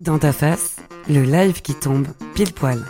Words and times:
Dans 0.00 0.16
ta 0.20 0.32
face, 0.32 0.76
le 1.08 1.22
live 1.22 1.60
qui 1.60 1.74
tombe 1.74 2.06
pile 2.36 2.52
poil. 2.52 2.84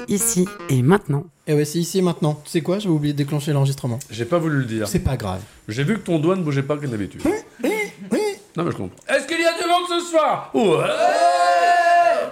C'est 0.00 0.12
ici 0.12 0.48
et 0.68 0.82
maintenant. 0.82 1.24
Et 1.46 1.54
ouais, 1.54 1.64
c'est 1.64 1.78
ici 1.78 1.98
et 1.98 2.02
maintenant. 2.02 2.40
Tu 2.44 2.50
sais 2.50 2.60
quoi 2.60 2.78
J'avais 2.78 2.94
oublié 2.94 3.12
de 3.12 3.18
déclencher 3.18 3.52
l'enregistrement. 3.52 3.98
J'ai 4.10 4.24
pas 4.24 4.38
voulu 4.38 4.58
le 4.58 4.64
dire. 4.64 4.88
C'est 4.88 5.00
pas 5.00 5.16
grave. 5.16 5.40
J'ai 5.68 5.84
vu 5.84 5.94
que 5.94 6.04
ton 6.04 6.18
doigt 6.18 6.36
ne 6.36 6.42
bougeait 6.42 6.62
pas 6.62 6.76
comme 6.76 6.90
d'habitude. 6.90 7.22
Non, 8.56 8.64
mais 8.64 8.72
je 8.72 8.76
comprends. 8.76 8.96
Est-ce 9.08 9.26
qu'il 9.26 9.40
y 9.40 9.44
a 9.46 9.52
du 9.52 9.68
monde 9.68 9.88
ce 9.88 10.10
soir? 10.10 10.50
Ouais 10.54 11.39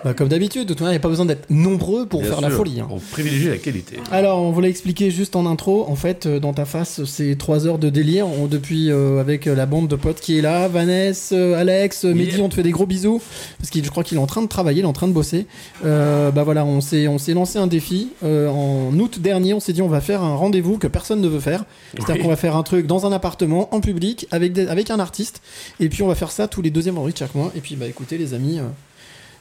Bah, 0.04 0.14
comme 0.14 0.28
d'habitude, 0.28 0.62
de 0.62 0.68
toute 0.68 0.80
manière, 0.80 0.92
il 0.92 0.96
n'y 0.96 1.00
a 1.00 1.02
pas 1.02 1.08
besoin 1.08 1.27
d'être 1.27 1.50
nombreux 1.50 2.06
pour 2.06 2.20
Bien 2.20 2.30
faire 2.30 2.41
la 2.41 2.50
folie. 2.50 2.80
hein. 2.80 2.86
On 2.91 2.98
privilégie 2.98 3.48
la 3.48 3.56
qualité. 3.58 3.96
Alors, 4.12 4.40
on 4.42 4.52
vous 4.52 4.60
l'a 4.60 4.68
expliqué 4.68 5.10
juste 5.10 5.34
en 5.34 5.44
intro. 5.44 5.86
En 5.88 5.96
fait, 5.96 6.27
euh, 6.27 6.38
dans 6.38 6.52
ta 6.52 6.64
face, 6.64 7.05
c'est 7.05 7.36
trois 7.36 7.66
heures 7.66 7.78
de 7.78 7.90
délire. 7.90 8.27
On, 8.28 8.46
depuis, 8.46 8.90
euh, 8.90 9.20
avec 9.20 9.46
euh, 9.46 9.55
la 9.56 9.66
bande 9.66 9.88
de 9.88 9.96
potes 9.96 10.20
qui 10.20 10.38
est 10.38 10.40
là, 10.40 10.68
Vanessa, 10.68 11.34
euh, 11.34 11.58
Alex, 11.60 12.05
euh, 12.05 12.14
Mehdi, 12.14 12.36
Yeah. 12.36 12.44
on 12.44 12.48
te 12.48 12.55
fait 12.55 12.62
des 12.62 12.70
gros 12.70 12.86
bisous. 12.86 13.20
Parce 13.58 13.70
que 13.70 13.82
je 13.82 13.90
crois 13.90 14.05
qu'il 14.05 14.18
est 14.18 14.20
en 14.20 14.27
train 14.27 14.42
de 14.42 14.46
travailler, 14.48 14.80
il 14.80 14.84
est 14.84 14.86
en 14.86 14.92
train 14.92 15.08
de 15.08 15.12
bosser. 15.12 15.46
Euh, 15.84 16.30
bah 16.30 16.44
voilà, 16.44 16.64
on 16.64 16.80
s'est, 16.80 17.08
on 17.08 17.18
s'est 17.18 17.34
lancé 17.34 17.58
un 17.58 17.66
défi. 17.66 18.10
En 18.22 18.90
août 18.98 19.18
dernier, 19.20 19.52
on 19.55 19.60
s'est 19.60 19.72
dit 19.72 19.83
on 19.83 19.88
va 19.88 20.00
faire 20.00 20.22
un 20.22 20.34
rendez-vous 20.36 20.78
que 20.78 20.86
personne 20.86 21.20
ne 21.20 21.28
veut 21.28 21.40
faire. 21.40 21.64
C'est-à-dire 21.94 22.14
Oui. 22.16 22.22
qu'on 22.22 22.28
va 22.28 22.36
faire 22.36 22.55
un 22.56 22.62
truc 22.62 22.86
dans 22.86 23.05
un 23.06 23.12
appartement, 23.12 23.74
en 23.74 23.80
public, 23.80 24.27
avec, 24.30 24.52
des- 24.52 24.68
avec 24.68 24.90
un 24.90 25.00
artiste. 25.00 25.40
Et 25.80 25.88
puis 25.88 26.02
on 26.02 26.08
va 26.08 26.14
faire 26.14 26.30
ça 26.30 26.46
tous 26.48 26.62
les 26.62 26.70
deuxièmes 26.70 26.94
vendredis 26.94 27.14
de 27.14 27.18
chaque 27.18 27.34
mois. 27.34 27.50
Et 27.56 27.60
puis, 27.60 27.74
bah 27.77 27.86
écoutez, 27.86 28.16
les 28.18 28.34
amis. 28.34 28.60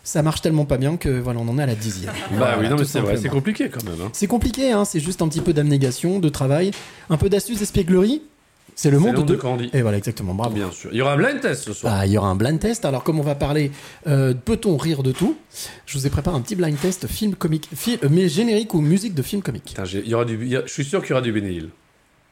Ça 0.08 0.24
marche 0.24 0.42
tellement 0.42 0.64
pas 0.64 0.78
bien 0.78 0.96
que 0.96 1.10
voilà, 1.20 1.42
on 1.42 1.48
en 1.50 1.60
est 1.60 1.64
à 1.64 1.66
la 1.66 1.76
dixième. 1.76 2.14
Bah 2.32 2.38
Voilà, 2.38 2.60
oui, 2.60 2.70
non, 2.70 2.78
mais 2.78 2.86
c'est 2.86 3.02
vrai, 3.02 3.18
c'est 3.18 3.28
compliqué 3.28 3.70
quand 3.70 3.84
même. 3.84 4.00
Hein. 4.02 4.10
C'est 4.14 4.28
compliqué, 4.28 4.72
hein, 4.72 4.86
c'est 4.86 5.02
juste 5.02 5.22
un 5.22 5.28
petit 5.28 5.42
peu 5.42 5.52
d'abnégation, 5.52 6.20
de 6.20 6.30
travail, 6.30 6.72
un 7.10 7.18
peu 7.18 7.28
d'astuce, 7.28 7.60
d'espièglerie. 7.60 8.22
C'est 8.74 8.90
le 8.92 9.00
monde 9.00 9.16
de... 9.16 9.22
de 9.24 9.36
Candy. 9.36 9.70
Et 9.74 9.82
voilà, 9.82 9.98
exactement, 9.98 10.34
bravo. 10.34 10.54
Bien 10.56 10.72
sûr. 10.72 10.92
Il 10.94 10.98
y 10.98 11.02
aura 11.02 11.14
un 11.14 11.18
blind 11.18 11.42
test 11.42 11.64
ce 11.64 11.74
soir. 11.74 11.94
Ah, 11.98 12.06
il 12.06 12.12
y 12.14 12.18
aura 12.18 12.28
un 12.30 12.36
blind 12.36 12.60
test. 12.60 12.86
Alors, 12.86 13.04
comme 13.04 13.20
on 13.20 13.24
va 13.24 13.34
parler, 13.36 13.72
euh, 14.06 14.34
peut-on 14.34 14.78
rire 14.78 15.02
de 15.04 15.12
tout? 15.12 15.36
Je 15.88 15.98
vous 15.98 16.06
ai 16.08 16.10
préparé 16.12 16.38
un 16.38 16.42
petit 16.42 16.56
blind 16.56 16.80
test 16.80 17.08
film 17.08 17.34
comique, 17.36 17.68
film, 17.76 17.98
euh, 18.04 18.08
mais 18.12 18.30
générique 18.30 18.74
ou 18.76 18.82
musique 18.82 19.16
de 19.16 19.24
film 19.24 19.42
comique. 19.42 19.66
Putain, 19.66 19.84
il 19.86 20.08
y 20.08 20.14
aura 20.14 20.26
du... 20.26 20.36
il 20.42 20.48
y 20.50 20.56
a- 20.56 20.64
Je 20.66 20.72
suis 20.72 20.86
sûr 20.86 21.02
qu'il 21.02 21.10
y 21.10 21.14
aura 21.14 21.22
du 21.22 21.32
bénil. 21.32 21.70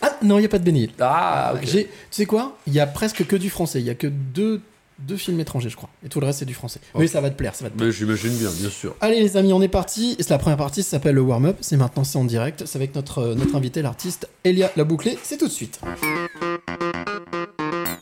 Ah 0.01 0.15
non, 0.21 0.37
il 0.37 0.41
n'y 0.41 0.45
a 0.45 0.49
pas 0.49 0.59
de 0.59 0.63
bénil. 0.63 0.91
Ah, 0.99 1.53
ok. 1.55 1.61
Tu 1.67 1.87
sais 2.11 2.25
quoi? 2.27 2.55
Il 2.67 2.73
y 2.73 2.79
a 2.79 2.85
presque 2.87 3.25
que 3.25 3.35
du 3.35 3.49
français. 3.49 3.79
Il 3.79 3.85
y 3.85 3.89
a 3.89 3.95
que 3.95 4.07
deux, 4.07 4.61
deux 4.99 5.17
films 5.17 5.39
étrangers, 5.39 5.69
je 5.69 5.75
crois. 5.75 5.89
Et 6.05 6.09
tout 6.09 6.19
le 6.19 6.25
reste, 6.25 6.39
c'est 6.39 6.45
du 6.45 6.53
français. 6.53 6.79
Oh. 6.93 6.99
Mais 6.99 7.07
ça 7.07 7.21
va 7.21 7.29
te 7.29 7.35
plaire, 7.35 7.55
ça 7.55 7.65
va 7.65 7.69
te 7.69 7.75
plaire. 7.75 7.87
Mais 7.87 7.93
j'imagine 7.93 8.35
bien, 8.35 8.49
bien 8.49 8.69
sûr. 8.69 8.95
Allez 9.01 9.19
les 9.19 9.37
amis, 9.37 9.53
on 9.53 9.61
est 9.61 9.67
parti. 9.67 10.15
C'est 10.19 10.29
la 10.29 10.37
première 10.37 10.57
partie, 10.57 10.83
ça 10.83 10.91
s'appelle 10.91 11.15
le 11.15 11.21
warm-up. 11.21 11.57
C'est 11.61 11.77
maintenant, 11.77 12.03
c'est 12.03 12.17
en 12.17 12.25
direct. 12.25 12.63
C'est 12.65 12.77
avec 12.77 12.95
notre, 12.95 13.19
euh, 13.19 13.35
notre 13.35 13.55
invité, 13.55 13.81
l'artiste 13.81 14.29
Elia 14.43 14.71
Labouclé. 14.75 15.17
C'est 15.23 15.37
tout 15.37 15.47
de 15.47 15.51
suite. 15.51 15.79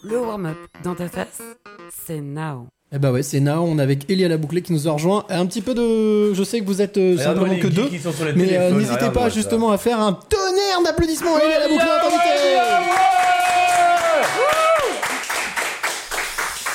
Le 0.03 0.19
warm-up 0.19 0.57
dans 0.83 0.95
ta 0.95 1.07
face, 1.09 1.41
c'est 2.05 2.21
now. 2.21 2.67
Eh 2.95 2.99
bah 2.99 3.11
ouais, 3.11 3.23
c'est 3.23 3.39
Nao, 3.39 3.63
on 3.63 3.79
est 3.79 3.81
avec 3.81 4.07
Elia 4.07 4.27
Labouclé 4.27 4.61
qui 4.61 4.71
nous 4.71 4.87
a 4.87 4.91
rejoint. 4.91 5.25
Un 5.29 5.47
petit 5.47 5.61
peu 5.61 5.73
de... 5.73 6.31
Je 6.35 6.43
sais 6.43 6.59
que 6.59 6.65
vous 6.65 6.79
êtes 6.79 6.95
euh, 6.97 7.17
simplement 7.17 7.57
que 7.57 7.65
deux, 7.65 7.89
mais 8.35 8.55
euh, 8.55 8.71
n'hésitez 8.71 9.09
pas 9.09 9.29
justement 9.29 9.71
à 9.71 9.79
faire 9.79 9.99
un 9.99 10.13
tonnerre 10.13 10.83
d'applaudissements 10.85 11.35
à 11.35 11.39
Elia 11.39 11.59
Labouclé, 11.59 11.85
notre 11.85 12.05
invité 12.05 12.33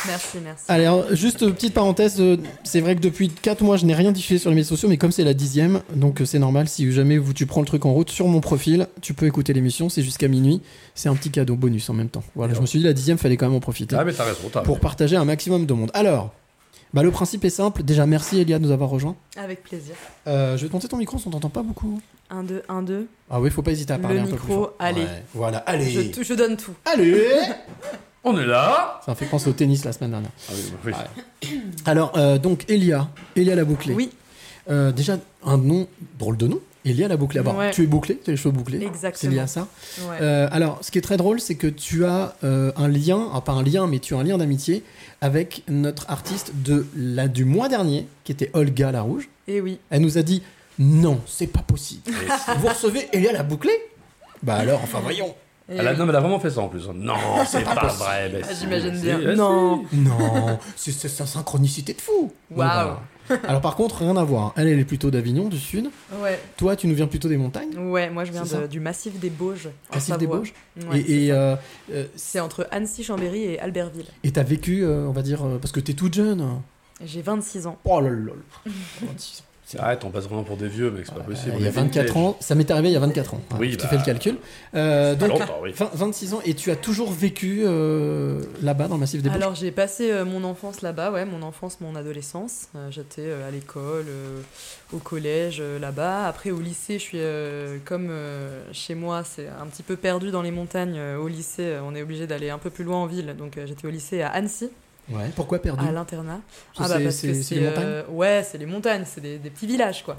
Merci, 0.09 0.39
merci. 0.43 0.65
Allez, 0.69 0.85
alors, 0.85 1.15
juste 1.15 1.43
euh, 1.43 1.51
petite 1.53 1.75
parenthèse, 1.75 2.17
euh, 2.21 2.37
c'est 2.65 2.81
vrai 2.81 2.97
que 2.97 3.01
depuis 3.01 3.29
4 3.29 3.63
mois 3.63 3.77
je 3.77 3.85
n'ai 3.87 3.95
rien 3.95 4.11
diffusé 4.11 4.39
sur 4.39 4.51
les 4.51 4.57
médias 4.57 4.69
sociaux, 4.69 4.89
mais 4.89 4.97
comme 4.97 5.13
c'est 5.13 5.25
la 5.25 5.35
dixième, 5.35 5.83
donc 5.95 6.21
euh, 6.21 6.25
c'est 6.25 6.39
normal, 6.39 6.69
si 6.69 6.91
jamais 6.93 7.19
vous, 7.19 7.33
tu 7.35 7.47
prends 7.47 7.61
le 7.61 7.67
truc 7.67 7.85
en 7.87 7.93
route 7.93 8.11
sur 8.11 8.27
mon 8.27 8.41
profil, 8.41 8.89
tu 9.03 9.15
peux 9.15 9.27
écouter 9.27 9.53
l'émission, 9.53 9.89
c'est 9.89 10.03
jusqu'à 10.03 10.29
minuit, 10.29 10.61
c'est 10.95 11.09
un 11.09 11.15
petit 11.15 11.31
cadeau 11.31 11.57
bonus 11.57 11.89
en 11.91 11.95
même 11.95 12.09
temps. 12.09 12.23
Voilà, 12.35 12.55
je 12.55 12.61
me 12.61 12.67
suis 12.67 12.79
dit 12.79 12.85
la 12.85 12.93
dixième, 12.93 13.19
fallait 13.19 13.37
quand 13.37 13.47
même 13.47 13.57
en 13.57 13.61
profiter. 13.61 13.97
Ah, 13.99 14.05
mais 14.05 14.13
t'as 14.13 14.25
raison, 14.25 14.49
t'as 14.53 14.63
pour 14.63 14.75
raison. 14.77 14.83
partager 14.83 15.17
un 15.17 15.25
maximum 15.25 15.67
de 15.67 15.75
monde. 15.75 15.91
Alors, 15.95 16.33
bah, 16.95 17.03
le 17.03 17.11
principe 17.11 17.45
est 17.45 17.51
simple. 17.51 17.83
Déjà, 17.83 18.07
merci 18.07 18.41
Elia 18.41 18.59
de 18.59 18.65
nous 18.65 18.71
avoir 18.71 18.89
rejoints. 18.89 19.15
Avec 19.37 19.63
plaisir. 19.63 19.95
Euh, 20.27 20.57
je 20.57 20.65
vais 20.65 20.71
tenter 20.71 20.89
ton 20.89 20.97
micro, 20.97 21.19
on 21.27 21.31
t'entend 21.31 21.51
pas 21.51 21.63
beaucoup. 21.63 22.01
1, 22.31 22.45
2, 22.45 22.63
1, 22.69 22.83
2. 22.83 23.07
Ah 23.31 23.41
oui, 23.41 23.51
faut 23.51 23.63
pas 23.63 23.73
hésiter 23.73 23.93
à 23.93 23.99
parler 23.99 24.17
Le 24.17 24.23
un 24.23 24.27
peu 24.27 24.37
plus 24.37 24.47
fort. 24.55 24.73
allez. 24.79 25.03
Ouais, 25.03 25.23
voilà, 25.35 25.59
allez. 25.59 25.91
Je, 25.91 26.23
je 26.23 26.35
donne 26.35 26.57
tout. 26.57 26.73
Allez 26.85 27.25
On 28.31 28.39
est 28.39 28.47
là 28.47 29.01
Ça 29.05 29.13
me 29.13 29.17
fait 29.17 29.25
penser 29.27 29.49
au 29.49 29.53
tennis 29.53 29.85
la 29.85 29.93
semaine 29.93 30.11
dernière. 30.11 30.31
Ah 30.49 30.53
oui, 30.55 30.73
bah 30.93 31.07
oui. 31.43 31.61
Alors, 31.87 32.13
euh, 32.17 32.39
donc, 32.39 32.65
Elia, 32.69 33.09
Elia 33.37 33.55
la 33.55 33.65
bouclée. 33.65 33.95
Oui, 33.95 34.11
Euh, 34.71 34.93
déjà, 34.93 35.17
un 35.47 35.57
nom, 35.57 35.87
drôle 36.19 36.37
de 36.37 36.47
nom. 36.47 36.61
Elia 36.85 37.09
la 37.09 37.17
bouclée. 37.17 37.41
Ouais. 37.41 37.71
Tu 37.71 37.85
es 37.85 37.87
bouclé, 37.87 38.19
tu 38.23 38.29
as 38.31 38.33
les 38.33 38.37
cheveux 38.37 38.51
bouclés. 38.53 38.81
C'est 38.81 38.87
exactement. 38.87 39.33
lié 39.33 39.39
à 39.39 39.47
ça. 39.47 39.67
Ouais. 40.03 40.19
Euh, 40.21 40.49
alors, 40.53 40.79
ce 40.83 40.91
qui 40.91 40.99
est 40.99 41.03
très 41.03 41.17
drôle, 41.17 41.41
c'est 41.41 41.55
que 41.55 41.67
tu 41.67 42.05
as 42.05 42.35
euh, 42.45 42.71
un 42.77 42.89
lien, 42.89 43.17
enfin 43.33 43.41
pas 43.41 43.53
un 43.53 43.63
lien, 43.63 43.87
mais 43.87 43.99
tu 43.99 44.15
as 44.15 44.19
un 44.19 44.25
lien 44.25 44.37
d'amitié 44.37 44.85
avec 45.23 45.63
notre 45.69 46.05
artiste 46.11 46.53
de 46.63 46.87
la, 46.95 47.29
du 47.29 47.45
mois 47.47 47.69
dernier, 47.69 48.07
qui 48.25 48.33
était 48.33 48.51
Olga 48.53 48.93
la 48.93 49.01
Rouge. 49.03 49.29
Et 49.49 49.61
oui. 49.63 49.79
Elle 49.91 50.03
nous 50.03 50.19
a 50.19 50.23
dit 50.23 50.43
non, 50.79 51.21
c'est 51.27 51.47
pas 51.49 51.63
possible. 51.63 52.03
Vous 52.59 52.69
recevez 52.69 53.09
Elia 53.13 53.33
la 53.33 53.43
bouclée? 53.43 53.73
Bah 54.43 54.55
alors, 54.57 54.81
enfin 54.85 55.01
voyons. 55.01 55.35
Et 55.71 55.77
Elle 55.77 55.87
a, 55.89 55.95
non, 55.95 56.05
mais 56.07 56.11
elle 56.11 56.17
a 56.17 56.21
vraiment 56.21 56.41
fait 56.41 56.51
ça 56.51 56.61
en 56.61 56.69
plus. 56.69 56.89
hein. 56.89 56.95
Non, 56.95 57.15
c'est 57.47 57.63
pas, 57.63 57.75
vrai. 57.75 58.31
mais 58.33 58.41
Ah, 58.43 58.55
si, 58.55 58.61
J'imagine 58.63 58.99
bien. 59.01 59.19
si. 59.21 59.37
non. 59.37 59.85
Non, 59.93 60.59
c'est 60.77 60.93
c'est 60.93 61.09
sa 61.09 61.27
synchronicité 61.27 61.93
de 61.93 62.01
fou. 62.01 62.33
Waouh. 62.51 62.57
voilà. 62.57 63.01
Alors 63.47 63.61
par 63.61 63.77
contre, 63.77 63.97
rien 63.99 64.17
à 64.17 64.25
voir. 64.25 64.55
Elle, 64.57 64.69
elle 64.69 64.79
est 64.79 64.87
plutôt 64.87 65.11
d'Avignon, 65.11 65.49
du 65.51 65.59
sud. 65.59 65.91
Ouais. 66.23 66.41
Toi, 66.57 66.75
tu 66.77 66.87
nous 66.87 66.95
viens 66.95 67.07
plutôt 67.07 67.29
des 67.29 67.37
montagnes. 67.37 67.77
Ouais, 67.77 68.09
moi 68.09 68.25
je 68.25 68.33
viens 68.33 68.45
de- 68.45 68.67
du 68.67 68.81
massif 68.81 69.19
des 69.21 69.29
Bauges. 69.29 69.69
Massif 69.93 70.17
des. 70.17 70.27
Bauges. 70.27 70.55
Ouais, 70.91 71.01
et 71.01 71.27
c'est 71.27 71.31
euh, 71.33 71.55
euh, 71.93 72.07
c'est 72.17 72.41
entre 72.41 72.67
Annecy-Chambéry 72.71 73.43
et 73.45 73.61
Albertville. 73.61 74.07
et 74.25 74.31
t'as 74.31 74.43
vécu, 74.45 74.83
euh, 74.83 75.07
on 75.07 75.13
va 75.13 75.21
dire, 75.21 75.43
parce 75.61 75.73
que 75.73 75.81
t'es 75.81 75.93
toute 75.93 76.15
jeune. 76.15 76.47
J'ai 77.05 77.21
26 77.21 77.67
ans. 77.67 77.79
Oh 77.85 78.01
là 78.01 78.09
là 78.09 78.17
là. 78.17 78.33
26 79.03 79.41
ans. 79.43 79.45
Arrête, 79.79 80.05
on 80.05 80.11
passe 80.11 80.25
vraiment 80.25 80.45
pour 80.45 80.57
des 80.57 80.69
vieux, 80.69 80.91
mec, 80.91 81.05
c'est 81.07 81.15
pas 81.15 81.21
possible. 81.21 81.55
Il 81.59 81.63
y 81.63 81.67
a 81.67 81.69
On 81.69 81.71
est 81.71 81.75
24 81.75 82.07
vintage. 82.07 82.17
ans, 82.23 82.37
ça 82.41 82.55
m'est 82.55 82.71
arrivé 82.71 82.89
il 82.89 82.93
y 82.93 82.97
a 82.97 83.01
24 83.01 83.35
ans. 83.35 83.41
Oui, 83.59 83.71
tu 83.73 83.77
bah, 83.79 83.89
fais 83.89 83.97
le 83.99 84.03
calcul. 84.05 84.37
Euh, 84.75 85.15
donc, 85.15 85.29
longtemps, 85.31 85.59
oui. 85.63 85.73
20 85.73 85.91
26 85.93 86.35
ans, 86.35 86.41
et 86.45 86.55
tu 86.55 86.71
as 86.71 86.77
toujours 86.77 87.13
vécu 87.13 87.63
euh, 87.65 88.43
là-bas 88.63 88.89
dans 88.89 88.95
le 88.95 89.01
massif 89.01 89.23
des 89.23 89.29
Alors 89.31 89.55
j'ai 89.55 89.71
passé 89.71 90.11
euh, 90.11 90.25
mon 90.25 90.45
enfance 90.45 90.81
là-bas, 90.81 91.11
ouais, 91.13 91.25
mon 91.27 91.43
enfance, 91.43 91.81
mon 91.81 91.95
adolescence. 91.97 92.69
Euh, 92.77 92.91
J'étais 92.91 93.23
euh, 93.27 93.47
à 93.47 93.51
l'école, 93.51 94.07
euh, 94.09 94.41
au 94.93 94.99
collège 94.99 95.59
euh, 95.61 95.79
là-bas. 95.79 96.27
Après 96.27 96.51
au 96.51 96.61
lycée, 96.61 96.95
je 96.95 97.03
suis 97.03 97.19
euh, 97.21 97.79
comme 97.85 98.09
euh, 98.11 98.63
chez 98.73 98.95
moi, 98.95 99.23
c'est 99.25 99.49
un 99.49 99.67
petit 99.67 99.83
peu 99.83 99.97
perdu 99.97 100.31
dans 100.31 100.43
les 100.43 100.51
montagnes. 100.51 100.97
euh, 100.97 101.19
au 101.19 101.29
lycée, 101.29 101.63
euh, 101.65 101.81
on 101.85 101.95
est 101.95 102.03
obligé 102.03 102.27
d'aller 102.27 102.51
un 102.51 102.59
peu 102.59 102.71
plus 102.71 102.85
loin 102.85 102.99
en 102.99 103.07
ville. 103.07 103.35
Donc 103.39 103.59
euh, 103.59 103.67
j'étais 103.67 103.87
au 103.87 103.91
lycée 103.91 104.23
à 104.23 104.29
Annecy, 104.29 104.71
Ouais, 105.11 105.31
pourquoi 105.35 105.61
perdu 105.61 105.87
à 105.87 105.93
l'internat. 105.93 106.41
Ah 106.79 106.89
bah 106.89 106.97
c'est- 106.99 107.05
parce 107.05 107.17
c'est- 107.17 107.27
que 107.29 107.35
c'est 107.35 107.43
c'est 107.43 107.55
les 107.57 107.61
montagnes 107.67 107.85
euh, 107.87 108.03
ouais, 108.11 108.43
c'est 108.49 108.59
les 108.59 108.67
montagnes, 108.67 109.05
c'est 109.07 109.21
des, 109.21 109.39
des 109.39 109.51
petits 109.51 109.67
villages 109.67 110.03
quoi. 110.05 110.19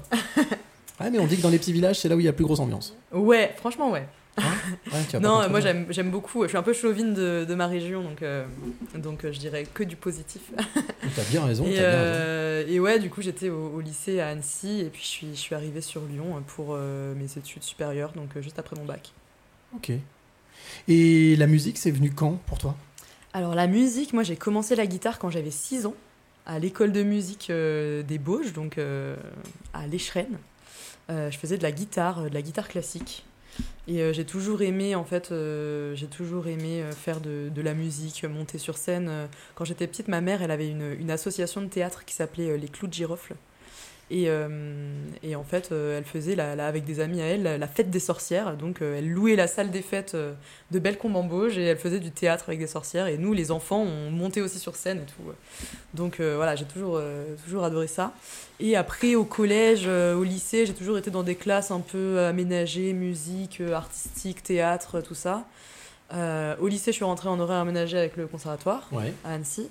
Ouais, 1.00 1.10
mais 1.10 1.18
on 1.18 1.26
dit 1.26 1.36
que 1.36 1.42
dans 1.42 1.48
les 1.50 1.58
petits 1.58 1.72
villages, 1.72 1.98
c'est 2.00 2.08
là 2.08 2.16
où 2.16 2.20
il 2.20 2.24
y 2.24 2.28
a 2.28 2.32
la 2.32 2.36
plus 2.36 2.44
grosse 2.44 2.60
ambiance. 2.60 2.94
Ouais, 3.12 3.54
franchement 3.56 3.90
ouais. 3.90 4.06
Pas 4.36 5.18
Non, 5.20 5.48
moi 5.50 5.60
j'aime 5.60 6.10
beaucoup. 6.10 6.42
Je 6.44 6.48
suis 6.48 6.56
un 6.56 6.62
peu 6.62 6.72
chauvine 6.72 7.12
de, 7.14 7.44
de 7.48 7.54
ma 7.54 7.66
région, 7.66 8.02
donc 8.02 8.22
euh, 8.22 8.44
donc 8.94 9.24
euh, 9.24 9.32
je 9.32 9.38
dirais 9.38 9.66
que 9.72 9.82
du 9.82 9.96
positif. 9.96 10.42
T'as 11.16 11.24
bien 11.30 11.44
raison, 11.44 11.64
Et, 11.66 11.74
t'as 11.76 11.90
bien 11.90 12.02
raison. 12.02 12.72
et 12.72 12.80
ouais, 12.80 12.98
du 12.98 13.10
coup, 13.10 13.22
j'étais 13.22 13.48
au, 13.50 13.68
au 13.74 13.80
lycée 13.80 14.20
à 14.20 14.28
Annecy 14.28 14.80
et 14.80 14.84
puis 14.90 15.02
je 15.02 15.06
suis, 15.08 15.26
je 15.34 15.40
suis 15.40 15.54
arrivée 15.54 15.80
sur 15.80 16.02
Lyon 16.02 16.42
pour 16.46 16.68
euh, 16.70 17.14
mes 17.16 17.26
études 17.38 17.62
supérieures, 17.64 18.12
donc 18.12 18.28
euh, 18.36 18.42
juste 18.42 18.58
après 18.58 18.76
mon 18.76 18.84
bac. 18.84 19.10
Ok. 19.76 19.92
Et 20.88 21.36
la 21.36 21.46
musique, 21.46 21.78
c'est 21.78 21.90
venu 21.90 22.10
quand 22.10 22.38
pour 22.46 22.58
toi? 22.58 22.76
Alors 23.32 23.54
la 23.54 23.68
musique, 23.68 24.12
moi 24.12 24.24
j'ai 24.24 24.36
commencé 24.36 24.74
la 24.74 24.86
guitare 24.86 25.18
quand 25.18 25.30
j'avais 25.30 25.52
6 25.52 25.86
ans, 25.86 25.94
à 26.46 26.58
l'école 26.58 26.90
de 26.90 27.04
musique 27.04 27.48
euh, 27.50 28.02
des 28.02 28.18
Bauges, 28.18 28.52
donc 28.52 28.76
euh, 28.76 29.16
à 29.72 29.86
l'Écheren. 29.86 30.38
Euh, 31.10 31.30
je 31.30 31.38
faisais 31.38 31.56
de 31.56 31.62
la 31.62 31.70
guitare, 31.70 32.24
de 32.24 32.34
la 32.34 32.42
guitare 32.42 32.68
classique. 32.68 33.24
Et 33.86 34.14
j'ai 34.14 34.24
toujours 34.24 34.62
aimé, 34.62 34.94
en 34.94 35.04
fait, 35.04 35.34
j'ai 35.94 36.06
toujours 36.06 36.46
aimé 36.46 36.84
faire 36.92 37.20
de, 37.20 37.50
la 37.56 37.74
musique, 37.74 38.24
monter 38.24 38.56
sur 38.56 38.78
scène. 38.78 39.10
Quand 39.56 39.64
j'étais 39.64 39.88
petite, 39.88 40.06
ma 40.06 40.20
mère, 40.20 40.42
elle 40.42 40.52
avait 40.52 40.68
une, 40.68 40.94
une 40.98 41.10
association 41.10 41.60
de 41.60 41.66
théâtre 41.66 42.04
qui 42.04 42.14
s'appelait 42.14 42.56
Les 42.56 42.68
Clous 42.68 42.86
de 42.86 42.92
Girofle. 42.92 43.34
Et, 44.12 44.24
euh, 44.28 44.48
et 45.22 45.36
en 45.36 45.44
fait, 45.44 45.70
euh, 45.70 45.96
elle 45.98 46.04
faisait, 46.04 46.34
la, 46.34 46.56
la- 46.56 46.66
avec 46.66 46.84
des 46.84 46.98
amis 46.98 47.22
à 47.22 47.26
elle, 47.26 47.44
la, 47.44 47.58
la 47.58 47.66
fête 47.68 47.90
des 47.90 48.00
sorcières. 48.00 48.56
Donc, 48.56 48.82
euh, 48.82 48.98
elle 48.98 49.08
louait 49.08 49.36
la 49.36 49.46
salle 49.46 49.70
des 49.70 49.82
fêtes 49.82 50.16
de 50.16 50.78
Bellecombe 50.80 51.14
en 51.14 51.22
Bauge 51.22 51.56
et 51.58 51.62
elle 51.64 51.78
faisait 51.78 52.00
du 52.00 52.10
théâtre 52.10 52.46
avec 52.48 52.58
des 52.58 52.66
sorcières. 52.66 53.06
Et 53.06 53.18
nous, 53.18 53.32
les 53.32 53.52
enfants, 53.52 53.82
on 53.82 54.10
montait 54.10 54.40
aussi 54.40 54.58
sur 54.58 54.74
scène 54.74 54.98
et 54.98 55.06
tout. 55.06 55.30
Donc, 55.94 56.20
voilà, 56.20 56.56
j'ai 56.56 56.64
toujours, 56.64 57.00
toujours 57.44 57.62
adoré 57.62 57.86
ça. 57.86 58.12
Et 58.58 58.74
après, 58.76 59.14
au 59.14 59.24
collège, 59.24 59.86
au 59.86 60.24
lycée, 60.24 60.66
j'ai 60.66 60.74
toujours 60.74 60.98
été 60.98 61.10
dans 61.12 61.22
des 61.22 61.36
classes 61.36 61.70
un 61.70 61.80
peu 61.80 62.18
aménagées, 62.18 62.92
musique, 62.92 63.60
artistique, 63.60 64.42
théâtre, 64.42 65.00
tout 65.00 65.14
ça. 65.14 65.44
Euh, 66.12 66.56
au 66.58 66.66
lycée, 66.66 66.90
je 66.90 66.96
suis 66.96 67.04
rentrée 67.04 67.28
en 67.28 67.38
horaire 67.38 67.58
aménagé 67.58 67.96
avec 67.96 68.16
le 68.16 68.26
conservatoire 68.26 68.88
Ouais. 68.90 69.12
à 69.24 69.34
Annecy. 69.34 69.68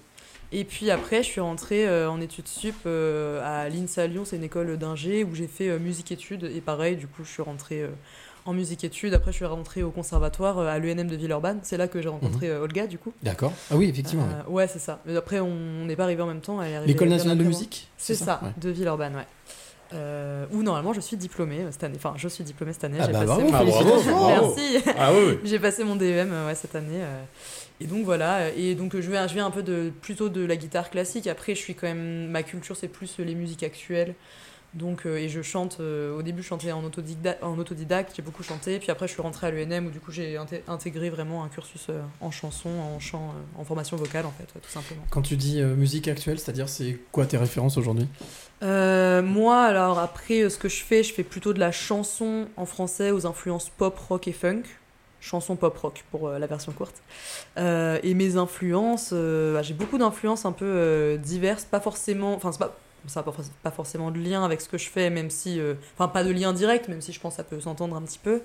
Et 0.51 0.63
puis 0.63 0.89
après, 0.89 1.17
je 1.21 1.27
suis 1.27 1.41
rentrée 1.41 1.87
euh, 1.87 2.09
en 2.09 2.19
études 2.21 2.47
sup 2.47 2.75
euh, 2.85 3.39
à 3.43 3.69
l'INSA 3.69 4.07
Lyon, 4.07 4.23
c'est 4.25 4.35
une 4.37 4.43
école 4.43 4.77
d'ingé 4.77 5.23
où 5.23 5.35
j'ai 5.35 5.47
fait 5.47 5.69
euh, 5.69 5.77
musique-études. 5.79 6.45
Et 6.45 6.59
pareil, 6.61 6.95
du 6.95 7.05
coup, 7.07 7.23
je 7.23 7.29
suis 7.29 7.43
rentrée 7.43 7.85
en 8.45 8.53
musique-études. 8.53 9.13
Après, 9.13 9.31
je 9.31 9.37
suis 9.37 9.45
rentrée 9.45 9.83
au 9.83 9.91
conservatoire 9.91 10.57
à 10.57 10.79
l'ENM 10.79 11.07
de 11.07 11.15
Villeurbanne. 11.15 11.59
C'est 11.61 11.77
là 11.77 11.87
que 11.87 12.01
j'ai 12.01 12.09
rencontré 12.09 12.49
euh, 12.49 12.61
Olga, 12.63 12.87
du 12.87 12.97
coup. 12.97 13.13
D'accord. 13.21 13.53
Ah 13.69 13.75
oui, 13.77 13.89
effectivement. 13.89 14.23
ouais. 14.23 14.33
Euh, 14.47 14.51
ouais, 14.51 14.67
c'est 14.67 14.79
ça. 14.79 15.01
Mais 15.05 15.15
après, 15.15 15.39
on 15.39 15.85
n'est 15.85 15.95
pas 15.95 16.05
arrivé 16.05 16.23
en 16.23 16.27
même 16.27 16.41
temps. 16.41 16.59
elle 16.63 16.71
est 16.71 16.75
arrivée 16.77 16.93
L'école 16.93 17.09
nationale 17.09 17.37
de 17.37 17.43
musique 17.43 17.87
C'est 17.97 18.15
ça, 18.15 18.39
Ouais. 18.43 18.49
de 18.59 18.69
Villeurbanne, 18.71 19.15
ouais. 19.17 19.27
Euh, 19.91 20.45
où 20.51 20.61
normalement 20.61 20.93
je 20.93 20.99
suis 20.99 21.17
diplômée 21.17 21.61
euh, 21.61 21.71
cette 21.71 21.83
année. 21.83 21.95
Enfin, 21.97 22.13
je 22.15 22.27
suis 22.27 22.43
diplômée 22.43 22.73
cette 22.73 22.83
année. 22.83 22.97
Ah 23.01 23.05
j'ai 23.07 23.11
bah 23.13 23.19
passé 23.25 23.27
bravo, 23.27 23.41
mon- 23.41 23.49
bravo, 23.49 23.71
félicitations. 23.71 24.11
bravo. 24.17 24.55
Merci. 24.55 24.83
Ah 24.99 25.11
oui, 25.13 25.19
oui. 25.29 25.37
J'ai 25.49 25.59
passé 25.59 25.83
mon 25.83 25.95
DEM 25.95 26.29
euh, 26.31 26.47
ouais, 26.47 26.53
cette 26.55 26.75
année. 26.75 27.01
euh, 27.01 27.21
et 27.81 27.85
donc 27.87 28.05
voilà. 28.05 28.49
Et 28.55 28.75
donc 28.75 28.93
je 28.95 29.09
viens, 29.09 29.25
je 29.25 29.33
viens 29.33 29.47
un 29.47 29.51
peu 29.51 29.63
de 29.63 29.91
plutôt 30.01 30.29
de 30.29 30.45
la 30.45 30.57
guitare 30.57 30.89
classique. 30.91 31.25
Après, 31.25 31.55
je 31.55 31.59
suis 31.59 31.73
quand 31.73 31.87
même 31.87 32.27
ma 32.29 32.43
culture, 32.43 32.75
c'est 32.77 32.87
plus 32.87 33.17
les 33.19 33.33
musiques 33.33 33.63
actuelles. 33.63 34.13
Donc 34.75 35.05
euh, 35.05 35.17
et 35.17 35.29
je 35.29 35.41
chante. 35.41 35.77
euh, 35.79 36.15
au 36.15 36.21
début, 36.21 36.43
je 36.43 36.47
chantais 36.47 36.71
en 36.71 36.83
autodidacte. 36.83 37.43
En 37.43 37.57
autodidacte, 37.57 38.13
j'ai 38.15 38.21
beaucoup 38.21 38.43
chanté. 38.43 38.77
Puis 38.79 38.91
après, 38.91 39.07
je 39.07 39.13
suis 39.13 39.21
rentrée 39.21 39.47
à 39.47 39.51
l'ENM 39.51 39.87
où 39.87 39.89
du 39.89 39.99
coup 39.99 40.11
j'ai 40.11 40.35
inté- 40.35 40.61
intégré 40.67 41.09
vraiment 41.09 41.43
un 41.43 41.47
cursus 41.47 41.87
euh, 41.89 42.01
en 42.21 42.29
chanson, 42.29 42.69
en 42.69 42.99
chant, 42.99 43.33
en 43.57 43.63
formation 43.63 43.97
vocale 43.97 44.25
en 44.25 44.31
fait, 44.31 44.43
ouais, 44.55 44.61
tout 44.61 44.69
simplement. 44.69 45.01
Quand 45.09 45.23
tu 45.23 45.37
dis 45.37 45.61
musique 45.61 46.07
actuelle, 46.07 46.39
c'est-à-dire 46.39 46.69
c'est 46.69 46.99
quoi 47.11 47.25
tes 47.25 47.37
références 47.37 47.77
aujourd'hui? 47.77 48.07
Moi, 48.61 49.59
alors 49.63 49.99
après, 49.99 50.49
ce 50.49 50.57
que 50.57 50.69
je 50.69 50.83
fais, 50.83 51.01
je 51.01 51.13
fais 51.13 51.23
plutôt 51.23 51.53
de 51.53 51.59
la 51.59 51.71
chanson 51.71 52.47
en 52.57 52.65
français 52.65 53.11
aux 53.11 53.25
influences 53.25 53.69
pop, 53.69 53.97
rock 53.97 54.27
et 54.27 54.33
funk. 54.33 54.63
Chanson 55.21 55.55
pop 55.55 55.75
rock 55.77 56.05
pour 56.11 56.29
la 56.29 56.47
version 56.47 56.71
courte. 56.71 57.01
Et 57.57 58.13
mes 58.13 58.37
influences, 58.37 59.13
bah, 59.13 59.61
j'ai 59.61 59.73
beaucoup 59.73 59.97
d'influences 59.97 60.45
un 60.45 60.51
peu 60.51 61.17
diverses, 61.21 61.65
pas 61.65 61.79
forcément. 61.79 62.33
Enfin, 62.35 62.51
c'est 62.51 62.59
pas. 62.59 62.77
Ça 63.07 63.19
n'a 63.19 63.23
pas, 63.23 63.31
forc- 63.31 63.51
pas 63.63 63.71
forcément 63.71 64.11
de 64.11 64.19
lien 64.19 64.43
avec 64.43 64.61
ce 64.61 64.69
que 64.69 64.77
je 64.77 64.89
fais, 64.89 65.09
même 65.09 65.29
si. 65.29 65.59
euh, 65.59 65.73
Enfin, 65.97 66.07
pas 66.07 66.23
de 66.23 66.31
lien 66.31 66.53
direct, 66.53 66.87
même 66.87 67.01
si 67.01 67.11
je 67.13 67.19
pense 67.19 67.33
que 67.33 67.37
ça 67.37 67.43
peut 67.43 67.59
s'entendre 67.59 67.95
un 67.95 68.01
petit 68.01 68.19
peu. 68.21 68.41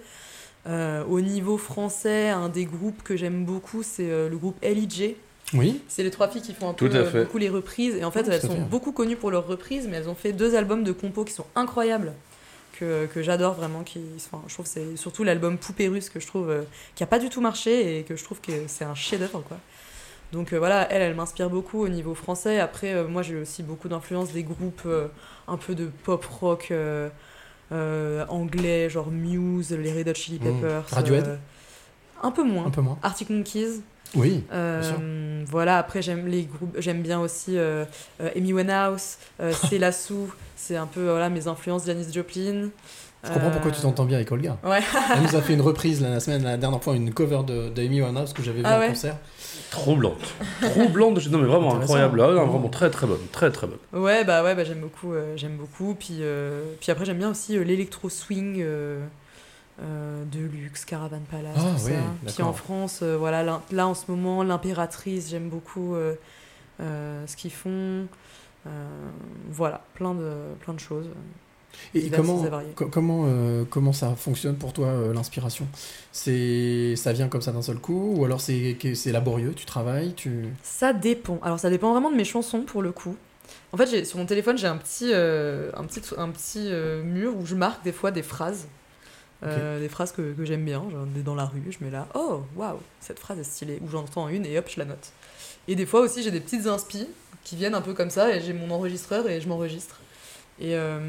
Euh, 0.67 1.05
au 1.05 1.21
niveau 1.21 1.59
français, 1.59 2.31
un 2.31 2.49
des 2.49 2.65
groupes 2.65 3.03
que 3.03 3.17
j'aime 3.17 3.45
beaucoup, 3.45 3.83
c'est 3.83 4.11
euh, 4.11 4.29
le 4.29 4.37
groupe 4.39 4.57
LIJ. 4.63 5.15
Oui. 5.53 5.83
C'est 5.89 6.03
les 6.03 6.11
trois 6.11 6.29
filles 6.29 6.41
qui 6.43 6.55
font 6.55 6.71
un 6.71 6.73
Tout 6.75 6.89
peu 6.89 6.91
beaucoup 7.25 7.39
les 7.39 7.51
reprises. 7.51 7.95
Et 7.97 8.05
en 8.05 8.11
fait, 8.11 8.27
elles 8.29 8.41
sont 8.41 8.49
fait. 8.57 8.61
beaucoup 8.63 8.93
connues 8.93 9.17
pour 9.17 9.31
leurs 9.31 9.47
reprises, 9.47 9.87
mais 9.89 9.99
elles 9.99 10.09
ont 10.09 10.15
fait 10.15 10.33
deux 10.33 10.55
albums 10.57 10.83
de 10.83 10.93
compos 10.93 11.25
qui 11.25 11.33
sont 11.35 11.47
incroyables. 11.55 12.13
Que, 12.81 13.07
que 13.07 13.23
j'adore 13.23 13.55
vraiment. 13.55 13.83
Qui, 13.85 14.01
enfin, 14.17 14.43
je 14.49 14.55
trouve 14.55 14.65
que 14.67 14.73
c'est 14.73 14.97
surtout 14.97 15.23
l'album 15.23 15.59
Poupée 15.59 15.87
Russe 15.87 16.09
que 16.11 16.19
je 16.19 16.27
trouve 16.27 16.51
euh, 16.51 16.63
qui 16.97 17.05
a 17.05 17.07
pas 17.07 17.21
du 17.21 17.29
tout 17.29 17.41
marché 17.41 17.99
et 17.99 18.03
que 18.03 18.17
je 18.17 18.25
trouve 18.25 18.41
que 18.41 18.51
c'est 18.67 18.85
un 18.85 18.97
chef-d'œuvre. 18.97 19.45
quoi. 19.47 19.59
Donc 20.35 20.53
euh, 20.53 20.59
voilà, 20.59 20.87
elle, 20.93 21.01
elle 21.01 21.15
m'inspire 21.15 21.49
beaucoup 21.49 21.81
au 21.81 21.89
niveau 21.89 22.15
français. 22.15 22.59
Après, 22.61 22.93
euh, 22.93 23.07
moi, 23.07 23.23
j'ai 23.23 23.37
aussi 23.37 23.63
beaucoup 23.63 23.89
d'influence 23.89 24.33
des 24.33 24.43
groupes 24.43 24.83
euh, 24.85 25.07
un 25.49 25.57
peu 25.57 25.75
de 25.75 25.89
pop 26.03 26.25
rock 26.25 26.73
anglais, 27.71 28.91
genre 28.91 29.11
Muse, 29.11 29.71
les 29.71 29.93
Red 29.93 30.09
Hot 30.09 30.15
Chili 30.15 30.39
Mmh. 30.39 30.61
Peppers. 30.61 30.85
Radiohead 30.91 31.39
Un 32.23 32.31
peu 32.31 32.43
moins. 32.45 32.67
Un 32.67 32.71
peu 32.71 32.81
moins. 32.81 32.99
Arctic 33.03 33.31
Monkeys. 33.31 33.81
Oui. 34.15 34.45
Voilà, 35.49 35.79
après 35.79 36.03
j'aime 36.03 36.27
les 36.27 36.45
groupes, 36.45 36.77
j'aime 36.79 37.03
bien 37.03 37.21
aussi 37.21 37.57
Amy 38.37 38.53
Winehouse, 38.53 39.19
euh, 39.41 39.53
Céla 39.71 39.93
Sou, 39.93 40.33
c'est 40.57 40.77
un 40.77 40.87
peu 40.87 41.03
voilà 41.03 41.29
mes 41.31 41.47
influences 41.49 41.87
Janis 41.87 42.13
Joplin. 42.13 42.71
Je 43.25 43.33
comprends 43.33 43.51
pourquoi 43.51 43.71
Euh, 43.71 43.75
tu 43.75 43.81
t'entends 43.81 44.05
bien 44.05 44.17
avec 44.19 44.31
Olga. 44.31 44.57
Ouais. 44.65 44.81
Elle 45.15 45.23
nous 45.23 45.35
a 45.37 45.41
fait 45.43 45.55
une 45.55 45.61
reprise 45.63 46.01
la 46.03 46.21
semaine, 46.21 46.43
la 46.45 46.57
dernière 46.57 46.83
fois, 46.83 46.95
une 46.95 47.13
cover 47.13 47.41
de, 47.47 47.71
de 47.71 47.83
Amy 47.83 48.03
Winehouse 48.03 48.33
que 48.33 48.43
j'avais 48.43 48.59
vu 48.59 48.65
Ah 48.67 48.77
en 48.77 48.81
ouais 48.81 48.89
concert. 48.89 49.17
Troublante. 49.71 50.35
Troublante. 50.61 51.15
de- 51.15 51.29
Non, 51.31 51.39
mais 51.39 51.47
vraiment 51.47 51.75
incroyable. 51.77 52.21
Ah, 52.21 52.27
non, 52.33 52.47
Vraiment. 52.47 52.69
très 52.69 52.91
très 52.91 53.07
bonne. 53.07 53.19
Très 53.33 53.51
très 53.51 53.67
bonne. 53.67 54.03
Ouais, 54.03 54.25
bah 54.25 54.43
ouais, 54.45 54.55
bah, 54.55 54.65
j'aime 54.65 54.81
beaucoup, 54.81 55.13
euh, 55.13 55.37
j'aime 55.37 55.57
beaucoup. 55.57 55.95
Puis, 55.95 56.19
euh, 56.21 56.63
puis 56.81 56.93
après 56.93 57.05
j'aime 57.05 57.19
bien 57.19 57.31
aussi 57.31 57.57
euh, 57.57 57.65
l'électro 57.65 58.09
swing. 58.09 58.61
Euh, 58.61 59.05
euh, 59.83 60.23
Deluxe, 60.31 60.85
Caravan 60.85 61.19
Palace, 61.29 61.51
Ah, 61.57 61.61
tout 61.77 61.85
ouais, 61.87 61.93
ça. 62.27 62.33
Puis 62.33 62.43
en 62.45 62.53
France, 62.53 63.01
euh, 63.03 63.17
voilà, 63.19 63.43
là, 63.43 63.61
là, 63.73 63.89
en 63.89 63.95
ce 63.95 64.05
moment, 64.09 64.45
l'impératrice, 64.45 65.31
j'aime 65.31 65.49
beaucoup 65.49 65.97
euh, 65.97 66.15
euh, 66.81 67.27
ce 67.27 67.37
qu'ils 67.37 67.51
font. 67.51 68.07
Euh, 68.67 68.69
voilà, 69.51 69.81
plein 69.95 70.15
de, 70.15 70.31
plein 70.61 70.75
de 70.75 70.79
choses. 70.81 71.07
Et 71.95 72.11
comment, 72.11 72.45
comment, 72.91 73.25
euh, 73.27 73.65
comment 73.69 73.93
ça 73.93 74.15
fonctionne 74.17 74.57
pour 74.57 74.73
toi, 74.73 74.89
euh, 74.89 75.13
l'inspiration? 75.13 75.67
C'est 76.13 76.95
Ça 76.97 77.13
vient 77.13 77.29
comme 77.29 77.43
ça 77.43 77.53
d'un 77.53 77.63
seul 77.63 77.79
coup 77.79 78.15
Ou 78.17 78.25
alors 78.25 78.41
c'est 78.41 78.77
laborieux, 79.07 79.53
tu 79.55 79.65
travailles 79.65 80.15
tu... 80.15 80.47
Ça 80.63 80.93
dépend. 80.93 81.39
Alors 81.43 81.59
ça 81.59 81.71
dépend 81.71 81.93
vraiment 81.93 82.11
de 82.11 82.17
mes 82.17 82.25
chansons 82.25 82.63
pour 82.63 82.83
le 82.83 82.93
coup. 82.93 83.17
En 83.73 83.77
fait, 83.77 84.05
sur 84.05 84.19
mon 84.19 84.27
téléphone, 84.27 84.57
j'ai 84.57 84.67
un 84.67 84.77
petit, 84.77 85.11
euh, 85.13 85.71
un 85.77 85.85
petit, 85.85 86.01
un 86.17 86.31
petit 86.31 86.71
mur 87.05 87.37
où 87.37 87.47
je 87.47 87.55
marque 87.55 87.85
des 87.85 87.93
fois 87.93 88.11
des 88.11 88.23
phrases. 88.23 88.67
Des 89.43 89.91
phrases 89.91 90.13
que, 90.13 90.33
que 90.33 90.45
j'aime 90.47 90.65
bien. 90.65 90.83
Genre, 90.91 91.07
dans 91.23 91.35
la 91.35 91.45
rue, 91.45 91.63
je 91.69 91.85
mets 91.85 91.91
là, 91.91 92.09
oh, 92.15 92.45
waouh, 92.57 92.79
cette 93.01 93.19
phrase 93.19 93.39
est 93.39 93.45
stylée. 93.45 93.79
Ou 93.85 93.91
j'entends 93.91 94.29
une 94.29 94.47
et 94.47 94.59
hop, 94.59 94.67
je 94.71 94.79
la 94.79 94.87
note. 94.87 95.13
Et 95.69 95.77
des 95.77 95.87
fois 95.87 96.01
aussi, 96.01 96.23
j'ai 96.23 96.31
des 96.31 96.41
petites 96.41 96.67
inspi 96.67 97.07
qui 97.45 97.57
viennent 97.57 97.75
un 97.75 97.83
peu 97.83 97.95
comme 97.95 98.11
ça 98.11 98.35
et 98.35 98.41
j'ai 98.41 98.53
mon 98.53 98.71
enregistreur 98.71 99.29
et 99.29 99.41
je 99.41 99.49
m'enregistre. 99.49 100.01
Et, 100.61 100.75
euh, 100.75 101.01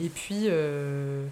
et 0.00 0.08
puis. 0.08 0.46
euh, 0.48 1.26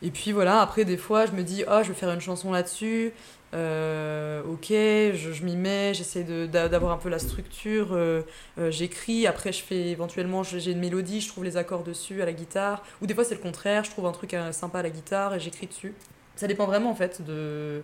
et 0.00 0.12
puis 0.12 0.30
voilà, 0.30 0.60
après 0.60 0.84
des 0.84 0.96
fois 0.96 1.26
je 1.26 1.32
me 1.32 1.42
dis, 1.42 1.64
oh 1.68 1.80
je 1.82 1.88
vais 1.88 1.94
faire 1.94 2.12
une 2.12 2.20
chanson 2.20 2.52
là-dessus, 2.52 3.12
Euh, 3.54 4.42
ok, 4.44 4.66
je, 4.68 5.32
je 5.32 5.42
m'y 5.42 5.56
mets, 5.56 5.92
j'essaie 5.94 6.22
d'avoir 6.22 6.92
un 6.92 6.98
peu 6.98 7.08
la 7.08 7.18
structure, 7.18 7.88
euh, 7.94 8.22
euh, 8.58 8.70
j'écris, 8.70 9.26
après 9.26 9.52
je 9.52 9.62
fais 9.62 9.88
éventuellement, 9.88 10.42
j'ai 10.44 10.70
une 10.70 10.78
mélodie, 10.80 11.20
je 11.20 11.28
trouve 11.28 11.44
les 11.44 11.56
accords 11.56 11.82
dessus 11.82 12.22
à 12.22 12.26
la 12.26 12.32
guitare, 12.32 12.84
ou 13.02 13.06
des 13.06 13.14
fois 13.14 13.24
c'est 13.24 13.34
le 13.34 13.40
contraire, 13.40 13.82
je 13.84 13.90
trouve 13.90 14.06
un 14.06 14.12
truc 14.12 14.36
sympa 14.52 14.78
à 14.80 14.82
la 14.82 14.90
guitare 14.90 15.34
et 15.34 15.40
j'écris 15.40 15.66
dessus. 15.66 15.94
Ça 16.36 16.46
dépend 16.46 16.66
vraiment 16.66 16.90
en 16.90 16.94
fait 16.94 17.22
de... 17.22 17.82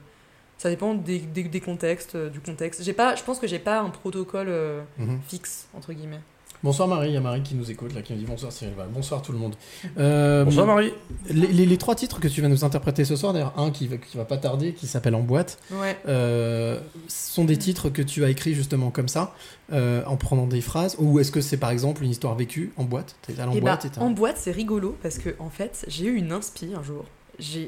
Ça 0.58 0.68
dépend 0.70 0.94
des, 0.94 1.18
des, 1.18 1.42
des 1.44 1.60
contextes, 1.60 2.16
du 2.16 2.38
contexte. 2.40 2.92
Pas, 2.92 3.16
je 3.16 3.24
pense 3.24 3.40
que 3.40 3.48
j'ai 3.48 3.58
pas 3.58 3.80
un 3.80 3.90
protocole 3.90 4.52
Mhm. 4.98 5.20
fixe, 5.26 5.66
entre 5.74 5.92
guillemets. 5.92 6.20
Bonsoir 6.64 6.88
Marie, 6.88 7.10
il 7.10 7.14
y 7.14 7.16
a 7.18 7.20
Marie 7.20 7.42
qui 7.42 7.54
nous 7.54 7.70
écoute, 7.70 7.94
là, 7.94 8.00
qui 8.00 8.14
me 8.14 8.18
dit 8.18 8.24
bonsoir 8.24 8.50
Cyril 8.50 8.72
Val. 8.74 8.88
Bonsoir 8.90 9.20
tout 9.20 9.32
le 9.32 9.38
monde. 9.38 9.54
Euh, 9.98 10.44
Bonsoir 10.44 10.66
Marie. 10.66 10.92
les, 11.28 11.46
les- 11.46 11.66
les 11.66 11.76
trois 11.76 11.94
titres 11.94 12.18
que 12.20 12.26
tu 12.26 12.40
vas 12.40 12.48
nous 12.48 12.64
interpréter 12.64 13.04
ce 13.04 13.16
soir, 13.16 13.32
d'ailleurs 13.34 13.52
un 13.58 13.70
qui 13.70 13.86
va, 13.86 13.98
qui 13.98 14.16
va 14.16 14.24
pas 14.24 14.38
tarder, 14.38 14.72
qui 14.72 14.86
s'appelle 14.86 15.14
En 15.14 15.20
boîte, 15.20 15.58
Ouais. 15.70 15.96
euh, 16.08 16.80
sont 17.06 17.44
des 17.44 17.58
titres 17.58 17.90
que 17.90 18.00
tu 18.02 18.24
as 18.24 18.30
écrits 18.30 18.54
justement 18.54 18.90
comme 18.90 19.08
ça, 19.08 19.34
euh, 19.72 20.02
en 20.06 20.16
prenant 20.16 20.46
des 20.46 20.62
phrases, 20.62 20.96
ou 20.98 21.20
est-ce 21.20 21.30
que 21.30 21.42
c'est 21.42 21.58
par 21.58 21.70
exemple 21.70 22.02
une 22.02 22.10
histoire 22.10 22.34
vécue 22.34 22.72
en 22.78 22.84
boîte? 22.84 23.14
Allé 23.28 23.42
en 23.42 23.52
Eh 23.52 23.60
bah, 23.60 23.76
boîte 23.78 23.98
en 23.98 24.10
boîte, 24.10 24.36
c'est 24.38 24.50
rigolo 24.52 24.96
parce 25.02 25.18
que 25.18 25.36
en 25.38 25.50
fait, 25.50 25.84
j'ai 25.88 26.06
eu 26.06 26.14
une 26.16 26.32
inspi 26.32 26.70
un 26.76 26.82
jour. 26.82 27.04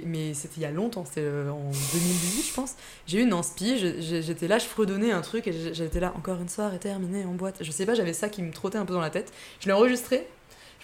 Mais 0.06 0.34
c'était 0.34 0.54
il 0.58 0.62
y 0.62 0.66
a 0.66 0.70
longtemps, 0.70 1.04
c'était 1.04 1.22
euh, 1.22 1.50
en 1.50 1.70
2018, 1.70 2.48
je 2.48 2.54
pense. 2.54 2.74
J'ai 3.06 3.18
eu 3.20 3.22
une 3.22 3.32
inspi, 3.32 3.78
j'étais 3.78 4.48
là, 4.48 4.58
je 4.58 4.66
fredonnais 4.66 5.12
un 5.12 5.20
truc 5.22 5.46
et 5.46 5.74
j'étais 5.74 6.00
là, 6.00 6.12
encore 6.16 6.40
une 6.40 6.48
soirée 6.48 6.78
terminée 6.78 7.24
en 7.24 7.34
boîte. 7.34 7.56
Je 7.60 7.70
sais 7.70 7.86
pas, 7.86 7.94
j'avais 7.94 8.12
ça 8.12 8.28
qui 8.28 8.42
me 8.42 8.52
trottait 8.52 8.78
un 8.78 8.84
peu 8.84 8.94
dans 8.94 9.00
la 9.00 9.10
tête. 9.10 9.32
Je 9.60 9.66
l'ai 9.66 9.72
enregistré. 9.72 10.26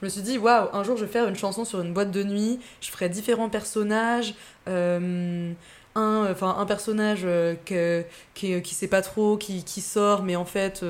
Je 0.00 0.04
me 0.04 0.10
suis 0.10 0.22
dit, 0.22 0.36
waouh, 0.38 0.68
un 0.72 0.82
jour 0.82 0.96
je 0.96 1.04
vais 1.04 1.12
faire 1.12 1.28
une 1.28 1.36
chanson 1.36 1.64
sur 1.64 1.80
une 1.80 1.92
boîte 1.92 2.10
de 2.10 2.24
nuit, 2.24 2.58
je 2.80 2.90
ferai 2.90 3.08
différents 3.08 3.48
personnages. 3.48 4.34
euh, 4.68 5.52
un, 5.94 6.34
un 6.40 6.66
personnage 6.66 7.20
euh, 7.24 7.54
que, 7.66 8.04
qui, 8.34 8.60
qui 8.62 8.74
sait 8.74 8.88
pas 8.88 9.02
trop, 9.02 9.36
qui, 9.36 9.62
qui 9.64 9.80
sort, 9.80 10.22
mais 10.22 10.36
en 10.36 10.44
fait, 10.44 10.82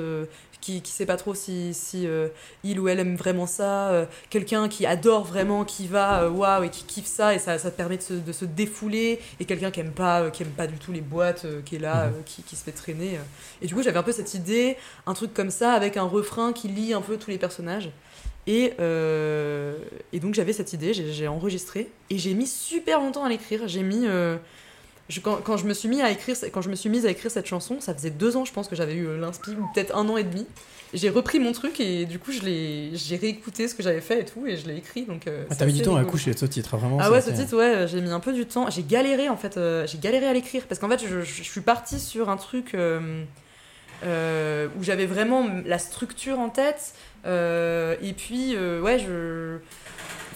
qui, 0.63 0.81
qui 0.81 0.93
sait 0.93 1.05
pas 1.05 1.17
trop 1.19 1.35
si, 1.35 1.75
si 1.75 2.07
euh, 2.07 2.29
il 2.65 2.81
ou 2.81 2.89
elle 2.89 3.01
aime 3.01 3.17
vraiment 3.17 3.47
ça, 3.47 3.91
euh, 3.91 4.07
quelqu'un 4.31 4.69
qui 4.71 4.87
adore 4.87 5.25
vraiment, 5.25 5.67
qui 5.67 5.87
va, 5.89 6.23
euh, 6.23 6.31
waouh, 6.31 6.63
et 6.65 6.71
qui 6.71 6.85
kiffe 6.85 7.07
ça, 7.07 7.35
et 7.35 7.39
ça, 7.39 7.59
ça 7.59 7.71
te 7.71 7.77
permet 7.77 7.99
de 7.99 8.03
se, 8.03 8.15
de 8.15 8.33
se 8.33 8.47
défouler, 8.47 9.19
et 9.41 9.45
quelqu'un 9.45 9.71
qui 9.71 9.81
aime 9.81 9.91
pas, 9.93 10.31
qui 10.31 10.45
aime 10.45 10.51
pas 10.51 10.67
du 10.67 10.79
tout 10.79 10.93
les 10.93 11.03
boîtes, 11.03 11.45
qui 11.67 11.77
est 11.77 11.79
là, 11.81 12.07
Mhm. 12.07 12.23
qui, 12.25 12.43
qui 12.43 12.57
se 12.57 12.65
fait 12.65 12.73
traîner. 12.73 13.19
Et 13.61 13.67
du 13.67 13.75
coup, 13.75 13.83
j'avais 13.83 13.99
un 13.99 14.03
peu 14.03 14.13
cette 14.13 14.33
idée, 14.35 14.77
un 15.07 15.15
truc 15.15 15.35
comme 15.35 15.51
ça, 15.51 15.73
avec 15.73 15.99
un 15.99 16.05
refrain 16.05 16.53
qui 16.55 16.69
lie 16.69 16.95
un 16.95 17.03
peu 17.03 17.19
tous 17.19 17.31
les 17.31 17.39
personnages. 17.39 17.91
Et, 18.47 18.73
et 20.13 20.21
donc 20.21 20.35
j'avais 20.35 20.53
cette 20.53 20.73
idée, 20.73 20.95
j'ai 20.95 21.13
j'ai 21.13 21.29
enregistré, 21.29 21.89
et 22.11 22.19
j'ai 22.19 22.35
mis 22.35 22.47
super 22.47 23.01
longtemps 23.01 23.25
à 23.25 23.29
l'écrire. 23.29 23.67
J'ai 23.69 23.83
mis 23.83 24.07
je- 25.09 25.21
quand, 25.21 25.37
quand 25.43 25.57
je 25.57 25.65
me 25.67 25.75
suis 25.75 25.89
mis 25.89 26.01
à 26.03 26.11
écrire, 26.11 26.37
quand 26.53 26.63
je 26.63 26.69
me 26.71 26.75
suis 26.75 26.89
mise 26.91 27.07
à 27.07 27.11
écrire 27.11 27.31
cette 27.31 27.47
chanson, 27.47 27.81
ça 27.81 27.95
faisait 27.95 28.11
deux 28.11 28.37
ans, 28.37 28.45
je 28.45 28.53
pense 28.53 28.69
que 28.69 28.77
j'avais 28.77 28.95
eu 28.95 29.07
euh, 29.07 29.19
l'inspi, 29.19 29.51
ou 29.51 29.67
peut-être 29.75 29.95
un 29.97 30.09
an 30.09 30.17
et 30.17 30.25
demi. 30.25 30.47
J'ai 30.95 31.09
repris 31.09 31.39
mon 31.41 31.53
truc 31.53 31.81
et 31.81 32.05
du 32.05 32.19
coup, 32.19 32.33
je 32.33 32.41
l'ai, 32.43 32.91
j'ai 32.95 33.17
réécouté 33.17 33.67
ce 33.67 33.75
que 33.75 33.83
j'avais 33.83 34.03
fait 34.03 34.21
et 34.21 34.25
tout, 34.27 34.47
et 34.47 34.59
je 34.59 34.67
l'ai 34.69 34.77
écrit. 34.77 35.05
Donc, 35.07 35.27
euh, 35.27 35.45
Ah, 35.51 35.55
T'as 35.57 35.65
mis 35.65 35.73
du 35.73 35.81
temps 35.83 35.97
à 35.97 36.05
coucher 36.05 36.35
de 36.35 36.39
ce 36.39 36.45
titre, 36.45 36.77
vraiment. 36.77 36.99
Ah 37.01 37.11
ouais, 37.11 37.23
ce 37.23 37.31
titre, 37.31 37.57
ouais, 37.57 37.89
j'ai 37.89 38.01
mis 38.03 38.11
un 38.11 38.21
peu 38.21 38.33
du 38.35 38.45
temps. 38.45 38.69
J'ai 38.69 38.83
galéré 38.83 39.31
en 39.31 39.39
fait, 39.39 39.57
euh, 39.57 39.87
j'ai 39.87 39.97
galéré 39.97 40.27
à 40.27 40.35
l'écrire 40.35 40.65
parce 40.69 40.79
qu'en 40.79 40.91
fait, 40.91 41.01
je, 41.01 41.23
je- 41.23 41.43
je 41.43 41.51
suis 41.51 41.63
partie 41.63 41.99
sur 41.99 42.29
un 42.29 42.37
truc 42.37 42.75
euh, 42.75 44.69
où 44.79 44.83
j'avais 44.83 45.07
vraiment 45.07 45.47
la 45.65 45.79
structure 45.79 46.39
en 46.39 46.49
tête. 46.49 46.95
et 47.25 48.13
puis, 48.17 48.57
ouais, 48.57 48.99
je. 48.99 49.59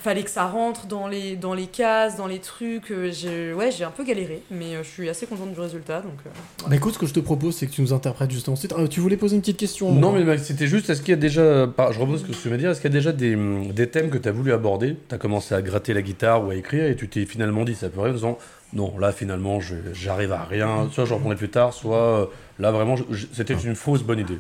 Fallait 0.07 0.23
que 0.23 0.31
ça 0.31 0.47
rentre 0.47 0.87
dans 0.87 1.09
les, 1.09 1.35
dans 1.35 1.53
les 1.53 1.67
cases, 1.67 2.17
dans 2.17 2.29
les 2.29 2.39
trucs. 2.39 2.93
euh, 2.93 3.11
j'ai- 3.11 3.53
ouais, 3.53 3.73
j'ai 3.73 3.83
un 3.83 3.91
peu 3.91 4.05
galéré, 4.05 4.41
mais 4.53 4.77
euh, 4.77 4.85
je 4.85 4.89
suis 4.89 5.09
assez 5.09 5.27
contente 5.27 5.53
du 5.53 5.59
résultat. 5.59 6.01
Donc, 6.01 6.13
euh. 6.25 6.31
Bah 6.71 6.77
écoute, 6.77 6.95
ce 6.95 6.99
que 7.01 7.07
je 7.07 7.13
te 7.13 7.19
propose, 7.19 7.57
c'est 7.57 7.67
que 7.67 7.73
tu 7.73 7.83
nous 7.83 7.93
interprètes 7.93 8.31
justement 8.31 8.55
ce 8.55 8.61
titre. 8.69 8.77
Ah, 8.79 8.87
tu 8.87 9.01
voulais 9.01 9.17
poser 9.17 9.35
une 9.35 9.41
petite 9.43 9.57
question 9.57 9.93
Non, 9.93 10.13
mais 10.13 10.39
c'était 10.39 10.69
juste, 10.69 10.89
est-ce 10.91 11.01
qu'il 11.01 11.11
y 11.11 11.15
a 11.15 11.17
déjà, 11.17 11.67
je 11.91 11.99
repose 11.99 12.21
ce 12.23 12.27
que 12.27 12.41
tu 12.41 12.49
m'as 12.49 12.57
dit, 12.57 12.67
est-ce 12.67 12.81
qu'il 12.81 12.89
y 12.89 12.95
a 12.95 12.97
déjà 12.97 13.11
des, 13.11 13.35
des 13.73 13.89
thèmes 13.89 14.11
que 14.11 14.19
tu 14.19 14.29
as 14.29 14.33
voulu 14.33 14.53
aborder? 14.53 14.95
Tu 15.09 15.15
as 15.17 15.19
commencé 15.19 15.57
à 15.57 15.61
gratter 15.61 15.93
la 15.93 16.03
guitare 16.03 16.47
ou 16.47 16.51
à 16.51 16.55
écrire 16.55 16.85
et 16.85 16.95
tu 16.95 17.09
t'es 17.09 17.27
finalement 17.27 17.65
dit, 17.65 17.75
ça 17.75 17.89
peut 17.89 17.99
rien, 18.01 18.13
en 18.13 18.15
disant, 18.15 18.39
non, 18.75 18.97
là 19.01 19.11
finalement, 19.11 19.59
je- 19.59 19.75
j'arrive 19.93 20.31
à 20.31 20.45
rien, 20.45 20.89
soit 20.93 21.05
je 21.05 21.15
reprendrai 21.15 21.35
plus 21.37 21.49
tard, 21.49 21.73
soit 21.75 21.97
euh, 22.21 22.27
là 22.61 22.71
vraiment, 22.71 22.95
je- 22.95 23.03
je- 23.11 23.27
c'était 23.33 23.55
une 23.55 23.75
fausse 23.75 24.05
bonne 24.05 24.21
idée. 24.21 24.39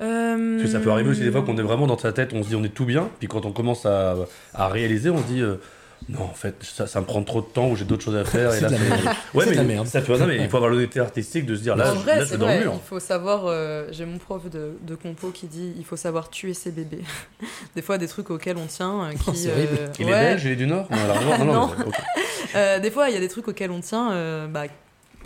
Parce 0.00 0.62
que 0.62 0.68
ça 0.68 0.80
peut 0.80 0.90
arriver 0.90 1.10
aussi 1.10 1.20
des 1.20 1.30
fois 1.30 1.42
qu'on 1.42 1.56
est 1.58 1.62
vraiment 1.62 1.86
dans 1.86 1.98
sa 1.98 2.12
tête, 2.12 2.32
on 2.32 2.42
se 2.42 2.48
dit 2.48 2.56
on 2.56 2.64
est 2.64 2.74
tout 2.74 2.86
bien, 2.86 3.08
puis 3.18 3.28
quand 3.28 3.44
on 3.46 3.52
commence 3.52 3.84
à, 3.86 4.16
à 4.54 4.68
réaliser, 4.68 5.10
on 5.10 5.18
se 5.18 5.24
dit. 5.24 5.42
euh, 5.42 5.56
non, 6.08 6.22
en 6.22 6.32
fait, 6.32 6.54
ça, 6.62 6.86
ça 6.86 6.98
me 7.02 7.04
prend 7.04 7.22
trop 7.22 7.42
de 7.42 7.46
temps 7.46 7.68
ou 7.68 7.76
j'ai 7.76 7.84
d'autres 7.84 8.02
choses 8.02 8.16
à 8.16 8.24
faire. 8.24 8.54
Et 8.54 8.60
là, 8.62 8.68
de 8.68 8.72
la 8.72 8.78
merde. 8.80 9.00
Ouais, 9.34 9.44
mais 9.44 9.52
de 9.52 9.56
la 9.58 9.62
merde. 9.64 9.86
Ça, 9.86 10.00
tu 10.00 10.06
vois, 10.06 10.18
non, 10.18 10.26
mais 10.26 10.38
il 10.38 10.48
faut 10.48 10.56
avoir 10.56 10.72
l'honnêteté 10.72 10.98
artistique 10.98 11.44
de 11.44 11.54
se 11.54 11.60
dire 11.60 11.76
là, 11.76 11.90
en 11.92 11.94
je, 11.94 11.98
vrai, 12.00 12.12
là, 12.14 12.20
je 12.20 12.24
c'est 12.24 12.28
suis 12.30 12.38
dans 12.38 12.46
le 12.46 12.52
vrai, 12.54 12.64
mur. 12.64 12.72
il 12.74 12.88
faut 12.88 12.98
savoir. 13.00 13.42
euh, 13.44 13.86
J'ai 13.92 14.06
mon 14.06 14.16
prof 14.16 14.48
de, 14.48 14.72
de 14.80 14.94
compo 14.94 15.28
qui 15.28 15.46
dit 15.46 15.74
il 15.76 15.84
faut 15.84 15.96
savoir 15.96 16.30
tuer 16.30 16.54
ses 16.54 16.70
bébés. 16.70 17.02
des 17.76 17.82
fois, 17.82 17.98
des 17.98 18.08
trucs 18.08 18.30
auxquels 18.30 18.56
on 18.56 18.64
tient. 18.66 19.04
euh, 19.04 19.12
Oh, 19.28 19.30
qui, 19.30 19.46
euh, 19.46 19.66
Il 19.98 20.06
ouais. 20.06 20.10
est 20.12 20.14
belge, 20.14 20.44
il 20.46 20.52
est 20.52 20.56
du 20.56 20.66
Nord? 20.66 20.86
Non, 20.90 20.96
alors, 20.96 21.38
non, 21.44 21.52
non, 21.52 21.70
des 22.80 22.90
fois, 22.90 23.10
il 23.10 23.14
y 23.14 23.16
a 23.18 23.20
des 23.20 23.28
trucs 23.28 23.46
auxquels 23.46 23.70
on 23.70 23.80
tient, 23.80 24.48
bah, 24.48 24.62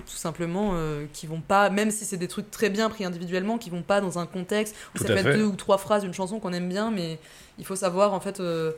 tout 0.04 0.16
simplement, 0.16 0.70
euh, 0.74 1.06
qui 1.12 1.26
vont 1.26 1.40
pas, 1.40 1.70
même 1.70 1.90
si 1.90 2.04
c'est 2.04 2.16
des 2.16 2.28
trucs 2.28 2.50
très 2.50 2.70
bien 2.70 2.88
pris 2.88 3.04
individuellement, 3.04 3.58
qui 3.58 3.70
vont 3.70 3.82
pas 3.82 4.00
dans 4.00 4.18
un 4.18 4.26
contexte 4.26 4.74
où 4.94 4.98
Tout 4.98 5.04
ça 5.04 5.14
peut 5.14 5.20
fait. 5.20 5.30
être 5.30 5.36
deux 5.36 5.44
ou 5.44 5.56
trois 5.56 5.78
phrases 5.78 6.02
d'une 6.02 6.14
chanson 6.14 6.40
qu'on 6.40 6.52
aime 6.52 6.68
bien, 6.68 6.90
mais 6.90 7.18
il 7.58 7.64
faut 7.66 7.76
savoir 7.76 8.14
en 8.14 8.20
fait 8.20 8.40
euh, 8.40 8.72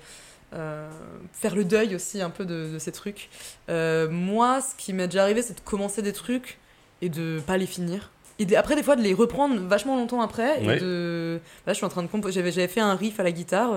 euh, 0.54 0.88
faire 1.32 1.54
le 1.54 1.64
deuil 1.64 1.94
aussi 1.94 2.20
un 2.22 2.30
peu 2.30 2.44
de, 2.44 2.72
de 2.74 2.78
ces 2.78 2.92
trucs. 2.92 3.28
Moi, 3.68 4.60
ce 4.60 4.74
qui 4.76 4.92
m'est 4.92 5.06
déjà 5.08 5.22
arrivé, 5.22 5.42
c'est 5.42 5.54
de 5.54 5.60
commencer 5.60 6.02
des 6.02 6.12
trucs 6.12 6.58
et 7.02 7.08
de 7.08 7.40
pas 7.46 7.56
les 7.56 7.66
finir. 7.66 8.10
Et 8.38 8.54
après, 8.56 8.76
des 8.76 8.82
fois, 8.82 8.96
de 8.96 9.02
les 9.02 9.14
reprendre 9.14 9.58
vachement 9.62 9.96
longtemps 9.96 10.20
après. 10.20 10.62
Et 10.62 10.66
Ouais. 10.66 10.78
de. 10.78 11.40
Là, 11.66 11.72
je 11.72 11.76
suis 11.78 11.86
en 11.86 11.88
train 11.88 12.02
de 12.02 12.06
composer. 12.08 12.42
J'avais 12.50 12.68
fait 12.68 12.80
un 12.80 12.94
riff 12.94 13.18
à 13.18 13.22
la 13.22 13.32
guitare. 13.32 13.70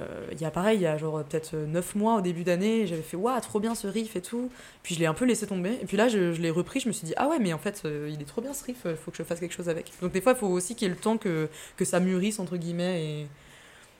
Euh, 0.00 0.04
euh, 0.10 0.26
il 0.32 0.40
y 0.40 0.44
a 0.44 0.50
pareil, 0.50 0.78
il 0.78 0.82
y 0.82 0.86
a 0.86 0.96
genre 0.98 1.22
peut-être 1.24 1.54
9 1.54 1.94
mois 1.94 2.16
au 2.16 2.20
début 2.20 2.44
d'année, 2.44 2.86
j'avais 2.86 3.02
fait 3.02 3.16
waouh, 3.16 3.40
trop 3.40 3.60
bien 3.60 3.74
ce 3.74 3.86
riff 3.86 4.16
et 4.16 4.20
tout. 4.20 4.50
Puis 4.82 4.94
je 4.94 5.00
l'ai 5.00 5.06
un 5.06 5.14
peu 5.14 5.24
laissé 5.24 5.46
tomber. 5.46 5.78
Et 5.80 5.86
puis 5.86 5.96
là, 5.96 6.08
je, 6.08 6.32
je 6.32 6.40
l'ai 6.40 6.50
repris, 6.50 6.80
je 6.80 6.88
me 6.88 6.92
suis 6.92 7.06
dit 7.06 7.14
ah 7.16 7.28
ouais, 7.28 7.38
mais 7.38 7.52
en 7.52 7.58
fait, 7.58 7.82
euh, 7.84 8.10
il 8.12 8.20
est 8.20 8.26
trop 8.26 8.40
bien 8.40 8.54
ce 8.54 8.64
riff, 8.64 8.78
il 8.84 8.96
faut 8.96 9.10
que 9.10 9.16
je 9.16 9.22
fasse 9.22 9.40
quelque 9.40 9.54
chose 9.54 9.68
avec. 9.68 9.92
Donc 10.00 10.12
des 10.12 10.20
fois, 10.20 10.32
il 10.32 10.38
faut 10.38 10.48
aussi 10.48 10.74
qu'il 10.74 10.88
y 10.88 10.90
ait 10.90 10.94
le 10.94 11.00
temps 11.00 11.18
que, 11.18 11.48
que 11.76 11.84
ça 11.84 12.00
mûrisse, 12.00 12.38
entre 12.38 12.56
guillemets. 12.56 13.04
Et 13.04 13.26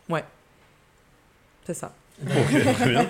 ouais, 0.08 0.24
c'est 1.66 1.74
ça. 1.74 1.94
Ok, 2.22 2.62
très 2.74 2.90
bien. 2.90 3.06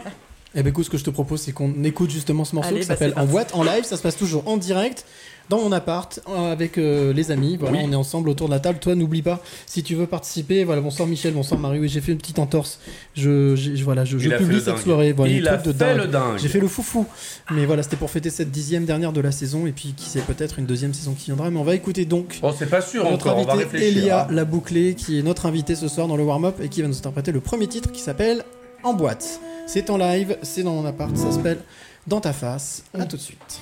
Eh 0.55 0.63
ben 0.65 0.71
écoute, 0.71 0.85
ce 0.85 0.91
que 0.91 0.99
je 0.99 1.05
te 1.05 1.11
propose, 1.11 1.43
c'est 1.43 1.53
qu'on 1.53 1.85
écoute 1.85 2.11
justement 2.11 2.45
ce 2.45 2.57
morceau 2.57 2.71
Allez, 2.71 2.81
qui 2.81 2.89
bah, 2.89 2.95
s'appelle 2.95 3.15
En 3.17 3.27
boîte, 3.27 3.55
en 3.55 3.63
live. 3.63 3.85
Ça 3.85 3.97
se 3.97 4.03
passe 4.03 4.17
toujours 4.17 4.49
en 4.49 4.57
direct, 4.57 5.07
dans 5.51 5.59
mon 5.61 5.73
appart, 5.73 6.21
euh, 6.29 6.53
avec 6.53 6.79
euh, 6.79 7.13
les 7.13 7.33
amis. 7.33 7.57
Voilà, 7.59 7.79
Oui. 7.79 7.85
on 7.87 7.93
est 7.93 7.97
ensemble 7.97 8.29
autour 8.29 8.47
de 8.47 8.53
la 8.55 8.61
table. 8.61 8.79
Toi, 8.79 8.95
n'oublie 8.95 9.21
pas, 9.21 9.41
si 9.67 9.83
tu 9.83 9.97
veux 9.97 10.07
participer, 10.07 10.63
voilà, 10.63 10.81
bonsoir 10.81 11.09
Michel, 11.09 11.35
bonsoir 11.35 11.59
Marie. 11.61 11.81
Oui, 11.81 11.89
j'ai 11.89 12.01
fait 12.01 12.13
une 12.13 12.19
petite 12.19 12.39
entorse. 12.39 12.79
Je, 13.17 13.57
j'ai- 13.57 13.75
je- 13.77 13.83
voilà, 13.85 14.05
je, 14.05 14.17
publie 14.17 14.55
le 14.55 14.61
cette 14.61 14.79
soirée. 14.79 15.13
Voilà, 15.13 15.33
il 15.33 15.47
a 15.49 15.59
fait 15.59 15.73
dingue. 15.73 15.97
le 15.99 16.07
dingue. 16.07 16.39
J'ai 16.39 16.49
fait 16.49 16.61
le 16.61 16.69
foufou. 16.69 17.05
Mais 17.51 17.67
voilà, 17.67 17.83
c'était 17.83 17.97
pour 17.97 18.11
fêter 18.11 18.31
cette 18.31 18.53
dixième 18.53 18.85
dernière 18.85 19.13
de 19.13 19.21
la 19.21 19.33
saison. 19.33 19.67
Et 19.67 19.73
puis, 19.73 19.93
qui 19.97 20.07
sait, 20.09 20.21
peut-être 20.21 20.61
une 20.61 20.67
deuxième 20.67 20.95
saison 20.95 21.15
qui 21.19 21.27
viendra. 21.27 21.51
Mais 21.51 21.59
on 21.59 21.65
va 21.65 21.75
écouter 21.75 22.05
donc 22.05 22.39
Bon, 22.41 22.55
c'est 22.57 22.71
pas 22.71 22.81
sûr 22.81 23.03
notre 23.11 23.27
encore, 23.27 23.39
on 23.39 23.45
va 23.45 23.55
invité 23.55 23.65
réfléchir. 23.77 23.99
Elia 24.03 24.23
hein. 24.23 24.29
La 24.31 24.45
Bouclée, 24.45 24.95
qui 24.95 25.19
est 25.19 25.23
notre 25.23 25.47
invité 25.47 25.75
ce 25.75 25.89
soir 25.89 26.07
dans 26.07 26.17
le 26.17 26.23
warm-up 26.23 26.61
et 26.63 26.69
qui 26.69 26.81
va 26.81 26.87
nous 26.89 26.97
interpréter 26.97 27.33
le 27.33 27.41
premier 27.41 27.67
titre 27.67 27.91
qui 27.91 28.01
s'appelle 28.01 28.45
En 28.85 28.95
boîte. 28.95 29.41
C'est 29.67 29.91
en 29.91 29.97
live, 29.97 30.37
c'est 30.43 30.63
dans 30.63 30.75
mon 30.75 30.85
appart, 30.87 31.17
ça 31.17 31.33
s'appelle 31.33 31.59
Dans 32.07 32.21
ta 32.21 32.33
face. 32.33 32.85
À 32.95 33.05
tout 33.05 33.17
de 33.17 33.21
suite. 33.23 33.59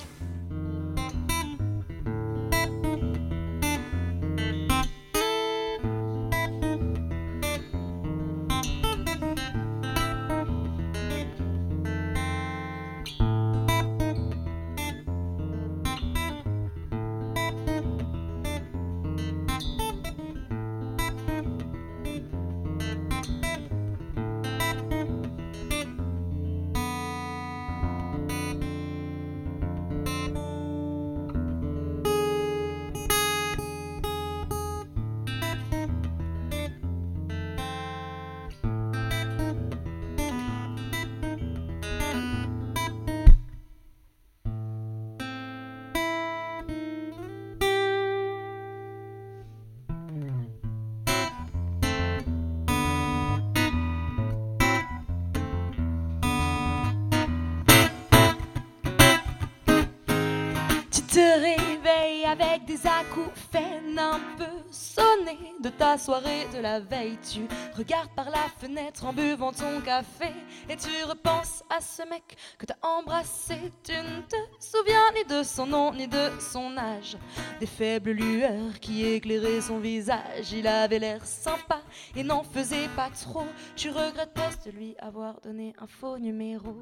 falling 65.29 65.58
de 65.61 65.69
ta 65.69 65.97
soirée 65.97 66.47
de 66.53 66.59
la 66.59 66.79
veille. 66.79 67.17
Tu 67.31 67.41
regardes 67.75 68.11
par 68.15 68.29
la 68.29 68.47
fenêtre 68.59 69.05
en 69.05 69.13
buvant 69.13 69.51
ton 69.51 69.81
café 69.81 70.31
et 70.69 70.75
tu 70.75 70.89
repenses 71.03 71.63
à 71.69 71.81
ce 71.81 72.03
mec 72.09 72.37
que 72.57 72.65
t'as 72.65 72.75
embrassé. 72.81 73.55
Tu 73.83 73.91
ne 73.91 74.21
te 74.21 74.35
souviens 74.59 75.11
ni 75.13 75.25
de 75.25 75.43
son 75.43 75.67
nom 75.67 75.93
ni 75.93 76.07
de 76.07 76.29
son 76.39 76.77
âge. 76.77 77.17
Des 77.59 77.65
faibles 77.65 78.11
lueurs 78.11 78.79
qui 78.79 79.05
éclairaient 79.05 79.61
son 79.61 79.79
visage. 79.79 80.51
Il 80.51 80.67
avait 80.67 80.99
l'air 80.99 81.25
sympa 81.25 81.81
et 82.15 82.23
n'en 82.23 82.43
faisait 82.43 82.87
pas 82.95 83.09
trop. 83.09 83.47
Tu 83.75 83.89
regrettes 83.89 84.33
presque 84.33 84.65
de 84.65 84.71
lui 84.71 84.95
avoir 84.99 85.39
donné 85.41 85.73
un 85.79 85.87
faux 85.87 86.17
numéro. 86.17 86.75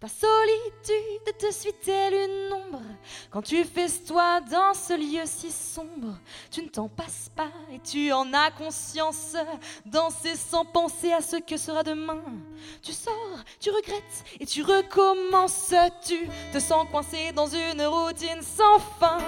Ta 0.00 0.08
solitude 0.08 1.38
te 1.38 1.52
suit-elle 1.52 2.14
une 2.14 2.52
ombre? 2.52 2.82
Quand 3.30 3.42
tu 3.42 3.62
festoies 3.64 4.40
dans 4.40 4.74
ce 4.74 4.94
lieu 4.94 5.22
si 5.24 5.50
sombre, 5.50 6.18
tu 6.50 6.62
ne 6.62 6.68
t'en 6.68 6.88
passes 6.88 7.30
pas 7.34 7.50
et 7.72 7.78
tu 7.80 8.05
en 8.12 8.32
as 8.32 8.50
conscience. 8.50 9.36
Danser 9.84 10.36
sans 10.36 10.64
penser 10.64 11.12
à 11.12 11.20
ce 11.20 11.36
que 11.36 11.56
sera 11.56 11.82
demain. 11.82 12.22
Tu 12.82 12.92
sors, 12.92 13.38
tu 13.60 13.70
regrettes 13.70 14.24
et 14.40 14.46
tu 14.46 14.62
recommences. 14.62 15.74
Tu 16.06 16.28
te 16.52 16.58
sens 16.58 16.86
coincé 16.90 17.32
dans 17.32 17.46
une 17.46 17.82
routine 17.82 18.42
sans 18.42 18.78
fin. 18.98 19.18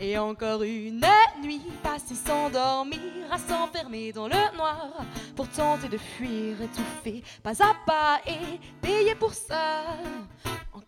Et 0.00 0.16
encore 0.16 0.62
une 0.62 1.04
nuit 1.42 1.60
passée 1.82 2.14
sans 2.14 2.50
dormir, 2.50 3.00
à 3.32 3.36
s'enfermer 3.36 4.12
dans 4.12 4.28
le 4.28 4.56
noir 4.56 4.90
pour 5.34 5.48
tenter 5.48 5.88
de 5.88 5.98
fuir, 5.98 6.62
étouffé 6.62 7.24
pas 7.42 7.60
à 7.60 7.74
pas 7.84 8.20
et 8.24 8.60
payer 8.80 9.16
pour 9.16 9.34
ça. 9.34 9.82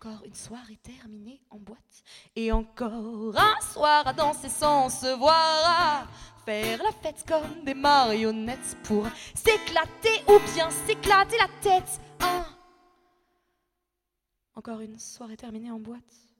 En 0.03 0.09
Encore 0.09 0.25
une 0.25 0.33
soirée 0.33 0.77
terminée 0.77 1.41
en 1.49 1.57
boîte. 1.57 2.03
Et 2.35 2.51
encore 2.51 3.37
un 3.37 3.61
soir 3.61 4.07
à 4.07 4.13
danser 4.13 4.49
sans 4.49 4.89
se 4.89 5.15
voir. 5.17 5.35
À 5.35 6.07
faire 6.43 6.81
la 6.81 6.91
fête 6.91 7.23
comme 7.27 7.63
des 7.63 7.75
marionnettes 7.75 8.77
pour 8.83 9.05
s'éclater 9.35 10.23
ou 10.27 10.39
bien 10.53 10.69
s'éclater 10.71 11.37
la 11.37 11.47
tête. 11.61 12.01
Encore 14.55 14.81
une 14.81 14.97
soirée 14.97 15.37
terminée 15.37 15.71
en 15.71 15.79
boîte. 15.79 16.30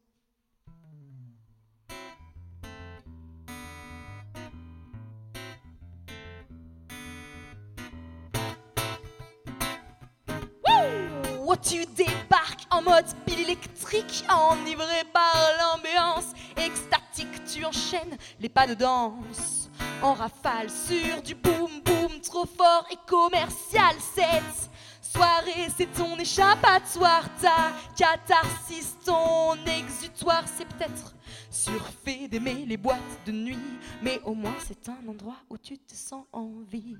Tu 11.61 11.85
débarques 11.85 12.65
en 12.69 12.81
mode 12.81 13.05
pile 13.25 13.41
électrique, 13.41 14.25
enivré 14.29 15.03
par 15.13 15.35
l'ambiance 15.59 16.33
extatique. 16.57 17.43
Tu 17.45 17.65
enchaînes 17.65 18.17
les 18.39 18.49
pas 18.49 18.67
de 18.67 18.73
danse 18.73 19.69
en 20.01 20.13
rafale 20.13 20.69
sur 20.69 21.21
du 21.21 21.35
boom 21.35 21.81
boom 21.83 22.19
trop 22.21 22.45
fort 22.45 22.85
et 22.91 22.97
commercial. 23.07 23.95
Cette 24.15 24.69
soirée, 25.01 25.67
c'est 25.77 25.91
ton 25.93 26.17
échappatoire, 26.17 27.25
ta 27.41 27.71
catharsis, 27.95 28.95
ton 29.05 29.55
exutoire. 29.65 30.43
C'est 30.57 30.67
peut-être 30.67 31.13
surfait 31.51 32.27
d'aimer 32.29 32.65
les 32.65 32.77
boîtes 32.77 32.99
de 33.25 33.31
nuit, 33.31 33.59
mais 34.01 34.19
au 34.23 34.33
moins 34.33 34.55
c'est 34.65 34.89
un 34.89 35.07
endroit 35.07 35.35
où 35.49 35.57
tu 35.57 35.77
te 35.77 35.93
sens 35.93 36.25
en 36.31 36.49
vie. 36.71 36.97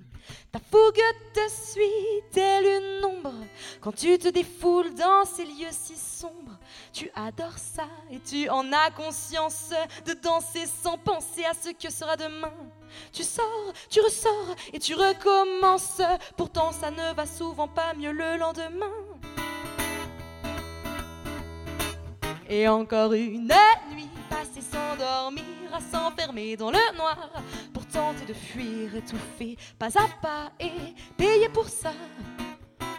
Ta 0.52 0.60
fougue 0.60 1.02
te 1.34 1.50
suit 1.50 2.22
telle 2.32 2.66
une 2.66 3.06
ombre 3.06 3.34
quand 3.80 3.94
tu 3.94 4.18
te 4.20 4.28
défoules 4.28 4.94
dans 4.94 5.26
ces 5.26 5.46
lieux 5.46 5.72
si 5.72 5.96
sombres. 5.96 6.60
Tu 6.92 7.10
adores 7.16 7.58
ça 7.58 7.88
et 8.12 8.20
tu 8.20 8.50
en 8.50 8.72
as 8.74 8.92
conscience 8.92 9.72
de 10.06 10.14
danser 10.14 10.66
sans 10.84 10.98
penser 10.98 11.46
à 11.46 11.54
ce 11.54 11.70
que 11.70 11.92
sera 11.92 12.18
demain. 12.18 12.54
Tu 13.14 13.24
sors, 13.24 13.74
tu 13.90 14.02
ressors 14.02 14.56
et 14.74 14.80
tu 14.80 14.96
recommences. 14.96 16.02
Pourtant, 16.36 16.74
ça 16.74 16.92
ne 16.92 17.14
va 17.16 17.26
souvent 17.26 17.70
pas 17.70 17.94
mieux 17.94 18.12
le 18.12 18.38
lendemain. 18.38 18.92
Et 22.50 22.68
encore 22.68 23.14
une 23.14 23.50
passée 24.42 24.62
sans 24.62 24.96
dormir, 24.98 25.44
à 25.72 25.80
s'enfermer 25.80 26.58
dans 26.58 26.72
le 26.72 26.98
noir 26.98 27.30
pour 27.72 27.86
tenter 27.86 28.26
de 28.26 28.34
fuir 28.34 28.96
étouffé 28.96 29.56
pas 29.78 29.96
à 29.96 30.08
pas 30.20 30.52
et 30.60 30.96
payer 31.16 31.48
pour 31.50 31.68
ça. 31.68 31.94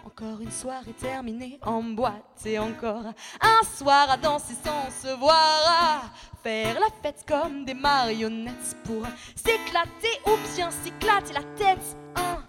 Encore 0.07 0.41
une 0.41 0.53
soirée 0.53 0.93
terminée 0.93 1.59
en 1.63 1.83
boîte 1.83 2.47
et 2.47 2.61
encore 2.61 3.07
un 3.41 3.67
soir 3.77 4.09
à 4.11 4.17
danser 4.17 4.55
sans 4.63 4.89
se 4.91 5.17
voir, 5.17 5.61
à 5.67 6.03
faire 6.45 6.79
la 6.79 6.87
fête 7.03 7.25
comme 7.27 7.65
des 7.65 7.75
marionnettes 7.75 8.77
pour 8.85 9.05
s'éclater 9.35 10.15
ou 10.27 10.55
bien 10.55 10.71
s'éclater 10.71 11.33
la 11.33 11.43
tête. 11.57 11.97
Hein. 12.15 12.45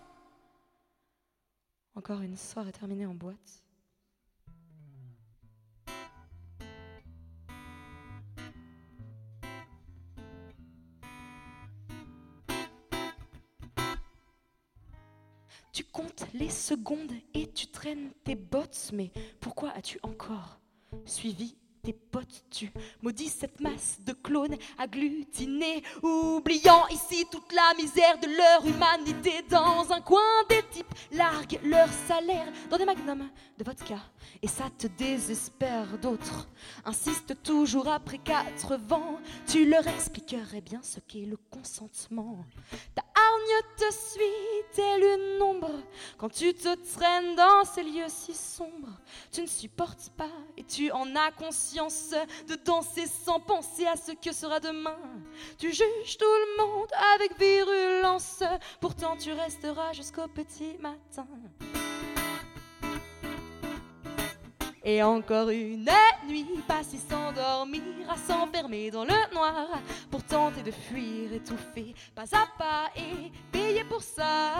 Encore 1.95 2.21
une 2.21 2.37
soirée 2.37 2.71
terminée 2.71 3.07
en 3.07 3.15
boîte. 3.15 3.62
Les 16.33 16.49
secondes 16.49 17.11
et 17.33 17.51
tu 17.51 17.67
traînes 17.67 18.11
tes 18.23 18.35
bottes, 18.35 18.91
mais 18.93 19.11
pourquoi 19.39 19.69
as-tu 19.71 19.99
encore 20.03 20.59
suivi 21.05 21.55
tes 21.83 21.93
potes 21.93 22.45
Tu 22.49 22.71
maudis 23.01 23.27
cette 23.27 23.59
masse 23.59 23.97
de 24.05 24.13
clones 24.13 24.55
agglutinés, 24.77 25.83
oubliant 26.01 26.87
ici 26.87 27.25
toute 27.29 27.51
la 27.51 27.73
misère 27.75 28.17
de 28.19 28.27
leur 28.27 28.65
humanité. 28.65 29.43
Dans 29.49 29.91
un 29.91 29.99
coin, 29.99 30.21
des 30.49 30.63
types 30.71 30.93
larguent 31.11 31.59
leur 31.63 31.89
salaire 32.07 32.47
dans 32.69 32.77
des 32.77 32.85
magnums 32.85 33.29
de 33.57 33.63
vodka, 33.63 33.99
et 34.41 34.47
ça 34.47 34.69
te 34.77 34.87
désespère. 34.87 35.97
D'autres 36.01 36.47
insistent 36.85 37.41
toujours 37.43 37.89
après 37.89 38.17
quatre 38.17 38.77
vents. 38.77 39.19
Tu 39.45 39.65
leur 39.65 39.85
expliquerais 39.85 40.61
bien 40.61 40.81
ce 40.81 41.01
qu'est 41.01 41.25
le 41.25 41.37
consentement. 41.37 42.45
Ta 42.95 43.01
hargne 43.01 43.61
te 43.77 43.93
suit 43.93 44.63
telle 44.73 45.03
une 45.03 45.41
ombre 45.41 45.81
quand 46.17 46.29
tu 46.29 46.53
te 46.53 46.75
traînes 46.95 47.35
dans 47.35 47.65
ces 47.65 47.83
lieux 47.83 48.07
si 48.07 48.33
sombres. 48.33 48.99
Tu 49.31 49.41
ne 49.41 49.47
supportes 49.47 50.11
pas 50.15 50.31
et 50.55 50.63
tu 50.63 50.89
en 50.91 51.15
as 51.15 51.31
conscience 51.31 51.72
de 51.75 52.55
danser 52.55 53.05
sans 53.07 53.39
penser 53.39 53.85
à 53.85 53.95
ce 53.95 54.11
que 54.11 54.33
sera 54.33 54.59
demain. 54.59 54.97
Tu 55.57 55.71
juges 55.71 56.17
tout 56.17 56.25
le 56.25 56.63
monde 56.63 56.89
avec 57.15 57.37
virulence, 57.39 58.43
pourtant 58.79 59.17
tu 59.17 59.31
resteras 59.31 59.93
jusqu'au 59.93 60.27
petit 60.27 60.77
matin. 60.79 61.27
Et 64.85 65.01
encore 65.01 65.49
une 65.49 65.89
nuit 66.27 66.45
passée 66.67 66.99
sans 67.09 67.31
dormir, 67.31 67.81
à 68.09 68.17
s'enfermer 68.17 68.91
dans 68.91 69.05
le 69.05 69.33
noir 69.33 69.79
pour 70.11 70.21
tenter 70.23 70.61
de 70.61 70.71
fuir, 70.71 71.31
étouffé 71.33 71.95
pas 72.13 72.23
à 72.33 72.45
pas 72.57 72.89
et 72.97 73.31
payer 73.49 73.85
pour 73.85 74.01
ça. 74.01 74.51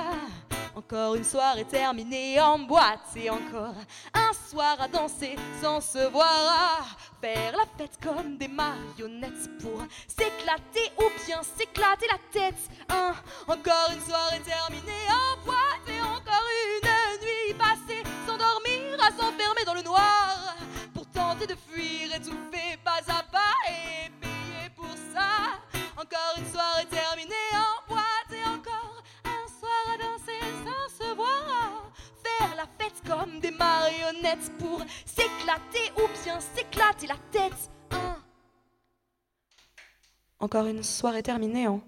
Encore 0.76 1.16
une 1.16 1.26
soirée 1.26 1.66
terminée 1.66 2.40
en 2.40 2.58
boîte 2.58 3.16
et 3.16 3.30
encore 3.30 3.76
un 4.14 4.34
soir 4.50 4.78
à 4.80 4.88
danser 4.88 5.36
sans 5.62 5.82
se 5.82 6.08
voir, 6.10 6.26
à 6.26 6.86
faire 7.22 7.52
la 7.52 7.66
fête 7.78 8.00
comme 8.02 8.38
des 8.38 8.48
marionnettes 8.48 9.60
pour 9.60 9.84
s'éclater 10.08 10.90
ou 10.98 11.26
bien 11.26 11.42
s'éclater 11.44 12.08
la 12.10 12.18
tête. 12.32 12.70
Hein. 12.90 13.14
Encore 13.48 13.92
une 13.94 14.02
soirée 14.02 14.40
terminée 14.40 15.06
en 15.10 15.46
boîte 15.46 15.88
et 15.88 16.02
encore 16.02 16.48
une 16.72 17.26
nuit 17.26 17.54
passée 17.56 17.93
à 19.06 19.12
s'enfermer 19.12 19.66
dans 19.66 19.74
le 19.74 19.82
noir 19.82 20.56
pour 20.94 21.06
tenter 21.08 21.48
de 21.48 21.56
fuir, 21.56 22.16
étouffé 22.16 22.78
pas 22.84 23.02
à 23.08 23.24
pas 23.24 23.56
et 23.68 24.10
payer 24.22 24.70
pour 24.76 24.96
ça. 25.14 25.60
Encore 25.98 26.36
une 26.38 26.52
soirée 26.52 26.86
terminée 26.86 27.50
en 27.54 27.94
boîte 27.94 28.32
et 28.32 28.48
encore 28.48 29.04
un 29.26 29.48
soir 29.60 29.94
à 29.94 29.98
danser 29.98 30.40
sans 30.64 31.06
se 31.06 31.16
voir. 31.16 31.92
Faire 32.24 32.56
la 32.56 32.68
fête 32.80 33.02
comme 33.06 33.40
des 33.40 33.52
marionnettes 33.52 34.52
pour 34.58 34.82
s'éclater 35.06 35.92
ou 35.98 36.08
bien 36.24 36.40
s'éclater 36.40 37.08
la 37.08 37.18
tête. 37.32 37.70
Hein. 37.92 38.16
Encore 40.40 40.68
une 40.68 40.84
soirée 40.84 41.24
terminée 41.24 41.68
en 41.68 41.82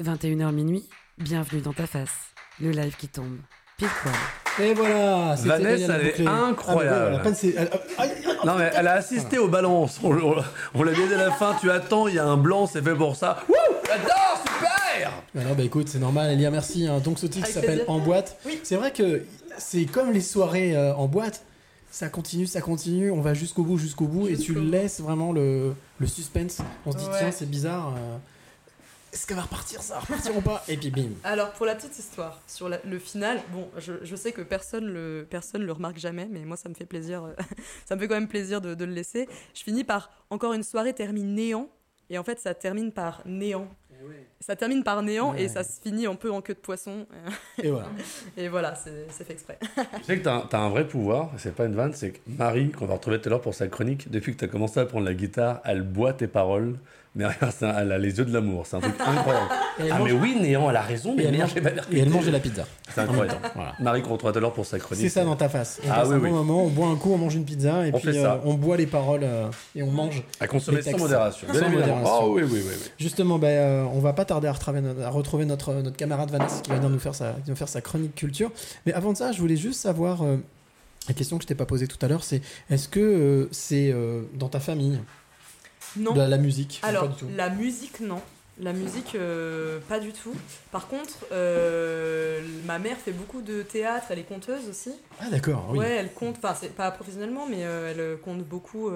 21h 0.00 0.52
minuit, 0.52 0.88
bienvenue 1.18 1.62
dans 1.62 1.74
ta 1.74 1.86
face. 1.86 2.32
Le 2.58 2.70
live 2.70 2.96
qui 2.96 3.08
tombe. 3.08 3.38
Pile 3.76 3.88
poil. 4.02 4.39
Et 4.60 4.74
voilà, 4.74 5.34
Vanessa, 5.38 5.94
elle 5.98 6.06
est 6.06 6.26
incroyable. 6.26 7.20
Ah, 7.24 8.02
aïe, 8.02 8.10
Non, 8.44 8.56
mais 8.58 8.70
elle 8.74 8.86
a 8.88 8.94
assisté 8.94 9.38
aux 9.38 9.48
balances. 9.48 9.98
On, 10.02 10.12
on- 10.12 10.34
on 10.74 10.82
l'a 10.82 10.92
dit 10.92 11.06
dès 11.08 11.16
la 11.16 11.30
fin. 11.30 11.56
Tu 11.60 11.70
attends, 11.70 12.08
il 12.08 12.14
y 12.14 12.18
a 12.18 12.26
un 12.26 12.36
blanc, 12.36 12.66
c'est 12.66 12.82
fait 12.82 12.94
pour 12.94 13.16
ça. 13.16 13.38
Wouh 13.48 13.54
J'adore, 13.86 14.42
super 14.42 15.10
Alors 15.42 15.54
bah 15.56 15.62
écoute, 15.62 15.88
c'est 15.88 15.98
normal, 15.98 16.30
Elia, 16.32 16.50
merci. 16.50 16.86
hein. 16.86 16.98
Donc 17.02 17.18
ce 17.18 17.26
titre 17.26 17.46
s'appelle. 17.48 17.84
En 17.88 17.98
boîte. 17.98 18.36
Oui. 18.46 18.60
C'est 18.62 18.76
vrai 18.76 18.90
que 18.92 19.22
c'est 19.58 19.84
comme 19.86 20.12
les 20.12 20.20
soirées 20.20 20.76
euh, 20.76 20.94
en 20.94 21.06
boîte. 21.06 21.42
Ça 21.92 22.08
continue, 22.08 22.46
ça 22.46 22.60
continue, 22.60 23.10
on 23.10 23.20
va 23.20 23.34
jusqu'au 23.34 23.64
bout, 23.64 23.76
jusqu'au 23.76 24.04
bout, 24.06 24.28
et 24.28 24.36
tu 24.36 24.52
bout. 24.52 24.60
laisses 24.60 25.00
vraiment 25.00 25.32
le, 25.32 25.74
le 25.98 26.06
suspense. 26.06 26.58
On 26.86 26.92
se 26.92 26.98
dit, 26.98 27.04
Ouais. 27.06 27.10
tiens, 27.18 27.30
c'est 27.32 27.50
bizarre. 27.50 27.94
euh, 27.96 28.16
Est-ce 29.12 29.26
qu'elle 29.26 29.36
va 29.36 29.42
repartir, 29.42 29.82
ça 29.82 29.94
va 29.94 30.00
repartir 30.00 30.36
ou 30.36 30.40
pas 30.40 30.62
Et 30.68 30.76
puis 30.76 30.90
bim. 30.90 31.10
Alors 31.24 31.50
pour 31.52 31.66
la 31.66 31.74
petite 31.74 31.98
histoire, 31.98 32.40
sur 32.46 32.68
la- 32.68 32.80
le 32.84 32.98
final, 32.98 33.40
bon, 33.52 33.68
je, 33.78 33.94
je 34.02 34.16
sais 34.16 34.30
que 34.32 34.40
personne 34.42 34.84
le, 34.86 35.26
personne 35.28 35.62
le 35.64 35.72
remarque 35.72 35.98
jamais, 35.98 36.28
mais 36.30 36.44
moi 36.44 36.56
ça 36.56 36.68
me 36.68 36.74
fait 36.74 36.86
plaisir, 36.86 37.24
euh, 37.24 37.32
ça 37.86 37.96
me 37.96 38.00
fait 38.00 38.06
quand 38.08 38.14
même 38.14 38.28
plaisir 38.28 38.60
de, 38.60 38.74
de 38.74 38.84
le 38.84 38.92
laisser. 38.92 39.28
Je 39.54 39.62
finis 39.62 39.82
par 39.84 40.10
encore 40.30 40.52
une 40.52 40.62
soirée 40.62 40.92
termine 40.92 41.34
néant, 41.34 41.68
et 42.08 42.18
en 42.18 42.24
fait 42.24 42.38
ça 42.38 42.54
termine 42.54 42.92
par 42.92 43.22
néant. 43.26 43.68
Ça 44.40 44.56
termine 44.56 44.82
par 44.82 45.02
néant 45.02 45.32
Ouais. 45.34 45.42
et 45.42 45.48
ça 45.50 45.62
se 45.62 45.78
finit 45.78 46.06
un 46.06 46.14
peu 46.14 46.30
en 46.32 46.40
queue 46.40 46.54
de 46.54 46.58
poisson. 46.58 47.06
Et 47.62 47.68
voilà. 47.70 47.88
Et 48.38 48.48
voilà, 48.48 48.74
c'est 48.74 49.06
fait 49.24 49.32
exprès. 49.34 49.58
Tu 49.98 50.04
sais 50.04 50.18
que 50.18 50.24
t'as, 50.24 50.40
t'as 50.48 50.58
un 50.60 50.70
vrai 50.70 50.88
pouvoir, 50.88 51.30
c'est 51.36 51.54
pas 51.54 51.66
une 51.66 51.74
vanne, 51.74 51.92
c'est 51.92 52.12
que 52.12 52.18
Marie, 52.26 52.70
qu'on 52.70 52.86
va 52.86 52.94
retrouver 52.94 53.20
tout 53.20 53.28
à 53.28 53.30
l'heure 53.30 53.42
pour 53.42 53.54
sa 53.54 53.66
chronique, 53.68 54.10
depuis 54.10 54.32
que 54.32 54.38
t'as 54.38 54.46
commencé 54.46 54.80
à 54.80 54.86
prendre 54.86 55.04
la 55.04 55.12
guitare, 55.12 55.60
elle 55.66 55.82
boit 55.82 56.14
tes 56.14 56.28
paroles, 56.28 56.78
mais 57.16 57.26
regarde, 57.26 57.52
ça, 57.52 57.76
elle 57.80 57.90
a 57.92 57.98
les 57.98 58.16
yeux 58.18 58.24
de 58.24 58.32
l'amour, 58.32 58.66
c'est 58.66 58.76
un 58.76 58.80
truc 58.80 58.94
incroyable. 59.00 59.46
Et 59.78 59.82
elle 59.86 59.92
ah 59.92 59.98
mange- 59.98 60.12
mais 60.12 60.18
oui, 60.20 60.36
Néant, 60.40 60.70
elle 60.70 60.76
a 60.76 60.80
raison, 60.82 61.12
et 61.12 61.16
mais 61.16 61.24
elle 61.24 61.36
merde, 61.38 61.50
mange- 61.62 61.82
Et 61.92 61.98
elle 61.98 62.08
mangeait 62.10 62.30
la 62.30 62.38
pizza. 62.40 62.64
C'est 62.94 63.00
incroyable. 63.00 63.38
Voilà. 63.54 63.74
Marie, 63.80 64.02
à 64.02 64.38
l'heure 64.40 64.52
pour 64.52 64.64
sa 64.66 64.78
chronique. 64.78 65.02
C'est 65.02 65.08
ça 65.10 65.24
dans 65.24 65.34
ta 65.36 65.48
face. 65.48 65.80
On 65.84 65.90
Ah 65.90 65.94
passe 65.96 66.08
oui, 66.08 66.14
un 66.14 66.18
oui. 66.18 66.30
bon 66.30 66.36
moment, 66.36 66.64
on 66.64 66.68
boit 66.68 66.86
un 66.88 66.96
coup, 66.96 67.12
on 67.12 67.18
mange 67.18 67.34
une 67.34 67.44
pizza, 67.44 67.86
et 67.86 67.90
On 67.92 67.98
puis 67.98 68.16
euh, 68.16 68.36
on 68.44 68.54
boit 68.54 68.76
les 68.76 68.86
paroles 68.86 69.24
euh, 69.24 69.48
et 69.74 69.82
on 69.82 69.90
mange. 69.90 70.22
À 70.38 70.46
consommer 70.46 70.82
sans 70.82 70.96
modération. 70.98 71.46
Sans 71.48 71.52
Bien 71.52 71.62
évidemment. 71.66 71.96
modération. 71.96 72.18
Ah 72.22 72.28
oui, 72.28 72.42
oui, 72.44 72.50
oui. 72.52 72.62
oui. 72.68 72.90
Justement, 72.98 73.38
ben, 73.38 73.48
euh, 73.48 73.84
on 73.92 73.98
va 74.00 74.12
pas 74.12 74.24
tarder 74.24 74.48
à 74.48 74.52
retrouver, 74.52 74.80
notre, 74.80 75.02
à 75.02 75.10
retrouver 75.10 75.44
notre, 75.46 75.74
notre 75.74 75.96
camarade 75.96 76.30
Vanessa 76.30 76.60
qui 76.60 76.70
va 76.70 76.76
venir 76.76 76.90
nous 76.90 76.98
faire 77.00 77.14
sa, 77.14 77.34
nous 77.46 77.56
faire 77.56 77.68
sa 77.68 77.80
chronique 77.80 78.14
culture. 78.14 78.50
Mais 78.86 78.92
avant 78.92 79.12
de 79.12 79.16
ça, 79.16 79.32
je 79.32 79.40
voulais 79.40 79.56
juste 79.56 79.80
savoir, 79.80 80.22
euh, 80.22 80.36
La 81.08 81.14
question 81.14 81.38
que 81.38 81.42
je 81.42 81.48
t'ai 81.48 81.54
pas 81.54 81.66
posée 81.66 81.88
tout 81.88 81.98
à 82.02 82.08
l'heure, 82.08 82.22
c'est 82.22 82.40
est-ce 82.70 82.88
que 82.88 83.48
c'est 83.52 83.92
dans 84.34 84.48
ta 84.48 84.60
famille 84.60 85.00
Non. 85.96 86.14
la, 86.14 86.28
la 86.28 86.38
musique 86.38 86.80
Alors, 86.82 87.02
pas 87.02 87.08
du 87.08 87.16
tout 87.16 87.26
la 87.34 87.50
musique, 87.50 88.00
non. 88.00 88.20
La 88.62 88.74
musique, 88.74 89.14
euh, 89.14 89.78
pas 89.88 89.98
du 90.00 90.12
tout. 90.12 90.34
Par 90.70 90.86
contre, 90.86 91.24
euh, 91.32 92.42
ma 92.66 92.78
mère 92.78 92.98
fait 92.98 93.12
beaucoup 93.12 93.40
de 93.40 93.62
théâtre, 93.62 94.06
elle 94.10 94.18
est 94.18 94.24
conteuse 94.28 94.68
aussi. 94.68 94.92
Ah 95.18 95.30
d'accord, 95.30 95.68
oui. 95.70 95.78
Ouais, 95.78 95.96
elle 95.96 96.12
compte, 96.12 96.36
enfin, 96.36 96.54
c'est 96.60 96.74
pas 96.74 96.90
professionnellement, 96.90 97.46
mais 97.48 97.64
euh, 97.64 97.90
elle 97.90 98.20
compte 98.20 98.42
beaucoup. 98.44 98.90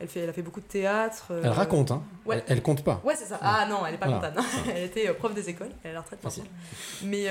elle, 0.00 0.08
fait, 0.08 0.20
elle 0.20 0.28
a 0.28 0.34
fait 0.34 0.42
beaucoup 0.42 0.60
de 0.60 0.66
théâtre. 0.66 1.32
Elle 1.42 1.48
raconte, 1.48 1.92
hein. 1.92 2.02
Ouais. 2.26 2.36
Elle, 2.46 2.58
elle 2.58 2.62
compte 2.62 2.84
pas. 2.84 3.00
Ouais, 3.04 3.14
c'est 3.16 3.24
ça. 3.24 3.38
Ah 3.40 3.66
non, 3.70 3.86
elle 3.86 3.94
est 3.94 3.98
pas 3.98 4.06
Voilà. 4.06 4.28
comptable. 4.28 4.46
elle 4.76 4.84
était 4.84 5.10
prof 5.14 5.32
des 5.32 5.48
écoles, 5.48 5.70
elle 5.82 5.88
est 5.88 5.92
à 5.92 5.94
la 5.94 6.00
retraite 6.02 6.22
maintenant. 6.22 6.44
Mais, 7.04 7.26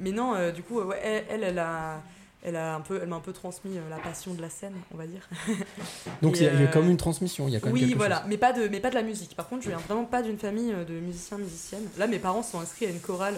mais 0.00 0.10
non, 0.10 0.50
du 0.50 0.62
coup, 0.64 0.80
ouais, 0.80 1.00
elle, 1.04 1.24
elle, 1.30 1.44
elle 1.44 1.58
a. 1.60 2.02
Elle 2.46 2.56
a 2.56 2.74
un 2.74 2.80
peu, 2.80 2.98
elle 3.02 3.08
m'a 3.08 3.16
un 3.16 3.20
peu 3.20 3.32
transmis 3.32 3.78
euh, 3.78 3.80
la 3.88 3.96
passion 3.96 4.34
de 4.34 4.42
la 4.42 4.50
scène, 4.50 4.74
on 4.92 4.98
va 4.98 5.06
dire. 5.06 5.26
Donc 6.22 6.36
il 6.38 6.42
y, 6.44 6.46
a- 6.46 6.52
il 6.52 6.60
y 6.60 6.64
a 6.64 6.68
euh, 6.68 6.72
comme 6.72 6.90
une 6.90 6.98
transmission, 6.98 7.48
il 7.48 7.54
y 7.54 7.56
a 7.56 7.60
quand 7.60 7.66
même 7.72 7.74
Oui, 7.74 7.94
voilà, 7.96 8.16
chose. 8.18 8.24
mais 8.28 8.36
pas 8.36 8.52
de, 8.52 8.68
mais 8.68 8.80
pas 8.80 8.90
de 8.90 8.94
la 8.94 9.02
musique. 9.02 9.34
Par 9.34 9.48
contre, 9.48 9.62
je 9.62 9.68
viens 9.70 9.78
vraiment 9.78 10.04
pas 10.04 10.20
d'une 10.22 10.36
famille 10.38 10.70
euh, 10.72 10.84
de 10.84 10.92
musiciens 10.92 11.38
musiciennes. 11.38 11.88
Là, 11.96 12.06
mes 12.06 12.18
parents 12.18 12.42
sont 12.42 12.60
inscrits 12.60 12.84
à 12.86 12.90
une 12.90 13.00
chorale. 13.00 13.36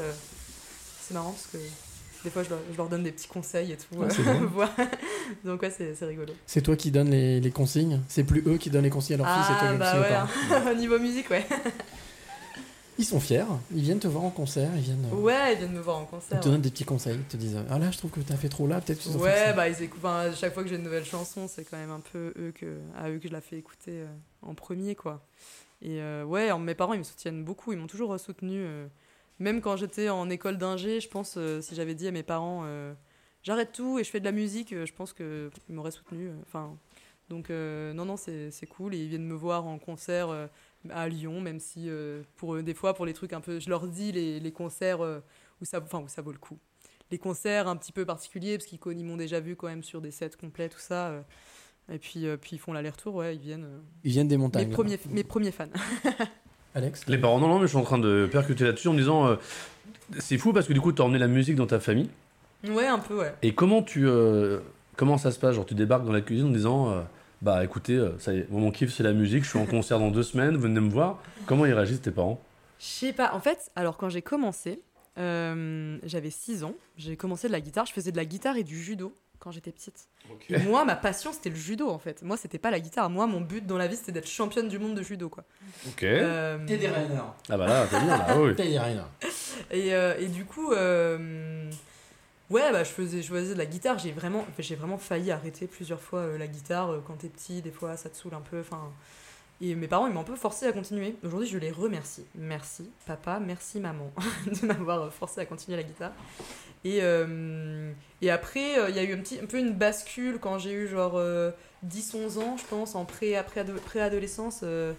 C'est 1.03 1.15
marrant 1.15 1.31
parce 1.31 1.47
que 1.47 1.59
des 2.25 2.31
fois, 2.31 2.43
je 2.43 2.51
leur, 2.51 2.59
je 2.73 2.77
leur 2.77 2.89
donne 2.89 3.05
des 3.05 3.13
petits 3.13 3.29
conseils 3.29 3.71
et 3.71 3.77
tout. 3.77 4.03
Ah. 4.03 4.69
Donc 5.45 5.63
ouais, 5.63 5.71
c'est 5.71 5.95
rigolo. 6.05 6.33
C'est 6.45 6.63
toi 6.63 6.75
qui 6.75 6.91
donnes 6.91 7.11
les, 7.11 7.39
les 7.41 7.51
consignes? 7.53 8.01
C'est 8.09 8.25
plus 8.25 8.43
eux 8.49 8.57
qui 8.59 8.71
donnent 8.71 8.83
les 8.83 8.91
consignes 8.91 9.21
à 9.21 9.25
leur 9.25 9.33
fils, 9.33 9.45
c'est 9.47 9.53
toi 9.53 9.69
Ah 9.69 9.73
qui 9.73 9.79
bah 9.79 9.93
consignes 9.93 10.01
aux 10.01 10.55
ouais, 10.55 10.67
hein. 10.67 10.71
au 10.73 10.75
niveau 10.75 10.99
musique, 10.99 11.31
ouais. 11.31 11.47
Ils 12.99 13.05
sont 13.05 13.21
fiers, 13.21 13.45
ils 13.75 13.83
viennent 13.83 13.99
te 13.99 14.09
voir 14.09 14.25
en 14.25 14.31
concert, 14.31 14.71
ils 14.75 14.81
viennent 14.83 15.05
euh, 15.13 15.17
Ouais, 15.17 15.53
ils 15.53 15.59
viennent 15.59 15.73
me 15.75 15.81
voir 15.81 15.99
en 15.99 16.05
ils 16.05 16.07
concert. 16.09 16.41
te 16.41 16.49
donnent 16.49 16.63
des 16.63 16.71
petits 16.71 16.85
conseils, 16.85 17.17
ils 17.17 17.25
te 17.25 17.37
disent 17.37 17.59
Ah 17.69 17.79
là, 17.79 17.91
je 17.91 17.99
trouve 17.99 18.11
que 18.11 18.21
t'as 18.21 18.37
fait 18.37 18.49
trop 18.49 18.67
là, 18.67 18.81
peut-être 18.81 18.99
que 19.05 19.11
tu 19.11 19.17
Ouais, 19.19 19.53
bah 19.55 19.69
ils 19.69 19.83
écoutent. 19.83 19.99
Enfin, 20.03 20.33
chaque 20.35 20.55
fois 20.55 20.63
que 20.63 20.69
j'ai 20.71 20.77
une 20.77 20.83
nouvelle 20.83 21.05
chanson, 21.05 21.47
c'est 21.47 21.65
quand 21.65 21.77
même 21.77 21.91
un 21.91 22.01
peu 22.01 22.33
eux 22.39 22.53
que, 22.55 22.79
à 22.97 23.11
eux 23.11 23.19
que 23.19 23.29
je 23.29 23.33
la 23.33 23.43
fais 23.43 23.59
écouter 23.59 23.93
euh, 24.01 24.07
en 24.43 24.55
premier, 24.55 24.95
quoi. 24.95 25.23
Et 25.83 26.01
euh, 26.01 26.25
ouais, 26.25 26.57
mes 26.59 26.75
parents, 26.75 26.95
ils 26.95 27.01
me 27.01 27.05
soutiennent 27.05 27.45
beaucoup. 27.45 27.73
Ils 27.73 27.79
m'ont 27.79 27.87
toujours 27.87 28.15
euh, 28.15 28.19
soutenu. 28.19 28.65
même 29.41 29.61
quand 29.61 29.77
j'étais 29.77 30.09
en 30.09 30.31
école 30.31 30.57
d'ingé, 30.57 31.01
je 31.03 31.09
pense, 31.09 31.39
si 31.61 31.75
j'avais 31.75 31.95
dit 31.95 32.09
à 32.09 32.13
mes 32.13 32.23
parents, 32.23 32.65
j'arrête 33.43 33.73
tout 33.73 33.99
et 33.99 34.05
je 34.05 34.11
fais 34.11 34.21
de 34.21 34.25
la 34.25 34.33
musique, 34.33 34.71
je 34.75 34.93
pense 34.95 35.13
qu'ils 35.13 35.51
m'auraient 35.69 35.91
soutenu. 35.91 36.31
Enfin, 36.47 36.75
donc 37.29 37.51
non, 37.51 38.07
non, 38.07 38.17
c'est 38.17 38.51
c'est 38.51 38.67
cool. 38.67 38.95
Et 38.95 38.99
ils 39.03 39.09
viennent 39.09 39.27
me 39.27 39.35
voir 39.35 39.67
en 39.67 39.79
concert 39.79 40.29
à 40.93 41.09
Lyon, 41.09 41.41
même 41.41 41.61
si 41.61 41.89
euh, 41.89 42.23
pour 42.37 42.57
des 42.63 42.75
fois, 42.75 42.95
pour 42.95 43.07
les 43.07 43.13
trucs 43.13 43.33
un 43.33 43.41
peu, 43.41 43.61
je 43.61 43.69
leur 43.69 43.87
dis 43.87 44.13
les, 44.13 44.41
les 44.41 44.53
concerts 44.53 45.03
euh, 45.03 45.21
où 45.61 45.65
ça, 45.65 45.81
enfin, 45.83 46.01
où 46.01 46.09
ça 46.09 46.23
vaut 46.23 46.33
le 46.33 46.39
coup 46.39 46.59
les 47.13 47.19
concerts 47.19 47.69
un 47.69 47.77
petit 47.77 47.93
peu 47.93 48.05
particuliers, 48.05 48.59
parce 48.59 48.67
qu'ils 48.69 49.05
m'ont 49.05 49.17
déjà 49.17 49.39
vu 49.39 49.55
quand 49.55 49.69
même 49.69 49.85
sur 49.85 50.01
des 50.01 50.11
sets 50.11 50.31
complets, 50.41 50.69
tout 50.69 50.81
ça. 50.81 51.07
euh, 51.11 51.21
et 51.93 51.99
puis, 51.99 52.27
euh, 52.27 52.37
puis 52.37 52.57
ils 52.57 52.59
font 52.59 52.73
l'aller-retour, 52.73 53.15
ouais, 53.15 53.37
ils 53.37 53.41
viennent. 53.41 53.63
euh, 53.65 53.79
Ils 54.03 54.11
viennent 54.11 54.27
des 54.27 54.37
montagnes. 54.37 54.67
mes, 54.67 54.73
premiers, 54.75 54.99
mes 55.11 55.23
premiers 55.23 55.53
fans. 55.53 55.67
Alex 56.75 57.07
Les 57.07 57.19
parents, 57.19 57.39
non, 57.39 57.47
non, 57.49 57.57
mais 57.59 57.63
je 57.67 57.69
suis 57.69 57.77
en 57.79 57.85
train 57.85 57.99
de 57.99 58.29
percuter 58.31 58.65
là-dessus 58.65 58.89
en 58.89 58.93
me 58.93 58.99
disant. 58.99 59.27
euh, 59.29 59.37
c'est 60.19 60.37
fou 60.37 60.53
parce 60.53 60.67
que 60.67 60.73
du 60.73 60.81
coup, 60.81 60.93
tu 60.93 61.01
as 61.01 61.05
emmené 61.05 61.19
la 61.21 61.29
musique 61.29 61.55
dans 61.55 61.67
ta 61.69 61.79
famille. 61.81 62.11
ouais, 62.69 62.87
un 62.87 62.99
peu, 62.99 63.19
ouais. 63.21 63.33
Et 63.43 63.55
comment 63.55 63.83
tu. 63.83 64.07
euh, 64.09 64.59
comment 64.97 65.17
ça 65.17 65.31
se 65.31 65.39
passe? 65.39 65.55
Genre, 65.55 65.65
tu 65.67 65.75
débarques 65.75 66.05
dans 66.05 66.13
la 66.13 66.23
cuisine 66.23 66.47
en 66.49 66.51
disant. 66.51 67.07
Bah 67.43 67.65
écoutez, 67.65 67.95
euh, 67.95 68.19
ça 68.19 68.33
y 68.33 68.39
est, 68.39 68.51
moi, 68.51 68.61
mon 68.61 68.71
kiff 68.71 68.93
c'est 68.93 69.03
la 69.03 69.13
musique, 69.13 69.45
je 69.45 69.51
suis 69.51 69.59
en 69.59 69.67
concert 69.67 69.99
dans 69.99 70.11
deux 70.11 70.23
semaines, 70.23 70.57
venez 70.57 70.81
me 70.81 70.91
voir. 70.91 71.23
Comment 71.47 71.67
ils 71.67 71.73
réagissent 71.73 72.03
tes 72.03 72.11
parents? 72.11 72.41
Je 72.79 72.85
sais 72.87 73.13
pas, 73.13 73.33
en 73.35 73.41
fait, 73.41 73.71
alors 73.77 73.97
quand 73.97 74.09
j'ai 74.09 74.23
commencé, 74.23 74.81
euh, 75.19 75.99
j'avais 76.03 76.31
6 76.31 76.65
ans, 76.65 76.75
j'ai 76.97 77.17
commencé 77.17 77.47
de 77.49 77.53
la 77.53 77.61
guitare, 77.61 77.87
je 77.87 77.93
faisais 77.93 78.13
de 78.13 78.17
la 78.17 78.25
guitare 78.25 78.57
et 78.57 78.65
du 78.65 78.81
judo 78.83 79.15
quand 79.39 79.51
j'étais 79.51 79.73
petite. 79.73 80.09
Et 80.51 80.59
moi, 80.59 80.85
ma 80.85 80.97
passion, 80.97 81.33
c'était 81.33 81.51
le 81.51 81.57
judo, 81.57 81.89
en 81.89 81.99
fait. 81.99 82.23
Moi, 82.23 82.37
c'était 82.37 82.59
pas 82.59 82.71
la 82.71 82.81
guitare. 82.81 83.11
Moi, 83.11 83.27
mon 83.27 83.41
but 83.41 83.65
dans 83.67 83.77
la 83.79 83.87
vie, 83.87 83.97
c'était 83.97 84.13
d'être 84.13 84.27
championne 84.29 84.69
du 84.69 84.79
monde 84.79 84.95
de 84.95 85.03
judo, 85.03 85.29
quoi. 85.29 85.45
Ok. 85.89 86.03
Euh, 86.03 86.59
Ah 87.49 87.57
bah 87.57 87.67
là, 87.67 87.87
t'as 87.89 88.01
bien 88.01 88.17
là, 88.17 88.41
oui. 88.41 88.55
T'es 88.57 88.69
des 88.69 88.79
Rainer. 88.79 89.03
Et, 89.71 89.95
euh, 89.95 90.15
et 90.19 90.27
du 90.27 90.45
coup, 90.45 90.73
euh, 90.73 91.71
ouais, 92.51 92.73
bah, 92.73 92.85
je, 92.85 92.91
faisais, 92.91 93.23
je 93.23 93.29
faisais 93.33 93.55
de 93.55 93.59
la 93.59 93.67
guitare. 93.67 93.99
J'ai 93.99 94.13
vraiment, 94.13 94.45
vraiment 94.77 94.99
failli 94.99 95.31
arrêter 95.31 95.67
plusieurs 95.67 96.01
fois 96.01 96.21
euh, 96.21 96.39
la 96.39 96.47
guitare 96.47 96.91
euh, 96.91 97.03
quand 97.07 97.15
t'es 97.15 97.29
petit. 97.29 97.63
Des 97.63 97.71
fois, 97.71 97.97
ça 97.97 98.09
te 98.09 98.17
saoule 98.17 98.35
un 98.35 98.41
peu. 98.41 98.61
Enfin, 98.61 98.91
et 99.61 99.75
mes 99.75 99.89
parents, 99.89 100.07
ils 100.07 100.13
m'ont 100.13 100.21
un 100.21 100.25
peu 100.25 100.37
forcé 100.37 100.67
à 100.67 100.73
continuer. 100.73 101.17
Aujourd'hui, 101.25 101.49
je 101.49 101.57
les 101.59 101.71
remercie. 101.71 102.27
Merci, 102.35 102.91
papa, 103.07 103.41
merci, 103.41 103.81
maman, 103.81 104.13
de 104.47 104.67
m'avoir 104.67 105.11
forcé 105.13 105.41
à 105.41 105.47
continuer 105.47 105.77
la 105.79 105.83
guitare. 105.83 106.13
Et, 106.85 106.99
euh, 107.03 107.91
et 108.21 108.31
après, 108.31 108.79
euh, 108.79 108.91
il 108.91 108.97
y 108.97 108.99
a 108.99 109.03
eu 109.05 109.15
un, 109.15 109.19
petit, 109.19 109.41
un 109.41 109.47
peu 109.47 109.59
une 109.59 109.73
bascule 109.73 110.39
quand 110.39 110.59
j'ai 110.59 110.73
eu 110.73 110.87
genre 110.89 111.15
euh, 111.17 111.51
10-11 111.87 112.39
ans, 112.39 112.57
je 112.59 112.65
pense, 112.67 112.95
en 112.95 113.05
pré- 113.07 113.43
préadolescence, 113.87 114.61
euh, 114.63 114.93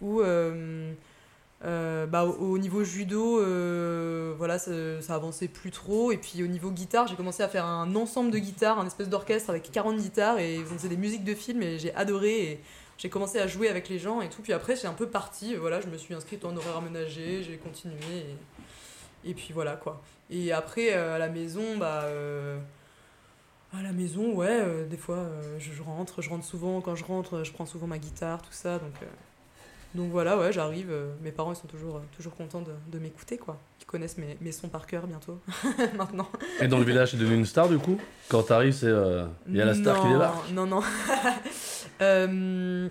où 0.00 0.20
euh, 1.64 2.06
bah, 2.06 2.24
au, 2.24 2.52
au 2.52 2.58
niveau 2.58 2.84
judo, 2.84 3.40
euh, 3.40 4.34
voilà, 4.36 4.58
ça, 4.58 5.00
ça 5.00 5.14
avançait 5.14 5.48
plus 5.48 5.70
trop. 5.70 6.12
Et 6.12 6.18
puis 6.18 6.42
au 6.42 6.46
niveau 6.46 6.70
guitare, 6.70 7.06
j'ai 7.06 7.16
commencé 7.16 7.42
à 7.42 7.48
faire 7.48 7.64
un 7.64 7.94
ensemble 7.94 8.30
de 8.30 8.38
guitares, 8.38 8.78
un 8.78 8.86
espèce 8.86 9.08
d'orchestre 9.08 9.50
avec 9.50 9.70
40 9.70 9.96
guitares, 9.98 10.38
et 10.38 10.58
on 10.60 10.74
faisait 10.76 10.88
des 10.88 10.96
musiques 10.96 11.24
de 11.24 11.34
films, 11.34 11.62
et 11.62 11.78
j'ai 11.78 11.94
adoré. 11.94 12.52
Et 12.52 12.60
j'ai 12.98 13.08
commencé 13.08 13.38
à 13.38 13.46
jouer 13.46 13.68
avec 13.68 13.88
les 13.88 13.98
gens 13.98 14.20
et 14.20 14.28
tout. 14.28 14.42
Puis 14.42 14.52
après, 14.52 14.76
c'est 14.76 14.86
un 14.86 14.94
peu 14.94 15.08
parti. 15.08 15.54
Voilà, 15.54 15.80
je 15.80 15.88
me 15.88 15.96
suis 15.96 16.14
inscrite 16.14 16.44
en 16.44 16.56
horaire 16.56 16.76
aménagé, 16.76 17.42
j'ai 17.42 17.56
continué. 17.56 17.96
Et, 19.24 19.34
puis 19.34 19.52
voilà 19.52 19.76
quoi. 19.76 20.02
Et 20.30 20.52
après, 20.52 20.94
euh, 20.94 21.16
à 21.16 21.18
la 21.18 21.28
maison, 21.28 21.76
bah. 21.78 22.04
à 23.72 23.82
la 23.82 23.92
maison, 23.92 24.34
ouais, 24.34 24.84
des 24.88 24.96
fois, 24.96 25.26
je, 25.58 25.72
je 25.72 25.82
rentre, 25.82 26.22
je 26.22 26.30
rentre 26.30 26.44
souvent. 26.44 26.80
Quand 26.80 26.94
je 26.94 27.04
rentre, 27.04 27.44
je 27.44 27.52
prends 27.52 27.66
souvent 27.66 27.86
ma 27.86 27.98
guitare, 27.98 28.42
tout 28.42 28.52
ça. 28.52 28.78
Donc, 28.78 28.94
donc 29.96 30.10
voilà, 30.12 30.38
ouais, 30.38 30.52
j'arrive. 30.52 30.90
euh, 30.90 31.12
mes 31.22 31.32
parents, 31.32 31.52
ils 31.52 31.56
sont 31.56 31.66
toujours, 31.66 31.96
euh, 31.96 32.00
toujours 32.16 32.34
contents 32.36 32.60
de, 32.62 32.72
de 32.92 32.98
m'écouter, 32.98 33.36
quoi. 33.38 33.58
Ils 33.80 33.84
connaissent 33.86 34.18
mes, 34.18 34.36
mes 34.40 34.52
sons 34.52 34.68
par 34.68 34.86
cœur 34.86 35.06
bientôt, 35.06 35.40
maintenant. 35.96 36.28
Et 36.60 36.68
dans 36.68 36.78
le 36.78 36.84
village, 36.84 37.10
c'est 37.12 37.16
devenu 37.16 37.36
une 37.38 37.46
star 37.46 37.68
du 37.68 37.78
coup? 37.78 37.98
Quand 38.28 38.42
t'arrives, 38.44 38.72
c'est. 38.74 38.86
euh, 38.86 39.26
Il 39.48 39.56
y 39.56 39.60
a 39.62 39.64
la 39.64 39.74
star 39.74 40.00
qui 40.00 40.06
Non, 40.06 40.12
débarque 40.12 40.50
Non, 40.52 40.66
non. 40.66 40.80
Euh, 42.02 42.88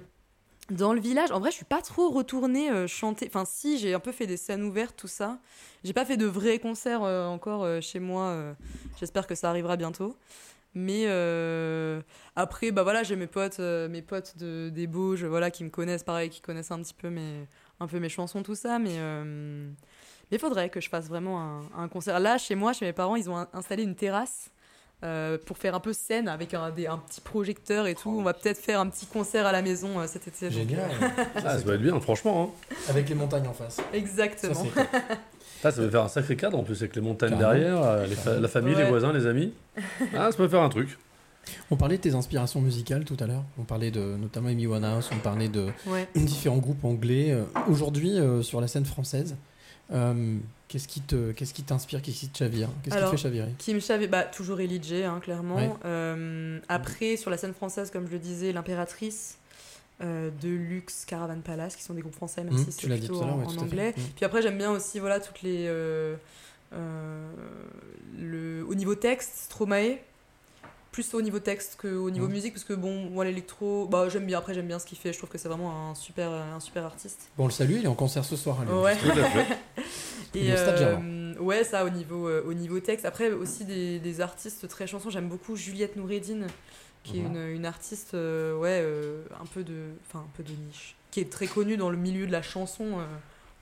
dans 0.72 0.94
le 0.94 1.00
village, 1.00 1.32
en 1.32 1.40
vrai, 1.40 1.52
je 1.52 1.58
suis 1.58 1.66
pas 1.66 1.82
trop 1.82 2.10
retournée 2.10 2.72
euh, 2.72 2.88
chanter. 2.88 3.28
Enfin, 3.28 3.44
si, 3.46 3.78
j'ai 3.78 3.94
un 3.94 4.00
peu 4.00 4.12
fait 4.12 4.26
des 4.26 4.38
scènes 4.38 4.64
ouvertes, 4.64 4.96
tout 4.98 5.08
ça. 5.08 5.38
J'ai 5.84 5.94
pas 5.94 6.06
fait 6.06 6.18
de 6.18 6.26
vrais 6.26 6.58
concerts 6.58 7.02
encore 7.04 7.68
chez 7.84 8.00
moi. 8.00 8.56
J'espère 9.00 9.28
que 9.28 9.36
ça 9.36 9.52
arrivera 9.52 9.76
bientôt. 9.78 10.16
Mais 10.76 11.06
euh, 11.08 12.02
après, 12.36 12.72
bah 12.72 12.84
voilà, 12.84 13.04
j'ai 13.04 13.16
mes 13.16 13.28
potes, 13.28 13.62
euh, 13.62 13.88
mes 13.88 14.02
potes 14.02 14.38
de, 14.38 14.70
des 14.70 14.88
Bauges, 14.88 15.24
voilà, 15.24 15.50
qui 15.50 15.64
me 15.64 15.70
connaissent, 15.70 16.04
pareil, 16.04 16.30
qui 16.30 16.42
connaissent 16.42 16.72
un 16.72 16.82
petit 16.82 16.94
peu 16.94 17.10
mes, 17.10 17.48
un 17.80 17.88
peu 17.88 18.00
mes 18.00 18.10
chansons, 18.10 18.44
tout 18.44 18.56
ça. 18.56 18.78
Mais 18.78 18.98
euh, 18.98 19.70
mais 20.32 20.38
faudrait 20.38 20.70
que 20.70 20.82
je 20.82 20.90
fasse 20.90 21.08
vraiment 21.08 21.62
un, 21.76 21.88
concert. 21.88 22.20
Là, 22.20 22.38
chez 22.38 22.56
moi, 22.56 22.74
chez 22.74 22.86
mes 22.86 22.94
parents, 22.94 23.16
ils 23.16 23.30
ont 23.30 23.48
installé 23.54 23.84
une 23.84 23.96
terrasse 23.96 24.52
euh, 25.04 25.38
pour 25.46 25.58
faire 25.58 25.76
un 25.76 25.80
peu 25.80 25.94
scène 25.94 26.28
avec 26.28 26.54
un, 26.54 26.72
des- 26.72 26.88
un 26.88 26.98
petit 26.98 27.22
projecteur 27.22 27.86
et 27.88 27.96
tout. 27.96 28.10
On 28.10 28.24
va 28.24 28.34
peut-être 28.34 28.58
faire 28.60 28.80
un 28.80 28.88
petit 28.88 29.06
concert 29.06 29.46
à 29.46 29.52
la 29.52 29.62
maison 29.62 30.00
euh, 30.00 30.08
cet 30.08 30.28
été. 30.28 30.50
Génial. 30.50 30.82
Ah, 31.36 31.58
ça 31.60 31.66
va 31.66 31.74
être 31.76 31.82
bien, 31.82 32.00
franchement. 32.00 32.54
Hein. 32.72 32.76
Avec 32.90 33.10
les 33.10 33.16
montagnes 33.16 33.48
en 33.48 33.54
face. 33.54 33.78
euh, 33.80 33.84
Ça, 33.92 33.98
Exactement. 33.98 34.66
Ah, 35.64 35.72
ça 35.72 35.82
peut 35.82 35.90
faire 35.90 36.04
un 36.04 36.08
sacré 36.08 36.36
cadre 36.36 36.58
en 36.58 36.64
plus 36.64 36.82
avec 36.82 36.96
les 36.96 37.02
montagnes 37.02 37.38
Carrément. 37.38 37.52
derrière, 37.54 37.84
euh, 37.84 38.08
les 38.08 38.16
fa- 38.16 38.40
la 38.40 38.48
famille, 38.48 38.76
les 38.76 38.86
voisins, 38.86 39.12
les 39.14 39.28
amis. 39.28 39.54
Ah, 40.16 40.32
ça 40.32 40.38
peut 40.38 40.48
faire 40.48 40.62
un 40.62 40.70
truc. 40.70 40.98
On 41.70 41.76
parlait 41.76 41.98
de 41.98 42.02
tes 42.02 42.16
inspirations 42.16 42.60
musicales 42.60 43.06
tout 43.06 43.18
à 43.20 43.28
l'heure. 43.28 43.44
On 43.60 43.64
parlait 43.64 43.92
de 43.92 44.00
notamment 44.18 44.50
Amy 44.50 44.66
Winehouse, 44.66 45.10
on 45.14 45.20
parlait 45.20 45.48
de 45.50 45.68
ouais. 45.86 46.08
différents 46.16 46.58
groupes 46.58 46.84
anglais. 46.84 47.32
Euh, 47.32 47.44
Aujourd'hui, 47.70 48.18
euh, 48.18 48.42
sur 48.42 48.60
la 48.62 48.68
scène 48.68 48.86
française, 48.86 49.36
euh, 49.94 50.38
qu'est-ce 50.68 50.88
qui 50.88 51.02
te, 51.02 51.32
qu'est-ce 51.32 51.54
qui 51.54 51.64
t'inspire, 51.64 52.02
qu'est-ce 52.02 52.20
qui 52.22 52.30
te 52.30 52.38
chavire, 52.38 52.70
qu'est-ce 52.84 52.96
qui 52.96 53.02
te 53.04 53.10
fait 53.10 53.18
chavirer? 53.18 53.54
Qui 53.58 53.74
me 53.74 53.80
chavait, 53.80 54.08
bah, 54.08 54.24
toujours 54.24 54.60
Elie 54.60 54.82
hein, 55.04 55.20
clairement. 55.22 55.56
Ouais. 55.56 55.72
Euh, 55.86 56.60
après, 56.70 57.18
sur 57.18 57.30
la 57.30 57.38
scène 57.38 57.54
française, 57.54 57.92
comme 57.92 58.08
je 58.08 58.12
le 58.14 58.20
disais, 58.20 58.52
L'Impératrice, 58.52 59.38
euh, 60.02 60.30
Deluxe, 60.42 61.06
Caravan 61.06 61.40
Palace, 61.40 61.76
qui 61.76 61.84
sont 61.84 61.94
des 61.94 62.02
groupes 62.02 62.16
français, 62.16 62.44
même 62.44 62.54
Mmh, 62.54 62.66
si 62.66 62.72
c'est 62.72 62.88
plutôt 62.88 63.22
en, 63.22 63.40
ouais, 63.40 63.58
anglais. 63.60 63.94
Mmh. 63.96 64.02
Puis 64.16 64.26
après, 64.26 64.42
j'aime 64.42 64.58
bien 64.58 64.72
aussi 64.72 65.00
voilà, 65.00 65.20
toutes 65.20 65.42
les. 65.42 65.66
euh, 65.68 66.16
le, 68.18 68.66
au 68.68 68.76
niveau 68.76 68.96
texte, 68.96 69.32
Stromae. 69.46 69.98
Plus 70.96 71.14
au 71.14 71.22
niveau 71.22 71.40
texte 71.40 71.78
qu'au 71.82 72.10
niveau 72.10 72.28
Mhm. 72.28 72.32
musique, 72.32 72.54
parce 72.54 72.64
que 72.64 72.72
bon, 72.72 73.10
moi 73.10 73.26
l'électro, 73.26 73.86
bah, 73.86 74.08
j'aime 74.08 74.26
bien, 74.26 74.38
après 74.38 74.54
j'aime 74.54 74.68
bien 74.68 74.80
ce 74.80 74.86
qu'il 74.86 74.98
fait, 74.98 75.12
je 75.12 75.18
trouve 75.18 75.30
que 75.30 75.38
c'est 75.38 75.50
vraiment 75.50 75.90
un 75.90 75.94
super, 75.94 76.32
un 76.32 76.62
super 76.62 76.86
artiste. 76.86 77.28
Bon, 77.38 77.44
on 77.44 77.48
le 77.48 77.52
salue, 77.52 77.74
il 77.80 77.84
est 77.84 77.88
en 77.88 77.96
concert 77.96 78.24
ce 78.24 78.38
soir. 78.38 78.64
Lyon. 78.64 78.82
Ouais. 78.82 78.96
Tout 78.96 79.10
à 79.10 79.24
fait. 79.26 79.58
Il 80.36 80.48
est 80.50 80.54
au 80.54 80.56
Stade 80.58 80.78
Germain. 80.78 81.04
euh, 81.06 81.38
ouais, 81.40 81.66
ça 81.66 81.84
au 81.84 81.90
niveau, 81.90 82.30
euh, 82.30 82.44
au 82.48 82.54
niveau 82.54 82.80
texte. 82.80 83.04
Après, 83.06 83.30
aussi 83.34 83.66
des, 83.66 84.00
des 84.00 84.22
artistes 84.22 84.70
très 84.70 84.88
chansons. 84.88 85.10
J'aime 85.10 85.28
beaucoup 85.28 85.58
Juliette 85.58 85.98
Noureddine, 85.98 86.48
qui 87.04 87.18
est 87.20 87.24
une, 87.24 87.36
une 87.46 87.66
artiste 87.66 88.14
euh, 88.14 88.58
ouais, 88.58 88.80
euh, 88.82 89.24
un, 89.42 89.46
peu 89.48 89.66
de, 89.66 89.90
enfin, 90.08 90.20
un 90.20 90.32
peu 90.38 90.44
de 90.44 90.52
niche, 90.52 90.96
qui 91.12 91.20
est 91.20 91.30
très 91.30 91.48
connue 91.48 91.76
dans 91.76 91.90
le 91.90 91.98
milieu 91.98 92.26
de 92.26 92.32
la 92.32 92.42
chanson 92.42 92.86
euh, 93.00 93.06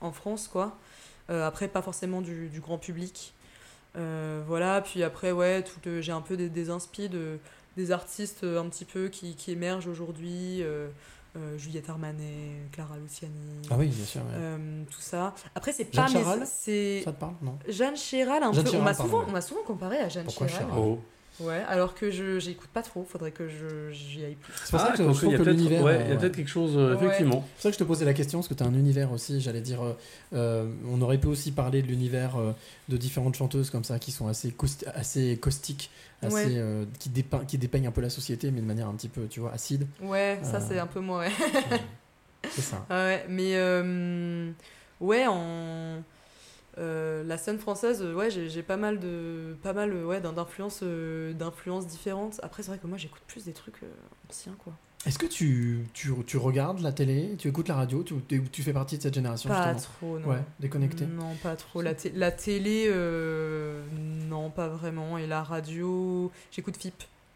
en 0.00 0.12
France, 0.12 0.46
quoi. 0.46 0.78
Euh, 1.30 1.44
après, 1.44 1.66
pas 1.66 1.82
forcément 1.82 2.20
du, 2.22 2.46
du 2.48 2.60
grand 2.60 2.78
public. 2.78 3.33
Euh, 3.96 4.42
voilà, 4.46 4.80
puis 4.80 5.02
après, 5.02 5.32
ouais, 5.32 5.62
tout 5.62 5.78
le- 5.84 6.00
j'ai 6.00 6.12
un 6.12 6.20
peu 6.20 6.36
des, 6.36 6.48
des 6.48 6.70
inspi 6.70 7.08
de, 7.08 7.38
des 7.76 7.92
artistes 7.92 8.42
euh, 8.44 8.60
un 8.60 8.68
petit 8.68 8.84
peu 8.84 9.08
qui, 9.08 9.34
qui 9.36 9.52
émergent 9.52 9.86
aujourd'hui. 9.88 10.62
euh, 10.62 10.88
euh, 11.36 11.58
Juliette 11.58 11.90
Armanet, 11.90 12.68
Clara 12.70 12.96
Luciani, 12.96 13.32
Ah 13.68 13.74
oui, 13.76 13.88
bien 13.88 14.04
sûr. 14.04 14.20
ouais. 14.20 14.28
euh, 14.34 14.84
tout 14.88 15.00
ça. 15.00 15.34
Après, 15.56 15.72
c'est 15.72 15.92
Jeanne 15.92 16.04
pas 16.04 16.08
mes- 16.12 16.24
Charal 16.24 16.42
c'est 16.46 17.02
Ça 17.04 17.12
te 17.12 17.18
parle? 17.18 17.34
Non. 17.42 17.58
Jeanne 17.68 17.96
Chéral 17.96 18.40
un 18.44 18.52
Jeanne 18.52 18.62
peu. 18.62 18.68
on 18.68 18.72
Chéral, 18.72 18.84
m'a 18.84 18.94
pardon, 18.94 19.04
souvent, 19.10 19.18
ouais. 19.18 19.24
on 19.28 19.32
m'a 19.32 19.40
souvent 19.40 19.62
comparé 19.64 19.98
à 19.98 20.08
Jeanne 20.08 20.26
Pourquoi 20.26 20.46
Chéral. 20.46 20.66
Chéral? 20.68 20.78
Oh. 20.80 20.98
Ouais, 21.40 21.62
alors 21.66 21.94
que 21.96 22.10
je 22.12 22.38
j'écoute 22.38 22.68
pas 22.72 22.82
trop. 22.82 23.04
Faudrait 23.10 23.32
que 23.32 23.48
je 23.48 23.90
j'y 23.90 24.24
aille 24.24 24.36
plus. 24.36 24.52
C'est 24.64 24.70
pour 24.70 24.80
ça 24.80 24.92
que 24.92 24.98
je 24.98 25.02
trouve 25.02 25.20
que 25.20 25.36
peut-être 25.36 25.46
l'univers. 25.56 25.82
ouais, 25.82 25.92
euh, 25.94 26.00
il 26.02 26.08
y 26.08 26.10
a 26.10 26.14
ouais. 26.14 26.20
peut-être 26.20 26.36
quelque 26.36 26.48
chose, 26.50 26.74
euh, 26.76 26.94
Ouais. 26.96 27.06
effectivement. 27.06 27.44
C'est 27.46 27.52
pour 27.54 27.62
ça 27.62 27.68
que 27.70 27.74
je 27.74 27.78
te 27.80 27.84
posais 27.84 28.04
la 28.04 28.14
question, 28.14 28.38
parce 28.38 28.48
que 28.48 28.54
tu 28.54 28.62
as 28.62 28.66
un 28.66 28.74
univers 28.74 29.10
aussi, 29.10 29.40
j'allais 29.40 29.60
dire, 29.60 29.82
euh, 29.82 29.92
euh, 30.34 30.68
on 30.88 31.02
aurait 31.02 31.18
pu 31.18 31.26
aussi 31.26 31.50
parler 31.50 31.82
de 31.82 31.88
l'univers 31.88 32.36
euh, 32.36 32.52
de 32.88 32.96
différentes 32.96 33.34
chanteuses 33.34 33.70
comme 33.70 33.82
ça, 33.84 33.98
qui 33.98 34.12
sont 34.12 34.28
assez, 34.28 34.50
causti- 34.52 34.86
assez 34.94 35.36
caustiques, 35.40 35.90
assez, 36.22 36.34
Ouais. 36.34 36.44
euh, 36.50 36.84
qui, 37.00 37.08
dépeint- 37.10 37.44
qui 37.46 37.58
dépeignent 37.58 37.88
un 37.88 37.92
peu 37.92 38.00
la 38.00 38.10
société, 38.10 38.52
mais 38.52 38.60
de 38.60 38.66
manière 38.66 38.86
un 38.88 38.94
petit 38.94 39.08
peu, 39.08 39.26
tu 39.26 39.40
vois, 39.40 39.52
acide. 39.52 39.86
Ouais, 40.02 40.38
ça 40.44 40.60
c'est 40.60 40.78
un 40.78 40.86
peu 40.86 41.00
moi. 41.00 41.18
Ouais. 41.20 41.30
C'est 42.50 42.60
ça. 42.62 42.86
Ah 42.88 42.94
ouais, 43.06 43.26
mais 43.28 43.56
euh, 43.56 44.50
ouais, 45.00 45.26
en 45.26 46.02
la 46.76 47.38
scène 47.38 47.58
française, 47.58 48.02
euh, 48.02 48.14
ouais, 48.14 48.30
j'ai 48.30 48.62
pas 48.62 48.76
mal 48.76 48.98
de 48.98 49.56
pas 49.62 49.72
mal 49.72 49.92
euh, 49.92 50.04
ouais 50.04 50.20
d'in- 50.20 50.32
d'influences 50.32 50.80
euh, 50.82 51.32
d'influences 51.32 51.86
différentes. 51.86 52.40
Après, 52.42 52.62
c'est 52.62 52.70
vrai 52.70 52.78
que 52.78 52.86
moi 52.86 52.98
j'écoute 52.98 53.22
plus 53.26 53.44
des 53.44 53.52
trucs 53.52 53.82
euh, 53.82 53.86
anciens 54.30 54.54
quoi. 54.58 54.72
Est-ce 55.06 55.18
que 55.18 55.26
tu, 55.26 55.86
tu, 55.92 56.12
tu 56.26 56.38
regardes 56.38 56.80
la 56.80 56.90
télé, 56.90 57.36
tu 57.38 57.48
écoutes 57.48 57.68
la 57.68 57.74
radio, 57.74 58.02
tu, 58.02 58.14
tu- 58.50 58.62
fais 58.62 58.72
partie 58.72 58.96
de 58.96 59.02
cette 59.02 59.12
génération 59.12 59.50
Pas 59.50 59.74
justement 59.74 59.94
trop, 60.00 60.18
non. 60.18 60.28
Ouais, 60.28 60.42
déconnecté. 60.60 61.04
Non, 61.04 61.34
pas 61.42 61.56
trop. 61.56 61.82
La, 61.82 61.92
té- 61.94 62.10
la 62.14 62.30
télé, 62.32 62.86
euh, 62.88 63.82
non, 64.30 64.48
pas 64.48 64.66
vraiment. 64.68 65.18
Et 65.18 65.26
la 65.26 65.42
radio, 65.42 66.32
j'écoute 66.50 66.78
FIP. 66.78 66.94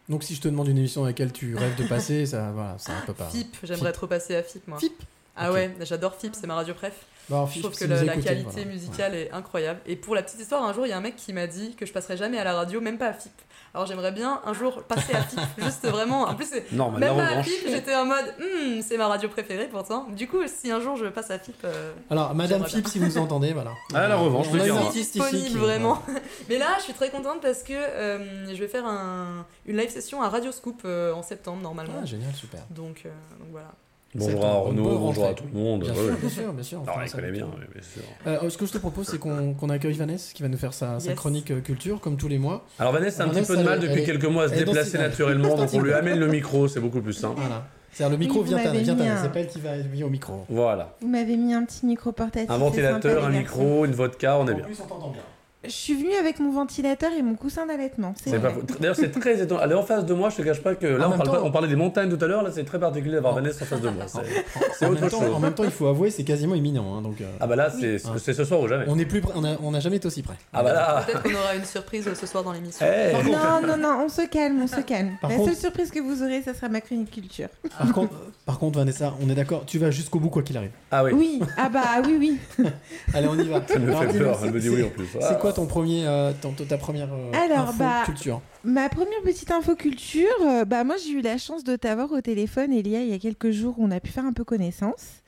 Donc 0.09 0.23
si 0.23 0.33
je 0.33 0.41
te 0.41 0.47
demande 0.47 0.67
une 0.67 0.79
émission 0.79 1.01
dans 1.01 1.07
laquelle 1.07 1.31
tu 1.31 1.55
rêves 1.55 1.75
de 1.75 1.83
passer, 1.87 2.25
ça, 2.25 2.49
voilà, 2.51 2.75
ça 2.79 2.91
un 2.97 3.05
peu 3.05 3.13
pas. 3.13 3.29
FIP, 3.29 3.55
j'aimerais 3.61 3.91
trop 3.93 4.07
passer 4.07 4.35
à 4.35 4.41
FIP 4.41 4.67
moi. 4.67 4.79
FIP? 4.79 5.03
Ah 5.35 5.53
ouais, 5.53 5.73
j'adore 5.81 6.15
FIP, 6.15 6.33
c'est 6.35 6.47
ma 6.47 6.55
radio 6.55 6.73
préf. 6.73 7.05
Bah, 7.29 7.35
alors, 7.37 7.51
Je 7.51 7.59
trouve 7.59 7.75
que 7.77 7.85
la, 7.85 8.03
la 8.03 8.13
écoutez, 8.13 8.27
qualité 8.27 8.49
voilà. 8.51 8.65
musicale 8.69 9.15
est 9.15 9.31
incroyable. 9.31 9.79
Et 9.85 9.95
pour 9.95 10.15
la 10.15 10.23
petite 10.23 10.39
histoire, 10.39 10.63
un 10.63 10.73
jour, 10.73 10.85
il 10.85 10.89
y 10.89 10.93
a 10.93 10.97
un 10.97 11.01
mec 11.01 11.15
qui 11.15 11.31
m'a 11.33 11.47
dit 11.47 11.75
que 11.75 11.85
je 11.85 11.93
passerais 11.93 12.17
jamais 12.17 12.37
à 12.39 12.43
la 12.43 12.53
radio, 12.53 12.81
même 12.81 12.97
pas 12.97 13.07
à 13.07 13.13
FIP. 13.13 13.31
Alors 13.71 13.85
j'aimerais 13.85 14.11
bien 14.11 14.41
un 14.45 14.53
jour 14.53 14.81
passer 14.81 15.13
à 15.13 15.21
FIP, 15.21 15.39
juste 15.59 15.87
vraiment. 15.87 16.23
En 16.23 16.33
plus, 16.33 16.47
c'est 16.47 16.71
Non, 16.71 16.89
même 16.89 17.15
pas 17.15 17.23
à. 17.27 17.43
FIP, 17.43 17.67
j'étais 17.67 17.93
en 17.95 18.05
mode, 18.05 18.25
Hmm, 18.39 18.81
c'est 18.81 18.97
ma 18.97 19.07
radio 19.07 19.29
préférée 19.29 19.67
pourtant. 19.67 20.07
Du 20.09 20.27
coup, 20.27 20.39
si 20.47 20.71
un 20.71 20.79
jour 20.79 20.95
je 20.97 21.05
passe 21.05 21.29
à 21.29 21.37
FIP, 21.37 21.55
euh, 21.65 21.93
Alors, 22.09 22.33
Madame 22.33 22.65
Fipp, 22.65 22.87
si 22.87 22.97
vous 22.97 23.17
entendez, 23.19 23.53
voilà. 23.53 23.73
Ah, 23.93 24.07
la 24.07 24.15
revanche, 24.15 24.47
artiste 24.47 24.95
ici 25.15 25.21
disponible 25.21 25.59
vraiment. 25.59 26.01
Mais 26.49 26.57
là, 26.57 26.69
je 26.79 26.83
suis 26.85 26.93
très 26.93 27.11
contente 27.11 27.41
parce 27.43 27.61
que 27.61 27.73
euh, 27.73 28.47
je 28.51 28.59
vais 28.59 28.67
faire 28.67 28.87
un- 28.87 29.45
une 29.67 29.77
live 29.77 29.89
session 29.91 30.23
à 30.23 30.29
Radio 30.29 30.51
Scoop 30.51 30.81
euh, 30.85 31.13
en 31.13 31.21
septembre 31.21 31.61
normalement. 31.61 31.93
Ah, 32.01 32.05
génial, 32.05 32.33
super. 32.33 32.61
Donc, 32.71 33.03
euh, 33.05 33.09
donc 33.39 33.49
voilà. 33.51 33.69
Bonjour 34.15 34.43
à 34.45 34.63
bonne 34.65 34.75
bonjour 34.75 35.27
à 35.27 35.33
tout 35.35 35.43
le 35.53 35.59
monde. 35.59 35.81
Bien 35.81 35.91
ouais. 35.91 35.97
sûr, 35.99 36.17
bien 36.19 36.29
sûr, 36.29 36.53
bien 36.53 36.63
sûr. 36.63 36.83
ça 37.07 37.17
connaît 37.17 37.31
bien, 37.31 37.45
sûr. 37.81 38.01
Euh, 38.25 38.49
ce 38.49 38.57
que 38.57 38.65
je 38.65 38.71
te 38.71 38.77
propose, 38.79 39.07
c'est 39.07 39.19
qu'on 39.19 39.69
accueille 39.69 39.93
Vanessa, 39.93 40.33
qui 40.33 40.41
va 40.41 40.47
nous 40.49 40.57
faire 40.57 40.73
sa, 40.73 40.99
sa 40.99 41.09
Yes. 41.09 41.15
chronique 41.15 41.51
euh, 41.51 41.61
culture, 41.61 41.99
comme 41.99 42.17
tous 42.17 42.27
les 42.27 42.39
mois. 42.39 42.65
Alors 42.79 42.91
Vanessa 42.91 43.21
a 43.21 43.25
un 43.27 43.29
Vanessa, 43.29 43.53
petit 43.53 43.57
peu 43.57 43.63
de 43.63 43.69
mal 43.69 43.75
elle- 43.75 43.81
depuis 43.81 43.93
elle 43.93 43.99
est- 44.01 44.05
quelques 44.19 44.25
mois 44.25 44.45
à 44.45 44.47
se 44.47 44.53
dans 44.53 44.59
déplacer 44.65 44.97
naturellement, 44.97 45.55
donc 45.55 45.69
on 45.73 45.79
lui 45.81 45.93
amène 45.93 46.17
le 46.19 46.27
micro, 46.27 46.67
c'est 46.67 46.79
beaucoup 46.79 47.01
plus 47.01 47.13
simple. 47.13 47.35
Voilà. 47.39 47.67
C'est-à-dire, 47.91 48.17
le 48.17 48.23
micro 48.25 48.39
Oui, 48.41 48.47
vient 48.47 48.57
à 48.57 48.71
vient 48.71 48.93
un- 49.15 49.23
C'est 49.23 49.31
pas 49.31 49.39
elle 49.41 49.47
qui 49.47 49.59
va 49.59 49.71
être 49.77 49.91
mis 49.91 50.03
au 50.03 50.09
micro. 50.09 50.45
Voilà. 50.49 50.95
Vous 51.01 51.07
m'avez 51.07 51.37
mis 51.37 51.53
un 51.53 51.63
petit 51.65 51.85
micro 51.85 52.11
portatif. 52.11 52.49
Un 52.49 52.57
ventilateur, 52.57 53.25
un 53.25 53.29
micro, 53.29 53.85
une 53.85 53.91
vodka, 53.93 54.37
on 54.37 54.47
est 54.47 54.51
En 54.51 54.55
bien. 54.55 54.65
plus, 54.65 54.79
on 54.83 54.87
t'entend 54.87 55.09
bien. 55.09 55.21
Je 55.65 55.71
suis 55.71 55.93
venue 55.93 56.13
avec 56.15 56.39
mon 56.39 56.51
ventilateur 56.53 57.11
et 57.11 57.21
mon 57.21 57.35
coussin 57.35 57.65
d'allaitement. 57.65 58.13
C'est 58.23 58.29
C'est 58.29 58.37
vrai. 58.37 58.47
pas 58.49 58.55
faux. 58.55 58.61
D'ailleurs, 58.79 58.95
c'est 58.95 59.11
très 59.11 59.41
étonnant. 59.41 59.59
Elle 59.61 59.71
est 59.73 59.75
en 59.75 59.83
face 59.83 60.05
de 60.05 60.13
moi, 60.13 60.29
je 60.29 60.37
te 60.37 60.41
cache 60.41 60.61
pas 60.61 60.73
que 60.73 60.85
là, 60.87 61.07
on, 61.07 61.09
même 61.09 61.17
parle 61.17 61.29
temps- 61.31 61.35
pas- 61.35 61.43
on 61.43 61.51
parlait 61.51 61.67
des 61.67 61.75
montagnes 61.75 62.15
tout 62.15 62.23
à 62.23 62.27
l'heure, 62.29 62.43
là, 62.43 62.49
c'est 62.53 62.63
très 62.63 62.79
particulier 62.79 63.15
d'avoir 63.15 63.35
Vanessa 63.35 63.65
en 63.65 63.67
face 63.67 63.81
de 63.81 63.89
moi. 63.89 64.05
C'est- 64.07 64.85
autre 64.85 65.01
même, 65.01 65.09
temps, 65.09 65.19
chose. 65.19 65.33
en 65.35 65.39
même 65.39 65.53
temps, 65.53 65.65
il 65.65 65.71
faut 65.71 65.87
avouer, 65.87 66.11
c'est 66.11 66.23
quasiment 66.23 66.55
imminent. 66.55 66.95
hein, 66.97 67.01
donc, 67.01 67.19
euh, 67.19 67.25
Ah 67.41 67.47
bah 67.47 67.57
là, 67.57 67.69
c'est 67.69 67.95
Oui. 67.95 68.19
c'est 68.23 68.31
ce 68.33 68.45
soir 68.45 68.61
ou 68.61 68.69
jamais. 68.69 68.85
on 68.87 68.97
est 68.97 69.05
plus, 69.05 69.19
près- 69.19 69.33
on 69.35 69.43
a, 69.43 69.57
on 69.61 69.73
a 69.73 69.81
jamais 69.81 69.97
été 69.97 70.07
aussi 70.07 70.21
près. 70.23 70.35
Ah 70.53 70.63
bah 70.63 70.71
là. 70.71 71.03
Peut-être 71.05 71.23
qu'on 71.23 71.33
aura 71.35 71.53
une 71.55 71.65
surprise 71.65 72.09
ce 72.13 72.25
soir 72.25 72.41
dans 72.45 72.53
l'émission. 72.53 72.85
Eh, 72.89 73.11
contre- 73.11 73.25
Non, 73.29 73.67
non, 73.67 73.77
non, 73.77 74.03
on 74.05 74.07
se 74.09 74.21
calme, 74.27 74.61
on 74.63 74.67
se 74.67 74.79
calme. 74.79 75.17
Par 75.21 75.29
La 75.29 75.35
contre- 75.35 75.49
seule 75.49 75.59
surprise 75.59 75.91
que 75.91 75.99
vous 75.99 76.23
aurez, 76.23 76.41
ça 76.41 76.53
sera 76.53 76.69
ma 76.69 76.79
chronique 76.79 77.11
culture. 77.11 77.49
Par 77.77 77.91
contre, 77.91 78.13
par 78.45 78.59
contre, 78.59 78.79
Vanessa, 78.79 79.13
on 79.21 79.29
est 79.29 79.35
d'accord, 79.35 79.63
tu 79.65 79.77
vas 79.77 79.91
jusqu'au 79.91 80.19
bout 80.19 80.29
quoi 80.29 80.41
qu'il 80.41 80.55
arrive. 80.55 80.71
Ah 80.89 81.03
oui. 81.03 81.11
Oui, 81.13 81.41
ah 81.57 81.67
bah 81.67 81.83
oui, 82.05 82.15
oui. 82.57 82.65
Allez, 83.13 83.27
on 83.27 83.37
y 83.37 83.45
va. 83.49 83.61
Ça 83.67 83.77
me 83.77 83.91
fait 83.93 84.19
peur, 84.19 84.39
elle 84.41 84.51
me 84.53 84.59
dit 84.61 84.69
oui 84.69 84.83
en 84.83 84.89
plus. 84.89 85.05
C'est 85.19 85.37
quoi 85.37 85.48
ton 85.53 85.65
premier, 85.67 86.05
euh, 86.07 86.31
ton- 86.41 86.53
ta 86.53 86.77
première 86.77 87.09
euh, 87.13 87.31
Alors, 87.33 87.69
info 87.69 87.79
bah, 87.79 88.01
culture 88.05 88.41
Ma 88.63 88.89
première 88.89 89.21
petite 89.23 89.51
info 89.51 89.75
culture, 89.75 90.27
euh, 90.41 90.65
bah 90.65 90.83
moi 90.83 90.95
j'ai 90.97 91.11
eu 91.11 91.21
la 91.21 91.37
chance 91.37 91.63
de 91.63 91.75
t'avoir 91.75 92.11
au 92.11 92.21
téléphone, 92.21 92.73
Elia, 92.73 93.01
il 93.03 93.09
y 93.09 93.13
a 93.13 93.19
quelques 93.19 93.51
jours, 93.51 93.75
on 93.77 93.91
a 93.91 93.99
pu 93.99 94.11
faire 94.11 94.25
un 94.25 94.33
peu 94.33 94.43
connaissance. 94.43 95.21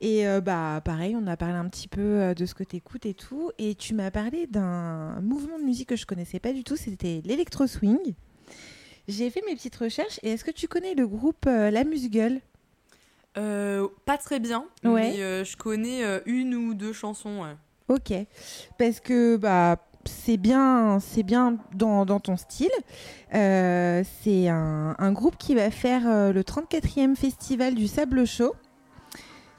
Et 0.00 0.26
euh, 0.26 0.40
bah 0.40 0.80
pareil, 0.84 1.16
on 1.20 1.26
a 1.26 1.36
parlé 1.36 1.54
un 1.54 1.68
petit 1.68 1.88
peu 1.88 2.00
euh, 2.00 2.34
de 2.34 2.46
ce 2.46 2.54
que 2.54 2.64
t'écoutes 2.64 3.04
et 3.06 3.12
tout. 3.14 3.50
Et 3.58 3.74
tu 3.74 3.92
m'as 3.94 4.10
parlé 4.10 4.46
d'un 4.46 5.20
mouvement 5.20 5.58
de 5.58 5.64
musique 5.64 5.88
que 5.90 5.96
je 5.96 6.06
connaissais 6.06 6.38
pas 6.40 6.52
du 6.52 6.64
tout, 6.64 6.76
c'était 6.76 7.20
l'électro 7.24 7.66
swing. 7.66 8.14
J'ai 9.08 9.28
fait 9.30 9.42
mes 9.46 9.54
petites 9.56 9.76
recherches 9.76 10.20
et 10.22 10.30
est-ce 10.30 10.44
que 10.44 10.50
tu 10.52 10.68
connais 10.68 10.94
le 10.94 11.06
groupe 11.06 11.44
euh, 11.46 11.70
La 11.70 11.84
Musgueule 11.84 12.40
Euh, 13.36 13.88
pas 14.06 14.16
très 14.18 14.40
bien, 14.40 14.64
Ouais. 14.84 15.12
mais 15.12 15.22
euh, 15.22 15.44
je 15.44 15.56
connais 15.56 16.04
euh, 16.04 16.20
une 16.26 16.54
ou 16.54 16.74
deux 16.74 16.92
chansons. 16.92 17.42
ouais. 17.42 17.56
Ok, 17.90 18.12
parce 18.78 19.00
que 19.00 19.36
bah 19.36 19.76
c'est 20.04 20.36
bien, 20.36 20.98
c'est 21.00 21.24
bien 21.24 21.56
dans, 21.74 22.06
dans 22.06 22.20
ton 22.20 22.36
style. 22.36 22.70
Euh, 23.34 24.02
c'est 24.22 24.48
un, 24.48 24.94
un 24.98 25.12
groupe 25.12 25.36
qui 25.36 25.54
va 25.56 25.70
faire 25.72 26.02
euh, 26.06 26.32
le 26.32 26.42
34e 26.42 27.16
festival 27.16 27.74
du 27.74 27.88
Sable 27.88 28.24
Chaud. 28.26 28.54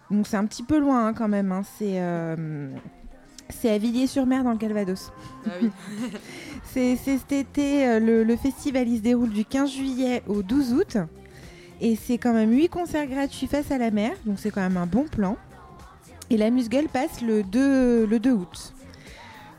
Donc 0.10 0.28
c'est 0.28 0.38
un 0.38 0.46
petit 0.46 0.64
peu 0.64 0.80
loin 0.80 1.08
hein, 1.08 1.14
quand 1.14 1.28
même. 1.28 1.52
hein. 1.52 1.64
C'est 1.78 1.96
euh, 2.00 2.70
c'est 3.50 3.70
à 3.70 3.78
Villiers-sur-Mer 3.78 4.46
dans 4.46 4.52
le 4.52 4.58
Calvados. 4.58 5.12
Ah 5.46 5.50
oui. 5.62 5.70
C'est 6.64 6.96
cet 6.96 7.34
été, 7.34 8.00
le, 8.00 8.24
le 8.24 8.36
festival 8.38 8.88
il 8.88 9.00
se 9.00 9.02
déroule 9.02 9.30
du 9.32 9.44
15 9.44 9.70
juillet 9.70 10.24
au 10.28 10.42
12 10.42 10.72
août. 10.74 10.98
Et 11.82 11.98
c'est 11.98 12.18
quand 12.18 12.32
même 12.32 12.52
8 12.52 12.70
concerts 12.70 13.08
gratuits 13.08 13.48
face 13.48 13.72
à 13.72 13.78
la 13.78 13.92
mer, 13.92 14.14
donc 14.26 14.40
c'est 14.40 14.52
quand 14.52 14.62
même 14.62 14.78
un 14.78 14.86
bon 14.86 15.04
plan. 15.04 15.36
Et 16.32 16.38
la 16.38 16.50
Musgueule 16.50 16.88
passe 16.88 17.22
le 17.22 17.44
2, 17.44 18.06
le 18.06 18.20
2 18.20 18.32
août. 18.32 18.74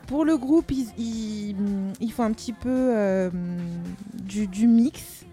Pour 0.07 0.25
le 0.25 0.37
groupe, 0.37 0.71
ils, 0.71 1.55
ils, 1.99 2.11
font 2.11 2.23
un 2.23 2.31
petit 2.31 2.51
peu 2.51 2.67
euh, 2.67 3.29
du, 4.15 4.67
mix. 4.67 5.23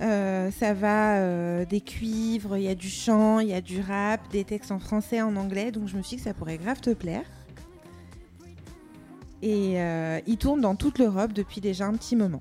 Euh, 0.00 0.50
ça 0.50 0.72
va 0.72 1.18
euh, 1.18 1.66
des 1.66 1.82
cuivres, 1.82 2.56
il 2.56 2.62
y 2.62 2.68
a 2.68 2.74
du 2.74 2.88
chant, 2.88 3.40
il 3.40 3.48
y 3.48 3.52
a 3.52 3.60
du 3.60 3.78
rap, 3.82 4.20
des 4.32 4.44
textes 4.44 4.72
en 4.72 4.78
français, 4.78 5.20
en 5.20 5.36
anglais, 5.36 5.70
donc 5.70 5.86
je 5.86 5.98
me 5.98 6.02
suis 6.02 6.16
dit 6.16 6.22
que 6.22 6.28
ça 6.28 6.32
pourrait 6.32 6.56
grave 6.56 6.80
te 6.80 6.94
plaire. 6.94 7.24
Et 9.42 9.76
ils 10.26 10.38
tournent 10.38 10.62
dans 10.62 10.76
toute 10.76 10.98
l'Europe 10.98 11.34
depuis 11.34 11.60
déjà 11.60 11.84
un 11.84 11.92
petit 11.92 12.16
moment. 12.16 12.40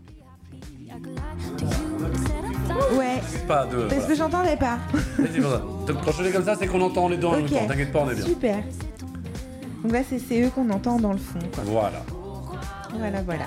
Ouais, 2.98 3.22
Pas 3.48 3.66
de. 3.66 3.84
parce 3.90 4.06
que 4.06 4.16
j'entendais 4.16 4.56
pas. 4.58 4.78
Vas-y, 5.18 5.40
voilà. 5.40 5.62
Donc, 5.88 6.04
Quand 6.06 6.12
je 6.12 6.24
l'ai 6.24 6.32
comme 6.32 6.46
ça, 6.46 6.56
c'est 6.58 6.68
qu'on 6.68 6.82
entend 6.82 7.08
les 7.08 7.18
deux 7.18 7.28
en 7.28 7.36
même 7.38 7.46
temps. 7.46 7.66
T'inquiète 7.68 7.92
pas, 7.92 8.00
on 8.06 8.10
est 8.10 8.16
bien. 8.16 8.26
Super. 8.26 8.58
Donc 9.84 9.92
là, 9.92 10.00
c'est 10.08 10.20
c'est 10.20 10.42
eux 10.42 10.50
qu'on 10.50 10.70
entend 10.70 10.98
dans 11.00 11.12
le 11.12 11.18
fond. 11.18 11.40
Quoi. 11.54 11.64
Voilà. 11.66 12.02
Voilà, 12.98 13.22
voilà. 13.24 13.46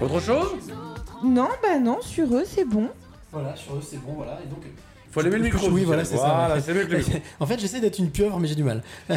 Autre 0.00 0.20
chose? 0.20 0.46
Non, 1.22 1.48
bah 1.62 1.78
non, 1.80 1.98
sur 2.00 2.34
eux, 2.34 2.44
c'est 2.46 2.64
bon. 2.64 2.88
Voilà, 3.32 3.54
sur 3.56 3.74
eux, 3.74 3.82
c'est 3.86 3.98
bon, 4.02 4.12
voilà. 4.16 4.38
Et 4.44 4.48
donc, 4.48 4.60
Faut 5.14 5.20
allumer 5.20 5.36
le 5.36 5.44
micro. 5.44 5.68
Oui, 5.70 5.84
voilà, 5.84 6.04
c'est 6.04 6.16
ça. 6.16 6.46
Voilà, 6.46 6.60
c'est 6.60 6.74
mieux 6.74 6.86
que 6.86 6.90
le 6.90 6.98
micro. 6.98 7.12
en 7.40 7.46
fait, 7.46 7.60
j'essaie 7.60 7.80
d'être 7.80 8.00
une 8.00 8.10
pieuvre, 8.10 8.40
mais 8.40 8.48
j'ai 8.48 8.56
du 8.56 8.64
mal. 8.64 8.82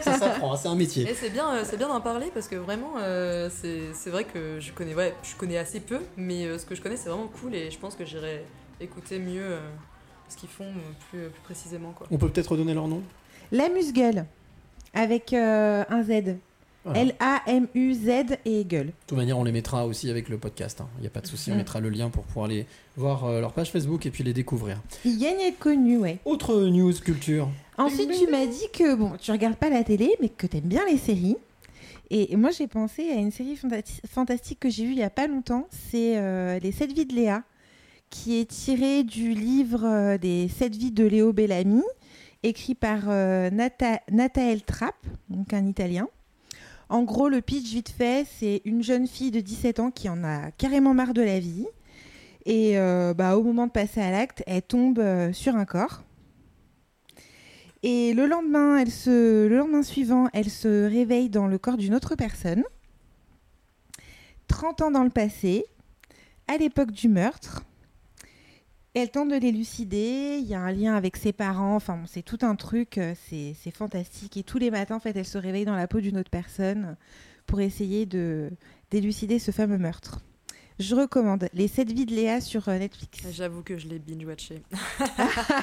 ça 0.00 0.18
s'apprend, 0.18 0.52
hein, 0.52 0.56
c'est 0.60 0.66
un 0.66 0.74
métier. 0.74 1.08
Et 1.08 1.14
c'est 1.14 1.30
bien, 1.30 1.54
euh, 1.54 1.62
c'est 1.64 1.76
bien 1.76 1.86
d'en 1.86 2.00
parler 2.00 2.32
parce 2.34 2.48
que 2.48 2.56
vraiment, 2.56 2.94
euh, 2.98 3.48
c'est 3.48 3.92
c'est 3.94 4.10
vrai 4.10 4.24
que 4.24 4.58
je 4.58 4.72
connais, 4.72 4.96
ouais, 4.96 5.14
je 5.22 5.36
connais 5.36 5.56
assez 5.56 5.78
peu, 5.78 6.00
mais 6.16 6.46
euh, 6.46 6.58
ce 6.58 6.66
que 6.66 6.74
je 6.74 6.82
connais, 6.82 6.96
c'est 6.96 7.10
vraiment 7.10 7.30
cool 7.40 7.54
et 7.54 7.70
je 7.70 7.78
pense 7.78 7.94
que 7.94 8.04
j'irai 8.04 8.44
écouter 8.80 9.20
mieux 9.20 9.44
euh, 9.44 9.60
ce 10.28 10.36
qu'ils 10.36 10.48
font 10.48 10.66
plus, 11.10 11.28
plus 11.28 11.40
précisément. 11.44 11.92
Quoi. 11.92 12.08
On 12.10 12.18
peut 12.18 12.28
peut-être 12.28 12.50
redonner 12.50 12.74
leur 12.74 12.88
nom? 12.88 13.00
La 13.52 13.68
Musgueule, 13.68 14.24
avec 14.94 15.32
euh, 15.32 15.84
un 15.88 16.02
Z. 16.02 16.38
Voilà. 16.86 17.00
L-A-M-U-Z 17.02 18.36
et 18.44 18.64
gueule. 18.64 18.86
De 18.86 18.92
toute 19.08 19.18
manière, 19.18 19.38
on 19.38 19.44
les 19.44 19.52
mettra 19.52 19.86
aussi 19.86 20.08
avec 20.08 20.28
le 20.28 20.38
podcast. 20.38 20.80
Il 20.98 21.02
n'y 21.02 21.06
a 21.06 21.10
pas 21.10 21.20
de 21.20 21.26
souci, 21.26 21.50
on 21.50 21.54
Mm. 21.54 21.58
mettra 21.58 21.80
le 21.80 21.90
lien 21.90 22.08
pour 22.10 22.22
pouvoir 22.24 22.46
aller 22.46 22.64
voir 22.96 23.24
euh, 23.24 23.40
leur 23.40 23.52
page 23.52 23.70
Facebook 23.70 24.06
et 24.06 24.10
puis 24.10 24.22
les 24.24 24.32
découvrir. 24.32 24.80
Ils 25.04 25.18
gagnent 25.18 25.40
à 25.40 25.48
être 25.48 25.58
connus, 25.58 25.98
ouais. 25.98 26.18
Autre 26.24 26.62
news 26.68 26.92
culture. 26.94 27.48
Ensuite, 27.76 28.10
tu 28.12 28.30
m'as 28.30 28.46
dit 28.46 28.68
que 28.72 28.94
bon, 28.94 29.12
tu 29.20 29.30
regardes 29.32 29.56
pas 29.56 29.68
la 29.68 29.84
télé, 29.84 30.14
mais 30.22 30.28
que 30.28 30.46
t'aimes 30.46 30.62
bien 30.68 30.82
les 30.90 30.96
séries. 30.96 31.36
Et 32.10 32.36
moi, 32.36 32.50
j'ai 32.52 32.68
pensé 32.68 33.10
à 33.10 33.14
une 33.16 33.32
série 33.32 33.58
fantastique 34.08 34.60
que 34.60 34.70
j'ai 34.70 34.84
vue 34.84 34.92
il 34.92 34.98
y 34.98 35.02
a 35.02 35.10
pas 35.10 35.26
longtemps. 35.26 35.66
C'est 35.90 36.16
euh, 36.16 36.58
Les 36.60 36.70
7 36.70 36.92
vies 36.92 37.04
de 37.04 37.14
Léa, 37.14 37.42
qui 38.10 38.38
est 38.38 38.44
tiré 38.44 39.02
du 39.02 39.30
livre 39.34 39.84
euh, 39.84 40.16
des 40.16 40.46
7 40.48 40.76
vies 40.76 40.92
de 40.92 41.04
Léo 41.04 41.32
Bellamy, 41.32 41.82
écrit 42.44 42.76
par 42.76 43.06
Nathael 43.06 44.62
Trapp, 44.62 44.94
donc 45.28 45.52
un 45.52 45.66
Italien. 45.66 46.08
En 46.88 47.02
gros, 47.02 47.28
le 47.28 47.40
pitch 47.40 47.70
vite 47.72 47.88
fait, 47.88 48.26
c'est 48.38 48.62
une 48.64 48.82
jeune 48.82 49.08
fille 49.08 49.32
de 49.32 49.40
17 49.40 49.80
ans 49.80 49.90
qui 49.90 50.08
en 50.08 50.22
a 50.22 50.52
carrément 50.52 50.94
marre 50.94 51.14
de 51.14 51.22
la 51.22 51.40
vie 51.40 51.66
Et 52.44 52.78
euh, 52.78 53.12
bah, 53.12 53.36
au 53.36 53.42
moment 53.42 53.66
de 53.66 53.72
passer 53.72 54.00
à 54.00 54.12
l'acte, 54.12 54.44
elle 54.46 54.62
tombe 54.62 55.00
euh, 55.00 55.32
sur 55.32 55.56
un 55.56 55.64
corps. 55.64 56.04
Et 57.82 58.14
le 58.14 58.26
lendemain, 58.26 58.82
le 58.84 59.48
lendemain 59.48 59.82
suivant, 59.82 60.28
elle 60.32 60.50
se 60.50 60.88
réveille 60.88 61.28
dans 61.28 61.48
le 61.48 61.58
corps 61.58 61.76
d'une 61.76 61.94
autre 61.94 62.14
personne. 62.14 62.62
30 64.48 64.82
ans 64.82 64.90
dans 64.92 65.04
le 65.04 65.10
passé, 65.10 65.66
à 66.46 66.56
l'époque 66.56 66.92
du 66.92 67.08
meurtre. 67.08 67.64
Elle 68.98 69.10
tente 69.10 69.28
de 69.28 69.36
l'élucider, 69.36 70.38
il 70.40 70.46
y 70.46 70.54
a 70.54 70.60
un 70.60 70.72
lien 70.72 70.94
avec 70.94 71.18
ses 71.18 71.34
parents, 71.34 71.76
enfin 71.76 71.98
bon, 71.98 72.06
c'est 72.06 72.22
tout 72.22 72.38
un 72.40 72.56
truc, 72.56 72.96
euh, 72.96 73.12
c'est 73.28 73.54
c'est 73.62 73.70
fantastique. 73.70 74.38
Et 74.38 74.42
tous 74.42 74.56
les 74.56 74.70
matins, 74.70 74.96
en 74.96 75.00
fait, 75.00 75.14
elle 75.14 75.26
se 75.26 75.36
réveille 75.36 75.66
dans 75.66 75.74
la 75.76 75.86
peau 75.86 76.00
d'une 76.00 76.16
autre 76.16 76.30
personne 76.30 76.96
pour 77.44 77.60
essayer 77.60 78.06
de 78.06 78.50
d'élucider 78.90 79.38
ce 79.38 79.50
fameux 79.50 79.76
meurtre. 79.76 80.20
Je 80.78 80.94
recommande 80.94 81.46
Les 81.52 81.68
7 81.68 81.92
vies 81.92 82.06
de 82.06 82.14
Léa 82.14 82.40
sur 82.40 82.70
euh, 82.70 82.78
Netflix. 82.78 83.18
J'avoue 83.32 83.62
que 83.62 83.76
je 83.76 83.86
l'ai 83.86 83.98
binge-watché. 83.98 84.62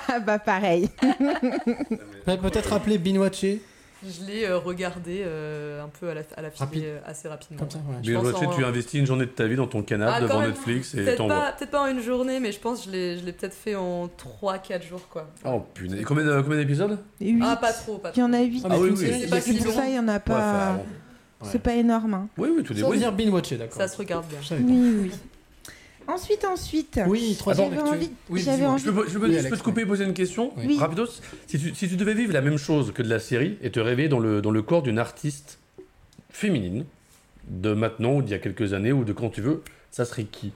Ah 0.07 0.19
bah 0.19 0.37
pareil. 0.37 0.89
Peut-être 2.25 2.69
rappeler 2.69 2.99
Binwatché, 2.99 3.63
Je 4.05 4.25
l'ai 4.25 4.45
euh, 4.45 4.57
regardé 4.57 5.23
euh, 5.25 5.83
un 5.83 5.87
peu 5.89 6.09
à 6.09 6.13
la, 6.13 6.21
à 6.35 6.41
la 6.41 6.49
filée, 6.51 6.65
Rapide. 6.65 6.83
euh, 6.85 6.99
assez 7.05 7.27
rapidement. 7.27 7.59
comme 7.59 7.69
ça. 7.69 7.77
ouais. 7.77 7.95
Je 8.03 8.13
pense 8.13 8.25
watché, 8.25 8.45
en- 8.47 8.53
tu 8.55 8.65
investis 8.65 8.99
une 8.99 9.05
journée 9.05 9.25
de 9.25 9.31
ta 9.31 9.45
vie 9.47 9.55
dans 9.55 9.67
ton 9.67 9.81
canapé 9.83 10.13
Ah, 10.17 10.21
devant 10.21 10.39
même. 10.41 10.49
Netflix 10.49 10.93
et 10.93 10.97
Peut-être 10.97 11.17
t'envoies. 11.17 11.35
pas, 11.35 11.51
peut-être 11.53 11.71
pas 11.71 11.81
en 11.83 11.87
une 11.87 12.01
journée, 12.01 12.39
mais 12.39 12.51
je 12.51 12.59
pense 12.59 12.81
que 12.81 12.85
je 12.87 12.91
l'ai, 12.91 13.17
je 13.17 13.25
l'ai 13.25 13.31
peut-être 13.33 13.53
fait 13.53 13.75
en 13.75 14.07
3-4 14.41 14.83
jours. 14.87 15.07
quoi. 15.09 15.27
Oh 15.45 15.61
punaise. 15.73 15.99
Et 15.99 16.03
combien, 16.03 16.23
de- 16.25 16.41
combien 16.41 16.57
d'épisodes? 16.57 16.97
Huit. 17.21 17.39
Ah, 17.43 17.55
pas 17.55 17.71
trop, 17.73 17.97
pas 17.97 18.09
Il 18.15 18.19
y 18.19 18.21
trop. 18.21 18.29
en 18.29 18.33
a 18.33 18.41
8. 18.41 18.61
Ah, 18.65 18.67
mais 18.69 18.77
oui, 18.77 18.89
oui, 18.91 18.97
c'est 18.97 19.19
il 19.19 19.25
y 19.25 19.29
pas 19.29 19.41
si 19.41 19.59
ça, 19.61 19.87
il 19.87 19.95
y 19.95 19.99
en 19.99 20.07
a 20.07 20.13
Ouais, 20.13 20.19
pas. 20.19 20.35
enfin, 20.73 20.77
Ouais. 21.41 21.49
C'est 21.51 21.59
pas 21.61 21.73
énorme. 21.75 22.13
hein. 22.13 22.27
Oui, 22.37 22.49
oui, 22.55 22.63
tous 22.63 22.73
les 22.73 22.79
Ça 22.79 22.85
veut 22.85 22.93
oui. 22.93 22.99
dire 22.99 23.11
Binwatché, 23.11 23.57
d'accord. 23.57 23.75
Ça 23.75 23.89
se 23.89 23.97
regarde 23.97 24.25
bien. 24.27 24.37
Je 24.41 24.47
savais 24.47 24.61
pas. 24.61 24.67
Oui, 24.69 24.97
oui. 25.03 25.11
Ensuite, 26.07 26.45
ensuite. 26.45 26.99
Oui, 27.07 27.35
troisième 27.37 27.69
J'avais 27.69 27.81
actu. 27.81 27.93
envie- 27.95 28.11
Oui, 28.29 28.41
j'avais 28.41 28.57
dis-moi. 28.57 28.71
envie- 28.73 28.83
Je 28.83 28.89
peux, 28.91 29.07
je 29.09 29.17
peux- 29.19 29.25
Oui, 29.27 29.33
je 29.33 29.37
Alex, 29.39 29.49
peux 29.49 29.57
te 29.57 29.63
couper 29.63 29.81
et 29.81 29.85
poser 29.85 30.03
une 30.05 30.13
question. 30.13 30.51
Oui. 30.57 30.77
Rapidos 30.77 31.07
si 31.47 31.59
tu, 31.59 31.73
si 31.75 31.87
tu 31.87 31.95
devais 31.95 32.13
vivre 32.13 32.33
la 32.33 32.41
même 32.41 32.57
chose 32.57 32.91
que 32.93 33.01
de 33.01 33.09
la 33.09 33.19
série 33.19 33.57
et 33.61 33.71
te 33.71 33.79
réveiller 33.79 34.09
dans 34.09 34.19
le, 34.19 34.41
dans 34.41 34.51
le 34.51 34.61
corps 34.61 34.81
d'une 34.83 34.99
artiste 34.99 35.59
féminine, 36.29 36.85
de 37.47 37.73
maintenant 37.73 38.15
ou 38.15 38.21
d'il 38.21 38.31
y 38.31 38.33
a 38.35 38.39
quelques 38.39 38.73
années 38.73 38.91
ou 38.93 39.03
de 39.03 39.13
quand 39.13 39.29
tu 39.29 39.41
veux, 39.41 39.61
ça 39.91 40.05
serait 40.05 40.23
qui? 40.25 40.51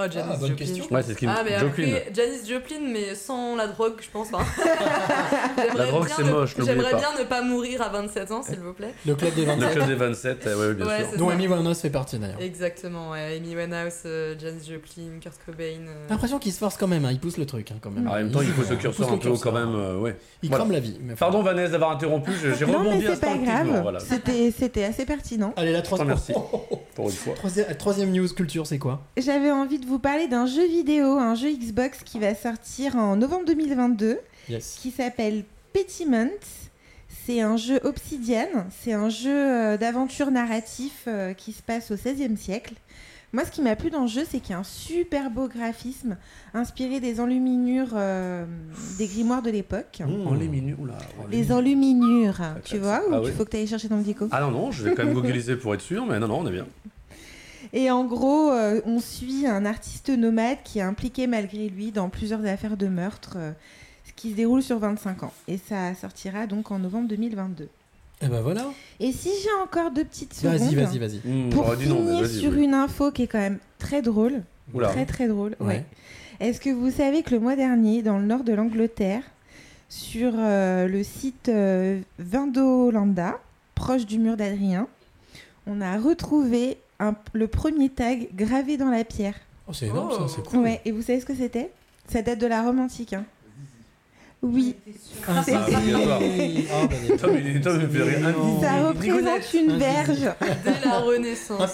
Oh, 0.00 0.04
Janis 0.08 0.28
Ah, 0.32 0.36
bonne 0.36 0.50
Joplin. 0.50 0.66
question. 0.66 0.84
Ouais, 0.92 1.02
c'est 1.02 1.12
ce 1.14 1.18
qui 1.18 1.26
me 1.26 1.32
Ah, 1.32 1.42
mais 1.44 1.58
Joplin. 1.58 1.88
après, 1.88 2.12
Janis 2.14 2.48
Joplin, 2.48 2.78
mais 2.92 3.14
sans 3.16 3.56
la 3.56 3.66
drogue, 3.66 3.94
je 4.00 4.08
pense. 4.10 4.28
hein. 4.32 4.38
La 5.76 5.86
drogue, 5.86 6.06
c'est 6.14 6.22
moche, 6.24 6.54
J'aimerais 6.64 6.94
bien 6.94 7.08
ne 7.18 7.24
pas 7.24 7.42
mourir 7.42 7.82
à 7.82 7.88
27 7.88 8.30
ans, 8.30 8.42
s'il 8.42 8.60
vous 8.60 8.72
plaît. 8.72 8.94
Le 9.06 9.14
club 9.16 9.34
des 9.34 9.42
Le 9.44 9.46
27. 9.52 9.72
club 9.72 9.86
des 9.88 9.94
27, 9.96 10.46
euh, 10.46 10.68
ouais, 10.68 10.74
bien 10.74 10.86
Ouais, 10.86 10.98
sûr. 11.08 11.18
Dont 11.18 11.28
ça. 11.28 11.34
Amy 11.34 11.48
Winehouse 11.48 11.78
fait 11.80 11.90
partie 11.90 12.18
d'ailleurs. 12.18 12.40
Exactement, 12.40 13.10
ouais. 13.10 13.36
Amy 13.36 13.56
Winehouse, 13.56 14.02
euh, 14.06 14.34
Janis 14.38 14.60
Joplin, 14.70 15.18
Kurt 15.20 15.34
Cobain. 15.44 15.64
euh. 15.64 16.04
J'ai 16.06 16.10
l'impression 16.10 16.38
qu'il 16.38 16.52
se 16.52 16.58
force 16.58 16.76
quand 16.76 16.86
même, 16.86 17.04
hein. 17.04 17.10
il 17.12 17.18
pousse 17.18 17.36
le 17.36 17.46
truc 17.46 17.70
hein, 17.72 17.76
quand 17.80 17.90
même. 17.90 18.06
En 18.08 18.14
même 18.14 18.30
temps, 18.30 18.40
il 18.42 18.48
faut 18.48 18.62
ce 18.62 18.68
pousse 18.74 18.78
curseur 18.78 19.08
le 19.08 19.14
un 19.14 19.18
peu 19.18 19.28
curseur. 19.30 19.52
quand 19.52 19.58
même. 19.58 19.74
euh, 19.74 19.98
ouais. 19.98 20.16
Il 20.42 20.48
Voilà. 20.48 20.62
crame 20.64 20.72
la 20.72 20.80
vie. 20.80 20.96
mais. 21.02 21.14
Pardon 21.14 21.42
Vanessa 21.42 21.72
d'avoir 21.72 21.90
interrompu, 21.90 22.30
j'ai 22.40 22.64
mais 22.66 22.72
rebondi 22.72 23.00
c'est 23.00 23.20
pas 23.20 23.26
instinctivement. 23.32 23.64
grave. 23.64 23.82
Voilà. 23.82 23.98
C'était 24.00 24.84
assez 24.84 25.04
pertinent. 25.04 25.52
Allez, 25.56 25.72
la 25.72 25.82
troisième. 25.82 26.08
merci. 26.08 26.32
Pour 26.94 27.06
une 27.10 27.14
fois. 27.14 27.34
Troisième, 27.34 27.76
troisième 27.76 28.10
news 28.10 28.28
culture, 28.34 28.66
c'est 28.66 28.78
quoi? 28.78 29.02
J'avais 29.16 29.52
envie 29.52 29.78
de 29.78 29.86
vous 29.88 29.98
parler 29.98 30.28
d'un 30.28 30.46
jeu 30.46 30.66
vidéo, 30.66 31.16
un 31.18 31.34
jeu 31.34 31.48
Xbox 31.50 32.02
qui 32.04 32.18
va 32.18 32.34
sortir 32.34 32.96
en 32.96 33.16
novembre 33.16 33.44
2022, 33.46 34.18
Yes. 34.48 34.76
qui 34.80 34.90
s'appelle 34.90 35.44
Petiment. 35.72 36.28
C'est 37.26 37.40
un 37.40 37.56
jeu 37.56 37.80
Obsidian, 37.84 38.48
c'est 38.82 38.92
un 38.92 39.08
jeu 39.10 39.30
euh, 39.30 39.76
d'aventure 39.76 40.30
narratif 40.30 41.04
euh, 41.06 41.34
qui 41.34 41.52
se 41.52 41.62
passe 41.62 41.90
au 41.90 41.94
XVIe 41.96 42.36
siècle. 42.36 42.74
Moi, 43.34 43.44
ce 43.44 43.50
qui 43.50 43.60
m'a 43.60 43.76
plu 43.76 43.90
dans 43.90 44.02
le 44.02 44.06
jeu, 44.06 44.22
c'est 44.30 44.40
qu'il 44.40 44.52
y 44.52 44.54
a 44.54 44.58
un 44.58 44.64
super 44.64 45.30
beau 45.30 45.48
graphisme 45.48 46.16
inspiré 46.54 46.98
des 47.00 47.20
enluminures 47.20 47.90
euh, 47.94 48.46
des 48.98 49.06
grimoires 49.06 49.42
de 49.42 49.50
l'époque. 49.50 50.00
En 50.02 50.32
les 50.34 51.44
oula. 51.50 51.54
enluminures, 51.56 52.40
tu 52.64 52.76
ça. 52.76 52.82
vois, 52.82 53.02
ou 53.08 53.12
Ah 53.14 53.20
il 53.22 53.26
oui. 53.26 53.32
faut 53.36 53.44
que 53.44 53.50
tu 53.50 53.56
ailles 53.58 53.66
chercher 53.66 53.88
ton 53.90 53.98
dico. 53.98 54.28
Ah 54.30 54.40
non, 54.40 54.50
non, 54.50 54.70
je 54.70 54.84
vais 54.84 54.94
quand 54.94 55.04
même 55.04 55.12
googliser 55.20 55.56
pour 55.56 55.74
être 55.74 55.82
sûr, 55.82 56.06
mais 56.06 56.18
non, 56.18 56.28
non, 56.28 56.38
on 56.40 56.46
est 56.46 56.52
bien. 56.52 56.66
Et 57.72 57.90
en 57.90 58.04
gros, 58.04 58.50
euh, 58.50 58.80
on 58.84 59.00
suit 59.00 59.46
un 59.46 59.64
artiste 59.64 60.08
nomade 60.10 60.58
qui 60.64 60.78
est 60.78 60.82
impliqué 60.82 61.26
malgré 61.26 61.68
lui 61.68 61.92
dans 61.92 62.08
plusieurs 62.08 62.44
affaires 62.44 62.76
de 62.76 62.86
meurtre, 62.88 63.34
euh, 63.36 63.52
ce 64.06 64.12
qui 64.14 64.30
se 64.30 64.36
déroule 64.36 64.62
sur 64.62 64.78
25 64.78 65.22
ans. 65.24 65.32
Et 65.48 65.58
ça 65.58 65.94
sortira 65.94 66.46
donc 66.46 66.70
en 66.70 66.78
novembre 66.78 67.08
2022. 67.08 67.68
Et 68.20 68.26
ben 68.26 68.40
voilà. 68.40 68.66
Et 68.98 69.12
si 69.12 69.30
j'ai 69.42 69.62
encore 69.62 69.92
deux 69.92 70.04
petites 70.04 70.34
secondes 70.34 70.58
Vas-y, 70.58 70.74
vas-y, 70.74 70.98
vas-y. 70.98 71.50
Pour 71.50 71.64
j'aurais 71.64 71.76
dit 71.76 71.88
non, 71.88 72.00
mais 72.02 72.06
finir 72.06 72.20
vas-y. 72.22 72.40
sur 72.40 72.52
oui. 72.52 72.64
une 72.64 72.74
info 72.74 73.12
qui 73.12 73.22
est 73.22 73.26
quand 73.28 73.38
même 73.38 73.58
très 73.78 74.02
drôle, 74.02 74.42
Oula. 74.74 74.88
très 74.88 75.06
très 75.06 75.28
drôle, 75.28 75.54
ouais. 75.60 75.66
Ouais. 75.66 75.84
Est-ce 76.40 76.60
que 76.60 76.70
vous 76.70 76.90
savez 76.90 77.22
que 77.22 77.30
le 77.30 77.40
mois 77.40 77.54
dernier, 77.54 78.02
dans 78.02 78.18
le 78.18 78.24
nord 78.24 78.42
de 78.44 78.52
l'Angleterre, 78.52 79.22
sur 79.88 80.32
euh, 80.36 80.86
le 80.88 81.02
site 81.04 81.48
euh, 81.48 82.00
Vindolanda, 82.18 83.38
proche 83.74 84.04
du 84.06 84.18
mur 84.18 84.36
d'Adrien, 84.36 84.88
on 85.66 85.80
a 85.80 85.96
retrouvé 85.98 86.78
un- 87.00 87.14
le 87.32 87.48
premier 87.48 87.88
tag 87.88 88.28
gravé 88.34 88.76
dans 88.76 88.90
la 88.90 89.04
pierre. 89.04 89.34
Oh, 89.68 89.72
c'est 89.72 89.86
énorme 89.86 90.10
Oh. 90.12 90.28
ça, 90.28 90.34
c'est 90.36 90.44
cool. 90.48 90.60
Ouais, 90.60 90.80
et 90.84 90.92
vous 90.92 91.02
savez 91.02 91.20
ce 91.20 91.26
que 91.26 91.34
c'était? 91.34 91.70
Ça 92.10 92.22
date 92.22 92.38
de 92.38 92.46
la 92.46 92.62
Rome 92.62 92.80
antique. 92.80 93.12
hein. 93.12 93.24
Oui, 94.40 94.76
Ah, 95.26 95.42
C'est- 95.44 95.52
Ah, 95.52 95.66
ça 95.66 95.78
représente 98.86 99.28
Un 99.28 99.58
une 99.58 99.78
verge. 99.78 100.30
Dès 100.64 100.88
la 100.88 100.98
Renaissance. 101.00 101.60
Un 101.60 101.64
Ah. 101.64 101.68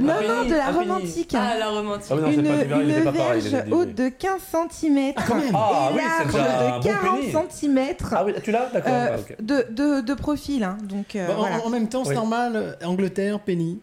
Non, 0.00 0.14
non, 0.26 0.44
de 0.48 0.54
la 0.54 0.66
un 0.68 0.72
Rome 0.72 0.88
penny. 0.88 0.92
antique. 1.10 1.34
Ah, 1.38 1.56
la 1.58 1.68
romantique. 1.70 2.10
Ah 2.10 2.14
non, 2.16 2.30
une 2.30 3.04
pas 3.04 3.12
pareil. 3.12 3.40
verge 3.40 3.64
haute 3.70 3.94
de 3.94 4.08
15 4.08 4.40
cm. 4.70 5.12
Ah, 5.16 5.22
quand 5.28 5.34
même. 5.36 5.52
Ah 5.54 5.90
oui, 5.94 6.00
large 6.02 6.82
de 6.82 6.88
40 6.88 7.20
penny. 7.20 7.32
cm. 7.60 7.78
Ah 8.10 8.24
oui, 8.24 8.32
tu 8.42 8.50
l'as? 8.50 8.66
D'accord. 8.72 8.92
Euh, 8.92 9.16
ah, 9.16 9.42
de, 9.42 9.66
de, 9.70 10.00
de 10.00 10.14
profil, 10.14 10.64
hein. 10.64 10.76
donc 10.82 11.14
euh, 11.14 11.26
Bah, 11.26 11.34
en- 11.34 11.38
voilà. 11.38 11.64
en, 11.64 11.70
même 11.70 11.88
temps, 11.88 12.02
c'est 12.04 12.10
Oui. 12.10 12.16
normal. 12.16 12.76
Angleterre, 12.84 13.38
Penny. 13.40 13.80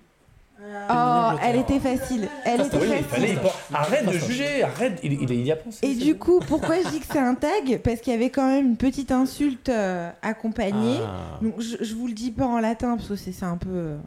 Oh, 0.89 1.37
elle 1.43 1.55
était 1.57 1.79
facile, 1.79 2.27
elle 2.45 2.59
Ça, 2.61 2.67
était 2.67 2.77
oui, 2.77 2.87
fallait- 2.87 3.03
facile. 3.03 3.39
il- 3.71 3.75
Arrête 3.75 4.05
de 4.05 4.11
juger, 4.19 4.63
arrête, 4.63 4.99
il, 5.03 5.13
il, 5.13 5.31
il 5.31 5.45
y 5.45 5.51
a 5.51 5.55
pensé. 5.55 5.79
Et 5.85 5.95
du 5.95 6.15
coup, 6.15 6.39
pourquoi 6.47 6.75
je 6.83 6.89
dis 6.89 6.99
que 6.99 7.05
c'est 7.11 7.19
un 7.19 7.35
tag? 7.35 7.79
Parce 7.83 8.01
qu'il 8.01 8.13
y 8.13 8.15
avait 8.15 8.29
quand 8.29 8.47
même 8.47 8.65
une 8.67 8.77
petite 8.77 9.11
insulte 9.11 9.69
euh, 9.69 10.09
accompagnée. 10.21 10.97
Ah. 11.03 11.39
Donc 11.41 11.55
je, 11.59 11.83
je 11.83 11.95
vous 11.95 12.07
le 12.07 12.13
dis 12.13 12.31
pas 12.31 12.45
en 12.45 12.59
latin 12.59 12.97
parce 12.97 13.07
que 13.09 13.15
c'est 13.15 13.43
un 13.45 13.57
peu. 13.57 13.69
euh, 13.71 13.97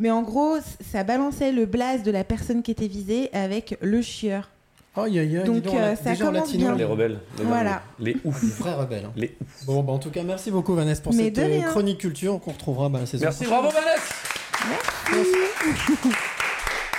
Mais 0.00 0.10
en 0.10 0.22
gros, 0.22 0.56
ça 0.92 1.04
balançait 1.04 1.52
le 1.52 1.66
blaze 1.66 2.02
de 2.02 2.10
la 2.10 2.24
personne 2.24 2.62
qui 2.62 2.70
était 2.70 2.88
visée 2.88 3.30
avec 3.32 3.76
le 3.80 4.02
chieur. 4.02 4.50
Oh, 4.96 5.02
aïe, 5.02 5.18
aïe, 5.20 5.36
aïe, 5.38 5.44
Donc, 5.44 5.56
dis 5.56 5.60
donc, 5.62 5.74
euh, 5.76 5.90
la- 5.90 5.96
ça 5.96 6.16
commence 6.16 6.52
bien. 6.54 6.74
Les 6.74 6.84
rebelles. 6.84 7.18
Les, 7.38 7.44
Voilà. 7.44 7.82
Les 8.00 8.16
ouf. 8.24 8.42
Vrai 8.58 8.74
rebelle. 8.74 9.04
hein. 9.06 9.12
Les 9.14 9.36
Bon, 9.66 9.82
bah, 9.84 9.92
en 9.92 9.98
tout 9.98 10.10
cas, 10.10 10.22
merci 10.24 10.50
beaucoup, 10.50 10.74
Vanessa, 10.74 11.02
pour 11.02 11.14
Mais 11.14 11.24
cette 11.24 11.38
euh, 11.38 11.60
chronique 11.70 11.98
culture 11.98 12.40
qu'on 12.40 12.50
retrouvera 12.52 12.88
bah, 12.88 12.98
la 13.00 13.06
saison 13.06 13.24
Merci, 13.24 13.44
bravo 13.44 13.68
Vanessa 13.68 14.02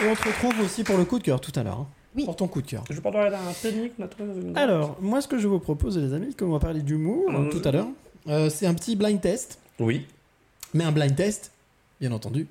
Et 0.01 0.07
on 0.09 0.15
te 0.15 0.27
retrouve 0.27 0.59
aussi 0.63 0.83
pour 0.83 0.97
le 0.97 1.05
coup 1.05 1.19
de 1.19 1.23
cœur 1.23 1.41
tout 1.41 1.51
à 1.55 1.63
l'heure. 1.63 1.79
hein. 1.79 1.87
Oui. 2.15 2.25
Pour 2.25 2.35
ton 2.35 2.47
coup 2.47 2.61
de 2.61 2.67
cœur. 2.67 2.83
Je 2.89 2.99
parlerai 2.99 3.29
d'un 3.29 3.37
technique, 3.61 3.93
on 3.99 4.03
a 4.03 4.07
trouvé 4.07 4.29
dans 4.33 4.41
une- 4.41 4.57
Alors, 4.57 4.97
moi, 4.99 5.21
ce 5.21 5.27
que 5.27 5.37
je 5.37 5.47
vous 5.47 5.59
propose, 5.59 5.97
les 5.97 6.13
amis, 6.13 6.33
comme 6.33 6.49
on 6.49 6.53
va 6.53 6.59
parler 6.59 6.81
d'humour 6.81 7.29
Mhm. 7.31 7.49
tout 7.49 7.61
à 7.65 7.71
l'heure, 7.71 7.87
euh, 8.27 8.49
c'est 8.49 8.65
un 8.65 8.73
petit 8.73 8.95
blind 8.95 9.21
test. 9.21 9.59
Oui. 9.79 10.07
Mais 10.73 10.83
un 10.83 10.91
blind 10.91 11.15
test, 11.15 11.51
bien 12.01 12.11
entendu, 12.11 12.47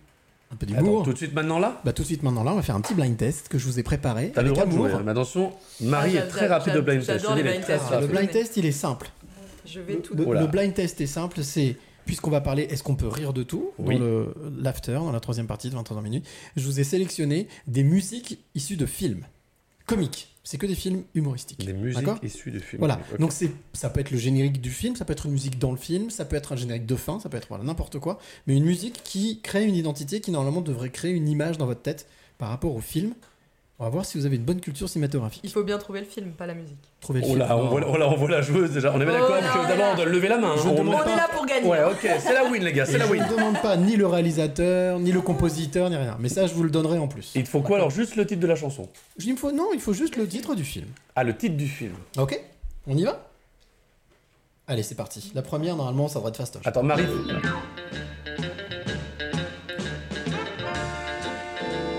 un 0.52 0.57
peu 0.57 0.64
d'humour. 0.66 1.02
tout 1.02 1.12
de 1.12 1.18
suite 1.18 1.35
maintenant 1.35 1.59
là? 1.59 1.81
Bah, 1.85 1.92
tout 1.92 2.02
de 2.02 2.07
suite 2.07 2.22
maintenant 2.22 2.44
là, 2.44 2.52
on 2.52 2.57
va 2.57 2.62
faire 2.62 2.76
un 2.76 2.81
petit 2.81 2.94
blind 2.94 3.16
test 3.16 3.48
que 3.48 3.59
je 3.59 3.66
vous 3.66 3.81
ai 3.81 3.83
préparé. 3.83 4.31
T'as 4.33 4.42
le 4.42 4.50
avec 4.50 4.54
droit 4.61 4.66
de 4.66 4.72
jouer. 4.72 4.92
hein. 4.92 5.02
Mais 5.04 5.11
attention, 5.11 5.52
Marie 5.81 6.16
Ah, 6.18 6.24
est 6.24 6.28
très 6.28 6.46
rapide 6.46 6.76
au 6.76 6.83
blind 6.83 7.04
test. 7.04 7.20
j'adore 7.20 7.35
les 7.35 7.40
Elle 7.40 7.46
est 7.46 7.50
blind 7.50 7.62
très 7.64 7.72
tests. 7.78 7.87
Alors, 7.88 8.00
le 8.02 8.07
blind 8.07 8.31
test, 8.31 8.57
il 8.57 8.66
est 8.66 8.72
simple. 8.72 9.11
Je 9.66 9.81
vais 9.81 9.96
tout 9.96 10.14
le 10.14 10.46
blind 10.46 10.72
test 10.72 11.00
est 11.00 11.07
simple, 11.07 11.42
c'est 11.42 11.76
puisqu'on 12.08 12.30
va 12.30 12.40
parler, 12.40 12.62
est-ce 12.62 12.82
qu'on 12.82 12.96
peut 12.96 13.06
rire 13.06 13.34
de 13.34 13.42
tout 13.42 13.70
Oui. 13.78 13.98
dans 13.98 14.04
le 14.04 14.34
l'after, 14.58 14.94
dans 14.94 15.12
la 15.12 15.20
troisième 15.20 15.46
partie 15.46 15.68
de 15.68 15.74
23 15.74 16.00
minutes. 16.00 16.26
Je 16.56 16.64
vous 16.64 16.80
ai 16.80 16.84
sélectionné 16.84 17.48
des 17.66 17.84
musiques 17.84 18.38
issues 18.54 18.78
de 18.78 18.86
films 18.86 19.26
comiques. 19.84 20.34
C'est 20.42 20.56
que 20.56 20.64
des 20.64 20.74
films 20.74 21.02
humoristiques. 21.14 21.66
Des 21.66 21.74
musiques 21.74 22.08
issues 22.22 22.50
du 22.50 22.60
film. 22.60 22.78
Voilà. 22.78 22.98
Donc 23.18 23.32
c'est, 23.32 23.50
ça 23.74 23.90
peut 23.90 24.00
être 24.00 24.10
le 24.10 24.16
générique 24.16 24.62
du 24.62 24.70
film, 24.70 24.96
ça 24.96 25.04
peut 25.04 25.12
être 25.12 25.26
une 25.26 25.32
musique 25.32 25.58
dans 25.58 25.70
le 25.70 25.76
film, 25.76 26.08
ça 26.08 26.24
peut 26.24 26.36
être 26.36 26.52
un 26.52 26.56
générique 26.56 26.86
de 26.86 26.96
fin, 26.96 27.20
ça 27.20 27.28
peut 27.28 27.36
être 27.36 27.48
voilà, 27.48 27.62
n'importe 27.62 27.98
quoi, 27.98 28.18
mais 28.46 28.56
une 28.56 28.64
musique 28.64 29.02
qui 29.04 29.42
crée 29.42 29.66
une 29.66 29.74
identité, 29.74 30.22
qui 30.22 30.30
normalement 30.30 30.62
devrait 30.62 30.88
créer 30.88 31.10
une 31.10 31.28
image 31.28 31.58
dans 31.58 31.66
votre 31.66 31.82
tête 31.82 32.08
par 32.38 32.48
rapport 32.48 32.74
au 32.74 32.80
film. 32.80 33.12
On 33.80 33.84
va 33.84 33.90
voir 33.90 34.04
si 34.04 34.18
vous 34.18 34.26
avez 34.26 34.34
une 34.34 34.42
bonne 34.42 34.60
culture 34.60 34.88
cinématographique. 34.88 35.40
Il 35.44 35.50
faut 35.50 35.62
bien 35.62 35.78
trouver 35.78 36.00
le 36.00 36.07
film, 36.07 36.32
pas 36.32 36.46
la 36.46 36.55
musique. 36.55 36.78
Trouvez 37.00 37.20
le 37.20 37.26
Oh 37.26 37.28
film. 37.28 37.38
là, 37.38 37.57
on 37.57 37.68
voit, 37.68 37.80
oh 37.88 37.96
là, 37.96 38.09
on 38.09 38.16
voit 38.16 38.28
la 38.28 38.42
joueuse 38.42 38.72
déjà. 38.72 38.92
On 38.92 39.00
est 39.00 39.05
bien 39.05 39.14
Oh 39.16 39.28
d'accord 39.30 39.36
que 39.62 39.68
d'abord 39.68 39.86
on 39.92 39.94
doit 39.96 40.05
lever 40.05 40.26
la 40.26 40.38
main. 40.38 40.57
Je 40.57 40.62
hein. 40.68 40.74
On 40.76 40.80
On 40.88 41.03
est 41.05 41.16
là 41.16 41.28
pour 41.32 41.46
gagner. 41.46 41.68
Ouais, 41.68 41.84
ok, 41.84 42.00
c'est 42.18 42.34
la 42.34 42.44
win 42.50 42.64
les 42.64 42.72
gars, 42.72 42.86
c'est 42.86 42.98
la 42.98 43.07
je 43.07 43.12
win. 43.12 43.22
ne 43.22 43.28
demande 43.28 43.62
pas 43.62 43.76
ni 43.76 43.94
le 43.94 44.09
réalisateur, 44.09 44.98
ni 44.98 45.12
le 45.12 45.20
compositeur, 45.20 45.90
ni 45.90 45.96
rien. 45.96 46.16
Mais 46.18 46.28
ça, 46.28 46.48
je 46.48 46.55
vous 46.55 46.64
le 46.64 46.70
donnerai 46.70 46.98
en 46.98 47.07
plus. 47.07 47.30
Il 47.36 47.44
te 47.44 47.48
faut 47.48 47.61
quoi 47.61 47.76
alors 47.76 47.90
Juste 47.90 48.16
le 48.16 48.26
titre 48.26 48.40
de 48.40 48.48
la 48.48 48.57
chanson? 48.57 48.88
Je 49.16 49.22
dis, 49.22 49.28
il 49.28 49.34
me 49.34 49.38
faut, 49.38 49.53
non, 49.53 49.68
il 49.72 49.80
faut 49.80 49.92
juste 49.92 50.16
le 50.16 50.26
titre 50.26 50.57
du 50.57 50.64
film. 50.64 50.86
Ah, 51.14 51.22
le 51.22 51.36
titre 51.36 51.57
du 51.57 51.68
film. 51.68 51.92
Ok 52.16 52.36
On 52.88 52.96
y 52.96 53.05
va? 53.05 53.28
Allez, 54.66 54.82
c'est 54.82 54.96
parti. 54.96 55.30
La 55.36 55.42
première, 55.42 55.76
normalement, 55.76 56.09
ça 56.09 56.18
devrait 56.18 56.30
être 56.30 56.36
fastoche. 56.38 56.66
Attends, 56.66 56.82
Marie. 56.82 57.07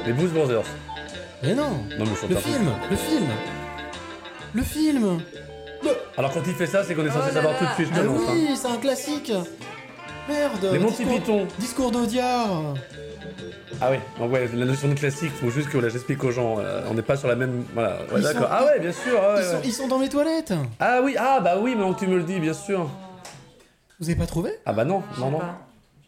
Les 0.05 0.11
Blues 0.13 0.31
Brothers. 0.33 0.65
Mais 1.43 1.53
non 1.55 1.69
Non, 1.97 2.05
mais 2.05 2.27
Le 2.29 2.35
film 2.35 2.69
Le 2.89 2.95
film 2.95 3.27
Le 4.53 4.63
film 4.63 5.17
Alors 6.17 6.31
quand 6.33 6.41
il 6.45 6.53
fait 6.53 6.65
ça, 6.67 6.83
c'est 6.83 6.95
qu'on 6.95 7.05
est 7.05 7.09
censé 7.11 7.29
Oh 7.31 7.33
savoir 7.33 7.57
tout 7.57 7.65
de 7.65 7.71
suite, 7.71 7.87
je 7.87 7.93
Ah 7.93 7.97
t'annonce. 7.99 8.21
hein. 8.27 8.31
oui, 8.33 8.49
c'est 8.55 8.67
un 8.67 8.77
classique 8.77 9.31
Merde 10.27 10.69
Les 10.73 10.79
Monty 10.79 10.97
discours- 11.03 11.15
Python. 11.19 11.47
Discours 11.57 11.91
d'Audiard 11.91 12.75
Ah 13.81 13.89
oui, 13.91 13.97
donc 14.19 14.31
ouais, 14.33 14.49
la 14.53 14.65
notion 14.65 14.87
de 14.89 14.93
classique, 14.93 15.31
faut 15.41 15.49
juste 15.49 15.69
que 15.69 15.77
là 15.77 15.89
j'explique 15.89 16.23
aux 16.23 16.31
gens, 16.31 16.57
euh, 16.59 16.81
on 16.89 16.93
n'est 16.93 17.01
pas 17.01 17.15
sur 17.17 17.27
la 17.29 17.35
même... 17.35 17.63
Voilà, 17.73 17.97
ouais, 18.13 18.21
d'accord. 18.21 18.43
sont- 18.43 18.47
Ah 18.51 18.65
ouais, 18.65 18.79
bien 18.79 18.91
sûr, 18.91 19.13
ouais, 19.13 19.35
ils, 19.39 19.43
sont, 19.43 19.53
ouais. 19.55 19.61
ils 19.65 19.73
sont 19.73 19.87
dans 19.87 19.97
mes 19.99 20.09
toilettes 20.09 20.53
Ah 20.79 20.99
oui, 21.03 21.15
ah 21.17 21.39
bah 21.39 21.55
oui, 21.59 21.73
maintenant 21.75 21.93
que 21.93 21.99
tu 21.99 22.07
me 22.07 22.17
le 22.17 22.23
dis, 22.23 22.39
bien 22.39 22.53
sûr. 22.53 22.89
Vous 23.99 24.09
avez 24.09 24.17
pas 24.19 24.27
trouvé? 24.27 24.51
Ah 24.65 24.73
bah 24.73 24.85
non, 24.85 25.01
non, 25.17 25.31
non. 25.31 25.39
pas. 25.39 25.59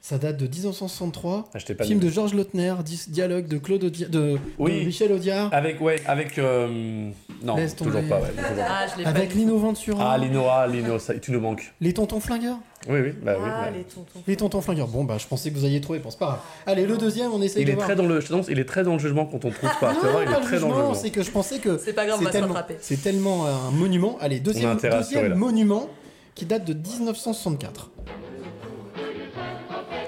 Ça 0.04 0.18
date 0.18 0.38
de 0.38 0.48
1963. 0.48 1.50
Ah, 1.54 1.58
pas 1.78 1.84
Film 1.84 2.00
de 2.00 2.10
Georges 2.10 2.34
Lautner, 2.34 2.74
dialogue 3.08 3.48
de 3.48 3.60
Claude 3.60 3.82
de, 3.82 4.38
Oui. 4.58 4.80
de 4.80 4.86
Michel 4.86 5.12
Audiard, 5.12 5.50
Avec, 5.54 5.80
ouais, 5.80 6.02
avec... 6.08 6.40
euh, 6.40 7.12
Non, 7.44 7.56
toujours 7.78 8.02
pas, 8.10 8.20
ouais. 8.20 8.30
toujours 8.30 8.56
pas. 8.56 8.66
Ah, 8.68 8.88
je 8.92 8.98
l'ai 8.98 9.04
pas 9.04 9.10
avec. 9.12 9.36
Lino 9.36 9.58
Ventura, 9.60 10.14
Ah, 10.14 10.18
Lino, 10.18 10.46
ah, 10.50 10.66
Lino, 10.68 10.98
ça, 10.98 11.14
tu 11.20 11.32
nous 11.32 11.40
manques. 11.40 11.72
les 11.82 11.94
tontons 11.94 12.20
flingueurs. 12.20 12.58
Oui, 12.90 13.00
oui, 13.00 13.12
bah 13.24 13.36
oui. 13.38 13.46
Ah, 13.48 13.66
bah. 13.66 13.70
les 13.78 13.84
tontons. 13.84 14.20
Les 14.26 14.36
tontons 14.38 14.62
flingueurs. 14.62 14.88
Bon, 14.88 15.04
bah, 15.04 15.18
je 15.20 15.28
pensais 15.28 15.52
que 15.52 15.56
vous 15.60 15.66
alliez 15.66 15.82
trouver, 15.82 16.00
pense 16.00 16.16
pas. 16.16 16.26
grave. 16.26 16.40
Allez, 16.66 16.88
le 16.88 16.98
deuxième, 16.98 17.32
on 17.32 17.40
essaye 17.44 17.62
Il 17.62 17.66
de 17.68 17.72
est 17.72 17.76
voir. 17.76 17.86
très 17.86 17.96
dans 17.96 18.08
le, 18.08 18.20
je 18.22 18.28
t'annonce, 18.28 18.48
il 18.50 18.58
est 18.58 18.66
très 18.66 18.84
dans 18.84 18.94
le 18.94 19.00
jugement 19.00 19.28
quand 19.28 19.46
on 19.46 19.52
trouve 19.52 19.70
pas. 19.80 19.94
Non, 19.94 20.00
voir, 20.00 20.24
il 20.24 20.26
pas 20.26 20.38
est 20.38 20.40
le 20.40 20.46
très 20.46 20.60
dans 20.60 20.68
le 20.70 20.74
jugement, 20.74 20.76
jugement. 20.78 20.94
c'est 20.96 21.12
que 21.12 21.22
je 21.22 21.30
pensais 21.30 21.60
que 21.60 21.78
C'est 21.78 21.94
pas 21.94 22.08
grave, 22.08 22.16
on 22.16 22.20
c'est 22.22 22.26
va 22.26 22.32
se 22.32 22.38
tellement, 22.38 22.54
rattraper. 22.56 22.78
c'est 22.82 23.02
tellement 23.04 23.46
un 23.46 23.70
monument. 23.70 24.18
Allez, 24.20 24.40
deuxième, 24.40 24.78
deuxième 24.78 25.36
monument 25.36 25.90
qui 26.34 26.46
date 26.46 26.66
de 26.66 26.74
1964. 26.74 27.92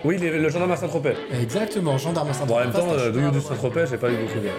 Oui, 0.03 0.17
les- 0.17 0.37
le 0.39 0.49
gendarme 0.49 0.71
à 0.71 0.75
Saint-Tropez. 0.75 1.13
Exactement, 1.41 1.97
gendarme 1.97 2.29
à 2.29 2.33
saint 2.33 2.45
Bon, 2.45 2.55
en 2.55 2.59
même 2.59 2.71
temps, 2.71 2.79
Fastoche. 2.87 3.01
euh, 3.01 3.11
Douillou 3.11 3.31
de 3.31 3.39
Saint-Tropez, 3.39 3.85
j'ai 3.89 3.97
pas 3.97 4.11
eu 4.11 4.17
beaucoup 4.17 4.39
de. 4.39 4.49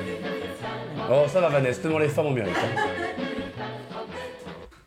Oh, 1.11 1.24
ça 1.30 1.40
va, 1.40 1.49
Vanessa, 1.51 1.82
tellement 1.82 1.99
les 1.99 2.09
femmes 2.09 2.26
en 2.26 2.30
mérite. 2.30 2.55
hein. 2.57 2.80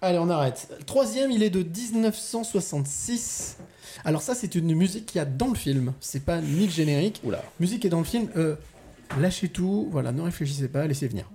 Allez, 0.02 0.18
on 0.20 0.30
arrête. 0.30 0.68
Le 0.80 0.84
troisième, 0.84 1.32
il 1.32 1.44
est 1.44 1.50
de 1.50 1.62
1966. 1.64 3.58
Alors 4.06 4.22
ça, 4.22 4.34
c'est 4.36 4.56
une 4.56 4.74
musique 4.76 5.06
qu'il 5.08 5.20
y 5.20 5.22
a 5.22 5.26
dans 5.26 5.48
le 5.50 5.56
film. 5.56 5.94
C'est 6.00 6.24
pas 6.24 6.40
ni 6.40 6.66
le 6.66 6.72
générique. 6.72 7.20
Oula. 7.24 7.44
Musique 7.60 7.82
qui 7.82 7.88
est 7.88 7.92
dans 7.92 7.98
le 8.00 8.04
film. 8.06 8.28
Euh, 8.38 8.56
lâchez 9.20 9.50
tout. 9.50 9.88
Voilà, 9.92 10.12
ne 10.12 10.22
réfléchissez 10.22 10.68
pas, 10.70 10.86
laissez 10.88 11.08
venir. 11.08 11.26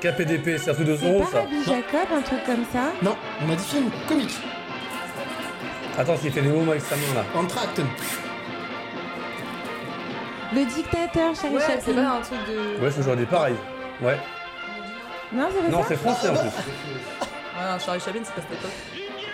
KPDP, 0.00 0.58
c'est 0.58 0.70
un 0.70 0.74
truc 0.74 0.86
de 0.86 0.96
C'est 0.96 1.18
pas 1.18 1.26
ça. 1.26 1.40
Rabbi 1.40 1.64
Jacob, 1.64 2.08
un 2.16 2.20
truc 2.22 2.44
comme 2.44 2.64
ça? 2.72 2.92
Non, 3.02 3.16
on 3.46 3.52
a 3.52 3.56
dit 3.56 3.64
film 3.64 3.90
comique. 4.08 4.36
Attends, 5.98 6.16
s'il 6.18 6.30
fait 6.32 6.42
des 6.42 6.48
mots 6.48 6.70
avec 6.70 6.82
sa 6.82 6.96
main 6.96 7.02
là. 7.14 7.24
Entracte. 7.40 7.80
Le 10.54 10.64
dictateur, 10.64 11.34
Charlie 11.34 11.56
Ouais, 11.56 11.62
c'est 11.66 11.72
Chaplin. 11.86 12.04
pas 12.04 12.16
un 12.16 12.20
truc 12.20 12.38
de. 12.48 12.84
Ouais, 12.84 12.90
c'est 12.90 13.00
aujourd'hui 13.00 13.26
pareil. 13.26 13.54
Ouais. 14.02 14.16
Non, 15.32 15.48
c'est 15.52 15.62
pas 15.62 15.68
Non, 15.70 15.84
c'est 15.88 15.96
français 15.96 16.28
en 16.28 16.34
plus. 16.34 16.42
Ouais, 16.44 17.68
un 17.74 17.78
Charlie 17.78 18.00
Chaplin, 18.00 18.20
c'est 18.24 18.34
pas 18.34 18.42
cette 18.48 18.58
époque. 18.58 18.70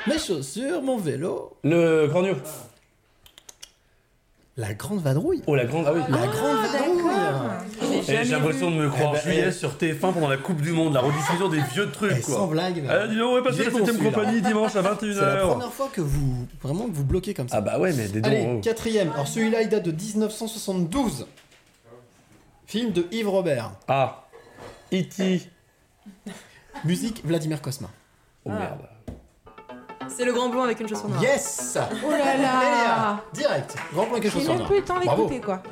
Mes 0.06 0.18
chaussures, 0.18 0.82
mon 0.82 0.96
vélo. 0.98 1.56
Le 1.64 2.06
Cornio. 2.08 2.34
La 4.62 4.74
grande 4.74 5.00
vadrouille. 5.00 5.42
Oh, 5.48 5.56
la 5.56 5.64
grande. 5.64 5.86
Ah 5.88 5.92
oui. 5.92 6.00
La 6.08 6.26
grande 6.28 6.56
vadrouille. 6.72 8.02
J'ai 8.06 8.22
l'impression 8.24 8.70
de 8.70 8.76
me 8.76 8.88
croire 8.88 9.14
Eh 9.14 9.16
ben, 9.16 9.22
juillet 9.32 9.44
eh. 9.48 9.52
sur 9.52 9.70
TF1 9.76 10.12
pendant 10.12 10.28
la 10.28 10.36
Coupe 10.36 10.60
du 10.60 10.70
Monde, 10.70 10.94
la 10.94 11.00
rediffusion 11.00 11.48
des 11.48 11.60
vieux 11.72 11.90
trucs 11.90 12.12
Eh, 12.18 12.22
sans 12.22 12.46
quoi. 12.46 12.46
blague. 12.54 12.80
mais- 12.80 12.88
Ah, 12.88 13.08
dis 13.08 13.16
donc, 13.16 13.32
on 13.32 13.38
est 13.38 13.42
la 13.42 13.70
bon, 13.70 13.78
7ème 13.78 13.86
celui-là. 13.96 14.10
compagnie 14.10 14.40
dimanche 14.40 14.68
à 14.68 14.70
C'est 14.70 14.82
la 14.82 14.94
21h. 14.94 15.48
première 15.50 15.72
fois 15.72 15.88
que 15.92 16.00
vous 16.00 16.46
vraiment 16.62 16.86
que 16.86 16.92
vous 16.92 17.04
bloquez 17.04 17.34
comme 17.34 17.48
ça. 17.48 17.56
Ah 17.56 17.60
bah 17.60 17.80
ouais, 17.80 17.92
mais 17.92 18.06
des 18.06 18.20
dons. 18.20 18.28
Allez, 18.30 18.46
oh. 18.56 18.60
quatrième. 18.60 19.10
Alors 19.12 19.26
celui-là, 19.26 19.62
il 19.62 19.68
date 19.68 19.84
de 19.84 19.90
1972. 19.90 21.26
Film 22.66 22.92
de 22.92 23.06
Yves 23.10 23.28
Robert. 23.28 23.72
Ah. 23.88 24.24
E.T. 24.92 25.42
Musique 26.84 27.20
Vladimir 27.26 27.60
Kosma. 27.60 27.88
Oh 28.44 28.50
Ah. 28.52 28.58
merde. 28.58 28.78
C'est 30.16 30.24
le 30.24 30.32
grand 30.32 30.48
blond 30.48 30.62
avec 30.64 30.78
une 30.80 30.88
chaussure 30.88 31.08
noire. 31.08 31.22
Yes 31.22 31.78
Oh 32.06 32.10
là 32.10 32.16
Léa, 32.36 32.42
là 32.42 33.20
Direct. 33.32 33.74
Grand 33.94 34.04
plan 34.06 34.14
quelque 34.20 34.30
chose 34.30 34.40
J'ai 34.42 34.46
sur 34.48 34.56
même 34.58 34.66
plus 34.66 34.76
le 34.76 34.84
temps 34.84 34.98
d'écouter, 35.00 35.40
quoi. 35.40 35.62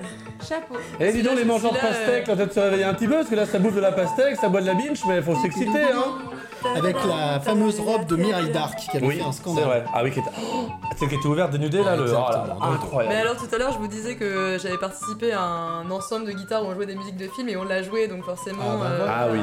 Chapeau. 0.47 0.74
Eh 0.99 1.12
dis 1.12 1.22
donc 1.22 1.36
les 1.36 1.45
mangeurs 1.45 1.72
de 1.72 1.76
celui-là, 1.78 1.95
pastèques, 1.99 2.26
là 2.26 2.36
peut-être 2.36 2.55
se 2.55 2.61
réveiller 2.61 2.84
un 2.84 2.95
petit 2.95 3.07
peu, 3.07 3.16
parce 3.16 3.28
que 3.28 3.34
là 3.34 3.45
ça 3.47 3.59
bouffe 3.59 3.74
de 3.74 3.80
la 3.80 3.93
pastèque, 3.93 4.36
ça 4.36 4.49
boit 4.49 4.61
de 4.62 4.66
la 4.66 4.74
binge, 4.74 5.01
mais 5.07 5.20
faut 5.20 5.36
s'exciter 5.36 5.82
hein 5.82 6.74
Avec 6.76 6.97
la 7.07 7.41
fameuse 7.41 7.78
robe 7.80 8.07
de 8.07 8.16
Mireille 8.16 8.51
Darc 8.51 8.78
qui 8.78 8.97
avait 8.97 9.07
Oui, 9.07 9.16
fait 9.18 9.22
un 9.22 9.32
c'est 9.32 9.38
scandale. 9.43 9.64
vrai. 9.64 9.84
Ah 9.95 10.01
oui, 10.03 10.11
qui 10.11 10.20
était... 10.20 10.30
Oh, 10.43 10.66
celle 10.99 11.09
qui 11.09 11.14
était 11.16 11.26
ouverte, 11.26 11.51
dénudée 11.53 11.82
là, 11.82 11.97
le... 11.97 12.05
Oh 12.05 12.07
là 12.07 12.12
là, 12.12 12.28
Exactement. 12.41 12.59
Mais 12.70 12.74
incroyable. 12.76 13.16
alors 13.16 13.36
tout 13.36 13.55
à 13.55 13.59
l'heure, 13.59 13.72
je 13.72 13.78
vous 13.78 13.86
disais 13.88 14.16
que 14.16 14.57
j'avais 14.62 14.78
participé 14.78 15.32
à 15.32 15.43
un 15.43 15.91
ensemble 15.91 16.26
de 16.26 16.32
guitares 16.32 16.62
où 16.64 16.66
on 16.68 16.74
jouait 16.74 16.86
des 16.86 16.97
musiques 16.97 17.16
de 17.18 17.28
films 17.28 17.49
et 17.51 17.57
on 17.57 17.64
l'a 17.64 17.82
joué, 17.82 18.09
donc 18.09 18.24
forcément 18.24 18.62
Ah 18.64 18.76
bah 18.78 18.86
euh, 18.91 19.07
Ah 19.09 19.26
oui. 19.30 19.38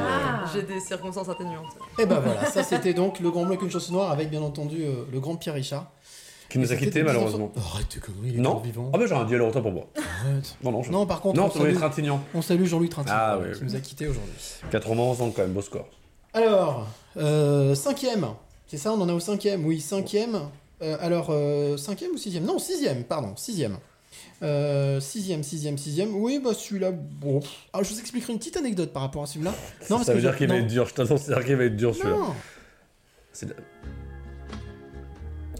j'ai 0.52 0.62
des 0.62 0.80
circonstances 0.80 1.28
atténuantes. 1.28 1.76
Et 1.98 2.06
ben 2.06 2.20
voilà, 2.24 2.44
ça 2.46 2.62
c'était 2.64 2.92
donc 2.94 3.20
le 3.20 3.30
grand 3.30 3.42
bleu 3.42 3.52
avec 3.52 3.62
une 3.62 3.70
chaussure 3.70 3.94
noire 3.94 4.10
avec 4.12 4.30
bien 4.30 4.42
entendu 4.42 4.84
euh, 4.88 5.04
le 5.12 5.20
grand 5.20 5.36
Pierre 5.36 5.54
Richard. 5.54 5.90
Qui 6.48 6.58
nous 6.58 6.72
a 6.72 6.76
quittés 6.76 7.00
de 7.02 7.04
1900 7.04 7.12
malheureusement. 7.38 7.52
Oh, 7.56 7.60
arrête 7.74 7.88
tes 7.90 8.00
conneries, 8.00 8.30
il 8.30 8.36
est 8.36 8.40
Non 8.40 8.56
vivant. 8.60 8.90
Ah 8.94 8.98
bah 8.98 9.04
j'ai 9.06 9.14
un 9.14 9.24
dialogue 9.26 9.50
autant 9.50 9.60
pour 9.60 9.72
moi. 9.72 9.86
Arrête. 9.96 10.56
Non, 10.64 10.72
non, 10.72 10.82
je... 10.82 10.90
Non, 10.90 11.04
par 11.06 11.20
contre, 11.20 11.38
Non, 11.38 11.46
on, 11.46 11.50
salue, 11.58 11.74
Trintignant. 11.74 12.22
on 12.34 12.40
salue 12.40 12.64
Jean-Louis 12.64 12.88
Trintignant 12.88 13.16
Ah, 13.20 13.38
oui, 13.38 13.52
qui 13.52 13.58
oui. 13.60 13.64
nous 13.66 13.76
a 13.76 13.80
quittés 13.80 14.06
aujourd'hui. 14.08 14.32
91 14.70 15.20
ans 15.20 15.30
quand 15.30 15.42
même, 15.42 15.52
beau 15.52 15.60
score. 15.60 15.86
Alors, 16.32 16.86
euh, 17.18 17.74
cinquième. 17.74 18.26
C'est 18.66 18.78
ça, 18.78 18.92
on 18.94 19.00
en 19.02 19.08
a 19.10 19.12
au 19.12 19.20
cinquième. 19.20 19.66
Oui, 19.66 19.78
cinquième. 19.80 20.40
Euh, 20.80 20.96
alors, 21.00 21.26
euh, 21.30 21.76
cinquième 21.76 22.12
ou 22.12 22.16
sixième? 22.16 22.44
Non, 22.44 22.58
sixième, 22.58 23.04
pardon, 23.04 23.34
sixième. 23.36 23.76
Euh, 24.42 25.00
sixième, 25.00 25.42
sixième, 25.42 25.76
sixième. 25.76 26.14
Oui, 26.16 26.40
bah 26.42 26.54
celui-là, 26.54 26.92
bon. 26.92 27.40
Alors, 27.74 27.84
je 27.84 27.92
vous 27.92 28.00
expliquerai 28.00 28.32
une 28.32 28.38
petite 28.38 28.56
anecdote 28.56 28.92
par 28.92 29.02
rapport 29.02 29.22
à 29.24 29.26
celui-là. 29.26 29.50
Non, 29.90 29.96
parce 29.96 30.04
ça 30.04 30.12
veut 30.12 30.18
que 30.20 30.22
dire 30.26 30.36
qu'il 30.36 30.48
va 30.48 30.56
être 30.56 30.66
dur, 30.66 30.86
je 30.86 30.94
t'annonce, 30.94 31.22
c'est-à-dire 31.22 31.44
qu'il 31.44 31.56
va 31.56 31.64
être 31.64 31.76
dur 31.76 31.94
celui-là. 31.94 32.16
Non. 32.16 32.34
C'est- 33.32 33.48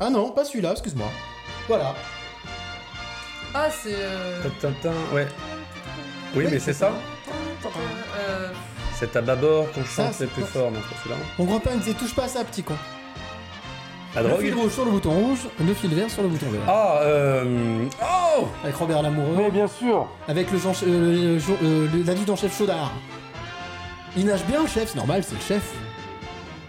Ah 0.01 0.11
non, 0.11 0.31
pas 0.31 0.45
celui-là, 0.45 0.73
excuse-moi. 0.73 1.09
Voilà. 1.67 1.95
Ah, 3.55 3.69
c'est. 3.71 3.95
Euh... 3.95 4.43
Tintin, 4.61 4.93
ouais. 5.13 5.27
Oui, 6.37 6.47
mais 6.51 6.59
c'est 6.59 6.75
ça 6.75 6.93
euh, 8.19 8.51
C'est 8.95 9.17
à 9.17 9.23
bâbord 9.23 9.73
qu'on 9.73 9.85
Ça, 9.85 10.05
chante 10.05 10.15
c'est 10.15 10.25
les 10.25 10.31
plus 10.31 10.43
quoi 10.43 10.51
forts, 10.63 10.71
non, 10.71 10.79
c'est 10.83 10.95
pas 10.95 11.01
celui-là 11.03 11.17
Mon 11.39 11.45
grand-père 11.47 11.73
il 11.75 11.81
disait 11.81 11.95
touche 11.95 12.15
pas 12.15 12.25
à 12.25 12.29
ça, 12.29 12.45
petit 12.45 12.63
con. 12.63 12.75
La 14.15 14.23
Le 14.23 14.29
fil 14.37 14.51
drogue 14.53 14.63
rouge 14.65 14.73
sur 14.73 14.85
le 14.85 14.91
bouton 14.91 15.11
rouge, 15.11 15.39
le 15.59 15.75
fil 15.75 15.95
vert 15.95 16.11
sur 16.11 16.23
le 16.23 16.29
bouton 16.29 16.47
vert. 16.51 16.61
Ah, 16.69 16.99
euh... 17.03 17.85
Oh 18.03 18.47
Avec 18.63 18.77
Robert 18.77 19.03
Lamoureux, 19.03 19.35
Mais 19.37 19.51
bien 19.51 19.67
sûr 19.69 20.07
avec 20.29 20.51
le, 20.51 20.59
Jean, 20.59 20.73
euh, 20.87 21.35
le 21.35 21.39
Jo- 21.39 21.57
euh, 21.63 21.89
le- 21.93 22.03
l'adjudant-chef 22.03 22.57
Chaudard. 22.57 22.93
Il 24.17 24.27
nage 24.27 24.45
bien, 24.45 24.63
le 24.63 24.69
chef, 24.69 24.89
c'est 24.91 24.97
normal, 24.97 25.23
c'est 25.25 25.35
le 25.35 25.41
chef. 25.41 25.63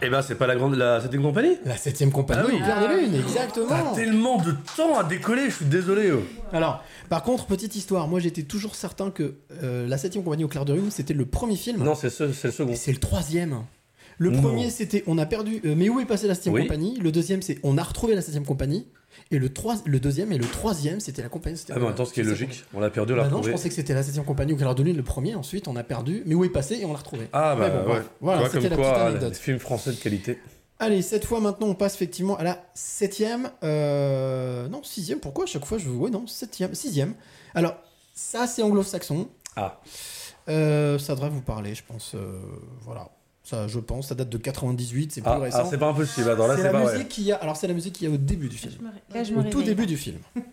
Eh 0.01 0.09
ben, 0.09 0.21
c'est 0.21 0.35
pas 0.35 0.47
la 0.47 0.55
grande... 0.55 0.75
La... 0.75 1.01
Une 1.11 1.21
compagnie 1.21 1.57
La 1.65 1.75
septième 1.75 2.11
compagnie 2.11 2.41
Ah 2.45 2.49
oui. 2.51 2.61
clair 2.61 2.81
de 2.89 2.95
lune, 3.01 3.15
exactement. 3.15 3.67
T'as 3.69 3.95
tellement 3.95 4.37
de 4.37 4.53
temps 4.77 4.97
à 4.97 5.03
décoller, 5.03 5.49
je 5.49 5.55
suis 5.57 5.65
désolé. 5.65 6.11
oh. 6.11 6.21
Alors, 6.53 6.83
par 7.09 7.23
contre, 7.23 7.45
petite 7.47 7.75
histoire, 7.75 8.07
moi 8.07 8.19
j'étais 8.19 8.43
toujours 8.43 8.75
certain 8.75 9.11
que 9.11 9.35
euh, 9.61 9.87
la 9.87 9.97
septième 9.97 10.23
compagnie 10.23 10.43
au 10.45 10.47
clair 10.47 10.63
de 10.65 10.73
lune, 10.73 10.89
c'était 10.91 11.13
le 11.13 11.25
premier 11.25 11.55
film. 11.57 11.83
Non, 11.83 11.95
c'est 11.95 12.09
ce- 12.09 12.31
c'est 12.31 12.47
le 12.47 12.53
second. 12.53 12.71
Et 12.71 12.75
c'est 12.75 12.91
le 12.93 12.97
troisième. 12.99 13.63
Le 14.17 14.29
Non. 14.31 14.41
premier, 14.41 14.69
c'était 14.69 15.03
on 15.07 15.17
a 15.17 15.25
perdu. 15.25 15.61
euh, 15.65 15.75
mais 15.77 15.89
où 15.89 15.99
est 15.99 16.05
passée 16.05 16.27
la 16.27 16.33
septième 16.35 16.55
Oui. 16.55 16.61
compagnie? 16.63 16.97
Le 16.99 17.11
deuxième, 17.11 17.41
c'est 17.41 17.57
on 17.63 17.77
a 17.77 17.83
retrouvé 17.83 18.15
la 18.15 18.21
septième 18.21 18.45
compagnie. 18.45 18.85
Et 19.31 19.39
le, 19.39 19.53
trois, 19.53 19.75
le 19.85 19.99
deuxième 19.99 20.31
et 20.31 20.37
le 20.37 20.45
troisième, 20.45 20.99
c'était 20.99 21.21
la 21.21 21.29
compagnie. 21.29 21.59
Ah, 21.69 21.79
mais 21.79 21.87
attends, 21.87 22.05
ce 22.05 22.13
qui 22.13 22.19
est 22.21 22.23
logique, 22.23 22.63
on 22.73 22.79
l'a 22.79 22.89
perdu, 22.89 23.13
on 23.13 23.15
l'a 23.15 23.23
Bah 23.23 23.27
non, 23.29 23.31
je 23.31 23.37
retrouvé. 23.37 23.51
pensais 23.53 23.69
que 23.69 23.75
c'était 23.75 23.93
la 23.93 24.03
septième 24.03 24.25
compagnie 24.25 24.53
au 24.53 24.57
clair 24.57 24.73
de 24.75 24.83
lune, 24.83 24.97
le 24.97 25.03
premier. 25.03 25.35
Ensuite, 25.35 25.67
on 25.67 25.75
a 25.75 25.83
perdu. 25.83 26.23
Mais 26.25 26.35
où 26.35 26.43
est 26.45 26.49
passé 26.49 26.75
et 26.81 26.85
on 26.85 26.91
l'a 26.93 26.97
retrouvé. 26.99 27.27
Ah 27.33 27.55
bah 27.55 27.69
bon, 27.69 27.93
ouais. 27.93 28.01
Voilà, 28.21 28.45
c'était 28.49 28.53
comme 28.53 28.63
la 28.63 28.69
petite 28.69 28.81
quoi, 28.93 29.01
anecdote. 29.07 29.29
des 29.33 29.39
films 29.39 29.59
français 29.59 29.91
de 29.91 29.97
qualité. 29.97 30.39
Allez, 30.79 31.01
cette 31.01 31.25
fois 31.25 31.41
maintenant, 31.41 31.67
on 31.67 31.75
passe 31.75 31.95
effectivement 31.95 32.37
à 32.37 32.43
la 32.43 32.63
septième. 32.73 33.49
Euh... 33.63 34.67
Non, 34.69 34.81
sixième. 34.83 35.19
Pourquoi 35.19 35.43
à 35.43 35.47
chaque 35.47 35.65
fois 35.65 35.77
je 35.77 35.89
veux. 35.89 35.95
Ouais, 35.95 36.09
non, 36.09 36.25
septième, 36.25 36.73
sixième. 36.73 37.13
Alors, 37.53 37.75
ça 38.13 38.47
c'est 38.47 38.61
anglo-saxon. 38.61 39.27
Ah. 39.55 39.79
Euh, 40.47 40.97
ça 40.97 41.15
devrait 41.15 41.29
vous 41.29 41.41
parler, 41.41 41.75
je 41.75 41.83
pense. 41.87 42.13
euh, 42.15 42.39
Voilà. 42.85 43.09
Ça, 43.49 43.67
je 43.67 43.79
pense, 43.79 44.09
ça 44.09 44.13
date 44.13 44.29
de 44.29 44.37
98, 44.37 45.11
c'est 45.11 45.21
plus 45.21 45.27
Ah, 45.31 45.39
récent. 45.39 45.57
ah, 45.63 45.67
c'est 45.67 45.79
pas 45.79 45.87
impossible, 45.89 46.29
attends, 46.29 46.45
là 46.45 46.55
c'est 46.55 46.61
c'est 46.61 46.71
la 46.71 46.79
pas 46.83 46.91
musique 46.93 47.07
qu'il 47.09 47.23
y 47.23 47.31
a. 47.31 47.37
Alors, 47.37 47.57
c'est 47.57 47.65
la 47.67 47.73
musique 47.73 47.93
qu'il 47.93 48.07
y 48.07 48.11
a 48.11 48.13
au 48.13 48.17
début 48.17 48.47
du 48.47 48.57
film. 48.57 48.91
Là, 49.11 49.23
je 49.23 49.33
me 49.33 49.39
Au 49.39 49.41
tout 49.41 49.57
réveille. 49.57 49.65
début 49.75 49.85
du 49.87 49.97
film. 49.97 50.19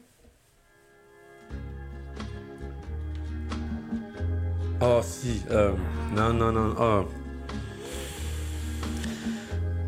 Oh 4.80 5.01
si, 5.03 5.40
euh... 5.51 5.72
Non, 6.14 6.32
non, 6.34 6.53
non, 6.53 6.74
oh. 6.78 7.05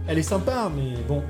Elle 0.07 0.19
est 0.19 0.23
sympa, 0.23 0.71
mais 0.75 0.95
bon. 1.07 1.23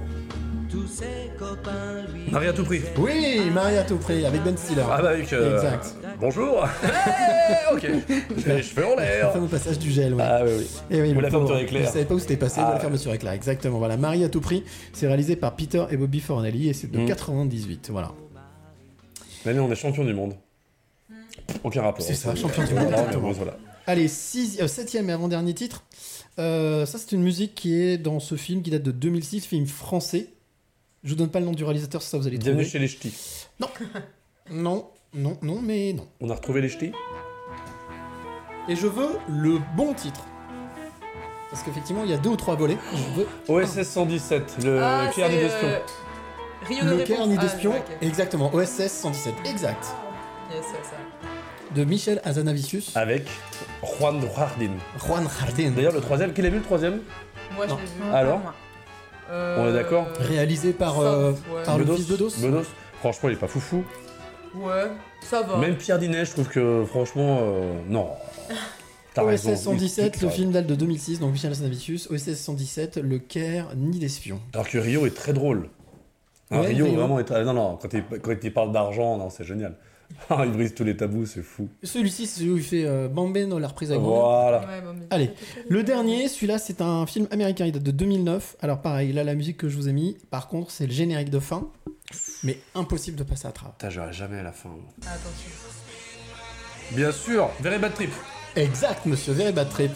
Marie 2.31 2.49
à 2.49 2.53
tout 2.53 2.65
prix. 2.65 2.81
Oui, 2.99 3.41
Maria 3.55 3.85
Topré 3.85 4.25
avec 4.27 4.43
Ben 4.43 4.57
Stiller. 4.57 4.83
Ah 4.91 5.01
bah 5.01 5.11
avec... 5.11 5.33
euh, 5.33 5.57
Exact. 5.57 5.95
Bonjour 6.21 6.67
Eh, 7.51 7.75
Ok, 7.75 7.87
j'ai 8.37 8.55
les 8.57 8.63
cheveux 8.63 8.87
en 8.87 8.97
Le 8.97 9.01
l'air 9.03 9.33
fameux 9.33 9.47
passage 9.49 9.79
du 9.79 9.91
gel, 9.91 10.13
ouais. 10.15 10.23
Ah 10.23 10.43
oui, 10.45 10.51
oui. 10.59 10.67
Et 10.91 11.01
oui, 11.01 11.11
Ou 11.13 11.15
le 11.15 11.21
la 11.23 11.31
fermeture 11.31 11.59
éclair. 11.59 11.87
Je 11.87 11.93
savais 11.93 12.05
pas 12.05 12.15
où 12.15 12.19
c'était 12.19 12.37
passé, 12.37 12.61
Ah, 12.63 12.73
la 12.75 12.81
fermeture 12.81 13.15
éclair, 13.15 13.33
exactement. 13.33 13.79
Voilà, 13.79 13.97
Marie 13.97 14.25
à 14.25 14.29
tout 14.29 14.41
prix, 14.43 14.63
c'est 14.93 15.07
réalisé 15.07 15.37
par 15.37 15.57
Peter 15.57 15.85
et 15.91 15.97
Bobby 15.97 16.21
Fornelli 16.21 16.69
et 16.69 16.75
c'est 16.75 16.91
de 16.91 16.99
Mm. 16.99 17.07
98, 17.07 17.89
voilà. 17.91 18.13
Mais 19.47 19.55
nous, 19.55 19.63
on 19.63 19.71
est 19.73 19.75
champion 19.77 20.05
du 20.05 20.13
monde. 20.13 20.35
Aucun 21.65 21.83
rapport. 21.83 22.05
C'est 22.05 22.15
ça, 22.15 22.35
champion 22.35 22.65
du 22.65 22.75
monde, 22.75 22.83
Voilà, 22.85 22.99
exactement. 22.99 23.29
mais 23.29 23.33
bon, 23.35 23.39
voilà. 23.39 23.57
Allez, 23.87 24.09
six- 24.09 24.59
euh, 24.61 24.69
septième 24.69 25.09
et 25.09 25.13
avant-dernier 25.13 25.55
titre. 25.55 25.85
Euh, 26.39 26.85
ça, 26.85 26.99
c'est 26.99 27.13
une 27.13 27.23
musique 27.23 27.55
qui 27.55 27.81
est 27.81 27.97
dans 27.97 28.21
ce 28.21 28.35
film 28.35 28.63
qui 28.63 28.71
date 28.71 28.83
de 28.83 28.91
2006, 28.93 29.47
film 29.47 29.67
français. 29.67 30.27
Je 31.05 31.11
vous 31.11 31.15
donne 31.17 31.31
pas 31.31 31.39
le 31.41 31.47
nom 31.47 31.53
du 31.53 31.65
réalisateur, 31.65 32.03
ça 32.03 32.19
vous 32.19 32.27
allez 32.27 32.39
Bienvenue 32.39 32.65
trouver. 32.65 32.71
chez 32.71 32.79
les 32.79 32.89
ch'tis. 32.89 33.47
Non, 34.51 34.91
non, 35.15 35.39
non, 35.43 35.61
mais 35.63 35.93
non. 35.93 36.09
On 36.21 36.29
a 36.31 36.35
retrouvé 36.35 36.61
les 36.61 36.69
ch'tis? 36.69 36.93
Et 38.69 38.77
je 38.77 38.87
veux 38.87 39.19
le 39.29 39.59
bon 39.77 39.95
titre. 39.95 40.25
Parce 41.51 41.63
qu'effectivement, 41.63 42.03
il 42.05 42.11
y 42.11 42.15
a 42.15 42.19
deux 42.19 42.31
ou 42.31 42.37
trois 42.37 42.57
volets. 42.57 42.77
Je 42.95 43.21
veux 43.21 43.27
OSS 43.49 43.83
117, 43.89 44.57
le 44.65 44.83
Ah, 44.83 45.09
Claire 45.15 45.31
des 45.31 45.37
espions. 45.37 45.69
euh, 45.69 45.79
Rio 46.67 46.85
de 46.85 46.91
le 46.91 47.27
ni 47.27 47.37
Ah, 47.39 47.41
d'espion. 47.43 47.71
ouais, 47.71 47.79
ok. 47.79 47.97
Exactement, 48.03 48.55
OSS 48.55 48.89
117. 48.93 49.35
Exact. 49.47 49.87
Yes, 50.51 50.59
ouais, 50.61 50.65
ça. 50.83 50.97
De 51.75 51.85
Michel 51.85 52.21
Azanavicius. 52.25 52.95
Avec 52.97 53.27
Juan 53.83 54.21
Jardin. 54.35 54.71
Juan 55.07 55.27
Jardin. 55.41 55.71
D'ailleurs, 55.71 55.93
le 55.93 56.01
troisième, 56.01 56.33
qui 56.35 56.43
l'a 56.43 56.51
vu 56.51 56.57
le 56.59 56.63
troisième? 56.65 57.01
Moi, 57.55 57.67
je 57.67 57.71
Non. 57.73 57.79
l'ai 57.79 57.85
vu. 57.85 58.13
Alors? 58.13 58.39
Moi. 58.41 58.55
Euh, 59.31 59.57
On 59.61 59.69
est 59.69 59.73
d'accord 59.73 60.07
Réalisé 60.21 60.73
par, 60.73 60.95
ça, 60.95 61.01
euh, 61.03 61.33
ouais. 61.33 61.63
par 61.65 61.79
le 61.79 61.85
Bedos 61.85 61.97
fils 61.97 62.09
de 62.09 62.17
Dos. 62.17 62.31
Bedos. 62.41 62.63
Franchement, 63.01 63.29
il 63.29 63.33
est 63.35 63.37
pas 63.39 63.47
foufou. 63.47 63.85
Ouais, 64.55 64.85
ça 65.23 65.43
va. 65.43 65.59
Même 65.59 65.77
Pierre 65.77 65.99
Dinet, 65.99 66.25
je 66.25 66.33
trouve 66.33 66.49
que 66.49 66.85
franchement, 66.87 67.41
euh, 67.43 67.73
non. 67.89 68.09
T'as 69.15 69.25
raison. 69.25 69.53
OSS 69.53 69.63
117, 69.63 70.17
il- 70.17 70.23
le 70.23 70.29
il- 70.29 70.35
film 70.35 70.51
date 70.53 70.67
de 70.67 70.75
2006, 70.75 71.21
donc 71.21 71.33
Michel 71.33 71.51
Azanavicius. 71.51 72.09
OSS 72.11 72.35
117, 72.41 72.97
Le 72.99 73.19
Caire 73.19 73.69
ni 73.77 73.99
d'espion. 73.99 74.41
Alors 74.55 74.69
que 74.69 74.79
Rio 74.79 75.07
est 75.07 75.15
très 75.15 75.33
drôle. 75.33 75.69
Hein, 76.51 76.61
Ouais, 76.61 76.67
Rio, 76.69 76.87
Rio. 76.87 76.95
vraiment 76.95 77.19
est 77.21 77.25
très... 77.25 77.45
Non, 77.45 77.53
non, 77.53 77.77
quand 77.81 77.93
il, 77.93 78.03
quand 78.21 78.33
il 78.43 78.53
parle 78.55 78.73
d'argent, 78.73 79.19
non, 79.19 79.29
c'est 79.29 79.45
génial. 79.45 79.75
Ah, 80.31 80.43
il 80.45 80.53
brise 80.53 80.75
tous 80.75 80.85
les 80.85 80.97
tabous, 80.97 81.25
c'est 81.27 81.43
fou. 81.43 81.69
Celui-ci, 81.83 82.27
c'est 82.27 82.41
celui 82.41 82.51
où 82.51 82.57
il 82.59 82.63
fait 82.63 82.85
euh, 82.85 83.09
Bambino, 83.09 83.59
la 83.59 83.69
reprise 83.69 83.93
à. 83.93 83.99
Voilà. 83.99 84.61
Ouais, 84.61 84.81
bon, 84.83 84.93
mais- 84.95 85.07
Allez, 85.11 85.31
Le 85.69 85.83
dernier, 85.83 86.29
celui-là, 86.29 86.59
c'est 86.59 86.83
un 86.83 87.07
film 87.07 87.27
américain, 87.31 87.65
il 87.67 87.73
date 87.73 87.83
de 87.83 87.91
2009. 87.91 88.57
Alors 88.61 88.83
pareil, 88.83 89.13
là, 89.13 89.25
la 89.25 89.35
musique 89.35 89.57
que 89.57 89.69
je 89.69 89.77
vous 89.77 89.89
ai 89.89 89.93
mis, 89.93 90.19
par 90.31 90.49
contre, 90.49 90.71
c'est 90.71 90.87
le 90.87 90.93
générique 90.93 91.31
de 91.31 91.39
fin. 91.39 91.69
Mais 92.43 92.59
impossible 92.75 93.17
de 93.17 93.23
passer 93.25 93.47
à 93.49 93.53
travers. 93.53 93.75
Putain, 93.77 93.91
j'aurais 93.91 94.13
jamais 94.13 94.39
à 94.39 94.43
la 94.43 94.53
fin. 94.53 94.71
Attention. 95.03 95.51
Bien 96.93 97.13
sûr, 97.13 97.51
Very 97.61 97.79
Bad 97.79 97.95
Trip. 97.95 98.11
Exact, 98.57 99.07
monsieur, 99.07 99.33
Very 99.33 99.53
Bad 99.53 99.69
Trip. 99.71 99.93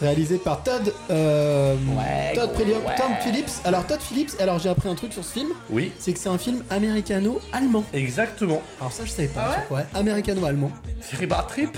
Réalisé 0.00 0.38
par 0.38 0.62
Todd, 0.62 0.92
euh, 1.10 1.74
Todd 2.34 2.50
Phillips- 2.56 2.96
Tom 2.96 3.12
Phillips. 3.20 3.50
Alors 3.64 3.84
Todd 3.86 4.00
Phillips, 4.00 4.30
alors 4.40 4.58
j'ai 4.60 4.68
appris 4.68 4.88
un 4.88 4.94
truc 4.94 5.12
sur 5.12 5.24
ce 5.24 5.32
film, 5.32 5.48
Oui, 5.70 5.90
c'est 5.98 6.12
que 6.12 6.20
c'est 6.20 6.28
un 6.28 6.38
film 6.38 6.62
américano-allemand. 6.70 7.82
exactement. 7.92 8.62
Alors 8.80 8.92
ça, 8.92 9.04
je 9.04 9.10
savais 9.10 9.26
pas. 9.28 9.56
Ah 9.68 9.74
ouais 9.74 9.84
américano-allemand. 9.94 10.70
Bad 11.28 11.46
Trip 11.48 11.76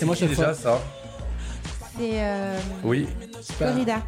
Et 0.00 0.04
moi, 0.06 0.16
Qui 0.16 0.26
déjà 0.28 0.44
fois, 0.44 0.54
ça 0.54 0.80
C'est 1.98 2.10
euh, 2.14 2.58
Oui. 2.82 3.06
Florida. 3.58 4.02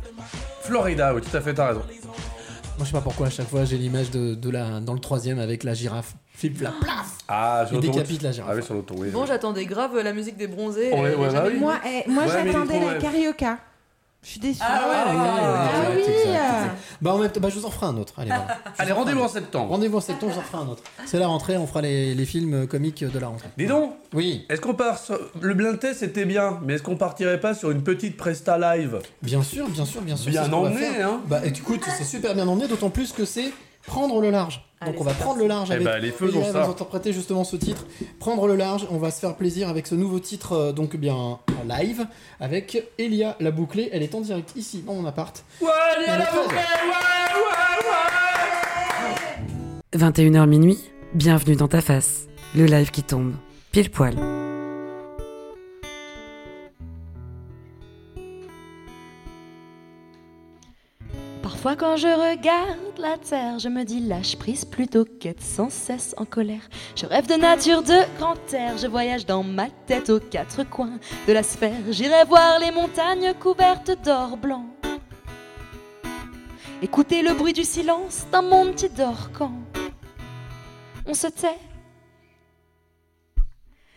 Florida, 0.62 1.14
oui, 1.14 1.20
tout 1.20 1.37
à 1.37 1.41
fait, 1.43 1.53
t'as 1.53 1.68
raison. 1.68 1.83
moi, 1.83 2.79
je 2.81 2.85
sais 2.87 2.93
pas 2.93 3.01
pourquoi, 3.03 3.27
à 3.27 3.31
chaque 3.31 3.49
fois, 3.49 3.64
j'ai 3.66 3.77
l'image 3.77 4.11
de, 4.11 4.35
de 4.35 4.51
la, 4.51 4.81
dans 4.81 4.95
le 4.95 5.01
troisième 5.01 5.39
avec 5.39 5.64
la 5.64 5.75
girafe. 5.75 6.14
Flip 6.35 6.57
flap, 6.59 6.72
plaf 6.80 7.18
Ah, 7.28 7.64
sur 7.68 7.76
Il 7.76 7.91
décapite 7.91 8.22
la 8.22 8.33
girafe. 8.33 8.51
Ah 8.53 8.57
oui, 8.57 8.62
sur 8.64 8.74
l'autoroute. 8.74 9.05
oui. 9.05 9.11
Bon, 9.11 9.26
j'attendais 9.26 9.64
grave 9.66 9.97
la 10.03 10.12
musique 10.12 10.37
des 10.37 10.47
bronzés. 10.49 10.91
Ouais, 10.93 10.99
euh, 10.99 11.03
ouais, 11.03 11.11
j'ai 11.12 11.16
bah 11.18 11.30
jamais 11.30 11.49
oui. 11.49 11.55
vu. 11.55 11.61
Moi, 11.61 11.74
eh, 11.87 12.11
moi 12.11 12.24
Ouais, 12.24 12.45
mais 12.45 12.53
j'attendais 12.53 12.80
la 12.80 12.95
carioca. 12.95 13.59
Je 14.24 14.28
suis 14.28 14.41
déçue. 14.41 14.61
Ah 14.62 14.89
ouais, 14.89 14.95
Ah, 14.95 15.09
ouais, 15.09 15.11
oui, 15.11 15.16
ouais, 15.16 15.24
oui, 15.26 16.03
ouais. 16.30 16.37
Ah 16.37 16.61
oui, 16.62 16.62
euh. 16.68 16.68
Bah, 17.01 17.12
en 17.14 17.18
même 17.18 17.30
temps, 17.33 17.41
bah, 17.41 17.49
je 17.51 17.59
vous 17.59 17.66
en 17.66 17.70
ferai 17.70 17.87
un 17.87 17.97
autre. 17.97 18.14
Allez, 18.18 18.28
voilà. 18.28 18.59
Allez, 18.78 18.93
rendez-vous 18.93 19.20
en 19.22 19.28
septembre. 19.28 19.70
Rendez-vous 19.72 19.99
en 19.99 20.01
septembre, 20.01 20.33
je 20.33 20.37
vous 20.39 20.41
en 20.41 20.45
ferai 20.49 20.62
un 20.62 20.68
autre. 20.68 20.83
C'est 21.07 21.18
la 21.18 21.26
rentrée, 21.26 21.57
on 21.57 21.66
fera 21.66 21.83
les, 21.83 22.14
les 22.14 22.24
films 22.24 22.68
comiques 22.68 23.03
de 23.05 23.18
la 23.18 23.26
rentrée. 23.26 23.49
Dis 23.59 23.66
donc, 23.66 23.95
Oui, 24.14 24.47
est-ce 24.49 24.61
qu'on 24.61 24.74
part 24.74 24.99
sur... 24.99 25.18
Le 25.41 25.55
blind 25.55 25.78
test 25.80 26.01
c'était 26.01 26.24
bien, 26.24 26.61
mais 26.64 26.74
est-ce 26.74 26.85
qu'on 26.85 26.97
partirait 26.97 27.41
pas 27.41 27.53
sur 27.55 27.72
une 27.72 27.83
petite 27.83 28.16
presta 28.16 28.57
live? 28.59 29.01
Bien 29.22 29.43
sûr, 29.43 29.68
bien 29.68 29.85
sûr, 29.85 30.01
bien 30.03 30.14
sûr. 30.16 30.30
Bien 30.30 30.43
c'est 30.45 30.47
ce 30.49 30.55
qu'on 30.55 30.62
va 30.62 30.68
emmené, 30.70 30.87
faire. 30.87 31.09
hein 31.09 31.20
Bah 31.26 31.41
écoute, 31.45 31.83
c'est 31.99 32.05
super 32.05 32.35
bien 32.37 32.47
emmené, 32.47 32.68
d'autant 32.68 32.91
plus 32.91 33.12
que 33.12 33.24
c'est 33.24 33.53
prendre 33.87 34.20
le 34.20 34.30
large. 34.30 34.64
Donc 34.80 34.91
Allez, 34.91 35.01
on 35.01 35.05
va 35.05 35.14
prendre 35.14 35.39
le 35.39 35.47
large 35.47 35.68
Eh 35.70 35.74
avec. 35.74 35.85
ben, 35.85 36.01
ça. 36.47 36.53
va 36.53 36.64
nous 36.66 36.70
interpréter 36.72 37.12
justement 37.12 37.45
ce 37.45 37.55
titre. 37.57 37.87
Prendre 38.18 38.49
le 38.49 38.57
large, 38.57 38.87
on 38.91 38.99
va 38.99 39.11
se 39.12 39.20
faire 39.20 39.37
plaisir 39.37 39.68
avec 39.68 39.87
ce 39.87 39.95
nouveau 39.95 40.18
titre, 40.18 40.53
euh, 40.53 40.72
donc 40.72 40.97
bien 40.97 41.14
en 41.14 41.41
live, 41.68 42.07
avec 42.41 42.83
Elia 42.99 43.37
la 43.39 43.53
bouclée. 43.53 43.91
Elle 43.93 44.03
est 44.03 44.14
en 44.16 44.20
direct 44.20 44.53
ici, 44.57 44.83
dans 44.85 44.95
mon 44.95 45.07
appart. 45.07 45.45
Ouais, 45.61 45.68
il 46.01 46.07
y 46.07 46.11
a 46.11 46.18
la 46.18 46.24
bouclée, 46.33 46.59
21h 49.95 50.47
minuit, 50.47 50.78
bienvenue 51.14 51.55
dans 51.57 51.68
ta 51.68 51.80
face. 51.80 52.26
Le 52.57 52.64
live 52.66 52.91
qui 52.91 53.03
tombe. 53.03 53.35
Pile 53.70 53.91
poil. 53.91 54.41
Quand 61.65 61.97
je 61.97 62.07
regarde 62.07 62.99
la 62.99 63.17
terre, 63.17 63.59
je 63.59 63.69
me 63.69 63.85
dis 63.85 64.01
lâche 64.01 64.37
prise 64.37 64.65
plutôt 64.65 65.05
qu'être 65.05 65.43
sans 65.43 65.71
cesse 65.71 66.15
en 66.17 66.25
colère. 66.25 66.69
Je 66.95 67.07
rêve 67.07 67.27
de 67.27 67.35
nature, 67.35 67.83
de 67.83 67.99
grand 68.19 68.37
air, 68.53 68.77
je 68.79 68.87
voyage 68.87 69.27
dans 69.27 69.43
ma 69.43 69.69
tête 69.87 70.11
aux 70.11 70.21
quatre 70.21 70.65
coins 70.69 70.99
de 71.27 71.33
la 71.33 71.43
sphère. 71.43 71.81
J'irai 71.91 72.25
voir 72.25 72.59
les 72.59 72.71
montagnes 72.71 73.33
couvertes 73.35 73.93
d'or 74.05 74.37
blanc. 74.37 74.67
Écouter 76.83 77.23
le 77.23 77.33
bruit 77.35 77.53
du 77.53 77.65
silence 77.65 78.27
d'un 78.31 78.43
monde 78.43 78.75
qui 78.75 78.89
dort 78.89 79.31
quand 79.33 79.53
on 81.07 81.15
se 81.15 81.29
tait. 81.29 81.59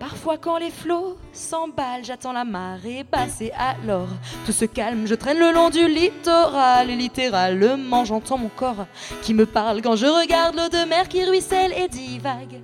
Parfois 0.00 0.36
quand 0.36 0.58
les 0.58 0.72
flots 0.72 1.16
s'emballent, 1.32 2.04
j'attends 2.04 2.32
la 2.32 2.44
marée 2.44 3.04
passer 3.04 3.52
alors 3.56 4.08
tout 4.44 4.50
se 4.50 4.64
calme, 4.64 5.06
je 5.06 5.14
traîne 5.14 5.38
le 5.38 5.52
long 5.52 5.70
du 5.70 5.86
littoral 5.86 6.90
et 6.90 6.96
littéralement 6.96 8.04
j'entends 8.04 8.38
mon 8.38 8.48
corps 8.48 8.86
qui 9.22 9.32
me 9.32 9.46
parle 9.46 9.80
quand 9.80 9.94
je 9.94 10.06
regarde 10.06 10.56
l'eau 10.56 10.68
de 10.68 10.88
mer 10.88 11.08
qui 11.08 11.24
ruisselle 11.24 11.72
et 11.72 11.86
divague. 11.86 12.62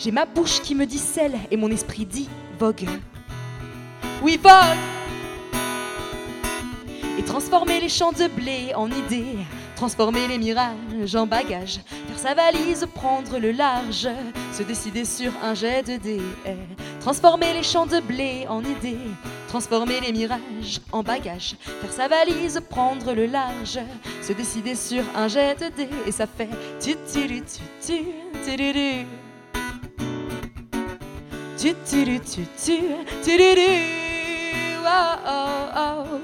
J'ai 0.00 0.10
ma 0.10 0.26
bouche 0.26 0.62
qui 0.62 0.74
me 0.74 0.84
dit 0.84 0.98
sel 0.98 1.38
et 1.48 1.56
mon 1.56 1.70
esprit 1.70 2.06
dit 2.06 2.28
vogue. 2.58 2.88
Oui, 4.20 4.36
vogue 4.42 4.52
Et 7.18 7.22
transformer 7.22 7.78
les 7.80 7.88
champs 7.88 8.10
de 8.10 8.26
blé 8.26 8.72
en 8.74 8.90
idées, 8.90 9.36
transformer 9.76 10.26
les 10.26 10.38
mirages 10.38 11.14
en 11.14 11.26
bagages, 11.26 11.80
faire 11.86 12.18
sa 12.18 12.34
valise, 12.34 12.86
prendre 12.94 13.38
le 13.38 13.52
large, 13.52 14.08
se 14.52 14.62
décider 14.64 15.04
sur 15.04 15.32
un 15.42 15.54
jet 15.54 15.84
de 15.84 15.96
dés, 15.96 16.22
transformer 17.00 17.52
les 17.52 17.62
champs 17.62 17.86
de 17.86 18.00
blé 18.00 18.46
en 18.48 18.60
idées, 18.64 18.98
transformer 19.46 20.00
les 20.00 20.10
mirages 20.10 20.80
en 20.90 21.04
bagages, 21.04 21.54
faire 21.62 21.92
sa 21.92 22.08
valise, 22.08 22.60
prendre 22.68 23.12
le 23.12 23.26
large, 23.26 23.78
se 24.20 24.32
décider 24.32 24.74
sur 24.74 25.04
un 25.14 25.28
jet 25.28 25.54
de 25.54 25.68
dés, 25.76 25.90
et 26.06 26.12
ça 26.12 26.26
fait 26.26 26.48
oh 34.84 35.16
oh 35.26 35.68
oh 35.76 36.18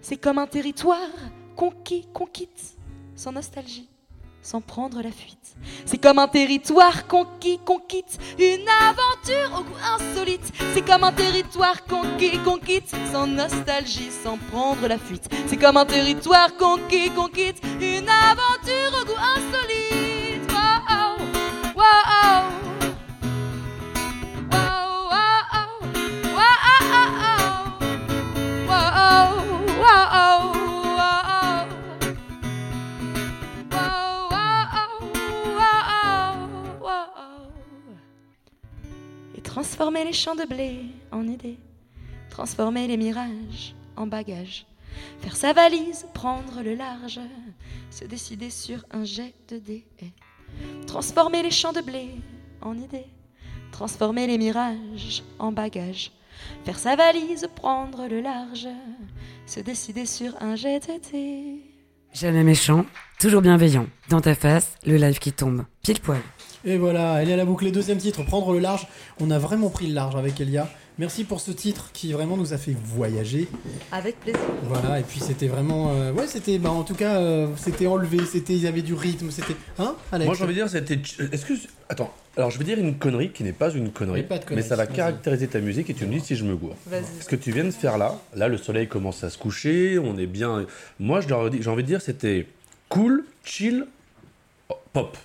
C'est 0.00 0.16
comme 0.18 0.38
un 0.38 0.46
territoire 0.46 0.98
conquis, 1.56 2.06
qu'on 2.12 2.26
sans 3.16 3.32
nostalgie, 3.32 3.88
sans 4.46 4.60
prendre 4.60 5.02
la 5.02 5.10
fuite. 5.10 5.56
C'est 5.86 5.98
comme 5.98 6.20
un 6.20 6.28
territoire 6.28 7.08
conquis, 7.08 7.58
qu'on 7.64 7.80
quitte, 7.80 8.16
une 8.38 8.68
aventure 8.68 9.58
au 9.58 9.64
goût 9.64 9.76
insolite. 9.96 10.52
C'est 10.72 10.86
comme 10.86 11.02
un 11.02 11.12
territoire 11.12 11.84
conquis, 11.84 12.38
qu'on 12.44 12.58
quitte 12.58 12.94
sans 13.12 13.26
nostalgie, 13.26 14.10
sans 14.22 14.38
prendre 14.52 14.86
la 14.86 14.98
fuite. 14.98 15.28
C'est 15.48 15.56
comme 15.56 15.76
un 15.76 15.84
territoire 15.84 16.56
conquis, 16.56 17.10
qu'on 17.10 17.26
quitte 17.26 17.60
une 17.80 18.08
aventure 18.08 18.92
au 19.00 19.04
goût 19.04 19.20
insolite. 19.36 20.52
Wow, 20.52 21.18
wow, 21.74 21.82
wow. 21.82 22.42
Wow, 22.42 22.55
transformer 39.56 40.04
les 40.04 40.12
champs 40.12 40.34
de 40.34 40.44
blé 40.44 40.82
en 41.10 41.26
idées, 41.26 41.58
transformer 42.28 42.86
les 42.86 42.98
mirages 42.98 43.74
en 43.96 44.06
bagages, 44.06 44.66
faire 45.22 45.34
sa 45.34 45.54
valise, 45.54 46.06
prendre 46.12 46.60
le 46.62 46.74
large, 46.74 47.20
se 47.90 48.04
décider 48.04 48.50
sur 48.50 48.84
un 48.90 49.04
jet 49.04 49.32
de 49.48 49.56
dés, 49.56 49.86
transformer 50.86 51.42
les 51.42 51.50
champs 51.50 51.72
de 51.72 51.80
blé 51.80 52.10
en 52.60 52.76
idées, 52.76 53.06
transformer 53.72 54.26
les 54.26 54.36
mirages 54.36 55.22
en 55.38 55.52
bagages, 55.52 56.12
faire 56.66 56.78
sa 56.78 56.94
valise, 56.94 57.48
prendre 57.56 58.08
le 58.08 58.20
large, 58.20 58.68
se 59.46 59.60
décider 59.60 60.04
sur 60.04 60.34
un 60.42 60.54
jet 60.54 60.86
de 60.86 61.10
dés. 61.10 61.62
Jamais 62.12 62.44
méchant, 62.44 62.84
toujours 63.18 63.40
bienveillant. 63.40 63.86
Dans 64.10 64.20
ta 64.20 64.34
face, 64.34 64.76
le 64.84 64.96
live 64.96 65.18
qui 65.18 65.32
tombe. 65.32 65.64
Pile 65.82 66.00
poil. 66.00 66.20
Et 66.66 66.76
voilà, 66.78 67.22
elle 67.22 67.30
est 67.30 67.32
à 67.32 67.36
la 67.36 67.44
boucle. 67.44 67.70
Deuxième 67.70 67.98
titre, 67.98 68.24
prendre 68.24 68.52
le 68.52 68.58
large. 68.58 68.86
On 69.20 69.30
a 69.30 69.38
vraiment 69.38 69.70
pris 69.70 69.86
le 69.86 69.94
large 69.94 70.16
avec 70.16 70.40
Elia. 70.40 70.68
Merci 70.98 71.24
pour 71.24 71.40
ce 71.40 71.50
titre 71.52 71.90
qui 71.92 72.12
vraiment 72.12 72.36
nous 72.36 72.52
a 72.54 72.58
fait 72.58 72.74
voyager. 72.84 73.48
Avec 73.92 74.18
plaisir. 74.18 74.40
Voilà, 74.64 74.98
et 74.98 75.02
puis 75.02 75.20
c'était 75.20 75.46
vraiment. 75.46 75.92
euh, 75.94 76.10
ouais, 76.12 76.26
c'était. 76.26 76.58
Bah, 76.58 76.70
en 76.70 76.82
tout 76.82 76.94
cas, 76.94 77.16
euh, 77.20 77.48
c'était 77.56 77.86
enlevé, 77.86 78.18
c'était, 78.24 78.54
il 78.54 78.62
y 78.62 78.66
avait 78.66 78.82
du 78.82 78.94
rythme, 78.94 79.30
c'était. 79.30 79.54
Hein, 79.78 79.94
Alex 80.10 80.26
Moi, 80.26 80.34
j'ai 80.34 80.44
envie 80.44 80.54
de 80.54 80.58
dire, 80.60 80.68
c'était. 80.70 80.94
Est-ce 81.32 81.44
que. 81.46 81.52
Attends, 81.88 82.10
alors 82.36 82.50
je 82.50 82.58
vais 82.58 82.64
dire 82.64 82.78
une 82.78 82.96
connerie 82.98 83.30
qui 83.30 83.44
n'est 83.44 83.52
pas 83.52 83.70
une 83.70 83.90
connerie, 83.92 84.22
Mais 84.22 84.26
pas 84.26 84.38
de 84.38 84.44
connerie, 84.44 84.62
mais 84.64 84.68
ça 84.68 84.74
va 84.74 84.86
caractériser 84.86 85.46
ta 85.46 85.60
musique 85.60 85.88
et 85.90 85.94
tu 85.94 86.04
me 86.06 86.12
dis 86.14 86.20
si 86.20 86.34
je 86.34 86.44
me 86.44 86.56
gourre. 86.56 86.74
Vas-y. 86.86 87.04
Ce 87.22 87.28
que 87.28 87.36
tu 87.36 87.52
viens 87.52 87.64
de 87.64 87.70
faire 87.70 87.96
là, 87.98 88.18
là, 88.34 88.48
le 88.48 88.56
soleil 88.58 88.88
commence 88.88 89.22
à 89.22 89.30
se 89.30 89.38
coucher, 89.38 89.98
on 90.00 90.16
est 90.18 90.26
bien. 90.26 90.66
Moi, 90.98 91.20
je 91.20 91.28
leur 91.28 91.48
dis- 91.50 91.58
j'ai 91.62 91.70
envie 91.70 91.82
de 91.84 91.88
dire, 91.88 92.00
c'était 92.00 92.46
cool, 92.88 93.24
chill, 93.44 93.86
pop. 94.92 95.16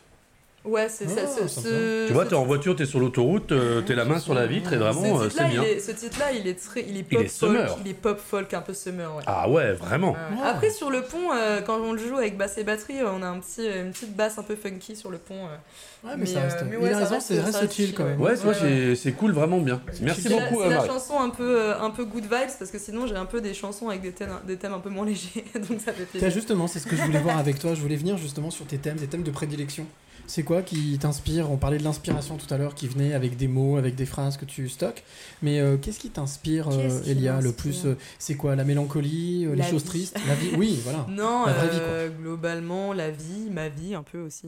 Ouais, 0.64 0.88
c'est 0.90 1.08
ça. 1.10 1.22
Ah, 1.26 1.48
ce- 1.48 2.06
Tu 2.08 2.14
vois, 2.14 2.26
t'es 2.28 2.36
en 2.36 2.46
voiture, 2.46 2.76
t'es 2.76 2.86
sur 2.86 3.00
l'autoroute, 3.00 3.52
euh, 3.52 3.82
t'es 3.82 3.96
la 3.96 4.06
main 4.06 4.20
sur 4.20 4.36
la 4.36 4.46
vitre 4.46 4.72
et 4.74 4.78
vraiment, 4.78 5.20
euh, 5.20 5.28
c'est 5.28 5.48
bien. 5.50 5.64
il 5.64 5.70
est- 5.70 5.80
ce 5.80 5.90
titre-là, 5.92 6.32
il 6.34 6.48
est 6.48 6.54
très, 6.54 6.82
il 6.88 6.98
est 6.98 7.00
Il 7.00 7.06
pop 7.06 7.22
est 7.24 7.28
folk, 7.28 7.52
summer. 7.52 7.78
il 7.84 7.90
est 7.90 7.94
pop 7.96 8.20
folk, 8.20 8.54
un 8.54 8.62
peu 8.62 8.76
summer, 8.76 9.16
ouais. 9.16 9.24
Ah 9.26 9.50
ouais, 9.50 9.74
vraiment. 9.74 10.16
Euh, 10.16 10.36
Ouais. 10.36 10.48
Après 10.48 10.70
sur 10.70 10.92
le 10.92 11.02
pont, 11.02 11.32
euh, 11.34 11.62
quand 11.62 11.80
on 11.80 11.94
le 11.94 11.98
joue 12.08 12.16
avec 12.18 12.38
basse 12.38 12.60
et 12.60 12.64
batterie, 12.64 13.00
euh, 13.02 13.10
on 13.12 13.24
a 13.24 13.28
un 13.28 13.40
petit, 13.40 13.66
une 13.66 13.92
petite 13.92 14.16
basse 14.16 14.38
un 14.38 14.44
peu 14.44 14.56
funky 14.56 14.96
sur 14.96 15.10
le 15.10 15.18
pont. 15.18 15.34
euh. 15.34 16.08
Ouais, 16.08 16.12
mais, 16.16 16.18
mais, 16.18 16.26
ça 16.28 16.40
euh, 16.40 16.44
reste. 16.44 16.58
mais 16.70 16.76
il 16.80 16.84
ouais, 16.84 16.90
a 16.90 16.94
ça 16.94 16.98
raison, 17.00 17.16
reste- 17.16 17.28
c'est 17.28 17.40
reste 17.42 17.74
chill, 17.74 17.94
quand 17.96 18.04
même. 18.06 18.22
Ouais, 18.22 18.36
tu 18.36 18.44
vois, 18.44 18.52
Ouais, 18.54 18.58
c'est- 18.60 18.96
c'est 18.96 19.12
cool, 19.14 19.32
vraiment 19.34 19.60
bien. 19.60 19.82
Merci 20.02 20.30
beaucoup, 20.30 20.62
C'est 20.62 20.70
la 20.70 20.86
chanson 20.86 21.20
un 21.20 21.30
peu, 21.30 21.74
un 21.74 21.90
peu 21.90 22.06
good 22.06 22.24
vibes 22.24 22.52
parce 22.60 22.70
que 22.72 22.78
sinon 22.78 23.08
j'ai 23.08 23.16
un 23.16 23.26
peu 23.26 23.42
des 23.42 23.54
chansons 23.56 23.90
avec 23.90 24.02
des 24.04 24.12
thèmes, 24.12 24.30
des 24.48 24.58
thèmes 24.58 24.74
un 24.74 24.80
peu 24.80 24.90
moins 24.90 25.06
légers, 25.08 25.44
donc 25.56 25.80
ça 25.84 25.92
fait 25.92 26.04
Tiens, 26.04 26.20
plaisir. 26.22 26.30
justement, 26.32 26.68
c'est 26.68 26.78
ce 26.80 26.86
que 26.86 26.96
je 26.96 27.02
voulais 27.02 27.20
voir 27.20 27.38
avec 27.40 27.58
toi. 27.58 27.74
Je 27.74 27.82
voulais 27.82 27.96
venir 27.96 28.18
justement 28.18 28.52
sur 28.52 28.66
tes 28.68 28.78
thèmes, 28.78 28.98
tes 28.98 29.08
thèmes 29.08 29.24
de 29.24 29.32
prédilection. 29.32 29.88
C'est 30.28 30.44
quoi 30.44 30.62
qui 30.62 30.98
t'inspire? 30.98 31.52
On 31.52 31.58
parlait 31.58 31.78
de 31.78 31.84
l'inspiration 31.84 32.38
tout 32.38 32.52
à 32.54 32.58
l'heure 32.58 32.74
qui 32.74 32.88
venait 32.88 33.14
avec 33.14 33.36
des 33.36 33.48
mots, 33.50 33.76
avec 33.78 33.96
des 33.96 34.06
phrases 34.06 34.38
que 34.38 34.46
tu 34.46 34.70
stockes. 34.70 35.04
Mais 35.42 35.60
euh, 35.60 35.78
qu'est-ce 35.78 36.00
qui 36.00 36.10
t'inspire, 36.10 36.70
euh, 36.70 37.02
Elia, 37.06 37.42
le 37.42 37.52
plus 37.52 37.86
euh, 37.86 37.98
C'est 38.18 38.36
quoi? 38.36 38.56
La 38.56 38.64
mélancolie 38.64 39.46
Les 39.54 39.64
choses 39.64 39.84
tristes? 39.84 40.18
La 40.28 40.36
vie? 40.36 40.52
Oui, 40.56 40.80
voilà. 40.84 41.06
Non, 41.10 41.46
La 41.46 41.54
vraie 41.54 41.70
vie, 42.10 42.16
globalement, 42.18 42.94
la 42.94 43.12
vie, 43.12 43.50
ma 43.50 43.68
vie 43.70 43.94
un 43.94 44.04
peu 44.04 44.20
aussi. 44.22 44.48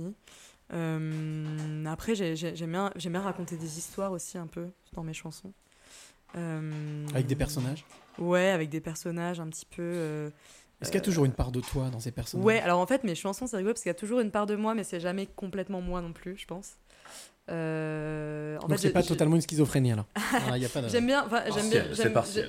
Après, 0.69 2.15
j'ai- 2.15 2.35
j'ai- 2.35 2.55
j'aime 2.55 2.71
bien, 2.71 2.91
bien 2.95 3.21
raconter 3.21 3.57
des 3.57 3.77
histoires 3.77 4.11
aussi 4.11 4.37
un 4.37 4.47
peu 4.47 4.67
dans 4.93 5.03
mes 5.03 5.13
chansons. 5.13 5.51
Avec 6.35 7.27
des 7.27 7.35
personnages? 7.35 7.85
Ouais, 8.17 8.49
avec 8.51 8.69
des 8.69 8.79
personnages 8.79 9.39
un 9.39 9.47
petit 9.47 9.65
peu. 9.65 10.31
Euh, 10.83 10.85
Est-ce 10.85 10.91
qu'il 10.91 10.99
y 10.99 11.01
a 11.01 11.05
toujours 11.05 11.25
une 11.25 11.33
part 11.33 11.51
de 11.51 11.59
toi 11.61 11.89
dans 11.89 11.99
ces 11.99 12.11
personnages 12.11 12.45
Ouais, 12.45 12.59
alors 12.59 12.79
en 12.79 12.85
fait, 12.87 13.03
mes 13.03 13.15
chansons, 13.15 13.47
c'est 13.47 13.57
rigolo 13.57 13.73
parce 13.73 13.81
qu'il 13.83 13.89
y 13.89 13.91
a 13.91 13.95
toujours 13.95 14.19
une 14.19 14.31
part 14.31 14.45
de 14.45 14.55
moi, 14.55 14.73
mais 14.75 14.83
c'est 14.83 14.99
jamais 14.99 15.25
complètement 15.27 15.81
moi 15.81 16.01
non 16.01 16.13
plus, 16.13 16.37
je 16.37 16.45
pense. 16.45 16.73
Euh, 17.49 18.57
en 18.63 18.67
Donc 18.67 18.79
c'est 18.79 18.91
pas 18.91 19.03
totalement 19.03 19.35
une 19.35 19.41
schizophrénie 19.41 19.91
alors. 19.91 20.05
Ah, 20.49 20.57
y 20.57 20.65
a 20.65 20.69
pas 20.69 20.81
de... 20.81 20.87
J'aime 20.87 21.07
bien, 21.07 21.23
enfin, 21.25 21.43
j'aime 21.53 21.69
bien, 21.69 21.83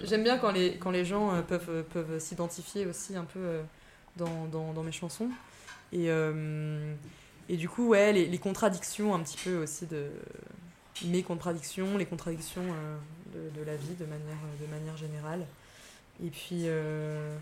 j'aime- 0.05 0.23
bien 0.23 0.39
quand 0.39 0.53
les, 0.53 0.77
quand 0.79 0.91
les 0.93 1.05
gens 1.05 1.35
euh, 1.35 1.43
peuvent, 1.43 1.69
euh, 1.69 1.83
peuvent 1.83 2.19
s'identifier 2.21 2.87
aussi 2.87 3.17
un 3.17 3.25
peu 3.25 3.41
euh, 3.41 3.63
dans, 4.17 4.47
dans, 4.53 4.73
dans 4.73 4.83
mes 4.85 4.93
chansons. 4.93 5.29
Et, 5.93 6.11
euh, 6.11 6.95
et 7.49 7.57
du 7.57 7.69
coup, 7.69 7.89
ouais, 7.89 8.13
les, 8.13 8.27
les 8.27 8.39
contradictions 8.39 9.15
un 9.15 9.21
petit 9.21 9.37
peu 9.43 9.57
aussi 9.57 9.87
de 9.87 10.07
mes 11.07 11.23
contradictions, 11.25 11.99
les 11.99 12.07
contradictions 12.07 12.63
euh, 12.63 12.97
de, 13.35 13.59
de 13.61 13.65
la 13.65 13.75
vie 13.77 13.95
de 13.99 14.05
manière, 14.05 14.39
de 14.61 14.67
manière 14.73 14.97
générale. 14.97 15.45
Et 16.25 16.31
puis, 16.31 16.63
euh, 16.67 17.37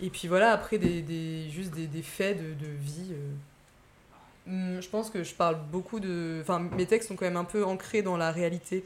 et 0.00 0.10
puis 0.10 0.28
voilà, 0.28 0.52
après, 0.52 0.78
des, 0.78 1.02
des, 1.02 1.50
juste 1.50 1.72
des, 1.72 1.86
des 1.86 2.02
faits 2.02 2.38
de, 2.38 2.54
de 2.54 2.70
vie. 2.72 3.12
euh. 3.12 3.34
Hum, 4.46 4.80
Je 4.80 4.88
pense 4.88 5.10
que 5.10 5.22
je 5.24 5.34
parle 5.34 5.58
beaucoup 5.70 6.00
de. 6.00 6.38
Enfin, 6.42 6.60
mes 6.60 6.86
textes 6.86 7.08
sont 7.08 7.16
quand 7.16 7.26
même 7.26 7.36
un 7.36 7.44
peu 7.44 7.64
ancrés 7.64 8.02
dans 8.02 8.16
la 8.16 8.32
réalité. 8.32 8.84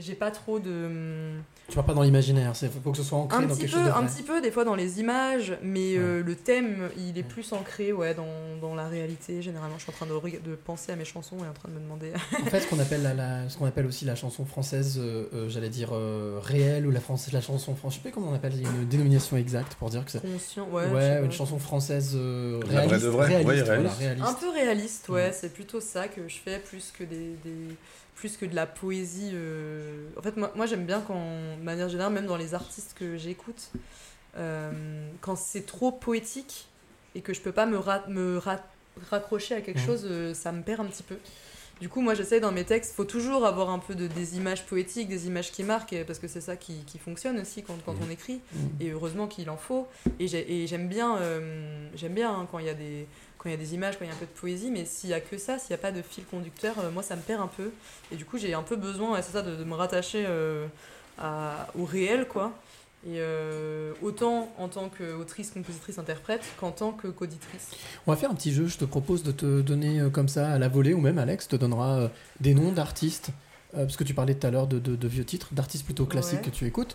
J'ai 0.00 0.14
pas 0.14 0.30
trop 0.30 0.58
de. 0.58 1.32
Tu 1.68 1.76
vas 1.76 1.84
pas 1.84 1.94
dans 1.94 2.02
l'imaginaire, 2.02 2.52
il 2.62 2.68
faut 2.68 2.90
que 2.90 2.96
ce 2.96 3.04
soit 3.04 3.18
ancré 3.18 3.38
Un 3.38 3.42
dans 3.42 3.48
petit, 3.54 3.60
quelque 3.60 3.70
peu, 3.70 3.76
chose 3.76 3.86
de 3.86 3.92
un 3.92 4.04
petit 4.04 4.22
peu, 4.24 4.40
des 4.40 4.50
fois 4.50 4.64
dans 4.64 4.74
les 4.74 4.98
images, 4.98 5.56
mais 5.62 5.94
euh, 5.96 6.20
le 6.20 6.34
thème, 6.34 6.88
il 6.98 7.16
est 7.16 7.22
plus 7.22 7.52
ancré 7.52 7.92
ouais, 7.92 8.12
dans, 8.12 8.26
dans 8.60 8.74
la 8.74 8.88
réalité. 8.88 9.40
Généralement, 9.40 9.76
je 9.78 9.84
suis 9.84 9.92
en 9.92 9.94
train 9.94 10.06
de, 10.06 10.38
de 10.40 10.56
penser 10.56 10.90
à 10.90 10.96
mes 10.96 11.04
chansons 11.04 11.36
et 11.44 11.48
en 11.48 11.52
train 11.52 11.68
de 11.68 11.74
me 11.74 11.78
demander. 11.80 12.10
En 12.42 12.46
fait, 12.46 12.60
ce 12.62 12.66
qu'on 12.66 12.80
appelle, 12.80 13.02
la, 13.04 13.14
la- 13.14 13.48
ce 13.48 13.56
qu'on 13.56 13.66
appelle 13.66 13.86
aussi 13.86 14.04
la 14.04 14.16
chanson 14.16 14.44
française, 14.44 14.98
euh, 15.00 15.26
euh, 15.32 15.48
j'allais 15.48 15.68
dire 15.68 15.90
euh, 15.92 16.40
réelle, 16.42 16.86
ou 16.88 16.90
la, 16.90 16.98
France, 17.00 17.30
la 17.32 17.40
chanson 17.40 17.76
française, 17.76 17.98
je 18.00 18.02
sais 18.02 18.10
pas 18.10 18.14
comment 18.14 18.32
on 18.32 18.34
appelle, 18.34 18.54
il 18.56 18.62
y 18.62 18.66
a 18.66 18.70
une 18.70 18.88
dénomination 18.88 19.36
exacte 19.36 19.74
pour 19.74 19.90
dire 19.90 20.04
que 20.04 20.10
c'est. 20.10 20.22
Conscient, 20.22 20.66
Ouais, 20.72 21.22
une 21.24 21.30
chanson 21.30 21.60
française 21.60 22.14
euh, 22.16 22.58
réaliste. 22.66 23.04
de 23.04 23.08
vraie, 23.10 23.26
réaliste, 23.26 23.48
ouais, 23.48 23.62
voilà, 23.62 23.74
réaliste. 23.90 23.98
réaliste. 24.00 24.26
Un 24.26 24.34
peu 24.34 24.50
réaliste, 24.50 25.08
ouais, 25.08 25.28
Mm. 25.30 25.34
c'est 25.34 25.52
plutôt 25.52 25.80
ça 25.80 26.08
que 26.08 26.26
je 26.26 26.36
fais 26.44 26.58
plus 26.58 26.92
que 26.98 27.04
des, 27.04 27.36
des- 27.44 27.76
plus 28.14 28.36
que 28.36 28.44
de 28.46 28.54
la 28.54 28.66
poésie. 28.66 29.30
euh. 29.32 30.08
En 30.18 30.22
fait, 30.22 30.36
moi, 30.36 30.52
moi 30.54 30.66
j'aime 30.66 30.84
bien 30.86 31.00
quand, 31.06 31.56
de 31.58 31.62
manière 31.62 31.88
générale, 31.88 32.12
même 32.12 32.26
dans 32.26 32.36
les 32.36 32.54
artistes 32.54 32.94
que 32.98 33.16
j'écoute, 33.16 33.70
euh, 34.36 35.08
quand 35.20 35.36
c'est 35.36 35.66
trop 35.66 35.90
poétique 35.92 36.68
et 37.14 37.20
que 37.20 37.32
je 37.34 37.40
peux 37.40 37.52
pas 37.52 37.66
me, 37.66 37.78
ra- 37.78 38.04
me 38.08 38.38
ra- 38.38 38.60
raccrocher 39.10 39.54
à 39.54 39.60
quelque 39.60 39.80
Mhm. 39.80 39.86
chose, 39.86 40.06
euh, 40.08 40.34
ça 40.34 40.52
me 40.52 40.62
perd 40.62 40.80
un 40.80 40.84
petit 40.86 41.02
peu. 41.02 41.16
Du 41.80 41.88
coup, 41.88 42.02
moi, 42.02 42.12
j'essaie 42.12 42.40
dans 42.40 42.52
mes 42.52 42.64
textes, 42.64 42.94
faut 42.94 43.06
toujours 43.06 43.46
avoir 43.46 43.70
un 43.70 43.78
peu 43.78 43.94
de, 43.94 44.06
des 44.06 44.36
images 44.36 44.66
poétiques, 44.66 45.08
des 45.08 45.26
images 45.26 45.50
qui 45.50 45.62
marquent, 45.64 45.96
parce 46.06 46.18
que 46.18 46.28
c'est 46.28 46.42
ça 46.42 46.54
qui, 46.54 46.84
qui 46.84 46.98
fonctionne 46.98 47.40
aussi 47.40 47.62
quand, 47.62 47.78
quand 47.86 47.94
Mhm. 47.94 48.00
on 48.06 48.10
écrit 48.10 48.40
Mm. 48.52 48.58
et 48.80 48.90
heureusement 48.90 49.26
qu'il 49.26 49.48
en 49.48 49.56
faut 49.56 49.88
et 50.18 50.28
j'ai- 50.28 50.62
et 50.62 50.66
j'aime 50.66 50.88
bien 50.88 51.18
j'aime 51.94 52.12
bien 52.14 52.30
hein, 52.34 52.46
quand 52.50 52.58
il 52.58 52.66
y 52.66 52.68
a 52.68 52.74
des 52.74 53.06
quand 53.42 53.48
il 53.48 53.52
y 53.52 53.54
a 53.54 53.58
des 53.58 53.72
images 53.74 53.98
quand 53.98 54.04
il 54.04 54.08
y 54.08 54.10
a 54.10 54.14
un 54.14 54.18
peu 54.18 54.26
de 54.26 54.38
poésie 54.38 54.70
mais 54.70 54.84
s'il 54.84 55.08
y 55.10 55.14
a 55.14 55.20
que 55.20 55.38
ça 55.38 55.58
s'il 55.58 55.70
n'y 55.70 55.74
a 55.74 55.78
pas 55.78 55.92
de 55.92 56.02
fil 56.02 56.24
conducteur 56.26 56.74
euh, 56.78 56.90
moi 56.90 57.02
ça 57.02 57.16
me 57.16 57.22
perd 57.22 57.40
un 57.40 57.46
peu. 57.48 57.70
Et 58.12 58.16
du 58.16 58.24
coup 58.26 58.36
j'ai 58.38 58.52
un 58.54 58.62
peu 58.62 58.76
besoin 58.76 59.12
ouais, 59.12 59.22
c'est 59.22 59.32
ça 59.32 59.42
de, 59.42 59.56
de 59.56 59.64
me 59.64 59.74
rattacher 59.74 60.24
euh, 60.28 60.66
à- 61.18 61.66
au 61.78 61.84
réel 61.84 62.26
quoi. 62.28 62.52
Et 63.06 63.14
euh, 63.16 63.94
autant 64.02 64.52
en 64.58 64.68
tant 64.68 64.90
qu'autrice 64.90 65.50
compositrice 65.52 65.98
interprète 65.98 66.42
qu'en 66.60 66.70
tant 66.70 66.92
que 66.92 67.08
qu'auditrice. 67.08 67.70
On 68.06 68.10
va 68.12 68.16
faire 68.18 68.30
un 68.30 68.34
petit 68.34 68.52
jeu, 68.52 68.66
je 68.66 68.76
te 68.76 68.84
propose 68.84 69.22
de 69.22 69.32
te 69.32 69.62
donner 69.62 70.02
comme 70.12 70.28
ça 70.28 70.50
à 70.52 70.58
la 70.58 70.68
volée, 70.68 70.92
ou 70.92 71.00
même 71.00 71.16
Alex 71.16 71.48
te 71.48 71.56
donnera 71.56 72.10
des 72.40 72.52
noms 72.52 72.72
d'artistes, 72.72 73.30
parce 73.72 73.96
que 73.96 74.04
tu 74.04 74.12
parlais 74.12 74.34
tout 74.34 74.46
à 74.46 74.50
l'heure 74.50 74.66
de, 74.66 74.78
de- 74.78 74.96
de 74.96 75.08
vieux 75.08 75.24
titres, 75.24 75.48
d'artistes 75.52 75.86
plutôt 75.86 76.04
classiques 76.04 76.40
Ouais. 76.40 76.50
que 76.50 76.50
tu 76.50 76.66
écoutes, 76.66 76.94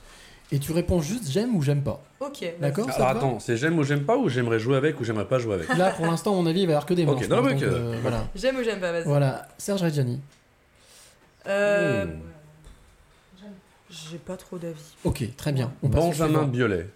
et 0.51 0.59
tu 0.59 0.71
réponds 0.71 1.01
juste 1.01 1.27
j'aime 1.29 1.55
ou 1.55 1.61
j'aime 1.61 1.81
pas. 1.81 2.03
ok. 2.19 2.45
D'accord 2.59 2.85
ça 2.85 2.95
Alors 2.95 3.07
va 3.09 3.17
attends, 3.19 3.39
c'est 3.39 3.57
j'aime 3.57 3.77
ou 3.79 3.83
j'aime 3.83 4.03
pas 4.05 4.17
ou 4.17 4.29
j'aimerais 4.29 4.59
jouer 4.59 4.77
avec 4.77 4.99
ou 4.99 5.03
j'aimerais 5.03 5.27
pas 5.27 5.39
jouer 5.39 5.55
avec? 5.55 5.69
Là, 5.77 5.91
pour 5.91 6.05
l'instant, 6.05 6.33
à 6.33 6.35
mon 6.35 6.45
avis, 6.45 6.61
il 6.61 6.65
va 6.67 6.71
y 6.71 6.75
avoir 6.75 6.85
que 6.85 6.93
des 6.93 7.05
Ok, 7.05 7.15
manches. 7.21 7.29
non, 7.29 7.41
mais 7.41 7.53
donc, 7.53 7.61
ok. 7.63 7.67
euh, 7.67 7.95
voilà. 8.01 8.27
j'aime 8.35 8.57
ou 8.57 8.63
j'aime 8.63 8.79
pas 8.79 8.91
vas-y 8.91 9.03
voilà, 9.03 9.47
Serge 9.57 9.81
Reggiani. 9.83 10.19
Euh, 11.47 12.05
Hmm. 12.05 13.47
j'ai 13.89 14.17
pas 14.17 14.35
trop 14.37 14.57
d'avis 14.57 14.95
Ok, 15.03 15.23
très 15.37 15.51
bien. 15.51 15.71
On 15.83 15.89
passe 15.89 16.03
au 16.03 16.07
Benjamin 16.07 16.27
suivant. 16.27 16.47
Biolay. 16.47 16.87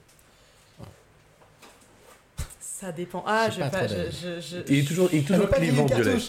Ça 2.79 2.91
dépend 2.91 3.23
ah 3.27 3.49
je 3.49 3.59
pas 3.59 3.69
pas, 3.69 3.87
je, 3.87 3.95
d'avis. 3.95 4.17
je- 4.23 4.39
je- 4.41 4.63
Il 4.73 4.79
est 4.79 4.87
toujours, 4.87 5.09
il 5.11 5.19
est 5.19 5.27
toujours 5.27 5.49
clivant 5.49 5.85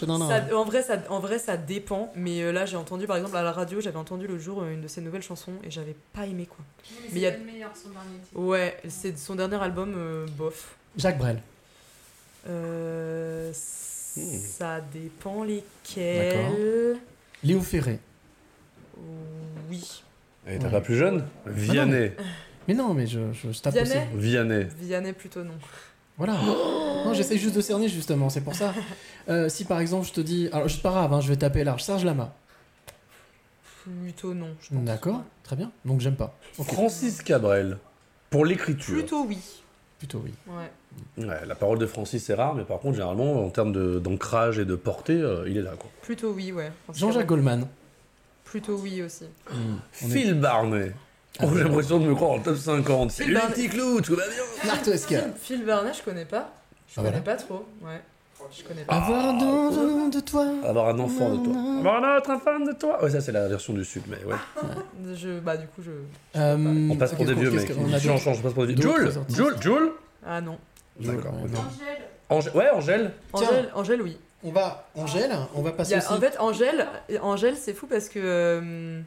non, 0.07 0.17
non. 0.19 0.27
Ça- 0.29 0.43
en, 0.55 0.65
vrai, 0.65 0.81
ça, 0.81 0.97
en 1.09 1.19
vrai, 1.19 1.39
ça 1.39 1.55
dépend. 1.57 2.11
Mais 2.15 2.41
euh, 2.41 2.51
là, 2.51 2.65
j'ai 2.65 2.75
entendu, 2.77 3.07
par 3.07 3.15
exemple, 3.17 3.37
à 3.37 3.43
la 3.43 3.51
radio, 3.51 3.79
j'avais 3.79 3.97
entendu 3.97 4.27
le 4.27 4.37
jour 4.37 4.61
euh, 4.63 4.73
une 4.73 4.81
de 4.81 4.87
ses 4.87 4.99
nouvelles 5.01 5.21
chansons 5.21 5.53
et 5.63 5.71
j'avais 5.71 5.95
pas 6.13 6.25
aimé 6.25 6.45
quoi. 6.47 6.63
Mais 7.13 7.19
il 7.19 7.21
y 7.21 7.25
a- 7.25 7.37
le 7.37 7.43
meilleur, 7.43 7.71
son 7.75 7.89
dernier 7.89 8.17
titre. 8.23 8.39
Ouais, 8.39 8.77
c'est 8.89 9.17
son 9.17 9.35
dernier 9.35 9.61
album, 9.61 9.93
euh, 9.95 10.25
bof. 10.37 10.75
Jacques 10.97 11.17
Brel. 11.17 11.41
Euh, 12.49 13.51
Hmm. 14.17 14.21
Ça 14.39 14.81
dépend 14.93 15.45
lesquels. 15.45 16.97
Léo 17.45 17.61
Ferré. 17.61 17.97
Oui. 19.69 20.03
Et 20.45 20.57
t'as 20.59 20.65
Ouais. 20.65 20.71
pas 20.71 20.81
plus 20.81 20.97
jeune? 20.97 21.25
Vianney. 21.45 22.11
Mais 22.67 22.73
non, 22.73 22.93
mais 22.93 23.07
je, 23.07 23.19
je, 23.31 23.53
je 23.53 23.61
tape 23.61 23.73
Vianney? 23.73 24.07
Aussi. 24.13 24.21
Vianney. 24.21 24.67
Vianney 24.79 25.13
plutôt 25.13 25.43
non. 25.45 25.53
Voilà. 26.23 26.37
non, 27.05 27.13
j'essaie 27.15 27.37
juste 27.37 27.55
de 27.55 27.61
cerner 27.61 27.87
justement, 27.89 28.29
c'est 28.29 28.41
pour 28.41 28.53
ça. 28.53 28.73
Euh, 29.29 29.49
si 29.49 29.65
par 29.65 29.79
exemple 29.79 30.05
je 30.07 30.13
te 30.13 30.21
dis, 30.21 30.49
alors 30.51 30.69
c'est 30.69 30.81
pas 30.83 30.91
grave, 30.91 31.11
hein, 31.13 31.19
je 31.21 31.27
vais 31.29 31.35
taper 31.37 31.63
large, 31.63 31.81
Serge 31.83 32.05
Lama. 32.05 32.31
Plutôt 33.83 34.33
non, 34.35 34.49
je 34.61 34.69
pense. 34.75 34.83
D'accord, 34.83 35.23
très 35.43 35.55
bien. 35.55 35.71
Donc 35.85 36.01
j'aime 36.01 36.15
pas. 36.15 36.37
Francis 36.63 37.21
Cabrel. 37.23 37.77
Pour 38.29 38.45
l'écriture. 38.45 38.93
Plutôt 38.93 39.25
oui. 39.25 39.39
Plutôt 39.97 40.21
oui. 40.23 40.33
Ouais. 40.47 41.25
Ouais, 41.25 41.45
la 41.47 41.55
parole 41.55 41.79
de 41.79 41.85
Francis 41.87 42.23
c'est 42.23 42.33
rare, 42.35 42.53
mais 42.53 42.63
par 42.65 42.79
contre, 42.79 42.95
généralement, 42.95 43.43
en 43.43 43.49
termes 43.49 43.71
de- 43.71 43.97
d'ancrage 43.99 44.59
et 44.59 44.65
de 44.65 44.75
portée, 44.75 45.13
euh, 45.19 45.49
il 45.49 45.57
est 45.57 45.61
là. 45.61 45.71
Quoi. 45.77 45.89
Plutôt 46.03 46.31
oui, 46.33 46.51
ouais. 46.51 46.71
Francis 46.83 46.99
Jean-Jacques 47.01 47.27
Cabrel. 47.27 47.43
Goldman. 47.45 47.67
Plutôt 48.43 48.77
oui 48.77 49.01
aussi. 49.01 49.23
Est- 49.23 50.07
Phil 50.07 50.33
Barnet. 50.39 50.91
Oh, 51.41 51.45
j'ai 51.55 51.63
l'impression 51.63 51.99
de 51.99 52.05
me 52.07 52.15
croire 52.15 52.31
en 52.31 52.39
top 52.39 52.57
50. 52.57 53.11
C'est 53.11 53.23
Phil 53.23 53.33
le 53.33 53.39
Barnet. 53.39 53.53
petit 53.55 53.69
clou, 53.69 54.01
tout 54.01 54.15
va 54.15 54.23
bien. 54.27 54.71
Narto 54.71 54.91
Esca. 54.91 55.21
Phil, 55.41 55.65
Barnet, 55.65 55.91
je 55.97 56.03
connais 56.03 56.25
pas. 56.25 56.51
Je 56.87 56.93
Ah, 56.99 57.03
connais 57.03 57.09
voilà. 57.09 57.21
pas 57.21 57.35
trop. 57.35 57.65
Ouais. 57.81 58.01
Je 58.57 58.63
connais 58.63 58.83
pas. 58.83 58.95
Avoir 58.95 59.33
dans 59.37 60.09
de 60.09 60.19
toi. 60.19 60.45
Avoir 60.65 60.89
un 60.89 60.99
enfant 60.99 61.29
de 61.35 61.43
toi. 61.45 61.53
Avoir 61.79 62.03
un 62.03 62.17
autre 62.17 62.31
enfant 62.31 62.59
de 62.59 62.71
toi. 62.73 63.01
Ouais, 63.03 63.09
ça, 63.11 63.21
c'est 63.21 63.31
la 63.31 63.47
version 63.47 63.71
du 63.73 63.85
sud, 63.85 64.03
mais 64.07 64.17
ouais. 64.25 64.35
Je, 65.15 65.39
bah 65.39 65.55
du 65.57 65.67
coup 65.67 65.81
je. 65.83 65.91
Euh, 66.37 66.89
On 66.91 66.95
passe 66.97 67.13
pour 67.13 67.25
des 67.25 67.33
vieux 67.33 67.51
qu'est-ce 67.51 67.71
qu'on 67.73 67.85
a 67.93 67.99
Change, 67.99 68.03
d'autre 68.03 68.17
change, 68.19 68.37
on 68.39 68.41
passe 68.41 68.53
pour 68.53 68.67
des 68.67 68.73
vieux. 68.73 68.83
d'autres 68.83 68.97
Jules 68.99 69.17
artistes 69.19 69.37
Jules 69.37 69.55
Jules 69.61 69.91
Ah 70.25 70.41
non. 70.41 70.57
D'accord. 70.99 71.33
Ouais, 71.35 71.41
ok. 71.45 71.51
non. 71.53 72.37
Angèle- 72.37 72.53
Ouais, 72.55 72.69
Angèle. 72.71 73.11
Tiens. 73.33 73.47
Angèle, 73.47 73.69
Angèle 73.75 74.01
oui. 74.01 74.17
On 74.43 74.51
va, 74.51 74.87
Angèle, 74.95 75.31
on 75.53 75.61
va 75.61 75.69
Il 75.69 75.75
passer 75.75 75.91
y 75.91 75.93
a- 75.95 75.97
aussi. 75.99 76.11
en 76.13 76.19
fait, 76.19 76.35
Angèle, 76.39 76.87
Angèle 77.21 77.55
c'est 77.57 77.73
fou 77.73 77.85
parce 77.87 78.09
que 78.09 78.19
euh, 78.19 79.01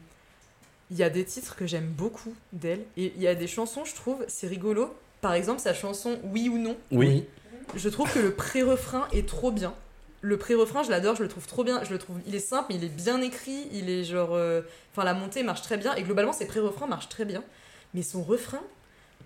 il 0.91 0.97
y 0.97 1.03
a 1.03 1.09
des 1.09 1.25
titres 1.25 1.55
que 1.55 1.65
j'aime 1.65 1.87
beaucoup 1.87 2.33
d'elle 2.53 2.81
et 2.97 3.11
il 3.15 3.21
y 3.21 3.27
a 3.27 3.35
des 3.35 3.47
chansons, 3.47 3.85
je 3.85 3.95
trouve, 3.95 4.23
c'est 4.27 4.47
rigolo. 4.47 4.93
Par 5.21 5.33
exemple, 5.33 5.59
sa 5.59 5.73
chanson 5.73 6.19
Oui 6.23 6.49
ou 6.49 6.57
non, 6.57 6.77
Oui. 6.91 7.25
je 7.75 7.89
trouve 7.89 8.11
que 8.13 8.19
le 8.19 8.31
pré-refrain 8.31 9.07
est 9.11 9.27
trop 9.27 9.51
bien. 9.51 9.73
Le 10.21 10.37
pré-refrain, 10.37 10.83
je 10.83 10.89
l'adore, 10.89 11.15
je 11.15 11.23
le 11.23 11.29
trouve 11.29 11.45
trop 11.47 11.63
bien. 11.63 11.83
Je 11.83 11.91
le 11.91 11.99
trouve, 11.99 12.17
il 12.27 12.33
est 12.35 12.39
simple, 12.39 12.67
mais 12.69 12.75
il 12.75 12.83
est 12.83 12.89
bien 12.95 13.21
écrit. 13.21 13.67
Il 13.71 13.89
est 13.89 14.03
genre, 14.03 14.33
euh, 14.33 14.61
enfin 14.91 15.03
la 15.03 15.13
montée 15.13 15.43
marche 15.43 15.61
très 15.61 15.77
bien 15.77 15.93
et 15.95 16.03
globalement 16.03 16.33
ses 16.33 16.45
pré-refrains 16.47 16.87
marchent 16.87 17.09
très 17.09 17.25
bien. 17.25 17.43
Mais 17.93 18.01
son 18.01 18.23
refrain, 18.23 18.61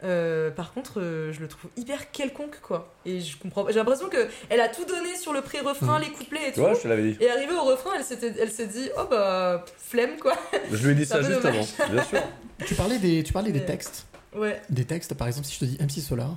euh, 0.03 0.49
par 0.51 0.73
contre, 0.73 0.99
euh, 1.01 1.31
je 1.33 1.39
le 1.41 1.47
trouve 1.47 1.69
hyper 1.77 2.11
quelconque 2.11 2.59
quoi. 2.61 2.93
Et 3.05 3.19
je 3.21 3.37
comprends. 3.37 3.63
pas- 3.65 3.71
J'ai 3.71 3.79
l'impression 3.79 4.07
que 4.09 4.27
elle 4.49 4.61
a 4.61 4.69
tout 4.69 4.85
donné 4.85 5.15
sur 5.15 5.33
le 5.33 5.41
pré-refrain, 5.41 5.99
Mm. 5.99 6.01
les 6.03 6.09
couplets 6.11 6.43
et 6.43 6.47
Tu 6.49 6.53
tout. 6.55 6.61
vois, 6.61 6.73
je 6.73 6.81
te 6.81 6.87
l'avais 6.87 7.11
dit. 7.11 7.17
Et 7.19 7.29
arrivée 7.29 7.53
au 7.53 7.63
refrain, 7.63 7.91
elle 7.97 8.03
s'était, 8.03 8.33
elle 8.39 8.51
s'est 8.51 8.67
dit, 8.67 8.89
oh 8.97 9.05
bah 9.09 9.65
flemme 9.77 10.17
quoi. 10.19 10.33
Je 10.71 10.85
lui 10.85 10.91
ai 10.93 10.95
dit 10.95 11.05
ça 11.05 11.21
juste 11.21 11.41
dommage. 11.41 11.67
avant, 11.79 11.93
bien 11.93 12.03
sûr. 12.03 12.19
Tu 12.65 12.75
parlais 12.75 12.99
des, 12.99 13.23
tu 13.23 13.31
parlais 13.33 13.51
des 13.51 13.59
Mais- 13.59 13.65
textes. 13.65 14.05
Ouais, 14.35 14.61
Des 14.69 14.85
textes, 14.85 15.13
par 15.15 15.27
exemple, 15.27 15.47
si 15.47 15.55
je 15.55 15.59
te 15.59 15.65
dis 15.65 15.77
MC 15.79 16.01
Solar. 16.01 16.35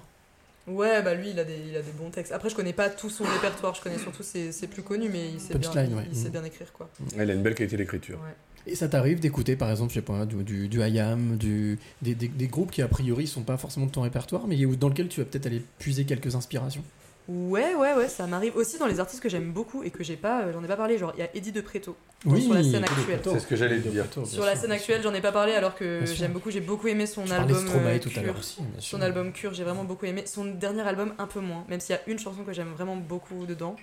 ouais, 0.66 1.02
bah 1.02 1.14
lui 1.14 1.30
il 1.30 1.38
a 1.40 1.44
des, 1.44 1.58
il 1.68 1.76
a 1.76 1.82
des 1.82 1.90
bons 1.92 2.10
textes. 2.10 2.32
Après 2.32 2.48
je 2.48 2.54
connais 2.54 2.72
pas 2.72 2.88
tout 2.88 3.10
son 3.10 3.24
répertoire, 3.24 3.74
je 3.74 3.82
connais 3.82 3.98
surtout 3.98 4.22
ses, 4.22 4.52
ses 4.52 4.66
plus 4.68 4.82
connus, 4.82 5.08
mais 5.12 5.28
il 5.30 5.40
sait 5.40 5.54
bien, 5.58 5.70
il, 5.84 5.94
ouais. 5.94 6.04
il 6.10 6.16
sait 6.16 6.28
Mm. 6.28 6.32
bien 6.32 6.44
écrire 6.44 6.72
quoi. 6.72 6.88
Elle 7.18 7.30
a 7.30 7.34
une 7.34 7.42
belle 7.42 7.54
qualité 7.56 7.76
d'écriture. 7.76 8.18
Ouais. 8.20 8.34
Et 8.66 8.74
ça 8.76 8.88
t'arrive 8.88 9.18
d'écouter, 9.20 9.56
par 9.56 9.70
exemple, 9.70 9.90
je 9.90 9.96
sais 9.96 10.02
pas, 10.02 10.24
du, 10.24 10.42
du, 10.44 10.68
du 10.68 10.80
IAM, 10.80 11.36
du, 11.36 11.78
des, 12.00 12.14
des, 12.14 12.28
des 12.28 12.46
groupes 12.46 12.70
qui 12.70 12.80
a 12.82 12.88
priori 12.88 13.26
sont 13.26 13.42
pas 13.42 13.56
forcément 13.56 13.86
de 13.86 13.90
ton 13.90 14.02
répertoire, 14.02 14.46
mais 14.46 14.56
dans 14.76 14.88
lequel 14.88 15.08
tu 15.08 15.20
vas 15.20 15.26
peut-être 15.26 15.46
aller 15.46 15.62
puiser 15.78 16.04
quelques 16.04 16.34
inspirations. 16.36 16.84
Ouais, 17.28 17.74
ouais, 17.76 17.94
ouais, 17.94 18.08
ça 18.08 18.26
m'arrive 18.26 18.56
aussi 18.56 18.78
dans 18.78 18.86
les 18.86 18.98
artistes 18.98 19.22
que 19.22 19.28
j'aime 19.28 19.52
beaucoup 19.52 19.84
et 19.84 19.90
que 19.90 20.02
j'ai 20.02 20.16
pas, 20.16 20.42
euh, 20.42 20.52
j'en 20.52 20.62
ai 20.64 20.66
pas 20.66 20.76
parlé. 20.76 20.98
Genre 20.98 21.12
il 21.16 21.20
y 21.20 21.22
a 21.22 21.28
Eddie 21.36 21.52
de 21.52 21.60
Preto. 21.60 21.96
sur 22.24 22.52
la 22.52 22.62
scène 22.64 22.82
actuelle. 22.82 23.20
C'est 23.22 23.38
ce 23.38 23.46
que 23.46 23.54
j'allais 23.54 23.78
dire. 23.78 23.92
Bien 23.92 24.24
Sur 24.24 24.44
la 24.44 24.52
sûr, 24.54 24.62
scène 24.62 24.72
actuelle, 24.72 25.02
j'en 25.04 25.14
ai 25.14 25.20
pas 25.20 25.30
parlé 25.30 25.52
alors 25.52 25.76
que 25.76 26.00
j'aime 26.04 26.32
beaucoup. 26.32 26.50
J'ai 26.50 26.60
beaucoup 26.60 26.88
aimé 26.88 27.06
son. 27.06 27.24
Je 27.24 27.32
album. 27.32 27.64
Euh, 27.76 27.98
tout 28.00 28.08
à 28.08 28.12
Cure. 28.12 28.22
l'heure 28.24 28.38
aussi. 28.38 28.60
bien 28.60 28.80
sûr. 28.80 28.98
Son 28.98 29.02
album 29.04 29.32
Cure, 29.32 29.54
j'ai 29.54 29.62
vraiment 29.62 29.84
beaucoup 29.84 30.04
aimé. 30.06 30.24
Son 30.26 30.46
dernier 30.46 30.82
album, 30.82 31.14
un 31.18 31.28
peu 31.28 31.38
moins, 31.38 31.64
même 31.68 31.78
s'il 31.78 31.94
y 31.94 31.98
a 31.98 32.02
une 32.08 32.18
chanson 32.18 32.42
que 32.42 32.52
j'aime 32.52 32.72
vraiment 32.72 32.96
beaucoup 32.96 33.46
dedans. 33.46 33.76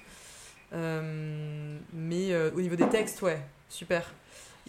Euh, 0.74 1.78
mais 1.94 2.32
euh, 2.34 2.52
au 2.56 2.62
niveau 2.62 2.76
des 2.76 2.90
textes, 2.90 3.22
ouais, 3.22 3.40
super. 3.70 4.14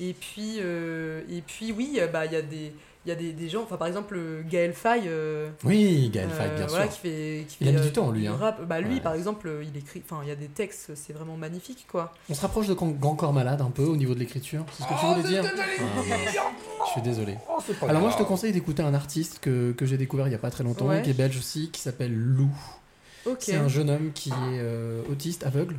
Et 0.01 0.15
puis, 0.15 0.57
euh, 0.61 1.21
et 1.31 1.43
puis 1.43 1.73
oui, 1.73 1.99
euh, 1.99 2.07
bah 2.07 2.25
il 2.27 2.33
y 2.33 2.37
a 2.37 2.43
des, 2.43 2.73
il 3.05 3.09
y 3.09 3.13
a 3.13 3.15
des, 3.15 3.33
des 3.33 3.49
gens. 3.51 3.63
Enfin, 3.65 3.77
par 3.77 3.87
exemple, 3.87 4.15
euh, 4.17 4.43
Gaël 4.49 4.73
Faye. 4.73 5.03
euh, 5.07 5.51
Oui, 5.65 6.09
Gaël 6.13 6.29
euh, 6.33 6.35
Faye, 6.37 6.51
bien 6.57 6.67
voilà, 6.67 6.85
sûr. 6.87 6.95
qui 6.95 7.01
fait, 7.01 7.45
qui 7.49 7.57
Il 7.61 7.69
a 7.69 7.73
mis 7.73 7.81
du 7.81 7.87
euh, 7.89 7.91
temps, 7.91 8.11
lui, 8.11 8.27
hein. 8.27 8.35
rap. 8.41 8.67
Bah 8.67 8.81
lui, 8.81 8.95
Ouais. 8.95 9.01
par 9.01 9.15
exemple, 9.15 9.47
euh, 9.49 9.63
il 9.63 9.77
écrit. 9.79 10.03
Enfin, 10.05 10.21
il 10.23 10.29
y 10.29 10.33
a 10.33 10.37
des 10.37 10.47
textes, 10.49 10.93
c'est 10.95 11.13
vraiment 11.13 11.37
magnifique, 11.37 11.87
quoi. 11.91 12.15
On 12.31 12.35
se 12.35 12.41
rapproche 12.41 12.67
de 12.67 12.73
Grand 12.75 13.15
Corps 13.15 13.33
Malade 13.35 13.61
un 13.61 13.71
peu 13.71 13.85
au 13.85 13.97
niveau 13.97 14.15
de 14.15 14.21
l'écriture. 14.21 14.65
C'est 14.73 14.85
ce 14.85 14.89
que 14.89 14.95
tu 14.95 15.01
Oh, 15.05 15.15
voulais 15.15 15.29
dire 15.29 15.45
Ah. 15.45 16.53
Je 16.87 16.91
suis 16.93 17.03
désolé. 17.03 17.37
Oh, 17.49 17.61
Alors 17.87 18.01
moi, 18.01 18.11
je 18.11 18.17
te 18.17 18.23
conseille 18.23 18.53
d'écouter 18.53 18.83
un 18.83 18.95
artiste 18.95 19.39
que, 19.41 19.73
que 19.73 19.85
j'ai 19.87 19.97
découvert 19.99 20.27
il 20.29 20.33
y 20.33 20.35
a 20.35 20.39
pas 20.39 20.51
très 20.51 20.65
longtemps, 20.65 20.87
Ouais. 20.87 21.03
qui 21.03 21.11
est 21.11 21.15
belge 21.15 21.37
aussi, 21.37 21.69
qui 21.71 21.81
s'appelle 21.81 22.15
Lou. 22.15 22.49
Ok, 23.27 23.37
C'est 23.41 23.57
un 23.57 23.69
jeune 23.69 23.91
homme 23.91 24.13
qui 24.15 24.31
est 24.31 24.33
euh, 24.61 25.03
autiste, 25.11 25.45
aveugle. 25.45 25.77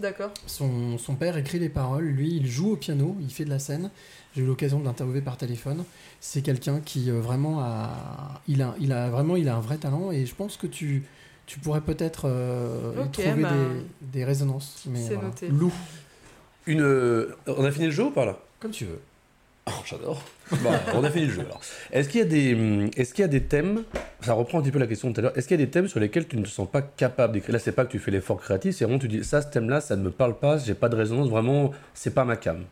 D'accord. 0.00 0.32
Son, 0.46 0.98
son 0.98 1.14
père 1.14 1.36
écrit 1.36 1.58
les 1.58 1.68
paroles, 1.68 2.04
lui 2.04 2.36
il 2.36 2.46
joue 2.46 2.72
au 2.72 2.76
piano, 2.76 3.16
il 3.20 3.30
fait 3.32 3.44
de 3.44 3.50
la 3.50 3.58
scène. 3.58 3.90
J'ai 4.34 4.42
eu 4.42 4.46
l'occasion 4.46 4.80
de 4.80 4.84
l'interviewer 4.84 5.20
par 5.20 5.36
téléphone. 5.36 5.84
C'est 6.20 6.42
quelqu'un 6.42 6.80
qui 6.80 7.10
euh, 7.10 7.20
vraiment 7.20 7.60
a, 7.60 8.40
il 8.48 8.62
a, 8.62 8.74
il 8.80 8.92
a 8.92 9.08
vraiment, 9.08 9.36
il 9.36 9.48
a 9.48 9.56
un 9.56 9.60
vrai 9.60 9.76
talent 9.78 10.10
et 10.10 10.26
je 10.26 10.34
pense 10.34 10.56
que 10.56 10.66
tu, 10.66 11.04
tu 11.46 11.58
pourrais 11.60 11.80
peut-être 11.82 12.22
euh, 12.26 13.06
trouver 13.12 13.42
bah, 13.42 13.52
des, 13.52 14.18
des 14.18 14.24
résonances. 14.24 14.82
Mais 14.86 15.00
c'est 15.00 15.14
voilà. 15.14 15.28
noté. 15.28 15.48
Lou, 15.48 15.72
Une. 16.66 16.80
euh, 16.82 17.36
On 17.46 17.64
a 17.64 17.70
fini 17.70 17.86
le 17.86 17.92
jeu 17.92 18.04
ou 18.04 18.10
pas 18.10 18.24
là? 18.24 18.38
Comme 18.60 18.72
tu 18.72 18.86
veux. 18.86 19.00
Oh, 19.66 19.70
j'adore. 19.86 20.22
Bon, 20.50 20.70
on 20.94 21.04
a 21.04 21.10
fini 21.10 21.26
le 21.26 21.32
jeu 21.32 21.40
alors. 21.40 21.60
Est-ce 21.90 22.08
qu'il 22.10 22.20
y 22.20 22.22
a 22.22 22.26
des, 22.26 22.54
hum, 22.54 22.90
qu'il 22.90 23.20
y 23.20 23.22
a 23.22 23.28
des 23.28 23.44
thèmes? 23.44 23.82
Ça 24.20 24.34
reprend 24.34 24.58
un 24.58 24.62
petit 24.62 24.70
peu 24.70 24.78
la 24.78 24.86
question 24.86 25.08
de 25.08 25.14
tout 25.14 25.20
à 25.20 25.22
l'heure. 25.22 25.38
Est-ce 25.38 25.48
qu'il 25.48 25.58
y 25.58 25.62
a 25.62 25.64
des 25.64 25.70
thèmes 25.70 25.88
sur 25.88 26.00
lesquels 26.00 26.28
tu 26.28 26.36
ne 26.36 26.42
te 26.42 26.48
sens 26.48 26.68
pas 26.70 26.82
capable 26.82 27.32
d'écrire? 27.32 27.54
Là, 27.54 27.58
c'est 27.58 27.72
pas 27.72 27.84
que 27.86 27.90
tu 27.90 27.98
fais 27.98 28.10
l'effort 28.10 28.38
créatif, 28.40 28.76
c'est 28.76 28.84
vraiment 28.84 28.98
tu 28.98 29.08
dis 29.08 29.24
ça, 29.24 29.40
ce 29.40 29.48
thème-là, 29.48 29.80
ça 29.80 29.96
ne 29.96 30.02
me 30.02 30.10
parle 30.10 30.38
pas, 30.38 30.58
j'ai 30.58 30.74
pas 30.74 30.88
de 30.90 30.96
résonance, 30.96 31.28
vraiment, 31.28 31.70
c'est 31.94 32.12
pas 32.12 32.24
ma 32.24 32.36
cam. 32.36 32.64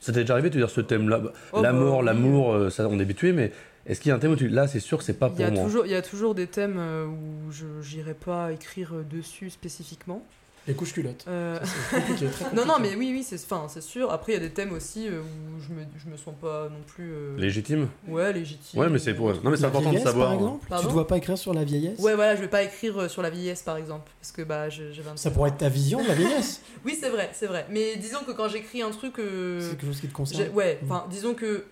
Ça 0.00 0.12
t'est 0.12 0.20
déjà 0.20 0.34
arrivé 0.34 0.48
de 0.48 0.54
te 0.54 0.58
dire 0.58 0.70
ce 0.70 0.80
thème-là? 0.80 1.18
Bah, 1.18 1.32
Oh, 1.54 1.62
La 1.62 1.72
bah, 1.72 1.78
mort, 1.78 1.98
oui. 2.00 2.06
l'amour, 2.06 2.52
euh, 2.54 2.70
ça 2.70 2.86
on 2.88 2.98
est 3.00 3.02
habitué, 3.02 3.32
mais 3.32 3.50
est-ce 3.86 4.00
qu'il 4.00 4.10
y 4.10 4.12
a 4.12 4.14
un 4.14 4.20
thème 4.20 4.30
où 4.32 4.36
tu 4.36 4.46
dis 4.48 4.54
là, 4.54 4.68
c'est 4.68 4.78
sûr 4.80 5.02
c'est 5.02 5.14
pas 5.14 5.26
Il 5.34 5.40
y, 5.40 5.44
pour 5.44 5.46
a 5.46 5.50
moi? 5.50 5.64
toujours, 5.64 5.86
il 5.86 5.92
y 5.92 5.96
a 5.96 6.02
toujours 6.02 6.36
des 6.36 6.46
thèmes 6.46 6.76
euh, 6.78 7.06
où 7.06 7.50
je 7.50 7.66
n'irai 7.96 8.14
pas 8.14 8.52
écrire 8.52 8.92
euh, 8.94 9.02
dessus 9.02 9.50
spécifiquement. 9.50 10.22
Les 10.68 10.74
couches 10.74 10.92
culottes. 10.92 11.24
Euh, 11.26 11.58
Ça, 11.58 11.64
c'est 11.90 11.96
compliqué, 12.00 12.26
très 12.26 12.44
Non, 12.54 12.64
non, 12.66 12.74
mais 12.80 12.94
oui, 12.94 13.10
oui, 13.12 13.24
c'est 13.26 13.36
enfin, 13.42 13.66
c'est 13.68 13.80
sûr. 13.82 14.12
Après, 14.12 14.32
il 14.32 14.34
y 14.34 14.38
a 14.38 14.40
des 14.40 14.50
thèmes 14.52 14.72
aussi 14.72 15.08
euh, 15.08 15.20
où 15.22 15.60
je 15.60 15.72
me, 15.74 15.80
je 16.04 16.08
me 16.10 16.16
sens 16.16 16.34
pas 16.40 16.68
non 16.68 16.82
plus. 16.86 17.10
euh, 17.10 17.36
Légitime 17.38 17.88
Ouais, 18.06 18.32
légitime. 18.32 18.78
Ouais, 18.78 18.88
mais 18.88 18.98
c'est 18.98 19.14
pour. 19.14 19.28
Non, 19.42 19.50
mais 19.50 19.56
c'est 19.56 19.64
important 19.64 19.92
de 19.92 19.98
savoir. 19.98 20.28
Par 20.28 20.34
exemple, 20.34 20.62
tu 20.64 20.68
Pardon 20.68 20.88
te 20.88 20.92
vois 20.92 21.06
pas 21.06 21.16
écrire 21.16 21.38
sur 21.38 21.54
la 21.54 21.64
vieillesse 21.64 21.98
Ouais, 22.00 22.14
voilà, 22.14 22.36
je 22.36 22.42
vais 22.42 22.48
pas 22.48 22.62
écrire 22.62 23.10
sur 23.10 23.22
la 23.22 23.30
vieillesse 23.30 23.62
par 23.62 23.76
exemple. 23.76 24.10
Parce 24.20 24.30
que 24.32 24.42
bah, 24.42 24.68
je- 24.68 24.92
j'ai 24.92 25.02
25 25.02 25.16
Ça 25.16 25.30
pourrait 25.30 25.50
être 25.50 25.58
ta 25.58 25.68
vision 25.68 26.02
de 26.02 26.08
la 26.08 26.14
vieillesse. 26.14 26.60
Oui, 26.84 26.96
c'est 27.00 27.08
vrai, 27.10 27.30
c'est 27.32 27.46
vrai. 27.46 27.66
Mais 27.70 27.96
disons 27.96 28.20
que 28.26 28.32
quand 28.32 28.48
j'écris 28.48 28.82
un 28.82 28.90
truc. 28.90 29.18
euh, 29.18 29.60
C'est 29.60 29.70
quelque 29.70 29.86
chose 29.86 30.00
qui 30.00 30.08
te 30.08 30.12
concerne. 30.14 30.48
ouais, 30.54 30.78
Mm. 30.82 30.84
enfin, 30.90 31.06
disons 31.10 31.34
que 31.34 31.64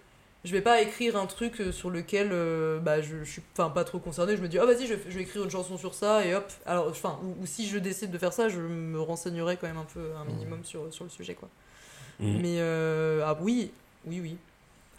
je 0.47 0.53
vais 0.53 0.62
pas 0.62 0.80
écrire 0.80 1.16
un 1.16 1.26
truc 1.26 1.61
euh, 1.61 1.72
sur 1.72 1.90
lequel 1.90 2.30
euh, 2.32 2.78
bah, 2.78 3.01
je, 3.03 3.18
je 3.24 3.30
suis 3.30 3.42
enfin, 3.53 3.68
pas 3.68 3.84
trop 3.84 3.99
concerné. 3.99 4.36
Je 4.36 4.42
me 4.42 4.49
dis, 4.49 4.59
oh 4.59 4.66
vas-y, 4.66 4.86
je, 4.86 4.94
je 5.09 5.16
vais 5.16 5.22
écrire 5.22 5.44
une 5.44 5.51
chanson 5.51 5.76
sur 5.76 5.94
ça 5.94 6.24
et 6.24 6.34
hop. 6.34 6.51
Alors, 6.64 6.88
enfin, 6.88 7.18
ou, 7.22 7.42
ou 7.42 7.47
si 7.47 7.68
je 7.68 7.78
décide 7.78 8.11
de 8.11 8.18
faire 8.18 8.32
ça, 8.32 8.49
je 8.49 8.61
me 8.61 9.01
renseignerai 9.01 9.57
quand 9.57 9.66
même 9.66 9.76
un 9.76 9.86
peu, 9.92 10.12
un 10.20 10.24
minimum 10.24 10.61
sur, 10.64 10.92
sur 10.94 11.05
le 11.05 11.11
sujet, 11.11 11.34
quoi. 11.34 11.49
Mhm. 12.20 12.40
Mais 12.40 12.61
euh, 12.61 13.22
ah 13.26 13.36
oui, 13.42 13.70
oui, 14.07 14.20
oui. 14.20 14.36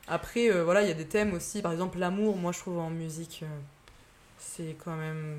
Après, 0.08 0.52
euh, 0.52 0.64
voilà, 0.64 0.84
il 0.84 0.88
y 0.88 0.92
a 0.92 0.96
des 0.96 1.06
thèmes 1.08 1.34
aussi. 1.34 1.62
Par 1.62 1.72
exemple, 1.72 1.98
l'amour, 1.98 2.38
moi, 2.38 2.52
je 2.52 2.60
trouve 2.60 2.78
en 2.80 2.90
musique, 2.90 3.40
euh, 3.44 3.48
c'est 4.38 4.76
quand 4.84 4.96
même 4.96 5.38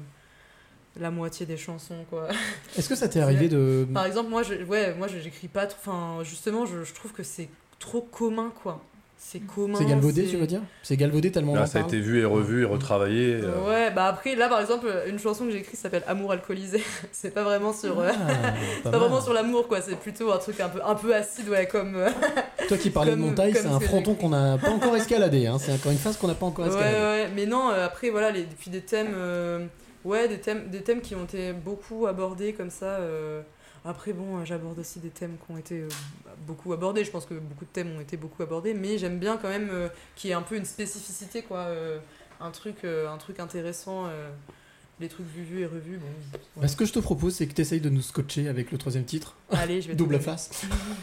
la 0.99 1.11
moitié 1.11 1.47
des 1.47 1.57
chansons, 1.57 2.05
quoi. 2.11 2.29
Est-ce 2.77 2.89
que 2.89 2.97
ça 2.97 3.09
t'est 3.09 3.21
arrivé 3.21 3.49
de. 3.51 3.87
Par 3.95 4.05
exemple, 4.07 4.31
moi, 4.31 4.43
je, 4.43 4.55
ouais, 4.65 4.95
moi, 4.95 5.07
j'écris 5.07 5.49
pas. 5.49 5.67
trop- 5.67 5.79
Enfin, 5.81 6.25
justement, 6.25 6.67
je, 6.67 6.83
je 6.85 6.93
trouve 6.95 7.13
que 7.13 7.23
c'est 7.23 7.49
trop 7.79 8.01
commun, 8.03 8.53
quoi. 8.63 8.83
C'est 9.21 9.41
commun. 9.41 9.77
C'est 9.77 9.85
galvaudé, 9.85 10.25
c'est- 10.25 10.31
tu 10.31 10.37
veux 10.37 10.47
dire 10.47 10.61
C'est 10.83 10.97
galvaudé 10.97 11.33
tellement 11.33 11.55
Là, 11.55 11.63
en 11.63 11.67
ça 11.67 11.81
a 11.81 11.83
été 11.83 11.99
vu 11.99 12.21
et 12.21 12.25
revu 12.25 12.63
et 12.63 12.65
retravaillé. 12.65 13.41
euh, 13.43 13.67
Ouais, 13.69 13.91
bah 13.91 14.07
après, 14.07 14.37
là, 14.37 14.49
par 14.49 14.61
exemple, 14.61 14.87
une 15.09 15.19
chanson 15.19 15.45
que 15.45 15.51
j'ai 15.51 15.59
écrite 15.59 15.77
s'appelle 15.79 16.05
Amour 16.07 16.31
alcoolisé. 16.33 16.81
c'est 17.13 17.35
pas 17.35 17.43
vraiment 17.43 17.73
sur. 17.73 17.99
euh, 17.99 18.11
Ah, 18.13 18.91
pas 18.91 18.91
vraiment 18.99 19.21
sur 19.21 19.33
l'amour, 19.33 19.67
quoi. 19.67 19.81
C'est 19.81 19.97
plutôt 19.99 20.31
un 20.33 20.39
truc 20.39 20.61
un 20.61 20.69
peu, 20.69 20.79
un 20.85 20.95
peu 20.95 21.15
acide, 21.15 21.49
ouais, 21.49 21.67
comme. 21.67 21.97
euh, 21.97 22.09
Toi 22.69 22.77
qui 22.79 22.91
parlais 22.91 23.11
de 23.11 23.17
montagne, 23.17 23.53
c'est 23.55 23.63
ce 23.63 23.67
un 23.69 23.81
fronton 23.81 24.15
qu'on 24.15 24.29
n'a 24.29 24.57
pas 24.57 24.71
encore 24.71 24.95
escaladé. 24.97 25.47
Hein. 25.49 25.59
C'est 25.59 25.73
encore 25.73 25.91
une 25.93 25.99
phase 25.99 26.17
qu'on 26.17 26.29
n'a 26.29 26.35
pas 26.35 26.47
encore 26.47 26.65
Ouais, 26.67 26.71
escaladée. 26.71 26.97
ouais, 26.97 27.29
mais 27.35 27.47
non, 27.47 27.71
euh, 27.71 27.85
après, 27.87 28.11
voilà, 28.11 28.31
les, 28.31 28.45
puis 28.45 28.71
des 28.71 28.83
thèmes, 28.83 29.13
euh, 29.15 29.67
ouais, 30.05 30.29
des 30.29 30.39
thèmes, 30.39 30.71
des 30.71 30.83
thèmes 30.83 31.01
qui 31.01 31.15
ont 31.17 31.25
été 31.25 31.53
beaucoup 31.53 32.07
abordés 32.07 32.53
comme 32.53 32.71
ça. 32.71 32.87
euh, 33.01 33.41
après, 33.85 34.13
bon, 34.13 34.39
euh, 34.39 34.45
j'aborde 34.45 34.79
aussi 34.79 34.99
des 34.99 35.11
thèmes 35.11 35.37
qui 35.45 35.53
ont 35.53 35.59
été 35.59 35.81
euh, 35.81 35.89
beaucoup 36.47 36.73
abordés. 36.73 37.05
Je 37.05 37.11
pense 37.11 37.27
que 37.27 37.35
beaucoup 37.35 37.65
de 37.65 37.71
thèmes 37.71 37.95
ont 37.97 38.01
été 38.01 38.17
beaucoup 38.17 38.43
abordés, 38.43 38.75
mais 38.75 38.99
j'aime 38.99 39.19
bien 39.19 39.37
quand 39.37 39.49
même 39.49 39.69
euh, 39.71 39.89
qu'il 40.17 40.29
y 40.29 40.33
ait 40.33 40.37
un 40.37 40.43
peu 40.43 40.57
une 40.57 40.65
spécificité, 40.65 41.43
quoi. 41.43 41.69
un, 42.41 42.51
truc, 42.51 42.85
un 42.85 43.17
truc 43.19 43.41
intéressant. 43.41 44.09
les 45.01 45.09
trucs 45.09 45.27
vus, 45.27 45.45
vus 45.45 45.61
et 45.61 45.67
revus, 45.67 45.99
bon. 45.99 46.41
Bah, 46.61 46.69
ce 46.69 46.77
que 46.77 46.85
je 46.85 46.93
te 46.93 46.99
propose, 46.99 47.35
c'est 47.35 47.47
que 47.47 47.55
tu 47.55 47.61
essayes 47.61 47.81
de 47.81 47.91
nous 47.91 48.03
scotcher 48.03 48.49
avec 48.49 48.73
le 48.73 48.79
troisième 48.79 49.05
titre. 49.05 49.37
Allez, 49.63 49.81
je 49.83 49.89
vais 49.89 49.95
Double 49.95 50.19
face. 50.21 50.51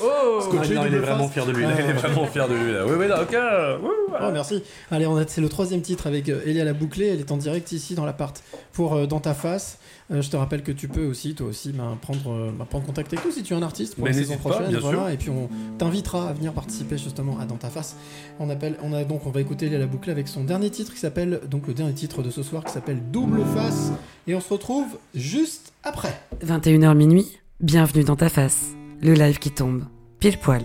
Oh 0.00 0.40
Scotché, 0.40 0.74
non, 0.74 0.82
il 0.82 0.86
est 0.88 0.90
double 0.90 1.02
vraiment 1.02 1.24
face. 1.24 1.32
fier 1.32 1.46
de 1.46 1.52
lui. 1.52 1.62
là, 1.64 1.70
Il 1.74 1.80
est 1.80 1.86
Ouais. 1.88 1.92
vraiment 1.92 2.26
fier 2.26 2.48
de 2.48 2.54
lui. 2.54 2.72
Là. 2.72 2.86
Oui, 2.86 2.92
oui, 2.98 3.08
là, 3.08 3.22
ok. 3.22 3.36
Oh, 3.84 4.30
merci. 4.32 4.62
Allez, 4.90 5.06
on 5.06 5.16
a- 5.16 5.26
c'est 5.26 5.40
le 5.40 5.48
troisième 5.48 5.80
titre 5.82 6.06
avec 6.06 6.28
euh, 6.28 6.40
Elia 6.46 6.64
la 6.64 6.72
bouclée. 6.72 7.06
Elle 7.08 7.20
est 7.20 7.30
en 7.32 7.36
direct 7.36 7.72
ici 7.72 7.94
dans 7.94 8.04
l'appart 8.04 8.42
pour 8.72 8.94
euh, 8.94 9.06
Dans 9.06 9.20
ta 9.20 9.34
face. 9.34 9.78
Euh, 10.10 10.20
je 10.22 10.30
te 10.30 10.36
rappelle 10.36 10.62
que 10.62 10.72
tu 10.72 10.88
peux 10.88 11.04
aussi, 11.04 11.34
toi 11.34 11.46
aussi, 11.48 11.72
bah, 11.72 11.96
prendre, 12.00 12.30
euh, 12.32 12.50
bah, 12.56 12.66
prendre 12.68 12.84
contact 12.86 13.12
avec 13.12 13.24
nous 13.24 13.30
si 13.32 13.42
tu 13.42 13.54
es 13.54 13.56
un 13.56 13.62
artiste 13.62 13.94
pour 13.96 14.04
Mais 14.04 14.10
la 14.10 14.16
saison 14.18 14.36
pas, 14.36 14.50
prochaine. 14.50 14.68
bien 14.70 14.78
voilà, 14.80 14.98
sûr. 14.98 15.08
et 15.10 15.16
puis 15.16 15.30
on 15.30 15.48
t'invitera 15.78 16.28
à 16.28 16.32
venir 16.32 16.52
participer 16.52 16.98
justement 16.98 17.38
à 17.38 17.44
Dans 17.44 17.56
ta 17.56 17.68
face. 17.70 17.96
On, 18.40 18.50
appelle, 18.50 18.76
on 18.82 18.92
a 18.92 19.04
donc, 19.04 19.26
on 19.26 19.30
va 19.30 19.40
écouter 19.40 19.66
Elia 19.66 19.78
la 19.78 19.86
bouclée 19.86 20.12
avec 20.12 20.28
son 20.28 20.44
dernier 20.44 20.70
titre 20.70 20.92
qui 20.92 21.00
s'appelle, 21.00 21.40
donc 21.50 21.66
le 21.66 21.74
dernier 21.74 21.94
titre 21.94 22.22
de 22.22 22.30
ce 22.30 22.42
soir 22.42 22.64
qui 22.64 22.72
s'appelle 22.72 23.00
Double 23.10 23.42
face. 23.54 23.92
Et 24.26 24.34
on 24.34 24.40
se 24.40 24.52
retrouve 24.52 24.86
juste 25.14 25.72
après. 25.84 26.14
21h 26.44 26.94
minuit, 26.94 27.38
bienvenue 27.62 28.02
dans 28.02 28.16
ta 28.16 28.28
face. 28.28 28.74
Le 29.00 29.14
live 29.14 29.38
qui 29.38 29.52
tombe. 29.52 29.84
Pile 30.18 30.38
poil. 30.38 30.62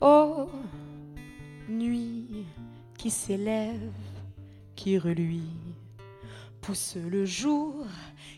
Oh, 0.00 0.48
nuit 1.68 2.46
qui 2.96 3.10
s'élève, 3.10 3.92
qui 4.76 4.96
reluit, 4.98 5.42
pousse 6.60 6.96
le 6.96 7.24
jour, 7.24 7.84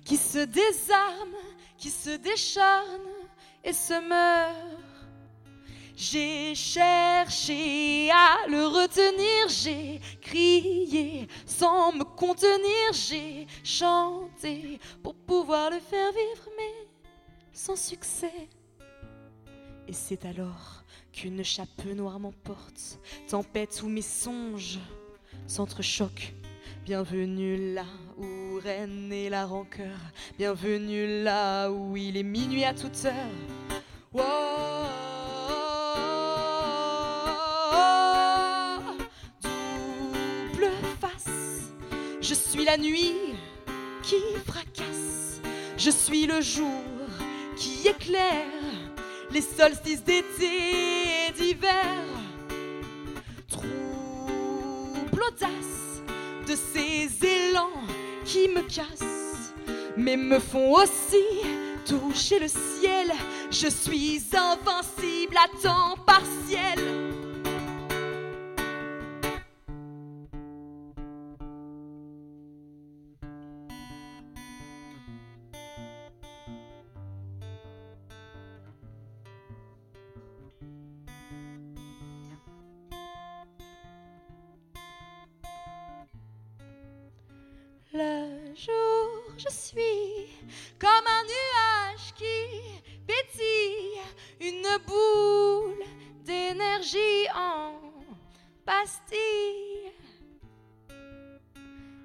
qui 0.05 0.17
se 0.17 0.39
désarme, 0.39 1.37
qui 1.77 1.91
se 1.91 2.17
décharne 2.17 3.11
et 3.63 3.75
se 3.75 4.09
meurt. 4.09 4.86
J'ai 5.99 6.55
cherché 6.55 8.11
à 8.11 8.47
le 8.49 8.67
retenir, 8.67 9.49
j'ai 9.49 9.99
crié 10.21 11.27
sans 11.47 11.91
me 11.91 12.05
contenir, 12.05 12.93
j'ai 12.93 13.47
chanté 13.65 14.79
pour 15.03 15.15
pouvoir 15.15 15.71
le 15.71 15.81
faire 15.81 16.13
vivre, 16.13 16.51
mais 16.55 16.87
sans 17.51 17.77
succès. 17.77 18.51
Et 19.89 19.95
c'est 19.95 20.27
alors 20.27 20.85
qu'une 21.15 21.43
chape 21.43 21.87
noire 21.87 22.21
m'emporte, 22.21 22.99
tempête 23.27 23.81
où 23.83 23.89
mes 23.89 24.03
songes 24.03 24.79
s'entrechoquent. 25.47 26.35
Bienvenue 26.85 27.73
là 27.73 27.87
où 28.19 28.61
règne 28.63 29.31
la 29.31 29.47
rancœur, 29.47 29.99
bienvenue 30.37 31.23
là 31.23 31.71
où 31.71 31.97
il 31.97 32.19
est 32.19 32.23
minuit 32.23 32.65
à 32.65 32.75
toute 32.75 33.07
heure. 33.07 33.33
Je 42.29 42.35
suis 42.35 42.65
la 42.65 42.77
nuit 42.77 43.15
qui 44.03 44.17
fracasse, 44.45 45.41
je 45.79 45.91
suis 45.91 46.27
le 46.27 46.41
jour 46.41 46.83
qui 47.57 47.87
éclaire 47.87 48.47
les 49.31 49.41
solstices 49.41 50.03
d'été 50.03 51.29
et 51.29 51.33
d'hiver. 51.33 52.03
Trouble 53.49 55.23
audace 55.29 56.03
de 56.49 56.57
ces 56.57 57.09
élans 57.25 57.87
qui 58.25 58.49
me 58.49 58.63
cassent, 58.63 59.53
mais 59.97 60.17
me 60.17 60.41
font 60.41 60.73
aussi 60.73 61.27
toucher 61.87 62.41
le 62.41 62.49
ciel. 62.49 63.13
Je 63.53 63.69
suis 63.69 64.21
invincible 64.35 65.37
à 65.37 65.63
temps 65.63 65.95
partiel. 66.05 67.16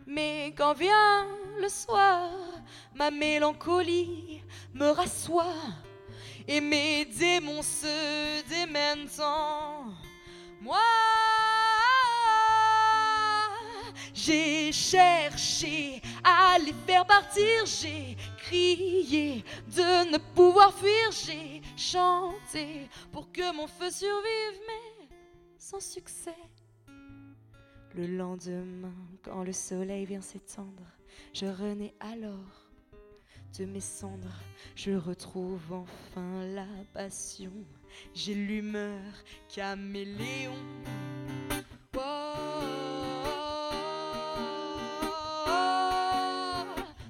Mais 0.06 0.54
quand 0.58 0.74
vient 0.74 1.28
le 1.60 1.70
soir, 1.70 2.30
ma 2.94 3.10
mélancolie 3.10 4.44
me 4.74 4.90
rassoit 4.90 5.56
et 6.48 6.62
mes 6.62 7.06
démons 7.06 7.62
se 7.62 8.48
démènent 8.50 9.08
en 9.20 9.86
moi. 10.60 10.78
J'ai 14.14 14.72
cherché 14.72 16.02
à 16.24 16.58
les 16.60 16.76
faire 16.86 17.06
partir, 17.06 17.66
j'ai 17.66 18.18
crié 18.38 19.44
de 19.68 20.12
ne 20.12 20.18
pouvoir 20.36 20.74
fuir, 20.74 21.12
j'ai 21.12 21.62
chanté 21.76 22.90
pour 23.12 23.32
que 23.32 23.56
mon 23.56 23.68
feu 23.68 23.90
survive, 23.90 24.60
sans 25.62 25.80
succès. 25.80 26.36
Le 27.96 28.08
lendemain, 28.08 28.96
quand 29.22 29.44
le 29.44 29.54
soleil 29.54 30.06
vient 30.06 30.22
s'étendre, 30.22 30.88
je 31.34 31.46
renais 31.46 31.94
alors 32.00 32.72
de 33.60 33.66
mes 33.66 33.80
cendres. 33.80 34.42
Je 34.76 34.92
retrouve 34.92 35.62
enfin 35.72 36.46
la 36.48 36.66
passion, 36.94 37.52
j'ai 38.16 38.34
l'humeur 38.34 39.04
caméléon. 39.54 40.56
Oh, 41.96 42.00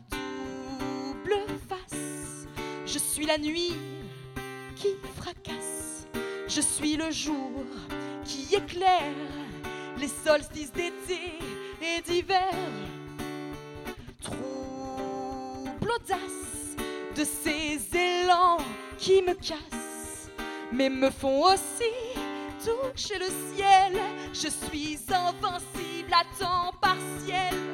double 0.09 1.47
face, 1.69 2.47
je 2.85 2.99
suis 2.99 3.25
la 3.25 3.37
nuit 3.37 3.71
qui 4.75 4.89
fracasse, 5.15 6.05
je 6.49 6.59
suis 6.59 6.97
le 6.97 7.11
jour 7.11 7.63
qui 8.25 8.55
éclaire 8.55 9.15
les 9.97 10.07
solstices 10.07 10.71
d'été 10.71 11.37
et 11.81 12.01
d'hiver. 12.01 12.53
Trouble 14.21 15.91
audace 15.95 16.75
de 17.15 17.23
ces 17.23 17.79
élans 17.95 18.57
qui 18.97 19.21
me 19.21 19.33
cassent, 19.33 20.29
mais 20.71 20.89
me 20.89 21.09
font 21.09 21.43
aussi 21.43 21.91
toucher 22.63 23.19
le 23.19 23.29
ciel. 23.55 23.99
Je 24.33 24.47
suis 24.49 24.99
invincible 25.09 26.13
à 26.13 26.23
temps 26.39 26.73
partiel. 26.79 27.70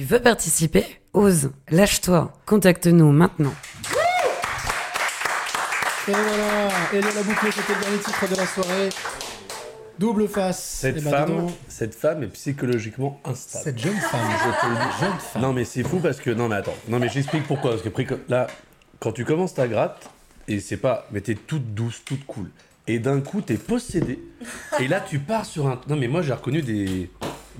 Tu 0.00 0.06
veux 0.06 0.18
participer 0.22 0.86
Ose, 1.12 1.50
lâche-toi, 1.70 2.32
contacte-nous 2.46 3.12
maintenant. 3.12 3.52
Et 6.08 6.12
voilà, 6.12 6.68
et 6.94 7.00
la 7.02 7.22
boucle, 7.22 7.52
c'était 7.52 7.74
le 7.74 7.80
dernier 7.82 7.98
titre 7.98 8.30
de 8.30 8.34
la 8.34 8.46
soirée. 8.46 8.88
Double 9.98 10.26
face. 10.26 10.58
Cette 10.80 10.96
Eh 10.96 11.00
ben, 11.02 11.10
femme, 11.10 11.46
cette 11.68 11.94
femme 11.94 12.22
est 12.22 12.28
psychologiquement 12.28 13.20
instable. 13.26 13.62
Cette 13.64 13.78
jeune 13.78 13.96
femme. 13.98 14.20
Je 14.38 14.60
te 14.62 14.66
le 14.70 14.74
dis. 14.76 15.00
Jeune 15.02 15.18
femme. 15.18 15.42
Non 15.42 15.52
mais 15.52 15.66
c'est 15.66 15.82
fou 15.82 15.98
parce 15.98 16.18
que 16.18 16.30
non 16.30 16.48
mais 16.48 16.56
attends 16.56 16.76
non 16.88 16.98
mais 16.98 17.10
j'explique 17.10 17.46
pourquoi 17.46 17.72
parce 17.72 17.82
que 17.82 18.14
là 18.30 18.46
quand 19.00 19.12
tu 19.12 19.26
commences 19.26 19.52
ta 19.52 19.68
gratte 19.68 20.08
et 20.48 20.60
c'est 20.60 20.78
pas 20.78 21.06
mais 21.12 21.20
t'es 21.20 21.34
toute 21.34 21.74
douce 21.74 22.00
toute 22.06 22.24
cool 22.24 22.48
et 22.86 23.00
d'un 23.00 23.20
coup 23.20 23.42
t'es 23.42 23.58
possédé 23.58 24.18
et 24.78 24.88
là 24.88 25.02
tu 25.02 25.18
pars 25.18 25.44
sur 25.44 25.66
un 25.68 25.78
non 25.88 25.96
mais 25.96 26.08
moi 26.08 26.22
j'ai 26.22 26.32
reconnu 26.32 26.62
des 26.62 27.10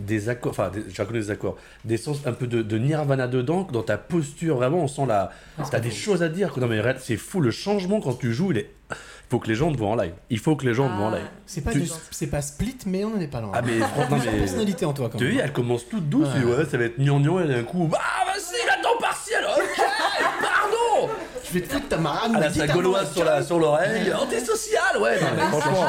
des 0.07 0.29
accords 0.29 0.51
enfin 0.53 0.71
j'ai 0.89 1.03
reconnu 1.03 1.21
des 1.21 1.31
accords 1.31 1.57
des 1.85 1.97
sens 1.97 2.19
un 2.27 2.33
peu 2.33 2.47
de, 2.47 2.63
de 2.63 2.79
nirvana 2.79 3.29
dedans 3.29 3.67
dans 3.73 3.83
ta 3.83 3.99
posture 3.99 4.57
vraiment 4.57 4.79
on 4.85 4.89
sent 4.89 5.07
la 5.07 5.31
t'as 5.71 5.81
des 5.81 5.91
choses 5.91 6.23
à 6.23 6.29
dire 6.29 6.53
non 6.59 6.67
mais 6.67 6.81
c'est 6.99 7.17
fou 7.17 7.41
le 7.41 7.51
changement 7.51 8.01
quand 8.01 8.15
tu 8.19 8.33
joues 8.33 8.53
il 8.53 8.59
est 8.59 8.71
il 8.91 8.97
faut 9.31 9.39
que 9.39 9.47
les 9.49 9.55
gens 9.55 9.71
te 9.71 9.79
voient 9.79 9.91
en 9.91 9.95
live 9.97 10.13
il 10.29 10.39
faut 10.41 10.57
que 10.57 10.67
les 10.67 10.75
gens 10.75 10.89
te 10.89 10.95
voient 10.97 11.07
en 11.07 11.11
live 11.11 11.27
C'est 11.47 11.61
pas, 11.61 11.71
Tu- 11.71 11.85
c'est 12.11 12.27
pas 12.27 12.43
split, 12.43 12.77
mais 12.87 13.05
on 13.05 13.11
n'en 13.11 13.21
est 13.21 13.29
pas 13.29 13.41
loin. 13.41 13.53
ah 13.55 13.63
mais 13.63 13.79
franchement 13.79 14.19
mais 14.25 14.39
personnalité 14.39 14.85
en 14.85 14.93
toi 14.93 15.09
quand 15.11 15.19
tu 15.19 15.25
même. 15.25 15.35
vois, 15.35 15.43
elle 15.45 15.53
commence 15.53 15.89
toute 15.89 16.09
douce, 16.09 16.27
Ouais. 16.35 16.41
et 16.41 16.45
ouais, 16.45 16.65
ça 16.65 16.77
va 16.79 16.85
être 16.85 16.99
gnangnan, 16.99 17.39
et 17.41 17.47
d'un 17.47 17.63
coup, 17.63 17.89
ah, 17.95 18.25
vas-y, 18.27 18.67
là, 18.67 18.75
temps 18.83 18.99
partiel, 19.01 19.11
ok, 19.11 19.20
Je 21.53 21.59
vais 21.59 21.65
te 21.67 21.73
foutre 21.73 21.89
ta 21.89 21.97
marade. 21.99 22.31
Ah, 22.35 22.41
là, 22.41 22.51
sa 22.53 22.67
gauloise 22.69 23.13
sur 23.13 23.25
la- 23.25 23.43
sur 23.43 23.59
l'oreille, 23.59 24.13
antisocial, 24.13 25.01
ouais, 25.03 25.21
non, 25.21 25.27
mais 25.37 25.43
franchement. 25.59 25.87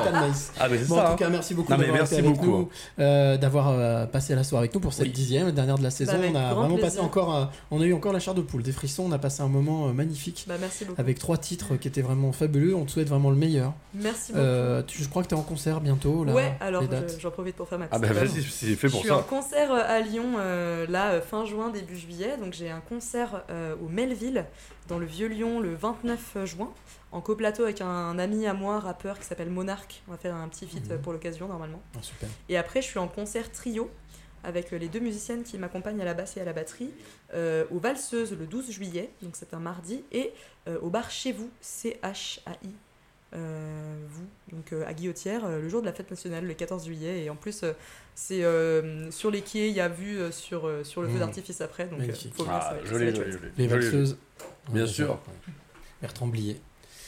Ah, 0.59 0.67
mais 0.69 0.77
c'est 0.79 0.87
Bon, 0.87 0.95
ça. 0.95 1.01
en 1.01 1.05
tout 1.05 1.11
hein. 1.11 1.15
cas, 1.17 1.29
merci 1.29 1.53
beaucoup 1.53 1.71
Non, 1.71 1.77
mais 1.77 1.83
d'avoir 1.85 2.01
merci 2.01 2.13
été 2.15 2.23
avec 2.25 2.35
beaucoup, 2.39 2.51
nous, 2.57 2.69
euh, 2.99 3.37
d'avoir 3.37 3.69
euh, 3.69 4.05
passé 4.05 4.33
la 4.35 4.43
soirée 4.43 4.63
avec 4.63 4.73
nous 4.73 4.79
pour 4.81 4.93
cette 4.93 5.05
Oui. 5.07 5.11
dixième, 5.11 5.45
la 5.45 5.51
dernière 5.51 5.77
de 5.77 5.83
la 5.83 5.91
saison. 5.91 6.13
avec 6.13 6.31
on 6.31 6.35
a 6.35 6.53
vraiment 6.53 6.77
passé 6.77 6.99
encore, 6.99 7.51
on 7.69 7.79
a 7.81 7.85
eu 7.85 7.93
encore 7.93 8.13
la 8.13 8.19
chair 8.19 8.33
de 8.33 8.41
poule, 8.41 8.63
des 8.63 8.71
frissons. 8.71 9.03
On 9.07 9.11
a 9.11 9.19
passé 9.19 9.41
un 9.43 9.47
moment 9.47 9.87
euh, 9.87 9.93
magnifique 9.93 10.45
Bah, 10.47 10.55
merci 10.59 10.85
beaucoup. 10.85 10.99
avec 10.99 11.19
trois 11.19 11.37
titres 11.37 11.75
qui 11.75 11.87
étaient 11.87 12.01
vraiment 12.01 12.31
fabuleux. 12.31 12.75
On 12.75 12.85
te 12.85 12.91
souhaite 12.91 13.09
vraiment 13.09 13.29
le 13.29 13.35
meilleur. 13.35 13.73
Merci 13.93 14.31
beaucoup. 14.33 14.43
Euh, 14.43 14.81
tu, 14.85 15.03
je 15.03 15.09
crois 15.09 15.21
que 15.23 15.27
tu 15.27 15.35
es 15.35 15.37
en 15.37 15.43
concert 15.43 15.79
bientôt. 15.81 16.23
Là, 16.23 16.33
ouais, 16.33 16.53
alors 16.59 16.83
je- 16.83 17.19
j'en 17.19 17.31
profite 17.31 17.55
pour 17.55 17.67
faire 17.67 17.77
ma 17.79 17.85
Ah, 17.91 17.99
petite 17.99 18.13
bah, 18.13 18.19
com. 18.21 18.27
vas-y, 18.27 18.43
c'est 18.43 18.75
fait 18.75 18.87
Je 18.87 18.91
pour 18.93 19.01
suis 19.01 19.11
en 19.11 19.17
ça. 19.19 19.25
concert 19.29 19.71
à 19.71 19.99
Lyon 19.99 20.23
là 20.89 21.21
fin 21.21 21.45
juin 21.45 21.69
début 21.69 21.97
juillet 21.97 22.35
donc 22.41 22.53
j'ai 22.53 22.69
un 22.69 22.81
concert 22.87 23.43
au 23.83 23.87
Melville 23.89 24.45
dans 24.91 24.99
le 24.99 25.05
vieux 25.05 25.27
Lyon 25.27 25.61
le 25.61 25.73
29 25.73 26.45
juin 26.45 26.69
en 27.13 27.21
coplateau 27.21 27.63
avec 27.63 27.79
un, 27.79 28.19
ami 28.19 28.45
à 28.45 28.53
moi 28.53 28.77
rappeur 28.79 29.17
qui 29.17 29.25
s'appelle 29.25 29.49
Monarch 29.49 30.03
on 30.09 30.11
va 30.11 30.17
faire 30.17 30.35
un 30.35 30.47
petit 30.49 30.67
feat 30.67 30.85
Mhm. 30.85 30.91
euh, 30.91 30.97
pour 30.97 31.13
l'occasion 31.13 31.47
normalement 31.47 31.81
Ah, 31.97 32.01
super. 32.01 32.27
et 32.49 32.57
après 32.57 32.81
je 32.81 32.87
suis 32.87 32.99
en 32.99 33.07
concert 33.07 33.49
trio 33.53 33.89
avec 34.43 34.73
euh, 34.73 34.77
les 34.77 34.89
deux 34.89 34.99
musiciennes 34.99 35.43
qui 35.43 35.57
m'accompagnent 35.57 36.01
à 36.01 36.05
la 36.05 36.13
basse 36.13 36.35
et 36.35 36.41
à 36.41 36.43
la 36.43 36.51
batterie 36.51 36.91
euh, 37.33 37.63
au 37.71 37.79
Valseuse 37.79 38.35
le 38.37 38.45
12 38.45 38.69
juillet 38.69 39.11
donc 39.21 39.37
c'est 39.37 39.53
un 39.53 39.59
mardi 39.59 40.03
et 40.11 40.33
euh, 40.67 40.77
au 40.81 40.89
bar 40.89 41.09
chez 41.09 41.31
vous 41.31 41.49
C-H-A-I 41.61 42.69
euh, 43.33 43.95
vous, 44.09 44.25
donc 44.55 44.73
euh, 44.73 44.85
à 44.87 44.93
Guillotière, 44.93 45.45
euh, 45.45 45.61
le 45.61 45.69
jour 45.69 45.81
de 45.81 45.85
la 45.85 45.93
fête 45.93 46.09
nationale, 46.11 46.45
le 46.45 46.53
14 46.53 46.85
juillet. 46.85 47.23
Et 47.23 47.29
en 47.29 47.35
plus, 47.35 47.61
euh, 47.63 47.73
c'est 48.15 48.43
euh, 48.43 49.09
sur 49.11 49.31
les 49.31 49.41
quais, 49.41 49.69
il 49.69 49.75
y 49.75 49.79
a 49.81 49.87
vue 49.87 50.19
sur, 50.31 50.69
sur 50.83 51.01
le 51.01 51.07
feu 51.07 51.15
Mmh. 51.15 51.19
d'artifice 51.19 51.61
après. 51.61 51.85
Donc, 51.87 52.01
euh, 52.01 52.13
faut 52.33 52.43
venir, 52.43 52.59
Ah, 52.61 52.61
ça 52.61 52.69
va 52.73 52.77
être- 53.05 53.15
ça 53.15 53.31
joli. 53.31 53.37
Les 53.57 53.67
valseuses. 53.67 54.17
Bien 54.69 54.85
sûr. 54.87 55.19
Bertrand 56.01 56.27
Blier. 56.27 56.59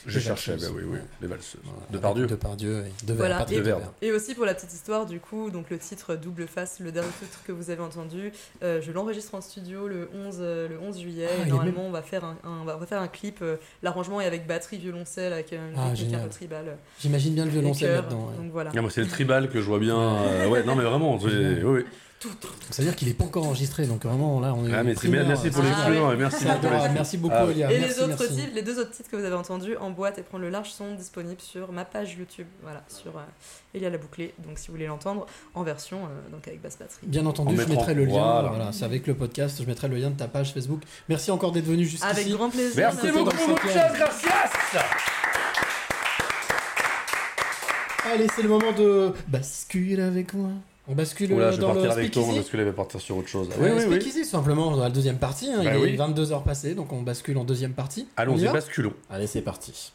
Je 0.06 0.18
cherchais, 0.20 0.56
bah 0.56 0.66
oui, 0.74 0.82
oui, 0.86 0.98
les 1.22 1.26
valseuses. 1.28 1.60
Voilà. 1.64 1.78
De 1.90 1.98
par 1.98 2.14
Dieu. 2.14 2.26
De 2.26 2.34
par 2.34 2.56
Dieu. 2.56 2.84
De 3.04 3.08
verre, 3.08 3.16
Voilà. 3.16 3.38
pas 3.38 3.44
de 3.46 3.54
Et- 3.54 3.60
verre. 3.60 3.78
Et 4.02 4.12
aussi 4.12 4.34
pour 4.34 4.44
la 4.44 4.54
petite 4.54 4.72
histoire, 4.72 5.06
du 5.06 5.20
coup, 5.20 5.50
donc 5.50 5.70
le 5.70 5.78
titre 5.78 6.14
Double 6.16 6.46
Face, 6.46 6.80
le 6.80 6.92
dernier 6.92 7.08
titre 7.20 7.40
que 7.46 7.52
vous 7.52 7.70
avez 7.70 7.80
entendu, 7.82 8.32
euh, 8.62 8.80
je 8.82 8.92
l'enregistre 8.92 9.34
en 9.34 9.40
studio 9.40 9.88
le 9.88 10.08
11, 10.14 10.36
euh, 10.40 10.68
le 10.68 10.78
11 10.78 11.00
juillet. 11.00 11.28
Ah, 11.30 11.46
et 11.46 11.50
normalement, 11.50 11.86
on, 11.86 11.90
va 11.90 12.02
faire 12.02 12.24
un, 12.24 12.36
un- 12.44 12.60
on 12.60 12.64
va 12.64 12.86
faire 12.86 13.00
un 13.00 13.08
clip. 13.08 13.38
euh, 13.42 13.56
L'arrangement 13.82 14.20
est 14.20 14.26
avec 14.26 14.46
batterie, 14.46 14.78
violoncelle, 14.78 15.32
avec 15.32 15.52
euh, 15.52 15.70
une 15.70 15.78
Ah, 15.78 15.90
technique 15.94 16.14
un 16.14 16.18
peu 16.18 16.28
tribale. 16.30 16.76
J'imagine 17.00 17.34
bien 17.34 17.44
le 17.44 17.50
violoncelle 17.50 17.92
là-dedans. 17.92 18.28
ouais. 18.30 18.42
Donc 18.42 18.52
voilà. 18.52 18.70
Ah, 18.76 18.80
moi, 18.82 18.90
c'est 18.90 19.00
le 19.02 19.08
tribal 19.08 19.48
que 19.48 19.60
je 19.60 19.66
vois 19.66 19.78
bien. 19.78 19.98
euh, 19.98 20.48
ouais, 20.48 20.62
non, 20.64 20.74
mais 20.74 20.84
vraiment, 20.84 21.16
oui. 21.16 21.84
Ça 22.70 22.82
veut 22.82 22.88
dire 22.88 22.96
qu'il 22.96 23.08
est 23.08 23.14
pas 23.14 23.24
encore 23.24 23.46
enregistré, 23.46 23.86
donc 23.86 24.04
vraiment 24.04 24.40
là 24.40 24.54
on 24.54 24.66
est. 24.66 24.72
Ah, 24.74 24.82
mais 24.82 24.92
en 24.92 24.94
c'est 24.94 25.08
primeur, 25.08 25.26
merci 25.26 25.50
pour 25.50 25.62
c'est- 25.62 25.70
Ah, 25.74 25.90
ouais. 25.90 26.16
merci 26.16 26.44
l'exclusion. 26.44 26.92
Merci 26.94 27.18
beaucoup, 27.18 27.34
Ah, 27.36 27.44
ouais. 27.46 27.52
Elia. 27.52 27.72
Et 27.72 27.78
merci, 27.80 27.94
les, 27.94 28.02
autres 28.04 28.08
merci. 28.20 28.34
titres, 28.36 28.52
les 28.54 28.62
deux 28.62 28.78
autres 28.78 28.90
titres 28.90 29.10
que 29.10 29.16
vous 29.16 29.24
avez 29.24 29.34
entendus 29.34 29.76
en 29.76 29.90
boîte 29.90 30.18
et 30.18 30.22
prendre 30.22 30.42
le 30.44 30.50
large 30.50 30.70
sont 30.70 30.94
disponibles 30.94 31.40
sur 31.40 31.72
ma 31.72 31.84
page 31.84 32.14
YouTube, 32.18 32.46
voilà, 32.62 32.82
sur 32.88 33.16
euh, 33.16 33.22
Elia 33.74 33.90
la 33.90 33.98
bouclée. 33.98 34.34
Donc 34.46 34.58
si 34.58 34.68
vous 34.68 34.74
voulez 34.74 34.86
l'entendre 34.86 35.26
en 35.54 35.62
version 35.62 35.98
euh, 36.04 36.30
donc 36.30 36.46
avec 36.48 36.62
basse 36.62 36.78
batterie. 36.78 37.06
Bien 37.06 37.22
En 37.26 37.30
entendu, 37.30 37.56
je 37.56 37.64
mettrai 37.68 37.94
le 37.94 38.04
lien. 38.04 38.12
voilà. 38.12 38.48
Voilà, 38.48 38.72
c'est 38.72 38.84
avec 38.84 39.06
le 39.06 39.14
podcast. 39.14 39.58
Je 39.60 39.66
mettrai 39.66 39.88
le 39.88 39.96
lien 39.96 40.10
de 40.10 40.16
ta 40.16 40.28
page 40.28 40.52
Facebook. 40.54 40.82
Merci 41.08 41.30
encore 41.30 41.52
d'être 41.52 41.66
venu 41.66 41.84
jusqu'ici. 41.84 42.04
Avec 42.06 42.28
grand 42.30 42.50
plaisir. 42.50 42.76
Merci 42.76 43.10
beaucoup, 43.12 43.36
muchas 43.48 43.92
gracias 43.94 44.30
Allez, 48.12 48.26
c'est 48.36 48.42
le 48.42 48.48
moment 48.50 48.72
de 48.72 49.12
bascule 49.28 50.00
avec 50.00 50.34
moi. 50.34 50.50
On 50.86 50.94
bascule 50.94 51.32
Oula, 51.32 51.46
euh, 51.46 51.50
je 51.52 51.56
vais 51.56 51.62
dans 51.62 51.68
le 51.68 51.74
partir 51.74 51.92
avec 51.92 52.10
toi 52.10 52.22
là, 52.26 52.62
il 52.62 52.66
va 52.66 52.72
partir 52.72 53.00
sur 53.00 53.16
autre 53.16 53.28
chose. 53.28 53.48
Oui, 53.58 53.68
oui, 53.72 53.82
oui. 53.88 53.94
speakeasy, 53.96 54.22
tout 54.22 54.28
simplement, 54.28 54.70
dans 54.76 54.82
la 54.82 54.90
deuxième 54.90 55.18
partie. 55.18 55.50
hein. 55.50 55.62
Bah 55.64 55.76
Il 55.76 55.82
oui. 55.82 55.88
est 55.90 55.96
22h 55.96 56.42
passé, 56.42 56.74
donc 56.74 56.92
on 56.92 57.00
bascule 57.02 57.38
en 57.38 57.44
deuxième 57.44 57.72
partie. 57.72 58.06
On 58.18 58.20
Allons-y, 58.22 58.48
basculons. 58.48 58.92
Allez, 59.08 59.26
c'est 59.26 59.40
parti. 59.40 59.92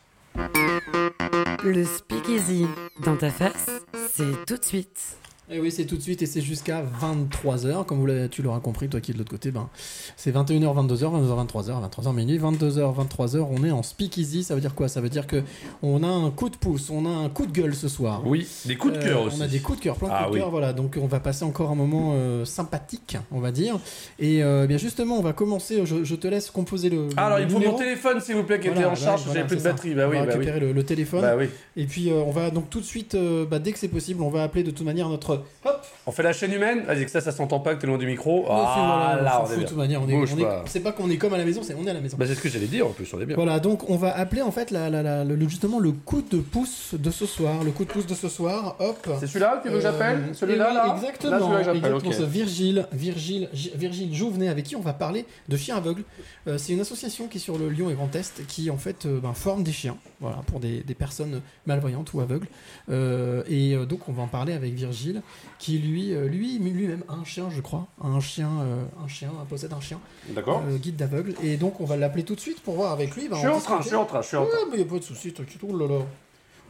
Le 1.64 1.84
speakeasy 1.86 2.66
dans 3.06 3.16
ta 3.18 3.30
face, 3.30 3.68
c'est 4.12 4.46
tout 4.48 4.58
de 4.58 4.66
suite. 4.66 5.18
Et 5.52 5.60
oui, 5.60 5.72
c'est 5.72 5.86
tout 5.86 5.98
de 5.98 6.02
suite 6.02 6.22
et 6.22 6.28
c'est 6.28 6.42
jusqu'à 6.42 6.84
23h. 7.02 7.84
Comme 7.86 8.00
vous 8.06 8.28
tu 8.30 8.44
l'auras 8.44 8.60
compris, 8.60 8.88
toi 8.88 9.02
qui 9.02 9.10
es 9.10 9.14
de 9.16 9.18
l'autre 9.18 9.32
côté, 9.32 9.50
ben, 9.50 9.68
c'est 10.16 10.32
21h, 10.32 10.62
22h, 10.88 11.00
22h, 11.10 11.48
23h, 11.48 11.90
23h 11.90 12.14
minuit, 12.14 12.38
22h, 12.38 12.94
23h. 12.96 13.48
On 13.50 13.64
est 13.64 13.72
en 13.72 13.82
speakeasy. 13.82 14.44
Ça 14.44 14.54
veut 14.54 14.62
dire 14.62 14.76
quoi? 14.76 14.88
Ça 14.88 15.02
veut 15.02 15.10
dire 15.10 15.26
que 15.26 15.42
on 15.82 16.04
a 16.04 16.08
un 16.08 16.30
coup 16.30 16.50
de 16.50 16.56
pouce, 16.56 16.92
on 16.92 17.04
a 17.08 17.10
un 17.10 17.30
coup 17.30 17.48
de 17.48 17.52
gueule 17.52 17.74
ce 17.74 17.88
soir. 17.88 18.22
Oui, 18.26 18.48
des 18.66 18.76
coups 18.76 18.94
de 18.94 19.00
Euh, 19.00 19.04
cœur 19.04 19.22
aussi. 19.24 19.38
On 19.40 19.42
a 19.44 19.48
des 19.48 19.60
coups 19.60 19.80
de 19.80 19.84
cœur, 19.86 19.96
plein 19.96 20.10
de 20.10 20.14
Ah 20.14 20.18
coups 20.20 20.30
de 20.30 20.34
oui. 20.36 20.40
cœur. 20.42 20.52
Voilà, 20.52 20.72
donc 20.74 21.00
on 21.02 21.08
va 21.08 21.20
passer 21.20 21.44
encore 21.46 21.72
un 21.72 21.76
moment 21.76 22.12
euh, 22.14 22.46
sympathique, 22.46 23.18
on 23.32 23.40
va 23.40 23.52
dire. 23.52 23.80
Et 24.20 24.44
euh, 24.44 24.68
bien 24.68 24.78
justement, 24.78 25.18
on 25.18 25.24
va 25.24 25.34
commencer. 25.34 25.84
Je, 25.84 26.04
je 26.04 26.16
te 26.16 26.28
laisse 26.28 26.52
composer 26.52 26.92
le. 26.92 27.10
Ah, 27.18 27.26
alors, 27.26 27.40
il 27.40 27.50
faut 27.50 27.58
mon 27.60 27.74
téléphone, 27.76 28.20
s'il 28.22 28.36
vous 28.36 28.44
plaît, 28.44 28.60
qui 28.60 28.68
Voilà, 28.68 28.82
était 28.82 28.88
en 28.88 28.94
bah, 28.94 28.96
charge, 29.00 29.22
voilà, 29.26 29.40
j'avais 29.40 29.48
plus 29.48 29.58
de 29.58 29.62
ça. 29.64 29.72
batterie. 29.72 29.96
Bah 29.96 30.04
on 30.06 30.12
oui, 30.12 30.18
va 30.18 30.26
bah 30.26 30.32
oui. 30.34 30.38
récupérer 30.38 30.60
le, 30.60 30.74
le 30.74 30.84
téléphone. 30.84 31.22
Bah 31.22 31.36
oui. 31.36 31.46
Et 31.76 31.86
puis 31.86 32.12
euh, 32.12 32.22
on 32.24 32.30
va 32.30 32.52
donc 32.52 32.70
tout 32.70 32.82
de 32.82 32.86
suite, 32.86 33.16
euh, 33.16 33.48
bah, 33.48 33.58
dès 33.58 33.72
que 33.72 33.80
c'est 33.80 33.88
possible, 33.88 34.22
on 34.22 34.30
va 34.30 34.44
appeler 34.44 34.64
de 34.64 34.70
toute 34.70 34.86
manière 34.86 35.10
notre. 35.10 35.39
Hop 35.64 35.79
On 36.06 36.12
fait 36.12 36.24
la 36.24 36.34
chaîne 36.34 36.52
humaine 36.54 36.84
Vas-y, 36.88 37.06
que 37.06 37.12
ça, 37.12 37.22
ça 37.22 37.32
s'entend 37.32 37.60
pas, 37.60 37.76
que 37.76 37.82
t'es 37.82 37.88
loin 37.88 37.98
du 38.00 38.08
micro. 38.08 38.46
Ah, 38.50 39.16
voilà, 39.18 39.22
là, 39.22 39.44
on 39.44 39.48
est 39.48 39.52
de 39.52 39.56
bien. 39.60 39.68
toute 39.68 39.78
manière, 39.78 40.02
on 40.02 40.10
est, 40.10 40.14
Bouge 40.14 40.32
on 40.36 40.40
est- 40.40 40.44
pas. 40.44 40.64
c'est 40.68 40.80
pas 40.80 40.92
qu'on 40.92 41.10
est 41.10 41.18
comme 41.18 41.34
à 41.34 41.38
la 41.38 41.46
maison, 41.46 41.62
c'est 41.64 41.76
on 41.76 41.86
est 41.86 41.90
à 41.90 41.94
la 41.94 42.02
maison. 42.02 42.18
Bah, 42.18 42.26
c'est 42.28 42.36
ce 42.36 42.42
que 42.42 42.50
j'allais 42.50 42.66
dire 42.68 42.88
en 42.88 42.92
plus, 42.92 43.14
on 43.14 43.22
est 43.22 43.26
bien. 43.26 43.36
Voilà, 43.36 43.60
donc 43.60 43.90
on 43.90 43.96
va 43.96 44.16
appeler 44.18 44.42
en 44.42 44.52
fait 44.52 44.72
la, 44.72 44.90
la- 44.90 45.04
la- 45.04 45.24
le, 45.24 45.38
justement 45.48 45.80
le 45.80 45.92
coup 45.92 46.22
de 46.22 46.38
pouce 46.40 46.96
de 46.98 47.12
ce 47.12 47.26
soir. 47.26 47.64
Le 47.64 47.72
coup 47.72 47.86
de 47.86 47.90
pouce 47.92 48.08
de 48.08 48.16
ce 48.16 48.28
soir, 48.30 48.76
hop. 48.80 49.08
C'est 49.20 49.28
celui-là 49.28 49.58
que 49.58 49.68
tu 49.68 49.70
veux 49.70 49.78
que 49.78 49.84
j'appelle 49.84 50.20
Euh, 50.30 50.34
Celui-là, 50.34 50.74
là 50.74 50.96
Exactement. 50.96 51.32
Là, 51.32 51.64
celui-là 51.64 51.90
exactement, 51.98 52.28
Virgile, 52.28 52.88
Virgile, 52.92 53.50
Virgile 53.76 54.16
Jouvenet, 54.16 54.48
avec 54.48 54.66
qui 54.66 54.76
on 54.76 54.82
va 54.82 54.94
parler 54.94 55.26
de 55.48 55.58
chiens 55.58 55.78
aveugles. 55.78 56.04
Euh, 56.48 56.58
c'est 56.58 56.74
une 56.74 56.80
association 56.82 57.28
qui 57.28 57.38
est 57.38 57.42
sur 57.42 57.58
le 57.58 57.70
Lyon 57.70 57.90
et 57.90 57.94
Grand 57.94 58.14
Est, 58.16 58.46
qui 58.48 58.70
en 58.72 58.78
fait 58.78 59.06
euh, 59.06 59.20
ben, 59.22 59.34
forme 59.34 59.64
des 59.64 59.72
chiens, 59.72 59.98
voilà, 60.22 60.38
pour 60.48 60.60
des, 60.60 60.82
des 60.82 60.96
personnes 60.96 61.42
malvoyantes 61.68 62.14
ou 62.14 62.22
aveugles. 62.22 62.48
Euh, 62.90 63.44
et 63.50 63.76
euh, 63.76 63.86
donc 63.86 64.08
on 64.10 64.14
va 64.14 64.24
en 64.24 64.28
parler 64.28 64.54
avec 64.54 64.74
Virgile, 64.74 65.22
qui 65.60 65.79
lui, 65.80 66.14
euh, 66.14 66.28
lui, 66.28 66.58
lui-même 66.60 67.04
a 67.08 67.14
un 67.14 67.24
chien, 67.24 67.50
je 67.50 67.62
crois, 67.62 67.88
un 68.04 68.20
chien, 68.20 68.50
euh, 68.62 68.84
un 69.04 69.08
chien, 69.08 69.30
possède 69.50 69.74
un 69.74 69.82
chien, 69.82 70.00
D'accord 70.30 70.62
euh, 70.68 70.78
guide 70.78 70.96
d'aveugle. 70.96 71.34
Et 71.44 71.58
donc 71.58 71.80
on 71.82 71.86
va 71.86 71.98
l'appeler 71.98 72.24
tout 72.24 72.36
de 72.36 72.40
suite 72.40 72.62
pour 72.62 72.76
voir 72.76 72.92
avec 72.92 73.16
lui. 73.16 73.28
ben, 73.30 73.36
Je 73.36 73.40
suis 73.42 73.48
en 73.50 73.60
train, 73.60 73.82
je 73.82 73.88
suis 73.88 73.96
en 73.96 74.06
train, 74.06 74.22
je 74.22 74.28
suis 74.28 74.38
en 74.38 74.46
train. 74.46 74.58
Mais 74.72 74.78
y 74.80 74.82
a 74.82 74.86
pas 74.86 74.98
de 75.00 75.04
souci, 75.04 75.34
t'inquiète. 75.34 75.62
Oh 75.68 75.78
là 75.78 75.88
là. 75.88 76.00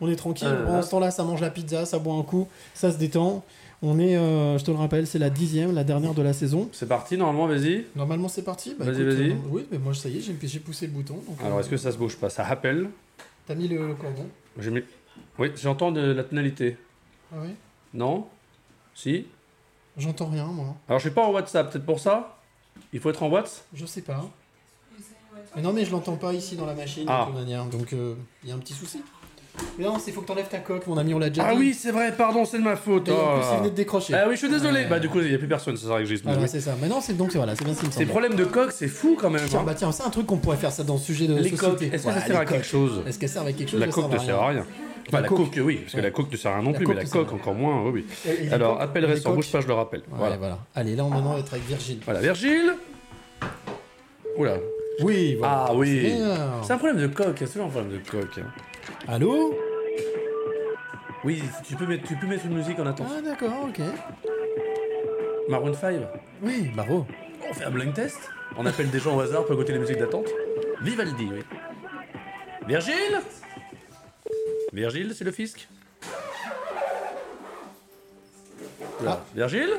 On 0.01 0.10
est 0.10 0.16
tranquille. 0.16 0.47
Euh, 0.49 0.66
Pendant 0.66 0.82
ce 0.82 0.91
temps-là, 0.91 1.12
ça 1.12 1.24
mange 1.24 1.41
la 1.41 1.49
pizza, 1.49 1.86
ça 1.86 1.99
boit 1.99 2.16
un 2.16 2.24
coup, 2.24 2.47
ça 2.74 2.91
se 2.91 2.97
détend. 2.97 3.43
On 3.82 3.97
est, 3.99 4.18
euh, 4.18 4.57
je 4.57 4.64
te 4.66 4.72
le 4.72 4.78
rappelle, 4.78 5.07
c'est 5.07 5.20
la 5.20 5.30
dixième, 5.30 5.74
la 5.74 5.84
dernière 5.86 6.14
de 6.14 6.22
la 6.22 6.34
saison. 6.34 6.70
C'est 6.74 6.88
parti, 6.88 7.18
normalement, 7.18 7.47
vas-y. 7.47 7.86
Normalement, 7.95 8.28
c'est 8.28 8.41
parti. 8.43 8.76
Bah, 8.78 8.86
Vas-y, 8.86 9.03
vas-y. 9.03 9.30
euh, 9.32 9.36
oui, 9.49 9.66
mais 9.72 9.78
moi, 9.78 9.93
ça 9.93 10.10
y 10.10 10.18
est, 10.18 10.22
j'ai 10.43 10.60
poussé 10.60 10.88
le 10.88 10.91
bouton. 10.93 11.16
donc, 11.28 11.38
Alors, 11.45 11.60
est-ce 11.62 11.70
que 11.70 11.78
ça 11.78 11.91
se 11.91 11.97
bouge 11.97 12.18
pas? 12.18 12.30
Ça 12.30 12.43
rappelle. 12.43 12.89
T'as 13.47 13.55
mis 13.55 13.68
le, 13.70 13.88
le 13.88 13.93
cordon 13.95 14.26
J'ai 14.57 14.72
mis... 14.72 14.82
Oui, 15.38 15.51
j'entends 15.55 15.91
de 15.93 16.01
la 16.01 16.24
tonalité. 16.26 16.76
Ah 17.34 17.38
oui 17.41 17.49
Non? 17.93 18.26
Si 19.02 19.26
J'entends 19.97 20.28
rien, 20.28 20.45
moi. 20.45 20.76
Alors, 20.89 21.00
je 21.00 21.04
suis 21.08 21.14
pas 21.14 21.24
en 21.24 21.32
WhatsApp, 21.32 21.72
peut-être 21.72 21.86
pour 21.86 22.00
ça? 22.02 22.38
Il 22.91 23.00
faut 23.00 23.10
être 23.10 23.24
en 23.24 23.30
WhatsApp? 23.30 23.64
Je 23.74 23.86
sais 23.86 24.02
pas. 24.02 24.26
Mais 25.56 25.62
non, 25.62 25.72
mais 25.72 25.86
je 25.86 25.91
l'entends 25.91 26.18
pas 26.18 26.34
ici 26.34 26.58
dans 26.58 26.66
la 26.66 26.74
machine, 26.74 27.06
Ah. 27.08 27.22
de 27.22 27.32
toute 27.32 27.39
manière. 27.39 27.66
Donc, 27.66 27.93
il 28.43 28.50
y 28.50 28.52
a 28.52 28.56
un 28.56 28.60
petit 28.60 28.74
souci. 28.74 29.02
Mais 29.78 29.86
non, 29.86 29.97
il 30.06 30.14
faut 30.14 30.22
que 30.22 30.28
t'enlèves 30.28 30.50
ta 30.50 30.60
coque, 30.60 30.86
mon 30.88 30.97
ami, 30.97 31.14
on 31.14 31.20
l'a 31.20 31.30
déjà 31.30 31.45
Ah 31.47 31.54
dit. 31.54 31.60
oui, 31.60 31.74
c'est 31.74 31.91
vrai, 31.91 32.14
pardon, 32.16 32.43
c'est 32.43 32.58
de 32.60 32.64
ma 32.64 32.76
faute. 32.76 33.08
Et 33.08 33.12
en 33.12 33.16
Oh. 33.16 33.39
plus, 33.39 33.58
venait 33.58 33.70
de 33.72 33.76
décrocher. 33.76 34.14
Ah 34.16 34.26
oui, 34.28 34.34
je 34.36 34.39
suis 34.39 34.50
désolé. 34.50 34.86
Bah, 34.86 35.00
du 35.00 35.08
coup, 35.10 35.20
il 35.22 35.30
n'y 35.30 35.36
a 35.36 35.38
plus 35.38 35.47
personne, 35.47 35.78
ça 35.78 35.88
s'enregistre. 35.88 36.26
Voilà, 36.28 36.41
Oui. 36.43 36.50
c'est 36.50 36.62
ça. 36.62 36.76
Mais 36.82 36.88
non, 36.89 37.00
c'est 37.02 37.16
donc, 37.16 37.34
voilà, 37.36 37.56
c'est 37.56 37.64
bien 37.66 37.74
ce 37.74 37.89
Ces 37.89 38.06
problèmes 38.06 38.36
de 38.36 38.43
coque, 38.45 38.72
c'est 38.74 38.88
fou 38.89 39.18
quand 39.20 39.30
même. 39.30 39.45
Tiens, 39.47 39.62
hein. 39.62 39.64
bah 39.66 39.76
tiens, 39.76 39.91
c'est 39.93 40.04
un 40.04 40.10
truc 40.10 40.26
qu'on 40.28 40.38
pourrait 40.38 40.58
faire 40.58 40.72
ça 40.74 40.84
dans 40.84 40.95
le 40.95 41.00
sujet 41.00 41.26
de 41.28 41.36
Les 41.36 41.52
coques, 41.52 41.60
société. 41.80 41.95
est-ce 41.95 42.06
que 42.06 42.12
ça 42.14 42.22
sert 42.22 42.38
à 42.38 42.45
quelque 42.45 42.58
coques. 42.58 42.66
chose? 42.66 43.02
Est-ce 43.08 43.18
qu'elle 43.20 43.30
sert 43.30 43.43
à 43.43 43.52
quelque 43.54 43.70
chose? 43.70 43.80
La 43.80 43.88
coque 43.88 44.12
ne 44.12 44.18
sert 44.20 44.39
à 44.41 44.47
rien. 44.50 44.66
Enfin, 45.10 45.18
La 45.18 45.22
la 45.24 45.28
coque. 45.28 45.38
coque, 45.38 45.60
oui, 45.64 45.78
parce 45.78 45.93
que 45.95 46.01
la 46.01 46.12
coque 46.12 46.32
ne 46.32 46.38
sert 46.38 46.51
à 46.51 46.55
rien 46.55 46.64
non 46.64 46.72
La 46.72 46.78
plus, 46.78 46.88
mais 46.88 46.93
la 46.95 47.05
coque 47.05 47.34
encore 47.34 47.53
moins, 47.55 47.84
oui, 47.89 48.05
oui. 48.26 48.32
Et- 48.47 48.51
Alors, 48.53 48.80
appel 48.82 49.05
reste 49.05 49.26
en 49.28 49.34
bouge 49.34 49.51
pas, 49.51 49.60
je 49.62 49.68
le 49.68 49.74
rappelle. 49.74 50.01
Voilà, 50.07 50.24
Voilà. 50.24 50.38
voilà. 50.38 50.60
Allez, 50.76 50.95
là, 50.95 51.03
on 51.05 51.10
va 51.10 51.39
être 51.39 51.53
avec 51.53 51.66
Virgile. 51.66 51.99
Voilà, 52.05 52.22
Virgile. 52.22 52.76
Oula. 54.38 54.57
Oui, 55.01 55.36
voilà. 55.39 55.66
Ah 55.70 55.74
oui. 55.74 56.14
C'est 56.64 56.74
un 56.74 56.78
problème 56.78 57.01
de 57.01 57.07
coque, 57.07 57.36
c'est 57.39 57.45
toujours 57.47 57.66
un 57.68 57.70
problème 57.70 57.91
de 57.93 58.10
coque. 58.10 58.38
hein. 58.38 58.47
Allô? 59.07 59.55
Oui, 61.24 61.41
tu 61.68 61.76
peux 61.76 61.86
mettre, 61.86 62.07
tu 62.07 62.16
peux 62.16 62.28
mettre 62.28 62.45
une 62.45 62.55
musique 62.55 62.80
en 62.80 62.86
attente. 62.86 63.07
Ah, 63.18 63.22
d'accord, 63.22 63.68
ok. 63.68 63.82
Maroon 65.49 65.74
5. 65.74 65.95
Oui, 66.43 66.72
bravo. 66.76 67.05
On 67.49 67.53
fait 67.53 67.66
un 67.66 67.72
blind 67.72 67.93
test 67.93 68.20
On 68.57 68.66
appelle 68.66 68.89
des 68.89 68.99
gens 68.99 69.16
au 69.18 69.20
hasard 69.20 69.45
pour 69.45 69.55
écouter 69.55 69.74
les 69.74 69.80
musiques 69.80 69.97
d'attente 69.97 70.28
Vivaldi, 70.82 71.28
oui. 71.32 71.39
Virgile? 72.68 73.20
Virgile, 74.74 75.13
c'est 75.15 75.24
le 75.24 75.32
fisc 75.32 75.67
Oula, 79.01 79.24
Virgile 79.36 79.70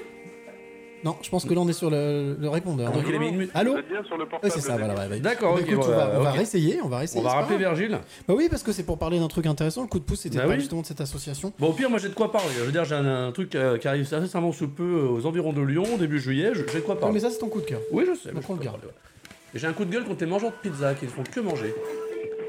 Non, 1.05 1.17
je 1.23 1.31
pense 1.31 1.45
que 1.45 1.53
là, 1.55 1.61
on 1.61 1.69
est 1.69 1.73
sur 1.75 1.91
le, 1.91 2.37
le 2.39 2.49
répondeur. 2.49 2.91
Donc 2.93 3.05
il 3.09 3.15
a 3.15 3.19
mis 3.19 3.29
une 3.29 3.49
Allô 3.55 3.75
Oui, 3.77 3.83
portable. 4.29 4.53
c'est 4.53 4.61
ça, 4.61 4.77
voilà. 4.77 4.95
ouais, 4.95 5.07
ouais. 5.09 5.21
D'accord, 5.21 5.55
Bah, 5.55 5.61
ok, 5.63 5.69
écoute, 5.69 5.85
on 5.85 5.87
voilà, 5.87 6.07
va, 6.07 6.21
on 6.21 6.23
va 6.23 6.31
ok. 6.31 6.37
réessayer, 6.37 6.81
on 6.83 6.89
va 6.89 6.99
réessayer. 6.99 7.21
On 7.21 7.25
va 7.25 7.31
c'est 7.31 7.35
pas 7.37 7.41
rappeler 7.43 7.59
grave. 7.59 7.77
Virgile 7.79 7.99
Bah 8.27 8.35
oui, 8.37 8.49
parce 8.51 8.63
que 8.63 8.73
c'est 8.73 8.83
pour 8.83 8.99
parler 8.99 9.19
d'un 9.19 9.29
truc 9.29 9.47
intéressant. 9.47 9.83
Le 9.83 9.89
coup 9.89 9.99
de 9.99 10.05
pouce, 10.05 10.21
c'était 10.21 10.39
Bah 10.39 10.45
pas 10.45 10.51
oui. 10.51 10.61
justement 10.61 10.81
de 10.83 10.87
cette 10.87 11.01
association. 11.01 11.53
Bon, 11.59 11.69
au 11.69 11.73
pire, 11.73 11.89
moi 11.91 11.99
j'ai 11.99 12.09
de 12.09 12.15
quoi 12.15 12.33
parler. 12.33 12.49
Je 12.59 12.65
veux 12.65 12.73
dire, 12.73 12.85
j'ai 12.85 12.95
un, 12.95 13.29
un 13.29 13.33
truc 13.33 13.55
euh, 13.55 13.79
qui 13.79 13.87
arrive 13.89 14.09
récemment 14.11 14.53
sous 14.53 14.69
peu 14.69 14.83
euh, 14.83 15.09
aux 15.09 15.27
environs 15.27 15.53
de 15.53 15.63
Lyon, 15.63 15.85
début 15.99 16.19
juillet. 16.21 16.51
je- 16.55 16.67
J'ai 16.67 16.81
de 16.81 16.85
quoi 16.85 16.95
Non, 16.95 17.01
parler. 17.01 17.15
mais 17.15 17.21
ça, 17.21 17.31
c'est 17.31 17.39
ton 17.39 17.49
coup 17.49 17.61
de 17.61 17.67
cœur. 17.67 17.81
Oui, 17.93 18.05
je 18.07 18.15
sais. 18.19 18.31
mais 18.35 18.41
je 18.43 18.47
on 18.49 18.53
le 18.55 18.59
peux 18.59 18.65
garde. 18.65 18.81
parler, 18.81 18.93
ouais. 18.93 19.31
Et 19.55 19.59
j'ai 19.59 19.67
un 19.67 19.73
coup 19.73 19.85
de 19.85 19.91
gueule 19.93 20.05
contre 20.05 20.21
les 20.25 20.31
mangeurs 20.31 20.51
de 20.53 20.69
pizza 20.71 20.95
qui 20.95 21.07
ne 21.07 21.11
font 21.11 21.23
que 21.25 21.41
manger. 21.41 21.75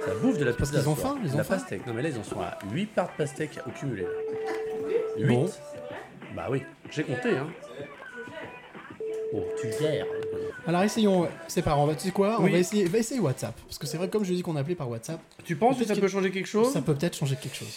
Ça 0.06 0.14
bouffe 0.22 0.38
de 0.38 0.46
la 0.46 0.54
parce 0.54 0.70
pizza. 0.70 0.82
qu'ils 0.82 0.90
ont 0.90 0.96
faim, 0.96 1.18
ils 1.24 1.34
ont 1.34 1.38
La 1.38 1.44
faim. 1.44 1.56
pastèque. 1.58 1.86
Non, 1.86 1.94
mais 1.94 2.02
là, 2.02 2.10
ils 2.10 2.18
en 2.18 2.24
sont 2.24 2.40
à 2.42 2.58
8 2.72 2.86
parts 2.88 3.12
de 3.12 3.18
pastèque 3.18 3.60
au 3.68 3.70
cumulé. 3.72 4.06
8 5.18 5.26
Bon. 5.28 5.50
Bah 6.36 6.48
oui, 6.50 6.64
j'ai 6.90 7.04
compté, 7.04 7.38
hein. 7.38 7.48
Oh, 9.34 9.44
tu 9.60 9.68
gères. 9.80 10.06
Alors 10.68 10.84
essayons, 10.84 11.28
c'est 11.48 11.62
pas 11.62 11.72
grave, 11.72 11.84
on 11.84 11.88
va, 11.88 11.96
tu 11.96 12.02
sais 12.02 12.12
quoi, 12.12 12.38
on 12.40 12.44
Oui. 12.44 12.52
va 12.52 12.58
essayer, 12.60 12.86
va 12.86 12.98
essayer 13.00 13.20
WhatsApp. 13.20 13.56
Parce 13.66 13.78
que 13.78 13.88
c'est 13.88 13.98
vrai, 13.98 14.10
comme 14.10 14.24
je 14.26 14.34
dis 14.34 14.42
qu'on 14.42 14.56
appelait 14.56 14.76
par 14.76 14.90
WhatsApp, 14.90 15.20
Tu 15.44 15.56
penses 15.56 15.74
que 15.74 15.78
Peut-être 15.80 15.88
ça 15.90 15.94
qu'il- 15.96 16.02
peut 16.04 16.08
changer 16.10 16.32
quelque 16.32 16.48
chose? 16.48 16.72
Ça 16.72 16.82
peut 16.82 16.94
peut-être 16.94 17.16
changer 17.16 17.36
quelque 17.36 17.56
chose. 17.56 17.74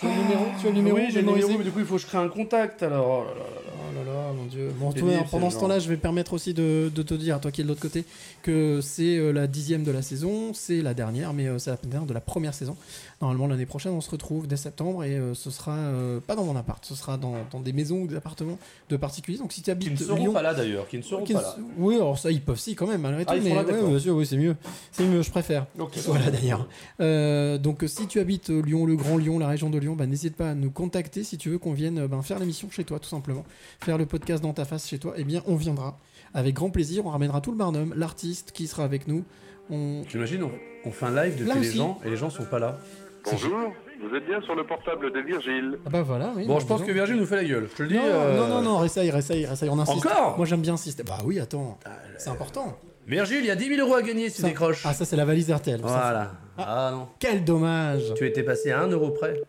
Tu 0.00 0.06
as 0.06 0.08
le 0.08 0.22
numéro 0.22 0.46
Tu 0.58 0.66
as 0.66 0.70
le 0.70 0.76
numéro 0.76 0.96
Oui, 0.96 1.02
j'ai 1.10 1.20
le 1.20 1.26
numéro, 1.26 1.58
mais 1.58 1.64
du 1.64 1.70
coup, 1.70 1.80
il 1.80 1.84
faut 1.84 1.96
que 1.96 2.00
je 2.00 2.06
crée 2.06 2.18
un 2.18 2.28
contact 2.28 2.82
alors. 2.82 3.06
Oh 3.06 3.24
là 3.24 3.34
là 3.34 3.44
là. 3.44 3.70
Oh 3.90 4.04
là 4.04 4.12
là, 4.12 4.32
mon 4.32 4.46
dieu. 4.46 4.70
Bon, 4.78 4.92
toi, 4.92 5.10
pendant 5.30 5.50
ce 5.50 5.58
temps-là, 5.58 5.78
je 5.78 5.88
vais 5.88 5.96
permettre 5.96 6.32
aussi 6.32 6.54
de, 6.54 6.90
de 6.94 7.02
te 7.02 7.12
dire, 7.14 7.38
toi 7.40 7.50
qui 7.50 7.60
es 7.60 7.64
de 7.64 7.68
l'autre 7.68 7.82
côté, 7.82 8.04
que 8.42 8.80
c'est 8.82 9.18
euh, 9.18 9.32
la 9.32 9.46
dixième 9.46 9.84
de 9.84 9.90
la 9.90 10.00
saison, 10.00 10.52
c'est 10.54 10.80
la 10.80 10.94
dernière, 10.94 11.34
mais 11.34 11.48
euh, 11.48 11.58
c'est 11.58 11.70
la 11.70 11.76
dernière 11.82 12.06
de 12.06 12.14
la 12.14 12.20
première 12.20 12.54
saison. 12.54 12.76
Normalement, 13.20 13.48
l'année 13.48 13.66
prochaine, 13.66 13.92
on 13.92 14.00
se 14.00 14.10
retrouve 14.10 14.46
dès 14.46 14.56
septembre 14.56 15.04
et 15.04 15.14
euh, 15.14 15.34
ce 15.34 15.50
sera 15.50 15.76
euh, 15.76 16.20
pas 16.20 16.34
dans 16.36 16.44
mon 16.44 16.56
appart, 16.56 16.82
ce 16.82 16.94
sera 16.94 17.18
dans, 17.18 17.34
dans 17.50 17.60
des 17.60 17.74
maisons 17.74 17.98
ou 17.98 18.06
des 18.06 18.16
appartements 18.16 18.58
de 18.88 18.96
particuliers. 18.96 19.36
Donc 19.36 19.52
si 19.52 19.60
tu 19.60 19.64
Qui 19.66 19.70
habites 19.72 19.90
ne 19.92 19.96
seront 19.96 20.16
Lyon, 20.16 20.32
pas 20.32 20.40
là 20.40 20.54
d'ailleurs, 20.54 20.88
qui 20.88 20.96
ne 20.96 21.02
seront 21.02 21.22
qui 21.24 21.34
pas 21.34 21.42
là. 21.42 21.56
Oui, 21.76 21.96
alors 21.96 22.18
ça, 22.18 22.30
ils 22.30 22.40
peuvent 22.40 22.58
si 22.58 22.74
quand 22.74 22.86
même, 22.86 23.02
malgré 23.02 23.24
Ah, 23.26 23.36
tout. 23.36 23.42
mais 23.44 23.54
là, 23.54 23.62
ouais, 23.62 23.88
bien 23.88 23.98
sûr, 23.98 24.16
oui, 24.16 24.24
c'est 24.24 24.38
mieux. 24.38 24.56
C'est 24.90 25.04
mieux, 25.06 25.20
je 25.20 25.30
préfère. 25.30 25.66
Voilà 26.06 26.30
d'ailleurs. 26.30 26.66
Euh, 27.00 27.58
donc 27.58 27.84
si 27.88 28.06
tu 28.06 28.20
habites 28.20 28.48
euh, 28.48 28.62
Lyon, 28.62 28.86
le 28.86 28.96
Grand 28.96 29.18
Lyon, 29.18 29.38
la 29.38 29.48
région 29.48 29.68
de 29.68 29.76
Lyon, 29.76 29.96
bah, 29.96 30.06
n'hésite 30.06 30.34
pas 30.34 30.52
à 30.52 30.54
nous 30.54 30.70
contacter 30.70 31.22
si 31.22 31.36
tu 31.36 31.50
veux 31.50 31.58
qu'on 31.58 31.74
vienne 31.74 32.06
ben, 32.06 32.22
faire 32.22 32.38
l'émission 32.38 32.70
chez 32.70 32.84
toi, 32.84 32.98
tout 32.98 33.08
simplement. 33.10 33.44
Faire 33.80 33.98
le 33.98 34.06
podcast 34.06 34.42
dans 34.42 34.54
ta 34.54 34.64
face 34.64 34.88
chez 34.88 34.98
toi, 34.98 35.12
eh 35.18 35.24
bien 35.24 35.42
on 35.46 35.56
viendra. 35.56 35.98
Avec 36.32 36.54
grand 36.54 36.70
plaisir, 36.70 37.04
on 37.04 37.10
ramènera 37.10 37.42
tout 37.42 37.50
le 37.50 37.58
barnum, 37.58 37.92
l'artiste 37.94 38.52
qui 38.52 38.66
sera 38.66 38.84
avec 38.84 39.08
nous. 39.08 39.24
On... 39.68 40.04
T'imagines, 40.08 40.42
on, 40.42 40.50
on 40.86 40.90
fait 40.90 41.04
un 41.06 41.22
live 41.24 41.36
depuis 41.44 41.60
les 41.60 41.72
gens 41.72 41.98
et 42.02 42.08
les 42.08 42.16
gens 42.16 42.30
sont 42.30 42.44
pas 42.44 42.58
là. 42.58 42.78
Bonjour, 43.24 43.72
vous 44.02 44.16
êtes 44.16 44.26
bien 44.26 44.40
sur 44.42 44.54
le 44.54 44.64
portable 44.66 45.12
de 45.12 45.20
Virgile. 45.20 45.78
Ah 45.86 45.90
bah 45.90 46.02
voilà, 46.02 46.32
oui. 46.36 46.46
Bon, 46.46 46.58
je 46.58 46.66
pense 46.66 46.82
que. 46.82 46.90
Virgile 46.92 47.16
nous 47.16 47.26
fait 47.26 47.36
la 47.36 47.44
gueule. 47.44 47.68
Je 47.70 47.76
te 47.76 47.82
le 47.82 47.88
dis. 47.88 47.94
Non, 47.96 48.02
euh, 48.04 48.36
non, 48.38 48.48
non, 48.48 48.62
non, 48.62 48.78
réessaye, 48.78 49.10
réessaye, 49.10 49.44
réessaye, 49.46 49.68
on 49.68 49.78
insiste. 49.78 50.06
Encore 50.06 50.36
Moi 50.36 50.46
j'aime 50.46 50.62
bien 50.62 50.74
insister. 50.74 51.02
Bah 51.02 51.18
oui, 51.24 51.38
attends, 51.40 51.78
c'est 52.18 52.30
important. 52.30 52.78
Virgile, 53.06 53.40
il 53.40 53.46
y 53.46 53.50
a 53.50 53.56
10 53.56 53.74
000 53.76 53.86
euros 53.86 53.96
à 53.96 54.02
gagner 54.02 54.28
si 54.30 54.36
tu 54.36 54.48
décroches. 54.48 54.82
Ah 54.86 54.94
ça 54.94 55.04
c'est 55.04 55.16
la 55.16 55.24
valise 55.24 55.50
RTL. 55.50 55.80
Ça, 55.80 55.86
Voilà. 55.86 56.32
Ah. 56.58 56.90
non. 56.92 57.08
Quel 57.18 57.44
dommage. 57.44 58.14
Tu 58.16 58.26
étais 58.26 58.42
passé 58.42 58.70
à 58.70 58.80
1 58.82 58.88
euro 58.88 59.10
près. 59.10 59.40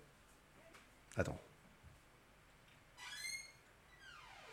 Attends. 1.18 1.38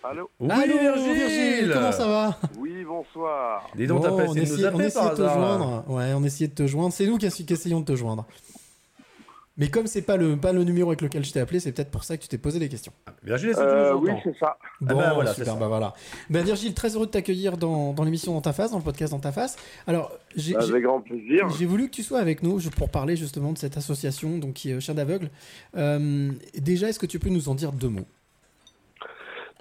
Allô 0.05 0.31
Oui, 0.41 0.49
Allô, 0.51 0.79
Virgile 0.79 1.71
Comment 1.73 1.93
ça 1.93 2.07
va? 2.07 2.39
Oui, 2.59 2.85
bonsoir. 2.85 3.69
Dis 3.75 3.87
donc, 3.87 3.99
Bon, 3.99 4.05
t'as 4.05 4.09
pas 4.25 4.31
on 4.31 4.35
de 4.35 4.39
nous 4.39 4.43
essayait, 4.45 4.69
on 4.73 4.81
essayait 4.81 4.91
par 5.05 5.11
de 5.11 5.16
te 5.16 5.23
hasard 5.23 5.35
joindre. 5.39 5.85
Ouais, 5.89 6.12
on 6.14 6.25
essayait 6.25 6.49
de 6.49 6.55
te 6.55 6.66
joindre. 6.66 6.93
C'est 6.93 7.07
nous 7.07 7.19
qui, 7.19 7.29
qui 7.29 7.53
essayons 7.53 7.81
de 7.81 7.85
te 7.85 7.97
joindre. 7.97 8.27
Mais 9.59 9.68
comme 9.68 9.86
c'est 9.88 10.02
pas 10.02 10.16
le, 10.16 10.36
pas 10.36 10.52
le 10.52 10.62
numéro 10.62 10.90
avec 10.90 11.00
lequel 11.02 11.24
je 11.24 11.32
t'ai 11.32 11.40
appelé, 11.40 11.59
c'est 11.59 11.72
peut-être 11.72 11.90
pour 11.90 12.04
ça 12.04 12.16
que 12.16 12.22
tu 12.22 12.28
t'es 12.28 12.38
posé 12.38 12.59
des 12.61 12.68
questions. 12.68 12.92
Virgile, 13.24 13.50
est-ce 13.50 13.59
que 13.59 13.62
Euh, 13.64 13.88
tu 13.88 14.00
nous 14.04 14.06
oui, 14.06 14.12
c'est 14.22 14.38
ça. 14.38 14.56
Bon, 14.80 14.96
bah 14.96 15.12
voilà, 15.14 15.30
c'est 15.30 15.40
super, 15.40 15.54
ça. 15.54 15.59
bah 15.59 15.66
voilà. 15.66 15.94
Ben 16.30 16.44
Virgile, 16.44 16.74
très 16.74 16.94
heureux 16.94 17.06
de 17.06 17.11
t'accueillir 17.11 17.56
dans, 17.56 17.92
dans 17.92 18.04
l'émission 18.04 18.32
Dans 18.34 18.40
ta 18.40 18.52
face, 18.52 18.70
dans 18.70 18.78
le 18.78 18.84
podcast 18.84 19.12
Dans 19.12 19.18
ta 19.18 19.32
face. 19.32 19.56
Alors, 19.88 20.12
j'ai 20.36 20.54
j'ai- 20.61 20.70
Avec 20.70 20.84
grand 20.84 21.00
plaisir. 21.00 21.48
j'ai 21.59 21.66
voulu 21.66 21.86
que 21.86 21.94
tu 21.94 22.02
sois 22.04 22.20
avec 22.20 22.42
nous 22.44 22.59
pour 22.76 22.88
parler 22.88 23.16
justement 23.16 23.52
de 23.52 23.59
cette 23.59 23.76
association 23.76 24.38
donc, 24.38 24.54
qui 24.54 24.70
est 24.70 24.78
Chien 24.80 24.94
d'aveugle. 24.94 25.28
Euh, 25.76 26.30
déjà, 26.56 26.88
est-ce 26.88 26.98
que 27.00 27.06
tu 27.06 27.18
peux 27.18 27.30
nous 27.30 27.48
en 27.48 27.54
dire 27.56 27.72
deux 27.72 27.88
mots? 27.88 28.06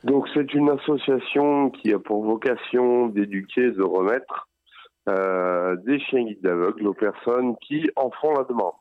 Donc, 0.04 0.28
c'est 0.34 0.54
une 0.54 0.70
association 0.70 1.72
qui 1.72 1.92
a 1.92 1.98
pour 2.00 2.24
vocation 2.24 3.08
d'éduquer, 3.08 3.72
de 3.72 3.82
remettre 3.82 4.48
euh, 5.10 5.76
des 5.86 6.00
chiens 6.00 6.24
guides 6.24 6.42
d'aveugles 6.44 6.86
aux 6.88 6.94
personnes 6.94 7.56
qui 7.66 7.90
en 7.96 8.12
font 8.22 8.34
la 8.34 8.44
demande. 8.44 8.74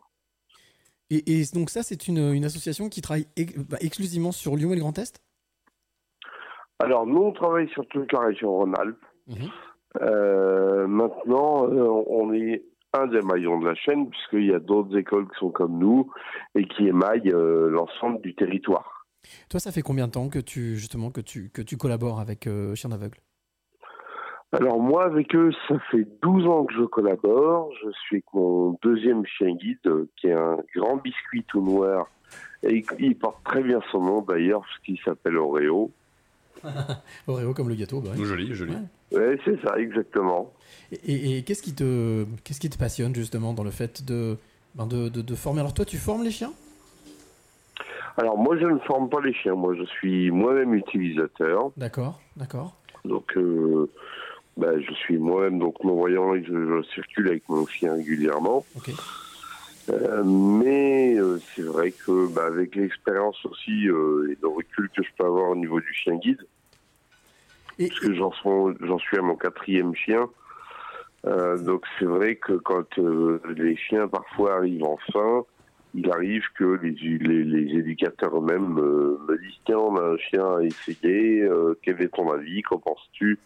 Et, 1.11 1.41
et 1.41 1.45
donc 1.55 1.71
ça, 1.71 1.83
c'est 1.83 2.09
une, 2.09 2.33
une 2.33 2.45
association 2.45 2.89
qui 2.89 3.01
travaille 3.01 3.27
ex- 3.37 3.57
bah, 3.57 3.79
exclusivement 3.81 4.33
sur 4.33 4.57
Lyon 4.57 4.73
et 4.73 4.77
le 4.77 4.81
Grand 4.81 4.99
Est? 4.99 5.21
Alors, 6.79 7.07
nous, 7.07 7.23
on 7.23 7.33
travaille 7.33 7.69
sur 7.71 7.87
toute 7.89 8.13
la 8.13 8.21
région 8.21 8.53
Rhône-Alpes. 8.53 9.05
Mhm. 9.29 9.37
Euh, 10.03 10.87
maintenant, 10.87 11.67
euh, 11.71 12.05
on 12.09 12.33
est 12.35 12.65
un 12.93 13.07
des 13.07 13.23
maillons 13.23 13.59
de 13.61 13.67
la 13.67 13.75
chaîne, 13.75 14.11
puisqu'il 14.11 14.47
y 14.47 14.53
a 14.53 14.59
d'autres 14.59 14.97
écoles 14.97 15.27
qui 15.29 15.39
sont 15.39 15.51
comme 15.51 15.79
nous 15.79 16.11
et 16.55 16.67
qui 16.67 16.87
émaillent 16.87 17.33
euh, 17.33 17.71
l'ensemble 17.71 18.21
du 18.21 18.35
territoire. 18.35 19.07
Toi, 19.49 19.59
ça 19.59 19.73
fait 19.73 19.83
combien 19.83 20.07
de 20.07 20.13
temps 20.13 20.29
que 20.29 20.39
tu 20.39 20.77
justement 20.77 21.11
que 21.11 21.21
tu 21.21 21.51
que 21.51 21.63
tu 21.63 21.77
collabores 21.77 22.21
avec 22.21 22.49
Chien 22.75 22.91
d'aveugle? 22.91 23.19
Alors 24.53 24.79
moi, 24.81 25.05
avec 25.05 25.35
eux, 25.35 25.51
ça 25.69 25.79
fait 25.91 26.07
12 26.23 26.47
ans 26.47 26.65
que 26.65 26.75
je 26.75 26.83
collabore. 26.85 27.71
Je 27.85 27.91
suis 27.91 28.17
avec 28.17 28.25
mon 28.33 28.79
deuxième 28.83 29.25
chien 29.27 29.55
guide, 29.55 29.79
euh, 29.87 30.09
qui 30.17 30.29
est 30.29 30.33
un 30.33 30.59
grand 30.75 30.97
biscuit 30.97 31.45
tout 31.49 31.61
noir. 31.61 32.07
Et 32.63 32.77
il- 32.79 33.05
il 33.05 33.17
porte 33.19 33.43
très 33.45 33.63
bien 33.63 33.81
son 33.91 34.01
nom 34.01 34.23
d'ailleurs, 34.23 34.61
parce 34.61 34.79
qu'il 34.85 34.99
s'appelle 35.05 35.37
Oreo. 35.37 35.91
Oreo 37.27 37.53
comme 37.55 37.69
le 37.69 37.75
gâteau, 37.75 38.01
bah 38.01 38.11
ouais. 38.17 38.25
Joli, 38.25 38.55
joli. 38.55 38.73
Ouais. 38.73 39.19
Ouais, 39.19 39.39
c'est 39.45 39.61
ça, 39.63 39.79
exactement. 39.79 40.53
Et, 40.91 40.97
et- 41.13 41.39
et 41.39 41.43
qu'est-ce 41.45 41.63
qui 41.63 41.75
te 41.75 42.25
qu'est-ce 42.45 42.61
qui 42.61 42.71
te 42.71 42.79
passionne 42.79 43.15
justement 43.15 43.53
dans 43.53 43.63
le 43.65 43.71
fait 43.71 44.05
de 44.05 44.37
ben, 44.75 44.87
de, 44.87 45.09
de, 45.09 45.23
de 45.23 45.35
former? 45.35 45.61
Alors 45.61 45.75
toi, 45.75 45.85
tu 45.85 45.97
formes 45.97 46.23
les 46.25 46.31
chiens? 46.31 46.53
Alors 48.17 48.39
moi, 48.39 48.57
je 48.59 48.65
ne 48.65 48.79
forme 48.81 49.09
pas 49.11 49.21
les 49.21 49.35
chiens. 49.35 49.55
Moi, 49.55 49.75
je 49.77 49.85
suis 49.85 50.31
moi-même 50.31 50.75
utilisateur. 50.75 51.71
D'accord, 51.77 52.21
d'accord. 52.37 52.77
Donc, 53.05 53.37
euh, 53.37 53.89
bah, 54.57 54.79
je 54.81 54.93
suis 54.95 55.19
moi-même 55.19 55.59
donc 55.59 55.83
non-voyant 55.85 56.35
et 56.35 56.43
je, 56.45 56.53
je 56.53 56.83
circule 56.95 57.29
avec 57.29 57.49
mon 57.49 57.67
chien 57.67 57.95
régulièrement. 57.95 58.65
Euh, 59.89 60.25
mais 60.25 61.15
euh, 61.17 61.39
c'est 61.55 61.63
vrai 61.63 61.93
que 61.93 62.27
bah, 62.33 62.47
avec 62.47 62.75
l'expérience 62.75 63.45
aussi 63.45 63.89
euh, 63.89 64.33
et 64.33 64.39
le 64.43 64.49
recul 64.49 64.89
que 64.97 65.03
je 65.03 65.09
peux 65.17 65.25
avoir 65.25 65.51
au 65.51 65.57
niveau 65.57 65.81
du 65.81 65.95
chien 65.95 66.17
guide, 66.17 66.45
Et, 67.79 67.89
parce 67.89 68.01
que 68.01 68.15
j'en 68.15 68.33
suis, 68.33 68.49
j'en 68.81 68.99
suis 68.99 69.17
à 69.17 69.23
mon 69.23 69.37
quatrième 69.37 69.95
chien. 69.95 70.29
Euh, 71.27 71.57
donc 71.59 71.85
c'est 71.99 72.05
vrai 72.05 72.37
que 72.37 72.55
quand 72.55 72.99
euh, 72.99 73.41
les 73.57 73.77
chiens 73.77 74.09
parfois 74.09 74.57
arrivent 74.57 74.85
en 74.85 74.99
fin, 75.13 75.45
il 75.95 76.11
arrive 76.11 76.45
que 76.59 76.79
les, 76.83 76.91
les, 76.91 77.45
les 77.45 77.79
éducateurs 77.79 78.37
eux-mêmes 78.37 78.75
me 78.75 79.39
disent 79.41 79.61
tiens 79.65 79.79
on 79.79 79.97
a 79.97 80.03
un 80.03 80.19
chien 80.19 80.57
à 80.57 80.63
essayer, 80.63 81.43
euh, 81.43 81.79
quel 81.83 82.01
est 82.03 82.09
ton 82.09 82.31
avis, 82.33 82.63
qu'en 82.63 82.79
penses-tu? 82.79 83.39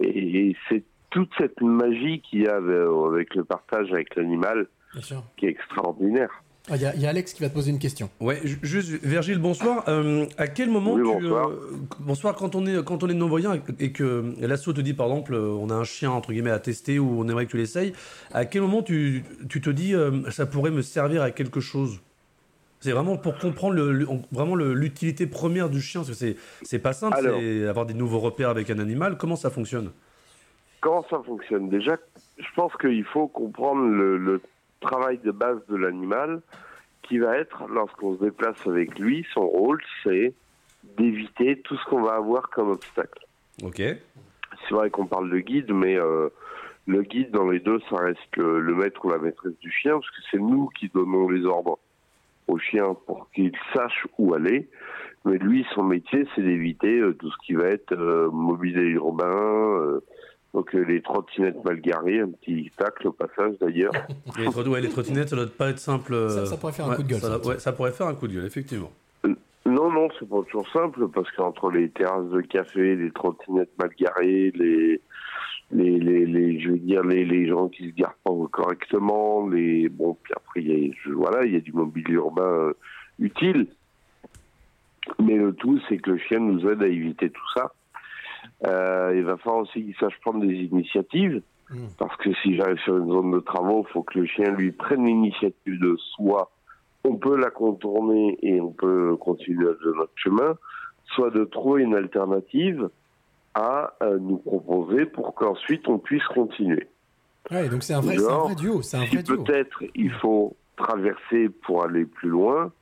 Et, 0.00 0.48
et 0.48 0.56
c'est 0.68 0.82
toute 1.10 1.30
cette 1.38 1.60
magie 1.60 2.20
qu'il 2.22 2.42
y 2.42 2.46
a 2.46 2.56
avec, 2.56 2.86
avec 3.12 3.34
le 3.34 3.44
partage 3.44 3.92
avec 3.92 4.14
l'animal 4.16 4.66
qui 5.36 5.46
est 5.46 5.50
extraordinaire. 5.50 6.30
Ah, 6.70 6.76
Il 6.76 6.82
y, 6.82 6.86
a- 6.86 6.94
il 6.94 7.00
y 7.02 7.06
a 7.06 7.08
Alex 7.08 7.32
qui 7.34 7.42
va 7.42 7.48
te 7.48 7.54
poser 7.54 7.70
une 7.72 7.80
question. 7.80 8.08
Ouais, 8.20 8.38
ju- 8.44 8.58
juste 8.62 9.04
Virgile, 9.04 9.38
bonsoir. 9.38 9.84
Euh, 9.88 10.26
à 10.38 10.46
quel 10.46 10.70
moment 10.70 10.94
Oui, 10.94 11.02
tu 11.02 11.22
bonsoir. 11.24 11.48
euh, 11.48 11.72
bonsoir 11.98 12.34
quand 12.36 12.54
on 12.54 12.64
est 12.66 12.84
quand 12.84 13.02
on 13.02 13.08
est 13.08 13.14
non 13.14 13.26
voyant 13.26 13.52
et 13.80 13.90
que 13.92 14.32
l'asso 14.40 14.72
te 14.72 14.80
dit 14.80 14.94
par 14.94 15.08
exemple 15.08 15.34
euh, 15.34 15.48
on 15.48 15.70
a 15.70 15.74
un 15.74 15.82
chien 15.82 16.12
entre 16.12 16.30
guillemets 16.32 16.50
à 16.52 16.60
tester 16.60 17.00
ou 17.00 17.18
on 17.20 17.28
aimerait 17.28 17.46
que 17.46 17.50
tu 17.50 17.56
l'essayes. 17.56 17.92
À 18.32 18.44
quel 18.44 18.62
moment 18.62 18.82
tu, 18.82 19.24
tu 19.48 19.60
te 19.60 19.70
dis 19.70 19.92
euh, 19.94 20.30
ça 20.30 20.46
pourrait 20.46 20.70
me 20.70 20.82
servir 20.82 21.22
à 21.22 21.32
quelque 21.32 21.58
chose? 21.60 22.00
C'est 22.82 22.90
vraiment 22.90 23.16
pour 23.16 23.38
comprendre 23.38 23.74
le, 23.74 23.92
le- 23.92 24.08
on- 24.10 24.22
vraiment 24.32 24.56
l'utilité 24.56 25.28
première 25.28 25.70
du 25.70 25.80
chien, 25.80 26.00
parce 26.00 26.10
que 26.10 26.14
c'est 26.16 26.36
c'est 26.62 26.80
pas 26.80 26.92
simple, 26.92 27.16
Alors. 27.16 27.38
c'est 27.38 27.66
avoir 27.68 27.86
des 27.86 27.94
nouveaux 27.94 28.18
repères 28.18 28.50
avec 28.50 28.68
un 28.70 28.78
animal. 28.80 29.16
Comment 29.16 29.36
ça 29.36 29.50
fonctionne? 29.50 29.92
Comment 30.80 31.06
ça 31.08 31.22
fonctionne? 31.24 31.68
Déjà, 31.68 31.96
je 32.38 32.48
pense 32.56 32.72
qu'il 32.76 33.04
faut 33.04 33.28
comprendre 33.28 33.82
le, 33.86 34.18
le 34.18 34.42
travail 34.80 35.18
de 35.18 35.30
base 35.30 35.58
de 35.68 35.76
l'animal, 35.76 36.42
qui 37.02 37.18
va 37.18 37.38
être, 37.38 37.68
lorsqu'on 37.68 38.16
se 38.18 38.24
déplace 38.24 38.66
avec 38.66 38.98
lui, 38.98 39.24
son 39.32 39.46
rôle, 39.46 39.80
c'est 40.02 40.34
d'éviter 40.98 41.60
tout 41.62 41.76
ce 41.76 41.84
qu'on 41.88 42.02
va 42.02 42.14
avoir 42.14 42.50
comme 42.50 42.70
obstacle. 42.70 43.24
Ok. 43.62 43.76
C'est 43.78 44.74
vrai 44.74 44.90
qu'on 44.90 45.06
parle 45.06 45.30
de 45.30 45.38
guide, 45.38 45.72
mais 45.72 45.96
euh, 45.96 46.28
le 46.88 47.02
guide, 47.02 47.30
dans 47.30 47.48
les 47.48 47.60
deux, 47.60 47.78
ça 47.88 47.96
reste 47.98 48.18
le, 48.36 48.58
le 48.60 48.74
maître 48.74 49.04
ou 49.04 49.10
la 49.10 49.18
maîtresse 49.18 49.56
du 49.60 49.70
chien, 49.70 49.92
parce 49.92 50.10
que 50.10 50.22
c'est 50.32 50.38
nous 50.40 50.68
qui 50.78 50.88
donnons 50.92 51.28
les 51.28 51.44
ordres 51.44 51.78
au 52.52 52.58
chien 52.58 52.94
pour 53.06 53.28
qu'il 53.34 53.52
sache 53.74 54.06
où 54.18 54.34
aller. 54.34 54.68
Mais 55.24 55.38
lui, 55.38 55.64
son 55.74 55.84
métier, 55.84 56.26
c'est 56.34 56.42
d'éviter 56.42 56.98
euh, 56.98 57.14
tout 57.14 57.30
ce 57.30 57.36
qui 57.46 57.54
va 57.54 57.66
être 57.68 57.92
euh, 57.92 58.28
mobilier 58.32 58.88
urbain, 58.90 59.24
euh, 59.32 60.00
donc 60.52 60.74
euh, 60.74 60.80
les 60.80 61.00
trottinettes 61.00 61.64
mal 61.64 61.80
garées, 61.80 62.20
un 62.20 62.28
petit 62.30 62.70
tacle 62.76 63.06
au 63.08 63.12
passage 63.12 63.54
d'ailleurs. 63.60 63.92
Les, 64.38 64.46
trot- 64.46 64.66
ouais, 64.68 64.80
les 64.80 64.88
trottinettes, 64.88 65.28
ça 65.28 65.36
doit 65.36 65.46
pas 65.46 65.70
être 65.70 65.78
simple. 65.78 66.12
euh, 66.14 66.28
Ça- 66.28 66.46
ça 66.46 66.56
pourrait 66.56 66.72
faire 66.72 66.86
un 66.86 66.90
ouais, 66.90 66.96
coup 66.96 67.02
de 67.04 67.08
gueule, 67.08 67.20
Ça, 67.20 67.28
ça. 67.28 67.38
doit- 67.38 67.52
ouais, 67.54 67.58
ça 67.60 67.72
pourrait 67.72 67.92
faire 67.92 68.08
un 68.08 68.14
coup 68.14 68.26
de 68.28 68.34
gueule, 68.34 68.46
effectivement. 68.46 68.90
Non, 69.64 69.90
non, 69.92 70.08
c'est 70.18 70.28
pas 70.28 70.42
toujours 70.42 70.68
simple 70.72 71.06
parce 71.14 71.30
qu'entre 71.36 71.70
les 71.70 71.88
terrasses 71.88 72.28
de 72.30 72.40
café, 72.40 72.96
les 72.96 73.12
trottinettes 73.12 73.70
mal 73.78 73.90
garées, 73.98 74.50
les, 74.56 75.00
les, 75.72 75.98
les, 75.98 76.26
les- 76.26 76.60
je 76.60 76.70
veux 76.70 76.78
dire, 76.78 77.02
les, 77.02 77.24
les 77.24 77.46
gens 77.48 77.68
qui 77.68 77.88
se 77.90 77.94
garent 77.94 78.16
pas 78.24 78.32
correctement, 78.50 79.48
les, 79.48 79.88
bon, 79.88 80.16
puis 80.22 80.32
après, 80.36 80.60
il 80.62 80.68
y 80.68 80.90
a, 80.90 80.94
je- 81.04 81.10
voilà, 81.12 81.44
il 81.44 81.52
y 81.52 81.56
a 81.56 81.60
du 81.60 81.72
mobilier 81.72 82.14
urbain 82.14 82.42
euh, 82.44 82.72
utile. 83.18 83.66
Mais 85.18 85.36
le 85.36 85.52
tout, 85.54 85.80
c'est 85.88 85.98
que 85.98 86.10
le 86.10 86.18
chien 86.18 86.38
nous 86.38 86.66
aide 86.68 86.82
à 86.82 86.86
éviter 86.86 87.30
tout 87.30 87.48
ça. 87.56 87.72
Euh, 88.66 89.12
il 89.16 89.24
va 89.24 89.36
falloir 89.36 89.62
aussi 89.62 89.82
qu'il 89.84 89.94
sache 89.96 90.18
prendre 90.20 90.40
des 90.44 90.54
initiatives. 90.54 91.42
Mm. 91.70 91.86
Parce 91.98 92.16
que 92.18 92.32
si 92.42 92.54
j'arrive 92.56 92.78
sur 92.78 92.96
une 92.98 93.08
zone 93.08 93.30
de 93.32 93.40
travaux, 93.40 93.84
il 93.88 93.92
faut 93.92 94.02
que 94.02 94.18
le 94.18 94.26
chien 94.26 94.50
lui 94.52 94.72
prenne 94.72 95.06
l'initiative 95.06 95.78
de 95.80 95.96
soit 96.14 96.50
on 97.04 97.16
peut 97.16 97.36
la 97.36 97.50
contourner 97.50 98.38
et 98.42 98.60
on 98.60 98.70
peut 98.70 99.16
continuer 99.16 99.64
de 99.64 99.92
notre 99.96 100.12
chemin, 100.14 100.54
soit 101.06 101.30
de 101.30 101.44
trouver 101.44 101.82
une 101.82 101.96
alternative 101.96 102.88
à 103.54 103.92
euh, 104.02 104.18
nous 104.18 104.38
proposer 104.38 105.04
pour 105.06 105.34
qu'ensuite 105.34 105.86
on 105.88 105.98
puisse 105.98 106.24
continuer. 106.28 106.88
Ouais, 107.50 107.68
donc 107.68 107.82
c'est 107.82 107.92
un, 107.94 108.00
vrai- 108.00 108.16
c'est 108.16 108.24
un 108.24 108.28
Genre, 108.30 108.44
vrai 108.46 108.54
duo. 108.54 108.82
C'est 108.82 108.96
un 108.96 109.04
Si 109.06 109.14
vrai 109.16 109.22
duo. 109.22 109.42
peut-être 109.44 109.82
il 109.94 110.10
faut 110.12 110.56
traverser 110.76 111.48
pour 111.64 111.84
aller 111.84 112.04
plus 112.04 112.30
loin, 112.30 112.72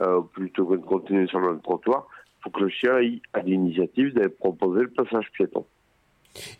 euh, 0.00 0.20
plutôt 0.32 0.66
que 0.66 0.74
de 0.74 0.82
continuer 0.84 1.26
sur 1.26 1.40
le 1.40 1.58
trottoir, 1.60 2.06
faut 2.42 2.50
que 2.50 2.60
le 2.60 2.68
chien 2.68 2.98
ait 2.98 3.20
à 3.32 3.40
l'initiative 3.40 4.12
d'aller 4.14 4.28
proposer 4.28 4.82
le 4.82 4.90
passage 4.90 5.30
piéton. 5.32 5.64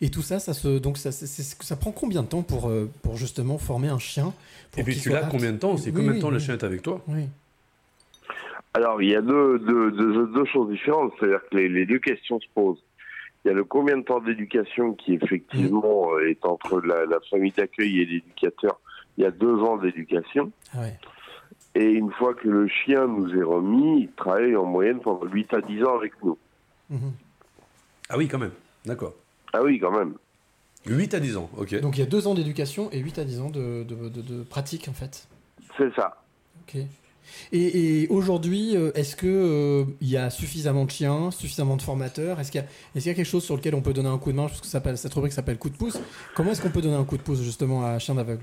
Et 0.01 0.09
tout 0.09 0.21
ça, 0.21 0.39
ça 0.39 0.53
se, 0.53 0.79
donc 0.79 0.97
ça, 0.97 1.11
c'est- 1.11 1.27
c'est- 1.27 1.61
ça 1.63 1.75
prend 1.75 1.91
combien 1.91 2.23
de 2.23 2.27
temps 2.27 2.43
pour, 2.43 2.69
euh, 2.69 2.89
pour 3.03 3.15
justement 3.17 3.57
former 3.57 3.89
un 3.89 3.99
chien 3.99 4.33
pour 4.71 4.79
Et 4.81 4.83
puis 4.83 4.95
tu 4.97 5.09
l'as 5.09 5.23
combien 5.25 5.51
de 5.51 5.57
temps 5.57 5.73
aussi 5.73 5.89
Oui, 5.89 5.95
Combien 5.95 6.11
de 6.11 6.15
oui, 6.15 6.21
temps 6.21 6.29
le 6.31 6.39
chien 6.39 6.53
est 6.55 6.63
avec 6.63 6.81
toi 6.81 7.01
Oui. 7.07 7.25
Alors, 8.73 9.01
il 9.01 9.09
y 9.09 9.15
a 9.15 9.21
deux, 9.21 9.59
deux, 9.59 9.91
deux, 9.91 10.27
deux 10.27 10.45
choses 10.45 10.69
différentes. 10.69 11.13
C'est-à-dire 11.19 11.39
que 11.49 11.55
les, 11.57 11.69
les 11.69 11.85
deux 11.85 11.99
questions 11.99 12.39
se 12.39 12.47
posent. 12.53 12.81
Il 13.45 13.49
y 13.49 13.51
a 13.51 13.53
le 13.53 13.63
combien 13.63 13.95
de 13.97 14.01
temps 14.03 14.19
d'éducation 14.19 14.93
qui, 14.93 15.13
effectivement, 15.13 16.15
euh, 16.15 16.29
est 16.31 16.43
entre 16.45 16.81
la, 16.81 17.05
la 17.05 17.19
famille 17.29 17.51
d'accueil 17.51 18.01
et 18.01 18.05
l'éducateur? 18.05 18.79
Il 19.17 19.23
y 19.23 19.27
a 19.27 19.31
deux 19.31 19.59
ans 19.59 19.77
d'éducation. 19.77 20.51
Ah 20.73 20.81
ouais. 20.81 20.97
Et 21.75 21.91
une 21.91 22.11
fois 22.11 22.33
que 22.33 22.47
le 22.47 22.67
chien 22.67 23.05
nous 23.07 23.33
est 23.35 23.43
remis, 23.43 24.01
il 24.03 24.11
travaille 24.13 24.55
en 24.55 24.65
moyenne 24.65 24.99
pendant 24.99 25.25
8 25.25 25.53
à 25.53 25.61
10 25.61 25.83
ans 25.83 25.95
avec 25.95 26.13
nous. 26.23 26.37
Mhm. 26.89 27.11
Ah 28.09 28.17
oui, 28.17 28.27
quand 28.27 28.39
même. 28.39 28.51
D'accord. 28.85 29.13
Ah 29.53 29.61
oui, 29.63 29.79
quand 29.79 29.91
même. 29.91 30.15
8 30.87 31.13
à 31.13 31.19
10 31.19 31.37
ans, 31.37 31.49
ok. 31.57 31.79
Donc 31.81 31.97
il 31.97 31.99
y 31.99 32.03
a 32.03 32.07
deux 32.07 32.27
ans 32.27 32.33
d'éducation 32.35 32.89
et 32.91 32.99
8 32.99 33.19
à 33.19 33.23
10 33.25 33.41
ans 33.41 33.49
de, 33.49 33.83
de, 33.83 34.09
de- 34.09 34.21
de 34.21 34.43
pratique 34.43 34.87
en 34.87 34.93
fait. 34.93 35.27
C'est 35.77 35.93
ça. 35.95 36.21
Ok. 36.61 36.77
Et, 37.51 38.03
et 38.03 38.07
aujourd'hui, 38.09 38.75
euh, 38.75 38.91
est-ce 38.95 39.15
que 39.15 39.27
euh, 39.27 39.83
y 40.01 40.17
a 40.17 40.29
suffisamment 40.29 40.85
de 40.85 40.91
chiens, 40.91 41.31
suffisamment 41.31 41.75
de 41.77 41.81
formateurs? 41.81 42.39
Est-ce 42.39 42.51
qu'il 42.51 42.61
y, 42.61 42.63
a- 42.63 42.67
est-ce 42.95 43.03
qu'il 43.03 43.11
y 43.11 43.13
a 43.13 43.15
quelque 43.15 43.25
chose 43.25 43.43
sur 43.43 43.55
lequel 43.55 43.75
on 43.75 43.81
peut 43.81 43.93
donner 43.93 44.09
un 44.09 44.17
coup 44.17 44.31
de 44.31 44.37
main? 44.37 44.47
Parce 44.47 44.59
que 44.61 44.65
ça 44.67 44.73
s'appelle- 44.73 44.97
cette 44.97 45.13
rubrique 45.13 45.33
s'appelle 45.33 45.57
coup 45.57 45.69
de 45.69 45.77
pouce. 45.77 45.99
Comment 46.35 46.51
est-ce 46.51 46.61
qu'on 46.61 46.69
peut 46.71 46.81
donner 46.81 46.95
un 46.95 47.03
coup 47.05 47.17
de 47.17 47.21
pouce 47.23 47.41
justement 47.41 47.85
à 47.85 47.99
chien 47.99 48.15
d'aveugle? 48.15 48.41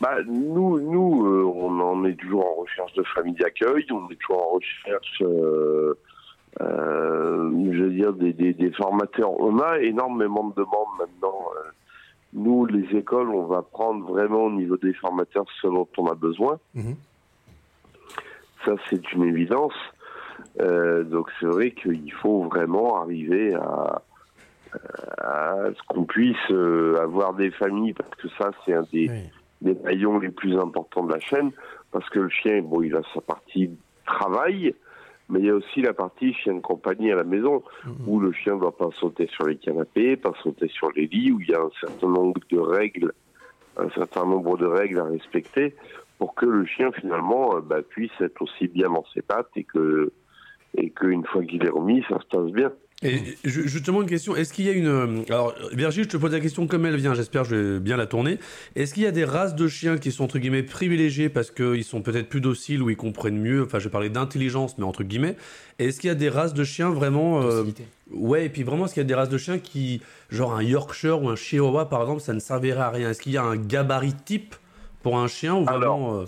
Bah, 0.00 0.16
nous, 0.26 0.80
nous 0.80 1.26
euh, 1.26 1.44
on 1.54 1.78
en 1.80 2.04
est 2.04 2.14
toujours 2.16 2.44
en 2.46 2.60
recherche 2.62 2.92
de 2.94 3.04
famille 3.14 3.34
d'accueil, 3.34 3.84
on 3.92 4.10
est 4.10 4.16
toujours 4.16 4.42
en 4.42 4.54
recherche, 4.56 5.22
euh, 5.22 5.94
je 6.60 7.82
veux 7.84 7.90
dire, 7.92 8.12
des, 8.12 8.32
des, 8.32 8.52
des 8.52 8.72
formateurs. 8.72 9.30
On 9.40 9.58
a 9.60 9.78
énormément 9.80 10.48
de 10.48 10.54
demandes 10.54 10.88
maintenant. 10.98 11.38
Nous, 12.34 12.66
les 12.66 12.96
écoles, 12.96 13.28
on 13.28 13.44
va 13.46 13.62
prendre 13.62 14.04
vraiment 14.06 14.44
au 14.44 14.50
niveau 14.50 14.76
des 14.76 14.94
formateurs 14.94 15.44
ce 15.60 15.66
dont 15.66 15.86
on 15.98 16.06
a 16.06 16.14
besoin. 16.14 16.58
Mhm. 16.74 16.96
Ça, 18.64 18.72
c'est 18.88 19.12
une 19.12 19.24
évidence. 19.24 19.74
Euh, 20.60 21.02
donc, 21.04 21.30
c'est 21.40 21.46
vrai 21.46 21.70
qu'il 21.72 22.12
faut 22.12 22.44
vraiment 22.44 23.00
arriver 23.02 23.54
à, 23.54 24.02
à 25.18 25.56
ce 25.76 25.82
qu'on 25.88 26.04
puisse 26.04 26.36
euh, 26.50 26.96
avoir 27.02 27.34
des 27.34 27.50
familles, 27.50 27.92
parce 27.94 28.14
que 28.16 28.28
ça, 28.38 28.50
c'est 28.64 28.74
un 28.74 28.82
des, 28.92 29.08
Oui. 29.10 29.30
des 29.60 29.74
maillons 29.82 30.18
les 30.18 30.30
plus 30.30 30.56
importants 30.58 31.04
de 31.04 31.12
la 31.12 31.20
chaîne, 31.20 31.50
parce 31.90 32.08
que 32.10 32.20
le 32.20 32.28
chien, 32.28 32.62
bon, 32.62 32.82
il 32.82 32.94
a 32.96 33.02
sa 33.14 33.20
partie 33.20 33.70
travail, 34.06 34.74
mais 35.28 35.40
il 35.40 35.46
y 35.46 35.50
a 35.50 35.54
aussi 35.54 35.80
la 35.82 35.92
partie 35.94 36.34
chien 36.34 36.54
de 36.54 36.60
compagnie 36.60 37.10
à 37.12 37.16
la 37.16 37.24
maison, 37.24 37.62
Mhm. 37.86 37.94
où 38.06 38.20
le 38.20 38.32
chien 38.32 38.54
ne 38.54 38.60
doit 38.60 38.76
pas 38.76 38.88
sauter 38.98 39.26
sur 39.28 39.46
les 39.46 39.56
canapés, 39.56 40.16
pas 40.16 40.32
sauter 40.42 40.68
sur 40.68 40.90
les 40.92 41.06
lits, 41.06 41.32
où 41.32 41.40
il 41.40 41.48
y 41.50 41.54
a 41.54 41.60
un 41.60 41.70
certain 41.80 42.08
nombre 42.08 42.40
de 42.50 42.58
règles, 42.58 43.12
un 43.76 43.88
certain 43.90 44.26
nombre 44.26 44.56
de 44.58 44.66
règles 44.66 45.00
à 45.00 45.04
respecter, 45.04 45.74
pour 46.22 46.36
que 46.36 46.46
le 46.46 46.64
chien 46.66 46.92
finalement 47.00 47.56
euh, 47.56 47.60
bah, 47.60 47.82
puisse 47.82 48.12
être 48.20 48.40
aussi 48.42 48.68
bien 48.68 48.88
dans 48.88 49.04
ses 49.12 49.22
pattes 49.22 49.50
et 49.56 49.64
que 49.64 50.12
et 50.78 50.90
qu'une 50.90 51.24
fois 51.26 51.42
qu'il 51.44 51.64
est 51.64 51.68
remis, 51.68 52.04
ça 52.08 52.20
se 52.20 52.26
passe 52.36 52.52
bien. 52.52 52.70
Et 53.02 53.16
ju- 53.44 53.66
justement, 53.68 54.02
une 54.02 54.08
question, 54.08 54.36
est-ce 54.36 54.52
qu'il 54.52 54.66
y 54.66 54.68
a 54.68 54.72
une... 54.72 54.86
euh, 54.86 55.22
Alors, 55.28 55.52
Virgile, 55.72 56.04
je 56.04 56.08
te 56.10 56.16
pose 56.16 56.30
la 56.30 56.38
question 56.38 56.68
comme 56.68 56.86
elle 56.86 56.94
vient, 56.94 57.14
j'espère 57.14 57.42
que 57.42 57.48
je 57.48 57.56
vais 57.56 57.80
bien 57.80 57.96
la 57.96 58.06
tourner. 58.06 58.38
Est-ce 58.76 58.94
qu'il 58.94 59.02
y 59.02 59.06
a 59.06 59.10
des 59.10 59.24
races 59.24 59.56
de 59.56 59.66
chiens 59.66 59.98
qui 59.98 60.12
sont, 60.12 60.22
entre 60.22 60.38
guillemets, 60.38 60.62
privilégiées 60.62 61.28
parce 61.28 61.50
qu'ils 61.50 61.82
sont 61.82 62.00
peut-être 62.02 62.28
plus 62.28 62.40
dociles 62.40 62.80
ou 62.80 62.88
ils 62.90 62.96
comprennent 62.96 63.40
mieux? 63.40 63.64
Enfin, 63.64 63.80
je 63.80 63.84
vais 63.86 63.90
parler 63.90 64.08
d'intelligence, 64.08 64.78
mais 64.78 64.84
entre 64.84 65.02
guillemets. 65.02 65.34
Et 65.80 65.86
Est-ce 65.86 65.98
qu'il 66.00 66.06
y 66.06 66.12
a 66.12 66.14
des 66.14 66.28
races 66.28 66.54
de 66.54 66.62
chiens 66.62 66.90
vraiment... 66.90 67.42
euh. 67.42 67.64
Ouais, 68.12 68.46
et 68.46 68.48
puis 68.48 68.62
vraiment, 68.62 68.84
est-ce 68.84 68.94
qu'il 68.94 69.02
y 69.02 69.06
a 69.06 69.08
des 69.08 69.14
races 69.14 69.30
de 69.30 69.38
chiens 69.38 69.58
qui... 69.58 70.00
Genre 70.30 70.54
un 70.54 70.62
Yorkshire 70.62 71.20
ou 71.20 71.28
un 71.28 71.36
Chihuahua, 71.36 71.88
par 71.90 72.02
exemple, 72.02 72.20
ça 72.20 72.32
ne 72.34 72.40
servirait 72.40 72.80
à 72.80 72.90
rien? 72.90 73.10
Est-ce 73.10 73.20
qu'il 73.20 73.32
y 73.32 73.36
a 73.36 73.42
un 73.42 73.56
gabarit 73.56 74.14
type 74.14 74.54
pour 75.02 75.18
un 75.18 75.26
chien 75.28 75.54
ou 75.54 75.64
Alors, 75.68 75.98
vraiment... 75.98 76.20
euh, 76.20 76.24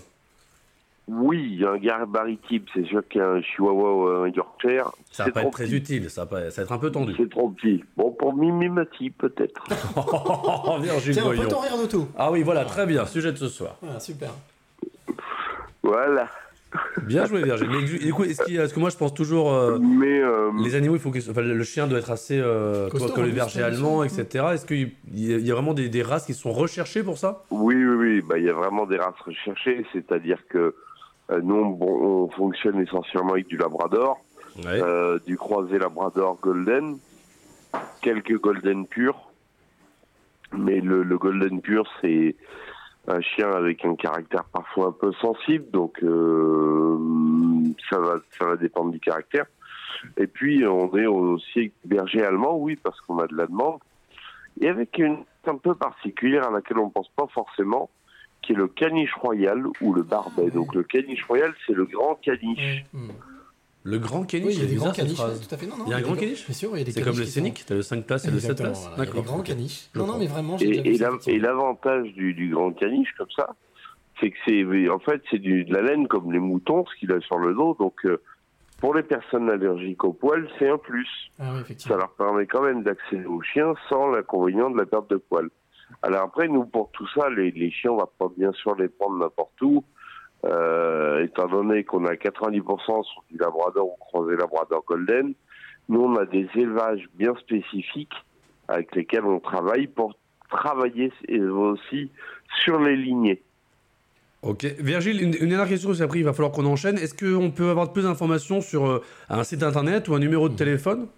Oui, 1.08 1.48
il 1.52 1.60
y 1.60 1.64
a 1.64 1.70
un 1.72 1.78
gabarit 1.78 2.38
type, 2.48 2.68
c'est 2.74 2.84
sûr 2.86 3.06
qu'un 3.08 3.40
chihuahua 3.42 3.94
ou 3.94 4.24
un 4.24 4.28
yorkshire, 4.28 4.90
Ça 5.12 5.24
c'est 5.24 5.30
va 5.30 5.32
pas 5.32 5.42
être 5.42 5.50
très 5.52 5.64
petit. 5.64 5.76
utile, 5.76 6.10
ça 6.10 6.22
va, 6.24 6.26
pas- 6.26 6.50
ça 6.50 6.62
va 6.62 6.64
être 6.64 6.72
un 6.72 6.78
peu 6.78 6.90
tendu. 6.90 7.14
C'est 7.16 7.28
trop 7.30 7.50
petit. 7.50 7.84
Bon, 7.96 8.10
pour 8.10 8.34
Mimimati, 8.34 9.10
peut-être. 9.10 9.64
Oh, 9.96 10.78
Virgile 10.80 11.12
Tiens, 11.14 11.24
Voyons. 11.24 11.42
peut 11.42 11.48
ton 11.48 11.60
rire 11.60 11.76
d'auto. 11.76 12.08
Ah 12.16 12.30
oui, 12.30 12.42
voilà, 12.42 12.64
très 12.64 12.86
bien, 12.86 13.04
sujet 13.06 13.32
de 13.32 13.36
ce 13.36 13.48
soir. 13.48 13.76
Voilà, 13.82 14.00
super. 14.00 14.30
voilà. 15.82 16.26
Bien 17.02 17.26
joué, 17.26 17.42
Virgile. 17.42 17.68
Mais 17.70 17.82
du- 17.82 17.96
écoute, 18.08 18.26
est-ce 18.26 18.42
a- 18.58 18.68
que 18.68 18.80
moi 18.80 18.90
je 18.90 18.96
pense 18.96 19.12
toujours 19.14 19.52
euh, 19.52 19.78
Mais 19.78 20.20
euh, 20.20 20.50
les 20.62 20.74
animaux, 20.74 20.94
il 20.96 21.00
faut 21.00 21.10
que 21.10 21.18
enfin, 21.30 21.42
le 21.42 21.62
chien 21.64 21.86
doit 21.86 21.98
être 21.98 22.10
assez 22.10 22.38
euh, 22.40 22.88
Costaud, 22.88 23.12
comme 23.12 23.24
le 23.24 23.30
berger 23.30 23.62
allemand, 23.62 24.02
etc. 24.04 24.46
Est-ce 24.54 24.66
qu'il 24.66 24.92
y, 25.12 25.32
a- 25.34 25.36
il 25.38 25.46
y 25.46 25.50
a 25.50 25.54
vraiment 25.54 25.74
des, 25.74 25.88
des 25.88 26.02
races 26.02 26.24
qui 26.26 26.34
sont 26.34 26.52
recherchées 26.52 27.02
pour 27.02 27.18
ça? 27.18 27.44
Oui, 27.50 27.74
oui, 27.74 27.94
oui, 27.96 28.20
bah, 28.22 28.38
il 28.38 28.44
y 28.44 28.48
a 28.50 28.54
vraiment 28.54 28.86
des 28.86 28.96
races 28.96 29.18
recherchées, 29.24 29.84
c'est-à-dire 29.92 30.38
que 30.48 30.74
euh, 31.30 31.40
nous, 31.42 31.54
on, 31.56 31.70
bon, 31.70 32.24
on 32.24 32.30
fonctionne 32.30 32.80
essentiellement 32.80 33.32
avec 33.32 33.46
du 33.48 33.56
labrador, 33.56 34.18
Ouais. 34.58 34.80
euh, 34.80 35.18
du 35.26 35.36
croisé 35.36 35.78
labrador 35.78 36.38
golden, 36.40 36.98
quelques 38.02 38.38
golden 38.40 38.86
purs, 38.86 39.30
mais 40.56 40.80
le, 40.80 41.02
le 41.02 41.18
golden 41.18 41.60
pur, 41.60 41.84
c'est 42.00 42.36
un 43.06 43.20
chien 43.20 43.50
avec 43.50 43.84
un 43.84 43.96
caractère 43.96 44.44
parfois 44.44 44.88
un 44.88 44.92
peu 44.92 45.12
sensible, 45.14 45.70
donc 45.70 46.02
euh, 46.02 46.98
ça 47.90 47.98
va 47.98 48.16
ça 48.38 48.46
va 48.46 48.56
dépendre 48.56 48.90
du 48.90 49.00
caractère. 49.00 49.46
Et 50.16 50.26
puis 50.26 50.66
on 50.66 50.94
est 50.96 51.06
aussi 51.06 51.72
berger 51.84 52.22
allemand, 52.22 52.56
oui, 52.56 52.76
parce 52.76 53.00
qu'on 53.02 53.18
a 53.18 53.26
de 53.26 53.36
la 53.36 53.46
demande, 53.46 53.78
et 54.60 54.68
avec 54.68 54.98
une 54.98 55.18
un 55.46 55.56
peu 55.56 55.74
particulière 55.74 56.48
à 56.48 56.50
laquelle 56.50 56.78
on 56.78 56.88
pense 56.88 57.08
pas 57.10 57.26
forcément, 57.26 57.90
qui 58.42 58.52
est 58.52 58.56
le 58.56 58.68
caniche 58.68 59.14
royal 59.14 59.64
ou 59.80 59.92
le 59.92 60.02
barbet. 60.02 60.50
Donc 60.50 60.74
le 60.74 60.82
caniche 60.82 61.24
royal, 61.24 61.52
c'est 61.66 61.74
le 61.74 61.84
grand 61.84 62.14
caniche. 62.16 62.84
Mhm. 62.92 63.10
Le 63.86 63.98
grand 63.98 64.24
caniche, 64.24 64.46
Oui, 64.48 64.54
il 64.54 64.62
y 64.62 64.64
a 64.64 64.68
des 64.68 64.74
grands 64.76 64.92
caniches. 64.92 65.14
phrase. 65.14 65.38
ouais, 65.40 65.46
Tout 65.46 65.54
à 65.54 65.58
fait. 65.58 65.66
Non, 65.66 65.76
non, 65.76 65.84
Il 65.86 65.90
y 65.90 65.92
a 65.92 65.98
un 65.98 66.00
grand 66.00 66.14
caniche 66.16 66.46
Bien 66.46 66.54
sûr, 66.54 66.70
il 66.74 66.78
y 66.78 66.80
a 66.80 66.84
des 66.84 66.92
C'est 66.92 67.02
comme 67.02 67.18
le 67.18 67.24
scénic, 67.26 67.58
sont- 67.58 67.64
t'as 67.68 67.74
le 67.74 67.82
5 67.82 68.06
places 68.06 68.24
et 68.26 68.30
le 68.30 68.38
7 68.40 68.50
Exactement, 68.52 68.70
places. 68.70 68.88
voilà, 68.96 69.04
il 69.04 69.06
y 69.06 69.10
a 69.10 69.20
des 69.20 69.26
grands 69.26 69.42
caniches. 69.42 69.88
Je 69.94 69.98
Non, 69.98 70.06
non, 70.06 70.18
mais 70.18 70.26
vraiment, 70.26 70.56
j'ai 70.56 70.80
déjà 70.80 71.10
Et, 71.26 71.38
l'avantage 71.38 72.12
du, 72.14 72.32
du 72.32 72.48
grand 72.48 72.72
caniche 72.72 73.12
comme 73.18 73.30
ça, 73.36 73.54
c'est 74.20 74.30
que 74.30 74.36
c'est, 74.46 74.88
en 74.88 74.98
fait, 75.00 75.20
c'est 75.30 75.38
de 75.38 75.70
la 75.72 75.82
laine 75.82 76.08
comme 76.08 76.32
les 76.32 76.38
moutons, 76.38 76.86
ce 76.86 76.98
qu'il 76.98 77.12
a 77.12 77.20
sur 77.20 77.38
le 77.38 77.52
dos. 77.52 77.76
Donc, 77.78 77.94
euh, 78.06 78.22
pour 78.78 78.94
les 78.94 79.02
personnes 79.02 79.50
allergiques 79.50 80.02
aux 80.04 80.14
poils, 80.14 80.48
c'est 80.58 80.70
un 80.70 80.78
plus. 80.78 81.08
Ah 81.38 81.52
oui, 81.68 81.74
Ça 81.78 81.96
leur 81.96 82.10
permet 82.14 82.46
quand 82.46 82.62
même 82.62 82.82
d'accéder 82.84 83.26
aux 83.26 83.42
chiens 83.42 83.74
sans 83.90 84.08
l'inconvénient 84.10 84.70
de 84.70 84.78
la 84.78 84.86
perte 84.86 85.10
de 85.10 85.16
poils. 85.16 85.50
Alors 86.02 86.22
après, 86.22 86.48
nous, 86.48 86.64
pour 86.64 86.90
tout 86.92 87.06
ça, 87.14 87.28
les, 87.28 87.50
les 87.50 87.70
chiens, 87.70 87.90
on 87.92 87.96
va 87.98 88.08
pas 88.18 88.28
bien 88.36 88.52
sûr 88.52 88.74
les 88.76 88.88
prendre 88.88 89.18
n'importe 89.18 89.60
où. 89.60 89.84
Euh, 91.14 91.24
étant 91.24 91.46
donné 91.46 91.84
qu'on 91.84 92.04
a 92.06 92.14
90% 92.14 93.04
sur 93.04 93.24
du 93.30 93.38
labrador 93.38 93.86
ou 93.86 93.96
croisé 94.00 94.36
labrador 94.36 94.84
golden, 94.86 95.34
nous, 95.88 96.00
on 96.00 96.16
a 96.16 96.24
des 96.24 96.48
élevages 96.54 97.08
bien 97.14 97.34
spécifiques 97.36 98.14
avec 98.68 98.94
lesquels 98.96 99.24
on 99.24 99.38
travaille 99.38 99.86
pour 99.86 100.14
travailler 100.50 101.12
aussi 101.30 102.10
sur 102.62 102.80
les 102.80 102.96
lignées. 102.96 103.42
Ok. 104.42 104.64
Virgile, 104.78 105.22
une, 105.22 105.34
une 105.40 105.48
dernière 105.50 105.68
question, 105.68 105.92
qu'après 105.92 106.18
il 106.20 106.24
va 106.24 106.32
falloir 106.32 106.52
qu'on 106.52 106.66
enchaîne. 106.66 106.96
Est-ce 106.96 107.14
qu'on 107.14 107.50
peut 107.50 107.70
avoir 107.70 107.92
plus 107.92 108.04
d'informations 108.04 108.60
sur 108.60 108.86
euh, 108.86 109.02
un 109.28 109.44
site 109.44 109.62
internet 109.62 110.08
ou 110.08 110.14
un 110.14 110.18
numéro 110.18 110.48
de 110.48 110.56
téléphone? 110.56 111.08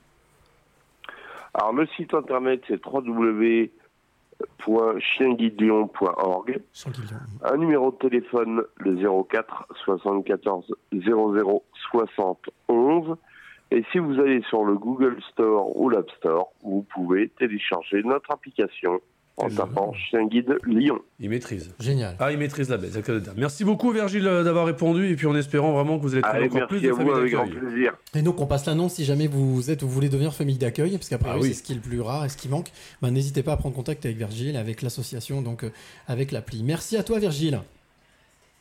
Alors 1.55 1.73
le 1.73 1.87
site 1.97 2.13
internet 2.13 2.61
c'est 2.69 2.85
www.chienguidelion.org. 2.85 3.71
Un 7.45 7.57
numéro 7.57 7.91
de 7.93 7.97
téléphone, 7.97 8.63
le 8.79 8.97
04 9.25 9.69
74 9.85 10.75
00 10.93 11.63
60 11.91 12.39
11. 12.69 13.17
Et 13.71 13.85
si 13.91 13.99
vous 13.99 14.21
allez 14.21 14.43
sur 14.43 14.65
le 14.65 14.75
Google 14.75 15.19
Store 15.33 15.77
ou 15.77 15.89
l'App 15.89 16.11
Store, 16.19 16.53
vous 16.63 16.87
pouvez 16.95 17.29
télécharger 17.31 18.03
notre 18.03 18.31
application 18.31 19.01
en 19.39 19.49
tapant 19.51 19.93
Chien 19.93 20.27
Guide 20.27 20.57
Lyon. 20.65 20.99
Il 21.21 21.29
maîtrise. 21.31 21.75
Génial. 21.79 22.17
Ah, 22.19 22.33
il 22.33 22.39
maîtrise 22.39 22.71
la 22.71 22.79
dire. 22.79 22.91
Merci 23.37 23.65
beaucoup 23.65 23.91
Virgile 23.93 24.27
euh, 24.27 24.43
d'avoir 24.43 24.65
répondu 24.67 25.11
et 25.11 25.17
puis 25.17 25.27
en 25.27 25.37
espérant 25.37 25.73
vraiment 25.73 25.99
que 25.99 26.03
vous 26.03 26.15
allez 26.15 26.23
trouver 26.23 26.39
Allez, 26.39 26.47
encore 26.49 26.69
plus 26.69 26.81
merci 26.81 26.87
de 26.87 26.91
à 26.91 26.95
vous 26.95 26.99
familles 27.01 27.21
avec 27.21 27.33
grand 27.35 27.45
d'accueil. 27.47 27.61
plaisir. 27.61 27.93
Et 28.15 28.23
donc 28.23 28.41
on 28.41 28.47
passe 28.47 28.65
l'annonce 28.67 28.95
si 28.95 29.05
jamais 29.05 29.27
vous 29.27 29.71
êtes 29.71 29.83
vous 29.83 29.91
voulez 29.91 30.09
devenir 30.09 30.33
famille 30.33 30.57
d'accueil, 30.57 30.93
parce 30.93 31.09
qu'après 31.11 31.31
Ah 31.33 31.37
oui. 31.39 31.49
c'est 31.49 31.55
ce 31.55 31.63
qui 31.63 31.73
est 31.73 31.77
le 31.77 31.83
plus 31.83 32.01
rare 32.01 32.25
et 32.25 32.29
ce 32.31 32.37
qui 32.39 32.49
manque. 32.49 32.69
Ben, 33.03 33.11
N'hésitez 33.11 33.43
pas 33.43 33.53
à 33.53 33.57
prendre 33.59 33.75
contact 33.75 34.05
avec 34.07 34.17
Virgile, 34.17 34.57
avec 34.57 34.81
l'association, 34.83 35.43
donc 35.43 35.65
euh, 35.65 35.71
avec 36.09 36.33
l'appli. 36.33 36.63
Merci 36.63 36.97
à 36.97 37.03
toi 37.03 37.19
Virgile. 37.19 37.61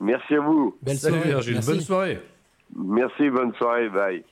Merci 0.01 0.35
à 0.35 0.41
vous. 0.41 0.75
Belle 0.81 0.97
Salut 0.97 1.15
soirée. 1.15 1.29
Virgile, 1.29 1.53
Merci. 1.53 1.69
bonne 1.71 1.81
soirée. 1.81 2.19
Merci, 2.75 3.29
bonne 3.29 3.53
soirée, 3.55 3.89
bye. 3.89 4.23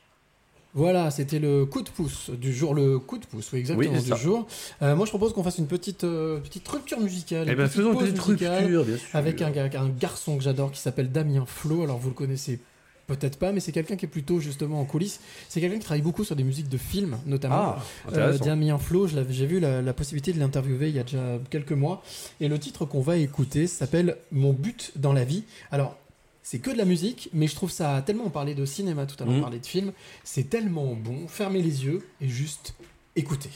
Voilà, 0.76 1.12
c'était 1.12 1.38
le 1.38 1.66
coup 1.66 1.84
de 1.84 1.90
pouce 1.90 2.32
du 2.32 2.52
jour, 2.52 2.74
le 2.74 2.98
coup 2.98 3.20
de 3.20 3.26
pouce, 3.26 3.52
oui, 3.54 3.60
exactement, 3.60 3.92
Oui, 3.94 4.02
du 4.02 4.18
jour. 4.18 4.48
Euh, 4.82 4.96
moi, 4.96 5.06
je 5.06 5.12
propose 5.12 5.34
qu'on 5.34 5.44
fasse 5.44 5.60
une 5.60 5.68
petite, 5.68 6.04
euh, 6.04 6.40
petite 6.40 6.68
rupture 6.68 7.00
musicale. 7.00 7.48
Eh 7.48 7.56
petite 7.56 7.72
faisons 7.74 7.94
une 7.94 8.00
petite 8.00 8.20
rupture, 8.20 8.84
bien 8.84 8.98
sûr. 8.98 9.10
Avec 9.14 9.42
un, 9.42 9.90
garçon 9.90 10.38
que 10.38 10.44
j'adore 10.44 10.72
qui 10.72 10.80
s'appelle 10.80 11.12
Damien 11.12 11.46
Flo. 11.46 11.84
Alors, 11.84 12.00
vous 12.00 12.10
le 12.10 12.16
connaissez 12.16 12.60
peut-être 13.06 13.38
pas, 13.38 13.52
mais 13.52 13.60
c'est 13.60 13.72
quelqu'un 13.72 13.98
qui 13.98 14.06
est 14.06 14.10
plutôt 14.10 14.40
justement 14.40 14.80
en 14.80 14.86
coulisses. 14.86 15.20
C'est 15.48 15.62
quelqu'un 15.62 15.78
qui 15.78 15.86
travaille 15.86 16.02
beaucoup 16.02 16.24
sur 16.24 16.36
des 16.36 16.44
musiques 16.44 16.70
de 16.70 16.78
films, 16.78 17.18
notamment. 17.28 17.76
Ah, 17.78 17.84
Euh. 18.14 18.38
Damien 18.40 18.80
Flo, 18.80 19.08
j'ai 19.08 19.46
vu 19.46 19.60
la, 19.60 19.82
la 19.84 19.94
possibilité 19.94 20.34
de 20.34 20.40
l'interviewer 20.40 20.90
il 20.90 20.96
y 20.96 21.00
a 21.00 21.04
déjà 21.04 21.40
quelques 21.52 21.74
mois. 21.74 22.02
Et 22.40 22.48
le 22.48 22.58
titre 22.58 22.86
qu'on 22.86 23.02
va 23.02 23.18
écouter 23.18 23.68
s'appelle 23.68 24.18
Mon 24.32 24.54
but 24.54 24.94
dans 24.96 25.14
la 25.14 25.26
vie. 25.26 25.44
Alors, 25.70 25.98
c'est 26.44 26.60
que 26.60 26.70
de 26.70 26.78
la 26.78 26.86
musique, 26.86 27.30
mais 27.34 27.48
je 27.48 27.56
trouve 27.56 27.72
ça 27.72 28.02
tellement. 28.06 28.26
On 28.26 28.30
parlait 28.30 28.54
de 28.54 28.66
cinéma 28.66 29.06
tout 29.06 29.16
à 29.24 29.26
l'heure, 29.26 29.36
on 29.36 29.42
parlait 29.42 29.60
de 29.60 29.66
film. 29.66 29.94
C'est 30.24 30.50
tellement 30.50 30.94
bon. 30.94 31.28
Fermez 31.28 31.62
les 31.62 31.86
yeux 31.86 32.06
et 32.22 32.28
juste 32.28 32.76
écoutez. 33.16 33.50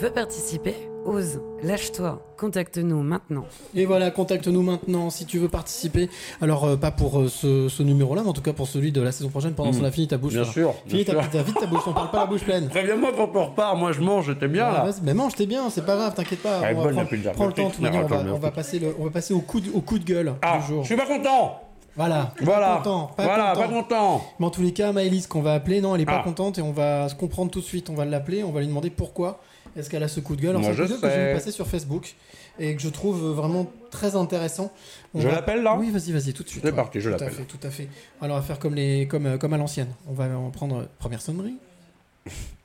Veux 0.00 0.10
participer 0.10 0.74
Ose, 1.06 1.40
lâche-toi, 1.62 2.20
contacte-nous 2.36 3.02
maintenant. 3.02 3.46
Et 3.74 3.86
voilà, 3.86 4.10
contacte-nous 4.10 4.60
maintenant 4.62 5.08
si 5.08 5.24
tu 5.24 5.38
veux 5.38 5.48
participer. 5.48 6.10
Alors, 6.42 6.64
euh, 6.64 6.76
pas 6.76 6.90
pour 6.90 7.20
euh, 7.20 7.28
ce, 7.28 7.70
ce 7.70 7.82
numéro-là, 7.82 8.20
mais 8.22 8.28
en 8.28 8.34
tout 8.34 8.42
cas 8.42 8.52
pour 8.52 8.68
celui 8.68 8.92
de 8.92 9.00
la 9.00 9.10
saison 9.10 9.30
prochaine 9.30 9.54
pendant 9.54 9.70
qu'on 9.72 9.82
a 9.84 9.90
fini 9.90 10.08
ta 10.08 10.18
bouche. 10.18 10.34
Bien 10.34 10.44
sûr. 10.44 10.74
Fini 10.86 11.04
bien 11.04 11.14
ta, 11.14 11.22
sûr. 11.22 11.30
ta- 11.30 11.42
vite 11.42 11.58
ta 11.58 11.66
bouche, 11.66 11.80
on 11.86 11.94
parle 11.94 12.10
pas 12.10 12.18
la 12.20 12.26
bouche 12.26 12.42
pleine. 12.44 12.68
Préviens-moi 12.68 13.12
quand 13.16 13.30
on 13.34 13.46
repart, 13.46 13.78
moi 13.78 13.92
je 13.92 14.00
mange, 14.02 14.26
j'étais 14.26 14.46
bien 14.46 14.66
Ah, 14.66 14.72
là. 14.72 14.82
vas-y, 14.90 15.00
mais 15.02 15.14
mange, 15.14 15.34
t'es 15.34 15.46
bien, 15.46 15.70
c'est 15.70 15.86
pas 15.86 15.96
grave, 15.96 16.12
t'inquiète 16.14 16.42
pas. 16.42 16.70
Est 16.70 16.74
on 16.74 16.82
va 16.82 16.90
prendre, 16.92 17.32
prends 17.32 17.46
le 17.46 17.52
temps, 17.54 17.72
manière, 17.80 18.04
on 18.04 18.08
va, 18.08 18.22
on 18.34 18.38
va 18.38 18.50
passer 18.50 18.78
le, 18.78 18.94
on 18.98 19.04
va 19.04 19.10
passer 19.10 19.32
au 19.32 19.40
coup 19.40 19.60
de, 19.60 19.70
au 19.72 19.80
coup 19.80 19.98
de 19.98 20.04
gueule 20.04 20.34
Ah, 20.42 20.58
du 20.58 20.66
jour. 20.66 20.82
je 20.82 20.88
suis 20.88 20.96
pas 20.96 21.06
content 21.06 21.62
Voilà. 21.96 22.34
Voilà, 22.42 22.66
Pas 22.68 22.76
content, 22.76 23.10
pas 23.16 23.24
voilà, 23.24 23.52
content. 23.54 23.60
pas 23.68 23.68
content 23.72 24.24
Mais 24.38 24.44
en 24.46 24.50
tous 24.50 24.62
les 24.62 24.72
cas, 24.74 24.92
Maëlys 24.92 25.26
qu'on 25.26 25.40
va 25.40 25.54
appeler, 25.54 25.80
non, 25.80 25.94
elle 25.94 26.02
est 26.02 26.06
pas 26.06 26.18
Ah. 26.20 26.24
contente 26.24 26.58
et 26.58 26.62
on 26.62 26.72
va 26.72 27.08
se 27.08 27.14
comprendre 27.14 27.50
tout 27.50 27.60
de 27.60 27.64
suite. 27.64 27.88
On 27.88 27.94
va 27.94 28.04
l'appeler, 28.04 28.44
on 28.44 28.52
va 28.52 28.60
lui 28.60 28.66
demander 28.66 28.90
pourquoi 28.90 29.40
est-ce 29.76 29.88
qu'elle 29.90 30.02
a 30.02 30.08
ce 30.08 30.20
coup 30.20 30.36
de 30.36 30.40
gueule? 30.42 30.50
Alors, 30.50 30.62
Moi, 30.62 30.70
c'est 30.74 30.80
un 30.80 30.84
coup 30.86 30.88
je 30.92 30.96
de 30.96 31.00
gueule 31.00 31.10
que 31.10 31.16
j'ai 31.28 31.32
passer 31.34 31.50
sur 31.52 31.66
Facebook 31.66 32.14
et 32.58 32.74
que 32.74 32.82
je 32.82 32.88
trouve 32.88 33.20
vraiment 33.32 33.70
très 33.90 34.16
intéressant. 34.16 34.72
On 35.14 35.20
Je 35.20 35.28
va- 35.28 35.34
l'appelle, 35.36 35.62
là? 35.62 35.76
Oui, 35.78 35.90
vas-y, 35.90 36.12
vas-y, 36.12 36.32
tout 36.32 36.42
de 36.42 36.48
suite. 36.48 36.62
C'est 36.64 36.72
parti, 36.74 37.00
je 37.00 37.08
Tout 37.08 37.14
à 37.16 37.18
l'appelle. 37.18 37.32
fait, 37.34 37.44
tout 37.44 37.58
à 37.62 37.70
fait. 37.70 37.88
Alors, 38.20 38.36
on 38.36 38.40
va 38.40 38.46
faire 38.46 38.58
comme, 38.58 38.74
les, 38.74 39.06
comme, 39.08 39.26
euh, 39.26 39.38
comme 39.38 39.52
à 39.52 39.58
l'ancienne. 39.58 39.88
On 40.08 40.12
va 40.12 40.26
en 40.36 40.50
prendre 40.50 40.80
euh, 40.80 40.84
première 40.98 41.22
sonnerie, 41.22 41.54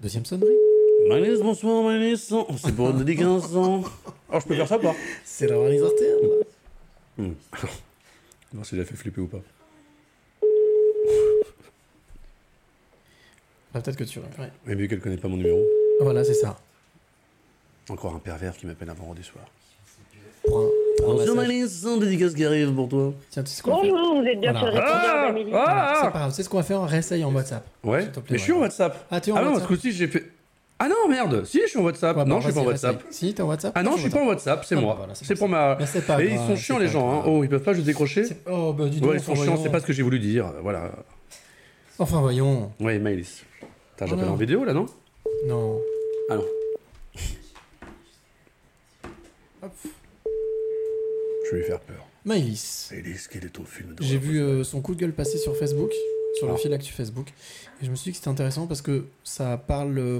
deuxième 0.02 0.26
sonnerie, 0.26 0.49
Maëlys, 1.10 1.40
bonsoir 1.41 1.84
Maëlys. 1.84 2.34
C'est 2.57 2.76
pour 2.76 2.90
une 2.90 2.98
dédicace. 3.03 3.44
Oh, 3.53 3.84
je 4.34 4.45
peux 4.45 4.56
faire 4.56 4.68
ça 4.68 4.80
pas? 4.80 4.95
C'est 5.23 5.48
la 5.48 5.57
réalisateur. 5.60 6.19
Hmm. 7.18 7.32
Voir 8.53 8.65
si 8.65 8.76
j'ai 8.76 8.84
fait 8.84 8.95
flipper 8.95 9.22
ou 9.22 9.27
pas. 9.27 9.41
Ah, 13.73 13.82
Peut-être 13.82 13.98
que 13.98 14.03
tu. 14.06 14.19
Ouais. 14.19 14.52
Mais 14.65 14.76
vu 14.76 14.88
qu'elle 14.88 14.99
connaît 15.02 15.18
pas 15.18 15.27
mon 15.27 15.38
numéro. 15.38 15.61
Voilà, 16.02 16.23
c'est 16.23 16.34
ça. 16.34 16.57
Encore 17.90 18.16
un 18.16 18.20
pervers 18.20 18.56
qui 18.57 18.66
m'appelle 18.66 18.90
un 18.90 18.94
vendredi 18.94 19.24
soir. 19.24 19.45
Pour 20.45 20.60
un, 20.60 21.14
un 21.14 21.36
massage. 21.36 21.99
Dédicace 21.99 22.34
qui 22.34 22.45
arrive 22.45 22.72
pour 22.74 22.88
toi. 22.90 23.14
Tiens, 23.30 23.44
tu 23.44 23.49
sais 23.52 23.57
ce 23.57 23.64
qu'on 23.64 23.72
va 23.76 23.82
faire 23.82 23.91
Bonjour, 23.91 24.22
vous 24.22 24.28
êtes 24.28 24.40
bien 24.40 24.52
Voilà. 24.52 24.60
sur 24.60 24.68
le 24.68 24.74
répondeur 24.74 25.02
Ah 25.16 25.28
d'Amélie. 25.28 25.52
Voilà, 25.52 25.94
C'est 25.99 26.07
Ah 26.07 26.12
pas 26.12 26.20
grave, 26.20 26.32
c'est 26.34 26.44
ce 26.44 26.49
qu'on 26.49 26.57
va 26.57 26.64
faire, 26.64 26.82
on 26.82 26.86
réessaye 26.86 27.24
en 27.24 27.32
WhatsApp. 27.34 27.66
Ouais, 27.84 28.07
mais 28.30 28.38
je 28.38 28.44
suis 28.44 28.53
en. 28.53 28.60
WhatsApp. 28.60 29.06
Ah, 29.12 29.22
tu 29.22 29.30
es 29.30 29.34
en 29.34 29.36
Ah 29.38 29.41
non, 29.41 29.48
WhatsApp 29.53 29.68
parce 29.70 29.82
que 29.82 29.88
si 29.90 29.95
j'ai 29.95 30.07
fait. 30.07 30.24
Ah 30.78 30.90
non, 30.90 31.07
merde 31.10 31.45
Si, 31.45 31.62
je 31.62 31.68
suis 31.68 31.80
en 31.80 31.84
WhatsApp. 31.84 32.18
Ouais, 32.18 32.26
non, 32.26 32.41
je 32.41 32.45
suis 32.48 32.53
pas 32.53 32.62
en 32.62 32.66
WhatsApp. 32.66 33.03
Si, 33.10 33.34
t'es 33.34 33.41
en 33.41 33.48
WhatsApp 33.48 33.72
Ah 33.76 33.84
non, 33.84 33.95
je 33.95 34.02
suis 34.02 34.10
pas 34.10 34.20
en 34.22 34.28
WhatsApp, 34.28 34.66
c'est 34.66 34.76
Ah, 34.76 34.82
moi. 34.82 34.94
bah 34.94 34.98
voilà, 34.99 35.16
c'est 35.16 35.26
pour 35.36 35.40
pour 35.40 35.49
ma. 35.49 35.78
Mais 35.80 36.02
pas 36.02 36.24
Et 36.24 36.32
ils 36.32 36.38
sont 36.38 36.56
chiants 36.56 36.80
les 36.80 36.88
gens, 36.88 37.12
hein. 37.20 37.24
Oh, 37.28 37.44
ils 37.44 37.49
peuvent 37.49 37.64
pas 37.64 37.74
juste 37.74 37.86
décrocher 37.86 38.24
Oh, 38.49 38.74
bah 38.74 38.86
dis 38.90 38.99
donc. 38.99 39.12
Ouais, 39.12 39.18
ils 39.18 39.24
sont 39.24 39.36
chiants, 39.36 39.57
c'est 39.62 39.70
pas 39.72 39.80
ce 39.80 39.86
que 39.86 39.94
j'ai 39.94 40.03
voulu 40.03 40.20
dire. 40.20 40.52
Voilà. 40.62 40.91
Enfin, 41.98 42.20
voyons. 42.20 42.72
Ouais, 42.82 42.99
Maëlys. 42.99 43.44
Putain, 43.94 44.06
j'appelle 44.07 44.26
Oh 44.26 44.28
non. 44.28 44.34
en 44.34 44.36
vidéo 44.36 44.66
là, 44.66 44.74
non? 44.74 44.86
Non. 45.48 45.80
Ah 46.30 46.36
non. 46.36 46.44
Hop. 49.66 49.72
Je 51.46 51.52
vais 51.52 51.58
lui 51.58 51.64
faire 51.66 51.80
peur. 51.80 52.06
Maëlys. 52.24 52.90
Maëlys, 52.92 53.28
quel 53.28 53.46
est 53.46 53.50
ton 53.50 53.64
film 53.66 53.96
J'ai 54.00 54.18
vu 54.18 54.40
euh, 54.42 54.64
son 54.64 54.82
coup 54.82 54.96
de 54.96 55.00
gueule 55.00 55.14
passer 55.14 55.38
sur 55.38 55.56
Facebook, 55.58 55.92
sur 56.38 56.48
le 56.48 56.54
Ah. 56.54 56.58
fil 56.58 56.74
actu 56.74 56.92
Facebook. 56.94 57.30
Et 57.82 57.86
je 57.86 57.92
me 57.92 57.96
suis 57.96 58.06
dit 58.06 58.12
que 58.12 58.18
c'était 58.18 58.30
intéressant 58.30 58.68
parce 58.68 58.82
que 58.82 59.06
ça 59.24 59.58
parle 59.58 59.98
euh, 59.98 60.20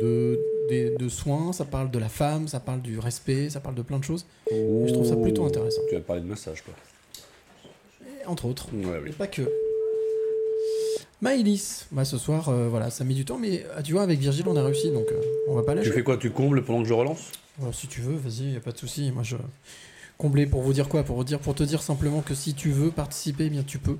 de, 0.00 0.40
des- 0.68 0.90
de 0.96 1.08
soins, 1.08 1.52
ça 1.52 1.64
parle 1.64 1.90
de 1.90 1.98
la 1.98 2.08
femme, 2.08 2.48
ça 2.48 2.60
parle 2.60 2.82
du 2.82 2.98
respect, 2.98 3.48
ça 3.50 3.60
parle 3.60 3.74
de 3.76 3.82
plein 3.82 3.98
de 3.98 4.04
choses. 4.04 4.26
je 4.50 4.92
trouve 4.92 5.06
ça 5.06 5.16
plutôt 5.16 5.44
intéressant. 5.44 5.82
Tu 5.88 5.94
vas 5.94 6.00
parler 6.00 6.22
de 6.22 6.26
massage, 6.28 6.62
quoi. 6.62 6.74
Et 8.22 8.26
entre 8.26 8.46
autres. 8.46 8.68
Ouais, 8.72 9.00
oui. 9.02 9.10
Et 9.10 9.12
pas 9.12 9.26
que. 9.28 9.42
Maëlys, 11.22 11.86
bah, 11.92 12.04
ce 12.04 12.18
soir, 12.18 12.48
euh, 12.50 12.68
voilà, 12.68 12.90
ça 12.90 13.02
met 13.04 13.14
du 13.14 13.24
temps, 13.24 13.38
mais 13.38 13.64
euh, 13.76 13.82
tu 13.82 13.92
vois, 13.92 14.02
avec 14.02 14.18
Virgile, 14.18 14.44
on 14.48 14.56
a 14.56 14.62
réussi, 14.62 14.90
donc 14.90 15.06
euh, 15.12 15.20
on 15.48 15.54
va 15.54 15.62
pas 15.62 15.74
lâcher. 15.74 15.88
Tu 15.88 15.94
fais 15.94 16.02
quoi? 16.02 16.16
Tu 16.18 16.30
combles 16.30 16.62
pendant 16.64 16.82
que 16.82 16.88
je 16.88 16.92
relance? 16.92 17.30
Ouais, 17.60 17.70
si 17.72 17.86
tu 17.86 18.00
veux, 18.00 18.16
vas-y, 18.16 18.52
y 18.52 18.56
a 18.56 18.60
pas 18.60 18.72
de 18.72 18.78
souci. 18.78 19.10
Moi, 19.12 19.22
je 19.22 19.36
combler 20.18 20.46
pour 20.46 20.62
vous 20.62 20.72
dire 20.72 20.88
quoi? 20.88 21.02
Pour 21.02 21.16
vous 21.16 21.24
dire, 21.24 21.38
pour 21.38 21.54
te 21.54 21.62
dire 21.62 21.82
simplement 21.82 22.20
que 22.20 22.34
si 22.34 22.54
tu 22.54 22.70
veux 22.70 22.90
participer, 22.90 23.46
eh 23.46 23.50
bien 23.50 23.62
tu 23.62 23.78
peux. 23.78 23.96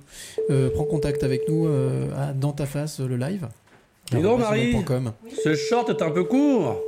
Euh, 0.51 0.71
prends 0.75 0.85
contact 0.85 1.23
avec 1.23 1.49
nous 1.49 1.67
euh, 1.67 2.09
à 2.17 2.33
dans 2.33 2.53
ta 2.53 2.67
face 2.67 3.01
euh, 3.01 3.07
le 3.07 3.17
live. 3.17 3.49
Dis 4.11 4.21
donc, 4.23 4.41
arobase 4.41 4.49
Marie. 4.49 4.77
Ce 5.45 5.55
short 5.55 5.91
est 5.91 6.03
un 6.03 6.11
peu 6.11 6.25
court. 6.25 6.81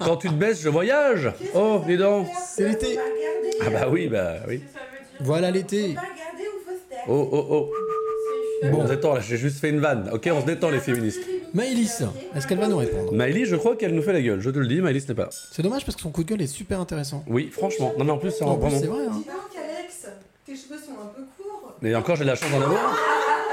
Quand 0.00 0.16
tu 0.16 0.28
te 0.28 0.34
baisses, 0.34 0.62
je 0.62 0.68
voyage. 0.68 1.32
Oh, 1.54 1.80
dis 1.86 1.96
donc. 1.96 2.28
C'est 2.46 2.68
l'été. 2.68 2.98
Ah 3.64 3.70
bah 3.70 3.88
oui, 3.90 4.08
bah 4.08 4.36
oui. 4.48 4.62
Voilà 5.20 5.50
l'été. 5.50 5.96
Oh, 7.08 7.28
oh, 7.32 7.46
oh. 7.50 7.70
Bon. 8.70 8.80
On 8.80 8.86
se 8.86 8.92
détend 8.92 9.14
là, 9.14 9.20
j'ai 9.20 9.36
juste 9.36 9.58
fait 9.58 9.70
une 9.70 9.80
vanne. 9.80 10.10
Ok, 10.12 10.28
on 10.32 10.40
se 10.40 10.46
détend 10.46 10.70
les 10.70 10.80
féministes. 10.80 11.20
Maëlys, 11.54 12.02
est-ce 12.34 12.46
qu'elle 12.46 12.58
va 12.58 12.68
nous 12.68 12.76
répondre 12.76 13.12
Maëlys, 13.12 13.46
je 13.48 13.56
crois 13.56 13.76
qu'elle 13.76 13.94
nous 13.94 14.02
fait 14.02 14.12
la 14.12 14.20
gueule. 14.22 14.40
Je 14.40 14.50
te 14.50 14.58
le 14.58 14.66
dis, 14.66 14.80
Maëlys 14.80 15.08
n'est 15.08 15.14
pas 15.14 15.24
là. 15.24 15.28
C'est 15.52 15.62
dommage 15.62 15.84
parce 15.84 15.96
que 15.96 16.02
son 16.02 16.10
coup 16.10 16.22
de 16.24 16.28
gueule 16.28 16.42
est 16.42 16.46
super 16.46 16.80
intéressant. 16.80 17.24
Oui, 17.28 17.48
franchement. 17.52 17.92
Non, 17.98 18.04
mais 18.04 18.12
en 18.12 18.18
plus, 18.18 18.30
c'est 18.32 18.44
En 18.44 18.56
plus, 18.56 18.68
vraiment. 18.68 18.80
c'est 18.80 18.86
vrai. 18.86 19.04
Hein. 19.06 19.22
Alex, 19.78 20.06
tes 20.44 20.54
cheveux 20.56 20.78
sont 20.78 20.92
un 20.92 21.06
peu 21.14 21.22
courts. 21.36 21.74
Mais 21.82 21.94
encore, 21.94 22.16
j'ai 22.16 22.24
de 22.24 22.28
la 22.28 22.34
chance 22.36 22.50
d'en 22.50 22.60
avoir. 22.62 22.96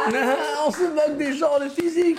on 0.68 0.72
se 0.72 0.80
moque 0.82 1.18
des 1.18 1.34
gens, 1.38 1.52
le 1.60 1.70
physique. 1.70 2.18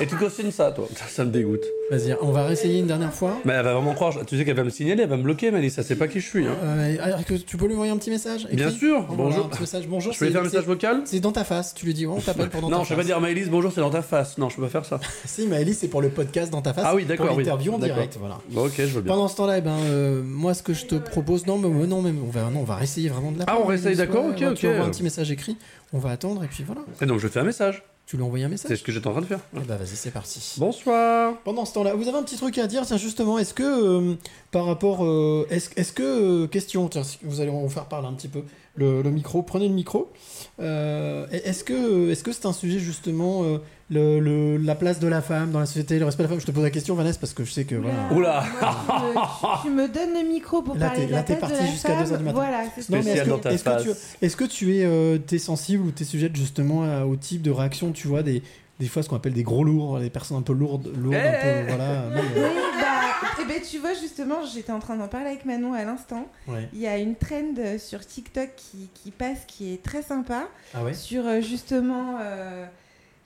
Et 0.00 0.06
tu 0.06 0.16
cautionnes 0.16 0.50
ça, 0.50 0.70
toi. 0.72 0.88
Ça, 0.96 1.04
ça 1.08 1.24
me 1.24 1.30
dégoûte. 1.30 1.64
Vas-y, 1.90 2.16
on 2.22 2.30
va 2.32 2.44
réessayer 2.46 2.78
une 2.80 2.86
dernière 2.86 3.12
fois. 3.12 3.34
Mais 3.44 3.52
elle 3.52 3.64
va 3.64 3.74
vraiment 3.74 3.92
croire. 3.94 4.14
Tu 4.26 4.38
sais 4.38 4.44
qu'elle 4.44 4.56
va 4.56 4.64
me 4.64 4.70
signaler, 4.70 5.02
elle 5.02 5.08
va 5.08 5.16
me 5.16 5.22
bloquer, 5.22 5.50
Maëlys. 5.50 5.74
Ça 5.74 5.82
sait 5.82 5.96
pas 5.96 6.08
qui 6.08 6.20
je 6.20 6.26
suis. 6.28 6.46
Hein. 6.46 6.56
Euh, 6.64 6.96
alors 7.02 7.24
que 7.24 7.34
tu 7.34 7.56
peux 7.56 7.66
lui 7.66 7.74
envoyer 7.74 7.92
un 7.92 7.98
petit 7.98 8.10
message 8.10 8.44
écrit 8.44 8.56
Bien 8.56 8.70
sûr, 8.70 9.02
Voilà, 9.08 9.14
bonjour. 9.16 9.46
un 9.46 9.48
petit 9.48 9.60
message, 9.60 9.86
bonjour. 9.88 10.12
Je 10.12 10.18
peux 10.18 10.24
lui 10.24 10.30
c'est- 10.30 10.32
faire 10.32 10.40
un 10.40 10.44
message 10.44 10.60
c'est- 10.60 10.66
vocal? 10.66 11.02
C'est 11.04 11.20
dans 11.20 11.32
ta 11.32 11.44
face. 11.44 11.74
Tu 11.74 11.84
lui 11.86 11.92
dis, 11.94 12.06
oh, 12.06 12.14
on 12.16 12.20
t'appelle 12.20 12.48
pour 12.48 12.62
dans 12.62 12.70
Non, 12.70 12.78
ta 12.78 12.84
je 12.84 12.88
vais 12.90 12.94
pas 12.94 13.00
face. 13.02 13.06
dire 13.06 13.20
Maëlys, 13.20 13.48
bonjour, 13.50 13.70
c'est 13.74 13.80
dans 13.80 13.90
ta 13.90 14.02
face. 14.02 14.38
Non, 14.38 14.48
je 14.48 14.56
peux 14.56 14.62
pas 14.62 14.68
faire 14.68 14.84
ça. 14.86 14.98
Si, 15.26 15.46
Maëlys, 15.46 15.78
c'est 15.78 15.88
pour 15.88 16.00
le 16.02 16.08
podcast 16.08 16.50
dans 16.50 16.62
ta 16.62 16.72
face. 16.72 16.84
Ah 16.86 16.94
oui, 16.94 17.04
d'accord, 17.04 17.26
Pour 17.26 17.36
oui. 17.36 17.44
l'interview 17.44 17.74
en 17.74 17.78
D'accord. 17.78 17.96
direct, 17.96 18.16
voilà. 18.18 18.38
Bon, 18.50 18.66
ok, 18.66 18.72
je 18.78 18.82
veux 18.84 19.00
bien. 19.02 19.12
Pendant 19.12 19.28
ce 19.28 19.36
temps-là, 19.36 19.58
eh 19.58 19.60
ben, 19.60 19.76
euh, 19.90 20.22
moi, 20.24 20.54
ce 20.54 20.62
que 20.62 20.72
je 20.74 20.86
te 20.86 20.94
propose, 20.94 21.46
non, 21.46 21.58
mais 21.58 21.68
mais 21.68 21.86
non, 21.86 22.00
mais 22.02 22.10
on 22.26 22.30
va, 22.30 22.48
non, 22.50 22.60
on 22.60 22.64
va 22.64 22.76
réessayer 22.76 23.08
vraiment 23.10 23.32
de 23.32 23.38
la 23.40 23.44
Ah, 23.48 23.58
on 23.62 23.66
réessaye, 23.66 23.96
d'accord, 23.96 24.24
ok, 24.26 24.36
Tu 24.36 24.46
ok. 24.46 24.64
envoies 24.64 24.84
un 24.86 24.90
petit 24.90 25.02
message 25.02 25.30
écrit, 25.30 25.56
on 25.92 25.98
va 25.98 26.10
attendre 26.10 26.42
et 26.44 26.48
puis 26.48 26.64
voilà. 26.64 26.82
Et 27.00 27.06
donc, 27.06 27.20
je 27.20 27.28
fais 27.28 27.40
un 27.40 27.44
message. 27.44 27.82
Tu 28.06 28.16
lui 28.16 28.24
envoies 28.24 28.40
un 28.40 28.48
message 28.48 28.68
C'est 28.68 28.76
ce 28.76 28.82
que 28.82 28.90
j'étais 28.90 29.06
en 29.06 29.12
train 29.12 29.20
de 29.20 29.26
faire. 29.26 29.38
Eh 29.56 29.60
ben, 29.60 29.76
vas-y, 29.76 29.94
c'est 29.94 30.10
parti. 30.10 30.56
Bonsoir. 30.58 31.34
Pendant 31.44 31.64
ce 31.64 31.72
temps-là, 31.74 31.94
vous 31.94 32.08
avez 32.08 32.18
un 32.18 32.22
petit 32.24 32.36
truc 32.36 32.58
à 32.58 32.66
dire, 32.66 32.84
tiens, 32.84 32.96
justement, 32.96 33.38
est-ce 33.38 33.54
que, 33.54 33.62
euh, 33.62 34.14
par 34.50 34.66
rapport, 34.66 35.04
euh, 35.04 35.46
est-ce 35.50 35.92
que, 35.92 36.02
euh, 36.02 36.46
question, 36.48 36.88
tiens, 36.88 37.02
vous 37.22 37.40
allez 37.40 37.50
vous 37.50 37.68
faire 37.68 37.86
parler 37.86 38.08
un 38.08 38.12
petit 38.14 38.28
peu, 38.28 38.42
le, 38.74 39.02
le 39.02 39.10
micro, 39.10 39.42
prenez 39.42 39.68
le 39.68 39.74
micro, 39.74 40.10
est-ce 40.58 41.62
que 41.62 42.10
est-ce 42.10 42.24
que 42.24 42.32
c'est 42.32 42.46
un 42.46 42.52
sujet, 42.52 42.80
justement, 42.80 43.44
le, 43.92 44.18
le- 44.20 44.56
la 44.56 44.74
place 44.74 44.98
de 44.98 45.06
la 45.08 45.20
femme 45.20 45.50
dans 45.50 45.60
la 45.60 45.66
société, 45.66 45.98
le 45.98 46.04
respect 46.06 46.22
de 46.22 46.28
la 46.28 46.30
femme 46.30 46.40
Je 46.40 46.46
te 46.46 46.50
pose 46.52 46.62
la 46.62 46.70
question, 46.70 46.94
Vanessa, 46.94 47.18
parce 47.20 47.34
que 47.34 47.44
je 47.44 47.52
sais 47.52 47.64
que, 47.64 47.74
voilà. 47.76 48.12
Oula. 48.12 48.44
Moi, 48.60 49.28
tu, 49.62 49.68
me, 49.68 49.84
tu 49.86 49.88
me 49.88 49.88
donnes 49.88 50.14
le 50.22 50.28
micro 50.28 50.62
pour 50.62 50.76
Là, 50.76 50.88
parler 50.88 51.06
de 51.06 51.10
la 51.12 51.18
là, 51.18 51.22
t'es 51.22 51.36
place 51.36 51.50
de 51.50 51.56
parti 51.56 51.64
la 51.66 51.70
jusqu'à 51.72 51.88
femme. 51.94 52.04
2 52.04 52.12
heures 52.12 52.18
du 52.18 52.24
matin. 52.24 52.36
Voilà, 52.38 52.64
c'est 52.74 52.82
ça. 52.82 52.96
Non, 52.96 53.02
mais 53.04 53.10
est-ce 53.10 53.20
Spécial 53.20 53.28
dans 53.28 53.38
que, 53.38 53.42
ta 53.42 53.52
est-ce 53.52 53.64
que 53.64 53.82
tu, 53.82 53.88
est-ce 54.22 54.36
que 54.36 54.44
tu 54.44 54.76
es, 54.76 54.84
euh, 54.84 55.18
t'es 55.18 55.38
sensible 55.38 55.84
ou 55.86 55.90
t'es 55.90 56.04
sujette 56.04 56.34
justement 56.36 56.82
à- 56.84 57.04
au 57.04 57.16
type 57.16 57.42
de 57.42 57.50
réaction, 57.50 57.92
tu 57.92 58.08
vois, 58.08 58.22
des, 58.22 58.42
des 58.80 58.88
fois 58.88 59.02
ce 59.02 59.08
qu'on 59.08 59.16
appelle 59.16 59.34
des 59.34 59.42
gros 59.42 59.62
lourds, 59.64 60.00
des 60.00 60.10
personnes 60.10 60.38
un 60.38 60.42
peu 60.42 60.52
lourdes, 60.54 60.90
lourdes 60.96 61.14
un 61.16 61.20
Eh 61.20 61.62
peu, 61.64 61.68
voilà. 61.76 62.02
même, 62.08 62.18
Oui, 62.34 62.40
euh, 62.42 62.48
bah, 62.80 63.28
eh 63.40 63.44
ben, 63.44 63.60
tu 63.68 63.78
vois, 63.78 63.94
justement, 63.94 64.36
j'étais 64.52 64.72
en 64.72 64.78
train 64.80 64.96
d'en 64.96 65.08
parler 65.08 65.26
avec 65.28 65.44
Manon 65.44 65.74
à 65.74 65.84
l'instant. 65.84 66.26
ouais. 66.48 66.68
Il 66.72 66.80
y 66.80 66.86
a 66.86 66.96
une 66.98 67.14
trend 67.14 67.54
euh, 67.58 67.78
sur 67.78 68.04
TikTok 68.04 68.50
qui, 68.56 68.88
qui 68.94 69.10
passe 69.10 69.38
qui 69.46 69.72
est 69.74 69.82
très 69.82 70.02
sympa. 70.02 70.44
Ah 70.74 70.82
ouais? 70.84 70.94
Sur 70.94 71.26
euh, 71.26 71.40
justement, 71.40 72.16
euh, 72.20 72.64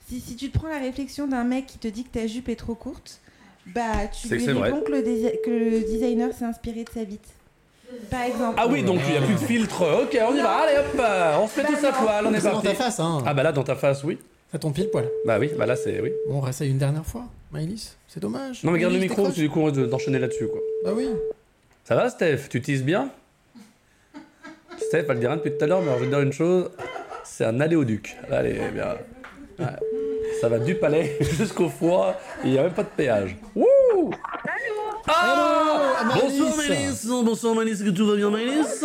si, 0.07 0.19
si 0.21 0.35
tu 0.35 0.49
te 0.49 0.57
prends 0.57 0.69
la 0.69 0.79
réflexion 0.79 1.27
d'un 1.27 1.43
mec 1.43 1.65
qui 1.67 1.77
te 1.77 1.87
dit 1.87 2.03
que 2.03 2.09
ta 2.19 2.27
jupe 2.27 2.49
est 2.49 2.55
trop 2.55 2.75
courte, 2.75 3.19
bah 3.65 4.07
tu 4.11 4.29
lui 4.29 4.37
que 4.37 4.43
c'est 4.45 4.51
réponds 4.53 4.81
que 4.81 4.91
le, 4.91 5.01
que 5.43 5.49
le 5.49 5.79
designer 5.81 6.33
s'est 6.33 6.45
inspiré 6.45 6.83
de 6.83 6.89
sa 6.89 7.03
bite. 7.03 7.27
Par 8.09 8.21
exemple. 8.23 8.55
Ah 8.57 8.67
oui, 8.67 8.83
donc 8.83 8.99
il 9.05 9.11
n'y 9.11 9.17
a 9.17 9.21
plus 9.21 9.33
de 9.35 9.39
filtre. 9.39 10.03
Ok, 10.03 10.17
on 10.29 10.35
y 10.35 10.41
va. 10.41 10.57
Allez 10.57 10.77
hop, 10.77 10.99
euh, 10.99 11.37
on 11.41 11.47
se 11.47 11.59
met 11.59 11.67
tous 11.67 11.85
à 11.85 11.91
poil, 11.91 12.25
on 12.25 12.33
est 12.33 12.43
dans 12.43 12.51
parti. 12.51 12.67
ta 12.67 12.73
face, 12.75 12.99
hein. 12.99 13.23
Ah 13.25 13.33
bah 13.33 13.43
là, 13.43 13.51
dans 13.51 13.63
ta 13.63 13.75
face, 13.75 14.03
oui. 14.03 14.17
Ça 14.51 14.59
tombe 14.59 14.73
pile 14.73 14.89
poil. 14.89 15.09
Bah 15.25 15.37
oui, 15.39 15.51
bah 15.57 15.65
là, 15.65 15.75
c'est 15.75 15.99
oui. 16.01 16.11
Bon, 16.27 16.35
on 16.37 16.41
réessaye 16.41 16.69
une 16.69 16.77
dernière 16.77 17.05
fois, 17.05 17.25
Maëlys. 17.51 17.97
C'est 18.07 18.19
dommage. 18.21 18.63
Non 18.63 18.71
mais 18.71 18.79
garde 18.79 18.93
le 18.93 18.99
micro, 18.99 19.17
décroche. 19.23 19.35
c'est 19.35 19.41
du 19.41 19.49
coup 19.49 19.71
d'enchaîner 19.71 20.19
là-dessus 20.19 20.47
quoi. 20.47 20.59
Bah 20.85 20.91
oui. 20.95 21.09
Ça 21.83 21.95
va 21.95 22.09
Steph? 22.09 22.47
Tu 22.49 22.61
teases 22.61 22.83
bien? 22.83 23.09
Steph, 24.77 25.05
elle 25.09 25.15
le 25.15 25.19
dit 25.19 25.27
rien 25.27 25.37
depuis 25.37 25.51
tout 25.57 25.63
à 25.63 25.67
l'heure, 25.67 25.81
mais 25.81 25.87
alors, 25.87 25.99
je 25.99 26.03
vais 26.05 26.09
te 26.11 26.15
dire 26.15 26.23
une 26.25 26.33
chose, 26.33 26.69
c'est 27.23 27.45
un 27.45 27.59
aléoduc. 27.59 28.15
Allez, 28.31 28.59
bien. 28.73 28.95
Ouais. 29.59 29.65
Ça 30.41 30.49
va 30.49 30.59
du 30.59 30.75
palais 30.75 31.17
jusqu'au 31.21 31.69
foie, 31.69 32.15
et 32.43 32.47
il 32.47 32.51
n'y 32.51 32.57
a 32.59 32.63
même 32.63 32.73
pas 32.73 32.83
de 32.83 32.89
péage. 32.89 33.35
Wouh 33.55 34.11
Ah 35.07 36.03
Maëlys. 36.05 36.39
Bonsoir 36.39 36.57
Maëlys 36.57 37.07
Bonsoir 37.23 37.67
est-ce 37.67 37.83
que 37.83 37.89
tout 37.89 38.05
va 38.07 38.15
bien 38.15 38.29
Maëlys 38.29 38.83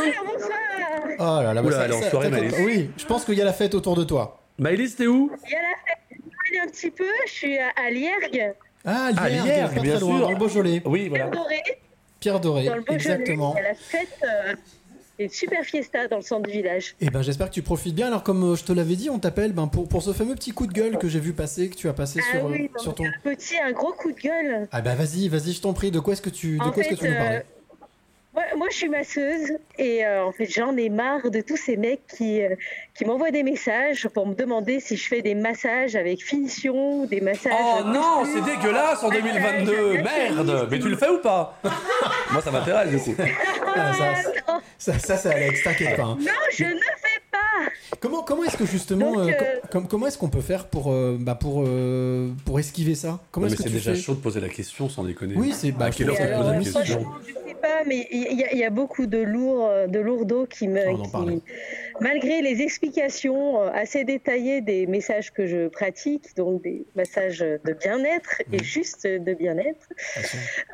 Oh 1.18 1.22
là 1.42 1.52
là, 1.54 1.62
Oula, 1.62 1.76
ça- 1.76 1.84
elle 1.84 1.90
est 1.92 1.94
en 1.94 2.00
ça- 2.02 2.10
soirée, 2.10 2.30
Maëlys. 2.30 2.54
Oui, 2.64 2.90
je 2.96 3.04
pense 3.04 3.24
qu'il 3.24 3.34
y 3.34 3.42
a 3.42 3.44
la 3.44 3.52
fête 3.52 3.74
autour 3.74 3.96
de 3.96 4.04
toi. 4.04 4.40
Maëlys, 4.58 4.96
t'es 4.96 5.06
où 5.06 5.30
Il 5.46 5.50
y 5.52 5.54
a 5.54 5.58
la 5.58 5.68
fête. 5.86 5.98
Je 6.52 6.58
un 6.60 6.66
petit 6.70 6.90
peu, 6.90 7.04
je 7.26 7.32
suis 7.32 7.58
à, 7.58 7.68
à 7.76 7.90
Liergue, 7.90 8.54
Ah, 8.84 9.10
Ah, 9.16 9.28
Liergue, 9.28 9.46
Liergue, 9.46 9.74
pas 9.74 9.80
bien 9.80 9.92
très 9.92 10.00
loin, 10.00 10.16
sûr. 10.18 10.26
dans 10.26 10.30
le 10.30 10.36
Beaujolais. 10.36 10.82
Oui, 10.84 11.08
voilà. 11.08 11.26
Pierre 11.26 11.42
Doré, 11.42 11.62
Pierre 12.20 12.40
Doré, 12.40 12.64
dans 12.66 12.74
le 12.74 12.80
Beaujolais. 12.82 12.94
exactement. 12.96 13.54
Il 13.56 13.62
y 13.62 13.64
a 13.66 13.68
la 13.68 13.74
fête, 13.74 14.18
euh, 14.24 14.54
une 15.24 15.30
super 15.30 15.64
fiesta 15.64 16.08
dans 16.08 16.16
le 16.16 16.22
centre 16.22 16.42
du 16.42 16.52
village. 16.52 16.94
Et 17.00 17.10
ben 17.10 17.22
j'espère 17.22 17.48
que 17.48 17.54
tu 17.54 17.62
profites 17.62 17.94
bien. 17.94 18.08
Alors 18.08 18.22
comme 18.22 18.52
euh, 18.52 18.56
je 18.56 18.64
te 18.64 18.72
l'avais 18.72 18.96
dit, 18.96 19.10
on 19.10 19.18
t'appelle 19.18 19.52
ben, 19.52 19.66
pour, 19.66 19.88
pour 19.88 20.02
ce 20.02 20.12
fameux 20.12 20.34
petit 20.34 20.52
coup 20.52 20.66
de 20.66 20.72
gueule 20.72 20.98
que 20.98 21.08
j'ai 21.08 21.20
vu 21.20 21.32
passer, 21.32 21.68
que 21.68 21.76
tu 21.76 21.88
as 21.88 21.92
passé 21.92 22.20
Ah 22.22 22.38
sur, 22.38 22.44
oui, 22.46 22.70
euh, 22.74 22.78
sur 22.78 22.94
ton... 22.94 23.04
Un 23.04 23.12
petit, 23.22 23.58
un 23.58 23.72
gros 23.72 23.92
coup 23.92 24.12
de 24.12 24.20
gueule. 24.20 24.68
Ah 24.72 24.80
bah 24.80 24.94
vas-y, 24.94 25.28
vas-y, 25.28 25.52
je 25.52 25.60
t'en 25.60 25.72
prie. 25.72 25.90
De 25.90 26.00
quoi 26.00 26.14
est-ce 26.14 26.22
que 26.22 26.30
tu, 26.30 26.58
de 26.58 26.62
En 26.62 26.70
quoi 26.70 26.82
est-ce 26.82 26.90
que 26.90 26.94
tu 26.94 27.08
nous 27.08 27.16
parler 27.16 27.36
euh, 27.36 27.42
moi, 28.34 28.44
moi, 28.56 28.66
je 28.70 28.76
suis 28.76 28.88
masseuse 28.88 29.58
et 29.78 30.06
euh, 30.06 30.24
en 30.24 30.32
fait, 30.32 30.46
j'en 30.46 30.74
ai 30.76 30.88
marre 30.88 31.30
de 31.30 31.42
tous 31.42 31.58
ces 31.58 31.76
mecs 31.76 32.06
qui, 32.16 32.42
euh, 32.42 32.54
qui 33.02 33.08
m'envoient 33.08 33.30
des 33.32 33.42
messages 33.42 34.06
pour 34.14 34.26
me 34.28 34.34
demander 34.34 34.78
si 34.78 34.96
je 34.96 35.08
fais 35.08 35.22
des 35.22 35.34
massages 35.34 35.96
avec 35.96 36.22
finition 36.24 37.00
ou 37.00 37.06
des 37.06 37.20
massages. 37.20 37.52
Oh 37.58 37.82
non, 37.84 38.24
c'est 38.24 38.42
dégueulasse 38.42 39.02
en 39.02 39.10
2022 39.10 39.92
Merde 40.02 40.68
Mais 40.70 40.78
tu 40.78 40.88
le 40.88 40.96
fais 40.96 41.08
ou 41.08 41.18
pas? 41.18 41.58
Moi 42.32 42.40
ça 42.42 42.50
m'intéresse 42.52 42.90
du 42.90 42.98
coup. 42.98 43.14
Ah, 43.74 43.92
ça, 43.92 44.60
ça, 44.78 44.98
ça, 44.98 45.16
c'est 45.16 45.34
Alex, 45.34 45.64
t'inquiète 45.64 45.96
pas. 45.96 46.02
hein. 46.04 46.18
Non, 46.20 46.26
je 46.52 46.64
ne 46.64 46.68
fais 46.70 47.20
pas. 47.30 47.38
Comment, 48.00 48.22
comment 48.22 48.44
est-ce 48.44 48.56
que 48.56 48.66
justement, 48.66 49.12
Donc, 49.14 49.28
euh, 49.28 49.32
euh, 49.32 49.60
com- 49.62 49.70
com- 49.82 49.86
comment 49.88 50.06
est-ce 50.06 50.18
qu'on 50.18 50.28
peut 50.28 50.40
faire 50.40 50.66
pour, 50.66 50.92
euh, 50.92 51.16
bah, 51.18 51.34
pour, 51.34 51.64
euh, 51.66 52.30
pour 52.44 52.58
esquiver 52.60 52.94
ça? 52.94 53.18
Comment 53.30 53.46
Non, 53.46 53.50
mais 53.50 53.54
est-ce 53.54 53.62
que 53.64 53.68
c'est 53.68 53.74
déjà 53.74 53.94
fais? 53.94 54.00
chaud 54.00 54.14
de 54.14 54.20
poser 54.20 54.40
la 54.40 54.48
question 54.48 54.88
sans 54.88 55.04
déconner. 55.04 55.34
Oui, 55.36 55.52
c'est 55.56 55.72
bah, 55.72 55.90
quelle 55.90 56.06
je 56.08 56.12
heure 56.12 56.18
poses 56.18 56.26
cool 56.36 56.52
la 56.52 56.58
aussi. 56.60 56.72
question? 56.72 57.00
Franchement, 57.00 57.14
je 57.26 57.48
sais 57.48 57.54
pas, 57.54 57.82
mais 57.86 58.06
il 58.10 58.46
y, 58.54 58.58
y 58.58 58.64
a 58.64 58.70
beaucoup 58.70 59.06
de 59.06 59.18
lourds, 59.18 59.66
euh, 59.70 59.86
de 59.86 59.98
lourdeaux 59.98 60.46
qui 60.46 60.68
me, 60.68 60.86
On 60.88 61.00
en 61.00 61.02
qui, 61.02 61.10
parlait. 61.10 61.38
Malgré 62.00 62.42
les 62.42 62.62
explications 62.62 63.60
euh, 63.62 63.70
assez 63.72 64.04
détaillées 64.04 64.60
des 64.60 64.86
messages 64.86 65.32
que 65.32 65.46
je 65.46 65.68
pratique, 65.68 66.34
donc 66.36 66.62
des 66.62 66.84
massages 66.96 67.38
de 67.40 67.72
bien-être 67.72 68.42
et 68.52 68.62
juste 68.62 69.06
de 69.06 69.34
bien-être, 69.34 69.88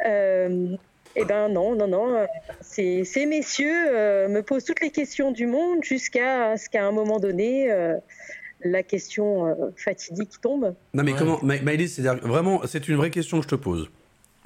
euh, 0.07 0.77
eh 1.16 1.24
ben 1.24 1.49
non, 1.49 1.74
non, 1.74 1.86
non. 1.89 2.15
euh, 2.15 2.27
Ces, 2.61 3.05
ces 3.05 3.27
messieurs 3.27 3.86
euh, 3.89 4.28
me 4.28 4.43
posent 4.43 4.65
toutes 4.65 4.81
les 4.81 4.90
questions 4.90 5.32
du 5.32 5.47
monde 5.47 5.82
jusqu'à 5.82 6.57
ce 6.57 6.69
qu'à 6.69 6.85
un 6.86 6.93
moment 6.93 7.19
donné, 7.19 7.70
euh, 7.70 7.97
la 8.62 8.82
question 8.82 9.47
euh, 9.47 9.55
fatidique 9.77 10.40
tombe. 10.40 10.74
Non 10.95 11.03
mais 11.05 11.12
Ouais. 11.12 11.19
comment, 11.19 11.39
Ma- 11.43 11.61
Maëlys, 11.61 11.95
c'est-à-dire 11.95 12.27
vraiment, 12.27 12.62
c'est 12.66 12.89
une 12.89 12.97
vraie 12.97 13.11
question 13.11 13.39
que 13.39 13.45
je 13.45 13.49
te 13.49 13.55
pose. 13.55 13.89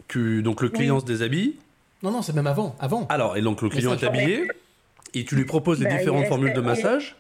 Tu, 0.09 0.43
donc 0.43 0.61
le 0.63 0.69
client 0.69 1.01
se 1.01 1.05
déshabille. 1.07 1.57
Non, 2.03 2.11
non, 2.11 2.21
c'est 2.23 2.35
même 2.35 2.47
avant. 2.49 2.75
Avant. 2.81 3.07
Alors, 3.09 3.37
et 3.37 3.41
donc 3.43 3.63
le 3.63 3.69
client 3.69 3.95
est 3.97 4.05
habillé, 4.05 4.49
et 5.15 5.25
tu 5.25 5.35
lui 5.37 5.45
proposes 5.45 5.79
les 5.81 5.87
Bah, 5.87 5.97
différentes 5.97 6.21
reste- 6.21 6.29
formules 6.31 6.53
de 6.53 6.61
massage, 6.61 7.17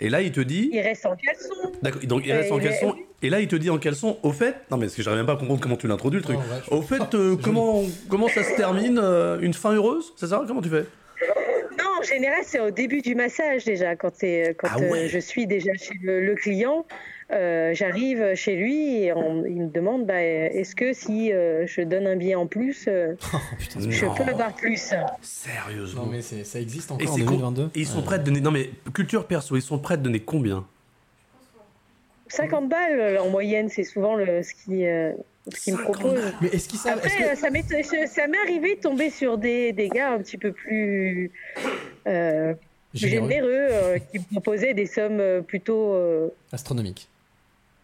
et 0.00 0.08
là 0.08 0.20
il 0.22 0.32
te 0.32 0.40
dit, 0.40 0.70
Il 0.72 0.80
reste 0.80 1.06
en 1.06 1.14
caleçon. 1.16 1.54
d'accord, 1.82 2.02
donc 2.04 2.22
il 2.26 2.32
reste 2.32 2.50
Euh, 2.50 2.54
en 2.54 2.58
caleçon, 2.58 2.94
et 3.22 3.30
là 3.30 3.40
il 3.40 3.48
te 3.48 3.56
dit 3.56 3.70
en 3.70 3.78
caleçon, 3.78 4.18
au 4.22 4.32
fait, 4.32 4.56
non 4.70 4.76
mais 4.76 4.86
parce 4.86 4.96
que 4.96 5.02
j'arrive 5.02 5.18
même 5.18 5.26
pas 5.26 5.34
à 5.34 5.36
comprendre 5.36 5.60
comment 5.60 5.76
tu 5.76 5.86
l'introduis 5.86 6.18
le 6.18 6.24
truc. 6.24 6.36
Non, 6.36 6.42
ouais, 6.42 6.60
je- 6.68 6.74
Au 6.74 6.82
fait, 6.82 7.02
euh, 7.14 7.36
comment, 7.42 7.82
comment 8.08 8.28
ça 8.28 8.42
se 8.42 8.54
termine 8.56 8.98
euh, 9.02 9.38
Une 9.40 9.54
fin 9.54 9.72
heureuse 9.72 10.12
C'est 10.16 10.28
ça? 10.28 10.42
Comment 10.46 10.62
tu 10.62 10.68
fais? 10.68 10.84
Non, 11.78 11.90
en 12.00 12.02
général, 12.02 12.40
c'est 12.42 12.60
au 12.60 12.70
début 12.70 13.00
du 13.00 13.14
massage 13.14 13.64
déjà, 13.64 13.96
quand, 13.96 14.12
quand 14.20 14.68
Ah 14.70 14.78
ouais. 14.78 15.04
euh, 15.04 15.08
je 15.08 15.18
suis 15.18 15.46
déjà 15.46 15.72
chez 15.74 15.94
le, 16.02 16.24
le 16.24 16.34
client. 16.34 16.84
Euh, 17.30 17.72
J'arrive 17.74 18.34
chez 18.34 18.54
lui 18.56 19.02
et 19.04 19.12
on- 19.12 19.44
il 19.46 19.62
me 19.62 19.68
demande 19.68 20.06
bah, 20.06 20.22
est-ce 20.22 20.74
que 20.76 20.92
si 20.92 21.32
euh, 21.32 21.66
je 21.66 21.80
donne 21.80 22.06
un 22.06 22.16
billet 22.16 22.34
en 22.34 22.46
plus, 22.46 22.84
euh, 22.88 23.14
Oh, 23.34 23.38
putain, 23.58 23.80
je 23.88 24.04
Non. 24.04 24.14
peux 24.14 24.22
avoir 24.24 24.54
plus? 24.54 24.92
Sérieusement 25.22 26.04
Non, 26.04 26.10
mais 26.12 26.22
ça 26.22 26.60
existe 26.60 26.90
Et 26.90 26.94
encore 26.94 27.10
en 27.12 27.16
c'est 27.16 27.24
con- 27.24 27.30
2022. 27.32 27.62
Et 27.74 27.80
ils 27.80 27.86
sont 27.86 28.02
prêts 28.02 28.16
à 28.16 28.18
donner. 28.18 28.40
Non 28.40 28.50
mais 28.50 28.70
culture 28.94 29.26
perso, 29.26 29.56
ils 29.56 29.62
sont 29.62 29.78
prêts 29.78 29.94
à 29.94 29.96
donner 29.98 30.20
combien? 30.20 30.64
50 32.28 32.68
balles 32.68 33.18
en 33.18 33.28
moyenne, 33.28 33.68
c'est 33.68 33.84
souvent 33.84 34.16
le, 34.16 34.42
ce 34.42 34.54
qui 34.54 34.86
euh, 34.86 35.12
ce 35.54 35.70
me 35.70 35.76
50 35.76 35.92
proposent. 35.92 36.32
Mais 36.40 36.48
est-ce 36.48 36.68
qu'ils 36.68 36.78
savent. 36.78 36.98
est-ce 37.04 37.14
Après, 37.14 37.30
que- 37.34 37.38
ça 37.38 37.50
m'est 37.50 37.64
je- 37.68 38.06
ça 38.08 38.26
m'est 38.26 38.38
arrivé 38.38 38.74
de 38.76 38.80
tomber 38.80 39.10
sur 39.10 39.38
des, 39.38 39.72
des 39.72 39.88
gars 39.88 40.12
un 40.12 40.18
petit 40.18 40.38
peu 40.38 40.50
plus, 40.52 41.30
euh, 42.06 42.54
Généreux. 42.92 43.28
généreux, 43.28 43.48
euh, 43.70 43.98
qui 43.98 44.18
me 44.18 44.24
proposaient 44.32 44.74
des 44.74 44.86
sommes 44.86 45.42
plutôt 45.46 45.94
euh, 45.94 46.28
Astronomique. 46.52 47.08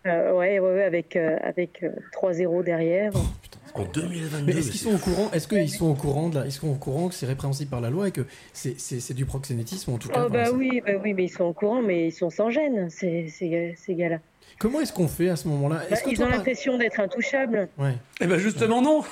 Euh, 0.06 0.32
ouais, 0.32 0.58
ouais, 0.58 0.72
ouais, 0.74 0.82
avec, 0.84 1.16
euh, 1.16 1.36
avec 1.42 1.82
euh, 1.82 1.90
3 2.12 2.32
zéros 2.34 2.62
derrière. 2.62 3.12
Oh, 3.14 3.18
putain. 3.42 3.58
En 3.74 3.84
2022 3.84 4.44
Mais 4.52 4.58
est-ce 4.58 4.70
qu'ils 4.72 4.80
sont 4.80 4.94
au 4.94 4.98
courant 4.98 5.30
Est-ce 5.32 5.46
qu'ils 5.46 5.68
sont 5.70 5.86
au 5.90 5.94
courant 5.94 6.28
de 6.28 6.40
la, 6.40 6.46
Est-ce 6.46 6.60
qu'on 6.60 6.68
est 6.68 6.72
au 6.72 6.74
courant 6.74 7.08
que 7.08 7.14
c'est 7.14 7.26
répréhensible 7.26 7.70
par 7.70 7.80
la 7.80 7.88
loi 7.90 8.08
et 8.08 8.10
que 8.10 8.22
c'est 8.52 8.80
c'est- 8.80 8.98
c'est 8.98 9.14
du 9.14 9.26
proxénétisme 9.26 9.92
en 9.92 9.98
tout 9.98 10.08
cas 10.08 10.24
Oh 10.26 10.28
bah 10.28 10.50
oui, 10.52 10.82
bah 10.84 10.94
oui, 11.02 11.14
mais 11.14 11.24
ils 11.24 11.28
sont 11.28 11.44
au 11.44 11.52
courant, 11.52 11.80
mais 11.80 12.08
ils 12.08 12.12
sont 12.12 12.30
sans 12.30 12.50
gêne, 12.50 12.90
ces, 12.90 13.28
ces, 13.28 13.74
ces 13.76 13.94
gars-là. 13.94 14.18
Comment 14.58 14.80
est-ce 14.80 14.92
qu'on 14.92 15.06
fait 15.06 15.28
à 15.28 15.36
ce 15.36 15.46
moment-là? 15.48 15.82
Bah, 15.88 15.96
ils 16.10 16.20
ont 16.22 16.28
l'impression 16.28 16.76
d'être 16.78 16.98
intouchables. 16.98 17.68
Ouais, 17.78 17.94
Eh 18.20 18.26
ben 18.26 18.38
justement 18.38 18.82
non 18.82 19.02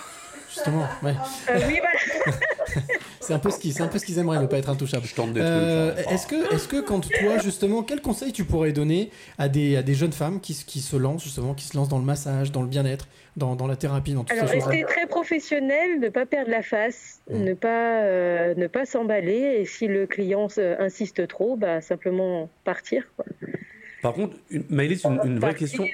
justement. 0.58 0.86
Ouais. 1.02 1.14
Euh, 1.50 1.58
oui, 1.68 1.80
voilà. 1.80 2.38
C'est 3.20 3.34
un 3.34 3.38
peu 3.38 3.50
ce 3.50 3.58
qu'ils, 3.58 3.74
c'est 3.74 3.82
un 3.82 3.88
peu 3.88 3.98
ce 3.98 4.06
qu'ils 4.06 4.18
aimeraient, 4.18 4.40
ne 4.40 4.46
pas 4.46 4.56
être 4.56 4.70
intouchables. 4.70 5.04
Je 5.06 5.14
tente 5.14 5.34
des 5.34 5.40
Euh, 5.42 5.92
trucs. 5.92 6.12
est-ce 6.12 6.26
que, 6.26 6.54
est-ce 6.54 6.66
que 6.66 6.80
quand 6.80 7.00
toi 7.06 7.36
justement, 7.42 7.82
quel 7.82 8.00
conseil 8.00 8.32
tu 8.32 8.44
pourrais 8.44 8.72
donner 8.72 9.10
à 9.36 9.50
des, 9.50 9.76
à 9.76 9.82
des 9.82 9.92
jeunes 9.92 10.12
femmes 10.12 10.40
qui, 10.40 10.54
se- 10.54 10.64
qui 10.64 10.80
se 10.80 10.96
lancent 10.96 11.24
justement, 11.24 11.52
qui 11.52 11.66
se 11.66 11.76
lancent 11.76 11.90
dans 11.90 11.98
le 11.98 12.04
massage, 12.06 12.52
dans 12.52 12.62
le 12.62 12.68
bien-être, 12.68 13.06
dans, 13.36 13.54
dans 13.54 13.66
la 13.66 13.76
thérapie, 13.76 14.14
dans 14.14 14.24
Alors 14.30 14.46
rester 14.48 14.82
très 14.88 15.06
professionnel, 15.06 16.00
ne 16.00 16.08
pas 16.08 16.24
perdre 16.24 16.50
la 16.50 16.62
face, 16.62 17.20
Mm. 17.30 17.44
ne 17.44 17.52
pas 17.54 18.00
euh, 18.04 18.54
ne 18.54 18.66
pas 18.66 18.86
s'emballer, 18.86 19.58
et 19.60 19.66
si 19.66 19.88
le 19.88 20.06
client 20.06 20.48
se- 20.48 20.80
insiste 20.80 21.28
trop, 21.28 21.56
bah 21.56 21.82
simplement 21.82 22.48
partir. 22.64 23.02
quoi. 23.16 23.26
Par 24.02 24.12
contre, 24.12 24.36
une, 24.50 24.62
Maëlys, 24.70 25.02
une, 25.04 25.18
une 25.24 25.38
vraie 25.40 25.50
Partir, 25.50 25.58
question. 25.58 25.84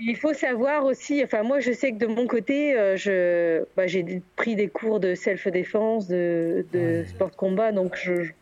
il 0.00 0.16
faut 0.16 0.32
savoir 0.34 0.84
aussi, 0.84 1.22
enfin 1.24 1.42
moi 1.42 1.58
je 1.58 1.72
sais 1.72 1.90
que 1.92 1.98
de 1.98 2.06
mon 2.06 2.26
côté, 2.28 2.76
euh, 2.78 2.96
je 2.96 3.64
bah, 3.76 3.86
j'ai 3.88 4.22
pris 4.36 4.54
des 4.54 4.68
cours 4.68 5.00
de 5.00 5.14
self-défense, 5.16 6.06
de, 6.06 6.64
de 6.72 6.78
Ouais. 6.78 7.04
sport 7.08 7.30
de 7.30 7.34
combat, 7.36 7.72
donc 7.72 7.96
je, 8.00 8.22
je- 8.22 8.32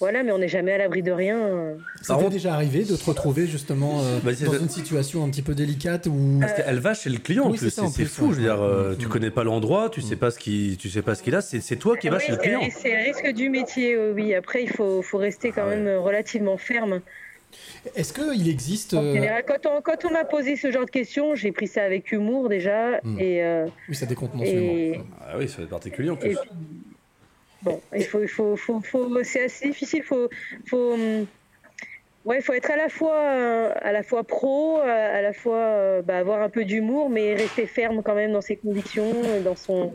voilà, 0.00 0.22
mais 0.24 0.32
on 0.32 0.38
n'est 0.38 0.48
jamais 0.48 0.72
à 0.72 0.78
l'abri 0.78 1.02
de 1.02 1.12
rien. 1.12 1.38
Ça 2.02 2.16
t'est 2.18 2.28
déjà 2.28 2.52
arrivé 2.52 2.84
de 2.84 2.94
te 2.96 3.04
retrouver 3.06 3.46
justement 3.46 4.00
euh, 4.02 4.18
Bah, 4.22 4.32
dans 4.44 4.58
une 4.58 4.68
situation 4.68 5.24
un 5.24 5.30
petit 5.30 5.40
peu 5.40 5.54
délicate 5.54 6.06
où 6.06 6.38
Parce 6.40 6.52
qu'elle 6.52 6.80
va 6.80 6.92
chez 6.92 7.08
le 7.08 7.18
client 7.18 7.48
Oui, 7.50 7.56
c'est 7.56 7.70
fou. 7.70 8.26
ouais. 8.26 8.32
Je 8.32 8.36
veux 8.36 8.42
dire, 8.42 8.60
euh, 8.60 8.92
Mm. 8.92 8.96
tu 8.98 9.08
connais 9.08 9.30
pas 9.30 9.44
l'endroit, 9.44 9.88
tu 9.88 10.02
sais 10.02 10.16
pas 10.16 10.30
ce 10.30 10.38
qui, 10.38 10.76
tu 10.78 10.90
sais 10.90 11.00
pas 11.00 11.14
ce 11.14 11.22
qu'il 11.22 11.34
a. 11.34 11.40
C'est 11.40 11.76
toi 11.76 11.96
qui 11.96 12.10
vas 12.10 12.18
Oui, 12.18 12.24
chez 12.26 12.32
le 12.32 12.38
client. 12.38 12.60
c'est 12.76 12.90
le 12.94 13.04
risque 13.04 13.32
du 13.32 13.48
métier, 13.48 13.96
oui. 13.96 14.34
Après, 14.34 14.62
il 14.64 14.68
faut, 14.68 15.00
faut 15.00 15.16
rester 15.18 15.52
quand 15.52 15.62
Ah 15.64 15.68
ouais. 15.68 15.76
même 15.76 15.96
relativement 15.98 16.58
ferme. 16.58 17.00
Est-ce 17.94 18.12
qu'il 18.12 18.48
existe 18.48 18.94
En 18.94 19.02
euh, 19.04 19.12
général, 19.12 19.44
quand 19.46 19.66
on, 19.66 19.80
quand 19.82 20.04
on 20.04 20.10
m'a 20.10 20.24
posé 20.24 20.56
ce 20.56 20.70
genre 20.70 20.84
de 20.84 20.90
questions, 20.90 21.34
j'ai 21.34 21.52
pris 21.52 21.68
ça 21.68 21.82
avec 21.84 22.10
humour 22.12 22.48
déjà. 22.48 23.00
Hmm. 23.02 23.18
Et, 23.18 23.42
euh, 23.44 23.66
oui 23.88 23.94
ça 23.94 24.06
décontenance 24.06 24.46
et. 24.46 25.00
Ah 25.20 25.36
oui, 25.38 25.48
ça 25.48 25.58
va 25.58 25.62
être 25.64 25.70
particulier 25.70 26.10
en 26.10 26.16
plus. 26.16 26.36
bon, 27.62 27.80
il 27.94 28.04
faut, 28.04 28.22
il 28.22 28.28
faut, 28.28 28.56
faut, 28.56 28.80
faut- 28.80 29.22
c'est 29.22 29.44
assez 29.44 29.68
difficile. 29.68 30.02
Faut, 30.02 30.28
faut, 30.66 30.94
hum, 30.94 31.26
ouais, 32.24 32.40
faut 32.40 32.52
être 32.52 32.70
à 32.70 32.76
la 32.76 32.88
fois, 32.88 33.16
euh, 33.16 33.72
à 33.82 33.92
la 33.92 34.02
fois 34.02 34.24
pro, 34.24 34.80
euh, 34.80 35.18
à 35.18 35.22
la 35.22 35.32
fois 35.32 35.56
euh, 35.56 36.02
bah, 36.02 36.18
avoir 36.18 36.42
un 36.42 36.48
peu 36.48 36.64
d'humour, 36.64 37.10
mais 37.10 37.34
rester 37.34 37.66
ferme 37.66 38.02
quand 38.02 38.14
même 38.14 38.32
dans 38.32 38.40
ses 38.40 38.56
convictions, 38.56 39.12
dans 39.44 39.56
son 39.56 39.92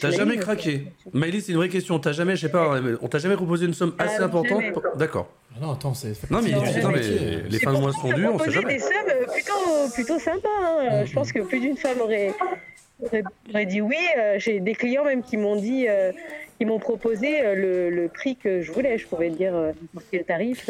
T'as 0.00 0.10
jamais 0.10 0.36
craqué 0.36 0.86
Maëlys, 1.12 1.46
c'est 1.46 1.52
une 1.52 1.58
vraie 1.58 1.68
question. 1.68 1.98
T'as 1.98 2.12
jamais, 2.12 2.36
je 2.36 2.42
sais 2.42 2.52
pas, 2.52 2.80
on 3.02 3.08
t'a 3.08 3.18
jamais 3.18 3.36
proposé 3.36 3.66
une 3.66 3.74
somme 3.74 3.94
Ah, 3.98 4.04
assez 4.04 4.22
importante 4.22 4.62
pour- 4.72 4.82
D'accord. 4.96 5.28
Ah 5.56 5.58
Non 5.62 5.72
attends 5.72 5.94
c'est. 5.94 6.12
Non 6.30 6.40
mais, 6.42 6.50
Non, 6.50 6.58
non, 6.58 6.64
jamais. 6.64 6.98
mais 7.00 7.48
les 7.48 7.58
fins 7.58 7.72
de 7.72 7.78
mois 7.78 7.92
sont 7.92 8.12
dures, 8.12 8.30
on 8.34 8.38
sait 8.38 8.50
proposé 8.50 8.60
jamais. 8.60 8.74
des 8.74 8.78
sommes 8.80 8.92
euh, 9.08 9.26
plutôt, 9.32 9.92
plutôt 9.94 10.18
sympas. 10.18 10.48
hein. 10.62 11.00
Mhm. 11.00 11.06
Je 11.06 11.12
pense 11.12 11.32
que 11.32 11.40
plus 11.40 11.60
d'une 11.60 11.76
femme 11.76 12.00
aurait, 12.00 12.32
aurait, 13.02 13.22
aurait 13.50 13.66
dit 13.66 13.80
oui. 13.80 13.96
Euh, 14.18 14.34
J'ai 14.38 14.60
des 14.60 14.74
clients 14.74 15.04
même 15.04 15.22
qui 15.22 15.36
m'ont 15.36 15.56
dit, 15.56 15.86
euh, 15.88 16.10
qui 16.58 16.64
m'ont 16.64 16.78
proposé 16.80 17.40
le, 17.54 17.88
le 17.90 18.08
prix 18.08 18.36
que 18.36 18.62
je 18.62 18.72
voulais. 18.72 18.98
Je 18.98 19.06
pouvais 19.06 19.30
dire 19.30 19.54
euh, 19.54 19.72
quel 20.10 20.24
tarif. 20.24 20.68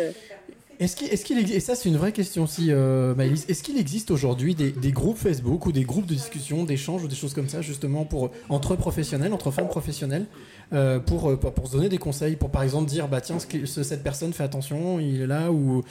Est-ce 0.81 0.97
qu'il, 0.97 1.09
est-ce 1.09 1.25
qu'il 1.25 1.39
existe, 1.39 1.57
et 1.57 1.61
ça 1.61 1.75
c'est 1.75 1.89
une 1.89 1.97
vraie 1.97 2.13
question 2.13 2.45
aussi, 2.45 2.69
euh, 2.71 3.15
Maëlys, 3.15 3.47
est-ce 3.49 3.63
qu'il 3.63 3.79
existe 3.79 4.11
aujourd'hui 4.11 4.55
des, 4.55 4.71
des 4.73 4.93
groupes 4.93 5.17
Facebook 5.17 5.67
ou 5.67 5.73
des 5.73 5.85
groupes 5.85 6.07
de 6.07 6.15
discussion, 6.15 6.65
d'échanges 6.65 7.05
ou 7.05 7.09
des 7.09 7.15
choses 7.15 7.33
comme 7.35 7.49
ça, 7.49 7.63
justement, 7.63 8.05
pour, 8.05 8.31
entre 8.49 8.75
professionnels, 8.77 9.33
entre 9.33 9.51
femmes 9.51 9.69
professionnelles, 9.69 10.27
euh, 10.73 10.99
pour, 10.99 11.31
euh, 11.31 11.37
pour, 11.37 11.53
pour 11.53 11.69
se 11.69 11.73
donner 11.77 11.89
des 11.89 11.99
conseils, 11.99 12.37
pour 12.37 12.51
par 12.51 12.63
exemple 12.63 12.89
dire, 12.89 13.09
bah 13.09 13.21
tiens, 13.21 13.39
ce 13.39 13.83
cette 13.83 14.03
personne 14.03 14.33
fait 14.33 14.43
attention, 14.43 14.99
il 15.01 15.21
est 15.23 15.27
là, 15.27 15.53
ou, 15.53 15.83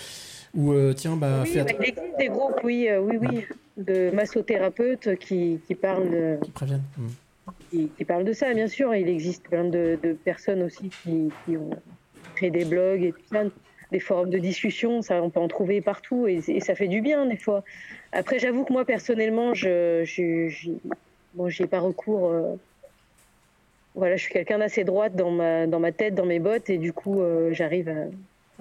ou 0.54 0.74
euh, 0.74 0.94
tiens, 0.94 1.16
bah 1.16 1.42
oui, 1.44 1.50
fais 1.50 1.64
bah, 1.64 1.70
attention, 1.72 1.84
il 1.84 1.90
existe 1.90 2.18
des 2.20 2.28
groupes, 2.28 2.60
oui, 2.64 2.88
oui, 3.02 3.18
oui, 3.22 3.46
de 3.78 4.12
massothérapeutes 4.14 5.18
qui, 5.18 5.60
qui 5.66 5.76
parlent. 5.76 6.10
de- 6.10 6.38
qui 6.44 6.52
préviennent. 6.52 6.84
Hmm. 6.98 7.08
qui, 7.72 7.90
qui 7.98 8.06
parlent 8.06 8.26
de 8.26 8.34
ça, 8.34 8.54
bien 8.54 8.68
sûr. 8.68 8.94
Il 8.94 9.08
existe 9.08 9.44
plein 9.44 9.64
de, 9.64 9.98
de 10.04 10.14
personnes 10.14 10.62
aussi 10.64 10.90
qui, 11.04 11.30
qui 11.46 11.58
ont 11.58 11.72
créé 12.36 12.52
des 12.52 12.66
blogs 12.66 13.04
et 13.04 13.12
tout 13.12 13.22
ça, 13.32 13.44
des 13.94 14.02
forums 14.02 14.30
de 14.30 14.40
discussion. 14.40 15.02
Ça, 15.02 15.22
on 15.24 15.30
peut 15.30 15.40
en 15.40 15.48
trouver 15.48 15.80
partout 15.82 16.28
et, 16.28 16.42
et 16.48 16.60
ça 16.60 16.76
fait 16.76 16.90
du 16.90 17.00
bien 17.02 17.26
des 17.26 17.38
fois. 17.38 17.64
Après, 18.12 18.40
j'avoue 18.40 18.66
que 18.66 18.74
moi, 18.74 18.84
personnellement, 18.86 19.54
je 19.54 20.04
je- 20.04 20.50
j'y 20.50 20.82
bon, 21.34 21.48
j'y 21.48 21.64
ai 21.64 21.68
pas 21.68 21.80
recours. 21.80 22.30
euh, 22.30 22.56
voilà, 23.96 24.16
je 24.16 24.24
suis 24.24 24.34
quelqu'un 24.34 24.58
d'assez 24.58 24.84
droite 24.84 25.16
dans 25.16 25.30
ma, 25.32 25.68
dans 25.68 25.80
ma 25.80 25.92
tête, 25.92 26.16
dans 26.16 26.26
mes 26.26 26.40
bottes, 26.40 26.70
et 26.70 26.78
du 26.80 26.94
coup, 26.94 27.22
euh, 27.22 27.54
j'arrive 27.54 27.90
à, 27.90 28.06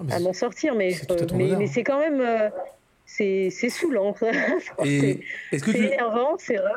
Ah, 0.09 0.15
à 0.15 0.19
m'en 0.19 0.31
sortir. 0.33 0.75
Mais, 0.75 0.91
c'est 0.93 1.33
mais, 1.33 1.55
mais 1.57 1.83
quand 1.83 1.99
même. 1.99 2.21
euh, 2.21 2.49
c'est 3.05 3.49
c'est 3.49 3.69
saoulant. 3.69 4.15
c'est 4.21 5.19
est-ce 5.51 5.63
que 5.63 5.71
c'est 5.71 5.77
tu, 5.77 5.83
énervant, 5.83 6.37
c'est 6.37 6.55
vrai. 6.55 6.71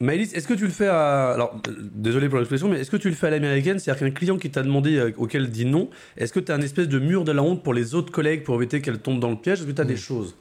Maëlys, 0.00 0.32
est-ce 0.32 0.46
que 0.46 0.54
tu 0.54 0.64
le 0.64 0.70
fais 0.70 0.86
à, 0.86 1.30
alors 1.30 1.60
désolé 1.92 2.28
pour 2.28 2.38
l'expression, 2.38 2.68
mais 2.68 2.80
est-ce 2.80 2.90
que 2.90 2.96
tu 2.96 3.08
le 3.08 3.16
fais 3.16 3.26
à 3.26 3.30
l'américaine, 3.30 3.80
c'est-à-dire 3.80 4.06
qu'un 4.06 4.14
client 4.14 4.38
qui 4.38 4.48
t'a 4.48 4.62
demandé 4.62 4.96
euh, 4.96 5.12
auquel 5.16 5.50
dit 5.50 5.64
non, 5.64 5.90
est-ce 6.16 6.32
que 6.32 6.38
tu 6.38 6.52
as 6.52 6.54
un 6.54 6.60
espèce 6.60 6.86
de 6.86 7.00
mur 7.00 7.24
de 7.24 7.32
la 7.32 7.42
honte 7.42 7.64
pour 7.64 7.74
les 7.74 7.96
autres 7.96 8.12
collègues 8.12 8.44
pour 8.44 8.54
éviter 8.56 8.80
qu'elles 8.80 9.00
tombent 9.00 9.18
dans 9.18 9.30
le 9.30 9.36
piège? 9.36 9.60
Est-ce 9.60 9.66
que 9.66 9.72
tu 9.72 9.80
as 9.80 9.84
Mm. 9.84 9.88
des 9.88 9.96
choses 9.96 10.36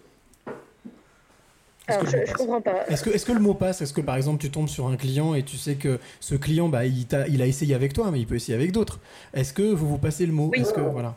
Est-ce 1.88 1.97
Alors, 1.97 2.11
que 2.11 2.11
je, 2.11 2.25
je 2.25 2.34
comprends 2.34 2.61
pas. 2.61 2.85
Est-ce 2.88 3.25
que, 3.25 3.31
le 3.31 3.39
mot 3.39 3.55
passe? 3.55 3.81
Est-ce 3.81 3.93
que 3.93 4.01
par 4.01 4.15
exemple 4.15 4.39
tu 4.41 4.51
tombes 4.51 4.69
sur 4.69 4.85
un 4.88 4.95
client 4.95 5.34
et 5.34 5.41
tu 5.41 5.57
sais 5.57 5.73
que 5.75 5.99
ce 6.19 6.35
client, 6.35 6.69
bah, 6.69 6.85
il, 6.85 7.07
a 7.41 7.47
essayé 7.47 7.73
avec 7.73 7.93
toi, 7.93 8.11
mais 8.11 8.19
il 8.19 8.27
peut 8.27 8.35
essayer 8.35 8.55
avec 8.55 8.71
d'autres 8.71 8.99
Est-ce 9.34 9.53
que 9.53 9.63
vous 9.63 9.88
vous 9.88 9.97
passez 9.97 10.27
le 10.27 10.34
mot? 10.34 10.51
Oui. 10.51 10.61
Est-ce 10.61 10.73
que 10.73 10.81
voilà 10.81 11.15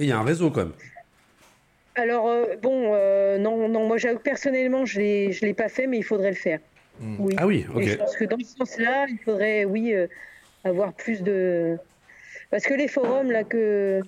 Et 0.00 0.04
il 0.04 0.08
y 0.08 0.12
a 0.12 0.18
un 0.18 0.24
réseau 0.24 0.50
quand 0.50 0.64
même. 0.64 0.72
Alors, 1.94 2.28
euh, 2.28 2.56
bon, 2.60 2.92
euh, 2.94 3.38
non, 3.38 3.68
non, 3.68 3.86
moi 3.86 3.98
j'avoue 3.98 4.18
que 4.18 4.22
personnellement, 4.24 4.84
je 4.84 4.98
l'ai, 4.98 5.32
je 5.32 5.44
l'ai 5.44 5.54
pas 5.54 5.68
fait, 5.68 5.86
mais 5.86 5.98
il 5.98 6.04
faudrait 6.04 6.30
le 6.30 6.36
faire. 6.36 6.58
Hmm. 7.00 7.16
Oui. 7.20 7.34
Ah 7.38 7.46
oui, 7.46 7.66
Et 7.78 7.82
je 7.82 7.92
ok. 7.94 7.98
pense 7.98 8.16
que 8.16 8.24
dans 8.24 8.38
ce 8.38 8.56
sens-là, 8.56 9.06
il 9.08 9.18
faudrait, 9.24 9.64
oui, 9.64 9.94
euh, 9.94 10.06
avoir 10.64 10.94
plus 10.94 11.22
de. 11.22 11.78
Parce 12.50 12.64
que 12.64 12.74
les 12.74 12.88
forums 12.88 13.30
là 13.30 13.44
que 13.44 14.02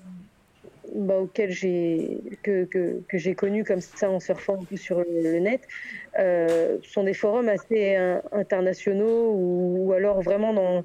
bah, 0.95 1.19
auxquels 1.19 1.51
j'ai 1.51 2.39
que, 2.43 2.65
que, 2.65 3.03
que 3.09 3.19
j'ai 3.19 3.35
connus 3.35 3.65
comme 3.65 3.81
ça 3.81 4.11
en 4.11 4.21
surfant 4.21 4.63
un 4.63 4.65
peu 4.65 4.77
sur 4.77 4.99
le, 5.01 5.07
le 5.23 5.39
net 5.39 5.67
euh, 6.19 6.79
sont 6.83 7.05
des 7.05 7.15
forums 7.15 7.49
assez 7.49 7.97
euh, 7.97 8.19
internationaux 8.33 9.33
ou, 9.35 9.87
ou 9.87 9.93
alors 9.93 10.21
vraiment 10.23 10.53
dans 10.53 10.85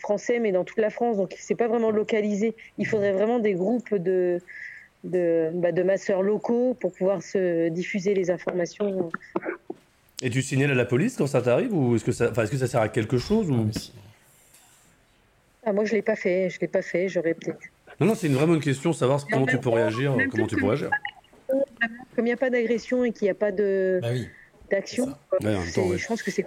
français, 0.00 0.38
mais 0.38 0.52
dans 0.52 0.64
toute 0.64 0.78
la 0.78 0.90
France, 0.90 1.18
donc 1.18 1.34
c'est 1.38 1.54
pas 1.54 1.68
vraiment 1.68 1.90
localisé. 1.90 2.56
Il 2.78 2.86
faudrait 2.86 3.12
vraiment 3.12 3.38
des 3.38 3.54
groupes 3.54 3.94
de 3.94 4.40
de, 5.04 5.50
bah, 5.54 5.72
de 5.72 5.82
masseurs 5.82 6.22
locaux 6.22 6.74
pour 6.74 6.92
pouvoir 6.92 7.22
se 7.22 7.68
diffuser 7.68 8.14
les 8.14 8.30
informations. 8.30 9.10
Et 10.22 10.30
tu 10.30 10.40
signales 10.42 10.70
à 10.70 10.74
la 10.74 10.84
police 10.86 11.16
quand 11.16 11.26
ça 11.26 11.42
t'arrive 11.42 11.74
ou 11.74 11.94
est-ce 11.96 12.04
que 12.04 12.12
ça, 12.12 12.30
enfin, 12.30 12.42
est-ce 12.44 12.50
que 12.50 12.56
ça 12.56 12.66
sert 12.66 12.80
à 12.80 12.88
quelque 12.88 13.18
chose 13.18 13.50
ou... 13.50 13.68
Ah, 15.64 15.72
moi, 15.72 15.84
je 15.84 15.94
l'ai 15.94 16.02
pas 16.02 16.16
fait, 16.16 16.48
je 16.48 16.60
l'ai 16.60 16.68
pas 16.68 16.80
fait, 16.82 17.08
j'aurais 17.08 17.34
peut-être. 17.34 17.58
Non, 18.00 18.06
non, 18.06 18.14
c'est 18.14 18.28
une 18.28 18.34
vraiment 18.34 18.54
une 18.54 18.60
question, 18.60 18.92
savoir 18.92 19.26
comment 19.30 19.46
tu 19.46 19.52
même 19.54 19.60
peux 19.62 19.68
réagir, 19.70 20.16
comment 20.30 20.46
tu 20.46 20.54
peux 20.54 20.60
comme- 20.60 20.70
réagir. 20.70 20.90
Comme 22.14 22.24
il 22.24 22.24
n'y 22.24 22.32
a 22.32 22.36
pas 22.36 22.50
d'agression 22.50 23.04
et 23.04 23.12
qu'il 23.12 23.26
n'y 23.26 23.30
a 23.30 23.34
pas 23.34 23.52
de 23.52 23.98
Bah 24.00 24.08
oui. 24.12 24.28
d'action, 24.70 25.14
Ouais, 25.42 25.54
ouais. 25.56 25.98
je 25.98 26.06
pense 26.06 26.22
que 26.22 26.30
c'est 26.30 26.46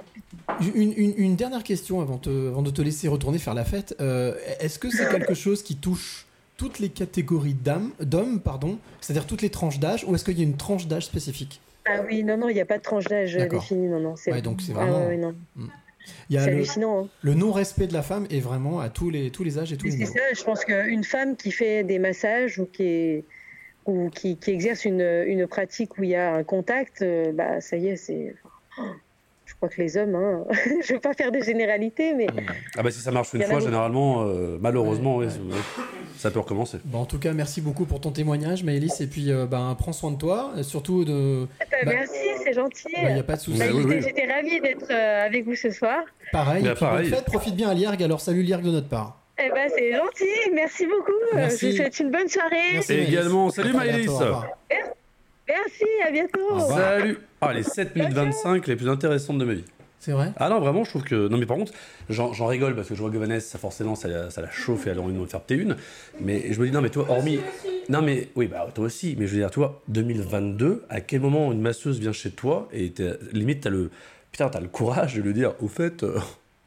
Une, 0.75 0.93
une- 0.97 1.13
une 1.17 1.35
dernière 1.35 1.63
question 1.63 2.01
avant, 2.01 2.17
te- 2.17 2.47
avant 2.49 2.61
de 2.63 2.71
te 2.71 2.81
laisser 2.81 3.07
retourner 3.07 3.37
faire 3.39 3.53
la 3.53 3.65
fête. 3.65 3.95
Euh, 4.01 4.35
Est-ce 4.59 4.79
que 4.79 4.89
c'est 4.89 5.07
quelque 5.09 5.33
chose 5.35 5.61
qui 5.63 5.75
touche 5.75 6.25
toutes 6.57 6.79
les 6.79 6.89
catégories 6.89 7.53
d'âmes- 7.53 7.91
d'hommes, 7.99 8.39
pardon, 8.41 8.79
c'est-à-dire 8.99 9.27
toutes 9.27 9.41
les 9.41 9.49
tranches 9.49 9.79
d'âge, 9.79 10.03
ou 10.07 10.15
est-ce 10.15 10.25
qu'il 10.25 10.37
y 10.37 10.41
a 10.41 10.45
une 10.45 10.57
tranche 10.57 10.87
d'âge 10.87 11.05
spécifique? 11.05 11.61
Ah 11.91 12.01
oui, 12.07 12.23
non, 12.23 12.37
non, 12.37 12.49
il 12.49 12.53
n'y 12.55 12.61
a 12.61 12.65
pas 12.65 12.77
de 12.77 12.83
tranche 12.83 13.05
d'âge 13.05 13.35
euh, 13.37 13.47
définie, 13.47 13.87
non, 13.87 13.99
non. 13.99 14.15
C'est 14.15 14.31
Ouais, 14.31 14.41
donc 14.41 14.61
c'est 14.61 14.73
Ah 14.75 14.85
vraiment- 14.85 15.07
ouais, 15.07 15.17
non. 15.17 15.35
Il 16.29 16.35
y 16.35 16.37
a 16.37 16.41
C'est 16.43 16.49
le, 16.51 16.55
hallucinant. 16.57 17.03
hein. 17.03 17.07
le 17.21 17.33
non-respect 17.35 17.87
de 17.87 17.93
la 17.93 18.01
femme 18.01 18.25
est 18.31 18.39
vraiment 18.39 18.79
à 18.79 18.89
tous 18.89 19.09
les, 19.09 19.29
tous 19.31 19.43
les 19.43 19.59
âges 19.59 19.71
et 19.73 19.77
tous 19.77 19.85
les 19.85 19.91
C'est 19.91 19.97
niveaux. 19.99 20.13
ça, 20.13 20.33
je 20.35 20.43
pense 20.43 20.65
qu'une 20.65 21.03
femme 21.03 21.35
qui 21.35 21.51
fait 21.51 21.83
des 21.83 21.99
massages 21.99 22.57
ou 22.59 22.65
qui, 22.65 22.83
est, 22.83 23.25
ou 23.85 24.09
qui, 24.09 24.37
qui 24.37 24.51
exerce 24.51 24.85
une, 24.85 25.01
une 25.27 25.45
pratique 25.47 25.97
où 25.97 26.03
il 26.03 26.09
y 26.11 26.15
a 26.15 26.33
un 26.33 26.43
contact, 26.43 27.01
euh, 27.01 27.31
bah 27.33 27.61
ça 27.61 27.77
y 27.77 27.87
est, 27.89 27.95
c'est. 27.95 28.33
Je 29.61 29.67
crois 29.67 29.75
que 29.75 29.81
les 29.81 29.97
hommes, 29.97 30.15
hein, 30.15 30.45
je 30.87 30.93
veux 30.93 31.01
pas 31.01 31.13
faire 31.13 31.33
des 31.33 31.41
généralités, 31.41 32.13
mais 32.13 32.27
Ah 32.77 32.81
bah 32.81 32.91
si 32.91 33.01
ça 33.01 33.11
marche 33.11 33.31
Il 33.33 33.41
une 33.41 33.47
fois, 33.47 33.59
généralement, 33.59 34.23
euh, 34.23 34.57
malheureusement, 34.61 35.17
ouais, 35.17 35.27
ça 36.17 36.31
peut 36.31 36.39
recommencer. 36.39 36.77
Bon, 36.85 36.99
en 36.99 37.05
tout 37.05 37.19
cas, 37.19 37.33
merci 37.33 37.59
beaucoup 37.59 37.83
pour 37.83 37.99
ton 37.99 38.11
témoignage, 38.11 38.63
Maëlys, 38.63 39.01
et 39.01 39.07
puis 39.07 39.29
euh, 39.33 39.45
ben, 39.47 39.75
prends 39.77 39.91
soin 39.91 40.11
de 40.11 40.17
toi, 40.17 40.51
surtout 40.61 41.03
de... 41.03 41.45
Bah, 41.59 41.65
Bah, 41.83 41.91
merci, 41.93 42.13
c'est 42.41 42.53
gentil. 42.53 42.87
bah, 43.03 43.09
y 43.11 43.19
a 43.19 43.23
pas 43.23 43.35
de 43.35 43.41
souci. 43.41 43.59
Oui, 43.61 43.67
écoutez, 43.81 43.95
oui. 43.97 44.01
J'étais 44.01 44.31
ravie 44.33 44.61
d'être 44.61 44.89
euh, 44.91 45.25
avec 45.25 45.43
vous 45.43 45.55
ce 45.55 45.71
soir. 45.71 46.03
Pareil, 46.31 46.63
Bah, 46.63 46.69
et 46.71 46.73
puis, 46.75 46.79
bonne 46.85 46.89
pareil. 46.91 47.09
fête, 47.09 47.25
profite 47.25 47.55
bien 47.57 47.69
à 47.69 47.73
l'IERG, 47.73 48.01
alors 48.01 48.21
salut 48.21 48.43
l'IERG 48.43 48.63
de 48.63 48.71
notre 48.71 48.87
part. 48.87 49.17
Eh 49.43 49.49
ben, 49.49 49.69
c'est 49.75 49.91
gentil, 49.91 50.51
merci 50.53 50.85
beaucoup. 50.85 51.11
Merci. 51.35 51.65
Je 51.67 51.71
vous 51.71 51.77
souhaite 51.77 51.99
une 51.99 52.11
bonne 52.11 52.27
soirée. 52.29 52.55
Merci, 52.75 52.93
Et 52.93 53.03
également, 53.09 53.49
salut 53.49 53.73
Maëlys. 53.73 54.09
Merci, 55.49 55.85
à 56.07 56.11
bientôt. 56.11 56.59
Salut 56.69 57.17
Ah, 57.41 57.53
les 57.53 57.63
7 57.63 57.95
minutes 57.95 58.13
25 58.13 58.67
les 58.67 58.75
plus 58.75 58.87
intéressantes 58.89 59.39
de 59.39 59.45
ma 59.45 59.53
vie. 59.55 59.63
C'est 59.99 60.11
vrai? 60.11 60.31
Ah 60.37 60.47
non, 60.47 60.59
vraiment, 60.59 60.83
je 60.83 60.91
trouve 60.91 61.03
que. 61.03 61.27
Non, 61.27 61.37
mais 61.37 61.45
par 61.45 61.57
contre, 61.57 61.73
j'en 62.09 62.45
rigole 62.45 62.75
parce 62.75 62.87
que 62.87 62.95
je 62.95 63.01
vois 63.01 63.09
que 63.11 63.17
Vanessa, 63.17 63.51
ça 63.53 63.57
forcément, 63.57 63.95
ça, 63.95 64.07
la- 64.07 64.29
ça 64.29 64.41
la 64.41 64.49
chauffe 64.51 64.87
et 64.87 64.91
elle 64.91 64.99
a 64.99 65.01
envie 65.01 65.13
de 65.13 65.17
me 65.19 65.25
faire 65.25 65.41
péter 65.41 65.61
une. 65.61 65.75
Mais 66.21 66.53
je 66.53 66.59
me 66.61 66.65
dis, 66.67 66.71
non, 66.71 66.81
mais 66.81 66.89
toi, 66.89 67.05
hormis. 67.09 67.39
Non, 67.89 68.01
mais 68.01 68.29
oui, 68.35 68.47
bah 68.47 68.67
toi 68.73 68.85
aussi. 68.85 69.15
Mais 69.19 69.25
je 69.27 69.33
veux 69.33 69.39
dire, 69.39 69.51
toi, 69.51 69.81
2022, 69.89 70.85
à 70.89 71.01
quel 71.01 71.19
moment 71.21 71.51
une 71.51 71.61
masseuse 71.61 71.99
vient 71.99 72.13
chez 72.13 72.29
toi 72.31 72.69
et 72.71 72.93
limite, 73.33 73.61
t'as 73.61 73.69
le. 73.71 73.89
Putain, 74.31 74.47
t'as 74.49 74.59
le 74.61 74.67
courage 74.67 75.15
de 75.15 75.21
lui 75.21 75.33
dire, 75.33 75.53
au 75.59 75.67
fait, 75.67 76.03
euh, 76.03 76.19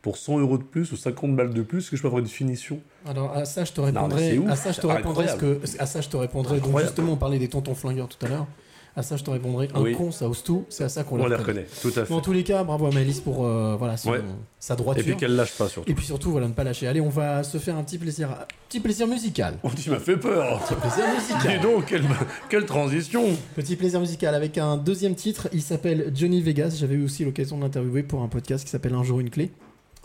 pour 0.03 0.17
100 0.17 0.41
euros 0.41 0.59
de 0.59 0.65
plus 0.65 0.91
ou 0.93 0.97
50 0.97 1.37
balles 1.37 1.55
de 1.55 1.63
plus, 1.63 1.79
est-ce 1.79 1.91
que 1.93 1.97
je 1.97 2.03
peux 2.03 2.09
avoir 2.09 2.21
une 2.21 2.27
finition? 2.29 2.81
Alors 3.07 3.33
à 3.37 3.45
ça 3.45 3.65
je 3.65 3.73
te 3.73 3.81
mais 3.81 3.87
répondrai. 3.89 4.31
c'est 4.31 4.39
ouf, 4.39 4.51
à 4.51 4.57
ça 4.57 4.73
je 4.73 4.81
te 4.81 4.87
c'est 4.87 4.93
répondrai 4.93 5.29
ce 5.29 5.33
incroyable. 5.35 5.61
que 5.63 5.81
à 5.81 5.87
ça 5.87 6.01
je 6.01 6.09
te 6.09 6.17
répondrai. 6.17 6.57
Donc 6.57 6.67
Incroyable. 6.67 6.89
justement 6.91 7.13
on 7.13 7.17
parlait 7.17 7.39
des 7.39 7.49
tontons 7.49 7.75
flingueurs 7.77 8.09
tout 8.09 8.25
à 8.27 8.29
l'heure. 8.29 8.47
À 8.95 9.03
ça 9.03 9.17
je 9.17 9.25
te 9.25 9.31
répondrai. 9.31 9.69
Un 9.75 9.81
Oui. 9.81 9.95
con 9.95 10.11
ça 10.13 10.29
ose 10.29 10.43
tout. 10.43 10.67
C'est 10.69 10.85
à 10.85 10.89
ça 10.91 11.03
qu'on 11.03 11.19
On 11.21 11.27
les 11.27 11.35
reconnaît. 11.37 11.67
tout 11.81 11.89
à 11.89 12.05
fait. 12.05 12.09
Bon, 12.11 12.17
en 12.17 12.21
tous 12.21 12.33
les 12.33 12.45
cas, 12.45 12.63
bravo 12.63 12.87
à 12.87 12.91
Maëlys 12.91 13.21
pour 13.21 13.47
euh, 13.47 13.75
voilà 13.79 13.97
son- 13.97 14.11
Ouais. 14.11 14.21
sa 14.61 14.77
droiture. 14.77 15.03
Et 15.03 15.07
puis 15.07 15.17
qu'elle 15.17 15.35
lâche 15.35 15.57
pas, 15.57 15.69
surtout. 15.69 15.91
Et 15.91 15.95
puis 15.95 16.05
surtout 16.05 16.31
voilà 16.31 16.47
ne 16.49 16.53
pas 16.53 16.63
lâcher. 16.65 16.87
Allez 16.87 17.01
on 17.01 17.09
va 17.09 17.43
se 17.43 17.57
faire 17.59 17.77
un 17.77 17.83
petit 17.85 17.97
plaisir, 17.97 18.31
un 18.31 18.45
petit 18.69 18.81
plaisir 18.81 19.07
musical. 19.07 19.55
Oh, 19.63 19.71
tu 19.75 19.89
m'as 19.91 19.99
fait 19.99 20.17
peur 20.19 20.61
Petit 20.65 20.75
plaisir 20.75 21.05
musical. 21.15 21.59
Dis 21.59 21.63
donc, 21.63 21.87
quelle, 21.87 22.05
quelle 22.51 22.67
transition 22.67 23.25
Petit 23.55 23.77
plaisir 23.77 23.99
musical 24.01 24.35
avec 24.35 24.59
un 24.59 24.77
deuxième 24.77 25.15
titre. 25.15 25.49
Il 25.55 25.63
s'appelle 25.63 26.13
Johnny 26.15 26.43
Vegas. 26.43 26.77
J'avais 26.79 26.97
eu 26.97 27.05
aussi 27.05 27.25
l'occasion 27.25 27.57
de 27.57 27.63
l'interviewer 27.63 28.03
pour 28.03 28.23
un 28.23 28.29
podcast 28.29 28.65
qui 28.65 28.71
s'appelle 28.71 28.95
Un 28.95 29.05
jour 29.05 29.21
une 29.21 29.31
clé. 29.31 29.51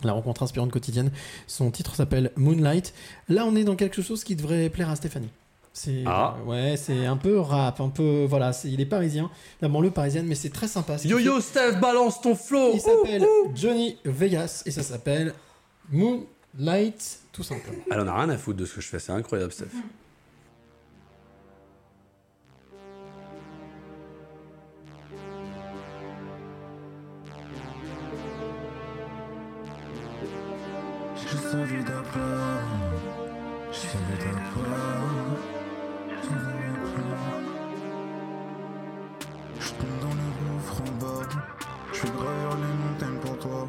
La 0.04 0.12
rencontre 0.12 0.44
inspirante 0.44 0.70
quotidienne. 0.70 1.10
Son 1.46 1.70
titre 1.72 1.94
s'appelle 1.96 2.30
Moonlight. 2.36 2.94
Là, 3.28 3.44
on 3.44 3.54
est 3.56 3.64
dans 3.64 3.74
quelque 3.76 4.00
chose 4.00 4.22
qui 4.24 4.36
devrait 4.36 4.70
plaire 4.70 4.88
à 4.90 4.96
Stéphanie. 4.96 5.28
C'est 5.80 6.02
Ah. 6.06 6.34
ouais, 6.44 6.76
c'est 6.76 7.06
un 7.06 7.16
peu 7.16 7.38
rap, 7.38 7.80
un 7.80 7.88
peu 7.88 8.24
voilà. 8.28 8.52
c'est- 8.52 8.68
Il 8.68 8.80
est 8.80 8.84
parisien, 8.86 9.30
la 9.60 9.68
banlieue 9.68 9.92
parisienne, 9.92 10.26
mais 10.26 10.34
c'est 10.34 10.50
très 10.50 10.66
sympa. 10.66 10.96
Yo 11.04 11.20
yo, 11.20 11.40
Steph, 11.40 11.78
balance 11.80 12.20
ton 12.20 12.34
flow 12.34 12.72
Il 12.74 12.80
s'appelle 12.80 13.24
Johnny 13.54 13.96
Vegas 14.04 14.64
et 14.66 14.72
ça 14.72 14.82
s'appelle 14.82 15.34
Moonlight, 15.92 17.20
tout 17.32 17.44
simplement. 17.44 17.78
Elle 17.92 18.00
en 18.00 18.08
a 18.08 18.14
rien 18.16 18.28
à 18.30 18.36
foutre 18.36 18.58
de 18.58 18.64
ce 18.64 18.74
que 18.74 18.80
je 18.80 18.88
fais, 18.88 18.98
c'est 18.98 19.12
incroyable, 19.12 19.52
Steph. 19.52 19.68
Je 39.60 39.70
tombe 39.70 39.98
dans 40.00 40.14
le 40.14 40.28
gouffre 40.38 40.82
en 40.82 40.92
bas, 41.00 41.28
je 41.92 42.02
vais 42.02 42.08
gravir 42.10 42.50
les 42.56 42.74
montagnes 42.84 43.18
pour 43.20 43.38
toi. 43.38 43.66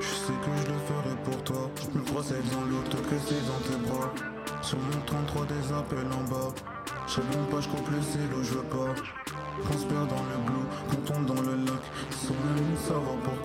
Je 0.00 0.02
sais 0.02 0.32
que 0.32 0.50
je 0.56 0.72
le 0.72 0.78
ferai 0.78 1.14
pour 1.22 1.44
toi. 1.44 1.70
Je 1.80 1.98
me 1.98 2.04
c'est 2.22 2.50
dans 2.52 2.64
l'autre 2.64 2.96
que 2.96 3.16
c'est 3.24 3.46
dans 3.46 3.60
tes 3.62 3.78
bras. 3.86 4.10
Sur 4.62 4.78
mon 4.78 5.00
33 5.06 5.46
des 5.46 5.72
appels 5.72 6.12
en 6.12 6.24
bas. 6.28 6.52
J'allume 7.06 7.46
pas, 7.48 7.60
je 7.60 7.68
coupe 7.68 7.88
le 7.90 8.00
zélo, 8.00 8.42
je 8.42 8.54
veux 8.54 8.64
pas. 8.64 8.94
Transpire 9.62 10.06
dans 10.06 10.24
le 10.24 10.38
blue, 10.46 10.66
qu'on 10.90 11.12
tombe 11.12 11.26
dans 11.26 11.42
le 11.42 11.56
lac, 11.64 11.82
sans 12.10 12.34
même 12.34 12.76
savoir 12.76 13.16
pourquoi. 13.22 13.43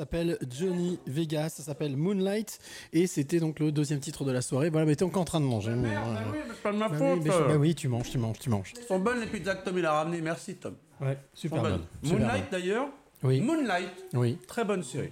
S'appelle 0.00 0.38
Johnny 0.50 0.98
Vegas, 1.06 1.50
ça 1.50 1.62
s'appelle 1.62 1.94
Moonlight, 1.96 2.58
et 2.94 3.06
c'était 3.06 3.38
donc 3.38 3.60
le 3.60 3.70
deuxième 3.70 4.00
titre 4.00 4.24
de 4.24 4.32
la 4.32 4.40
soirée. 4.40 4.70
Voilà, 4.70 4.86
mais 4.86 4.96
t'es 4.96 5.04
encore 5.04 5.22
en 5.22 5.26
train 5.26 5.40
de 5.40 5.44
manger. 5.44 5.72
mais, 5.72 5.90
voilà. 5.94 6.22
c'est 6.48 6.62
pas 6.62 6.72
de 6.72 6.78
ma 6.78 6.88
Bah 6.88 6.96
faute. 6.96 7.18
oui, 7.18 7.20
mais 7.24 7.30
je- 7.30 7.48
bah 7.52 7.56
oui, 7.58 7.74
tu 7.74 7.88
manges, 7.88 8.10
tu 8.10 8.16
manges, 8.18 8.38
tu 8.38 8.48
manges. 8.48 8.72
Elles 8.78 8.84
sont 8.86 8.98
bonnes 8.98 9.20
les 9.20 9.26
pizzas 9.26 9.56
que 9.56 9.64
Tom 9.64 9.76
il 9.78 9.84
a 9.84 9.92
ramenées, 9.92 10.22
merci 10.22 10.54
Tom. 10.56 10.74
Ouais, 11.00 11.18
super 11.34 11.60
bonne. 11.62 11.80
Moonlight 12.02 12.50
bonne. 12.50 12.60
d'ailleurs. 12.60 12.88
Oui. 13.22 13.40
Moonlight, 13.42 13.90
Oui. 14.14 14.38
très 14.48 14.64
bonne 14.64 14.82
série. 14.82 15.10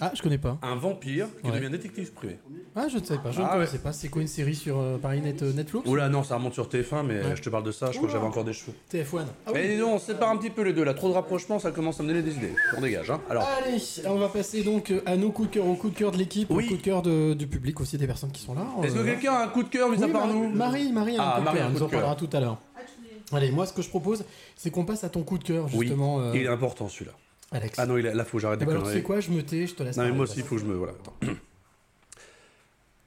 Ah, 0.00 0.10
je 0.14 0.22
connais 0.22 0.38
pas. 0.38 0.58
Un 0.62 0.74
vampire 0.74 1.28
qui 1.42 1.50
Ouais. 1.50 1.56
devient 1.60 1.70
détective 1.70 2.12
privé. 2.12 2.36
Ah, 2.74 2.88
je 2.88 2.98
ne 2.98 3.04
sais 3.04 3.16
pas. 3.18 3.30
Je 3.30 3.38
Ah 3.40 3.42
ne 3.42 3.46
ouais. 3.46 3.52
connaissais 3.54 3.78
pas. 3.78 3.92
C'est 3.92 4.08
quoi 4.08 4.22
une 4.22 4.28
série 4.28 4.56
sur 4.56 4.78
euh, 4.78 4.98
Paris 4.98 5.20
Net, 5.20 5.42
euh, 5.42 5.52
Netflix 5.52 5.88
Oula, 5.88 6.08
non, 6.08 6.24
ça 6.24 6.34
remonte 6.36 6.52
sur 6.54 6.68
TF1, 6.68 7.04
mais 7.04 7.14
Ouais. 7.22 7.36
je 7.36 7.42
te 7.42 7.48
parle 7.48 7.62
de 7.62 7.70
ça, 7.70 7.86
je 7.92 7.96
crois 7.98 8.08
que 8.08 8.12
j'avais 8.12 8.26
encore 8.26 8.44
des 8.44 8.52
cheveux. 8.52 8.72
TF1. 8.90 9.24
Ah 9.46 9.50
oui. 9.54 9.60
Mais 9.62 9.76
non, 9.76 9.94
on 9.94 9.98
sépare 10.00 10.30
un 10.30 10.36
petit 10.36 10.50
peu 10.50 10.62
les 10.62 10.72
deux, 10.72 10.82
là. 10.84 10.94
Trop 10.94 11.08
de 11.08 11.14
rapprochement, 11.14 11.58
ça 11.60 11.70
commence 11.70 12.00
à 12.00 12.02
me 12.02 12.08
donner 12.08 12.22
des 12.22 12.34
idées. 12.34 12.52
On 12.76 12.80
dégage, 12.80 13.10
hein. 13.10 13.20
Alors, 13.30 13.48
Allez, 13.64 13.78
on 14.06 14.16
va 14.16 14.28
passer 14.28 14.62
donc 14.64 14.90
euh, 14.90 15.00
à 15.06 15.16
nos 15.16 15.30
coups 15.30 15.48
de 15.50 15.54
cœur, 15.54 15.66
au 15.66 15.74
coup 15.76 15.90
de 15.90 15.94
cœur 15.96 16.10
de 16.10 16.18
l'équipe, 16.18 16.50
Oui. 16.50 16.64
au 16.64 16.68
coup 16.70 16.76
de 16.76 16.82
cœur 16.82 17.02
de- 17.02 17.34
du 17.34 17.46
public 17.46 17.80
aussi, 17.80 17.96
des 17.96 18.06
personnes 18.08 18.32
qui 18.32 18.42
sont 18.42 18.54
là. 18.54 18.66
est-ce 18.82 18.94
que 18.94 18.98
Euh, 18.98 19.04
quelqu'un 19.04 19.32
a 19.34 19.44
un 19.44 19.48
coup 19.48 19.62
de 19.62 19.68
cœur, 19.68 19.88
mis 19.88 20.02
à 20.02 20.06
Oui, 20.06 20.12
part 20.12 20.26
Marie, 20.26 20.38
nous 20.40 20.50
Marie, 20.54 20.92
Marie 20.92 21.16
a 21.18 21.22
un 21.22 21.26
Ah, 21.36 21.40
coup 21.40 21.52
de 21.52 21.56
cœur, 21.58 21.70
nous 21.70 21.82
en 21.82 21.88
parlera 21.88 22.16
tout 22.16 22.30
à 22.32 22.40
l'heure. 22.40 22.58
Allez, 23.32 23.50
moi 23.52 23.64
ce 23.66 23.72
que 23.72 23.80
je 23.82 23.88
propose, 23.88 24.24
c'est 24.56 24.70
qu'on 24.70 24.84
passe 24.84 25.02
à 25.04 25.08
ton 25.08 25.22
coup 25.22 25.38
de 25.38 25.44
cœur 25.44 25.66
Oui, 25.72 25.86
justement, 25.86 26.20
euh, 26.20 26.32
il 26.34 26.42
est 26.42 26.48
important 26.48 26.88
celui-là. 26.88 27.12
Alex. 27.54 27.78
Ah 27.78 27.86
non, 27.86 27.96
il 27.96 28.04
est- 28.06 28.14
là, 28.14 28.24
faut 28.24 28.36
que 28.36 28.42
j'arrête 28.42 28.58
Eh 28.60 28.64
de 28.66 28.70
ben 28.70 28.76
alors, 28.76 28.88
tu 28.88 28.94
sais 28.94 29.02
quoi, 29.02 29.20
je 29.20 29.30
me 29.30 29.42
tais, 29.42 29.66
je 29.66 29.74
te 29.74 29.82
laisse. 29.82 29.96
Non, 29.96 30.02
mais 30.04 30.10
moi 30.10 30.26
de 30.26 30.30
aussi, 30.30 30.40
il 30.40 30.44
faut 30.44 30.56
que 30.56 30.60
je 30.60 30.66
me. 30.66 30.74
Voilà, 30.74 30.92
attends. 30.92 31.14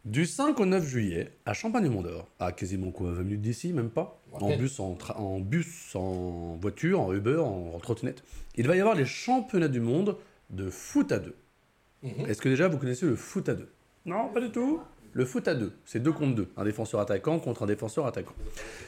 Du 0.06 0.26
5 0.26 0.58
au 0.62 0.66
9 0.66 0.86
juillet, 0.88 1.32
à 1.46 1.54
Champagne-Mont-d'Or, 1.54 2.30
à 2.40 2.54
quasiment 2.54 2.92
quoi, 2.92 3.12
20 3.12 3.24
minutes 3.24 3.42
d'ici, 3.42 3.74
même 3.74 3.90
pas, 3.90 4.22
en 4.32 4.56
bus, 4.56 4.80
en, 4.80 4.94
tra- 4.96 5.18
en 5.18 5.40
bus, 5.42 5.96
en 5.96 6.56
voiture, 6.62 7.02
en 7.02 7.14
Uber, 7.14 7.40
en, 7.40 7.74
en 7.76 7.80
trottinette, 7.80 8.24
il 8.56 8.66
va 8.68 8.78
y 8.78 8.80
avoir 8.80 8.96
les 8.96 9.06
championnats 9.06 9.68
du 9.68 9.82
monde 9.82 10.16
de 10.50 10.70
foot 10.70 11.12
à 11.12 11.20
deux. 11.20 11.36
Mhm. 12.04 12.26
Est-ce 12.30 12.42
que 12.42 12.48
déjà 12.48 12.70
vous 12.70 12.78
connaissez 12.78 13.06
le 13.06 13.18
foot 13.18 13.50
à 13.50 13.56
deux? 13.56 13.68
Non, 14.06 14.30
pas 14.30 14.40
du 14.40 14.50
tout. 14.50 14.80
Le 15.12 15.26
foot 15.26 15.46
à 15.50 15.56
deux, 15.56 15.74
c'est 15.84 16.00
deux 16.02 16.12
contre 16.14 16.36
deux, 16.36 16.48
un 16.56 16.64
défenseur 16.64 17.02
attaquant 17.02 17.40
contre 17.40 17.64
un 17.64 17.66
défenseur 17.66 18.06
attaquant. 18.06 18.34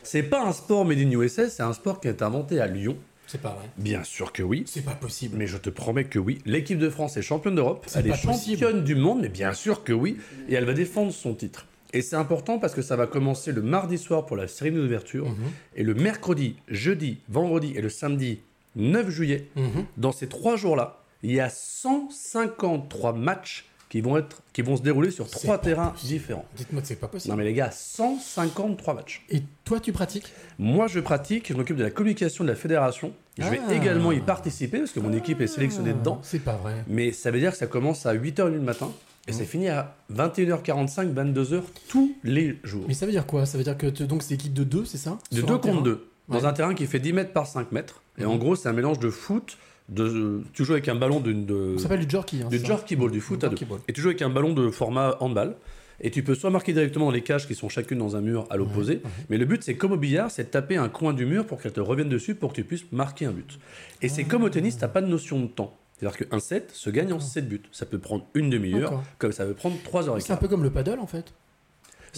C'est 0.04 0.24
pas 0.24 0.42
un 0.46 0.54
sport 0.54 0.86
made 0.86 1.00
in 1.00 1.12
USA, 1.12 1.50
c'est 1.50 1.64
un 1.64 1.74
sport 1.74 2.00
qui 2.00 2.08
a 2.08 2.12
été 2.12 2.24
inventé 2.24 2.62
à 2.62 2.68
Lyon. 2.68 2.96
C'est 3.32 3.42
pas 3.42 3.50
vrai. 3.52 3.70
Bien 3.78 4.04
sûr 4.04 4.34
que 4.34 4.42
oui. 4.42 4.64
C'est 4.66 4.84
pas 4.84 4.96
possible. 4.96 5.38
Mais 5.38 5.46
je 5.46 5.58
te 5.58 5.70
promets 5.70 6.06
que 6.06 6.18
oui. 6.18 6.40
L'équipe 6.48 6.80
de 6.80 6.90
France 6.90 7.16
est 7.16 7.22
championne 7.22 7.54
d'Europe. 7.54 7.86
Elle 7.96 8.08
est 8.08 8.22
possible. 8.26 8.58
championne 8.60 8.84
du 8.84 8.96
monde, 8.96 9.20
mais 9.22 9.30
bien 9.30 9.54
sûr 9.54 9.84
que 9.84 9.94
oui. 9.94 10.18
Et 10.50 10.56
elle 10.56 10.66
va 10.66 10.74
défendre 10.74 11.12
son 11.14 11.36
titre. 11.36 11.68
Et 11.94 12.02
c'est 12.02 12.16
important 12.16 12.58
parce 12.58 12.74
que 12.74 12.82
ça 12.82 12.96
va 12.96 13.06
commencer 13.08 13.52
le 13.52 13.62
mardi 13.62 14.00
soir 14.00 14.26
pour 14.26 14.36
la 14.36 14.48
cérémonie 14.48 14.84
d'ouverture. 14.84 15.30
Mhm. 15.30 15.36
Et 15.76 15.84
le 15.84 15.94
mercredi, 15.94 16.56
jeudi, 16.70 17.20
vendredi 17.30 17.74
et 17.76 17.82
le 17.82 17.90
samedi 17.90 18.40
9 18.76 19.10
juillet, 19.12 19.48
Mhm. 19.56 19.86
dans 19.98 20.12
ces 20.12 20.28
trois 20.28 20.56
jours-là, 20.56 21.00
il 21.22 21.32
y 21.32 21.40
a 21.40 21.50
153 21.50 23.14
matchs 23.14 23.66
qui 23.90 24.02
vont, 24.02 24.18
être, 24.18 24.42
qui 24.54 24.62
vont 24.62 24.78
se 24.78 24.84
dérouler 24.84 25.10
sur 25.10 25.28
trois 25.30 25.58
terrains 25.58 25.90
possible. 25.90 26.08
différents. 26.10 26.46
Dites-moi 26.56 26.82
que 26.84 26.88
c'est 26.88 26.96
pas 26.96 27.08
possible. 27.08 27.32
Non 27.32 27.38
mais 27.38 27.44
les 27.44 27.54
gars, 27.54 27.72
153 27.72 28.94
matchs. 28.94 29.24
Et 29.30 29.42
toi, 29.66 29.80
tu 29.80 29.92
pratiques? 29.92 30.32
Moi, 30.60 30.88
je 30.88 31.00
pratique, 31.00 31.48
je 31.50 31.54
m'occupe 31.56 31.76
de 31.78 31.84
la 31.84 31.90
communication 31.92 32.44
de 32.44 32.50
la 32.50 32.56
fédération. 32.56 33.14
Je 33.38 33.46
vais 33.46 33.60
Ah. 33.68 33.74
également 33.74 34.12
y 34.12 34.20
participer 34.20 34.80
parce 34.80 34.92
que 34.92 35.00
mon 35.00 35.14
équipe 35.14 35.42
est 35.42 35.48
sélectionnée 35.48 35.94
dedans. 35.94 36.20
C'est 36.24 36.40
pas 36.40 36.58
vrai. 36.58 36.84
Mais 36.88 37.12
ça 37.12 37.32
veut 37.32 37.40
dire 37.40 37.52
que 37.52 37.58
ça 37.58 37.68
commence 37.68 38.06
à 38.06 38.14
8h 38.14 38.52
du 38.52 38.60
matin 38.60 38.92
et 39.28 39.32
c'est 39.34 39.46
fini 39.46 39.70
à 39.70 39.96
21h45, 40.14 41.14
22h 41.14 41.64
tous 41.88 42.16
les 42.24 42.58
jours. 42.64 42.86
Mais 42.88 42.94
ça 42.94 43.06
veut 43.06 43.12
dire 43.12 43.26
quoi? 43.26 43.46
Ça 43.46 43.58
veut 43.58 43.64
dire 43.64 43.78
que 43.78 43.88
donc 44.04 44.24
c'est 44.24 44.34
équipe 44.36 44.54
de 44.54 44.64
deux, 44.64 44.86
c'est 44.86 44.98
ça? 44.98 45.18
De 45.32 45.38
Sur 45.38 45.48
2 45.48 45.54
un 45.54 45.58
terrain? 45.60 45.74
contre 45.78 45.84
2. 45.86 46.06
Dans 46.28 46.38
Ouais. 46.40 46.46
un 46.46 46.54
terrain 46.54 46.76
qui 46.76 46.86
fait 46.86 47.00
10 47.00 47.14
mètres 47.14 47.34
par 47.34 47.48
5 47.48 47.72
mètres. 47.72 48.02
Et 48.20 48.26
en 48.26 48.34
Mhm. 48.34 48.40
gros, 48.40 48.56
c'est 48.56 48.70
un 48.70 48.74
mélange 48.74 49.00
de 49.00 49.10
foot, 49.10 49.58
de, 49.90 50.42
tu 50.54 50.64
joues 50.64 50.74
avec 50.74 50.88
un 50.88 50.96
ballon 50.96 51.20
de, 51.20 51.34
de, 51.34 51.78
Ça 51.78 51.84
s'appelle 51.84 52.06
du 52.06 52.10
jerky. 52.10 52.42
Hein, 52.44 52.50
du 52.50 52.60
jerky 52.60 52.96
ball, 52.96 53.12
du 53.12 53.22
foot 53.22 53.44
à 53.44 53.50
deux. 53.50 53.66
ball. 53.66 53.80
Et 53.88 53.94
tu 53.94 54.02
joues 54.02 54.10
avec 54.10 54.22
un 54.22 54.30
ballon 54.30 54.54
de 54.54 54.70
format 54.70 55.18
handball. 55.20 55.56
Et 56.02 56.12
tu 56.12 56.24
peux 56.24 56.34
soit 56.34 56.50
marquer 56.50 56.72
directement 56.72 57.06
dans 57.06 57.12
les 57.12 57.24
cages 57.24 57.46
qui 57.46 57.56
sont 57.56 57.68
chacune 57.68 57.98
dans 57.98 58.16
un 58.16 58.22
mur 58.22 58.48
à 58.50 58.56
l'opposé. 58.56 58.94
ouais. 58.94 59.12
Mais 59.30 59.38
le 59.38 59.44
but, 59.44 59.64
c'est 59.64 59.76
comme 59.76 59.92
au 59.92 59.98
billard, 59.98 60.32
c'est 60.32 60.46
de 60.46 60.50
taper 60.50 60.78
un 60.78 60.88
coin 60.88 61.12
du 61.14 61.26
mur 61.26 61.46
pour 61.46 61.62
qu'elle 61.62 61.74
te 61.74 61.82
revienne 61.82 62.08
dessus 62.08 62.36
pour 62.36 62.52
que 62.52 62.56
tu 62.56 62.64
puisses 62.64 62.86
marquer 62.94 63.26
un 63.26 63.32
but. 63.32 63.60
Et 64.02 64.08
c'est 64.08 64.24
comme 64.24 64.44
au 64.44 64.50
tennis, 64.50 64.78
t'as 64.78 64.88
pas 64.88 65.02
de 65.02 65.08
notion 65.08 65.42
de 65.42 65.48
temps. 65.48 65.78
C'est-à-dire 66.00 66.30
qu'un 66.30 66.40
set 66.40 66.72
se 66.74 66.90
gagne 66.90 67.12
en 67.12 67.20
7 67.20 67.50
buts. 67.50 67.62
Ça 67.74 67.86
peut 67.86 68.00
prendre 68.00 68.26
une 68.34 68.50
demi-heure, 68.50 69.04
comme 69.18 69.34
ça 69.34 69.46
peut 69.46 69.54
prendre 69.54 69.76
3 69.84 70.10
heures 70.10 70.18
et 70.18 70.22
C'est 70.22 70.32
un 70.32 70.38
peu 70.38 70.48
comme 70.48 70.64
le 70.64 70.72
paddle 70.72 71.00
en 71.00 71.08
fait. 71.08 71.34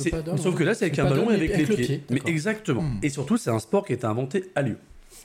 Paddle, 0.09 0.37
Sauf 0.37 0.53
en 0.53 0.57
que 0.57 0.63
là, 0.63 0.73
c'est 0.73 0.85
avec 0.85 0.99
un 0.99 1.09
ballon 1.09 1.31
et 1.31 1.35
avec, 1.35 1.57
les 1.57 1.65
le 1.65 1.75
pieds. 1.75 1.85
pied, 1.85 2.03
Mais 2.09 2.21
exactement. 2.25 2.81
Hmm. 2.81 2.99
Et 3.01 3.09
surtout, 3.09 3.37
c'est 3.37 3.49
un 3.49 3.59
sport 3.59 3.85
qui 3.85 3.91
a 3.91 3.95
été 3.95 4.05
inventé 4.05 4.51
à 4.55 4.61
Lyon. 4.61 4.77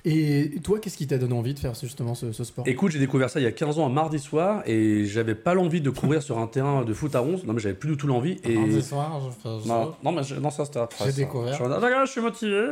Et 0.04 0.52
toi, 0.62 0.78
qu'est-ce 0.78 0.96
qui 0.96 1.06
t'a 1.06 1.18
donné 1.18 1.32
envie 1.34 1.54
de 1.54 1.58
faire 1.58 1.74
justement 1.74 2.14
ce, 2.14 2.30
ce 2.32 2.44
sport? 2.44 2.64
Écoute, 2.68 2.92
j'ai 2.92 2.98
découvert 2.98 3.28
ça 3.30 3.40
il 3.40 3.42
y 3.42 3.46
a 3.46 3.52
15 3.52 3.78
ans 3.78 3.86
un 3.86 3.92
mardi 3.92 4.18
soir 4.18 4.62
et 4.66 5.04
j'avais 5.06 5.34
pas 5.34 5.54
l'envie 5.54 5.80
de 5.80 5.90
courir 5.90 6.22
sur 6.22 6.38
un 6.38 6.46
terrain 6.46 6.84
de 6.84 6.92
foot 6.94 7.14
à 7.14 7.22
11. 7.22 7.44
Non, 7.44 7.52
mais 7.54 7.60
j'avais 7.60 7.74
plus 7.74 7.90
du 7.90 7.96
tout 7.96 8.06
l'envie. 8.06 8.36
Et... 8.44 8.54
Mardi 8.54 8.82
soir, 8.82 9.20
je. 9.44 9.48
Non, 9.68 9.94
non, 10.04 10.12
mais 10.12 10.22
je- 10.22 10.36
non, 10.36 10.50
ça 10.50 10.64
c'était 10.64 10.78
après. 10.78 11.06
J'ai 11.06 11.24
découvert. 11.24 11.52
Je 11.52 11.62
suis, 11.64 11.64
Ah, 11.66 12.04
je 12.04 12.10
suis 12.10 12.20
motivé. 12.20 12.66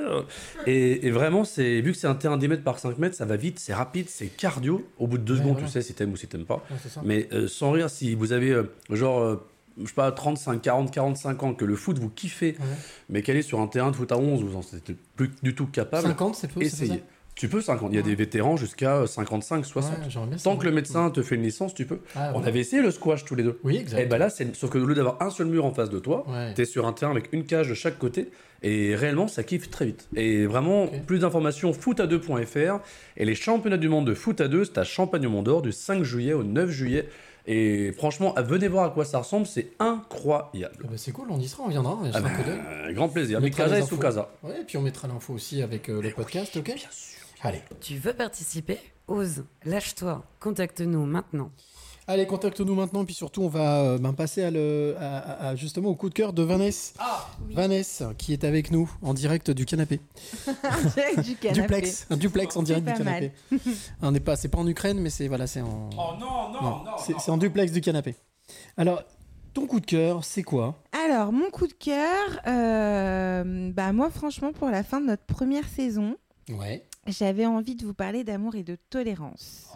Et, 0.66 1.06
et 1.06 1.10
vraiment, 1.10 1.44
c'est 1.44 1.80
vu 1.80 1.92
que 1.92 1.98
c'est 1.98 2.06
un 2.06 2.14
terrain 2.14 2.36
10 2.36 2.48
mètres 2.48 2.62
par 2.64 2.78
5 2.78 2.98
mètres, 2.98 3.16
ça 3.16 3.24
va 3.24 3.36
vite, 3.36 3.59
c'est 3.59 3.74
rapide, 3.74 4.09
c'est 4.09 4.26
cardio. 4.26 4.84
Au 4.98 5.06
bout 5.06 5.18
de 5.18 5.22
deux 5.24 5.34
Ouais, 5.34 5.40
secondes, 5.40 5.52
voilà. 5.55 5.66
tu 5.66 5.72
sais 5.72 5.82
si 5.82 5.94
t'aimes 5.94 6.12
ou 6.12 6.16
si 6.16 6.26
t'aimes 6.28 6.44
pas. 6.44 6.62
Ouais. 6.70 6.76
Mais 7.05 7.28
euh, 7.32 7.48
sans 7.48 7.70
rire, 7.72 7.90
si 7.90 8.14
vous 8.14 8.32
avez 8.32 8.51
euh, 8.52 8.64
genre, 8.90 9.18
euh, 9.20 9.44
je 9.82 9.86
sais 9.88 9.94
pas, 9.94 10.12
35, 10.12 10.62
40, 10.62 10.90
45 10.92 11.42
ans, 11.42 11.55
que 11.55 11.64
le 11.64 11.74
foot 11.74 11.98
vous 11.98 12.09
kiffez, 12.10 12.52
Ouais. 12.60 12.66
mais 13.09 13.22
qu'elle 13.22 13.36
est 13.36 13.42
sur 13.42 13.60
un 13.60 13.66
terrain 13.66 13.90
de 13.90 13.96
foot 13.96 14.12
à 14.12 14.18
11, 14.18 14.42
vous 14.44 14.56
en 14.56 14.60
êtes 14.60 14.92
plus 15.16 15.30
du 15.42 15.55
tout 15.55 15.66
capable, 15.66 16.06
50, 16.06 16.36
c'est 16.36 16.48
c'est 16.52 16.60
essayez. 16.62 17.02
Tu 17.35 17.48
peux 17.48 17.61
50. 17.61 17.90
Il 17.93 17.97
y 17.97 17.98
a 17.98 18.02
des 18.02 18.15
vétérans 18.15 18.56
jusqu'à 18.56 19.06
55, 19.06 19.65
60. 19.66 19.90
Ouais, 19.93 19.98
j'aimerais 20.09 20.28
bien 20.28 20.36
Tant 20.39 20.52
ça. 20.52 20.56
que 20.61 20.65
le 20.66 20.70
médecin 20.73 21.11
te 21.11 21.20
fait 21.23 21.35
une 21.35 21.43
licence, 21.43 21.74
tu 21.74 21.85
peux. 21.85 21.98
Ah, 22.15 22.31
On 22.35 22.40
ouais. 22.40 22.47
avait 22.48 22.61
essayé 22.61 22.81
le 22.81 22.90
squash 22.93 23.24
tous 23.24 23.35
les 23.35 23.43
deux. 23.43 23.59
Oui, 23.65 23.77
exact. 23.77 23.98
Et 24.01 24.06
ben 24.06 24.19
là, 24.19 24.31
c'est 24.31 24.55
sauf 24.55 24.70
que 24.70 24.78
au 24.78 24.86
lieu 24.86 24.94
d'avoir 24.94 25.20
un 25.20 25.31
seul 25.31 25.47
mur 25.48 25.65
en 25.65 25.73
face 25.74 25.90
de 25.90 25.98
toi, 25.98 26.24
Ouais. 26.28 26.55
t'es 26.55 26.65
sur 26.65 26.86
un 26.86 26.93
terrain 26.93 27.11
avec 27.11 27.32
une 27.32 27.44
cage 27.44 27.69
de 27.69 27.74
chaque 27.74 27.98
côté. 27.98 28.31
Et 28.62 28.94
réellement, 28.94 29.27
ça 29.28 29.43
kiffe 29.43 29.69
très 29.69 29.85
vite. 29.85 30.09
Et 30.16 30.47
vraiment, 30.47 30.86
plus 31.06 31.19
d'informations, 31.19 31.73
foot2.fr. 31.73 32.81
Et 33.16 33.24
les 33.24 33.35
championnats 33.35 33.77
du 33.77 33.89
monde 33.89 34.06
de 34.06 34.15
foot 34.15 34.40
à 34.40 34.48
deux, 34.48 34.65
c'est 34.65 34.78
à 34.78 34.85
Champagne-Mont-d'Or 34.85 35.61
du 35.61 35.73
5 35.73 36.02
juillet 36.02 36.32
au 36.32 36.44
9 36.44 36.70
juillet. 36.70 37.09
Et 37.47 37.93
franchement, 37.93 38.32
venez 38.39 38.69
voir 38.69 38.85
à 38.85 38.90
quoi 38.90 39.05
ça 39.05 39.19
ressemble, 39.19 39.44
c'est 39.47 39.73
incroyable. 39.81 40.77
Ah 40.82 40.86
bah, 40.89 40.94
c'est 40.97 41.12
cool, 41.12 41.27
on 41.31 41.39
y 41.39 41.47
sera, 41.47 41.65
on 41.65 41.69
viendra, 41.69 41.98
on 42.01 42.06
y 42.06 42.11
Ah 42.15 42.20
euh, 42.86 42.93
grand 42.94 43.11
plaisir. 43.11 43.39
Mikasa 43.43 43.74
les 43.77 43.82
et. 43.82 43.86
Sukasa. 43.86 44.31
Ouais, 44.43 44.62
et 44.62 44.65
puis 44.65 44.78
on 44.78 44.82
mettra 44.82 45.09
l'info 45.09 45.35
aussi 45.35 45.61
avec 45.61 45.90
euh, 45.90 46.01
le 46.01 46.11
podcast, 46.11 46.56
ok 46.56 46.65
Bien 46.65 46.77
sûr. 46.77 47.14
Allez. 47.45 47.62
Tu 47.81 47.97
veux 47.99 48.15
participer? 48.15 48.79
Ose, 49.07 49.45
lâche-toi, 49.66 50.25
contacte-nous 50.41 51.05
maintenant. 51.05 51.51
Allez, 52.07 52.27
contacte-nous 52.27 52.75
maintenant, 52.75 53.05
puis 53.05 53.15
surtout, 53.15 53.43
on 53.43 53.49
va 53.49 53.81
euh, 53.81 53.99
ben, 53.99 54.12
passer 54.12 54.43
à 54.43 54.51
le, 54.51 54.95
à, 54.99 55.19
à- 55.19 55.49
à, 55.49 55.57
justement 55.57 55.89
au 55.91 55.95
coup 55.95 56.09
de 56.11 56.15
cœur 56.15 56.33
de 56.35 56.43
Vanessa. 56.43 56.93
Vanessa, 57.51 58.12
qui 58.16 58.33
est 58.35 58.45
avec 58.45 58.71
nous 58.71 58.91
en 59.03 59.15
direct 59.15 59.51
du 59.51 59.65
canapé. 59.66 60.01
Direct 60.95 61.21
du 61.21 61.37
canapé. 61.37 61.61
Duplex, 61.62 62.07
un 62.11 62.16
duplex 62.16 62.57
en 62.57 62.62
direct 62.62 62.87
du 62.87 62.93
canapé. 62.93 63.33
on 64.03 64.11
n'est 64.11 64.21
pas, 64.21 64.37
c'est 64.37 64.49
pas 64.49 64.59
en 64.59 64.66
Ukraine, 64.66 64.99
mais 65.01 65.09
c'est 65.11 65.29
voilà, 65.29 65.47
c'est 65.47 65.62
en. 65.62 65.89
Oh 65.99 66.12
non, 66.21 66.51
non, 66.53 66.85
c'est, 66.99 67.19
c'est 67.21 67.31
en 67.31 67.39
duplex 67.39 67.73
du 67.73 67.81
canapé. 67.81 68.15
Alors, 68.77 69.03
ton 69.55 69.66
coup 69.66 69.81
de 69.81 69.87
cœur, 69.87 70.25
c'est 70.25 70.43
quoi? 70.43 70.83
Alors, 71.07 71.33
mon 71.33 71.49
coup 71.51 71.66
de 71.66 71.73
cœur, 71.73 72.41
euh, 72.47 73.71
bah 73.73 73.93
moi, 73.93 74.11
franchement, 74.11 74.53
pour 74.53 74.69
la 74.69 74.83
fin 74.83 75.01
de 75.01 75.07
notre 75.07 75.25
première 75.25 75.66
saison, 75.69 76.16
Ouais. 76.51 76.85
J'avais 77.06 77.47
envie 77.47 77.74
de 77.74 77.85
vous 77.85 77.94
parler 77.94 78.24
d'amour 78.24 78.55
et 78.55 78.62
de 78.62 78.76
tolérance. 78.90 79.70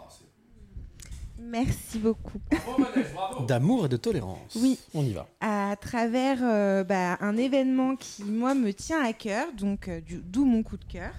Merci 1.41 1.99
beaucoup. 1.99 2.39
D'amour 3.47 3.85
et 3.85 3.89
de 3.89 3.97
tolérance. 3.97 4.55
Oui. 4.55 4.77
On 4.93 5.03
y 5.03 5.13
va. 5.13 5.27
À 5.39 5.75
travers 5.79 6.39
euh, 6.41 6.83
bah, 6.83 7.17
un 7.21 7.37
événement 7.37 7.95
qui, 7.95 8.23
moi, 8.23 8.53
me 8.53 8.73
tient 8.73 9.01
à 9.01 9.13
cœur, 9.13 9.47
donc 9.53 9.87
euh, 9.87 10.01
d'où 10.25 10.45
mon 10.45 10.63
coup 10.63 10.77
de 10.77 10.83
cœur. 10.83 11.13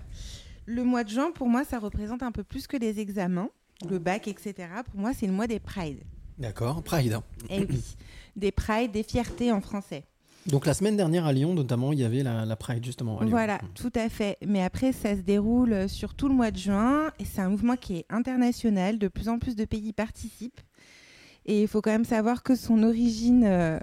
Le 0.66 0.84
mois 0.84 1.04
de 1.04 1.08
juin, 1.08 1.30
pour 1.32 1.48
moi, 1.48 1.64
ça 1.64 1.78
représente 1.78 2.22
un 2.22 2.32
peu 2.32 2.44
plus 2.44 2.66
que 2.66 2.76
les 2.76 3.00
examens, 3.00 3.48
le 3.88 3.98
bac, 3.98 4.28
etc. 4.28 4.68
Pour 4.90 5.00
moi, 5.00 5.12
c'est 5.14 5.26
le 5.26 5.32
mois 5.32 5.46
des 5.46 5.58
prides. 5.58 6.02
D'accord. 6.38 6.82
Pride. 6.82 7.18
Eh 7.48 7.66
oui, 7.68 7.82
des 8.36 8.52
prides, 8.52 8.92
des 8.92 9.02
fiertés 9.02 9.52
en 9.52 9.60
français. 9.60 10.04
Donc 10.46 10.66
la 10.66 10.74
semaine 10.74 10.96
dernière 10.96 11.26
à 11.26 11.32
Lyon, 11.32 11.52
notamment, 11.54 11.92
il 11.92 11.98
y 12.00 12.04
avait 12.04 12.22
la, 12.22 12.44
la 12.46 12.56
Pride 12.56 12.84
justement. 12.84 13.18
à 13.18 13.22
Lyon. 13.22 13.30
Voilà, 13.30 13.60
tout 13.74 13.92
à 13.94 14.08
fait. 14.08 14.38
Mais 14.46 14.62
après, 14.62 14.92
ça 14.92 15.14
se 15.14 15.20
déroule 15.20 15.88
sur 15.88 16.14
tout 16.14 16.28
le 16.28 16.34
mois 16.34 16.50
de 16.50 16.56
juin 16.56 17.10
et 17.18 17.24
c'est 17.24 17.40
un 17.42 17.50
mouvement 17.50 17.76
qui 17.76 17.96
est 17.98 18.06
international. 18.08 18.98
De 18.98 19.08
plus 19.08 19.28
en 19.28 19.38
plus 19.38 19.54
de 19.54 19.64
pays 19.64 19.88
y 19.88 19.92
participent. 19.92 20.60
Et 21.46 21.62
il 21.62 21.68
faut 21.68 21.80
quand 21.82 21.90
même 21.90 22.04
savoir 22.04 22.42
que 22.42 22.54
son 22.54 22.82
origine 22.82 23.44
euh, 23.44 23.78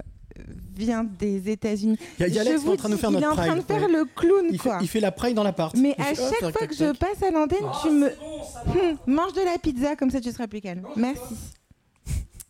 vient 0.75 1.03
des 1.03 1.49
États-Unis. 1.49 1.97
Il 2.19 2.21
y 2.21 2.25
a, 2.25 2.27
il 2.27 2.33
y 2.35 2.39
a 2.39 2.43
Je 2.43 2.49
Alex 2.49 2.63
qui 2.63 2.67
est 2.67 2.71
en 2.71 2.75
train 2.75 2.89
de 2.89 2.95
faire 2.95 3.09
il 3.09 3.13
notre 3.13 3.25
est 3.25 3.29
en 3.31 3.35
train 3.35 3.45
Pride. 3.47 3.57
de 3.61 3.67
faire 3.67 3.81
Ouais. 3.83 3.91
le 3.93 4.05
clown, 4.05 4.45
Il 4.51 4.87
fait, 4.87 4.97
il 4.99 5.01
la 5.01 5.11
Pride 5.11 5.35
dans 5.35 5.43
l'appart. 5.43 5.75
Mais 5.75 5.95
Il 5.97 6.01
à 6.01 6.05
fait, 6.05 6.15
chaque 6.39 6.57
fois 6.57 6.67
que 6.67 6.75
je 6.75 6.91
passe 6.97 7.21
à 7.23 7.31
l'antenne, 7.31 7.65
tu 7.81 7.89
me 7.91 8.07
Hum, 8.07 8.97
mange 9.07 9.33
de 9.33 9.41
la 9.41 9.57
pizza, 9.59 9.95
comme 9.95 10.09
ça 10.11 10.19
tu 10.21 10.31
seras 10.31 10.47
plus 10.47 10.61
calme. 10.61 10.83
Merci. 10.95 11.35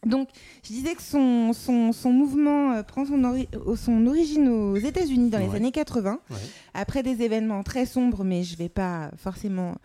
Donc, 0.06 0.30
je 0.64 0.70
disais 0.70 0.94
que 0.96 1.02
son, 1.02 1.52
son, 1.54 1.92
son 1.92 2.12
mouvement 2.12 2.72
euh, 2.74 2.84
prend 2.84 3.06
son, 3.06 3.24
ori- 3.24 3.50
euh, 3.56 3.76
son 3.76 4.06
origine 4.08 4.48
aux 4.48 4.76
États-Unis 4.78 5.30
dans 5.30 5.40
les 5.40 5.54
années 5.56 5.72
80, 5.72 6.20
Ouais. 6.30 6.38
après 6.74 7.04
des 7.04 7.24
événements 7.24 7.64
très 7.64 7.86
sombres, 7.86 8.24
mais 8.24 8.44
je 8.44 8.56
vais 8.58 8.70
pas 8.70 9.12
forcément 9.18 9.76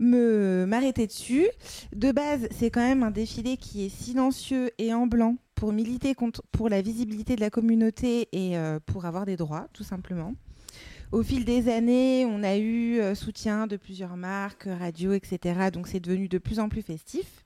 me 0.00 0.64
m'arrêter 0.66 1.06
dessus. 1.06 1.46
De 1.94 2.10
base, 2.12 2.48
c'est 2.50 2.70
quand 2.70 2.80
même 2.80 3.02
un 3.04 3.10
défilé 3.12 3.56
qui 3.56 3.86
est 3.86 3.88
silencieux 3.88 4.70
et 4.78 4.92
en 4.92 5.06
blanc 5.06 5.36
pour 5.54 5.72
militer 5.72 6.14
contre, 6.14 6.42
pour 6.50 6.68
la 6.68 6.82
visibilité 6.82 7.36
de 7.36 7.40
la 7.40 7.50
communauté 7.50 8.28
et 8.32 8.58
euh, 8.58 8.80
pour 8.84 9.04
avoir 9.04 9.24
des 9.24 9.36
droits, 9.36 9.68
tout 9.72 9.84
simplement. 9.84 10.34
Au 11.12 11.22
fil 11.22 11.44
des 11.44 11.68
années, 11.68 12.26
on 12.26 12.42
a 12.42 12.56
eu 12.56 12.98
euh, 12.98 13.14
soutien 13.14 13.68
de 13.68 13.76
plusieurs 13.76 14.16
marques, 14.16 14.66
radio, 14.66 15.12
etc. 15.12 15.70
Donc 15.72 15.86
c'est 15.86 16.00
devenu 16.00 16.26
de 16.26 16.38
plus 16.38 16.58
en 16.58 16.68
plus 16.68 16.82
festif. 16.82 17.43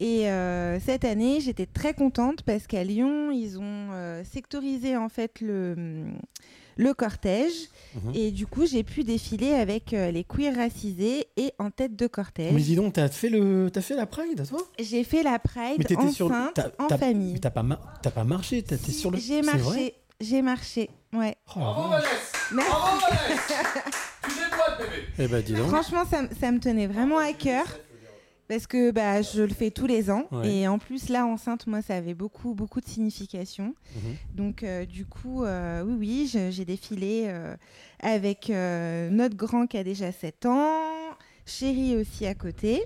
Et 0.00 0.28
euh, 0.30 0.78
cette 0.80 1.04
année, 1.04 1.40
j'étais 1.40 1.66
très 1.66 1.92
contente 1.94 2.42
parce 2.42 2.66
qu'à 2.66 2.84
Lyon, 2.84 3.30
ils 3.32 3.58
ont 3.58 3.88
euh, 3.92 4.22
sectorisé 4.24 4.96
en 4.96 5.08
fait 5.08 5.40
le, 5.40 6.04
le 6.76 6.94
cortège. 6.94 7.52
Mhm. 7.96 8.12
Et 8.14 8.30
du 8.30 8.46
coup, 8.46 8.64
j'ai 8.66 8.84
pu 8.84 9.02
défiler 9.02 9.54
avec 9.54 9.92
euh, 9.92 10.12
les 10.12 10.22
queers 10.22 10.54
racisés 10.54 11.26
et 11.36 11.52
en 11.58 11.70
tête 11.70 11.96
de 11.96 12.06
cortège. 12.06 12.52
Mais 12.52 12.60
dis 12.60 12.76
donc, 12.76 12.92
t'as 12.92 13.08
fait, 13.08 13.28
le... 13.28 13.70
as 13.74 13.80
fait 13.80 13.96
la 13.96 14.06
Pride, 14.06 14.46
toi? 14.48 14.60
J'ai 14.78 15.02
fait 15.02 15.24
la 15.24 15.40
Pride 15.40 15.74
Mais 15.78 15.84
t'étais 15.84 16.10
sur 16.10 16.28
le- 16.28 16.34
enceinte, 16.36 16.54
t'as- 16.54 16.70
en 16.78 16.88
famille. 16.96 17.32
Mais 17.32 17.40
t'as 17.40 17.50
pas, 17.50 17.64
mar- 17.64 17.98
t'as 18.00 18.12
pas 18.12 18.24
marché, 18.24 18.62
t'étais 18.62 18.92
sur 18.92 19.10
le. 19.10 19.18
J'ai 19.18 19.42
c'est 19.42 19.42
vrai? 19.42 19.54
marché, 19.54 19.94
j'ai 20.20 20.42
marché, 20.42 20.90
ouais. 21.12 21.34
Oh, 21.56 21.58
la 21.90 21.98
vache. 21.98 22.08
Merci. 22.52 22.70
Tu 24.22 24.34
déboîtes, 24.34 24.78
bébé? 24.78 25.02
Eh 25.18 25.26
ben, 25.28 25.42
dis 25.42 25.54
donc. 25.54 25.68
Franchement, 25.68 26.04
ça, 26.08 26.22
ça 26.38 26.52
me 26.52 26.60
tenait 26.60 26.86
vraiment 26.86 27.18
à 27.18 27.32
cœur. 27.32 27.64
Parce 28.48 28.66
que 28.66 28.90
bah, 28.90 29.20
je 29.20 29.42
le 29.42 29.52
fais 29.52 29.70
tous 29.70 29.86
les 29.86 30.10
ans. 30.10 30.24
Ouais. 30.32 30.50
Et 30.50 30.68
en 30.68 30.78
plus, 30.78 31.10
là, 31.10 31.26
enceinte, 31.26 31.66
moi, 31.66 31.82
ça 31.82 31.96
avait 31.96 32.14
beaucoup, 32.14 32.54
beaucoup 32.54 32.80
de 32.80 32.86
signification. 32.86 33.74
Mhm. 33.94 34.14
Donc, 34.34 34.62
euh, 34.62 34.86
du 34.86 35.04
coup, 35.04 35.44
euh, 35.44 35.84
oui, 35.84 36.30
oui, 36.32 36.50
j'ai 36.50 36.64
défilé 36.64 37.24
euh, 37.26 37.54
avec 38.00 38.48
notre 38.48 39.36
grand 39.36 39.66
qui 39.66 39.76
a 39.76 39.84
déjà 39.84 40.12
7 40.12 40.46
ans, 40.46 40.80
chérie 41.44 41.96
aussi 41.96 42.26
à 42.26 42.34
côté. 42.34 42.84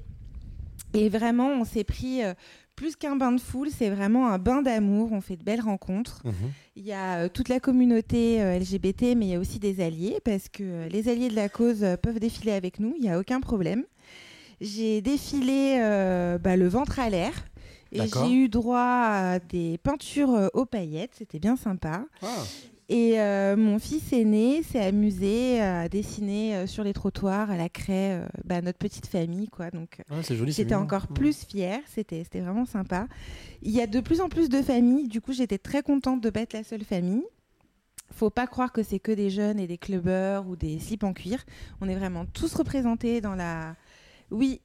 Et 0.95 1.09
vraiment, 1.09 1.49
on 1.49 1.65
s'est 1.65 1.85
pris 1.85 2.23
plus 2.77 2.97
qu'un 2.97 3.17
bain 3.17 3.33
de 3.33 3.41
foule, 3.41 3.69
c'est 3.71 3.91
vraiment 3.91 4.29
un 4.29 4.39
bain 4.39 4.63
d'amour. 4.63 5.13
On 5.13 5.21
fait 5.21 5.37
de 5.37 5.45
belles 5.45 5.61
rencontres. 5.61 6.23
Mhm. 6.25 6.33
Il 6.77 6.85
y 6.85 6.93
a 6.93 7.25
euh, 7.25 7.29
toute 7.29 7.49
la 7.49 7.61
communauté 7.61 8.43
euh, 8.43 8.59
LGBT, 8.59 9.15
mais 9.17 9.27
il 9.27 9.29
y 9.29 9.35
a 9.35 9.39
aussi 9.39 9.59
des 9.59 9.81
alliés, 9.81 10.19
parce 10.25 10.49
que 10.49 10.63
euh, 10.63 10.89
les 10.89 11.09
alliés 11.09 11.29
de 11.29 11.37
la 11.37 11.49
cause 11.49 11.85
peuvent 12.03 12.19
défiler 12.19 12.53
avec 12.53 12.81
nous, 12.81 12.95
il 12.97 13.03
n'y 13.03 13.11
a 13.11 13.19
aucun 13.19 13.41
problème. 13.41 13.85
J'ai 14.63 15.03
défilé 15.03 15.79
euh, 15.83 16.39
bah, 16.39 16.57
le 16.57 16.69
ventre 16.69 16.99
à 17.01 17.11
l'air. 17.11 17.33
Et 17.91 17.99
j'ai 18.29 18.33
eu 18.33 18.49
droit 18.49 18.79
à 18.79 19.39
des 19.39 19.77
peintures 19.77 20.33
euh, 20.35 20.49
aux 20.55 20.65
paillettes, 20.65 21.11
c'était 21.19 21.39
bien 21.39 21.57
sympa. 21.57 22.07
Ah. 22.23 22.27
Et 22.89 23.21
euh, 23.21 23.55
mon 23.57 23.79
fils 23.79 24.13
aîné 24.15 24.63
s'est 24.63 24.83
amusé 24.83 25.61
à 25.61 25.89
dessiner 25.91 26.67
sur 26.67 26.85
les 26.85 26.93
trottoirs, 26.95 27.51
à 27.51 27.57
la 27.59 27.69
craie, 27.69 28.13
euh, 28.23 28.27
bah, 28.45 28.63
notre 28.63 28.79
petite 28.79 29.07
famille. 29.07 29.49
quoi. 29.49 29.71
Donc, 29.71 29.99
Ah, 30.11 30.15
J'étais 30.47 30.75
encore 30.75 31.07
Mm. 31.11 31.15
plus 31.15 31.45
fière, 31.45 31.81
c'était 31.87 32.25
vraiment 32.41 32.65
sympa. 32.65 33.09
Il 33.63 33.73
y 33.73 33.81
a 33.83 33.87
de 33.87 34.01
plus 34.01 34.21
en 34.23 34.29
plus 34.31 34.49
de 34.49 34.63
familles, 34.63 35.09
du 35.09 35.21
coup 35.21 35.33
j'étais 35.33 35.59
très 35.59 35.83
contente 35.83 36.23
de 36.23 36.31
pas 36.31 36.41
être 36.41 36.55
la 36.55 36.65
seule 36.65 36.85
famille. 36.85 37.25
Faut 38.15 38.31
pas 38.31 38.47
croire 38.47 38.73
que 38.73 38.83
c'est 38.83 38.99
que 38.99 39.13
des 39.13 39.29
jeunes 39.31 39.59
et 39.59 39.67
des 39.67 39.79
clubbers 39.79 40.47
ou 40.49 40.55
des 40.57 40.79
slips 40.79 41.05
en 41.05 41.13
cuir. 41.15 41.45
On 41.81 41.89
est 41.89 41.95
vraiment 41.97 42.25
tous 42.27 42.55
représentés 42.55 43.21
dans 43.21 43.35
la. 43.35 43.75
Oui. 44.33 44.61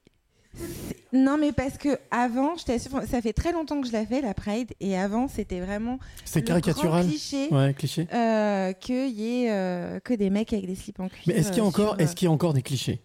Non 1.12 1.38
mais 1.38 1.52
parce 1.52 1.78
que 1.78 1.98
avant, 2.10 2.56
je 2.56 2.64
t'assure, 2.64 3.02
ça 3.08 3.22
fait 3.22 3.32
très 3.32 3.52
longtemps 3.52 3.80
que 3.80 3.86
je 3.86 3.92
la 3.92 4.04
fais 4.04 4.20
la 4.20 4.34
Pride 4.34 4.72
et 4.80 4.96
avant 4.98 5.28
c'était 5.28 5.60
vraiment 5.60 5.98
C'est 6.24 6.42
caricatural. 6.42 7.02
grand 7.02 7.08
cliché 7.10 7.48
Ouais, 7.50 7.74
cliché. 7.74 8.08
euh, 8.12 8.72
qu'il 8.72 9.10
y 9.10 9.44
ait 9.44 9.50
euh, 9.52 10.00
que 10.00 10.14
des 10.14 10.30
mecs 10.30 10.52
avec 10.52 10.66
des 10.66 10.74
slips 10.74 10.98
en 11.00 11.08
cuir. 11.08 11.22
Mais 11.26 11.34
est-ce 11.34 11.48
qu'il 11.50 11.58
y 11.58 11.60
a 11.60 11.64
euh, 11.64 11.68
sur, 11.68 12.00
est-ce 12.00 12.14
qu'il 12.16 12.26
y 12.26 12.28
a 12.28 12.32
encore 12.32 12.52
des 12.54 12.62
clichés? 12.62 13.00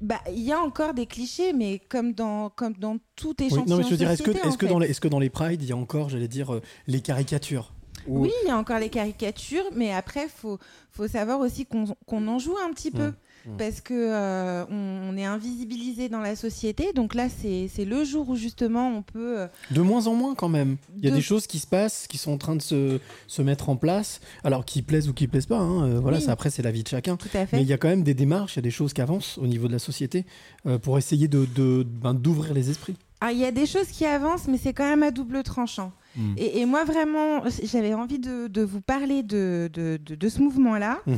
Bah, 0.00 0.20
il 0.32 0.40
y 0.40 0.52
a 0.52 0.58
encore 0.60 0.94
des 0.94 1.04
clichés, 1.06 1.52
mais 1.52 1.78
comme 1.78 2.14
dans, 2.14 2.48
comme 2.50 2.72
dans 2.74 2.96
tout 3.16 3.34
Oui, 3.40 3.46
échantillon 3.48 3.66
Non, 3.66 3.76
mais 3.76 3.84
je 3.84 3.90
veux 3.90 3.96
dire, 3.98 4.10
est-ce 4.10 4.22
que, 4.22 4.66
dans 4.66 4.78
les, 4.78 4.88
est-ce 4.88 5.00
que 5.00 5.08
dans 5.08 5.18
les 5.18 5.28
prides, 5.28 5.62
il 5.62 5.68
y 5.68 5.72
a 5.72 5.76
encore, 5.76 6.08
j'allais 6.08 6.28
dire, 6.28 6.54
euh, 6.54 6.62
les 6.86 7.00
caricatures? 7.02 7.74
Ou- 8.06 8.20
Oui, 8.22 8.32
il 8.44 8.48
y 8.48 8.50
a 8.50 8.56
encore 8.56 8.78
les 8.78 8.88
caricatures, 8.88 9.66
mais 9.74 9.92
après, 9.92 10.26
faut, 10.28 10.58
faut 10.90 11.06
savoir 11.06 11.38
aussi 11.40 11.66
qu'on 11.66 11.84
qu'on 12.06 12.26
en 12.28 12.38
joue 12.38 12.56
un 12.66 12.72
petit 12.72 12.90
peu. 12.90 13.12
Mmh, 13.46 13.50
mmh. 13.52 13.56
Parce 13.56 13.80
que 13.80 13.94
euh, 13.94 14.64
on, 14.70 15.10
on 15.12 15.16
est 15.16 15.24
invisibilisé 15.24 16.08
dans 16.08 16.20
la 16.20 16.36
société, 16.36 16.92
donc 16.94 17.14
là 17.14 17.28
c'est 17.28 17.84
le 17.84 18.04
jour 18.04 18.28
où 18.28 18.36
justement 18.36 18.88
on 18.96 19.02
peut. 19.02 19.40
euh, 19.40 19.46
De 19.70 19.80
moins 19.80 20.06
en 20.06 20.14
moins 20.14 20.34
quand 20.34 20.48
même. 20.48 20.76
Il 20.98 21.04
y 21.04 21.08
a 21.08 21.10
De- 21.10 21.16
des 21.16 21.22
choses 21.22 21.46
qui 21.46 21.58
se 21.58 21.66
passent, 21.66 22.06
qui 22.06 22.18
sont 22.18 22.32
en 22.32 22.38
train 22.38 22.54
de 22.56 22.62
se, 22.62 22.98
se 23.26 23.42
mettre 23.42 23.68
en 23.68 23.76
place, 23.76 24.20
alors 24.44 24.64
qui 24.64 24.82
plaisent 24.82 25.08
ou 25.08 25.14
qui 25.14 25.26
plaisent 25.26 25.46
pas. 25.46 25.58
hein, 25.58 25.84
euh, 25.88 26.00
voilà, 26.00 26.18
Oui. 26.18 26.22
ça, 26.24 26.32
après 26.32 26.50
c'est 26.50 26.62
la 26.62 26.70
vie 26.70 26.82
de 26.82 26.88
chacun. 26.88 27.16
Tout 27.16 27.28
à 27.34 27.46
fait. 27.46 27.56
Mais 27.56 27.62
il 27.62 27.68
y 27.68 27.72
a 27.72 27.78
quand 27.78 27.88
même 27.88 28.02
des 28.02 28.14
démarches, 28.14 28.54
il 28.54 28.58
y 28.58 28.60
a 28.60 28.62
des 28.62 28.70
choses 28.70 28.92
qui 28.92 29.00
avancent 29.00 29.38
au 29.38 29.46
niveau 29.46 29.68
de 29.68 29.72
la 29.72 29.78
société 29.78 30.26
euh, 30.66 30.78
pour 30.78 30.98
essayer 30.98 31.26
de 31.28 31.46
ben, 31.82 32.14
d'ouvrir 32.14 32.52
les 32.54 32.68
esprits. 32.70 32.96
Ah, 33.22 33.32
il 33.32 33.38
y 33.38 33.44
a 33.44 33.52
des 33.52 33.66
choses 33.66 33.88
qui 33.88 34.06
avancent, 34.06 34.48
mais 34.48 34.56
c'est 34.56 34.72
quand 34.72 34.88
même 34.88 35.02
à 35.02 35.10
double 35.10 35.42
tranchant. 35.42 35.92
Mm. 36.16 36.34
Et, 36.38 36.60
et 36.60 36.66
moi 36.66 36.84
vraiment, 36.84 37.42
j'avais 37.64 37.92
envie 37.94 38.18
de, 38.18 38.48
de 38.48 38.62
vous 38.62 38.80
parler 38.80 39.22
de, 39.22 39.70
de, 39.72 40.28
ce 40.28 40.40
mouvement-là, 40.40 40.98
Mhm. 41.06 41.16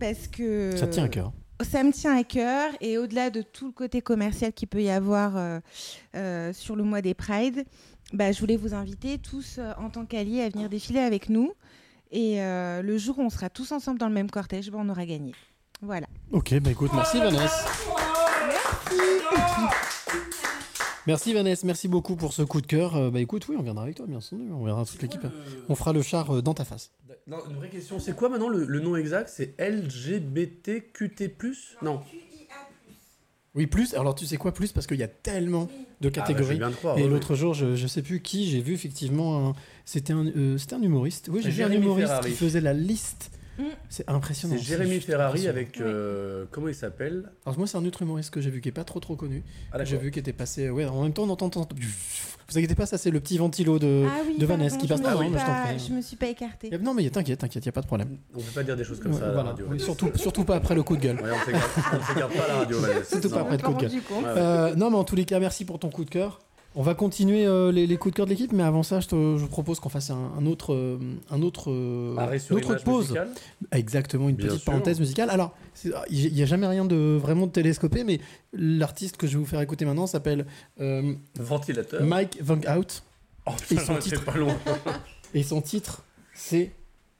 parce 0.00 0.28
que 0.28 0.74
Ça 0.76 0.86
tient 0.86 1.04
à 1.04 1.08
cœur. 1.08 1.32
Ça 1.64 1.82
me 1.84 1.92
tient 1.92 2.16
à 2.16 2.24
cœur 2.24 2.70
et 2.80 2.98
au-delà 2.98 3.30
de 3.30 3.42
tout 3.42 3.66
le 3.66 3.72
côté 3.72 4.02
commercial 4.02 4.52
qu'il 4.52 4.68
peut 4.68 4.82
y 4.82 4.90
avoir 4.90 5.36
euh, 5.36 5.60
euh, 6.14 6.52
sur 6.52 6.76
le 6.76 6.82
mois 6.82 7.00
des 7.00 7.14
Pride, 7.14 7.64
bah, 8.12 8.32
je 8.32 8.40
voulais 8.40 8.56
vous 8.56 8.74
inviter 8.74 9.18
tous 9.18 9.56
euh, 9.58 9.72
en 9.78 9.88
tant 9.90 10.04
qu'alliés 10.04 10.42
à 10.42 10.48
venir 10.48 10.68
défiler 10.68 11.00
avec 11.00 11.28
nous. 11.28 11.52
Et 12.10 12.42
euh, 12.42 12.82
le 12.82 12.98
jour 12.98 13.18
où 13.18 13.22
on 13.22 13.30
sera 13.30 13.48
tous 13.48 13.72
ensemble 13.72 13.98
dans 13.98 14.08
le 14.08 14.14
même 14.14 14.30
cortège, 14.30 14.70
bah, 14.70 14.78
on 14.80 14.88
aura 14.88 15.06
gagné. 15.06 15.34
Voilà. 15.80 16.06
Ok, 16.30 16.54
bah 16.60 16.70
écoute, 16.70 16.90
merci 16.94 17.18
Vanessa. 17.18 17.64
Merci 18.46 20.36
Vanessa, 21.06 21.66
merci 21.66 21.88
beaucoup 21.88 22.16
pour 22.16 22.32
ce 22.32 22.42
coup 22.42 22.60
de 22.60 22.66
cœur. 22.66 22.96
Euh, 22.96 23.10
bah 23.10 23.20
écoute, 23.20 23.46
oui, 23.48 23.56
on 23.58 23.62
viendra 23.62 23.84
avec 23.84 23.96
toi, 23.96 24.06
bien 24.06 24.18
entendu. 24.18 24.44
On 24.52 24.64
verra 24.64 24.84
toute 24.84 25.02
l'équipe. 25.02 25.26
On 25.68 25.74
fera 25.74 25.92
le 25.92 26.02
char 26.02 26.30
euh, 26.36 26.42
dans 26.42 26.54
ta 26.54 26.64
face. 26.64 26.90
Non, 27.26 27.38
une 27.50 27.56
vraie 27.56 27.68
question, 27.68 27.98
c'est 27.98 28.14
quoi 28.16 28.28
maintenant 28.28 28.48
le, 28.48 28.64
le 28.64 28.80
nom 28.80 28.96
exact? 28.96 29.28
C'est 29.28 29.54
LGBTQT+. 29.60 31.34
Non. 31.82 32.00
Oui, 33.54 33.66
plus. 33.66 33.94
Alors 33.94 34.14
tu 34.14 34.24
sais 34.26 34.36
quoi, 34.38 34.52
plus? 34.54 34.72
Parce 34.72 34.86
qu'il 34.86 34.98
y 34.98 35.02
a 35.02 35.08
tellement 35.08 35.64
de 36.00 36.08
Ah, 36.08 36.10
bah, 36.10 36.10
catégories. 36.10 36.58
te 36.58 36.70
croire, 36.70 36.96
Et 36.98 37.02
ouais, 37.02 37.08
l'autre 37.08 37.34
jour, 37.34 37.52
je, 37.52 37.76
je 37.76 37.86
sais 37.86 38.00
plus 38.02 38.22
qui, 38.22 38.48
j'ai 38.48 38.60
vu 38.62 38.72
effectivement 38.72 39.48
un. 39.50 39.52
C'était 39.84 40.12
un, 40.14 40.26
euh, 40.26 40.56
c'était 40.56 40.74
un 40.74 40.82
humoriste. 40.82 41.28
Oui, 41.30 41.42
j'ai 41.44 41.50
vu 41.50 41.62
un 41.62 41.70
humoriste 41.70 42.08
Ferrari. 42.08 42.30
qui 42.30 42.36
faisait 42.36 42.60
la 42.62 42.72
liste. 42.72 43.30
Mm. 43.58 43.62
C'est 43.88 44.08
impressionnant. 44.08 44.54
C'est 44.56 44.62
Jérémy 44.64 45.00
Ferrari 45.00 45.46
avec. 45.48 45.80
euh, 45.80 46.46
comment 46.50 46.68
il 46.68 46.74
s'appelle? 46.74 47.30
Alors 47.44 47.58
moi, 47.58 47.66
c'est 47.66 47.76
un 47.76 47.84
autre 47.84 48.02
humoriste 48.02 48.30
que 48.30 48.40
j'ai 48.40 48.50
vu 48.50 48.60
qui 48.60 48.68
est 48.70 48.72
pas 48.72 48.84
trop 48.84 48.98
trop 49.00 49.14
connu. 49.16 49.42
Ah, 49.72 49.84
j'ai 49.84 49.96
vu 49.98 50.10
qui 50.10 50.18
était 50.18 50.32
passé. 50.32 50.70
Ouais, 50.70 50.86
en 50.86 51.02
même 51.02 51.12
temps, 51.12 51.24
on 51.24 51.30
entend. 51.30 51.50
Vous 52.48 52.58
inquiétez 52.58 52.74
pas, 52.74 52.86
ça 52.86 52.98
c'est 52.98 53.10
le 53.10 53.20
petit 53.20 53.38
ventilo 53.38 53.78
de, 53.78 54.04
ah 54.06 54.20
oui, 54.26 54.36
de 54.38 54.44
Vanessa 54.44 54.76
qui 54.76 54.86
passe. 54.86 54.98
je 54.98 55.04
je 55.04 55.08
t'en 55.10 55.18
pas, 55.38 55.62
prie. 55.64 55.78
je 55.88 55.92
me 55.94 56.02
suis 56.02 56.16
pas 56.16 56.26
écartée. 56.26 56.68
Y 56.70 56.74
a- 56.74 56.78
Non, 56.78 56.92
mais 56.92 57.08
t'inquiète, 57.08 57.38
t'inquiète, 57.38 57.64
y 57.64 57.68
a 57.68 57.72
pas 57.72 57.80
de 57.80 57.86
problème. 57.86 58.18
On 58.34 58.38
peut 58.40 58.44
pas 58.54 58.62
dire 58.62 58.76
des 58.76 58.84
choses 58.84 59.00
comme 59.00 59.12
Ouais, 59.12 59.18
ça 59.20 59.30
à 59.30 59.34
la 59.34 59.42
radio. 59.42 59.66
Oui, 59.70 59.80
surtout, 59.80 60.10
surtout 60.16 60.44
pas 60.44 60.56
après 60.56 60.74
le 60.74 60.82
coup 60.82 60.96
de 60.96 61.02
gueule. 61.02 61.16
Ouais, 61.16 61.30
on 61.32 61.44
s'écarte 61.46 62.34
pas 62.34 62.44
à 62.44 62.48
la 62.48 62.54
radio, 62.56 62.78
Vanessa. 62.80 63.04
Surtout 63.04 63.30
pas 63.30 63.36
Non. 63.36 63.42
après 63.44 63.56
le 63.56 63.62
coup 63.62 63.72
de 63.74 63.80
gueule. 63.80 63.90
Euh, 64.26 64.74
non, 64.74 64.90
mais 64.90 64.96
en 64.96 65.04
tous 65.04 65.16
les 65.16 65.24
cas, 65.24 65.38
merci 65.40 65.64
pour 65.64 65.78
ton 65.78 65.88
coup 65.88 66.04
de 66.04 66.10
cœur. 66.10 66.40
On 66.74 66.82
va 66.82 66.94
continuer 66.94 67.44
euh, 67.44 67.70
les, 67.70 67.86
les 67.86 67.96
coups 67.98 68.12
de 68.14 68.16
cœur 68.16 68.24
de 68.26 68.30
l'équipe, 68.30 68.52
mais 68.52 68.62
avant 68.62 68.82
ça, 68.82 69.00
je, 69.00 69.06
te, 69.08 69.36
je 69.36 69.44
propose 69.44 69.78
qu'on 69.78 69.90
fasse 69.90 70.08
un, 70.10 70.32
un 70.38 70.46
autre, 70.46 70.72
euh, 70.72 70.98
un 71.30 71.42
autre, 71.42 71.70
euh, 71.70 72.16
Arrêt 72.16 72.38
sur 72.38 72.56
une 72.56 72.62
autre 72.64 72.70
image 72.72 72.84
pause. 72.84 73.00
musicale 73.10 73.28
Exactement, 73.72 74.30
une 74.30 74.36
Bien 74.36 74.46
petite 74.46 74.60
sûr. 74.62 74.72
parenthèse 74.72 74.98
musicale. 74.98 75.28
Alors, 75.28 75.54
c'est- 75.74 75.90
il 76.10 76.32
n'y 76.32 76.42
a 76.42 76.46
jamais 76.46 76.66
rien 76.66 76.86
de 76.86 77.18
vraiment 77.20 77.46
de 77.46 77.52
télescopé, 77.52 78.04
mais 78.04 78.20
l'artiste 78.54 79.18
que 79.18 79.26
je 79.26 79.32
vais 79.34 79.38
vous 79.40 79.46
faire 79.48 79.60
écouter 79.60 79.84
maintenant 79.84 80.06
s'appelle 80.06 80.46
euh, 80.80 81.12
Ventilateur. 81.38 82.02
Mike 82.04 82.38
Van 82.42 82.58
Out, 82.78 83.02
Oh, 83.46 83.50
Et 83.70 83.76
son 83.78 83.96
titre. 83.98 84.24
pas 84.24 84.32
et 85.34 85.42
son 85.42 85.60
titre, 85.60 86.04
c'est 86.32 86.72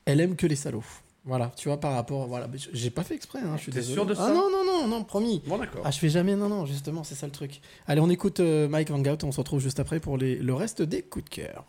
Elle 0.07 0.21
aime 0.21 0.35
que 0.37 0.47
les 0.47 0.57
salauds. 0.57 0.85
Voilà, 1.25 1.53
tu 1.57 1.69
vois, 1.69 1.79
par 1.79 1.93
rapport. 1.93 2.27
Voilà, 2.27 2.49
mais 2.49 2.59
j'ai 2.73 2.91
pas 2.91 3.05
fait 3.05 3.15
exprès, 3.15 3.39
hein, 3.41 3.55
je 3.57 3.63
suis 3.63 3.73
T'es 3.73 3.79
désolé. 3.79 3.95
sûr 3.95 4.07
de 4.07 4.13
Ah 4.15 4.27
ça 4.27 4.35
non, 4.35 4.51
non, 4.51 4.65
non, 4.65 4.89
non, 4.89 5.05
promis. 5.05 5.41
Bon, 5.47 5.57
d'accord. 5.57 5.83
Ah, 5.85 5.91
je 5.93 5.99
fais 5.99 6.09
jamais, 6.09 6.35
non, 6.35 6.49
non, 6.49 6.67
justement, 6.67 7.05
c'est 7.05 7.15
ça 7.15 7.27
le 7.27 7.33
truc. 7.33 7.61
Allez, 7.87 8.01
on 8.01 8.11
écoute 8.11 8.41
euh, 8.41 8.69
Mike 8.69 8.91
Van 8.91 8.99
Gout 8.99 9.23
on 9.25 9.31
se 9.31 9.39
retrouve 9.39 9.61
juste 9.61 9.79
après 9.79 10.01
pour 10.01 10.19
les, 10.19 10.37
le 10.37 10.55
reste 10.55 10.83
des 10.83 11.03
coups 11.03 11.25
de 11.27 11.31
cœur. 11.31 11.65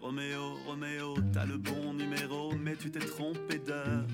Roméo, 0.00 0.54
Roméo, 0.66 1.14
t'as 1.32 1.44
le 1.44 1.56
bon 1.58 1.92
numéro, 1.94 2.52
mais 2.56 2.76
tu 2.76 2.90
t'es 2.90 3.00
trompé 3.00 3.58
d'heure. 3.58 4.06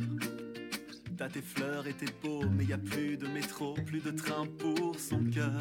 T'as 1.16 1.28
tes 1.28 1.40
fleurs 1.40 1.86
et 1.86 1.94
tes 1.94 2.12
beaux, 2.22 2.44
mais 2.50 2.66
y 2.66 2.74
a 2.74 2.78
plus 2.78 3.16
de 3.16 3.26
métro, 3.26 3.72
plus 3.86 4.00
de 4.00 4.10
train 4.10 4.46
pour 4.58 5.00
son 5.00 5.24
cœur. 5.24 5.60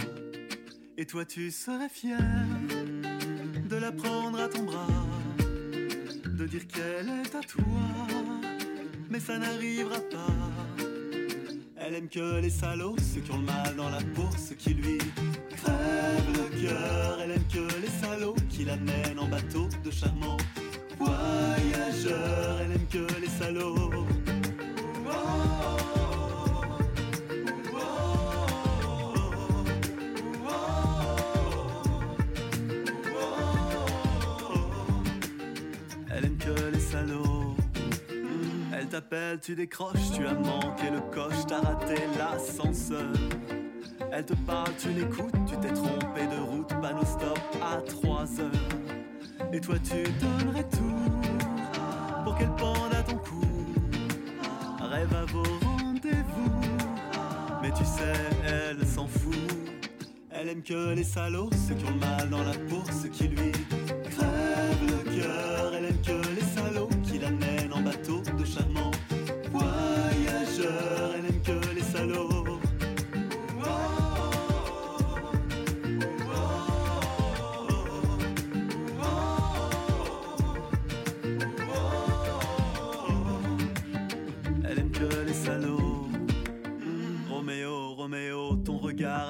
Et 0.98 1.06
toi, 1.06 1.23
tu 1.23 1.49
serais 1.49 1.88
fier 1.88 2.19
de 3.69 3.76
la 3.77 3.94
prendre 3.94 4.38
à 4.38 4.49
ton 4.49 4.64
bras, 4.64 4.88
de 6.26 6.45
dire 6.45 6.68
qu'elle 6.68 7.07
est 7.07 7.34
à 7.34 7.40
toi, 7.40 7.64
mais 9.10 9.19
ça 9.22 9.38
n'arrivera 9.38 9.99
pas. 10.11 10.86
Elle 11.77 11.95
aime 11.95 12.10
que 12.10 12.41
les 12.41 12.49
salauds, 12.49 12.98
ceux 13.14 13.22
qui 13.22 13.32
ont 13.32 13.40
le 13.40 13.45
mal 13.45 13.76
dans 13.77 13.90
la 13.90 14.02
peau, 14.14 14.27
ceux 14.38 14.56
qui 14.56 14.73
lui 14.73 14.98
crèvent 15.56 16.34
le 16.34 16.68
cœur. 16.68 17.22
Elle 17.22 17.32
aime 17.32 17.48
que 17.48 17.82
les 17.82 17.91
salauds 18.02 18.36
qui 18.49 18.65
l'amènent 18.65 19.19
en 19.19 19.27
bateau 19.27 19.69
de 19.86 19.91
charmants 19.91 20.38
voyageurs. 20.99 22.60
Elle 22.61 22.72
aime 22.73 22.88
que 22.91 23.22
les 23.22 23.30
salauds. 23.30 24.05
Elle 38.86 38.91
t'appelle, 38.91 39.40
tu 39.40 39.56
décroches, 39.56 40.12
tu 40.14 40.28
as 40.28 40.36
manqué 40.36 40.91
le 40.91 41.02
coche, 41.12 41.48
t'as 41.48 41.60
raté 41.60 41.95
l'ascenseur. 42.20 43.12
Elle 44.12 44.24
te 44.24 44.36
parle, 44.45 44.70
tu 44.78 44.90
l'écoutes, 44.90 45.34
tu 45.48 45.57
t'es 45.57 45.74
trompé 45.74 46.28
de 46.28 46.40
route, 46.40 46.70
panneau 46.80 47.03
stop 47.03 47.40
à 47.64 47.82
3 47.82 48.41
heures. 48.41 49.49
Et 49.52 49.60
toi 49.60 49.78
tu 49.84 50.03
donnerais 50.22 50.70
tout 50.70 50.94
pour 52.24 52.38
qu'elle 52.38 52.56
pende 52.57 52.94
à 52.94 53.02
ton 53.02 53.18
cou. 53.18 53.41
Rêve 54.80 55.16
à 55.16 55.26
vos 55.32 55.41
rendez-vous, 55.41 56.52
mais 57.64 57.72
tu 57.72 57.86
sais, 57.86 58.14
elle 58.45 58.86
s'en 58.86 59.07
fout. 59.07 59.34
Elle 60.30 60.49
aime 60.49 60.62
que 60.62 60.94
les 60.94 61.03
salauds, 61.03 61.49
ceux 61.68 61.74
qui 61.74 61.86
ont 61.86 61.95
mal 61.95 62.30
dans 62.30 62.44
la 62.44 62.53
peau, 62.53 62.84
ceux 63.02 63.10
qui 63.10 63.30
lui 63.30 63.52
crèvent 63.52 64.86
le 64.88 65.22
cœur. 65.22 65.75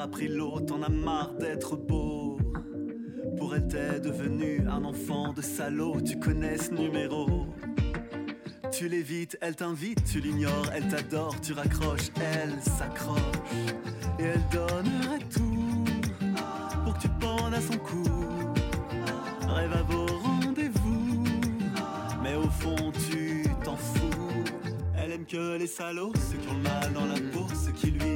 Pris 0.07 0.27
l'eau, 0.27 0.60
t'en 0.60 0.82
as 0.84 0.90
marre 0.90 1.34
d'être 1.34 1.76
beau. 1.76 2.38
Pour 3.38 3.56
elle, 3.56 3.68
t'es 3.68 3.99
devenu 3.99 4.61
un 4.68 4.84
enfant 4.84 5.34
de 5.34 5.41
salaud, 5.41 6.02
tu 6.02 6.19
connais 6.19 6.57
ce 6.57 6.72
numéro. 6.72 7.48
Tu 8.72 8.88
l'évites, 8.88 9.38
elle 9.41 9.56
t'invite, 9.56 10.03
tu 10.03 10.19
l'ignores, 10.19 10.69
elle 10.73 10.88
t'adore, 10.88 11.40
tu 11.41 11.53
raccroches, 11.53 12.10
elle 12.18 12.53
s'accroche. 12.61 13.19
Et 14.19 14.23
elle 14.23 14.44
donnerait 14.52 15.26
tout 15.34 15.86
pour 16.84 16.94
que 16.94 17.02
tu 17.02 17.10
pendes 17.19 17.53
à 17.53 17.61
son 17.61 17.77
cou. 17.77 18.03
Rêve 19.48 19.73
à 19.73 19.84
vos 19.84 20.06
rendez-vous, 20.06 21.23
mais 22.23 22.36
au 22.36 22.49
fond 22.49 22.91
tu 23.10 23.44
t'en 23.64 23.76
fous. 23.76 24.44
Elle 24.98 25.11
aime 25.14 25.26
que 25.26 25.57
les 25.57 25.68
salauds, 25.68 26.14
ceux 26.30 26.38
qui 26.38 26.49
ont 26.49 26.53
le 26.53 26.64
mal 26.64 26.94
dans 26.94 27.06
la 27.06 27.19
peau, 27.32 27.48
ceux 27.53 27.72
qui 27.72 27.91
lui 27.91 28.15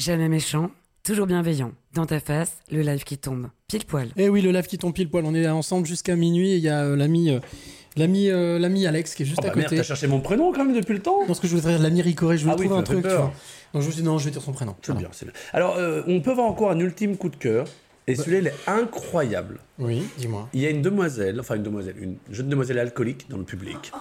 Jamais 0.00 0.30
méchant, 0.30 0.70
toujours 1.04 1.26
bienveillant. 1.26 1.72
Dans 1.92 2.06
ta 2.06 2.20
face, 2.20 2.56
le 2.70 2.80
live 2.80 3.04
qui 3.04 3.18
tombe. 3.18 3.48
Pile 3.68 3.84
poil. 3.84 4.08
Et 4.16 4.30
oui, 4.30 4.40
le 4.40 4.50
live 4.50 4.66
qui 4.66 4.78
tombe 4.78 4.94
pile 4.94 5.10
poil. 5.10 5.26
On 5.26 5.34
est 5.34 5.46
ensemble 5.46 5.86
jusqu'à 5.86 6.16
minuit 6.16 6.52
et 6.52 6.56
il 6.56 6.62
y 6.62 6.70
a 6.70 6.84
euh, 6.84 6.96
l'ami. 6.96 7.28
euh, 7.30 7.40
L'ami, 7.96 8.30
euh, 8.30 8.58
l'ami 8.58 8.86
Alex 8.86 9.14
qui 9.14 9.24
est 9.24 9.26
juste 9.26 9.40
Oh 9.42 9.46
à 9.46 9.50
bah 9.50 9.56
merde, 9.56 9.66
côté. 9.68 9.76
t'as 9.78 9.82
cherché 9.82 10.06
mon 10.06 10.20
prénom 10.20 10.52
quand 10.52 10.64
même 10.64 10.74
depuis 10.74 10.94
le 10.94 11.02
temps 11.02 11.26
Non, 11.28 11.34
ce 11.34 11.40
que 11.42 11.48
je 11.48 11.54
voudrais 11.56 11.72
dire, 11.72 11.82
l'ami 11.82 12.00
Ricoré, 12.00 12.38
je 12.38 12.44
voulais 12.44 12.54
Ah 12.56 12.60
oui, 12.60 12.66
trouver 12.66 12.80
un 12.80 12.82
truc. 12.84 13.02
Donc 13.04 13.32
je 13.74 13.78
me 13.78 13.82
suis 13.82 14.00
dit, 14.00 14.02
non, 14.04 14.16
je 14.16 14.24
vais 14.24 14.30
dire 14.30 14.40
son 14.40 14.52
prénom. 14.52 14.74
C'est 14.80 14.96
bien, 14.96 15.08
c'est 15.12 15.24
bien. 15.26 15.34
Alors, 15.52 15.76
euh, 15.76 16.00
on 16.06 16.20
peut 16.20 16.32
voir 16.32 16.46
encore 16.46 16.70
un 16.70 16.78
ultime 16.78 17.16
coup 17.18 17.28
de 17.28 17.36
cœur. 17.36 17.66
Et 18.06 18.14
celui-là, 18.14 18.38
il 18.38 18.46
est 18.46 18.54
incroyable. 18.68 19.58
Oui, 19.78 20.02
dis-moi. 20.16 20.48
Il 20.54 20.60
y 20.60 20.66
a 20.66 20.70
une 20.70 20.82
demoiselle, 20.82 21.38
enfin 21.40 21.56
une 21.56 21.62
demoiselle, 21.64 21.96
une 22.00 22.16
jeune 22.30 22.48
demoiselle 22.48 22.78
alcoolique 22.78 23.28
dans 23.28 23.36
le 23.38 23.44
public, 23.44 23.92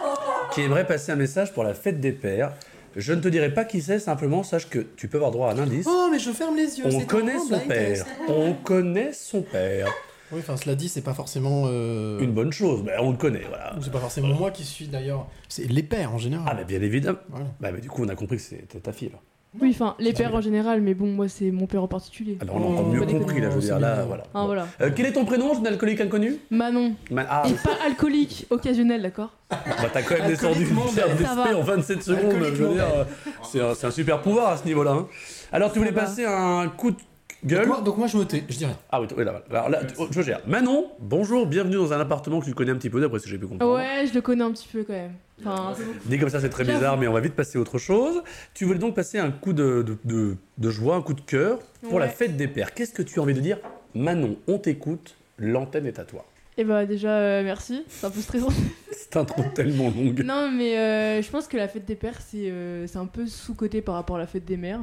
qui 0.54 0.60
aimerait 0.60 0.86
passer 0.86 1.10
un 1.12 1.16
message 1.16 1.52
pour 1.52 1.64
la 1.64 1.74
fête 1.74 2.00
des 2.00 2.12
pères. 2.12 2.52
Je 2.96 3.12
ne 3.12 3.20
te 3.20 3.28
dirai 3.28 3.52
pas 3.52 3.64
qui 3.64 3.80
c'est, 3.82 3.98
simplement 3.98 4.42
sache 4.42 4.68
que 4.68 4.80
tu 4.96 5.08
peux 5.08 5.18
avoir 5.18 5.30
droit 5.30 5.50
à 5.50 5.54
un 5.54 5.58
indice. 5.58 5.86
Oh, 5.88 6.08
mais 6.10 6.18
je 6.18 6.30
ferme 6.30 6.56
les 6.56 6.78
yeux. 6.78 6.84
On 6.86 7.00
connaît 7.00 7.38
son 7.38 7.46
blind 7.48 7.68
père. 7.68 8.06
On 8.28 8.52
connaît 8.54 9.12
son 9.12 9.42
père. 9.42 9.88
Oui, 10.30 10.40
enfin, 10.40 10.56
cela 10.58 10.74
dit, 10.74 10.88
c'est 10.90 11.00
pas 11.00 11.14
forcément. 11.14 11.64
euh, 11.68 12.18
Une 12.20 12.32
bonne 12.32 12.52
chose, 12.52 12.82
mais 12.84 12.92
on 13.00 13.12
le 13.12 13.16
connaît, 13.16 13.44
voilà. 13.48 13.74
C'est 13.80 13.90
pas 13.92 13.98
forcément 14.00 14.28
moi 14.34 14.50
qui 14.50 14.62
suis 14.64 14.86
d'ailleurs. 14.88 15.26
C'est 15.48 15.64
les 15.64 15.82
pères 15.82 16.12
en 16.12 16.18
général. 16.18 16.46
Ah, 16.50 16.54
mais 16.54 16.64
bien 16.64 16.82
évidemment. 16.82 17.18
Voilà. 17.30 17.46
Bah, 17.60 17.70
mais 17.72 17.80
du 17.80 17.88
coup, 17.88 18.04
on 18.04 18.08
a 18.08 18.14
compris 18.14 18.36
que 18.36 18.42
c'était 18.42 18.78
ta 18.78 18.92
fille, 18.92 19.08
là. 19.10 19.18
Oui, 19.60 19.70
enfin, 19.70 19.94
les 19.98 20.12
pères 20.12 20.34
en 20.34 20.40
général, 20.40 20.80
mais 20.80 20.94
bon, 20.94 21.06
moi, 21.06 21.28
c'est 21.28 21.50
mon 21.50 21.66
père 21.66 21.82
en 21.82 21.88
particulier. 21.88 22.38
Alors, 22.40 22.56
on 22.56 22.62
a 22.62 22.66
encore 22.72 22.86
Oh, 22.88 22.92
mieux 22.92 23.00
compris, 23.06 23.40
là, 23.40 23.50
je 23.50 23.54
veux 23.56 23.60
dire, 23.60 23.78
là, 23.78 24.04
voilà. 24.06 24.22
Ah, 24.34 24.44
voilà. 24.46 24.66
Euh, 24.80 24.90
quel 24.94 25.06
est 25.06 25.12
ton 25.12 25.24
prénom, 25.24 25.54
jeune 25.54 25.66
alcoolique 25.66 26.00
inconnu? 26.00 26.36
Manon. 26.50 26.94
Ma- 27.10 27.26
Ah, 27.28 27.42
Et 27.48 27.52
pas 27.54 27.76
alcoolique, 27.86 28.46
occasionnel, 28.50 29.02
d'accord? 29.02 29.30
Bah, 29.50 29.56
t'as 29.92 30.02
quand 30.02 30.18
même 30.18 30.28
descendu 30.28 30.66
une 30.68 30.88
ça 30.88 31.08
d'esprit 31.08 31.54
en 31.54 31.62
27 31.62 32.02
secondes, 32.02 32.34
je 32.54 32.62
veux 32.64 32.74
dire. 32.74 32.84
euh, 33.54 33.74
C'est 33.74 33.86
un, 33.86 33.90
super 33.90 34.20
pouvoir 34.20 34.50
à 34.52 34.56
ce 34.56 34.64
niveau-là. 34.64 34.92
hein. 34.92 35.06
Alors, 35.52 35.72
tu 35.72 35.78
voulais 35.78 35.92
passer 35.92 36.24
un 36.26 36.68
coup 36.68 36.90
de 36.90 36.96
Donc 37.42 37.66
moi, 37.66 37.80
donc 37.82 37.96
moi, 37.98 38.06
je 38.08 38.16
me 38.16 38.24
tais, 38.24 38.42
je 38.48 38.56
dirais. 38.58 38.74
Ah 38.90 39.00
oui, 39.00 39.06
oui, 39.16 39.24
là, 39.24 39.42
là, 39.50 39.80
tu- 39.84 39.94
je 40.10 40.22
gère. 40.22 40.40
Manon, 40.46 40.90
bonjour, 40.98 41.46
bienvenue 41.46 41.76
dans 41.76 41.92
un 41.92 42.00
appartement 42.00 42.40
que 42.40 42.46
tu 42.46 42.54
connais 42.54 42.72
un 42.72 42.76
petit 42.76 42.90
peu, 42.90 43.00
d'après 43.00 43.20
ce 43.20 43.24
que 43.24 43.30
j'ai 43.30 43.38
pu 43.38 43.46
comprendre. 43.46 43.74
Ouais, 43.76 44.06
je 44.08 44.14
le 44.14 44.20
connais 44.20 44.42
un 44.42 44.50
petit 44.50 44.66
peu 44.66 44.82
quand 44.82 44.92
même. 44.92 45.12
Enfin, 45.40 45.72
Dit 46.06 46.18
comme 46.18 46.30
ça, 46.30 46.40
c'est 46.40 46.48
très 46.48 46.64
bizarre, 46.64 46.96
mais 46.98 47.06
on 47.06 47.12
va 47.12 47.20
vite 47.20 47.34
passer 47.34 47.58
à 47.58 47.60
autre 47.60 47.78
chose. 47.78 48.22
Tu 48.54 48.64
voulais 48.64 48.80
donc 48.80 48.96
passer 48.96 49.18
un 49.18 49.30
coup 49.30 49.52
de, 49.52 49.82
de, 49.82 49.96
de- 50.04 50.36
de 50.58 50.70
joie, 50.70 50.96
un 50.96 51.02
coup 51.02 51.14
de 51.14 51.20
cœur 51.20 51.60
pour 51.88 52.00
la 52.00 52.08
fête 52.08 52.36
des 52.36 52.48
pères. 52.48 52.74
Qu'est-ce 52.74 52.92
que 52.92 53.02
tu 53.02 53.20
as 53.20 53.22
envie 53.22 53.34
de 53.34 53.40
dire? 53.40 53.58
Manon, 53.94 54.36
on 54.48 54.58
t'écoute, 54.58 55.16
l'antenne 55.38 55.86
est 55.86 56.00
à 56.00 56.04
toi. 56.04 56.24
Et 56.56 56.64
bah, 56.64 56.86
déjà, 56.86 57.10
euh, 57.18 57.44
merci. 57.44 57.84
C'est 57.88 58.04
un 58.06 58.10
peu 58.10 58.20
stressant. 58.20 58.48
C'est 58.90 59.16
un 59.16 59.24
trop 59.24 59.44
tellement 59.54 59.90
longue. 59.90 60.22
non, 60.24 60.50
mais 60.50 60.76
euh, 60.76 61.22
je 61.22 61.30
pense 61.30 61.46
que 61.46 61.56
la 61.56 61.68
fête 61.68 61.84
des 61.86 61.94
pères, 61.94 62.20
c'est 62.20 62.50
euh, 62.50 62.86
c'est 62.88 62.98
un 62.98 63.06
peu 63.06 63.26
sous-côté 63.26 63.80
par 63.80 63.94
rapport 63.94 64.16
à 64.16 64.18
la 64.18 64.26
fête 64.26 64.44
des 64.44 64.56
mères. 64.56 64.80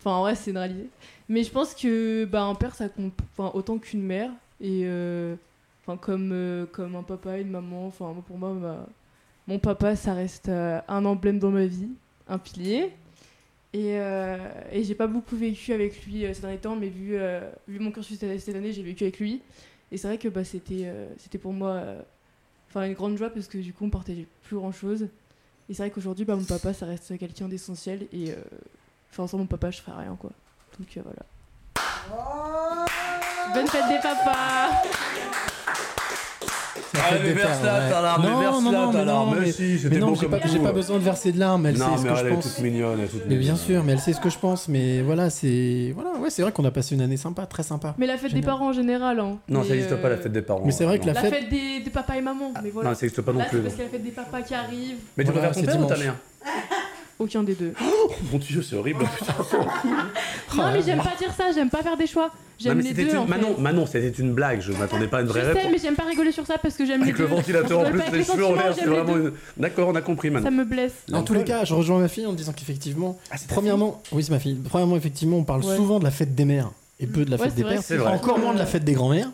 Enfin, 0.00 0.12
en 0.16 0.20
vrai, 0.22 0.34
c'est 0.34 0.50
une 0.52 0.56
réalité. 0.58 0.88
Mais 1.28 1.42
je 1.42 1.50
pense 1.50 1.74
que 1.74 2.24
bah, 2.24 2.44
un 2.44 2.54
père, 2.54 2.74
ça 2.74 2.88
compte 2.88 3.12
autant 3.38 3.78
qu'une 3.78 4.02
mère. 4.02 4.30
Et 4.60 4.82
euh, 4.84 5.36
comme, 6.00 6.30
euh, 6.32 6.66
comme 6.66 6.96
un 6.96 7.02
papa 7.02 7.38
une 7.38 7.50
maman. 7.50 7.90
Pour 7.90 8.38
moi, 8.38 8.52
ma- 8.54 8.86
mon 9.46 9.58
papa, 9.58 9.96
ça 9.96 10.14
reste 10.14 10.48
euh, 10.48 10.80
un 10.88 11.04
emblème 11.04 11.38
dans 11.38 11.50
ma 11.50 11.66
vie, 11.66 11.90
un 12.28 12.38
pilier. 12.38 12.92
Et, 13.72 13.96
et 14.72 14.84
j'ai 14.84 14.94
pas 14.94 15.06
beaucoup 15.06 15.36
vécu 15.36 15.72
avec 15.72 16.06
lui 16.06 16.22
ces 16.34 16.40
derniers 16.40 16.56
temps, 16.56 16.76
mais 16.76 16.88
vu, 16.88 17.18
vu 17.68 17.78
mon 17.78 17.90
cursus 17.90 18.18
cette 18.18 18.56
année, 18.56 18.72
j'ai 18.72 18.82
vécu 18.82 19.04
avec 19.04 19.18
lui. 19.20 19.42
Et 19.92 19.98
c'est 19.98 20.08
vrai 20.08 20.16
que 20.16 20.28
bah, 20.28 20.44
c'était 20.44 20.90
c'était 21.18 21.36
pour 21.36 21.52
moi 21.52 21.82
enfin, 22.70 22.86
une 22.86 22.94
grande 22.94 23.18
joie 23.18 23.28
parce 23.28 23.48
que 23.48 23.58
du 23.58 23.74
coup, 23.74 23.84
on 23.84 23.90
partageait 23.90 24.26
plus 24.44 24.56
grand 24.56 24.72
chose. 24.72 25.08
Et 25.68 25.74
c'est 25.74 25.82
vrai 25.82 25.90
qu'aujourd'hui, 25.90 26.24
bah, 26.24 26.36
mon 26.36 26.44
papa, 26.44 26.72
ça 26.72 26.86
reste 26.86 27.18
quelqu'un 27.18 27.48
d'essentiel. 27.48 28.06
Et 28.14 28.32
enfin, 29.10 29.26
sans 29.26 29.36
mon 29.36 29.46
papa, 29.46 29.70
je 29.70 29.82
ferais 29.82 29.98
rien, 30.04 30.16
quoi. 30.16 30.32
Donc 30.78 30.88
euh, 30.96 31.00
voilà. 31.04 31.22
Bonne 33.54 33.66
fête 33.68 33.88
des 33.88 33.98
papas 34.02 34.82
Ah, 36.98 36.98
fête 37.10 37.20
mais 37.24 37.32
verse 37.32 37.62
là, 37.62 37.90
ta 37.90 38.00
larme, 38.00 38.22
Non, 38.22 38.38
verse 38.40 38.62
non, 38.62 38.70
là, 38.70 38.88
ta 38.92 39.04
larme. 39.04 39.30
non, 39.34 39.40
Mais 39.40 39.52
si, 39.52 39.78
c'était 39.78 39.98
beau 39.98 40.14
j'ai 40.14 40.22
comme 40.22 40.30
pas, 40.30 40.38
tout. 40.40 40.48
j'ai 40.52 40.58
pas 40.58 40.72
besoin 40.72 40.96
de 40.98 41.02
verser 41.02 41.32
de 41.32 41.38
larmes, 41.38 41.66
elle 41.66 41.78
non, 41.78 41.84
sait 41.84 41.90
mais 41.90 41.96
ce 41.98 42.02
que 42.02 42.08
elle 42.08 42.16
je 42.26 42.26
est 42.26 42.34
pense. 42.34 42.54
toute 42.54 42.64
mignonne, 42.64 42.98
elle 42.98 43.04
est 43.04 43.08
toute 43.08 43.26
Mais 43.28 43.36
bien 43.36 43.56
sûr, 43.56 43.84
mais 43.84 43.92
elle 43.92 44.00
sait 44.00 44.12
ce 44.12 44.20
que 44.20 44.30
je 44.30 44.38
pense. 44.38 44.68
Mais 44.68 45.02
voilà, 45.02 45.30
c'est 45.30 45.92
voilà, 45.94 46.10
ouais, 46.18 46.30
c'est 46.30 46.42
vrai 46.42 46.52
qu'on 46.52 46.64
a 46.64 46.70
passé 46.70 46.94
une 46.94 47.02
année 47.02 47.16
sympa, 47.16 47.46
très 47.46 47.62
sympa. 47.62 47.94
Mais 47.98 48.06
la 48.06 48.16
fête 48.18 48.32
des 48.34 48.40
parents 48.42 48.68
en 48.68 48.72
général, 48.72 49.20
hein. 49.20 49.38
Non, 49.48 49.60
Mais, 49.60 49.66
ça 49.68 49.74
n'existe 49.74 49.96
pas 49.96 50.08
la 50.08 50.14
euh, 50.16 50.22
fête 50.22 50.32
des 50.32 50.42
parents. 50.42 50.62
Mais 50.64 50.72
c'est 50.72 50.84
vrai 50.84 50.96
non. 50.98 51.02
que 51.02 51.06
la 51.08 51.12
La 51.14 51.20
fête- 51.22 51.34
fête 51.34 51.48
des, 51.48 51.80
des 51.80 51.90
papas 51.90 52.14
et 52.16 52.20
mamans, 52.22 52.52
mais 52.62 52.70
voilà. 52.70 52.90
Non, 52.90 52.94
ça 52.94 53.02
n'existe 53.02 53.22
pas 53.22 53.32
non 53.32 53.38
Là, 53.40 53.44
plus. 53.46 53.58
c'est 53.58 53.62
parce 53.64 53.74
qu'il 53.74 53.82
y 53.84 53.86
a 53.86 53.90
la 53.90 53.92
fête 53.92 54.04
des 54.04 54.10
papas 54.10 54.42
qui 54.42 54.54
arrive. 54.54 54.96
Mais 55.16 55.24
tu 55.24 55.32
préfères 55.32 55.52
ton 55.52 55.60
c'est 55.60 55.66
père 55.66 55.80
ou 55.80 55.84
ta 55.86 55.94
dimanche. 55.94 56.04
mère? 56.04 56.14
Aucun 57.18 57.42
des 57.42 57.54
deux. 57.54 57.72
Mon 58.30 58.38
dieu, 58.38 58.60
c'est 58.62 58.76
horrible. 58.76 59.04
non, 60.56 60.70
mais 60.72 60.82
j'aime 60.82 60.98
pas 60.98 61.14
dire 61.18 61.32
ça, 61.36 61.44
j'aime 61.54 61.70
pas 61.70 61.82
faire 61.82 61.96
des 61.96 62.06
choix. 62.06 62.24
Non, 62.26 62.30
J'aime 62.58 62.76
mais 62.78 62.82
les 62.84 62.88
c'était 62.90 63.04
deux. 63.04 63.10
une... 63.12 63.16
en 63.18 63.24
fait. 63.26 63.30
Manon, 63.30 63.54
Manon, 63.58 63.86
c'était 63.86 64.08
une 64.10 64.32
blague. 64.32 64.60
Je 64.60 64.72
m'attendais 64.72 65.06
pas 65.08 65.18
à 65.18 65.20
une 65.22 65.26
Je 65.26 65.32
vraie 65.32 65.42
sais, 65.42 65.48
réponse. 65.52 65.72
mais 65.72 65.78
j'aime 65.78 65.94
pas 65.94 66.04
rigoler 66.04 66.32
sur 66.32 66.46
ça 66.46 66.56
parce 66.58 66.74
que 66.74 66.86
j'aime 66.86 67.00
les 67.00 67.04
Avec 67.10 67.16
deux. 67.16 67.22
le 67.24 67.28
ventilateur 67.28 67.80
en 67.80 67.84
Je 67.86 67.90
plus, 67.90 67.98
les 68.00 68.06
avec 68.06 68.26
cheveux 68.26 68.46
en 68.46 68.54
l'air, 68.54 68.74
c'est 68.74 68.84
vraiment 68.86 69.16
une. 69.16 69.32
D'accord, 69.56 69.88
on 69.88 69.94
a 69.94 70.00
compris 70.02 70.28
Ça 70.28 70.34
maintenant. 70.34 70.50
me 70.52 70.64
blesse. 70.64 70.92
En 71.12 71.22
tous 71.22 71.34
les 71.34 71.44
cas, 71.44 71.64
je 71.64 71.74
rejoins 71.74 71.98
ma 72.00 72.08
fille 72.08 72.26
en 72.26 72.32
disant 72.32 72.52
qu'effectivement, 72.52 73.18
Ah, 73.30 73.36
premièrement, 73.48 74.02
oui, 74.12 74.22
c'est 74.24 74.30
ma 74.32 74.38
fille. 74.38 74.54
Premièrement, 74.68 74.96
effectivement, 74.96 75.36
on 75.38 75.44
parle 75.44 75.64
Ouais. 75.64 75.76
souvent 75.76 75.98
de 75.98 76.04
la 76.04 76.10
fête 76.10 76.34
des 76.34 76.44
mères 76.46 76.70
et 77.00 77.06
peu 77.06 77.24
de 77.24 77.30
la 77.30 77.38
fête 77.38 77.54
des 77.54 77.62
vrai 77.62 77.78
pères. 77.86 78.06
Encore 78.08 78.38
moins 78.38 78.54
de 78.54 78.58
la 78.58 78.66
fête 78.66 78.84
des 78.84 78.92
grands-mères. 78.94 79.30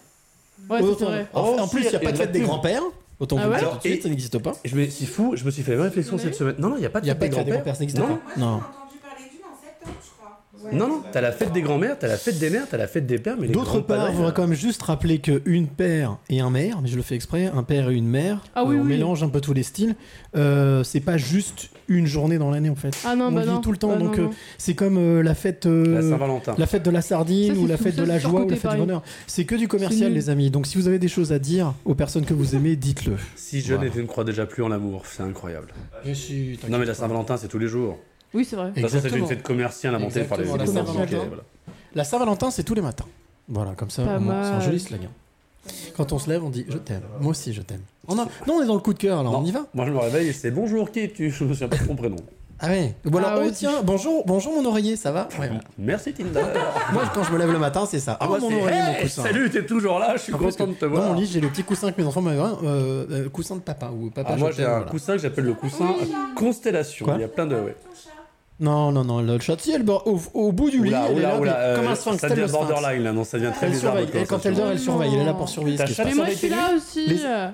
Ouais, 0.70 0.80
ça, 0.80 0.86
c'est 0.98 1.04
vrai. 1.04 1.26
En, 1.32 1.54
Oh, 1.58 1.60
en 1.60 1.68
plus, 1.68 1.80
si, 1.82 1.86
il 1.86 1.90
n'y 1.90 1.96
a 1.96 2.00
pas 2.00 2.12
de 2.12 2.16
fête 2.18 2.32
des 2.32 2.40
grands-pères. 2.40 2.82
Autant 3.22 3.36
Ah 3.38 3.42
vous 3.42 3.50
le 3.50 3.54
ouais 3.54 3.58
dire 3.60 3.70
tout 3.70 3.76
de 3.76 3.82
suite, 3.82 4.02
ça 4.02 4.08
n'existe 4.08 4.38
pas. 4.38 4.52
Et 4.64 4.68
je 4.68 4.74
me... 4.74 4.90
C'est 4.90 5.06
fou, 5.06 5.34
je 5.36 5.44
me 5.44 5.52
suis 5.52 5.62
fait 5.62 5.70
la 5.70 5.76
même 5.76 5.86
réflexion 5.86 6.18
cette 6.18 6.34
semaine. 6.34 6.56
Non, 6.58 6.70
non, 6.70 6.76
il 6.76 6.80
n'y 6.80 6.86
a 6.86 6.90
pas 6.90 7.00
de 7.00 7.04
Il 7.04 7.06
n'y 7.06 7.12
a 7.12 7.14
pas 7.14 7.28
de 7.28 7.32
grands-pères, 7.32 7.76
ça 7.76 7.80
n'existe 7.80 8.00
Non. 8.00 8.16
pas. 8.16 8.20
Non. 8.36 8.60
Je. 10.70 10.76
Non, 10.76 10.88
non, 10.88 11.02
t'as 11.12 11.20
la 11.20 11.32
fête 11.32 11.52
des 11.52 11.62
grands-mères, 11.62 11.98
t'as 11.98 12.08
la 12.08 12.16
fête 12.16 12.38
des 12.38 12.50
mères, 12.50 12.66
t'as 12.70 12.76
la 12.76 12.86
fête 12.86 13.06
des 13.06 13.18
pères, 13.18 13.36
mais 13.38 13.46
les 13.46 13.52
D'autre 13.52 13.80
part, 13.80 13.96
il 13.96 14.00
padailles, 14.00 14.16
faudrait 14.16 14.32
quand 14.34 14.46
même 14.46 14.56
juste 14.56 14.82
rappeler 14.82 15.18
qu'une 15.18 15.66
père 15.68 16.18
et 16.28 16.40
un 16.40 16.50
mère, 16.50 16.80
mais 16.82 16.88
je 16.88 16.96
le 16.96 17.02
fais 17.02 17.14
exprès, 17.14 17.46
un 17.54 17.62
père 17.62 17.90
et 17.90 17.94
une 17.94 18.06
mère, 18.08 18.40
Ah 18.54 18.64
oui, 18.64 18.76
euh, 18.76 18.78
on 18.78 18.82
oui. 18.82 18.88
mélange 18.88 19.22
un 19.22 19.28
peu 19.28 19.40
tous 19.40 19.52
les 19.54 19.62
styles. 19.62 19.94
Euh, 20.36 20.82
c'est 20.84 21.00
pas 21.00 21.16
juste 21.18 21.70
une 21.88 22.06
journée 22.06 22.38
dans 22.38 22.50
l'année 22.50 22.70
en 22.70 22.74
fait. 22.74 22.96
Ah 23.04 23.16
non, 23.16 23.26
on 23.26 23.32
bah 23.32 23.40
le 23.40 23.46
vit 23.48 23.52
non. 23.54 23.60
tout 23.60 23.72
le 23.72 23.76
temps, 23.76 23.88
Bah 23.90 23.98
donc 23.98 24.16
non, 24.16 24.22
euh, 24.24 24.26
non. 24.28 24.34
c'est 24.56 24.74
comme 24.74 24.96
euh, 24.96 25.22
la 25.22 25.34
fête, 25.34 25.66
euh, 25.66 25.96
La 25.96 26.02
Saint-Valentin. 26.02 26.54
la 26.56 26.66
fête 26.66 26.84
de 26.84 26.90
la 26.90 27.02
sardine 27.02 27.54
Ça, 27.54 27.60
ou 27.60 27.66
la 27.66 27.76
fête 27.76 27.96
de 27.96 28.02
la 28.04 28.18
joie 28.18 28.42
ou 28.44 28.48
la 28.48 28.56
fête 28.56 28.70
du 28.70 28.76
bonheur. 28.78 29.02
C'est 29.26 29.44
que 29.44 29.54
du 29.56 29.68
commercial, 29.68 30.12
les 30.12 30.30
amis. 30.30 30.50
Donc 30.50 30.66
si 30.66 30.78
vous 30.78 30.88
avez 30.88 30.98
des 30.98 31.08
choses 31.08 31.32
à 31.32 31.38
dire 31.38 31.74
aux 31.84 31.94
personnes 31.94 32.24
que 32.24 32.34
vous 32.34 32.54
aimez, 32.54 32.76
dites-le. 32.76 33.16
Si 33.36 33.62
tu 33.62 33.72
ne 33.72 34.06
crois 34.06 34.24
déjà 34.24 34.46
plus 34.46 34.62
en 34.62 34.68
l'amour, 34.68 35.02
c'est 35.06 35.22
incroyable. 35.22 35.68
Non 36.68 36.78
mais 36.78 36.86
la 36.86 36.94
Saint-Valentin, 36.94 37.36
c'est 37.36 37.48
tous 37.48 37.58
les 37.58 37.68
jours. 37.68 37.98
Oui, 38.34 38.44
c'est 38.44 38.56
vrai. 38.56 38.72
Toute 38.72 38.82
façon, 38.82 38.88
c'est 38.88 38.98
une 38.98 39.04
Exactement. 39.06 39.26
fête 39.28 39.42
commerciale 39.42 39.94
inventée 39.94 40.24
par 40.24 40.38
les 40.38 40.44
Exactement, 40.44 40.56
la 40.56 40.64
écoles 40.64 40.74
Saint-Valentin. 40.86 41.00
banquiers, 41.16 41.28
voilà. 41.28 41.42
La 41.94 42.04
Saint-Valentin, 42.04 42.50
c'est 42.50 42.62
tous 42.64 42.74
les 42.74 42.80
matins. 42.82 43.04
Voilà, 43.48 43.72
comme 43.74 43.90
ça, 43.90 44.02
c'est 44.04 44.10
un 44.10 44.60
joli 44.60 44.80
slogan. 44.80 45.10
Quand 45.96 46.12
on 46.12 46.18
se 46.18 46.28
lève, 46.28 46.42
on 46.42 46.48
dit 46.50 46.64
je 46.68 46.78
t'aime. 46.78 47.02
Moi 47.20 47.30
aussi, 47.30 47.52
je 47.52 47.62
t'aime. 47.62 47.82
On 48.08 48.18
a- 48.18 48.24
Non, 48.48 48.54
on 48.54 48.62
est 48.62 48.66
dans 48.66 48.74
le 48.74 48.80
coup 48.80 48.94
de 48.94 48.98
cœur, 48.98 49.20
alors 49.20 49.38
on 49.38 49.44
y 49.44 49.52
va. 49.52 49.60
Moi 49.74 49.86
je 49.86 49.92
me 49.92 49.98
réveille 49.98 50.28
et 50.28 50.32
c'est 50.32 50.50
bonjour, 50.50 50.90
qui 50.90 51.00
es-tu? 51.00 51.30
Je 51.38 51.44
me 51.44 51.52
souviens 51.52 51.68
pas 51.68 51.76
de 51.76 51.86
ton 51.86 51.94
prénom. 51.94 52.16
Ah 52.58 52.68
ouais. 52.68 52.94
Ou 53.04 53.16
alors, 53.18 53.30
Ah 53.34 53.38
oh 53.44 53.50
tiens, 53.52 53.82
bonjour, 53.84 54.24
bonjour 54.26 54.52
mon 54.60 54.68
oreiller, 54.68 54.96
ça 54.96 55.10
va? 55.12 55.28
Ouais, 55.38 55.46
voilà. 55.48 55.60
Merci 55.78 56.12
Tinder. 56.14 56.40
Moi, 56.92 57.02
quand 57.14 57.22
je 57.24 57.32
me 57.32 57.38
lève 57.38 57.50
le 57.52 57.58
matin, 57.58 57.86
c'est 57.88 57.98
ça. 58.00 58.16
Ah, 58.20 58.24
oh, 58.26 58.30
moi, 58.30 58.38
mon 58.40 58.46
oreiller, 58.60 58.80
mon 58.82 58.92
Hey, 58.94 59.02
coussin. 59.02 59.22
Salut, 59.22 59.50
t'es 59.50 59.66
toujours 59.66 59.98
là, 59.98 60.14
je 60.16 60.22
suis 60.22 60.32
content 60.32 60.66
de 60.68 60.72
te 60.74 60.84
Dans 60.84 60.90
voir. 60.92 61.08
mon 61.08 61.14
lit, 61.14 61.26
j'ai 61.26 61.40
le 61.40 61.48
petit 61.48 61.64
coussin 61.64 61.90
que 61.92 62.00
mes 62.00 62.06
enfants 62.06 62.22
m'avaient. 62.22 62.40
euh, 62.40 63.06
euh, 63.10 63.28
coussin 63.28 63.56
de 63.56 63.60
papa 63.60 63.90
ou 63.92 64.10
papa. 64.10 64.30
Ah, 64.32 64.36
moi 64.36 64.50
j'ai 64.52 64.64
un 64.64 64.68
voilà. 64.78 64.84
coussin 64.86 65.12
que 65.14 65.18
j'appelle 65.22 65.44
le 65.44 65.54
coussin 65.54 65.94
Constellation. 66.36 67.04
Quoi 67.06 67.14
Il 67.16 67.20
y 67.20 67.24
a 67.24 67.28
plein 67.28 67.46
de. 67.46 67.54
Ouais. 67.56 67.76
Non, 68.62 68.92
non, 68.92 69.04
non, 69.04 69.20
le 69.20 69.38
chat, 69.40 69.56
si 69.60 69.72
elle 69.72 69.84
dort 69.84 70.06
au, 70.06 70.18
au 70.34 70.52
bout 70.52 70.70
du 70.70 70.76
lit, 70.82 70.88
Oula, 70.88 71.06
elle 71.10 71.18
est 71.18 71.20
là, 71.22 71.38
oula, 71.38 71.56
euh, 71.58 71.76
comme 71.76 71.88
un 71.88 71.94
sphinx, 71.94 72.18
ça 72.20 72.28
devient 72.30 72.50
borderline 72.50 73.02
là, 73.02 73.12
non, 73.12 73.24
ça 73.24 73.38
devient 73.38 73.52
très 73.54 73.66
Elle 73.66 73.72
bizarre. 73.72 73.90
surveille. 73.92 74.06
votre 74.06 74.18
Et 74.18 74.26
quand 74.26 74.46
elle 74.46 74.54
dort, 74.54 74.70
elle 74.70 74.78
surveille. 74.78 75.14
Elle 75.14 75.20
est 75.20 75.24
là 75.24 75.34
pour 75.34 75.48
surveiller 75.48 75.76
ce 75.76 75.82
T'as 75.82 75.88
qui 75.88 75.92
se 75.94 75.96
chassé 75.96 76.08
passe. 76.10 76.16
Mais 76.18 76.22
moi, 76.24 76.32
je 76.32 76.38
suis 76.38 76.48
là 76.48 76.70
aussi. 76.76 77.06
Les- 77.06 77.24
euh. 77.24 77.48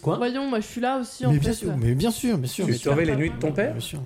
Quoi 0.00 0.16
Voyons, 0.16 0.48
moi, 0.48 0.60
je 0.60 0.66
suis 0.66 0.80
là 0.80 0.98
aussi, 0.98 1.26
en 1.26 1.30
Mais 1.30 1.34
fait. 1.36 1.40
bien 1.40 1.52
sûr, 1.52 1.72
mais 1.78 1.94
bien 1.94 2.10
sûr, 2.10 2.38
bien 2.38 2.48
sûr. 2.50 2.64
Tu 2.66 2.70
mais 2.72 2.76
surveilles 2.78 3.06
les 3.06 3.16
nuits 3.16 3.30
de 3.30 3.36
ton 3.36 3.52
père 3.52 3.72
Bien 3.72 3.80
sûr. 3.80 4.00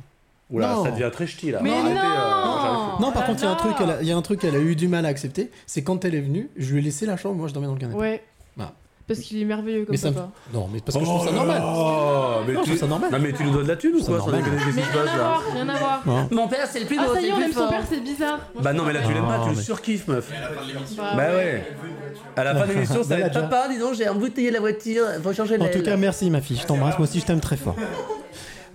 Oula, 0.51 0.74
Non. 0.74 0.85
ça 0.85 0.91
devient 0.93 1.11
très 1.12 1.27
ch'ti 1.27 1.51
là. 1.51 1.59
Mais 1.62 1.73
Arrêtez, 1.73 1.95
non 1.95 2.01
euh, 2.01 2.03
j'arrive 2.05 3.01
Non, 3.01 3.12
par 3.12 3.23
Ah 3.24 3.27
contre, 3.27 3.41
il 3.43 3.45
y 3.45 3.49
a 3.49 3.51
un 3.51 3.55
truc, 3.57 3.73
elle 3.81 3.91
a- 3.91 4.03
il 4.03 4.09
y 4.09 4.12
a 4.12 4.16
un 4.16 4.23
truc 4.23 4.41
qu'elle 4.41 4.55
a 4.55 4.61
eu 4.61 4.77
du 4.77 4.89
mal 4.89 5.05
à 5.05 5.09
accepter, 5.09 5.51
c'est 5.66 5.83
quand 5.83 6.05
elle 6.05 6.15
est 6.15 6.20
venue, 6.20 6.49
je 6.57 6.73
lui 6.73 6.78
ai 6.81 6.83
laissé 6.83 7.05
la 7.07 7.16
chambre, 7.16 7.35
moi 7.35 7.49
je 7.49 7.53
dormais 7.53 7.66
dans 7.66 7.74
le 7.74 7.81
canapé. 7.81 7.99
Ouais. 7.99 8.23
Voilà. 8.57 8.73
Parce 9.09 9.20
qu'il 9.20 9.41
est 9.41 9.45
merveilleux 9.45 9.85
comme 9.85 9.93
Mais 9.93 9.97
ça 9.99 10.11
me-. 10.11 10.16
Non, 10.53 10.69
mais 10.73 10.81
parce 10.81 10.99
que 10.99 11.05
je 11.05 11.09
trouve 11.09 11.24
ça 11.27 11.33
normal. 11.33 11.62
Oh, 11.65 12.35
mais 12.47 12.53
Non, 12.55 12.61
je 12.61 12.65
tu... 12.65 12.70
trouve 12.70 12.81
ça 12.81 12.87
normal. 12.89 13.11
Non, 13.12 13.19
mais 13.20 13.33
tu 13.33 13.45
nous 13.45 13.51
dois 13.53 13.62
de 13.62 13.69
la 13.69 13.77
thune 13.77 13.95
ou 13.95 13.99
quoi 13.99 14.05
sans 14.19 14.27
normal. 14.27 14.43
déconner, 14.43 14.57
qu'est-ce 14.65 14.77
Mais 14.77 14.83
qui 14.83 14.89
se 14.89 14.93
rien 14.93 15.03
passe 15.05 15.15
à 15.15 15.16
là 15.16 15.23
voir, 15.24 15.43
rien 15.55 15.69
à 15.69 15.77
voir. 15.78 16.03
Non. 16.07 16.28
Mon 16.33 16.49
père, 16.49 16.66
c'est 16.69 16.81
le 16.81 16.87
plus 16.87 16.99
Ah, 17.01 17.07
ça 17.15 17.20
y 17.20 17.27
est, 17.27 17.33
on 17.33 17.41
aime 17.41 17.53
son 17.53 17.69
père, 17.69 17.83
c'est 17.89 18.01
bizarre. 18.01 18.39
Moi, 18.55 18.62
Bah 18.65 18.73
non, 18.73 18.83
mais 18.85 18.93
là 18.93 19.01
tu 19.07 19.12
l'aimes 19.15 19.27
pas, 19.27 19.41
tu 19.49 19.55
le 19.55 19.62
surkiffes, 19.62 20.09
meuf. 20.09 20.28
Bah, 20.97 21.12
Bah 21.16 21.23
ouais. 21.37 21.65
À 22.35 22.45
la 22.45 22.55
fin 22.57 22.66
de 22.66 22.73
l'émission, 22.73 23.03
ça 23.05 23.09
va 23.11 23.15
Elle 23.16 23.23
a 23.23 23.27
être 23.27 23.35
déjà- 23.35 23.47
Papa, 23.47 23.69
dis 23.69 23.78
donc, 23.78 23.95
j'ai 23.95 24.09
embouteillé 24.09 24.51
la 24.51 24.61
voiture, 24.61 25.05
faut 25.23 25.33
changer 25.33 25.57
En 25.61 25.69
tout 25.69 25.83
cas, 25.83 25.97
merci 25.97 26.28
ma 26.31 26.41
fille, 26.41 26.59
je 26.61 26.66
t'embrasse, 26.66 26.99
moi 26.99 27.07
aussi 27.07 27.20
je 27.20 27.27
t'aime 27.27 27.41
très 27.41 27.57
fort. 27.57 27.77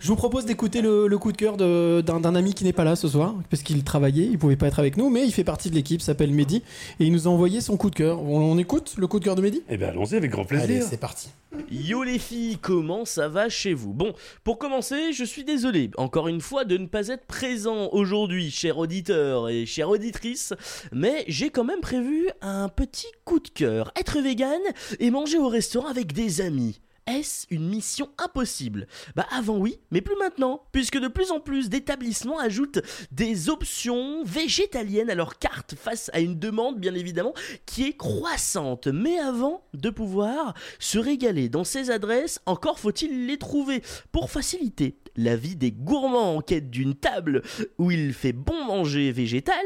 Je 0.02 0.08
vous 0.08 0.16
propose 0.16 0.46
d'écouter 0.48 0.82
le, 0.82 1.08
le 1.08 1.18
coup 1.20 1.32
de 1.32 1.38
cœur 1.38 1.58
d'un 1.58 2.34
ami 2.36 2.56
qui 2.56 2.64
n'est 2.64 2.74
pas 2.74 2.84
là 2.84 2.96
ce 2.96 3.08
soir, 3.08 3.36
parce 3.52 3.62
qu'il 3.62 3.84
travaillait, 3.84 4.26
il 4.26 4.40
pouvait 4.40 4.56
pas 4.56 4.66
être 4.66 4.80
avec 4.80 4.98
nous, 4.98 5.12
mais 5.12 5.24
il 5.28 5.32
fait 5.32 5.44
partie 5.44 5.70
de 5.70 5.76
l'équipe, 5.76 6.02
s'appelle 6.02 6.32
Mehdi, 6.32 6.64
et 7.00 7.06
il 7.06 7.12
nous 7.12 7.28
a 7.28 7.30
envoyé 7.32 7.62
son 7.62 7.78
coup 7.78 7.92
de 7.92 7.96
cœur. 7.96 8.20
On, 8.24 8.40
on 8.40 8.58
écoute 8.58 8.96
le 8.98 9.06
coup 9.06 9.20
de 9.20 9.26
cœur 9.26 9.36
de 9.36 9.44
Mehdi? 9.44 9.62
Eh 9.70 9.78
ben 9.78 9.90
allons-y 9.90 10.16
avec 10.16 10.32
grand 10.32 10.42
Allez, 10.52 10.66
plaisir. 10.66 10.88
c'est 10.90 10.98
parti. 11.00 11.30
Yo 11.70 12.02
les 12.02 12.18
filles, 12.18 12.58
comment 12.60 13.06
ça 13.06 13.28
va 13.28 13.48
chez 13.48 13.76
vous? 13.76 13.94
Bon, 13.94 14.14
pour 14.44 14.58
commencer, 14.58 15.14
je 15.14 15.24
suis 15.24 15.44
désolé, 15.44 15.92
encore 15.98 16.28
une 16.30 16.42
fois, 16.42 16.66
de 16.66 16.78
ne 16.78 16.88
pas 16.88 17.10
être 17.10 17.28
présent 17.28 17.90
aujourd'hui, 17.92 18.50
cher 18.50 18.80
auditeur 18.80 19.50
et 19.50 19.68
chère 19.68 19.90
auditrice, 19.90 20.56
mais 20.92 21.26
j'ai 21.28 21.52
quand 21.52 21.64
même 21.66 21.82
prévu 21.82 22.28
un 22.42 22.70
petit 22.70 23.06
coup 23.24 23.40
de 23.40 23.50
cœur. 23.50 23.92
Être 24.00 24.20
vegan 24.20 24.62
et 25.00 25.12
manger 25.12 25.38
au 25.38 25.48
restaurant 25.48 25.90
avec 25.90 26.12
des 26.12 26.42
amis. 26.42 26.82
Est-ce 27.08 27.48
une 27.50 27.68
mission 27.68 28.10
impossible? 28.20 28.88
Bah 29.16 29.26
avant 29.32 29.58
oui, 29.58 29.80
mais 29.90 30.02
plus 30.02 30.16
maintenant, 30.18 30.64
puisque 30.72 31.00
de 31.00 31.08
plus 31.08 31.32
en 31.32 31.40
plus 31.40 31.68
d'établissements 31.68 32.40
ajoutent 32.40 32.80
des 33.12 33.50
options 33.50 34.24
végétaliennes 34.24 35.10
à 35.10 35.16
leur 35.16 35.40
carte 35.40 35.76
face 35.76 36.12
à 36.14 36.20
une 36.20 36.38
demande 36.38 36.80
bien 36.80 36.94
évidemment 36.94 37.34
qui 37.66 37.86
est 37.86 37.98
croissante. 37.98 38.88
Mais 38.88 39.18
avant 39.18 39.64
de 39.74 39.90
pouvoir 39.90 40.54
se 40.80 41.00
régaler 41.00 41.50
dans 41.50 41.64
ces 41.64 41.90
adresses, 41.90 42.40
encore 42.46 42.80
faut-il 42.80 43.26
les 43.26 43.38
trouver 43.38 43.82
pour 44.12 44.30
faciliter 44.30 44.98
la 45.16 45.36
vie 45.36 45.56
des 45.56 45.72
gourmands 45.72 46.38
en 46.38 46.42
quête 46.42 46.70
d'une 46.70 46.96
table 46.96 47.42
où 47.78 47.92
il 47.92 48.14
fait 48.14 48.34
bon 48.34 48.64
manger 48.66 49.12
végétal. 49.12 49.66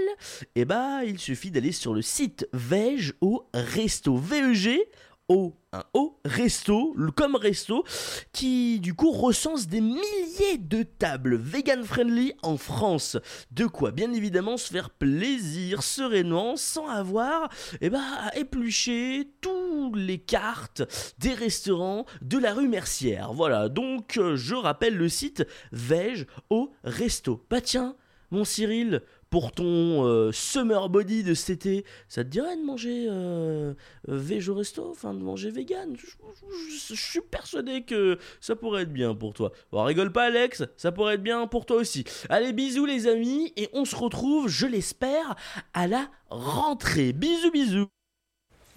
Et 0.56 0.66
bah 0.66 1.04
il 1.04 1.20
suffit 1.20 1.52
d'aller 1.52 1.74
sur 1.74 1.94
le 1.94 2.02
site 2.02 2.48
Veg 2.54 3.12
au 3.22 3.48
Resto 3.54 4.16
VEG 4.16 4.80
au 5.28 5.56
un 5.72 5.84
O 5.94 6.20
resto 6.24 6.96
comme 7.16 7.36
resto 7.36 7.84
qui 8.32 8.80
du 8.80 8.94
coup 8.94 9.12
recense 9.12 9.68
des 9.68 9.82
milliers 9.82 10.58
de 10.60 10.84
tables 10.84 11.36
vegan 11.36 11.84
friendly 11.84 12.34
en 12.44 12.58
France. 12.58 13.18
De 13.52 13.66
quoi 13.66 13.92
bien 13.92 14.14
évidemment 14.14 14.58
se 14.58 14.72
faire 14.72 14.90
plaisir 14.90 15.84
sereinement 15.84 16.56
sans 16.56 16.88
avoir 16.88 17.50
eh 17.82 17.90
ben, 17.90 18.04
à 18.20 18.38
éplucher 18.38 19.30
toutes 19.42 19.98
les 19.98 20.20
cartes 20.20 20.84
des 21.18 21.34
restaurants 21.34 22.06
de 22.22 22.38
la 22.38 22.54
rue 22.54 22.68
Mercière. 22.68 23.34
Voilà 23.34 23.70
donc 23.70 24.18
euh, 24.18 24.36
je 24.36 24.56
rappelle 24.56 24.96
le 24.96 25.10
site 25.10 25.46
Veg 25.72 26.28
au 26.50 26.72
resto. 26.84 27.46
Bah 27.50 27.62
tiens 27.62 27.96
mon 28.32 28.44
Cyril, 28.44 29.02
pour 29.30 29.52
ton 29.52 30.06
euh, 30.06 30.32
summer 30.32 30.88
body 30.90 31.24
de 31.24 31.34
cet 31.34 31.66
été, 31.66 31.86
ça 32.08 32.24
te 32.24 32.30
dirait 32.30 32.56
de 32.56 32.64
manger 32.64 33.08
euh, 33.10 33.74
euh, 34.10 34.42
au 34.50 34.54
resto, 34.56 34.88
enfin 34.92 35.14
de 35.14 35.20
manger 35.20 35.50
vegan? 35.52 35.96
Je, 35.98 36.06
je- 36.08 36.96
je 36.96 37.02
suis 37.02 37.22
persuadé 37.22 37.82
que 37.84 38.18
ça 38.40 38.56
pourrait 38.56 38.84
être 38.84 38.94
bien 38.94 39.14
pour 39.16 39.34
toi. 39.34 39.52
Bon, 39.72 39.84
rigole 39.84 40.12
pas 40.12 40.26
Alex, 40.26 40.64
ça 40.78 40.92
pourrait 40.92 41.16
être 41.16 41.24
bien 41.24 41.48
pour 41.48 41.66
toi 41.66 41.78
aussi. 41.78 42.04
Allez, 42.30 42.54
bisous 42.54 42.86
les 42.86 43.08
amis, 43.08 43.52
et 43.58 43.70
on 43.74 43.84
se 43.86 43.96
retrouve, 43.96 44.48
je 44.48 44.68
l'espère, 44.68 45.36
à 45.74 45.88
la 45.88 46.08
rentrée. 46.30 47.12
Bisous, 47.14 47.52
bisous. 47.52 47.88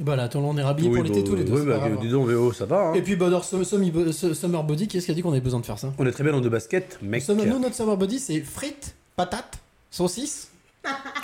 Voilà, 0.00 0.28
tout 0.28 0.38
le 0.38 0.44
monde 0.44 0.58
est 0.60 0.62
rhabillé 0.62 0.88
pour 0.90 0.98
Oui, 1.02 1.08
l'été 1.08 1.22
bah, 1.22 1.26
tous 1.28 1.34
les 1.34 1.42
deux. 1.44 1.52
oui, 1.60 1.66
bah, 1.66 1.78
grave. 1.78 1.98
dis 2.00 2.08
donc, 2.08 2.28
VO, 2.28 2.52
ça 2.52 2.66
va. 2.66 2.90
hein. 2.90 2.94
Et 2.94 3.02
puis, 3.02 3.16
bah, 3.16 3.30
dans 3.30 3.42
ce- 3.42 3.64
ce- 3.64 4.12
ce- 4.12 4.34
Summer 4.34 4.62
Body, 4.62 4.86
qui 4.86 4.96
est-ce 4.96 5.06
qui 5.06 5.10
a 5.10 5.14
dit 5.14 5.22
qu'on 5.22 5.32
avait 5.32 5.40
besoin 5.40 5.58
de 5.58 5.66
faire 5.66 5.78
ça? 5.78 5.92
On 5.98 6.06
est 6.06 6.12
très 6.12 6.22
bien 6.22 6.32
dans 6.32 6.40
deux 6.40 6.48
baskets, 6.48 6.98
mec. 7.02 7.28
Nous, 7.28 7.58
notre 7.58 7.74
Summer 7.74 7.96
Body, 7.96 8.20
c'est 8.20 8.40
frites, 8.40 8.94
patates, 9.16 9.58
saucisses 9.90 10.48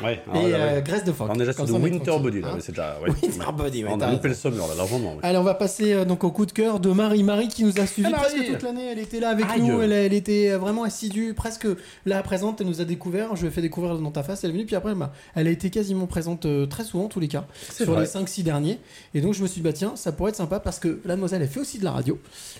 Ouais, 0.03 0.15
et 0.15 0.19
ah, 0.32 0.36
euh, 0.57 0.81
graisse 0.81 1.05
de 1.05 1.12
phoque. 1.12 1.27
Alors 1.27 1.36
déjà, 1.36 1.53
c'est 1.53 1.59
Comme 1.59 1.66
de 1.66 1.70
ça, 1.73 1.78
on 1.78 1.86
est 1.86 1.91
Winter 1.91 2.19
Body, 2.20 2.41
là, 2.41 2.49
hein. 2.49 2.53
mais 2.57 2.61
c'est 2.61 2.73
déjà. 2.73 2.99
ouais. 3.01 3.11
Winter 3.23 3.53
Body, 3.57 3.85
ouais, 3.85 3.91
On 3.93 3.99
t'as 3.99 4.09
a 4.09 4.12
loupé 4.12 4.28
le 4.28 4.35
summer, 4.35 4.66
là, 4.66 4.74
largement. 4.74 5.12
ouais. 5.15 5.20
Allez, 5.23 5.39
on 5.39 5.43
va 5.45 5.55
passer 5.55 5.93
euh, 5.93 6.05
donc 6.05 6.24
au 6.24 6.31
coup 6.32 6.45
de 6.45 6.53
cœur 6.53 6.81
de 6.81 6.91
Marie. 6.91 7.23
Marie 7.23 7.49
qui 7.49 7.65
nous 7.65 7.70
a 7.78 7.82
Ah, 7.82 7.86
presque 7.86 8.36
Marie 8.36 8.47
toute 8.53 8.62
l'année. 8.62 8.86
Elle 8.91 8.99
était 8.99 9.20
là 9.20 9.31
avec 9.31 9.47
Aïe. 9.49 9.62
nous. 9.62 9.81
Elle, 9.81 9.93
elle 9.93 10.12
était 10.12 10.51
euh, 10.51 10.59
vraiment 10.59 10.82
assidue, 10.82 11.32
presque 11.35 11.66
là 12.05 12.23
présente. 12.23 12.61
Elle 12.61 12.66
nous 12.66 12.81
a 12.81 12.85
découvert. 12.85 13.36
Je 13.36 13.43
lui 13.43 13.49
ai 13.49 13.51
fait 13.51 13.62
découvrir 13.62 13.97
dans 13.99 14.11
ta 14.11 14.23
face. 14.23 14.43
Elle 14.45 14.51
est 14.51 14.53
venue. 14.55 14.66
Puis 14.66 14.77
après, 14.77 14.93
elle, 15.36 15.47
a 15.47 15.51
été 15.51 15.70
quasiment 15.70 16.07
présente 16.07 16.45
euh, 16.47 16.66
très 16.66 16.85
souvent, 16.85 17.05
en 17.05 17.09
tous 17.09 17.20
les 17.20 17.28
cas, 17.28 17.47
sur 17.73 17.86
vrai. 17.93 18.03
les 18.03 18.07
5-6 18.09 18.43
derniers. 18.43 18.81
Et 19.15 19.20
donc, 19.20 19.35
je 19.35 19.43
me 19.43 19.47
suis 19.47 19.61
dit, 19.61 19.65
bah 19.65 19.73
tiens, 19.73 19.93
ça 19.95 20.12
pourrait 20.12 20.31
être 20.31 20.36
sympa 20.36 20.59
parce 20.61 20.81
que 20.81 21.01
la 21.05 21.15
demoiselle, 21.15 21.41
elle 21.41 21.49
fait 21.49 21.61
aussi 21.61 21.78
de 21.78 21.85
la 21.85 21.93
radio. 21.93 22.19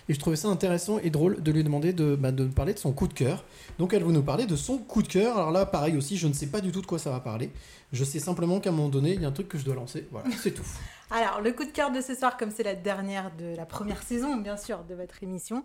Et 0.09 0.15
je 0.15 0.19
trouvais 0.21 0.37
ça 0.37 0.49
intéressant 0.49 0.99
et 1.03 1.11
drôle 1.11 1.43
de 1.43 1.53
lui 1.53 1.65
demander 1.65 1.93
de, 1.93 2.15
bah, 2.17 2.31
de 2.33 2.45
parler 2.45 2.73
de 2.73 2.79
son 2.79 2.93
coup 2.93 3.09
de 3.09 3.15
cœur. 3.15 3.45
Donc, 3.79 3.93
elle 3.93 4.05
va 4.05 4.13
nous 4.13 4.23
parler 4.23 4.47
de 4.47 4.57
son 4.57 4.79
coup 4.79 5.03
de 5.03 5.09
cœur. 5.09 5.37
Alors 5.37 5.51
là, 5.51 5.67
pareil 5.67 5.97
aussi, 5.97 6.17
je 6.17 6.29
ne 6.29 6.33
sais 6.33 6.47
pas 6.47 6.61
du 6.61 6.71
tout 6.73 6.81
de 6.81 6.87
quoi 6.87 6.99
ça 6.99 7.11
va 7.11 7.21
parler. 7.21 7.51
Je 7.93 8.05
sais 8.05 8.19
simplement 8.19 8.61
qu'à 8.61 8.71
un 8.71 8.73
moment 8.73 8.89
donné, 8.89 9.15
il 9.15 9.23
y 9.23 9.25
a 9.25 9.29
un 9.29 9.33
truc 9.33 9.49
que 9.49 9.59
je 9.59 9.65
dois 9.65 9.75
lancer. 9.75 10.07
Voilà, 10.11 10.29
c'est 10.41 10.53
tout. 10.53 10.65
Alors, 11.11 11.41
le 11.41 11.53
coup 11.53 11.65
de 11.65 11.71
cœur 11.71 11.91
de 11.93 12.01
ce 12.01 12.15
soir, 12.15 12.37
comme 12.37 12.51
c'est 12.51 12.63
la 12.63 12.75
dernière 12.75 13.31
de 13.37 13.55
la 13.57 13.67
première 13.67 14.03
saison, 14.03 14.37
bien 14.37 14.57
sûr, 14.57 14.85
de 14.89 14.95
votre 14.95 15.23
émission, 15.23 15.65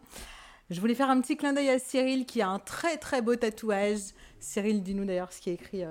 je 0.69 0.79
voulais 0.79 0.95
faire 0.95 1.09
un 1.09 1.19
petit 1.21 1.37
clin 1.37 1.53
d'œil 1.53 1.69
à 1.69 1.79
Cyril 1.79 2.25
qui 2.25 2.41
a 2.41 2.49
un 2.49 2.59
très 2.59 2.97
très 2.97 3.21
beau 3.21 3.35
tatouage. 3.35 3.99
Cyril, 4.39 4.83
dis-nous 4.83 5.05
d'ailleurs 5.05 5.31
ce 5.33 5.41
qui 5.41 5.49
est 5.49 5.53
écrit 5.53 5.83
euh, 5.83 5.89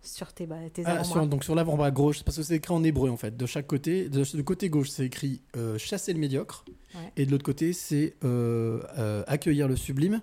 sur 0.00 0.32
tes, 0.32 0.46
tes 0.72 0.82
Ah, 0.84 1.02
sur- 1.04 1.26
donc 1.26 1.42
sur 1.44 1.54
l'avant-bras 1.56 1.90
gauche, 1.90 2.22
parce 2.22 2.36
que 2.36 2.42
c'est 2.44 2.54
écrit 2.56 2.72
en 2.74 2.84
hébreu 2.84 3.10
en 3.10 3.16
fait. 3.16 3.36
De 3.36 3.46
chaque 3.46 3.66
côté, 3.66 4.08
de, 4.08 4.24
de 4.36 4.42
côté 4.42 4.68
gauche, 4.68 4.90
c'est 4.90 5.06
écrit 5.06 5.42
euh, 5.56 5.76
chasser 5.78 6.12
le 6.12 6.18
médiocre, 6.20 6.64
Ouais. 6.94 7.10
et 7.16 7.24
de 7.26 7.30
l'autre 7.30 7.44
côté, 7.44 7.72
c'est 7.72 8.14
euh, 8.22 8.80
euh, 8.98 9.24
accueillir 9.26 9.66
le 9.66 9.76
sublime. 9.76 10.20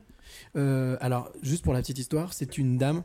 Euh, 0.55 0.97
alors, 1.01 1.31
juste 1.41 1.63
pour 1.63 1.73
la 1.73 1.81
petite 1.81 1.99
histoire, 1.99 2.33
c'est 2.33 2.57
une 2.57 2.77
dame, 2.77 3.03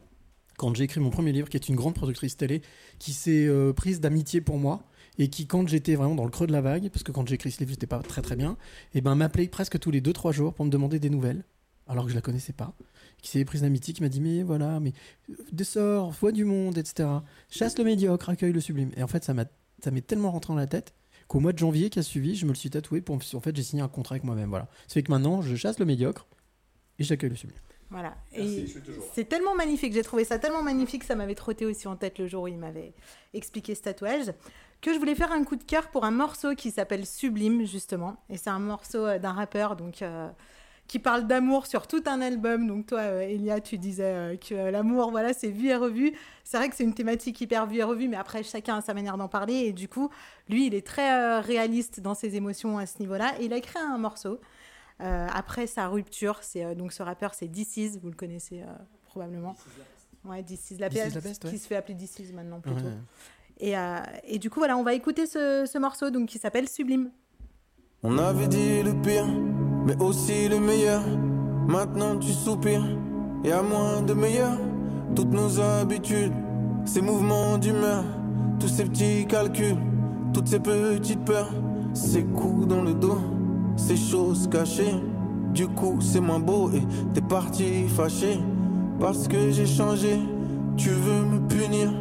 quand 0.56 0.74
j'ai 0.74 0.84
écrit 0.84 1.00
mon 1.00 1.10
premier 1.10 1.32
livre, 1.32 1.48
qui 1.48 1.56
est 1.56 1.68
une 1.68 1.76
grande 1.76 1.94
productrice 1.94 2.36
télé, 2.36 2.62
qui 2.98 3.12
s'est 3.12 3.46
euh, 3.46 3.72
prise 3.72 4.00
d'amitié 4.00 4.40
pour 4.40 4.58
moi. 4.58 4.84
Et 5.16 5.28
qui, 5.28 5.46
quand 5.46 5.68
j'étais 5.68 5.94
vraiment 5.94 6.16
dans 6.16 6.24
le 6.24 6.30
creux 6.30 6.48
de 6.48 6.52
la 6.52 6.60
vague, 6.60 6.88
parce 6.88 7.04
que 7.04 7.12
quand 7.12 7.28
j'ai 7.28 7.36
écrit 7.36 7.52
ce 7.52 7.60
livre, 7.60 7.70
j'étais 7.70 7.86
pas 7.86 8.00
très 8.00 8.20
très 8.20 8.34
bien, 8.34 8.56
et 8.94 9.00
ben 9.00 9.14
m'appelait 9.14 9.46
presque 9.46 9.78
tous 9.78 9.92
les 9.92 10.00
2-3 10.00 10.32
jours 10.32 10.54
pour 10.54 10.64
me 10.64 10.70
demander 10.70 10.98
des 10.98 11.08
nouvelles, 11.08 11.44
alors 11.86 12.04
que 12.04 12.10
je 12.10 12.16
la 12.16 12.20
connaissais 12.20 12.52
pas. 12.52 12.74
Qui 13.22 13.30
s'est 13.30 13.44
prise 13.44 13.60
d'amitié, 13.60 13.94
qui 13.94 14.02
m'a 14.02 14.08
dit 14.08 14.20
Mais 14.20 14.42
voilà, 14.42 14.80
mais 14.80 14.92
dessors, 15.52 16.10
vois 16.10 16.32
du 16.32 16.44
monde, 16.44 16.78
etc. 16.78 17.08
Chasse 17.48 17.78
le 17.78 17.84
médiocre, 17.84 18.28
accueille 18.28 18.52
le 18.52 18.60
sublime. 18.60 18.90
Et 18.96 19.04
en 19.04 19.06
fait, 19.06 19.22
ça 19.22 19.34
m'a, 19.34 19.44
ça 19.84 19.92
m'est 19.92 20.04
tellement 20.04 20.32
rentré 20.32 20.52
dans 20.52 20.58
la 20.58 20.66
tête 20.66 20.94
qu'au 21.28 21.40
mois 21.40 21.52
de 21.52 21.58
janvier 21.58 21.90
qui 21.90 22.00
a 22.00 22.02
suivi, 22.02 22.34
je 22.34 22.44
me 22.44 22.50
le 22.50 22.56
suis 22.56 22.70
tatoué 22.70 23.00
pour, 23.00 23.14
en 23.16 23.40
fait, 23.40 23.54
j'ai 23.54 23.62
signé 23.62 23.82
un 23.82 23.88
contrat 23.88 24.14
avec 24.14 24.24
moi-même. 24.24 24.50
Voilà. 24.50 24.68
C'est 24.88 25.02
que 25.02 25.12
maintenant, 25.12 25.42
je 25.42 25.54
chasse 25.54 25.78
le 25.78 25.86
médiocre 25.86 26.26
et 26.98 27.04
j'accueille 27.04 27.30
le 27.30 27.36
sublime. 27.36 27.58
Voilà. 27.90 28.14
Merci, 28.36 28.60
Et 28.60 28.66
c'est 29.14 29.28
tellement 29.28 29.54
magnifique, 29.54 29.92
j'ai 29.92 30.02
trouvé 30.02 30.24
ça 30.24 30.38
tellement 30.38 30.62
magnifique, 30.62 31.04
ça 31.04 31.14
m'avait 31.14 31.34
trotté 31.34 31.64
aussi 31.66 31.86
en 31.86 31.96
tête 31.96 32.18
le 32.18 32.26
jour 32.26 32.44
où 32.44 32.48
il 32.48 32.56
m'avait 32.58 32.92
expliqué 33.34 33.74
ce 33.74 33.82
tatouage, 33.82 34.32
que 34.80 34.92
je 34.92 34.98
voulais 34.98 35.14
faire 35.14 35.30
un 35.32 35.44
coup 35.44 35.56
de 35.56 35.62
cœur 35.62 35.88
pour 35.90 36.04
un 36.04 36.10
morceau 36.10 36.54
qui 36.54 36.70
s'appelle 36.70 37.06
Sublime, 37.06 37.64
justement. 37.66 38.16
Et 38.30 38.36
c'est 38.36 38.50
un 38.50 38.58
morceau 38.58 39.06
euh, 39.06 39.18
d'un 39.18 39.32
rappeur, 39.32 39.76
donc. 39.76 40.02
euh, 40.02 40.28
qui 40.86 40.98
parle 40.98 41.26
d'amour 41.26 41.66
sur 41.66 41.86
tout 41.86 42.02
un 42.04 42.20
album. 42.20 42.66
Donc 42.66 42.84
toi, 42.88 42.98
euh, 43.00 43.20
Elia, 43.22 43.58
tu 43.62 43.78
disais 43.78 44.04
euh, 44.04 44.36
que 44.36 44.54
euh, 44.54 44.70
l'amour, 44.70 45.10
voilà, 45.12 45.32
c'est 45.32 45.48
vu 45.48 45.68
et 45.68 45.76
revu. 45.76 46.12
C'est 46.44 46.58
vrai 46.58 46.68
que 46.68 46.76
c'est 46.76 46.84
une 46.84 46.92
thématique 46.92 47.40
hyper 47.40 47.66
vue 47.66 47.78
et 47.78 47.82
revue, 47.82 48.06
mais 48.06 48.18
après, 48.18 48.42
chacun 48.42 48.76
a 48.76 48.80
sa 48.82 48.92
manière 48.92 49.16
d'en 49.16 49.26
parler. 49.28 49.54
Et 49.54 49.72
du 49.72 49.88
coup, 49.88 50.10
lui, 50.50 50.66
il 50.66 50.74
est 50.74 50.86
très 50.86 51.10
euh, 51.14 51.40
réaliste 51.40 52.00
dans 52.00 52.12
ses 52.12 52.36
émotions 52.36 52.76
à 52.76 52.84
ce 52.84 52.98
niveau-là. 52.98 53.32
Et 53.40 53.46
il 53.46 53.54
a 53.54 53.60
créé 53.60 53.80
un 53.82 53.96
morceau. 53.96 54.38
Euh, 55.00 55.26
après 55.32 55.66
sa 55.66 55.88
rupture, 55.88 56.38
c'est 56.42 56.64
euh, 56.64 56.74
donc 56.74 56.92
ce 56.92 57.02
rappeur, 57.02 57.34
c'est 57.34 57.48
DC's, 57.48 57.98
vous 58.00 58.08
le 58.08 58.14
connaissez 58.16 58.62
euh, 58.62 58.66
probablement. 59.06 59.56
Ouais, 60.24 60.42
DC's 60.42 60.78
la 60.78 60.88
This 60.88 60.98
is 60.98 61.02
peste, 61.02 61.14
la 61.16 61.20
peste, 61.20 61.44
ouais. 61.44 61.50
qui 61.50 61.58
se 61.58 61.66
fait 61.66 61.76
appeler 61.76 61.94
DC's 61.94 62.32
maintenant 62.32 62.60
plutôt. 62.60 62.84
Ouais. 62.84 62.92
Et, 63.58 63.76
euh, 63.76 63.98
et 64.24 64.38
du 64.38 64.50
coup, 64.50 64.60
voilà, 64.60 64.76
on 64.76 64.82
va 64.82 64.94
écouter 64.94 65.26
ce, 65.26 65.68
ce 65.70 65.78
morceau 65.78 66.10
donc 66.10 66.28
qui 66.28 66.38
s'appelle 66.38 66.68
Sublime. 66.68 67.10
On 68.02 68.18
avait 68.18 68.48
dit 68.48 68.82
le 68.82 68.92
pire, 69.02 69.26
mais 69.86 69.96
aussi 70.02 70.48
le 70.48 70.58
meilleur. 70.60 71.02
Maintenant 71.66 72.18
tu 72.18 72.32
soupires, 72.32 72.84
et 73.44 73.52
à 73.52 73.62
moins 73.62 74.02
de 74.02 74.12
meilleur. 74.14 74.58
Toutes 75.14 75.32
nos 75.32 75.60
habitudes, 75.60 76.32
ces 76.84 77.00
mouvements 77.00 77.56
d'humeur, 77.56 78.04
tous 78.58 78.68
ces 78.68 78.84
petits 78.84 79.26
calculs, 79.26 79.76
toutes 80.32 80.48
ces 80.48 80.58
petites 80.60 81.24
peurs, 81.24 81.52
ces 81.94 82.24
coups 82.24 82.66
dans 82.66 82.82
le 82.82 82.94
dos, 82.94 83.20
ces 83.76 83.96
choses 83.96 84.48
cachées. 84.50 84.94
Du 85.52 85.68
coup, 85.68 85.98
c'est 86.00 86.20
moins 86.20 86.40
beau 86.40 86.70
et 86.70 86.82
t'es 87.12 87.20
parti 87.20 87.86
fâché 87.88 88.40
parce 88.98 89.28
que 89.28 89.50
j'ai 89.50 89.66
changé. 89.66 90.18
Tu 90.76 90.90
veux 90.90 91.24
me 91.24 91.38
punir, 91.48 91.92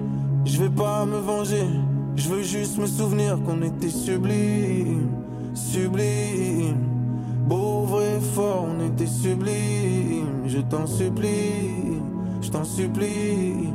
je 0.45 0.57
vais 0.63 0.69
pas 0.69 1.05
me 1.05 1.17
venger. 1.17 1.67
Je 2.15 2.29
veux 2.29 2.43
juste 2.43 2.77
me 2.77 2.85
souvenir 2.85 3.39
qu'on 3.43 3.61
était 3.61 3.89
sublime, 3.89 5.09
sublime. 5.53 6.77
Beau, 7.47 7.83
vrai, 7.83 8.19
fort, 8.33 8.67
on 8.69 8.85
était 8.85 9.07
sublime. 9.07 10.47
Je 10.47 10.59
t'en 10.59 10.87
supplie, 10.87 11.99
je 12.41 12.49
t'en 12.49 12.63
supplie. 12.63 13.69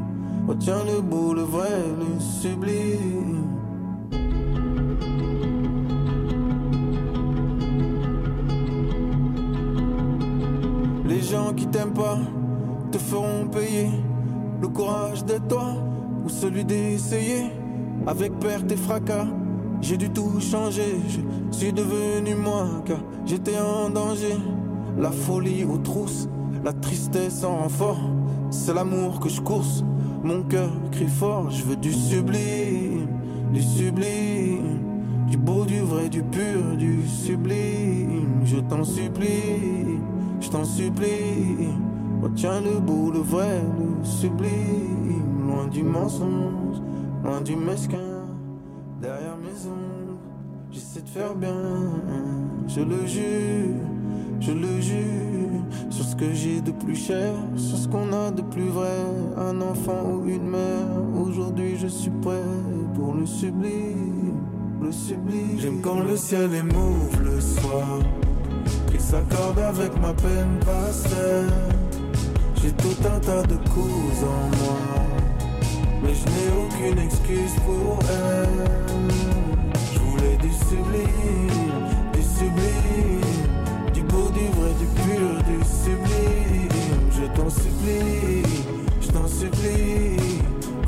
Retiens 0.47 0.85
le 0.85 1.01
beau, 1.01 1.35
le 1.35 1.43
vrai, 1.43 1.85
le 1.99 2.21
sublime. 2.21 3.38
Qui 11.59 11.67
t'aiment 11.67 11.93
pas 11.93 12.19
te 12.93 12.99
feront 12.99 13.49
payer 13.49 13.89
le 14.61 14.69
courage 14.69 15.25
d'être 15.25 15.49
toi 15.49 15.75
ou 16.25 16.29
celui 16.29 16.65
d'essayer. 16.65 17.51
Avec 18.07 18.33
perte 18.39 18.71
et 18.71 18.77
fracas, 18.77 19.27
j'ai 19.81 19.97
dû 19.97 20.09
tout 20.11 20.41
changer. 20.41 20.97
Je 21.51 21.57
suis 21.57 21.73
devenu 21.73 22.35
moi 22.35 22.67
car 22.85 22.99
j'étais 23.27 23.59
en 23.59 23.91
danger. 23.91 24.37
La 24.97 25.11
folie 25.11 25.65
aux 25.65 25.79
trousses, 25.79 26.29
la 26.65 26.73
tristesse 26.73 27.45
en 27.45 27.59
renfort. 27.59 28.01
C'est 28.51 28.75
l'amour 28.75 29.21
que 29.21 29.29
je 29.29 29.41
course. 29.41 29.85
Mon 30.23 30.43
cœur 30.43 30.71
crie 30.91 31.07
fort, 31.07 31.51
je 31.51 31.63
veux 31.63 31.77
du 31.77 31.93
sublime, 31.93 33.07
du 33.53 33.63
sublime. 33.63 34.79
Du 35.29 35.37
beau, 35.37 35.65
du 35.65 35.81
vrai, 35.81 36.09
du 36.09 36.23
pur, 36.23 36.77
du 36.79 37.07
sublime. 37.07 38.41
Je 38.45 38.57
t'en 38.57 38.83
supplie, 38.83 39.88
je 40.41 40.51
t'en 40.51 40.65
supplie. 40.65 41.69
Retiens 42.23 42.61
le 42.61 42.81
beau, 42.81 43.11
le 43.11 43.21
vrai, 43.21 43.63
le 43.79 44.05
sublime. 44.05 45.47
Loin 45.47 45.67
du 45.69 45.83
mensonge, 45.83 46.83
loin 47.25 47.41
du 47.41 47.57
mesquin. 47.57 47.99
Derrière 49.01 49.37
mes 49.39 49.67
ombres, 49.67 50.19
j'essaie 50.71 51.01
de 51.01 51.09
faire 51.09 51.35
bien. 51.35 51.55
Je 52.67 52.81
le 52.81 53.07
jure, 53.07 53.77
je 54.41 54.53
le 54.53 54.81
jure. 54.81 55.29
Sur 55.91 56.05
ce 56.05 56.17
que 56.17 56.33
j'ai 56.33 56.61
de 56.61 56.71
plus 56.71 56.97
cher, 56.97 57.33
sur 57.57 57.79
ce 57.79 57.89
qu'on 57.89 58.13
a 58.13 58.31
de 58.31 58.43
plus 58.43 58.69
vrai. 58.69 58.99
Un 59.37 59.61
enfant 59.61 60.03
ou 60.13 60.29
une 60.29 60.49
mère. 60.49 60.87
Aujourd'hui, 61.21 61.77
je 61.77 61.87
suis 61.87 62.11
prêt 62.11 62.43
pour 62.95 63.15
le 63.15 63.27
sublime. 63.27 64.35
Le 64.83 64.93
sublime. 64.93 65.59
J'aime 65.59 65.81
quand 65.81 66.01
le 66.01 66.17
ciel 66.17 66.55
est 66.55 66.63
mauve 66.63 67.23
le 67.25 67.41
soir. 67.41 67.99
Qu'il 68.91 69.01
s'accorde 69.01 69.59
avec 69.59 69.99
ma 70.01 70.13
peine 70.13 70.59
pastel. 70.65 71.47
J'ai 72.61 72.73
tout 72.73 72.97
un 73.07 73.21
tas 73.21 73.43
de 73.43 73.57
causes 73.69 74.25
en 74.25 74.57
moi. 74.59 74.79
Mais 76.03 76.15
je 76.15 76.25
n'ai 76.33 76.51
aucune 76.63 76.99
excuse 76.99 77.55
pour 77.67 77.99
elle. 78.11 78.69
Je 79.93 79.99
voulais 79.99 80.37
du 80.37 80.53
sublime, 80.53 81.87
du 82.13 82.23
sublime. 82.23 83.19
Du 83.95 84.03
beau, 84.03 84.29
du 84.31 84.47
vrai, 84.57 84.73
du 84.79 84.87
pur, 85.03 85.31
du 85.47 85.59
sublime. 85.65 86.69
Je 87.13 87.27
t'en 87.41 87.51
supplie, 87.51 88.43
je 89.01 89.09
t'en 89.09 89.27
supplie. 89.27 90.17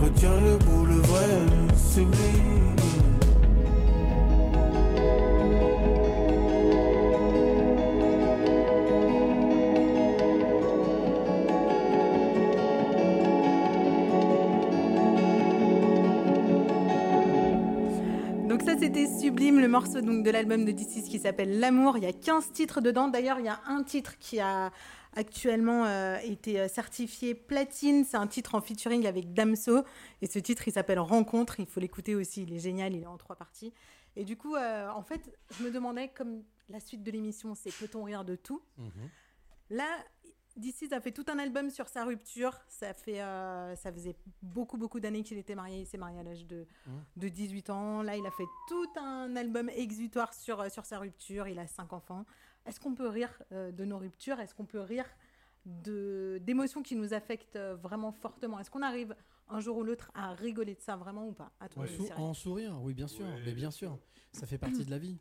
Retiens 0.03 0.41
le 0.41 0.57
beau, 0.65 0.85
le 0.87 1.01
vrai, 1.01 1.29
le 1.47 1.77
sublime. 1.77 2.70
Morceau 19.71 20.01
donc 20.01 20.25
de 20.25 20.31
l'album 20.31 20.65
de 20.65 20.73
DC's 20.73 21.09
qui 21.09 21.19
s'appelle 21.19 21.61
L'amour. 21.61 21.97
Il 21.97 22.03
y 22.03 22.07
a 22.07 22.13
15 22.13 22.53
titres 22.53 22.81
dedans. 22.81 23.09
D'ailleurs, 23.09 23.39
il 23.39 23.47
y 23.47 23.49
a 23.49 23.61
un 23.67 23.83
titre 23.83 24.19
qui 24.19 24.41
a 24.41 24.73
actuellement 25.17 25.87
euh, 25.87 26.19
été 26.19 26.61
euh, 26.61 26.69
certifié 26.69 27.35
platine. 27.35 28.05
C'est 28.05 28.17
un 28.17 28.27
titre 28.27 28.55
en 28.55 28.61
featuring 28.61 29.07
avec 29.07 29.33
Damso. 29.33 29.85
Et 30.23 30.27
ce 30.27 30.39
titre, 30.39 30.67
il 30.67 30.73
s'appelle 30.73 30.99
Rencontre. 30.99 31.61
Il 31.61 31.67
faut 31.67 31.81
l'écouter 31.81 32.15
aussi. 32.15 32.43
Il 32.43 32.53
est 32.53 32.59
génial. 32.59 32.95
Il 32.95 33.03
est 33.03 33.07
en 33.07 33.17
trois 33.17 33.37
parties. 33.37 33.73
Et 34.17 34.25
du 34.25 34.37
coup, 34.37 34.57
euh, 34.57 34.89
en 34.91 35.03
fait, 35.03 35.31
je 35.57 35.65
me 35.65 35.71
demandais, 35.71 36.09
comme 36.09 36.43
la 36.69 36.81
suite 36.81 37.03
de 37.03 37.11
l'émission, 37.11 37.55
c'est 37.55 37.73
peut-on 37.73 38.03
rire 38.03 38.25
de 38.25 38.37
tout? 38.37 38.61
Là, 39.71 39.87
d'ici, 40.57 40.89
a 40.93 41.01
fait 41.01 41.13
tout 41.13 41.25
un 41.29 41.39
album 41.39 41.71
sur 41.71 41.89
sa 41.89 42.05
rupture. 42.05 42.59
Ça, 42.69 42.93
fait, 42.93 43.21
euh, 43.23 43.75
ça 43.77 43.93
faisait 43.93 44.17
beaucoup, 44.43 44.77
beaucoup 44.77 45.01
d'années 45.01 45.23
qu'il 45.23 45.39
était 45.39 45.55
marié. 45.55 45.81
Il 45.81 45.87
s'est 45.87 45.99
marié 45.99 46.19
à 46.21 46.23
l'âge 46.23 46.47
de, 46.47 46.67
de 47.17 47.29
18 47.29 47.71
ans. 47.71 48.03
Là, 48.03 48.17
il 48.17 48.27
a 48.27 48.31
fait 48.31 48.47
tout 48.69 48.89
un 48.99 49.35
album 49.37 49.69
exutoire 49.71 50.35
sur, 50.35 50.61
euh, 50.61 50.69
sur 50.69 50.85
sa 50.87 50.99
rupture. 50.99 51.49
Il 51.49 51.59
a 51.59 51.67
cinq 51.67 51.93
enfants. 51.93 52.25
Est-ce 52.67 52.79
qu'on 52.81 52.95
peut 52.95 53.09
rire 53.09 53.43
euh, 53.53 53.73
de 53.73 53.85
nos 53.85 53.99
ruptures? 53.99 54.39
Est-ce 54.41 54.55
qu'on 54.55 54.67
peut 54.67 54.81
rire 54.81 55.07
de- 55.67 56.39
d'émotions 56.43 56.83
qui 56.83 56.97
nous 56.97 57.13
affectent 57.15 57.59
vraiment 57.59 58.13
fortement? 58.13 58.59
Est-ce 58.59 58.71
qu'on 58.71 58.83
arrive 58.83 59.15
un 59.49 59.61
jour 59.61 59.77
ou 59.79 59.83
l'autre 59.83 60.11
à 60.15 60.33
rigoler 60.33 60.75
de 60.75 60.81
ça 60.81 60.97
vraiment 60.97 61.27
ou 61.27 61.33
pas? 61.33 61.53
À 61.61 61.69
en 62.21 62.35
sourire, 62.35 62.79
oui, 62.83 62.95
bien 62.95 63.07
sûr, 63.09 63.27
mais 63.45 63.53
bien 63.55 63.71
sûr. 63.71 63.99
Ça 64.33 64.47
fait 64.47 64.59
partie 64.59 64.85
de 64.85 64.91
la 64.91 64.99
vie. 64.99 65.19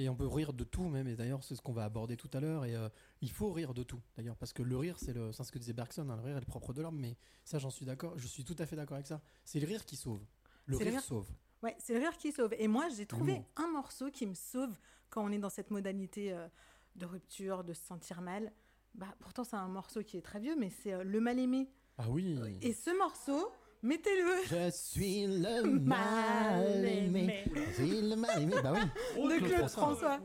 Et 0.00 0.08
on 0.08 0.16
peut 0.16 0.26
rire 0.26 0.54
de 0.54 0.64
tout 0.64 0.84
même, 0.88 1.06
et 1.08 1.14
d'ailleurs 1.14 1.44
c'est 1.44 1.54
ce 1.54 1.60
qu'on 1.60 1.74
va 1.74 1.84
aborder 1.84 2.16
tout 2.16 2.30
à 2.32 2.40
l'heure, 2.40 2.64
et 2.64 2.74
euh, 2.74 2.88
il 3.20 3.30
faut 3.30 3.52
rire 3.52 3.74
de 3.74 3.82
tout 3.82 4.00
d'ailleurs, 4.16 4.34
parce 4.38 4.54
que 4.54 4.62
le 4.62 4.74
rire 4.78 4.98
c'est 4.98 5.12
le- 5.12 5.30
c'est 5.32 5.44
ce 5.44 5.52
que 5.52 5.58
disait 5.58 5.74
Bergson, 5.74 6.08
hein, 6.08 6.16
le 6.16 6.22
rire 6.22 6.36
est 6.38 6.40
le 6.40 6.46
propre 6.46 6.72
de 6.72 6.80
l'homme, 6.80 6.98
mais 6.98 7.18
ça 7.44 7.58
j'en 7.58 7.68
suis 7.68 7.84
d'accord, 7.84 8.16
je 8.16 8.26
suis 8.26 8.42
tout 8.42 8.56
à 8.58 8.64
fait 8.64 8.76
d'accord 8.76 8.94
avec 8.94 9.06
ça. 9.06 9.20
C'est 9.44 9.60
le 9.60 9.66
rire 9.66 9.84
qui 9.84 9.96
sauve. 9.96 10.24
Le 10.64 10.78
rire, 10.78 11.02
sauve. 11.02 11.28
Ouais, 11.62 11.76
c'est 11.78 11.92
le 11.92 11.98
rire 12.00 12.16
qui 12.16 12.32
sauve. 12.32 12.54
Et 12.58 12.66
moi, 12.66 12.88
j'ai 12.96 13.04
trouvé 13.04 13.42
un 13.56 13.68
morceau 13.68 14.10
qui 14.10 14.24
me 14.26 14.32
sauve 14.34 14.74
quand 15.10 15.22
on 15.22 15.30
est 15.32 15.38
dans 15.38 15.50
cette 15.50 15.70
modalité 15.70 16.32
euh, 16.32 16.48
de 16.96 17.04
rupture, 17.04 17.62
de 17.64 17.74
se 17.74 17.84
sentir 17.84 18.22
mal. 18.22 18.52
Bah, 18.94 19.14
pourtant, 19.18 19.44
c'est 19.44 19.56
un 19.56 19.68
morceau 19.68 20.02
qui 20.02 20.16
est 20.16 20.22
très 20.22 20.40
vieux, 20.40 20.56
mais 20.56 20.70
c'est 20.70 20.94
euh, 20.94 21.02
Le 21.04 21.20
Mal 21.20 21.38
Aimé. 21.38 21.68
Ah 21.98 22.08
oui. 22.08 22.38
Et 22.62 22.72
ce 22.72 22.96
morceau, 22.96 23.50
mettez-le. 23.82 24.46
Je 24.48 24.70
suis 24.70 25.26
le 25.26 25.78
mal 25.80 26.84
aimé. 26.86 27.44
Je 27.54 27.72
suis 27.82 28.00
le 28.02 28.16
mal 28.16 28.42
aimé, 28.42 28.54
bah 28.62 28.72
oui. 28.74 29.22
de 29.22 29.38
Claude 29.38 29.68
François. 29.68 30.18
François. 30.18 30.20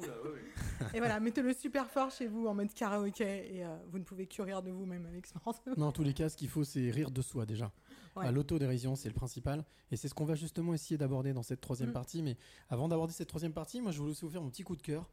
Et 0.94 1.00
voilà, 1.00 1.20
mettez-le 1.20 1.54
super 1.54 1.90
fort 1.90 2.12
chez 2.12 2.28
vous 2.28 2.48
en 2.48 2.54
mode 2.54 2.74
karaoké 2.74 3.56
et 3.56 3.66
euh, 3.66 3.76
vous 3.90 4.00
ne 4.00 4.04
pouvez 4.04 4.28
que 4.28 4.42
rire 4.42 4.62
de 4.62 4.72
vous-même 4.72 5.06
avec 5.06 5.26
ce 5.26 5.34
morceau. 5.46 5.62
Non, 5.78 5.88
en 5.88 5.92
tous 5.92 6.04
les 6.04 6.14
cas, 6.14 6.30
ce 6.30 6.36
qu'il 6.38 6.50
faut, 6.50 6.64
c'est 6.64 6.90
rire 6.92 7.12
de 7.12 7.22
soi 7.22 7.46
déjà. 7.46 7.72
Ouais. 8.16 8.32
L'autodérision, 8.32 8.96
c'est 8.96 9.10
le 9.10 9.14
principal. 9.16 9.66
Et 9.92 9.98
c'est 9.98 10.08
ce 10.08 10.14
qu'on 10.14 10.26
va 10.26 10.36
justement 10.36 10.74
essayer 10.74 10.98
d'aborder 10.98 11.34
dans 11.34 11.44
cette 11.44 11.62
troisième 11.62 11.90
Mm. 11.90 11.94
partie. 11.94 12.24
Mais 12.24 12.38
avant 12.70 12.88
d'aborder 12.88 13.14
cette 13.14 13.28
troisième 13.30 13.54
partie, 13.54 13.82
moi, 13.82 13.92
je 13.92 14.00
voulais 14.00 14.12
aussi 14.12 14.24
vous 14.26 14.32
faire 14.32 14.42
mon 14.42 14.50
petit 14.50 14.64
coup 14.64 14.76
de 14.76 14.82
cœur. 14.82 15.10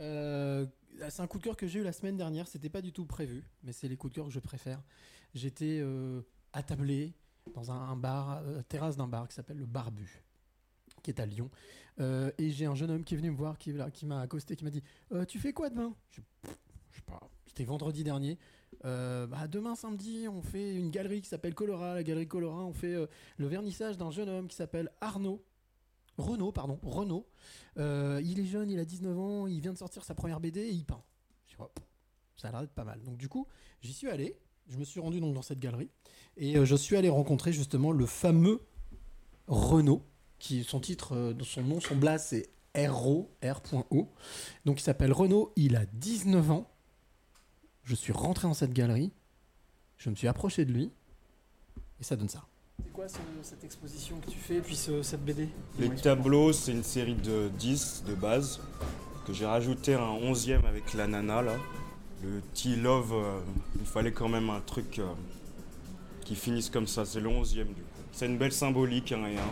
Euh, 0.00 0.66
c'est 1.08 1.22
un 1.22 1.26
coup 1.26 1.38
de 1.38 1.44
cœur 1.44 1.56
que 1.56 1.66
j'ai 1.66 1.80
eu 1.80 1.84
la 1.84 1.92
semaine 1.92 2.16
dernière. 2.16 2.46
C'était 2.48 2.68
pas 2.68 2.82
du 2.82 2.92
tout 2.92 3.06
prévu, 3.06 3.44
mais 3.62 3.72
c'est 3.72 3.88
les 3.88 3.96
coups 3.96 4.12
de 4.12 4.16
cœur 4.16 4.26
que 4.26 4.32
je 4.32 4.40
préfère. 4.40 4.82
J'étais 5.34 5.78
euh, 5.80 6.20
attablé 6.52 7.14
dans 7.52 7.70
un, 7.70 7.96
bar, 7.96 8.42
euh, 8.44 8.62
terrasse 8.68 8.96
d'un 8.96 9.08
bar 9.08 9.28
qui 9.28 9.34
s'appelle 9.34 9.58
le 9.58 9.66
Barbu 9.66 10.22
qui 11.02 11.10
est 11.10 11.20
à 11.20 11.26
Lyon. 11.26 11.50
Euh, 12.00 12.30
et 12.38 12.50
j'ai 12.50 12.64
un 12.64 12.74
jeune 12.74 12.90
homme 12.90 13.04
qui 13.04 13.14
est 13.14 13.16
venu 13.16 13.30
me 13.30 13.36
voir, 13.36 13.58
qui, 13.58 13.72
m'a 13.72 14.20
accosté, 14.20 14.56
qui 14.56 14.64
m'a 14.64 14.70
dit 14.70 14.82
Euh, 15.12 15.26
Tu 15.26 15.38
fais 15.38 15.52
quoi 15.52 15.68
demain? 15.68 15.94
Je 16.10 16.22
je 16.90 16.96
sais 16.96 17.02
pas, 17.02 17.20
c'était 17.46 17.64
vendredi 17.64 18.04
dernier. 18.04 18.38
Bah, 18.82 19.48
demain 19.48 19.74
samedi, 19.74 20.26
on 20.28 20.42
fait 20.42 20.76
une 20.76 20.90
galerie 20.90 21.22
qui 21.22 21.28
s'appelle 21.28 21.54
Colora, 21.54 21.94
la 21.94 22.02
galerie 22.02 22.28
Colora. 22.28 22.64
On 22.64 22.72
fait 22.72 22.94
le 23.36 23.46
vernissage 23.46 23.96
d'un 23.98 24.10
jeune 24.10 24.28
homme 24.28 24.46
qui 24.46 24.56
s'appelle 24.56 24.90
Arnaud. 25.00 25.42
Renaud, 26.16 26.52
pardon, 26.52 26.78
Renaud. 26.82 27.26
Il 27.76 28.38
est 28.38 28.46
jeune, 28.46 28.70
il 28.70 28.78
a 28.78 28.84
19 28.84 29.18
ans, 29.18 29.46
il 29.48 29.60
vient 29.60 29.72
de 29.72 29.78
sortir 29.78 30.04
sa 30.04 30.14
première 30.14 30.38
BD 30.38 30.60
et 30.60 30.70
il 30.70 30.84
peint. 30.84 31.02
Oh, 31.58 31.70
ça 32.36 32.48
a 32.48 32.50
l'air 32.52 32.60
d'être 32.60 32.74
pas 32.74 32.84
mal. 32.84 33.02
Donc 33.02 33.16
du 33.16 33.28
coup, 33.28 33.46
j'y 33.80 33.92
suis 33.92 34.08
allé. 34.08 34.38
Je 34.68 34.78
me 34.78 34.84
suis 34.84 35.00
rendu 35.00 35.20
donc 35.20 35.34
dans 35.34 35.42
cette 35.42 35.60
galerie 35.60 35.90
et 36.36 36.56
euh, 36.56 36.64
je 36.64 36.74
suis 36.74 36.96
allé 36.96 37.08
rencontrer 37.08 37.52
justement 37.52 37.92
le 37.92 38.06
fameux 38.06 38.60
Renaud, 39.46 40.02
qui 40.38 40.64
son 40.64 40.80
titre, 40.80 41.14
euh, 41.14 41.34
son 41.42 41.62
nom, 41.62 41.80
son 41.80 41.96
blase, 41.96 42.26
c'est 42.28 42.48
RO, 42.88 43.30
R.O. 43.42 44.12
Donc 44.64 44.80
il 44.80 44.82
s'appelle 44.82 45.12
Renaud, 45.12 45.52
il 45.56 45.76
a 45.76 45.86
19 45.86 46.50
ans. 46.50 46.70
Je 47.82 47.94
suis 47.94 48.12
rentré 48.12 48.48
dans 48.48 48.54
cette 48.54 48.72
galerie, 48.72 49.12
je 49.98 50.08
me 50.08 50.14
suis 50.14 50.28
approché 50.28 50.64
de 50.64 50.72
lui 50.72 50.90
et 52.00 52.04
ça 52.04 52.16
donne 52.16 52.30
ça. 52.30 52.46
C'est 52.82 52.92
quoi 52.92 53.06
cette 53.42 53.62
exposition 53.62 54.18
que 54.18 54.30
tu 54.30 54.38
fais, 54.38 54.60
puis 54.60 54.74
cette 54.74 55.24
BD 55.24 55.48
Les 55.78 55.90
tableaux, 55.90 56.52
c'est 56.52 56.72
une 56.72 56.82
série 56.82 57.14
de 57.14 57.50
10 57.58 58.04
de 58.08 58.14
base 58.14 58.60
que 59.26 59.32
j'ai 59.32 59.46
rajouté 59.46 59.94
un 59.94 60.00
11e 60.00 60.64
avec 60.64 60.94
la 60.94 61.06
nana 61.06 61.42
là. 61.42 61.56
Le 62.22 62.40
T-Love, 62.54 63.12
euh, 63.12 63.40
il 63.80 63.86
fallait 63.86 64.12
quand 64.12 64.28
même 64.28 64.48
un 64.50 64.60
truc 64.60 64.98
euh, 64.98 65.04
qui 66.24 66.34
finisse 66.36 66.70
comme 66.70 66.86
ça, 66.86 67.04
c'est 67.04 67.20
le 67.20 67.28
11e 67.28 67.66
du 67.66 67.82
coup. 67.82 68.02
C'est 68.12 68.26
une 68.26 68.38
belle 68.38 68.52
symbolique, 68.52 69.12
un 69.12 69.26
et 69.26 69.36
un, 69.36 69.42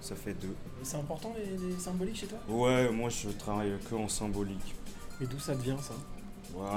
ça 0.00 0.14
fait 0.14 0.34
deux. 0.34 0.54
C'est 0.82 0.96
important 0.96 1.34
les, 1.38 1.56
les 1.68 1.78
symboliques 1.78 2.16
chez 2.16 2.26
toi? 2.26 2.38
Ouais, 2.48 2.90
moi 2.90 3.08
je 3.08 3.28
travaille 3.30 3.72
que 3.88 3.94
en 3.94 4.08
symbolique. 4.08 4.74
Et 5.20 5.26
d'où 5.26 5.38
ça 5.38 5.54
te 5.54 5.62
vient 5.62 5.78
ça 5.78 5.94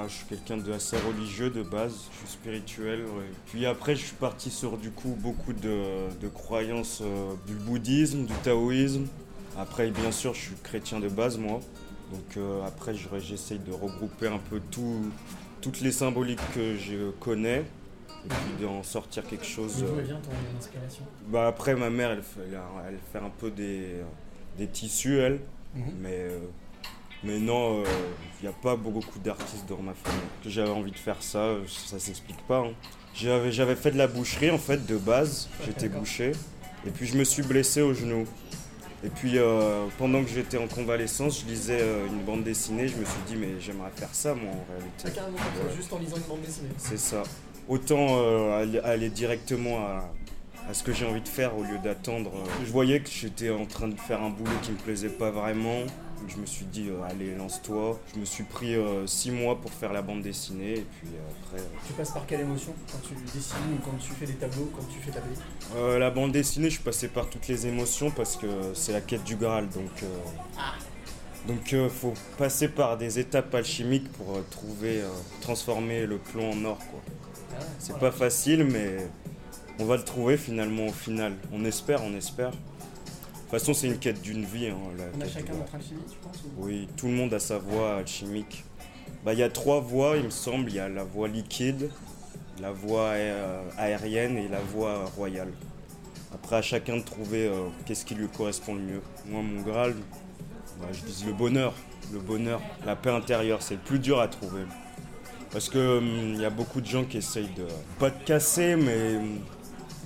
je 0.08 0.14
suis 0.14 0.26
quelqu'un 0.26 0.58
de 0.58 0.72
assez 0.72 0.98
religieux 0.98 1.50
de 1.50 1.64
base, 1.64 1.94
je 2.12 2.18
suis 2.20 2.28
spirituel. 2.28 3.02
ouais. 3.02 3.32
Puis 3.48 3.66
après, 3.66 3.96
je 3.96 4.06
suis 4.06 4.16
parti 4.16 4.52
sur 4.52 4.78
du 4.78 4.92
coup 4.92 5.16
beaucoup 5.20 5.54
de, 5.54 6.08
de 6.22 6.28
croyances 6.28 7.00
euh, 7.02 7.34
du 7.48 7.56
bouddhisme, 7.56 8.26
du 8.26 8.34
taoïsme. 8.44 9.06
Après, 9.58 9.90
bien 9.92 10.12
sûr, 10.12 10.34
je 10.34 10.42
suis 10.42 10.56
chrétien 10.64 11.00
de 11.00 11.10
base, 11.10 11.38
moi. 11.38 11.60
Donc 12.12 12.38
euh, 12.38 12.66
après, 12.66 12.94
je- 12.94 13.08
j'essaye 13.20 13.60
de 13.60 13.72
regrouper 13.72 14.28
un 14.28 14.38
peu 14.38 14.60
tout, 14.72 15.06
toutes 15.62 15.82
les 15.82 15.92
symboliques 15.92 16.40
que 16.54 16.76
je 16.78 17.12
connais 17.20 17.60
et 18.26 18.28
puis 18.30 18.66
d'en 18.66 18.84
sortir 18.84 19.26
quelque 19.26 19.46
chose. 19.46 19.78
D'où 19.78 19.86
euh, 19.98 20.02
vient 20.02 20.20
ton 20.20 20.32
inspiration? 20.58 21.04
bah 21.28 21.48
après 21.48 21.76
ma 21.76 21.90
mère 21.90 22.12
elle 22.12 22.22
fait, 22.24 22.42
elle, 22.48 22.60
elle 22.90 23.00
fait 23.12 23.26
un 23.26 23.32
peu 23.40 23.50
des, 23.50 23.88
des 24.58 24.68
tissus 24.68 25.18
elle, 25.20 25.40
Mhm. 25.74 25.84
mais, 26.02 26.10
euh, 26.18 26.40
mais 27.24 27.40
non, 27.40 27.82
il 28.42 28.44
n'y 28.46 28.50
a 28.50 28.58
pas 28.62 28.76
beaucoup 28.76 29.20
d'artistes 29.20 29.66
dans 29.70 29.82
ma 29.82 29.94
famille. 29.94 30.20
Que 30.44 30.50
j'avais 30.50 30.70
envie 30.70 30.92
de 30.92 30.98
faire 30.98 31.24
ça, 31.24 31.54
ça 31.68 31.98
s'explique 31.98 32.46
pas. 32.46 32.60
hein. 32.60 32.72
J'avais, 33.16 33.76
fait 33.76 33.92
de 33.92 33.98
la 33.98 34.08
boucherie 34.08 34.52
en 34.52 34.58
fait 34.58 34.86
de 34.86 34.98
base, 34.98 35.48
j'étais 35.66 35.88
boucher, 35.90 36.34
et 36.86 36.90
puis 36.92 37.06
je 37.08 37.18
me 37.18 37.24
suis 37.24 37.42
blessé 37.44 37.82
au 37.82 37.94
genou. 37.94 38.26
Et 39.04 39.10
puis 39.10 39.38
euh, 39.38 39.88
pendant 39.98 40.24
que 40.24 40.30
j'étais 40.30 40.58
en 40.58 40.68
convalescence, 40.68 41.42
je 41.42 41.46
lisais 41.48 41.80
euh, 41.82 42.06
une 42.08 42.22
bande 42.24 42.44
dessinée, 42.44 42.88
je 42.88 42.96
me 42.98 43.04
suis 43.06 43.20
dit 43.28 43.36
mais 43.36 43.60
j'aimerais 43.60 43.90
faire 43.96 44.14
ça 44.14 44.36
moi 44.36 44.52
en 44.52 44.72
réalité. 44.72 45.04
Ah, 45.06 45.10
carrément 45.10 45.38
comme 45.38 45.46
ça, 45.62 45.68
Ouais. 45.70 45.76
juste 45.76 45.94
en 45.94 45.98
lisant 46.00 46.18
une 46.18 46.24
bande 46.24 46.42
dessinée. 46.42 46.70
C'est 46.78 47.00
ça. 47.00 47.24
Autant 47.68 48.08
euh, 48.20 48.80
aller, 48.84 49.10
directement 49.10 49.78
à, 49.80 50.12
à 50.70 50.74
ce 50.74 50.84
que 50.84 50.94
j'ai 50.94 51.06
envie 51.06 51.22
de 51.22 51.28
faire 51.28 51.58
au 51.58 51.64
lieu 51.64 51.78
d'attendre. 51.84 52.32
Je 52.64 52.72
voyais 52.72 53.00
que 53.00 53.10
j'étais 53.10 53.50
en 53.50 53.66
train 53.66 53.88
de 53.88 54.00
faire 54.00 54.22
un 54.22 54.30
boulot 54.30 54.52
qui 54.62 54.72
me 54.72 54.78
plaisait 54.78 55.10
pas 55.10 55.32
vraiment. 55.32 55.80
Je 56.28 56.38
me 56.38 56.46
suis 56.46 56.66
dit, 56.66 56.90
euh, 56.90 57.04
allez, 57.10 57.36
lance-toi. 57.36 58.00
Je 58.14 58.20
me 58.20 58.26
suis 58.26 58.44
pris 58.44 58.76
euh, 58.76 59.06
six 59.08 59.32
mois 59.32 59.60
pour 59.60 59.72
faire 59.72 59.92
la 59.94 60.02
bande 60.02 60.22
dessinée. 60.22 60.74
Et 60.74 60.86
puis 61.00 61.10
euh, 61.16 61.54
après. 61.54 61.64
Tu 61.86 61.94
passes 61.94 62.12
par 62.12 62.26
quelle 62.26 62.42
émotion 62.42 62.74
quand 62.92 63.00
tu 63.08 63.14
dessines 63.34 63.58
ou 63.74 63.84
quand 63.84 63.98
tu 63.98 64.12
fais 64.12 64.26
des 64.26 64.36
tableaux, 64.36 64.72
quand 64.76 64.86
tu 64.88 65.00
fais 65.00 65.12
ta 65.12 65.20
BD 65.20 65.36
euh, 65.76 66.00
la 66.00 66.10
bande 66.10 66.32
dessinée, 66.32 66.70
je 66.70 66.76
suis 66.76 66.84
passé 66.84 67.08
par 67.08 67.30
toutes 67.30 67.48
les 67.48 67.68
émotions 67.68 68.12
parce 68.12 68.36
que 68.36 68.48
c'est 68.74 68.92
la 68.94 69.02
quête 69.02 69.24
du 69.24 69.36
Graal. 69.36 69.70
Donc, 69.70 70.04
euh, 70.04 70.08
donc 71.48 71.74
euh, 71.74 71.90
faut 71.90 72.14
passer 72.38 72.68
par 72.68 72.98
des 72.98 73.20
étapes 73.20 73.54
alchimiques 73.56 74.12
pour 74.14 74.40
trouver, 74.50 75.02
transformer 75.42 76.06
le 76.06 76.18
plomb 76.18 76.52
en 76.52 76.66
or. 76.66 76.78
quoi. 76.78 77.00
C'est 77.80 77.98
pas 78.00 78.12
facile, 78.12 78.64
mais 78.64 78.98
on 79.80 79.86
va 79.86 79.98
le 79.98 80.04
trouver 80.04 80.38
finalement 80.38 80.88
au 80.88 80.92
final. 80.92 81.34
On 81.52 81.66
espère, 81.66 82.04
on 82.04 82.16
espère. 82.16 82.52
De 83.52 83.58
toute 83.58 83.66
façon, 83.66 83.74
c'est 83.74 83.88
une 83.88 83.98
quête 84.00 84.22
d'une 84.22 84.46
vie. 84.46 84.68
hein, 84.68 84.78
la 84.98 85.04
On 85.18 85.22
a 85.22 85.28
chacun 85.28 85.54
notre 85.54 85.76
alchimie, 85.76 86.00
tu 86.10 86.18
penses 86.20 86.38
ou- 86.58 86.64
Oui, 86.66 86.88
tout 86.96 87.08
le 87.08 87.14
monde 87.14 87.34
a 87.34 87.40
sa 87.40 87.58
voix 87.58 87.96
alchimique. 87.98 88.64
Bah, 89.26 89.34
il 89.34 89.40
y 89.40 89.44
a 89.44 89.50
trois 89.50 89.82
voix, 89.82 90.16
il 90.16 90.24
me 90.24 90.30
semble. 90.30 90.70
Il 90.70 90.76
y 90.76 90.80
a 90.80 90.88
la 90.88 91.04
voix 91.04 91.28
liquide, 91.28 91.90
la 92.62 92.72
voix 92.72 93.10
euh, 93.10 93.62
aérienne 93.78 94.38
et 94.38 94.48
la 94.48 94.62
voix 94.62 95.04
royale. 95.18 95.52
Après, 96.34 96.56
à 96.56 96.62
chacun 96.62 96.96
de 96.96 97.02
trouver 97.02 97.48
euh, 97.48 97.68
qu'est-ce 97.86 98.06
qui 98.06 98.16
lui 98.16 98.30
correspond 98.30 98.74
le 98.76 98.82
mieux. 98.82 99.02
Moi, 99.28 99.42
mon 99.42 99.62
Graal, 99.62 99.96
bah, 100.80 100.88
je 100.94 101.02
dis 101.12 101.26
le 101.26 101.34
bonheur. 101.34 101.74
Le 102.14 102.20
bonheur, 102.20 102.62
la 102.86 102.96
paix 102.96 103.10
intérieure, 103.12 103.62
c'est 103.62 103.76
le 103.76 103.80
plus 103.82 104.00
dur 104.00 104.22
à 104.22 104.30
trouver. 104.30 104.64
Parce 105.52 105.68
que 105.68 105.98
hum, 105.98 106.34
il 106.36 106.40
y 106.40 106.46
a 106.46 106.50
beaucoup 106.50 106.80
de 106.80 106.86
gens 106.88 107.04
qui 107.04 107.18
essayent 107.18 107.50
de. 107.58 107.68
pas 108.00 108.10
de 108.12 108.24
casser, 108.24 108.78
mais 108.78 109.18
hum, 109.18 109.40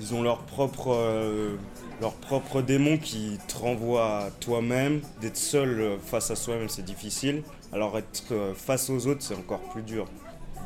ils 0.02 0.16
ont 0.16 0.24
leur 0.24 0.40
propre. 0.40 0.94
euh, 0.96 1.56
leur 2.02 2.14
propre 2.14 2.62
démon 2.62 2.98
qui 2.98 3.38
te 3.48 3.58
renvoie 3.58 4.18
à 4.26 4.32
toi-même. 4.32 5.02
D'être 5.22 5.38
seul 5.38 5.80
euh, 5.80 5.98
face 6.00 6.32
à 6.32 6.36
soi-même, 6.36 6.70
c'est 6.70 6.86
difficile. 6.86 7.44
Alors 7.72 7.98
être 7.98 8.32
euh, 8.32 8.54
face 8.54 8.90
aux 8.90 9.08
autres, 9.08 9.22
c'est 9.22 9.36
encore 9.36 9.62
plus 9.70 9.82
dur. 9.84 10.06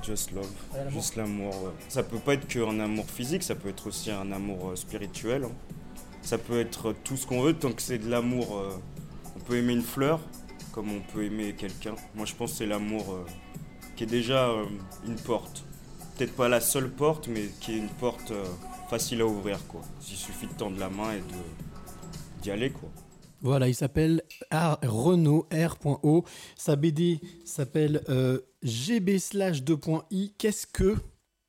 Just 0.03 0.31
love, 0.31 0.47
juste 0.91 1.17
l'amour. 1.17 1.53
ouais. 1.63 1.71
Ça 1.89 2.03
peut 2.03 2.19
pas 2.19 2.33
être 2.35 2.47
qu'un 2.47 2.79
amour 2.79 3.05
physique, 3.09 3.43
ça 3.43 3.55
peut 3.55 3.69
être 3.69 3.87
aussi 3.87 4.09
un 4.11 4.31
amour 4.31 4.69
euh, 4.71 4.75
spirituel. 4.75 5.43
hein. 5.43 5.51
Ça 6.21 6.37
peut 6.37 6.59
être 6.59 6.93
tout 7.03 7.17
ce 7.17 7.25
qu'on 7.27 7.41
veut 7.41 7.53
tant 7.53 7.71
que 7.71 7.81
c'est 7.81 7.97
de 7.97 8.09
l'amour. 8.09 8.57
euh, 8.57 8.69
on 9.35 9.39
peut 9.41 9.57
aimer 9.57 9.73
une 9.73 9.81
fleur 9.83 10.19
comme 10.71 10.91
on 10.91 11.01
peut 11.13 11.23
aimer 11.25 11.53
quelqu'un. 11.53 11.95
Moi, 12.15 12.25
je 12.25 12.33
pense 12.35 12.51
que 12.51 12.57
c'est 12.59 12.65
l'amour 12.65 13.11
euh, 13.13 13.25
qui 13.95 14.03
est 14.03 14.07
déjà 14.07 14.47
euh, 14.49 14.63
une 15.05 15.15
porte. 15.15 15.63
Peut-être 16.17 16.35
pas 16.35 16.47
la 16.47 16.61
seule 16.61 16.89
porte, 16.89 17.27
mais 17.27 17.49
qui 17.59 17.73
est 17.73 17.77
une 17.77 17.89
porte 17.89 18.31
euh, 18.31 18.43
facile 18.89 19.21
à 19.21 19.25
ouvrir. 19.27 19.65
quoi. 19.67 19.81
Il 20.09 20.15
suffit 20.15 20.47
de 20.47 20.53
tendre 20.53 20.77
la 20.79 20.89
main 20.89 21.13
et 21.13 21.21
d'y 22.41 22.51
aller. 22.51 22.71
quoi. 22.71 22.89
Voilà, 23.41 23.67
il 23.69 23.75
s'appelle 23.75 24.21
R- 24.51 24.77
Renaud 24.85 25.47
R.O. 25.51 26.25
Sa 26.57 26.75
BD 26.75 27.21
s'appelle 27.45 28.03
euh, 28.09 28.39
GB 28.63 29.19
slash 29.19 29.63
2.i. 29.63 30.33
Qu'est-ce 30.37 30.67
que 30.67 30.95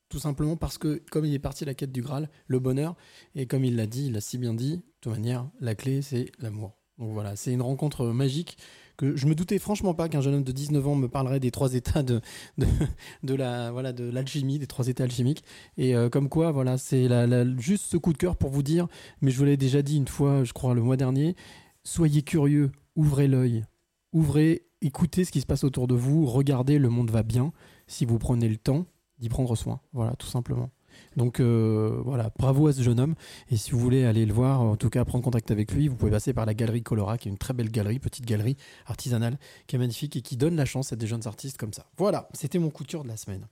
Tout 0.09 0.21
simplement 0.21 0.57
parce 0.57 0.79
que, 0.79 1.03
comme 1.11 1.25
il 1.25 1.35
est 1.35 1.39
parti 1.41 1.65
la 1.65 1.75
quête 1.75 1.91
du 1.93 2.03
Graal, 2.03 2.29
le 2.47 2.59
bonheur, 2.61 2.95
et 3.35 3.47
comme 3.47 3.65
il 3.65 3.75
l'a 3.77 3.87
dit, 3.87 4.07
il 4.07 4.13
l'a 4.13 4.21
si 4.21 4.39
bien 4.39 4.55
dit, 4.55 4.77
de 4.77 4.83
toute 5.01 5.13
manière, 5.13 5.49
la 5.61 5.75
clé, 5.75 6.03
c'est 6.03 6.31
l'amour. 6.39 6.77
Donc 6.99 7.13
voilà, 7.13 7.35
c'est 7.35 7.53
une 7.53 7.63
rencontre 7.63 8.05
magique 8.07 8.59
que 9.01 9.17
je 9.17 9.27
me 9.27 9.35
doutais 9.35 9.59
franchement 9.59 9.95
pas 9.95 10.09
qu'un 10.09 10.21
jeune 10.21 10.35
homme 10.35 10.45
de 10.45 10.53
19 10.53 10.87
ans 10.87 10.95
me 10.95 11.09
parlerait 11.09 11.41
des 11.41 11.51
trois 11.51 11.73
états 11.75 12.03
de, 12.03 12.21
de, 13.23 13.35
la 13.35 13.73
voilà 13.73 13.93
de 13.93 14.05
l'alchimie, 14.11 14.59
des 14.59 14.67
trois 14.67 14.89
états 14.89 15.05
alchimiques. 15.05 15.43
Et 15.79 15.97
euh, 15.97 16.09
comme 16.11 16.29
quoi, 16.29 16.53
voilà, 16.53 16.77
c'est 16.79 17.09
la- 17.09 17.57
juste 17.59 17.87
ce 17.87 17.97
coup 17.97 18.13
de 18.13 18.19
cœur 18.19 18.37
pour 18.37 18.51
vous 18.51 18.63
dire, 18.63 18.87
mais 19.23 19.31
je 19.31 19.39
vous 19.39 19.45
l'ai 19.45 19.57
déjà 19.57 19.81
dit 19.83 19.97
une 19.97 20.09
fois, 20.09 20.45
je 20.45 20.53
crois, 20.53 20.75
le 20.75 20.83
mois 20.83 20.97
dernier, 20.99 21.35
soyez 21.83 22.23
curieux, 22.23 22.71
ouvrez 22.95 23.27
l'œil, 23.27 23.65
ouvrez, 24.13 24.67
écoutez 24.83 25.25
ce 25.25 25.33
qui 25.33 25.41
se 25.41 25.47
passe 25.47 25.65
autour 25.65 25.89
de 25.89 25.95
vous, 25.95 26.27
regardez, 26.27 26.79
le 26.79 26.91
monde 26.91 27.11
va 27.11 27.23
bien, 27.23 27.53
si 27.87 28.05
vous 28.05 28.19
prenez 28.19 28.49
le 28.49 28.57
temps 28.59 28.85
d'y 29.19 29.29
prendre 29.29 29.57
soin. 29.57 29.81
Voilà, 29.93 30.15
tout 30.17 30.27
simplement. 30.27 30.71
Donc 31.17 31.41
euh, 31.41 32.01
voilà, 32.05 32.31
bravo 32.39 32.69
à 32.69 32.73
ce 32.73 32.83
jeune 32.83 33.01
homme. 33.01 33.15
Et 33.51 33.57
si 33.57 33.73
vous 33.73 33.79
voulez 33.79 34.05
aller 34.05 34.25
le 34.27 34.33
voir, 34.33 34.61
en 34.61 34.77
tout 34.77 34.91
cas 34.91 35.05
prendre 35.05 35.25
contact 35.25 35.51
avec 35.51 35.73
lui, 35.73 35.89
vous 35.89 35.97
pouvez 35.97 36.11
passer 36.11 36.33
par 36.33 36.47
la 36.47 36.55
galerie 36.55 36.83
Colora, 36.83 37.19
qui 37.19 37.29
est 37.29 37.33
une 37.33 37.39
très 37.39 37.53
belle 37.53 37.71
galerie, 37.71 37.99
petite 37.99 38.25
galerie 38.27 38.57
artisanale, 38.87 39.39
qui 39.67 39.77
est 39.77 39.79
magnifique 39.79 40.17
et 40.17 40.23
qui 40.23 40.37
donne 40.37 40.57
la 40.57 40.65
chance 40.65 40.93
à 40.93 40.97
des 40.97 41.07
jeunes 41.07 41.27
artistes 41.27 41.57
comme 41.59 41.73
ça. 41.73 41.87
Voilà, 41.97 42.29
c'était 42.33 42.59
mon 42.59 42.71
coup 42.71 42.85
de 42.85 42.89
cœur 42.89 43.03
de 43.03 43.09
la 43.09 43.17
semaine. 43.17 43.47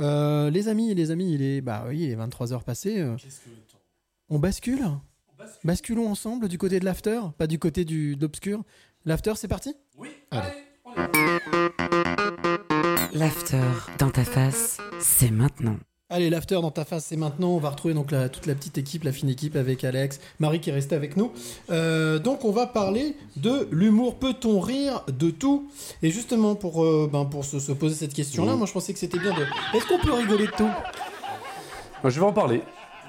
Euh, 0.00 0.50
les 0.50 0.68
amis, 0.68 0.94
les 0.94 1.10
amis, 1.10 1.32
il 1.32 1.42
est, 1.42 1.60
bah 1.60 1.84
oui, 1.88 2.02
il 2.04 2.10
est 2.10 2.16
23h 2.16 2.62
passé. 2.64 2.98
euh, 3.00 3.16
on 4.28 4.38
bascule? 4.38 4.82
Basculons 5.64 6.08
ensemble 6.10 6.48
du 6.48 6.58
côté 6.58 6.80
de 6.80 6.84
l'after, 6.84 7.20
pas 7.38 7.46
du 7.46 7.58
côté 7.58 7.84
du 7.84 8.16
d'obscur. 8.16 8.62
L'after, 9.04 9.34
c'est 9.36 9.48
parti? 9.48 9.74
Oui, 9.96 10.08
Allez. 10.30 10.48
L'after 13.12 13.62
dans 13.98 14.10
ta 14.10 14.24
face, 14.24 14.78
c'est 14.98 15.30
maintenant. 15.30 15.76
Allez, 16.08 16.30
l'after 16.30 16.54
dans 16.62 16.70
ta 16.70 16.84
face, 16.84 17.06
c'est 17.06 17.16
maintenant. 17.16 17.48
On 17.48 17.58
va 17.58 17.70
retrouver 17.70 17.92
donc 17.92 18.12
la- 18.12 18.28
toute 18.28 18.46
la 18.46 18.54
petite 18.54 18.78
équipe, 18.78 19.02
la 19.02 19.10
fine 19.10 19.28
équipe 19.28 19.56
avec 19.56 19.82
Alex, 19.82 20.20
Marie 20.38 20.60
qui 20.60 20.70
est 20.70 20.72
restée 20.72 20.94
avec 20.94 21.16
nous. 21.16 21.32
Euh, 21.70 22.20
donc, 22.20 22.44
on 22.44 22.52
va 22.52 22.68
parler 22.68 23.16
de 23.34 23.66
l'humour. 23.72 24.14
Peut-on 24.14 24.60
rire 24.60 25.02
de 25.08 25.30
tout? 25.30 25.68
Et 26.04 26.10
justement, 26.12 26.54
pour, 26.54 26.84
euh, 26.84 27.10
ben, 27.12 27.24
pour 27.24 27.44
se, 27.44 27.58
se 27.58 27.72
poser 27.72 27.96
cette 27.96 28.14
question-là, 28.14 28.54
moi 28.54 28.66
je 28.68 28.72
pensais 28.72 28.92
que 28.92 29.00
c'était 29.00 29.18
bien 29.18 29.34
de. 29.34 29.42
Est-ce 29.76 29.84
qu'on 29.86 29.98
peut 29.98 30.12
rigoler 30.12 30.46
de 30.46 30.52
tout? 30.52 30.70
Moi, 32.04 32.10
je 32.10 32.20
vais 32.20 32.26
en 32.26 32.32
parler. 32.32 32.62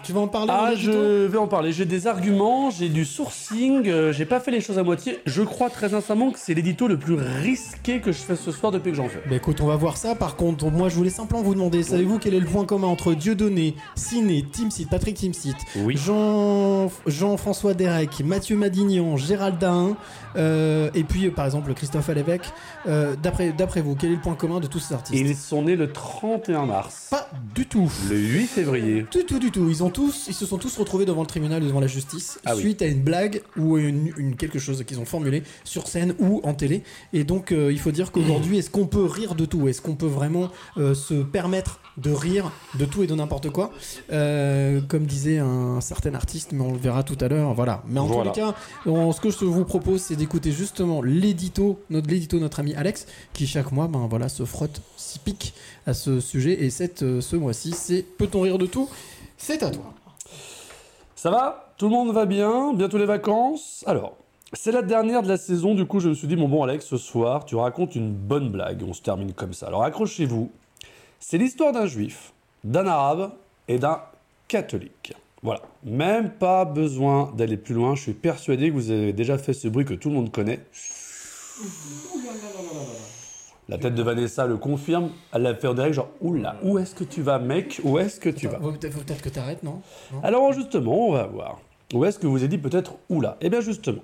Tu 0.03 0.13
vas 0.13 0.21
en 0.21 0.27
parler 0.27 0.51
Ah, 0.53 0.71
je 0.75 1.25
vais 1.25 1.37
en 1.37 1.47
parler. 1.47 1.71
J'ai 1.71 1.85
des 1.85 2.07
arguments, 2.07 2.69
j'ai 2.69 2.89
du 2.89 3.05
sourcing, 3.05 3.87
euh, 3.87 4.13
j'ai 4.13 4.25
pas 4.25 4.39
fait 4.39 4.51
les 4.51 4.61
choses 4.61 4.77
à 4.79 4.83
moitié. 4.83 5.19
Je 5.25 5.41
crois 5.41 5.69
très 5.69 5.89
sincèrement 5.89 6.31
que 6.31 6.39
c'est 6.39 6.53
l'édito 6.53 6.87
le 6.87 6.97
plus 6.97 7.15
risqué 7.15 7.99
que 7.99 8.11
je 8.11 8.19
fais 8.19 8.35
ce 8.35 8.51
soir 8.51 8.71
depuis 8.71 8.91
que 8.91 8.97
j'en 8.97 9.09
fais. 9.09 9.21
Bah 9.29 9.35
écoute, 9.35 9.61
on 9.61 9.67
va 9.67 9.75
voir 9.75 9.97
ça. 9.97 10.15
Par 10.15 10.35
contre, 10.35 10.69
moi 10.71 10.89
je 10.89 10.95
voulais 10.95 11.09
simplement 11.09 11.41
vous 11.41 11.53
demander, 11.53 11.83
savez-vous 11.83 12.19
quel 12.19 12.33
est 12.33 12.39
le 12.39 12.45
point 12.45 12.65
commun 12.65 12.87
entre 12.87 13.13
Dieudonné, 13.13 13.75
Ciné, 13.95 14.45
Timsit, 14.51 14.87
Patrick 14.87 15.15
Timsit, 15.15 15.55
Jean, 15.95 16.89
Jean-François 17.05 17.73
Derek, 17.73 18.21
Mathieu 18.23 18.55
Madignan, 18.55 19.17
Gérald 19.17 19.57
Dahin, 19.57 19.97
euh, 20.37 20.89
et 20.93 21.03
puis 21.03 21.25
euh, 21.27 21.31
par 21.31 21.45
exemple 21.45 21.73
Christophe 21.73 22.09
Alévèque. 22.09 22.53
Euh, 22.87 23.15
d'après, 23.21 23.51
d'après 23.51 23.81
vous, 23.81 23.95
quel 23.95 24.11
est 24.11 24.15
le 24.15 24.21
point 24.21 24.35
commun 24.35 24.59
de 24.59 24.67
tous 24.67 24.79
ces 24.79 24.93
artistes? 24.93 25.19
Ils 25.19 25.35
sont 25.35 25.63
nés 25.63 25.75
le 25.75 25.91
31 25.91 26.65
mars. 26.65 27.07
Pas 27.09 27.29
du 27.55 27.65
tout. 27.65 27.91
Le 28.09 28.17
8 28.17 28.47
février. 28.47 29.05
Du 29.11 29.25
tout, 29.25 29.39
du 29.39 29.51
tout. 29.51 29.67
Ils 29.69 29.83
ont 29.83 29.89
tous, 29.97 30.25
ils 30.27 30.35
se 30.35 30.45
sont 30.45 30.59
tous 30.59 30.77
retrouvés 30.77 31.05
devant 31.05 31.21
le 31.21 31.27
tribunal, 31.27 31.63
devant 31.63 31.79
la 31.79 31.87
justice, 31.87 32.37
Ah 32.45 32.53
oui. 32.55 32.61
suite 32.61 32.83
à 32.83 32.85
une 32.85 33.01
blague 33.01 33.41
ou 33.57 33.79
une, 33.79 34.11
une- 34.15 34.35
quelque 34.35 34.59
chose 34.59 34.83
qu'ils 34.85 34.99
ont 34.99 35.05
formulé 35.05 35.41
sur 35.63 35.87
scène 35.87 36.13
ou 36.19 36.39
en 36.43 36.53
télé. 36.53 36.83
Et 37.13 37.23
donc, 37.23 37.51
euh, 37.51 37.71
il 37.71 37.79
faut 37.79 37.89
dire 37.89 38.11
qu'aujourd'hui, 38.11 38.59
est-ce 38.59 38.69
qu'on 38.69 38.85
peut 38.85 39.03
rire 39.05 39.33
de 39.33 39.45
tout? 39.45 39.67
Est-ce 39.67 39.81
qu'on 39.81 39.95
peut 39.95 40.05
vraiment 40.05 40.51
euh, 40.77 40.93
se 40.93 41.15
permettre 41.15 41.79
de 41.97 42.11
rire 42.11 42.51
de 42.77 42.85
tout 42.85 43.01
et 43.01 43.07
de 43.07 43.15
n'importe 43.15 43.49
quoi? 43.49 43.71
Euh, 44.11 44.81
Comme 44.87 45.05
disait 45.07 45.39
un 45.39 45.81
certain 45.81 46.13
artiste, 46.13 46.51
mais 46.51 46.61
on 46.61 46.73
le 46.73 46.77
verra 46.77 47.01
tout 47.01 47.17
à 47.19 47.27
l'heure. 47.27 47.55
Voilà. 47.55 47.81
Mais 47.87 47.99
en 47.99 48.05
Voilà. 48.05 48.29
tous 48.31 48.39
les 48.39 48.45
cas, 48.45 48.55
on- 48.85 49.11
ce 49.11 49.19
que 49.19 49.31
je 49.31 49.45
vous 49.45 49.65
propose, 49.65 50.01
c'est 50.01 50.15
d'écouter 50.15 50.51
justement 50.51 51.01
l'édito, 51.01 51.79
notre 51.89 52.07
l'édito, 52.07 52.37
notre 52.39 52.59
ami 52.59 52.75
Alex, 52.75 53.07
qui 53.33 53.47
chaque 53.47 53.71
mois, 53.71 53.87
ben 53.87 54.05
voilà, 54.07 54.29
se 54.29 54.45
frotte, 54.45 54.79
s'y 54.95 55.17
pique 55.17 55.55
à 55.87 55.95
ce 55.95 56.19
sujet. 56.19 56.63
Et 56.63 56.69
cette, 56.69 56.99
ce 56.99 57.35
mois-ci, 57.35 57.71
c'est 57.75 58.03
peut-on 58.03 58.41
rire 58.41 58.59
de 58.59 58.67
tout? 58.67 58.87
C'est 59.37 59.63
à 59.63 59.71
toi. 59.71 59.93
Ça 61.15 61.31
va? 61.31 61.73
Tout 61.77 61.85
le 61.85 61.91
monde 61.91 62.11
va 62.11 62.25
bien? 62.25 62.73
Bientôt 62.73 62.97
les 62.97 63.05
vacances? 63.05 63.83
Alors, 63.87 64.17
c'est 64.53 64.71
la 64.71 64.81
dernière 64.81 65.23
de 65.23 65.27
la 65.27 65.37
saison, 65.37 65.75
du 65.75 65.85
coup 65.85 65.99
je 65.99 66.09
me 66.09 66.13
suis 66.13 66.27
dit, 66.27 66.35
bon 66.35 66.47
bon 66.47 66.63
Alex, 66.63 66.85
ce 66.85 66.97
soir, 66.97 67.45
tu 67.45 67.55
racontes 67.55 67.95
une 67.95 68.13
bonne 68.13 68.49
blague, 68.49 68.81
on 68.87 68.93
se 68.93 69.01
termine 69.01 69.33
comme 69.33 69.53
ça. 69.53 69.67
Alors 69.67 69.83
accrochez-vous, 69.83 70.51
c'est 71.19 71.37
l'histoire 71.37 71.73
d'un 71.73 71.85
juif, 71.85 72.33
d'un 72.63 72.87
arabe 72.87 73.31
et 73.67 73.77
d'un 73.77 74.01
catholique. 74.47 75.13
Voilà, 75.43 75.61
même 75.83 76.31
pas 76.31 76.63
besoin 76.65 77.31
d'aller 77.35 77.57
plus 77.57 77.75
loin, 77.75 77.95
je 77.95 78.01
suis 78.03 78.13
persuadé 78.13 78.69
que 78.69 78.73
vous 78.73 78.89
avez 78.89 79.11
déjà 79.11 79.37
fait 79.37 79.53
ce 79.53 79.67
bruit 79.67 79.85
que 79.85 79.93
tout 79.93 80.09
le 80.09 80.15
monde 80.15 80.31
connaît. 80.31 80.61
La 83.69 83.77
tête 83.77 83.95
de 83.95 84.03
Vanessa 84.03 84.45
le 84.47 84.55
confirme, 84.55 85.09
elle 85.33 85.41
l'a 85.41 85.53
fait 85.53 85.67
en 85.67 85.73
direct, 85.73 85.93
genre, 85.93 86.09
oula, 86.21 86.55
où 86.63 86.77
est-ce 86.77 86.95
que 86.95 87.03
tu 87.03 87.21
vas 87.21 87.37
mec? 87.37 87.81
Où 87.83 87.99
est-ce 87.99 88.19
que 88.19 88.29
tu 88.29 88.47
vas? 88.47 88.59
Faut 88.59 88.71
peut-être 88.71 88.93
faut 88.93 89.01
peut-être 89.01 89.21
que 89.21 89.29
t'arrêtes, 89.29 89.63
non, 89.63 89.81
Non? 90.13 90.21
Alors 90.23 90.53
justement, 90.53 91.09
on 91.09 91.11
va 91.11 91.27
voir. 91.27 91.59
Où 91.93 92.05
est-ce 92.05 92.17
que 92.17 92.27
vous 92.27 92.37
avez 92.37 92.47
dit 92.47 92.57
peut-être 92.57 92.95
oula? 93.09 93.37
Eh 93.41 93.49
bien 93.49 93.59
justement. 93.59 94.01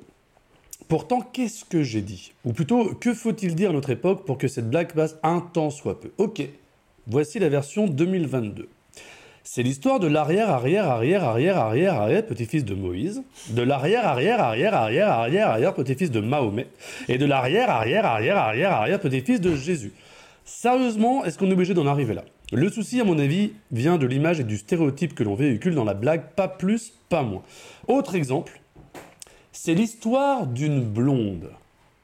Pourtant, 0.90 1.22
qu'est-ce 1.22 1.64
que 1.64 1.82
j'ai 1.82 2.02
dit? 2.02 2.34
Ou 2.44 2.52
plutôt, 2.52 2.94
que 2.96 3.14
faut-il 3.14 3.56
dire 3.56 3.70
à 3.70 3.74
notre 3.74 3.90
époque 3.90 4.26
pour 4.26 4.38
que 4.38 4.50
cette 4.50 4.70
blague 4.70 4.94
passe 4.94 5.18
un 5.24 5.40
temps 5.40 5.70
soit 5.70 6.00
peu? 6.00 6.12
Ok, 6.18 6.42
voici 7.08 7.40
la 7.40 7.48
version 7.48 7.88
2022. 7.88 8.68
C'est 9.46 9.62
l'histoire 9.62 10.00
de 10.00 10.08
l'arrière, 10.08 10.50
arrière, 10.50 10.88
arrière, 10.88 11.26
arrière, 11.26 11.58
arrière, 11.58 11.96
arrière 11.96 12.26
petit-fils 12.26 12.64
de 12.64 12.74
Moïse, 12.74 13.24
de 13.50 13.62
l'arrière, 13.62 14.08
arrière, 14.08 14.40
arrière, 14.40 14.74
arrière, 14.74 15.10
arrière, 15.10 15.50
arrière 15.50 15.74
petit-fils 15.74 16.12
de 16.12 16.22
Mahomet, 16.22 16.68
et 17.10 17.18
de 17.18 17.26
l'arrière, 17.26 17.70
arrière, 17.70 18.06
arrière, 18.06 18.38
arrière, 18.38 18.72
arrière 18.72 19.00
petit-fils 19.02 19.42
de 19.42 19.54
Jésus. 19.54 19.92
Sérieusement, 20.46 21.26
est-ce 21.26 21.38
qu'on 21.38 21.50
est 21.50 21.54
obligé 21.54 21.74
d'en 21.74 21.88
arriver 21.88 22.14
là 22.14 22.24
Le 22.54 22.70
souci, 22.70 23.02
à 23.02 23.04
mon 23.04 23.20
avis, 23.20 23.52
vient 23.72 23.98
de 23.98 24.06
l'image 24.06 24.40
et 24.40 24.46
du 24.46 24.58
stéréotype 24.58 25.14
que 25.14 25.24
l'on 25.24 25.36
véhicule 25.36 25.76
dans 25.76 25.84
la 25.84 25.94
blague, 25.94 26.24
pas 26.38 26.48
plus, 26.48 26.94
pas 27.10 27.24
moins. 27.24 27.44
Autre 27.90 28.16
exemple, 28.16 28.62
c'est 29.52 29.74
l'histoire 29.74 30.48
d'une 30.48 30.82
blonde. 30.82 31.50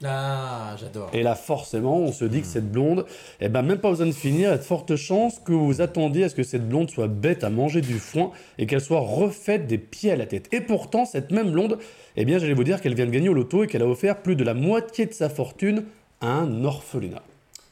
Ah, 0.06 0.78
j'adore. 0.80 1.10
Et 1.12 1.24
là, 1.24 1.36
forcément, 1.36 1.98
on 1.98 2.14
se 2.14 2.24
dit 2.24 2.40
que 2.40 2.48
cette 2.48 2.72
blonde, 2.72 3.06
eh 3.42 3.50
ben, 3.50 3.64
même 3.64 3.80
pas 3.80 3.90
besoin 3.90 4.06
de 4.06 4.14
finir, 4.14 4.50
il 4.50 4.52
y 4.52 4.54
a 4.54 4.58
de 4.58 4.64
fortes 4.64 4.96
chances 4.96 5.40
que 5.40 5.52
vous 5.52 5.82
attendiez 5.82 6.24
à 6.24 6.30
ce 6.30 6.36
que 6.36 6.44
cette 6.44 6.68
blonde 6.70 6.90
soit 6.90 7.08
bête 7.08 7.44
à 7.44 7.50
manger 7.50 7.82
du 7.82 8.00
foin 8.00 8.32
et 8.58 8.66
qu'elle 8.66 8.80
soit 8.80 9.02
refaite 9.02 9.68
des 9.68 9.78
pieds 9.78 10.12
à 10.12 10.16
la 10.16 10.26
tête. 10.26 10.48
Et 10.54 10.62
pourtant, 10.62 11.04
cette 11.04 11.32
même 11.32 11.52
blonde, 11.52 11.80
eh 12.16 12.24
bien, 12.24 12.40
j'allais 12.40 12.54
vous 12.54 12.64
dire 12.64 12.80
qu'elle 12.80 12.96
vient 12.96 13.08
de 13.08 13.12
gagner 13.12 13.28
au 13.28 13.34
loto 13.34 13.66
et 13.66 13.68
qu'elle 13.68 13.82
a 13.82 13.88
offert 13.88 14.22
plus 14.22 14.38
de 14.38 14.44
la 14.46 14.54
moitié 14.54 15.06
de 15.06 15.14
sa 15.14 15.28
fortune 15.28 15.84
à 16.22 16.28
un 16.28 16.64
orphelinat. 16.64 17.24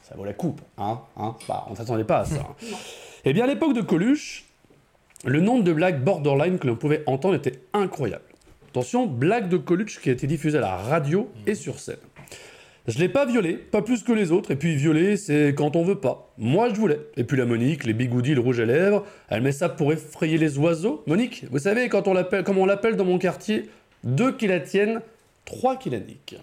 Ça 0.02 0.14
vaut 0.14 0.24
la 0.24 0.34
coupe, 0.34 0.60
hein, 0.76 1.00
hein 1.16 1.34
bah, 1.48 1.64
On 1.68 1.72
ne 1.72 1.76
s'attendait 1.76 2.04
pas 2.04 2.20
à 2.20 2.24
ça. 2.26 2.40
hein. 2.40 2.76
Eh 3.24 3.32
bien, 3.32 3.44
à 3.44 3.46
l'époque 3.46 3.74
de 3.74 3.82
Coluche, 3.82 4.44
le 5.24 5.40
nombre 5.40 5.64
de 5.64 5.72
blagues 5.72 6.02
borderline 6.04 6.58
que 6.58 6.66
l'on 6.66 6.76
pouvait 6.76 7.02
entendre 7.06 7.36
était 7.36 7.60
incroyable. 7.72 8.24
Attention, 8.68 9.06
blague 9.06 9.48
de 9.48 9.56
Coluche 9.56 9.98
qui 10.00 10.10
a 10.10 10.12
été 10.12 10.26
diffusée 10.26 10.58
à 10.58 10.60
la 10.60 10.76
radio 10.76 11.30
et 11.46 11.54
sur 11.54 11.80
scène. 11.80 11.96
Je 12.88 12.98
l'ai 12.98 13.10
pas 13.10 13.26
violé, 13.26 13.52
pas 13.52 13.82
plus 13.82 14.02
que 14.02 14.12
les 14.12 14.32
autres, 14.32 14.50
et 14.50 14.56
puis 14.56 14.74
violer, 14.74 15.18
c'est 15.18 15.54
quand 15.54 15.76
on 15.76 15.84
veut 15.84 16.00
pas. 16.00 16.32
Moi, 16.38 16.70
je 16.70 16.74
voulais. 16.74 16.98
Et 17.18 17.24
puis 17.24 17.36
la 17.36 17.44
Monique, 17.44 17.84
les 17.84 17.92
bigoudis, 17.92 18.34
le 18.34 18.40
rouge 18.40 18.60
à 18.60 18.64
lèvres, 18.64 19.04
elle 19.28 19.42
met 19.42 19.52
ça 19.52 19.68
pour 19.68 19.92
effrayer 19.92 20.38
les 20.38 20.56
oiseaux. 20.56 21.02
Monique, 21.06 21.44
vous 21.50 21.58
savez, 21.58 21.90
quand 21.90 22.08
on 22.08 22.14
l'appelle, 22.14 22.44
comme 22.44 22.56
on 22.56 22.64
l'appelle 22.64 22.96
dans 22.96 23.04
mon 23.04 23.18
quartier, 23.18 23.68
deux 24.04 24.32
qui 24.32 24.46
la 24.46 24.58
tiennent, 24.58 25.02
trois 25.44 25.76
qui 25.76 25.90
la 25.90 26.00
niquent. 26.00 26.36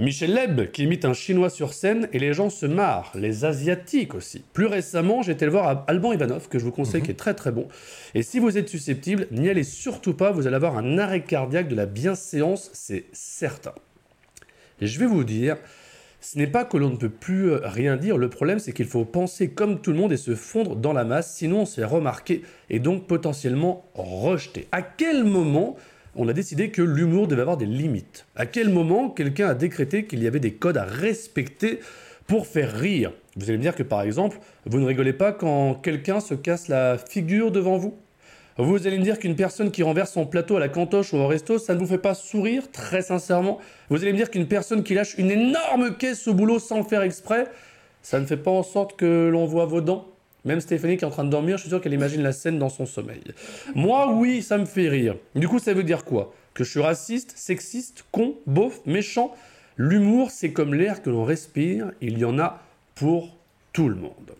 Michel 0.00 0.34
Leb, 0.34 0.72
qui 0.72 0.82
imite 0.82 1.04
un 1.04 1.12
chinois 1.12 1.48
sur 1.48 1.74
scène, 1.74 2.08
et 2.12 2.18
les 2.18 2.32
gens 2.32 2.50
se 2.50 2.66
marrent, 2.66 3.12
les 3.14 3.44
asiatiques 3.44 4.16
aussi. 4.16 4.42
Plus 4.52 4.66
récemment, 4.66 5.22
j'ai 5.22 5.32
été 5.32 5.44
le 5.44 5.52
voir 5.52 5.68
à 5.68 5.84
Alban 5.86 6.12
Ivanov, 6.12 6.48
que 6.48 6.58
je 6.58 6.64
vous 6.64 6.72
conseille, 6.72 7.02
qui 7.02 7.12
est 7.12 7.14
très 7.14 7.34
très 7.34 7.52
bon. 7.52 7.68
Et 8.14 8.24
si 8.24 8.40
vous 8.40 8.58
êtes 8.58 8.68
susceptible, 8.68 9.28
n'y 9.30 9.48
allez 9.48 9.62
surtout 9.62 10.14
pas, 10.14 10.32
vous 10.32 10.48
allez 10.48 10.56
avoir 10.56 10.76
un 10.76 10.98
arrêt 10.98 11.22
cardiaque 11.22 11.68
de 11.68 11.76
la 11.76 11.86
bienséance, 11.86 12.70
c'est 12.72 13.04
certain. 13.12 13.74
Et 14.80 14.86
je 14.86 14.98
vais 14.98 15.06
vous 15.06 15.24
dire, 15.24 15.56
ce 16.20 16.38
n'est 16.38 16.46
pas 16.46 16.64
que 16.64 16.76
l'on 16.76 16.90
ne 16.90 16.96
peut 16.96 17.08
plus 17.08 17.50
euh, 17.50 17.60
rien 17.64 17.96
dire, 17.96 18.18
le 18.18 18.28
problème 18.28 18.58
c'est 18.58 18.72
qu'il 18.72 18.86
faut 18.86 19.04
penser 19.04 19.50
comme 19.50 19.80
tout 19.80 19.90
le 19.90 19.98
monde 19.98 20.12
et 20.12 20.16
se 20.16 20.34
fondre 20.34 20.76
dans 20.76 20.92
la 20.92 21.04
masse, 21.04 21.34
sinon 21.34 21.62
on 21.62 21.66
se 21.66 21.80
fait 21.80 21.86
remarquer 21.86 22.42
et 22.68 22.78
donc 22.78 23.06
potentiellement 23.06 23.84
rejeté. 23.94 24.68
À 24.72 24.82
quel 24.82 25.24
moment 25.24 25.76
on 26.16 26.28
a 26.28 26.32
décidé 26.32 26.70
que 26.70 26.82
l'humour 26.82 27.28
devait 27.28 27.42
avoir 27.42 27.56
des 27.56 27.66
limites? 27.66 28.26
À 28.36 28.46
quel 28.46 28.68
moment 28.68 29.08
quelqu'un 29.08 29.48
a 29.48 29.54
décrété 29.54 30.04
qu'il 30.04 30.22
y 30.22 30.26
avait 30.26 30.40
des 30.40 30.52
codes 30.52 30.76
à 30.76 30.84
respecter 30.84 31.80
pour 32.26 32.46
faire 32.46 32.72
rire? 32.72 33.12
Vous 33.36 33.48
allez 33.48 33.58
me 33.58 33.62
dire 33.62 33.76
que 33.76 33.82
par 33.82 34.02
exemple, 34.02 34.38
vous 34.66 34.78
ne 34.78 34.86
rigolez 34.86 35.12
pas 35.12 35.32
quand 35.32 35.74
quelqu'un 35.74 36.20
se 36.20 36.34
casse 36.34 36.68
la 36.68 36.98
figure 36.98 37.50
devant 37.50 37.78
vous? 37.78 37.96
Vous 38.62 38.86
allez 38.86 38.98
me 38.98 39.04
dire 39.04 39.18
qu'une 39.18 39.36
personne 39.36 39.70
qui 39.70 39.82
renverse 39.82 40.12
son 40.12 40.26
plateau 40.26 40.56
à 40.56 40.60
la 40.60 40.68
cantoche 40.68 41.12
ou 41.12 41.16
au 41.16 41.26
resto, 41.26 41.58
ça 41.58 41.74
ne 41.74 41.78
vous 41.78 41.86
fait 41.86 41.98
pas 41.98 42.14
sourire, 42.14 42.70
très 42.70 43.02
sincèrement. 43.02 43.58
Vous 43.88 44.02
allez 44.02 44.12
me 44.12 44.16
dire 44.16 44.30
qu'une 44.30 44.46
personne 44.46 44.82
qui 44.82 44.94
lâche 44.94 45.14
une 45.18 45.30
énorme 45.30 45.96
caisse 45.96 46.26
au 46.28 46.34
boulot 46.34 46.58
sans 46.58 46.78
le 46.78 46.84
faire 46.84 47.02
exprès, 47.02 47.46
ça 48.02 48.20
ne 48.20 48.26
fait 48.26 48.36
pas 48.36 48.50
en 48.50 48.62
sorte 48.62 48.96
que 48.96 49.28
l'on 49.28 49.46
voit 49.46 49.66
vos 49.66 49.80
dents. 49.80 50.06
Même 50.44 50.60
Stéphanie 50.60 50.96
qui 50.96 51.04
est 51.04 51.06
en 51.06 51.10
train 51.10 51.24
de 51.24 51.30
dormir, 51.30 51.56
je 51.58 51.62
suis 51.62 51.70
sûr 51.70 51.80
qu'elle 51.80 51.92
imagine 51.92 52.22
la 52.22 52.32
scène 52.32 52.58
dans 52.58 52.70
son 52.70 52.86
sommeil. 52.86 53.22
Moi, 53.74 54.12
oui, 54.12 54.42
ça 54.42 54.56
me 54.58 54.64
fait 54.64 54.88
rire. 54.88 55.16
Du 55.34 55.48
coup, 55.48 55.58
ça 55.58 55.74
veut 55.74 55.84
dire 55.84 56.04
quoi? 56.04 56.34
Que 56.54 56.64
je 56.64 56.70
suis 56.70 56.80
raciste, 56.80 57.32
sexiste, 57.36 58.04
con, 58.10 58.34
beauf, 58.46 58.80
méchant 58.86 59.34
L'humour, 59.76 60.30
c'est 60.30 60.52
comme 60.52 60.74
l'air 60.74 61.00
que 61.00 61.08
l'on 61.08 61.24
respire, 61.24 61.92
il 62.02 62.18
y 62.18 62.24
en 62.26 62.38
a 62.38 62.60
pour 62.94 63.36
tout 63.72 63.88
le 63.88 63.94
monde. 63.94 64.32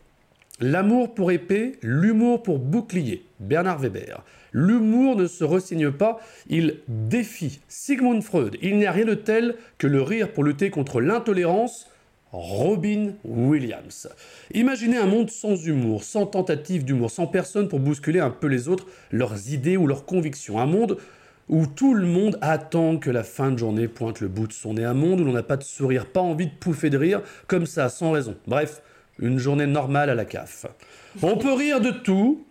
L'amour 0.62 1.15
pour 1.15 1.32
épée, 1.32 1.78
l'humour 1.81 2.43
pour 2.43 2.59
bouclier. 2.59 3.24
Bernard 3.39 3.78
Weber. 3.78 4.23
L'humour 4.53 5.16
ne 5.16 5.27
se 5.27 5.43
resigne 5.43 5.91
pas, 5.91 6.20
il 6.51 6.81
défie. 6.87 7.61
Sigmund 7.66 8.23
Freud. 8.23 8.59
Il 8.61 8.77
n'y 8.77 8.85
a 8.85 8.93
rien 8.93 9.07
de 9.07 9.15
tel 9.15 9.55
que 9.78 9.87
le 9.87 10.03
rire 10.03 10.32
pour 10.32 10.45
lutter 10.45 10.69
contre 10.69 11.01
l'intolérance. 11.01 11.89
Robin 12.32 13.15
Williams. 13.24 14.09
Imaginez 14.53 14.99
un 14.99 15.07
monde 15.07 15.31
sans 15.31 15.57
humour, 15.66 16.05
sans 16.05 16.27
tentative 16.27 16.85
d'humour, 16.85 17.11
sans 17.11 17.27
personne 17.27 17.69
pour 17.69 17.81
bousculer 17.81 18.20
un 18.20 18.31
peu 18.31 18.47
les 18.47 18.69
autres, 18.69 18.87
leurs 19.11 19.51
idées 19.51 19.78
ou 19.78 19.87
leurs 19.87 20.05
convictions. 20.05 20.61
Un 20.61 20.66
monde 20.66 20.99
où 21.49 21.66
tout 21.66 21.95
le 21.95 22.07
monde 22.07 22.39
attend 22.43 22.99
que 22.99 23.11
la 23.11 23.24
fin 23.24 23.51
de 23.51 23.59
journée 23.59 23.89
pointe 23.89 24.20
le 24.20 24.28
bout 24.28 24.47
de 24.47 24.53
son 24.53 24.74
nez. 24.74 24.85
Un 24.85 24.95
monde 24.95 25.20
où 25.20 25.24
l'on 25.24 25.32
n'a 25.32 25.43
pas 25.43 25.57
de 25.57 25.65
sourire, 25.65 26.05
pas 26.05 26.20
envie 26.20 26.47
de 26.47 26.55
pouffer 26.61 26.91
de 26.91 26.99
rire, 26.99 27.23
comme 27.47 27.66
ça, 27.66 27.89
sans 27.89 28.12
raison. 28.12 28.37
Bref, 28.47 28.82
une 29.20 29.38
journée 29.38 29.66
normale 29.66 30.10
à 30.10 30.14
la 30.14 30.24
CAF. 30.24 30.66
On 31.22 31.36
peut 31.36 31.52
rire 31.52 31.80
de 31.80 31.90
tout, 31.90 32.44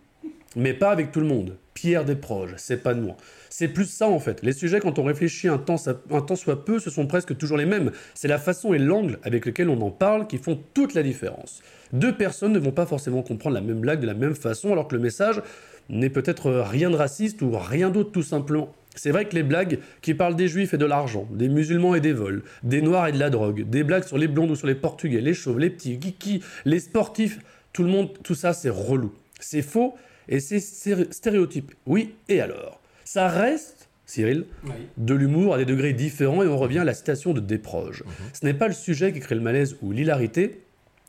mais 0.56 0.74
pas 0.74 0.92
avec 0.92 1.12
tout 1.12 1.20
le 1.20 1.28
monde. 1.28 1.58
Pierre 1.74 2.04
Desproges, 2.04 2.56
c'est 2.58 2.84
pas 2.84 2.94
moi. 2.94 3.16
C'est 3.50 3.70
plus 3.70 3.86
ça 3.86 4.08
en 4.08 4.20
fait. 4.20 4.44
Les 4.44 4.52
sujets, 4.52 4.80
quand 4.80 5.00
on 5.00 5.04
réfléchit 5.04 5.48
un 5.48 5.58
temps, 5.58 5.78
un 6.12 6.22
temps 6.22 6.36
soit 6.36 6.66
peu, 6.66 6.80
ce 6.80 6.90
sont 6.90 7.08
presque 7.08 7.38
toujours 7.38 7.58
les 7.58 7.66
mêmes. 7.66 7.92
C'est 8.14 8.28
la 8.28 8.38
façon 8.38 8.74
et 8.74 8.80
l'angle 8.80 9.18
avec 9.24 9.46
lequel 9.46 9.70
on 9.70 9.82
en 9.82 9.92
parle 9.92 10.28
qui 10.28 10.38
font 10.38 10.60
toute 10.74 10.94
la 10.94 11.04
différence. 11.04 11.62
Deux 11.94 12.16
personnes 12.16 12.52
ne 12.52 12.60
vont 12.60 12.72
pas 12.72 12.86
forcément 12.86 13.22
comprendre 13.22 13.56
la 13.56 13.62
même 13.62 13.80
blague 13.80 14.02
de 14.02 14.08
la 14.08 14.14
même 14.14 14.36
façon, 14.36 14.72
alors 14.72 14.88
que 14.88 14.96
le 14.96 15.02
message 15.02 15.42
n'est 15.90 16.10
peut-être 16.10 16.52
rien 16.52 16.90
de 16.90 16.96
raciste 16.96 17.42
ou 17.42 17.52
rien 17.58 17.90
d'autre 17.90 18.12
tout 18.12 18.24
simplement. 18.24 18.74
C'est 18.96 19.12
vrai 19.12 19.26
que 19.26 19.36
les 19.36 19.44
blagues 19.44 19.80
qui 20.02 20.14
parlent 20.14 20.36
des 20.36 20.48
juifs 20.48 20.74
et 20.74 20.78
de 20.78 20.86
l'argent, 20.86 21.28
des 21.32 21.48
musulmans 21.48 21.96
et 21.96 22.02
des 22.02 22.12
vols, 22.14 22.44
des 22.64 22.82
noirs 22.82 23.08
et 23.08 23.12
de 23.12 23.20
la 23.20 23.30
drogue, 23.30 23.70
des 23.70 23.84
blagues 23.84 24.04
sur 24.04 24.18
les 24.18 24.28
blondes 24.28 24.52
ou 24.52 24.56
sur 24.56 24.68
les 24.68 24.76
portugais, 24.76 25.22
les 25.22 25.34
chauves, 25.34 25.60
les 25.60 25.70
petits, 25.70 26.00
geeky, 26.02 26.42
les 26.66 26.80
sportifs, 26.80 27.40
tout 27.72 27.84
le 27.84 27.90
monde, 27.90 28.10
tout 28.24 28.36
ça 28.36 28.54
c'est 28.54 28.70
relou. 28.70 29.14
C'est 29.40 29.62
faux 29.62 29.96
Et 30.28 30.40
c'est 30.40 30.58
sté- 30.58 31.12
stéréotypé. 31.12 31.74
Oui, 31.88 32.14
et 32.28 32.40
alors? 32.42 32.82
Ça 33.06 33.28
reste, 33.30 33.90
Cyril, 34.06 34.46
Oui. 34.66 34.72
de 34.98 35.14
l'humour 35.16 35.54
à 35.56 35.58
des 35.58 35.66
degrés 35.66 35.94
différents 35.94 36.44
et 36.44 36.48
on 36.48 36.58
revient 36.58 36.80
à 36.80 36.84
la 36.84 36.94
citation 36.94 37.34
de 37.34 37.40
Desproges. 37.40 38.04
Ce 38.34 38.46
n'est 38.46 38.54
pas 38.54 38.68
le 38.68 38.74
sujet 38.76 39.12
qui 39.14 39.20
crée 39.22 39.36
le 39.36 39.42
malaise 39.42 39.78
ou 39.82 39.92
l'hilarité, 39.92 40.62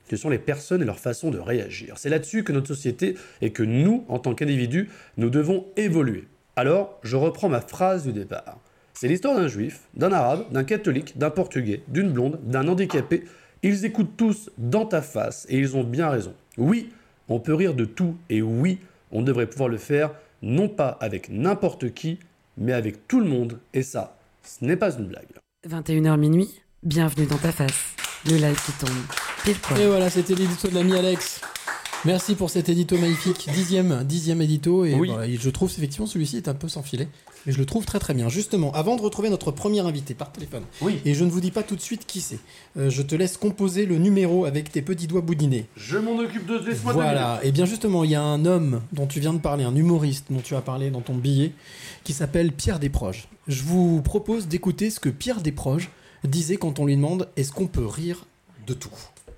ce 0.09 0.16
sont 0.16 0.28
les 0.31 0.39
personnes 0.39 0.81
et 0.82 0.85
leur 0.86 0.98
façon 0.98 1.31
de 1.31 1.39
réagir. 1.39 1.94
C'est 1.98 2.09
là-dessus 2.09 2.44
que 2.44 2.52
notre 2.52 2.69
société 2.69 3.15
et 3.43 3.51
que 3.51 3.62
nous, 3.62 4.05
en 4.09 4.19
tant 4.19 4.35
qu'individus, 4.35 4.89
nous 5.19 5.28
devons 5.31 5.66
évoluer. 5.77 6.24
Alors, 6.60 6.98
je 7.02 7.16
reprends 7.16 7.48
ma 7.48 7.62
phrase 7.62 8.04
du 8.04 8.12
départ. 8.12 8.58
C'est 8.92 9.08
l'histoire 9.08 9.34
d'un 9.34 9.48
juif, 9.48 9.80
d'un 9.94 10.12
arabe, 10.12 10.44
d'un 10.52 10.62
catholique, 10.62 11.16
d'un 11.16 11.30
portugais, 11.30 11.82
d'une 11.88 12.12
blonde, 12.12 12.38
d'un 12.42 12.68
handicapé. 12.68 13.24
Ils 13.62 13.86
écoutent 13.86 14.14
tous 14.18 14.50
dans 14.58 14.84
ta 14.84 15.00
face 15.00 15.46
et 15.48 15.56
ils 15.56 15.74
ont 15.74 15.84
bien 15.84 16.10
raison. 16.10 16.34
Oui, 16.58 16.90
on 17.30 17.40
peut 17.40 17.54
rire 17.54 17.72
de 17.72 17.86
tout 17.86 18.14
et 18.28 18.42
oui, 18.42 18.78
on 19.10 19.22
devrait 19.22 19.46
pouvoir 19.46 19.70
le 19.70 19.78
faire 19.78 20.10
non 20.42 20.68
pas 20.68 20.98
avec 21.00 21.30
n'importe 21.30 21.94
qui, 21.94 22.18
mais 22.58 22.74
avec 22.74 23.08
tout 23.08 23.20
le 23.20 23.26
monde. 23.26 23.58
Et 23.72 23.82
ça, 23.82 24.18
ce 24.42 24.62
n'est 24.62 24.76
pas 24.76 24.92
une 24.92 25.06
blague. 25.06 25.28
21h 25.66 26.18
minuit, 26.18 26.60
bienvenue 26.82 27.24
dans 27.24 27.38
ta 27.38 27.52
face. 27.52 27.94
Le 28.26 28.36
live 28.36 28.62
qui 28.66 28.72
tombe. 28.72 28.90
Pile 29.44 29.56
poil. 29.62 29.80
Et 29.80 29.86
voilà, 29.86 30.10
c'était 30.10 30.34
l'édito 30.34 30.68
de 30.68 30.74
l'ami 30.74 30.94
Alex. 30.94 31.40
Merci 32.06 32.35
pour 32.35 32.48
cet 32.48 32.70
édito 32.70 32.97
magnifique. 32.97 33.48
Dixième, 33.52 34.05
dixième 34.05 34.40
édito. 34.40 34.86
Et 34.86 34.94
Oui. 34.94 35.09
voilà, 35.09 35.27
et 35.27 35.36
je 35.36 35.51
trouve 35.51 35.70
effectivement 35.70 36.06
celui-ci 36.06 36.39
est 36.39 36.48
un 36.48 36.55
peu 36.55 36.66
sans 36.68 36.82
filet. 36.82 37.09
Mais 37.47 37.52
je 37.52 37.59
le 37.59 37.66
trouve 37.66 37.85
très 37.85 37.98
très 37.98 38.14
bien. 38.14 38.28
Justement, 38.28 38.72
avant 38.72 38.97
de 38.97 39.02
retrouver 39.02 39.28
notre 39.28 39.51
premier 39.51 39.81
invité 39.81 40.14
par 40.14 40.31
téléphone, 40.32 40.62
et 41.05 41.14
je 41.14 41.24
ne 41.24 41.31
vous 41.31 41.40
dis 41.40 41.51
pas 41.51 41.62
tout 41.62 41.77
de 41.77 41.81
suite 41.81 42.06
qui 42.06 42.20
c'est, 42.20 42.39
euh, 42.78 42.89
je 42.90 43.02
te 43.02 43.14
laisse 43.14 43.36
composer 43.36 43.86
le 43.86 43.98
numéro 43.98 44.44
avec 44.47 44.70
tes 44.72 44.82
petits 44.82 45.06
doigts 45.06 45.20
boudinés. 45.22 45.66
Je 45.77 45.98
m'en 45.98 46.18
occupe 46.18 46.47
de 46.47 46.59
deux 46.59 46.72
Voilà, 46.72 47.40
et 47.43 47.52
bien 47.52 47.64
justement, 47.66 48.05
il 48.05 48.10
y 48.10 48.14
a 48.14 48.22
un 48.22 48.44
homme 48.47 48.81
dont 48.93 49.06
tu 49.06 49.20
viens 49.20 49.32
de 49.35 49.39
parler, 49.39 49.64
un 49.64 49.74
humoriste 49.74 50.27
dont 50.31 50.40
tu 50.40 50.55
as 50.55 50.60
parlé 50.62 50.90
dans 50.90 51.01
ton 51.02 51.14
billet, 51.14 51.52
qui 52.05 52.12
s'appelle 52.14 52.52
Pierre 52.52 52.78
Desproges. 52.78 53.28
Je 53.48 53.62
vous 53.62 54.01
propose 54.02 54.47
d'écouter 54.47 54.90
ce 54.90 55.01
que 55.01 55.09
Pierre 55.10 55.40
Desproges 55.40 55.90
disait 56.24 56.56
quand 56.56 56.78
on 56.78 56.85
lui 56.86 56.97
demande 56.97 57.28
est-ce 57.36 57.52
qu'on 57.52 57.66
peut 57.68 57.86
rire 57.86 58.27
de 58.66 58.74
tout? 58.74 58.90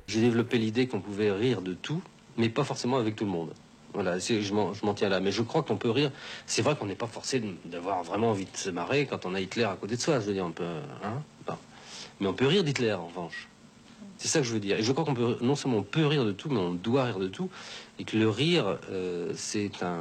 J'ai 0.08 0.20
développé 0.20 0.58
l'idée 0.58 0.88
qu'on 0.88 1.00
pouvait 1.00 1.30
rire 1.30 1.62
de 1.62 1.74
tout, 1.74 2.02
mais 2.36 2.48
pas 2.48 2.64
forcément 2.64 2.96
avec 2.96 3.16
tout 3.16 3.24
le 3.24 3.30
monde. 3.30 3.52
Voilà, 3.94 4.18
je 4.18 4.52
m'en 4.54 4.94
tiens 4.94 5.08
là. 5.10 5.20
Mais 5.20 5.32
je 5.32 5.42
crois 5.42 5.62
qu'on 5.62 5.76
peut 5.76 5.90
rire. 5.90 6.10
C'est 6.46 6.62
vrai 6.62 6.74
qu'on 6.76 6.86
n'est 6.86 6.94
pas 6.94 7.06
forcé 7.06 7.42
d'avoir 7.66 8.02
vraiment 8.02 8.30
envie 8.30 8.46
de 8.46 8.56
se 8.56 8.70
marrer 8.70 9.06
quand 9.06 9.26
on 9.26 9.34
a 9.34 9.40
Hitler 9.40 9.64
à 9.64 9.76
côté 9.78 9.96
de 9.96 10.00
soi. 10.00 10.18
Je 10.20 10.26
veux 10.26 10.32
dire, 10.32 10.46
on 10.46 10.52
peut. 10.52 10.64
Hein. 11.04 11.22
Mais 12.20 12.28
on 12.28 12.32
peut 12.34 12.46
rire 12.46 12.62
d'Hitler, 12.64 12.92
en 12.92 13.06
revanche. 13.08 13.48
C'est 14.16 14.28
ça 14.28 14.38
que 14.38 14.46
je 14.46 14.52
veux 14.52 14.60
dire. 14.60 14.78
Et 14.78 14.82
je 14.82 14.92
crois 14.92 15.04
qu'on 15.04 15.14
peut. 15.14 15.36
Non 15.40 15.56
seulement 15.56 15.78
on 15.78 15.82
peut 15.82 16.06
rire 16.06 16.24
de 16.24 16.32
tout, 16.32 16.48
mais 16.48 16.60
on 16.60 16.72
doit 16.72 17.04
rire 17.04 17.18
de 17.18 17.28
tout. 17.28 17.50
Et 17.98 18.04
que 18.04 18.16
le 18.16 18.28
rire, 18.28 18.78
euh, 18.90 19.32
c'est 19.34 19.82
un. 19.82 19.98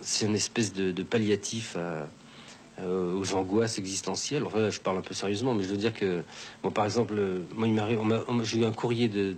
C'est 0.00 0.26
une 0.26 0.34
espèce 0.34 0.72
de, 0.72 0.90
de 0.90 1.02
palliatif 1.04 1.76
à- 1.76 2.08
euh, 2.80 3.20
aux 3.20 3.34
angoisses 3.34 3.78
existentielles. 3.78 4.44
Enfin, 4.44 4.70
je 4.70 4.80
parle 4.80 4.96
un 4.96 5.02
peu 5.02 5.12
sérieusement, 5.12 5.52
mais 5.52 5.62
je 5.62 5.68
veux 5.68 5.76
dire 5.76 5.92
que, 5.92 6.22
bon, 6.62 6.70
par 6.70 6.86
exemple, 6.86 7.14
euh, 7.18 7.40
moi, 7.54 7.68
j'ai 8.44 8.60
eu 8.60 8.64
un 8.64 8.72
courrier 8.72 9.08
de, 9.08 9.36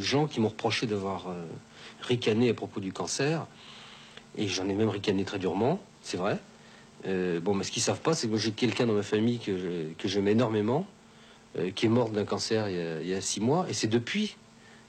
gens 0.00 0.26
qui 0.26 0.40
m'ont 0.40 0.48
reproché 0.48 0.86
d'avoir 0.86 1.28
euh, 1.28 1.44
ricané 2.00 2.48
à 2.48 2.54
propos 2.54 2.80
du 2.80 2.94
cancer, 2.94 3.46
et 4.38 4.48
j'en 4.48 4.68
ai 4.70 4.74
même 4.74 4.88
ricané 4.88 5.24
très 5.24 5.38
durement, 5.38 5.80
c'est 6.02 6.16
vrai. 6.16 6.38
Bon, 7.42 7.54
mais 7.54 7.62
ce 7.62 7.70
qu'ils 7.70 7.82
savent 7.82 8.00
pas, 8.00 8.14
c'est 8.14 8.26
que 8.26 8.36
j'ai 8.36 8.50
quelqu'un 8.50 8.86
dans 8.86 8.94
ma 8.94 9.04
famille 9.04 9.38
que 9.38 10.08
j'aime 10.08 10.26
énormément, 10.26 10.86
qui 11.76 11.86
est 11.86 11.88
mort 11.88 12.08
d'un 12.08 12.24
cancer 12.24 12.68
il 12.68 13.06
y 13.06 13.14
a 13.14 13.20
six 13.20 13.40
mois, 13.40 13.66
et 13.68 13.74
c'est 13.74 13.86
depuis 13.86 14.36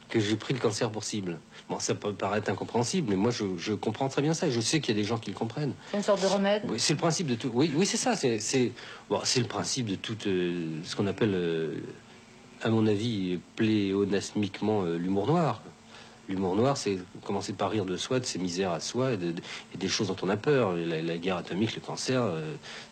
que 0.09 0.19
j'ai 0.19 0.35
pris 0.35 0.55
le 0.55 0.59
cancer 0.59 0.89
pour 0.89 1.03
cible. 1.03 1.37
Bon, 1.69 1.79
ça 1.79 1.95
peut 1.95 2.13
paraître 2.13 2.49
incompréhensible, 2.49 3.09
mais 3.09 3.17
moi, 3.17 3.29
je, 3.29 3.43
je 3.57 3.73
comprends 3.73 4.07
très 4.07 4.21
bien 4.21 4.33
ça, 4.33 4.47
et 4.47 4.51
je 4.51 4.61
sais 4.61 4.79
qu'il 4.79 4.95
y 4.95 4.97
a 4.97 5.01
des 5.01 5.07
gens 5.07 5.17
qui 5.17 5.31
le 5.31 5.35
comprennent. 5.37 5.73
C'est 5.91 5.97
une 5.97 6.03
sorte 6.03 6.21
de 6.21 6.27
remède? 6.27 6.63
Oui, 6.69 6.79
c'est 6.79 6.93
le 6.93 6.99
principe 6.99 7.27
de 7.27 7.35
tout. 7.35 7.51
Oui, 7.53 7.71
oui, 7.75 7.85
c'est 7.85 7.97
ça. 7.97 8.15
C'est, 8.15 8.39
c'est, 8.39 8.71
bon, 9.09 9.19
c'est 9.25 9.41
le 9.41 9.47
principe 9.47 9.87
de 9.87 9.95
tout 9.95 10.15
euh, 10.27 10.79
ce 10.85 10.95
qu'on 10.95 11.07
appelle, 11.07 11.33
euh, 11.33 11.75
à 12.63 12.69
mon 12.69 12.87
avis, 12.87 13.39
pléonasmiquement 13.57 14.83
euh, 14.83 14.97
l'humour 14.97 15.27
noir. 15.27 15.61
L'humour 16.29 16.55
noir, 16.55 16.77
c'est 16.77 16.99
commencer 17.25 17.51
par 17.53 17.69
rire 17.71 17.85
de 17.85 17.97
soi, 17.97 18.19
de 18.21 18.25
ses 18.25 18.39
misères 18.39 18.71
à 18.71 18.79
soi 18.79 19.11
et, 19.13 19.17
de- 19.17 19.31
de- 19.31 19.41
et 19.73 19.77
des 19.77 19.87
choses 19.89 20.07
dont 20.07 20.15
on 20.21 20.29
a 20.29 20.37
peur. 20.37 20.73
La, 20.73 21.01
la 21.01 21.17
guerre 21.17 21.37
atomique, 21.37 21.75
le 21.75 21.81
cancer, 21.81 22.23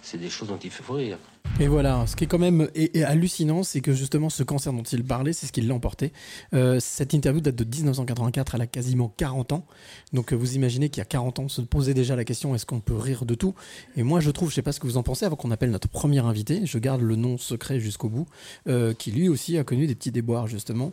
c'est 0.02 0.18
des 0.18 0.30
choses 0.30 0.49
dont 0.49 0.60
il 0.61 0.69
faut 0.72 0.93
rire. 0.93 1.18
Et 1.57 1.67
voilà, 1.67 2.05
ce 2.05 2.17
qui 2.17 2.26
est 2.26 2.27
quand 2.27 2.38
même 2.38 2.67
hallucinant, 3.05 3.63
c'est 3.63 3.80
que 3.80 3.93
justement 3.93 4.30
ce 4.30 4.43
cancer 4.43 4.73
dont 4.73 4.84
il 4.84 5.05
parlait, 5.05 5.31
c'est 5.31 5.45
ce 5.45 5.53
qui 5.53 5.61
l'a 5.61 5.73
emporté. 5.73 6.11
Euh, 6.53 6.81
cette 6.81 7.13
interview 7.13 7.39
date 7.39 7.55
de 7.55 7.63
1984, 7.63 8.55
elle 8.55 8.61
a 8.61 8.67
quasiment 8.67 9.07
40 9.15 9.53
ans. 9.53 9.65
Donc 10.11 10.34
euh, 10.34 10.35
vous 10.35 10.55
imaginez 10.55 10.89
qu'il 10.89 10.99
y 10.99 11.01
a 11.01 11.05
40 11.05 11.39
ans, 11.39 11.43
on 11.43 11.47
se 11.47 11.61
posait 11.61 11.93
déjà 11.93 12.17
la 12.17 12.26
question 12.26 12.55
est-ce 12.55 12.65
qu'on 12.65 12.81
peut 12.81 12.97
rire 12.97 13.23
de 13.23 13.35
tout? 13.35 13.55
Et 13.95 14.03
moi 14.03 14.19
je 14.19 14.31
trouve, 14.31 14.49
je 14.49 14.55
sais 14.55 14.61
pas 14.63 14.73
ce 14.73 14.81
que 14.81 14.88
vous 14.88 14.97
en 14.97 15.03
pensez, 15.03 15.26
avant 15.26 15.38
qu'on 15.38 15.49
appelle 15.49 15.72
notre 15.72 15.88
premier 15.88 16.19
invité, 16.19 16.65
je 16.65 16.77
garde 16.77 17.01
le 17.01 17.15
nom 17.15 17.38
secret 17.38 17.80
jusqu'au 17.80 18.09
bout, 18.09 18.27
euh, 18.67 18.93
qui 18.93 19.11
lui 19.11 19.30
aussi 19.30 19.57
a 19.57 19.63
connu 19.63 19.88
des 19.88 19.95
petits 19.95 20.11
déboires 20.11 20.47
justement, 20.47 20.91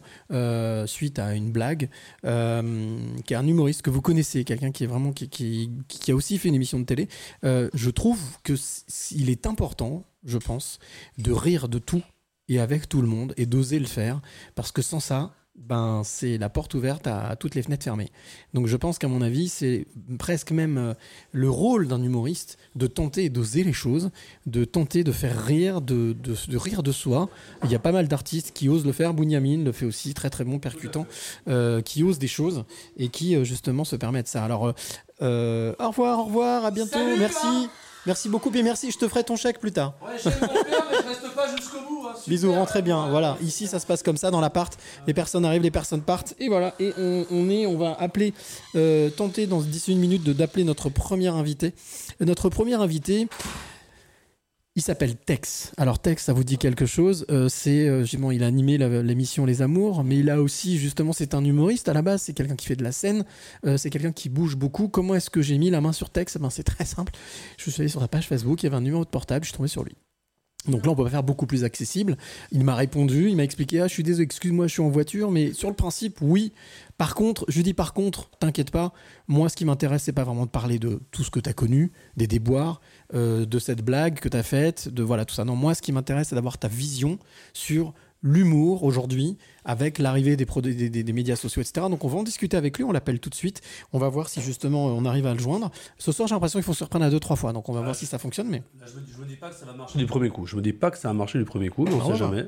suite 0.87 1.19
à 1.19 1.35
une 1.35 1.51
blague, 1.51 1.89
qui 2.23 2.29
est 2.29 3.37
un 3.37 3.47
humoriste 3.49 3.83
que 3.83 3.91
vous 3.91 4.01
connaissez, 4.01 4.45
quelqu'un 4.45 4.71
qui 4.71 4.89
qui, 5.89 6.11
a 6.11 6.15
aussi 6.15 6.39
fait 6.39 6.49
une 6.49 6.55
émission 6.55 6.79
de 6.79 6.85
télé. 6.85 7.09
Je 7.43 7.91
trouve 7.91 8.21
que 8.45 8.55
il 9.11 9.29
est 9.29 9.47
important, 9.47 10.05
je 10.25 10.39
pense, 10.39 10.79
de 11.19 11.33
rire 11.33 11.69
de 11.69 11.79
tout 11.79 12.03
et 12.49 12.61
avec 12.61 12.89
tout 12.89 13.03
le 13.03 13.09
monde 13.09 13.35
et 13.37 13.47
d'oser 13.47 13.79
le 13.79 13.87
faire 13.87 14.21
parce 14.55 14.73
que 14.73 14.83
sans 14.83 15.01
ça, 15.01 15.33
ben 15.55 16.01
c'est 16.03 16.39
la 16.39 16.49
porte 16.49 16.73
ouverte 16.73 17.07
à, 17.07 17.37
toutes 17.37 17.55
les 17.55 17.63
fenêtres 17.63 17.85
fermées. 17.85 18.11
Donc 18.55 18.67
je 18.67 18.77
pense 18.77 18.99
qu'à 18.99 19.09
mon 19.09 19.21
avis, 19.21 19.49
c'est 19.49 19.87
presque 20.19 20.51
même 20.51 20.79
euh, 20.79 20.95
le 21.33 21.51
rôle 21.51 21.89
d'un 21.89 22.03
humoriste 22.03 22.59
de 22.75 22.87
tenter 22.87 23.25
et 23.25 23.29
d'oser 23.29 23.63
les 23.63 23.75
choses, 23.75 24.11
de 24.47 24.65
tenter 24.65 25.05
de 25.05 25.13
faire 25.13 25.45
rire, 25.45 25.83
de, 25.83 26.17
de, 26.19 26.35
de 26.49 26.57
rire 26.57 26.83
de 26.83 26.91
soi. 26.91 27.29
Il 27.65 27.71
y 27.71 27.75
a 27.75 27.79
pas 27.79 27.93
mal 27.93 28.09
d'artistes 28.09 28.53
qui 28.55 28.71
osent 28.71 28.87
le 28.87 28.93
faire. 28.93 29.13
Bunyamin 29.13 29.63
le 29.63 29.73
fait 29.73 29.85
aussi, 29.85 30.15
très 30.15 30.31
très 30.31 30.45
bon, 30.45 30.59
percutant, 30.59 31.07
euh, 31.49 31.83
qui 31.83 32.03
osent 32.03 32.19
des 32.19 32.29
choses 32.29 32.65
et 32.97 33.09
qui 33.09 33.37
euh, 33.37 33.45
justement 33.45 33.85
se 33.85 33.97
permettent 33.97 34.29
ça. 34.29 34.45
Alors 34.45 34.73
euh, 35.21 35.75
au 35.79 35.89
revoir, 35.89 36.19
au 36.19 36.25
revoir, 36.25 36.65
à 36.65 36.71
bientôt, 36.71 36.93
Salut, 36.93 37.19
merci. 37.19 37.69
Merci 38.07 38.29
beaucoup 38.29 38.51
et 38.55 38.63
merci, 38.63 38.91
je 38.91 38.99
te 38.99 39.07
ferai 39.09 39.23
ton 39.23 39.37
chèque 39.37 39.61
plus 39.61 39.71
tard. 39.73 39.95
Ouais, 40.05 40.19
je 40.23 40.29
mon 40.29 40.35
père, 40.35 40.85
mais 40.91 40.97
je 41.03 41.09
reste 41.09 41.35
pas 41.35 41.47
jusqu'au 41.57 41.79
bout. 41.89 42.07
hein. 42.09 42.15
Bisous, 42.27 42.53
rentrez 42.53 42.83
bien. 42.83 43.09
Voilà, 43.09 43.37
ici 43.43 43.67
ça 43.69 43.79
se 43.79 43.87
passe 43.87 44.03
comme 44.03 44.17
ça 44.17 44.31
dans 44.33 44.41
l'appart. 44.41 44.77
Les 45.07 45.15
personnes 45.15 45.45
arrivent, 45.45 45.63
les 45.63 45.71
personnes 45.71 46.03
partent. 46.03 46.35
Et 46.41 46.49
voilà, 46.49 46.75
et 46.81 46.93
on, 46.99 47.25
on 47.31 47.49
est, 47.49 47.67
on 47.67 47.79
va 47.79 47.97
appeler, 48.01 48.35
euh, 48.75 49.09
tenter 49.11 49.47
dans 49.47 49.61
18 49.61 49.95
minutes 49.95 50.25
d'appeler 50.25 50.65
notre 50.65 50.89
premier 50.89 51.29
invité. 51.29 51.75
Notre 52.21 52.49
premier 52.49 52.75
invité. 52.75 53.29
Il 54.75 54.81
s'appelle 54.81 55.17
Tex. 55.17 55.73
Alors 55.77 55.99
Tex, 55.99 56.25
ça 56.25 56.33
vous 56.33 56.45
dit 56.45 56.57
quelque 56.57 56.87
chose 56.87 57.27
Euh, 57.31 57.51
C'est 57.51 57.87
euh, 57.87 58.07
il 58.33 58.43
a 58.43 58.47
animé 58.47 58.79
l'émission 58.79 59.45
Les 59.45 59.61
Amours, 59.61 60.03
mais 60.03 60.19
il 60.21 60.31
a 60.31 60.41
aussi 60.41 60.79
justement, 60.79 61.13
c'est 61.13 61.35
un 61.35 61.45
humoriste 61.45 61.91
à 61.91 61.93
la 61.93 62.01
base. 62.01 62.23
C'est 62.23 62.33
quelqu'un 62.33 62.57
qui 62.57 62.67
fait 62.67 62.77
de 62.77 62.83
la 62.83 62.93
scène. 62.93 63.27
Euh, 63.67 63.77
c'est 63.77 63.91
quelqu'un 63.91 64.13
qui 64.13 64.31
bouge 64.31 64.57
beaucoup. 64.57 64.89
Comment 64.89 65.15
est-ce 65.15 65.29
que 65.29 65.43
j'ai 65.43 65.59
mis 65.59 65.69
la 65.69 65.83
main 65.83 65.93
sur 65.93 66.09
Tex? 66.09 66.37
Eh 66.37 66.39
ben, 66.39 66.49
c'est 66.49 66.63
très 66.63 66.87
simple. 66.87 67.13
Je 67.59 67.71
suis 67.71 67.83
allé 67.83 67.91
sur 67.91 68.01
sa 68.01 68.09
page 68.09 68.27
Facebook, 68.27 68.63
il 68.63 68.67
y 68.67 68.69
avait 68.69 68.77
un 68.77 68.81
numéro 68.81 69.05
de 69.05 69.11
portable, 69.11 69.45
je 69.45 69.51
suis 69.51 69.57
tombé 69.59 69.69
sur 69.69 69.85
lui. 69.85 69.95
Donc 70.69 70.87
là, 70.87 70.93
on 70.93 70.95
peut 70.95 71.09
faire 71.09 71.25
beaucoup 71.25 71.47
plus 71.47 71.65
accessible. 71.65 72.17
Il 72.53 72.63
m'a 72.65 72.77
répondu, 72.77 73.29
il 73.29 73.37
m'a 73.37 73.43
expliqué 73.43 73.81
Ah, 73.81 73.89
je 73.89 73.93
suis 73.93 74.05
désolé, 74.05 74.25
excuse-moi, 74.25 74.69
je 74.69 74.75
suis 74.75 74.83
en 74.83 74.91
voiture, 74.91 75.31
mais 75.33 75.53
sur 75.53 75.69
le 75.69 75.75
principe, 75.75 76.19
oui. 76.21 76.53
Par 76.99 77.17
contre, 77.17 77.45
je 77.49 77.57
lui 77.57 77.65
dis 77.65 77.75
par 77.75 77.93
contre, 77.93 78.31
t'inquiète 78.39 78.71
pas, 78.71 78.93
moi, 79.27 79.49
ce 79.49 79.57
qui 79.57 79.65
m'intéresse, 79.65 80.05
c'est 80.05 80.13
pas 80.13 80.23
vraiment 80.23 80.47
de 80.47 80.51
parler 80.51 80.79
de 80.79 81.01
tout 81.11 81.25
ce 81.25 81.31
que 81.33 81.41
t'as 81.41 81.53
connu, 81.53 81.91
des 82.17 82.29
déboires, 82.29 82.81
euh, 83.15 83.45
de 83.47 83.59
cette 83.59 83.83
blague 83.85 84.19
que 84.21 84.29
t'as 84.29 84.43
faite, 84.43 84.89
de 84.89 85.03
voilà 85.03 85.25
tout 85.25 85.35
ça. 85.35 85.45
Non, 85.45 85.57
moi, 85.57 85.75
ce 85.75 85.83
qui 85.83 85.93
m'intéresse, 85.93 86.29
c'est 86.29 86.35
d'avoir 86.35 86.59
ta 86.59 86.69
vision 86.69 87.19
sur 87.53 87.93
l'humour 88.25 88.85
aujourd'hui 88.85 89.37
avec 89.65 89.99
l'arrivée 89.99 90.37
des, 90.37 90.45
des, 90.45 90.89
des- 90.91 91.03
des 91.03 91.13
médias 91.13 91.35
sociaux, 91.35 91.61
etc. 91.61 91.87
Donc 91.91 92.05
on 92.05 92.09
va 92.09 92.19
en 92.19 92.23
discuter 92.23 92.57
avec 92.57 92.79
lui, 92.79 92.85
on 92.85 92.93
l'appelle 92.93 93.19
tout 93.19 93.29
de 93.31 93.35
suite. 93.35 93.61
On 93.93 93.99
va 93.99 94.09
voir 94.09 94.29
si 94.29 94.41
justement 94.41 94.87
on 94.87 95.05
arrive 95.05 95.27
à 95.27 95.35
le 95.35 95.41
joindre. 95.41 95.73
Ce 95.99 96.13
soir, 96.13 96.29
j'ai 96.29 96.35
l'impression 96.37 96.61
qu'il 96.61 96.65
faut 96.65 96.73
se 96.73 96.85
reprendre 96.85 97.05
à 97.05 97.11
deux, 97.11 97.19
trois 97.19 97.35
fois. 97.37 97.53
Donc 97.53 97.69
on 97.69 97.73
va 97.73 97.81
voir 97.81 97.97
si 97.97 98.07
ça 98.07 98.19
fonctionne. 98.19 98.47
Mais 98.49 98.63
Là, 98.81 98.87
je, 98.87 99.01
me, 99.01 99.05
je 99.13 99.21
me 99.21 99.27
dis 99.27 99.35
pas 99.37 99.51
que 99.51 99.57
ça 99.57 99.67
va 99.67 99.73
marcher 99.73 99.99
du 99.99 100.07
premier 100.07 100.29
coup. 100.31 100.47
Je 100.47 100.55
me 100.55 100.63
dis 100.63 100.73
pas 100.73 100.93
que 100.93 100.99
ça 100.99 101.09
va 101.09 101.15
marcher 101.15 101.39
du 101.41 101.45
premier 101.45 101.69
coup, 101.69 101.85
mais 101.85 101.95
on 101.95 102.01
Ah, 102.01 102.13
sait 102.13 102.17
jamais. 102.19 102.45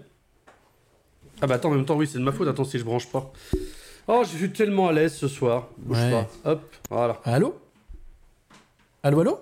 Ah 1.42 1.48
bah 1.48 1.56
attends, 1.56 1.70
en 1.70 1.74
même 1.74 1.84
temps, 1.84 1.96
oui, 1.96 2.06
c'est 2.06 2.18
de 2.18 2.22
ma 2.24 2.30
faute. 2.30 2.46
Attends, 2.46 2.62
si 2.64 2.78
je 2.78 2.84
branche 2.84 3.08
pas. 3.08 3.32
Oh, 4.06 4.22
je 4.22 4.36
suis 4.36 4.52
tellement 4.52 4.86
à 4.86 4.92
l'aise 4.92 5.14
ce 5.16 5.26
soir. 5.26 5.66
Bouge 5.78 5.98
Ouais. 5.98 6.10
pas. 6.42 6.52
Hop, 6.52 6.62
voilà. 6.88 7.20
Allô? 7.24 7.56
Allô, 9.02 9.20
allô? 9.20 9.38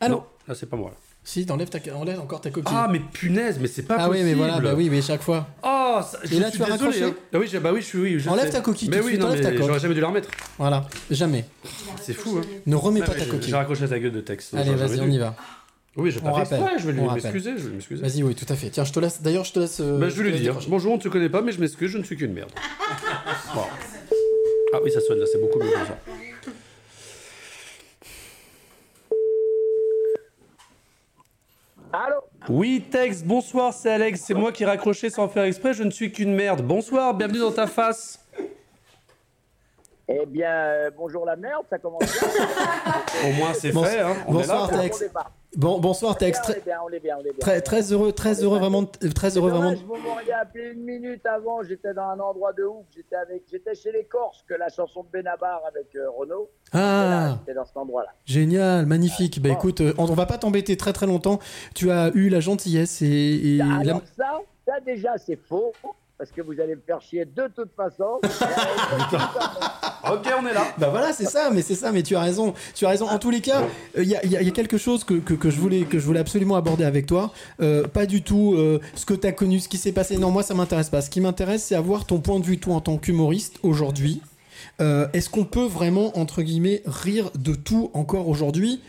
Allô 0.00 0.16
Non, 0.16 0.24
là, 0.48 0.54
c'est 0.54 0.66
pas 0.68 0.76
moi. 0.76 0.90
là. 0.90 0.96
Si, 1.24 1.44
t'enlèves 1.44 1.68
ta- 1.70 1.80
enlève 1.96 2.20
encore 2.20 2.40
ta 2.40 2.50
coquille. 2.50 2.72
Ah, 2.76 2.86
mais 2.90 3.00
punaise, 3.00 3.58
mais 3.60 3.66
c'est 3.66 3.82
pas 3.82 3.96
Ah 3.98 4.04
oui, 4.04 4.18
possible. 4.18 4.28
mais 4.28 4.34
voilà, 4.34 4.60
bah 4.60 4.74
oui, 4.76 4.88
mais 4.90 5.02
chaque 5.02 5.22
fois. 5.22 5.48
Oh, 5.64 5.98
ça, 6.08 6.18
Et 6.22 6.28
je 6.28 6.40
là, 6.40 6.50
suis 6.50 6.58
tu 6.60 6.64
vas 6.64 6.76
désolé, 6.76 7.02
hein. 7.02 7.14
Ah 7.34 7.38
oui, 7.38 7.50
bah 7.60 7.72
oui, 7.72 7.80
je 7.80 7.86
suis. 7.86 7.98
Oui, 7.98 8.18
je 8.20 8.28
Enlève 8.28 8.44
sais. 8.46 8.52
ta 8.52 8.60
coquille 8.60 8.88
Mais 8.88 8.98
tout 8.98 9.04
oui, 9.06 9.08
suite, 9.12 9.20
non, 9.22 9.26
enlève 9.28 9.40
ta 9.42 9.50
mais 9.50 9.56
coque. 9.56 9.66
j'aurais 9.66 9.80
jamais 9.80 9.94
dû 9.94 10.00
la 10.02 10.06
remettre. 10.06 10.28
Voilà, 10.58 10.86
jamais. 11.10 11.44
C'est 12.00 12.12
fou, 12.12 12.38
hein. 12.38 12.46
Ne 12.66 12.76
remets 12.76 13.00
pas 13.00 13.12
mais 13.14 13.24
ta 13.24 13.26
coquille. 13.26 13.50
J'ai 13.50 13.56
raccroché 13.56 13.88
ta 13.88 13.98
gueule 13.98 14.12
de 14.12 14.20
texte. 14.20 14.54
Allez, 14.54 14.72
vas-y, 14.76 15.00
on 15.00 15.08
y 15.08 15.18
va. 15.18 15.34
Oui, 15.96 16.10
je 16.12 16.20
vais 16.20 16.26
On 16.28 16.32
rappelle. 16.32 16.58
exprès, 16.60 16.78
je 16.78 16.86
vais 16.86 16.92
lui 16.92 17.00
m'excuser, 17.08 17.52
je 17.56 17.62
vais 17.68 17.74
m'excuser. 17.74 18.02
Vas-y, 18.02 18.22
oui, 18.22 18.34
tout 18.36 18.46
à 18.50 18.54
fait. 18.54 18.68
Tiens, 18.70 18.84
je 18.84 18.92
te 18.92 19.00
laisse. 19.00 19.20
D'ailleurs, 19.22 19.44
je 19.44 19.52
te 19.52 19.58
laisse. 19.58 19.80
euh, 19.80 19.98
Bah, 19.98 20.08
je 20.10 20.22
vais 20.22 20.30
lui 20.30 20.38
dire. 20.38 20.56
Bonjour, 20.68 20.92
on 20.92 20.96
ne 20.96 21.00
te 21.02 21.08
connaît 21.08 21.30
pas, 21.30 21.40
mais 21.42 21.50
je 21.52 21.58
m'excuse, 21.60 21.90
je 21.90 21.98
ne 21.98 22.04
suis 22.04 22.16
qu'une 22.16 22.34
merde. 22.34 22.50
Ah 24.74 24.78
oui, 24.84 24.90
ça 24.90 25.00
sonne 25.00 25.18
là, 25.18 25.24
c'est 25.30 25.40
beaucoup 25.40 25.58
mieux 25.58 25.70
comme 25.70 25.86
ça. 25.86 25.98
Allô 31.98 32.16
Oui, 32.50 32.84
Tex, 32.90 33.22
bonsoir, 33.22 33.72
c'est 33.72 33.90
Alex. 33.90 34.20
C'est 34.20 34.34
moi 34.34 34.52
qui 34.52 34.64
ai 34.64 34.66
raccroché 34.66 35.08
sans 35.08 35.28
faire 35.28 35.44
exprès. 35.44 35.72
Je 35.72 35.82
ne 35.82 35.90
suis 35.90 36.12
qu'une 36.12 36.34
merde. 36.34 36.60
Bonsoir, 36.60 37.14
bienvenue 37.14 37.38
dans 37.38 37.52
ta 37.52 37.66
face. 37.66 38.20
Eh 40.06 40.26
bien, 40.26 40.50
euh, 40.50 40.90
bonjour 40.94 41.24
la 41.24 41.36
merde, 41.36 41.64
ça 41.70 41.78
commence 41.78 42.02
bien. 42.02 43.30
Au 43.30 43.32
moins, 43.32 43.54
c'est 43.54 43.72
Bons- 43.72 43.84
fait. 43.84 44.00
Hein. 44.00 44.14
On 44.28 44.38
est 44.38 44.46
là, 44.46 44.58
bonsoir. 44.66 44.80
Tex. 44.82 44.98
Départ. 45.00 45.30
Bon, 45.56 45.80
bonsoir 45.80 46.16
bien, 46.18 46.30
Très, 46.32 46.52
on 46.52 46.56
est 46.58 46.60
bien, 46.64 46.78
on 46.84 46.88
est 46.90 47.00
bien, 47.00 47.16
on 47.16 47.20
est 47.20 47.32
bien. 47.32 47.60
très, 47.60 47.92
heureux, 47.92 48.12
très 48.12 48.42
heureux 48.44 48.58
vraiment, 48.58 48.82
de- 48.82 49.08
très 49.08 49.36
heureux 49.38 49.50
vraiment. 49.50 49.72
Vous 49.74 49.96
m'auriez 49.96 50.32
appelé 50.34 50.72
une 50.74 50.82
minute 50.84 51.24
avant, 51.24 51.62
j'étais 51.62 51.94
dans 51.94 52.10
un 52.10 52.20
endroit 52.20 52.52
de 52.52 52.64
ouf, 52.64 52.84
j'étais 52.94 53.16
avec, 53.16 53.42
j'étais 53.50 53.74
chez 53.74 53.90
les 53.90 54.04
Corses, 54.04 54.44
que 54.46 54.52
la 54.52 54.68
chanson 54.68 55.02
de 55.04 55.08
Benabar 55.10 55.62
avec 55.66 55.86
euh, 55.96 56.10
Renaud. 56.10 56.50
Ah. 56.72 57.38
J'étais 57.40 57.54
dans 57.54 57.64
cet 57.64 57.76
endroit-là. 57.78 58.10
Génial, 58.26 58.84
magnifique. 58.84 59.40
Bah 59.40 59.48
écoute, 59.48 59.80
euh, 59.80 59.94
on, 59.96 60.02
on 60.04 60.14
va 60.14 60.26
pas 60.26 60.36
t'embêter 60.36 60.76
très 60.76 60.92
très 60.92 61.06
longtemps. 61.06 61.38
Tu 61.74 61.90
as 61.90 62.10
eu 62.14 62.28
la 62.28 62.40
gentillesse 62.40 63.00
et, 63.00 63.06
et 63.06 63.56
la- 63.56 63.76
Alors 63.76 64.02
ça, 64.14 64.40
ça 64.66 64.78
déjà 64.84 65.16
c'est 65.16 65.36
faux, 65.36 65.72
parce 66.18 66.30
que 66.30 66.40
vous 66.42 66.58
allez 66.60 66.74
me 66.76 66.80
faire 66.86 67.00
chier 67.00 67.24
de 67.24 67.50
toute 67.54 67.70
façon. 67.76 68.20
ok, 70.12 70.28
on 70.40 70.46
est 70.46 70.54
là. 70.54 70.66
Bah 70.78 70.88
voilà, 70.90 71.12
c'est 71.12 71.26
ça, 71.26 71.50
mais 71.52 71.62
c'est 71.62 71.74
ça, 71.74 71.92
mais 71.92 72.02
tu 72.02 72.16
as 72.16 72.20
raison. 72.20 72.54
Tu 72.74 72.86
as 72.86 72.88
raison. 72.88 73.06
En 73.08 73.18
tous 73.18 73.30
les 73.30 73.40
cas, 73.40 73.62
il 73.96 74.04
y, 74.04 74.16
a- 74.16 74.24
y 74.24 74.36
a- 74.36 74.42
y 74.42 74.48
a 74.48 74.52
quelque 74.52 74.78
chose 74.78 75.04
que, 75.04 75.14
que, 75.14 75.34
que 75.34 75.50
je 75.50 75.58
voulais, 75.60 75.82
que 75.82 75.98
je 75.98 76.04
voulais 76.06 76.20
absolument 76.20 76.56
aborder 76.56 76.84
avec 76.84 77.06
toi. 77.06 77.32
Euh, 77.60 77.86
pas 77.86 78.06
du 78.06 78.22
tout 78.22 78.54
euh, 78.56 78.80
ce 78.94 79.04
que 79.04 79.14
tu 79.14 79.26
as 79.26 79.32
connu, 79.32 79.60
ce 79.60 79.68
qui 79.68 79.78
s'est 79.78 79.92
passé. 79.92 80.16
Non, 80.18 80.30
moi, 80.30 80.42
ça 80.42 80.54
m'intéresse 80.54 80.88
pas. 80.90 81.00
Ce 81.02 81.10
qui 81.10 81.20
m'intéresse, 81.20 81.64
c'est 81.64 81.74
avoir 81.74 82.04
ton 82.06 82.20
point 82.20 82.40
de 82.40 82.44
vue, 82.44 82.58
toi, 82.58 82.74
en 82.76 82.80
tant 82.80 82.96
qu'humoriste, 82.98 83.58
aujourd'hui. 83.62 84.22
Euh, 84.80 85.08
est-ce 85.12 85.28
qu'on 85.30 85.44
peut 85.44 85.64
vraiment, 85.66 86.18
entre 86.18 86.42
guillemets, 86.42 86.82
rire 86.86 87.30
de 87.38 87.54
tout 87.54 87.90
encore 87.94 88.28
aujourd'hui? 88.28 88.80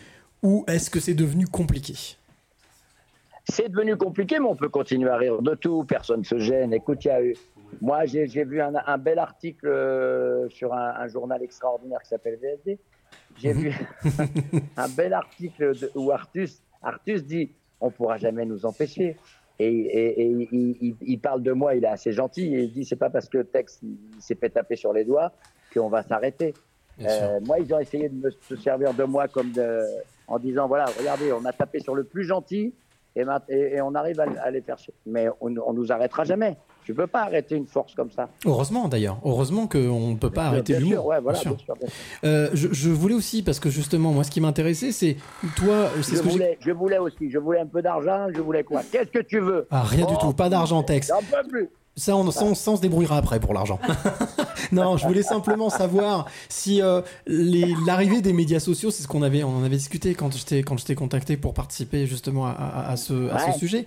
Ou 0.44 0.64
est-ce 0.68 0.90
que 0.90 1.00
c'est 1.00 1.14
devenu 1.14 1.48
compliqué? 1.48 1.96
C'est 3.50 3.70
devenu 3.70 3.96
compliqué, 3.96 4.40
mais 4.40 4.46
on 4.48 4.56
peut 4.56 4.70
continuer 4.70 5.10
à 5.10 5.18
rire 5.18 5.42
de 5.42 5.56
tout, 5.56 5.84
personne 5.86 6.20
ne 6.20 6.26
se 6.26 6.38
gêne. 6.38 6.74
Écoute, 6.74 7.06
il 7.06 7.08
y 7.08 7.12
a 7.12 7.22
eu. 7.24 7.36
Moi, 7.82 8.06
j'ai 8.06 8.26
vu 8.26 8.62
un, 8.62 8.74
un 8.86 8.98
bel 8.98 9.20
article 9.20 9.68
euh, 9.68 10.50
sur 10.50 10.74
un, 10.74 10.96
un 11.00 11.08
journal 11.08 11.42
extraordinaire 11.44 12.02
qui 12.02 12.10
s'appelle 12.10 12.38
VSD. 12.42 12.78
J'ai 13.38 13.54
vu 13.54 13.74
un 14.78 14.90
bel 14.90 15.14
article 15.14 15.78
de- 15.80 15.92
où 15.96 16.12
Artus, 16.12 16.62
Artus 16.82 17.24
dit 17.24 17.52
on 17.80 17.90
pourra 17.92 18.18
jamais 18.18 18.46
nous 18.46 18.66
empêcher. 18.66 19.16
Et, 19.60 19.68
et- 19.68 20.22
et 20.22 20.26
il, 20.52 20.78
il- 20.82 20.96
il 21.02 21.20
parle 21.20 21.42
de 21.42 21.52
moi, 21.52 21.76
il 21.76 21.84
est 21.84 21.88
assez 21.90 22.12
gentil, 22.12 22.54
et 22.54 22.64
il 22.64 22.72
dit 22.72 22.86
c'est 22.86 22.96
pas 22.96 23.10
parce 23.10 23.28
que 23.30 23.40
Tex 23.40 23.82
s'est 24.20 24.36
fait 24.36 24.50
taper 24.50 24.76
sur 24.76 24.92
les 24.94 25.04
doigts 25.06 25.32
qu'on 25.74 25.90
va 25.90 26.04
s'arrêter. 26.04 26.54
Euh, 27.02 27.40
moi, 27.46 27.60
ils 27.60 27.74
ont 27.74 27.80
essayé 27.80 28.10
de 28.10 28.16
me 28.16 28.30
se 28.32 28.56
servir 28.56 28.94
de 28.94 29.04
moi 29.04 29.28
comme 29.28 29.52
de, 29.52 29.82
en 30.28 30.38
disant 30.40 30.68
voilà, 30.68 30.86
regardez, 31.00 31.32
on 31.32 31.46
a 31.46 31.54
tapé 31.54 31.80
sur 31.80 31.96
le 31.96 32.04
plus 32.04 32.24
gentil 32.24 32.74
et, 33.50 33.82
on 33.82 33.96
arrive 33.96 34.20
à, 34.20 34.26
à 34.44 34.52
les 34.52 34.62
faire. 34.62 34.78
chier. 34.78 34.94
Mais 35.06 35.28
on, 35.42 35.54
on 35.66 35.74
nous 35.74 35.92
arrêtera 35.92 36.24
jamais. 36.24 36.58
Tu 36.84 36.94
peux 36.94 37.08
pas 37.08 37.24
arrêter 37.24 37.56
une 37.56 37.68
force 37.68 37.94
comme 37.96 38.10
ça. 38.12 38.30
Heureusement 38.46 38.88
d'ailleurs, 38.88 39.18
heureusement 39.26 39.68
qu'on 39.68 40.12
ne 40.12 40.16
peut 40.16 40.30
pas 40.30 40.46
arrêter 40.46 40.74
Bien 40.78 40.88
l'humour. 40.88 41.06
ouais, 41.08 41.20
voilà, 41.20 41.38
bien 41.40 41.42
sûr. 41.42 41.56
bien 41.58 41.66
sûr, 41.66 41.76
bien 41.76 41.88
sûr. 41.90 41.98
Euh, 42.24 42.50
je, 42.54 42.68
je 42.72 42.90
voulais 42.90 43.14
aussi, 43.16 43.44
parce 43.44 43.60
que 43.60 43.70
justement, 43.70 44.12
moi, 44.14 44.24
ce 44.24 44.32
qui 44.32 44.40
m'intéressait, 44.40 44.94
c'est 44.94 45.18
toi, 45.58 45.90
c'est 46.02 46.24
que 46.24 46.30
je 46.62 46.72
voulais 46.72 46.98
aussi, 46.98 47.30
je 47.30 47.40
voulais 47.40 47.60
un 47.60 47.66
peu 47.66 47.82
d'argent, 47.82 48.28
je 48.34 48.40
voulais 48.42 48.64
quoi? 48.64 48.82
Qu'est-ce 48.90 49.10
que 49.10 49.20
tu 49.20 49.40
veux? 49.40 49.68
Ah, 49.70 49.84
rien 49.84 50.06
du 50.06 50.14
Oh, 50.16 50.28
tout, 50.28 50.34
pas 50.34 50.48
d'argent 50.50 50.82
texte. 50.82 51.12
J'en 51.14 51.20
peux 51.20 51.48
plus. 51.50 51.70
Ça 51.98 52.16
on, 52.16 52.30
ça, 52.32 52.44
on- 52.46 52.54
ça, 52.56 52.72
on 52.72 52.76
se 52.78 52.82
débrouillera 52.82 53.18
après 53.18 53.40
pour 53.40 53.54
l'argent. 53.56 53.80
non, 54.72 54.98
je 54.98 55.08
voulais 55.08 55.24
simplement 55.24 55.70
savoir 55.72 56.28
si 56.48 56.82
euh, 56.82 57.02
l'arrivée 57.26 58.22
des 58.22 58.34
médias 58.34 58.60
sociaux, 58.60 58.92
c'est 58.92 59.04
ce 59.04 59.08
qu'on 59.08 59.24
avait, 59.24 59.44
on 59.44 59.50
en 59.58 59.64
avait 59.64 59.78
discuté 59.78 60.14
quand 60.14 60.36
je 60.36 60.46
t'ai 60.46 60.64
quand 60.64 60.78
je 60.78 60.86
t'ai 60.86 60.96
contacté 60.96 61.38
pour 61.38 61.54
participer 61.54 62.06
justement 62.06 62.46
à, 62.46 62.52
à- 62.52 62.92
à 62.92 62.98
ce, 62.98 63.30
à 63.32 63.40
ce 63.40 63.46
Ouais. 63.48 63.54
sujet. 63.58 63.86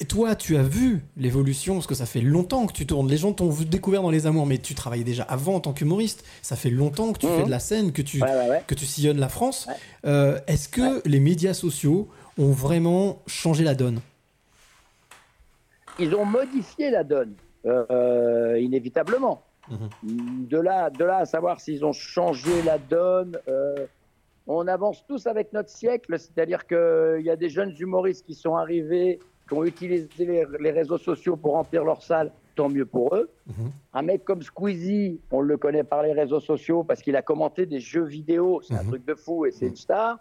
Et 0.00 0.06
toi, 0.06 0.34
tu 0.34 0.56
as 0.56 0.62
vu 0.62 1.04
l'évolution 1.16 1.74
parce 1.74 1.86
que 1.86 1.94
ça 1.94 2.04
fait 2.06 2.20
longtemps 2.20 2.66
que 2.66 2.72
tu 2.72 2.84
tournes. 2.84 3.08
Les 3.08 3.16
gens 3.16 3.32
t'ont 3.32 3.54
découvert 3.70 4.02
dans 4.02 4.10
les 4.10 4.26
amours, 4.26 4.44
mais 4.44 4.58
tu 4.58 4.74
travaillais 4.74 5.04
déjà 5.04 5.22
avant 5.22 5.54
en 5.54 5.60
tant 5.60 5.72
qu'humoriste. 5.72 6.24
Ça 6.42 6.56
fait 6.56 6.70
longtemps 6.70 7.12
que 7.12 7.18
tu 7.20 7.26
Mhm. 7.26 7.36
fais 7.36 7.44
de 7.44 7.50
la 7.50 7.60
scène, 7.60 7.92
que 7.92 8.02
tu 8.02 8.20
Ouais, 8.20 8.28
ouais, 8.28 8.48
ouais. 8.50 8.62
que 8.66 8.74
tu 8.74 8.86
sillonnes 8.86 9.20
la 9.20 9.28
France. 9.28 9.68
Euh, 10.04 10.40
Est-ce 10.48 10.68
que 10.68 11.00
les 11.06 11.20
médias 11.20 11.54
sociaux 11.54 12.08
ont 12.38 12.50
vraiment 12.50 13.20
changé 13.28 13.62
la 13.62 13.74
donne? 13.76 14.00
Ils 15.98 16.14
ont 16.14 16.24
modifié 16.24 16.90
la 16.90 17.04
donne, 17.04 17.34
euh, 17.66 17.84
euh, 17.90 18.58
inévitablement. 18.58 19.42
De 20.12 20.58
là, 20.58 20.90
de 20.90 21.04
là 21.04 21.18
à 21.18 21.24
savoir 21.24 21.60
s'ils 21.60 21.84
ont 21.86 21.92
changé 21.92 22.62
la 22.62 22.76
donne, 22.76 23.38
euh, 23.48 23.86
on 24.46 24.68
avance 24.68 25.06
tous 25.06 25.26
avec 25.26 25.54
notre 25.54 25.70
siècle, 25.70 26.18
c'est-à-dire 26.18 26.66
qu'il 26.66 27.22
y 27.22 27.30
a 27.30 27.36
des 27.36 27.48
jeunes 27.48 27.74
humoristes 27.78 28.26
qui 28.26 28.34
sont 28.34 28.56
arrivés, 28.56 29.20
qui 29.48 29.54
ont 29.54 29.64
utilisé 29.64 30.08
les, 30.18 30.44
les 30.60 30.70
réseaux 30.70 30.98
sociaux 30.98 31.36
pour 31.36 31.52
remplir 31.52 31.82
leur 31.82 32.02
salle, 32.02 32.30
tant 32.54 32.68
mieux 32.68 32.84
pour 32.84 33.16
eux. 33.16 33.30
Un 33.94 34.02
mec 34.02 34.24
comme 34.24 34.42
Squeezie, 34.42 35.20
on 35.30 35.40
le 35.40 35.56
connaît 35.56 35.84
par 35.84 36.02
les 36.02 36.12
réseaux 36.12 36.40
sociaux 36.40 36.84
parce 36.84 37.00
qu'il 37.00 37.16
a 37.16 37.22
commenté 37.22 37.64
des 37.64 37.80
jeux 37.80 38.04
vidéo, 38.04 38.60
c'est 38.62 38.74
un 38.74 38.84
truc 38.84 39.06
de 39.06 39.14
fou 39.14 39.46
et 39.46 39.50
c'est 39.50 39.66
une 39.66 39.76
star. 39.76 40.18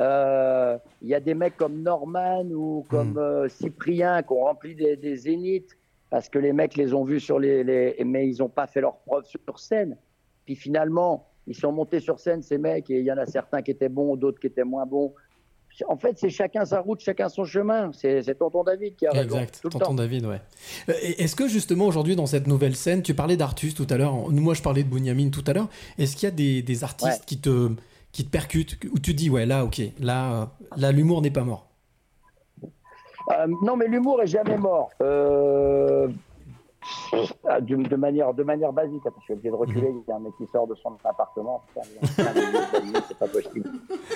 Euh, 0.00 0.78
Il 1.02 1.08
y 1.08 1.14
a 1.14 1.20
des 1.20 1.34
mecs 1.34 1.56
comme 1.56 1.82
Norman 1.82 2.44
ou 2.50 2.84
comme 2.88 3.18
euh, 3.18 3.48
Cyprien 3.48 4.22
qui 4.22 4.32
ont 4.32 4.44
rempli 4.44 4.74
des, 4.74 4.96
des 4.96 5.16
zéniths 5.16 5.76
parce 6.10 6.28
que 6.28 6.38
les 6.38 6.52
mecs 6.52 6.76
les 6.76 6.92
ont 6.94 7.04
vus 7.04 7.20
sur 7.20 7.38
les, 7.38 7.62
les- 7.64 7.96
mais 8.04 8.28
ils 8.28 8.38
n'ont 8.38 8.48
pas 8.48 8.66
fait 8.66 8.80
leur 8.80 8.96
preuve 8.98 9.24
sur 9.24 9.58
scène. 9.58 9.96
Puis 10.44 10.56
finalement, 10.56 11.28
ils 11.46 11.54
sont 11.56 11.72
montés 11.72 12.00
sur 12.00 12.18
scène 12.20 12.42
ces 12.42 12.58
mecs 12.58 12.88
et 12.90 12.98
il 13.00 13.04
y 13.04 13.12
en 13.12 13.18
a 13.18 13.26
certains 13.26 13.62
qui 13.62 13.70
étaient 13.70 13.88
bons, 13.88 14.16
d'autres 14.16 14.38
qui 14.40 14.46
étaient 14.48 14.64
moins 14.64 14.86
bons. 14.86 15.14
En 15.88 15.96
fait, 15.96 16.18
c'est 16.18 16.28
chacun 16.28 16.66
sa 16.66 16.80
route, 16.80 17.00
chacun 17.00 17.30
son 17.30 17.44
chemin. 17.44 17.90
C'est 17.94 18.22
tonton 18.38 18.62
David 18.62 18.94
qui 18.94 19.06
a 19.06 19.10
raison 19.10 19.36
Exact, 19.36 19.60
tout 19.62 19.68
le 19.68 19.72
tonton 19.72 19.84
temps. 19.86 19.94
David, 19.94 20.26
ouais. 20.26 20.40
Euh, 20.90 20.92
Est-ce 21.18 21.34
que 21.34 21.48
justement 21.48 21.86
aujourd'hui 21.86 22.14
dans 22.14 22.26
cette 22.26 22.46
nouvelle 22.46 22.76
scène, 22.76 23.02
tu 23.02 23.14
parlais 23.14 23.38
d'Artus 23.38 23.74
tout 23.74 23.86
à 23.88 23.96
l'heure, 23.96 24.14
moi 24.30 24.52
je 24.52 24.60
parlais 24.60 24.82
de 24.82 24.88
Bunyamin 24.88 25.30
tout 25.30 25.44
à 25.46 25.54
l'heure, 25.54 25.68
est-ce 25.96 26.14
qu'il 26.14 26.28
y 26.28 26.32
a 26.32 26.34
des, 26.34 26.60
des 26.62 26.84
artistes 26.84 27.20
Ouais. 27.20 27.24
qui, 27.26 27.38
te, 27.40 27.70
qui 28.12 28.24
te 28.24 28.30
percutent, 28.30 28.78
où 28.92 28.98
tu 28.98 29.14
dis 29.14 29.30
ouais 29.30 29.46
là 29.46 29.64
ok, 29.64 29.80
là, 29.98 30.32
euh, 30.42 30.46
là 30.76 30.92
l'humour 30.92 31.22
n'est 31.22 31.30
pas 31.30 31.44
mort 31.44 31.66
Euh, 33.30 33.46
non, 33.62 33.76
mais 33.76 33.86
l'humour 33.86 34.20
est 34.22 34.26
jamais 34.26 34.58
mort. 34.58 34.90
Euh, 35.00 36.08
ah, 37.48 37.60
de, 37.60 37.76
de 37.76 37.96
manière, 37.96 38.34
de 38.34 38.42
manière 38.42 38.72
basique. 38.72 39.00
Attends, 39.06 39.20
je 39.20 39.24
suis 39.24 39.32
obligé 39.34 39.50
de 39.50 39.54
reculer. 39.54 39.90
Il 39.94 40.08
y 40.08 40.12
a 40.12 40.16
un 40.16 40.18
mec 40.18 40.32
qui 40.36 40.46
sort 40.48 40.66
de 40.66 40.74
son 40.74 40.96
appartement. 41.04 41.62
C'est 43.06 43.18
pas 43.18 43.28
possible. 43.28 43.70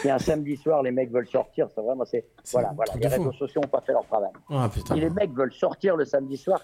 A 0.04 0.14
un 0.14 0.18
samedi 0.18 0.56
soir, 0.56 0.82
les 0.82 0.90
mecs 0.90 1.12
veulent 1.12 1.28
sortir. 1.28 1.68
C'est 1.72 1.80
vraiment, 1.80 2.04
c'est 2.04 2.24
voilà, 2.52 2.72
voilà. 2.74 2.92
Les 3.00 3.06
réseaux 3.06 3.32
sociaux 3.32 3.60
n'ont 3.60 3.68
pas 3.68 3.80
fait 3.82 3.92
leur 3.92 4.04
travail. 4.06 4.30
Ah 4.50 4.68
putain. 4.72 4.96
Les 4.96 5.08
mecs 5.10 5.32
veulent 5.32 5.52
sortir 5.54 5.96
le 5.96 6.04
samedi 6.04 6.36
soir. 6.36 6.60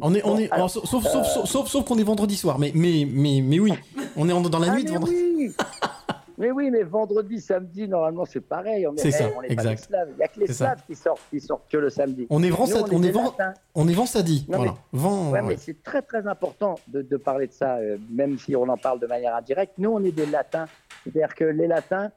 On 0.00 0.14
est, 0.14 0.24
on 0.24 0.38
est, 0.38 0.48
alors, 0.52 0.70
sauf, 0.70 0.84
sauf, 0.84 1.04
euh, 1.06 1.22
sauf, 1.44 1.66
sauf, 1.68 1.84
qu'on 1.84 1.98
est 1.98 2.04
vendredi 2.04 2.36
soir, 2.36 2.60
mais, 2.60 2.70
mais, 2.74 3.04
mais, 3.10 3.40
mais 3.42 3.58
oui, 3.58 3.72
on 4.16 4.28
est 4.28 4.48
dans 4.48 4.58
la 4.60 4.70
Ah, 4.70 4.76
nuit 4.76 4.84
mais 4.84 4.92
vendredi. 4.92 5.16
oui 5.36 5.54
Mais 6.40 6.50
oui, 6.50 6.70
mais 6.70 6.82
vendredi, 6.82 7.38
samedi, 7.40 7.86
normalement, 7.86 8.24
c'est 8.24 8.40
pareil. 8.40 8.86
On 8.86 8.94
est, 8.96 9.10
ça, 9.10 9.24
on 9.36 9.42
est 9.42 9.52
exact. 9.52 9.88
Il 9.92 10.16
n'y 10.16 10.22
a 10.24 10.28
que 10.28 10.40
les 10.40 10.46
slaves 10.46 10.82
qui 10.86 10.94
sortent, 10.94 11.20
qui 11.30 11.38
sortent 11.38 11.70
que 11.70 11.76
le 11.76 11.90
samedi. 11.90 12.26
On 12.30 12.42
est 12.42 12.48
Nous, 12.48 12.56
Vent- 12.56 12.66
on 12.90 13.02
est 13.02 13.10
Vent-. 13.10 13.34
On 13.74 13.86
est 13.88 13.92
Vent-Sadi, 13.92 14.46
Non, 14.48 14.56
voilà. 14.56 14.74
Vent, 14.92 15.30
Ouais, 15.30 15.40
ouais. 15.40 15.48
mais 15.48 15.56
c'est 15.58 15.82
très 15.82 16.00
très 16.02 16.26
important 16.26 16.76
de, 16.88 17.02
de 17.02 17.16
parler 17.18 17.46
de 17.46 17.52
ça, 17.52 17.76
euh, 17.76 17.98
même 18.10 18.38
si 18.38 18.56
on 18.56 18.62
en 18.68 18.78
parle 18.78 18.98
de 19.00 19.06
manière 19.06 19.36
indirecte. 19.36 19.74
Nous, 19.78 19.90
on 19.90 20.02
est 20.02 20.12
des 20.12 20.26
latins. 20.26 20.66
C'est-à-dire 21.04 21.34
que 21.34 21.44
les 21.44 21.66
latins, 21.66 22.10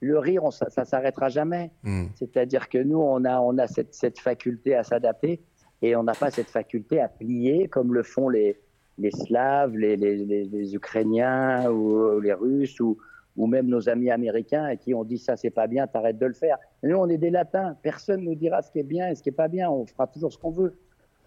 le 0.00 0.18
rire, 0.18 0.44
on, 0.44 0.50
ça, 0.50 0.68
ça 0.68 0.84
s'arrêtera 0.84 1.30
jamais. 1.30 1.70
Hmm. 1.82 2.04
C'est-à-dire 2.16 2.68
que 2.68 2.78
nous, 2.78 2.98
on 3.00 3.24
a, 3.24 3.40
on 3.40 3.56
a 3.58 3.66
cette, 3.66 3.94
cette 3.94 4.18
faculté 4.18 4.74
à 4.74 4.84
s'adapter 4.84 5.40
et 5.80 5.96
on 5.96 6.02
n'a 6.02 6.12
pas 6.14 6.30
cette 6.30 6.50
faculté 6.50 7.00
à 7.00 7.08
plier 7.08 7.68
comme 7.68 7.94
le 7.94 8.02
font 8.02 8.28
les, 8.28 8.60
les 8.98 9.10
Slaves, 9.10 9.74
les- 9.74 9.96
les 9.96 10.74
Ukrainiens 10.74 11.70
ou 11.70 12.20
les 12.20 12.34
Russes 12.34 12.78
ou, 12.80 12.98
ou 13.36 13.46
même 13.46 13.66
nos 13.66 13.88
amis 13.88 14.10
américains 14.10 14.64
à 14.64 14.76
qui 14.76 14.94
on 14.94 15.04
dit 15.04 15.18
ça 15.18 15.36
c'est 15.36 15.50
pas 15.50 15.66
bien, 15.66 15.86
t'arrêtes 15.86 16.18
de 16.18 16.26
le 16.26 16.34
faire. 16.34 16.58
Nous, 16.82 16.96
on 16.96 17.08
est 17.08 17.18
des 17.18 17.30
latins. 17.30 17.76
Personne 17.82 18.22
nous 18.22 18.34
dira 18.34 18.62
ce 18.62 18.70
qui 18.70 18.78
est 18.78 18.84
bien 18.84 19.08
et 19.08 19.14
ce 19.14 19.22
qui 19.22 19.28
est 19.28 19.32
pas 19.32 19.48
bien. 19.48 19.70
On 19.70 19.86
fera 19.86 20.06
toujours 20.06 20.32
ce 20.32 20.38
qu'on 20.38 20.50
veut. 20.50 20.78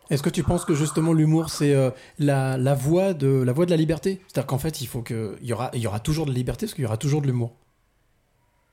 Est-ce 0.10 0.22
que 0.22 0.30
tu 0.30 0.44
penses 0.44 0.66
que 0.66 0.74
justement 0.74 1.14
l'humour 1.14 1.50
c'est 1.50 1.74
euh, 1.74 1.90
la, 2.20 2.58
la 2.58 2.74
voie 2.74 3.14
de 3.14 3.42
la 3.42 3.54
voie 3.54 3.66
de 3.66 3.72
la 3.72 3.78
liberté? 3.78 4.20
C'est-à-dire 4.28 4.48
qu'en 4.48 4.58
fait 4.58 4.82
il 4.82 4.88
faut 4.88 5.02
que 5.02 5.38
il 5.42 5.48
y 5.48 5.54
aura 5.54 5.72
il 5.74 5.80
y 5.80 5.88
aura 5.88 6.00
toujours 6.02 6.26
de 6.26 6.32
la 6.32 6.38
liberté 6.38 6.66
parce 6.66 6.74
qu'il 6.74 6.84
y 6.84 6.88
aura 6.88 6.98
toujours 6.98 7.22
de 7.22 7.28
l'humour. 7.28 7.56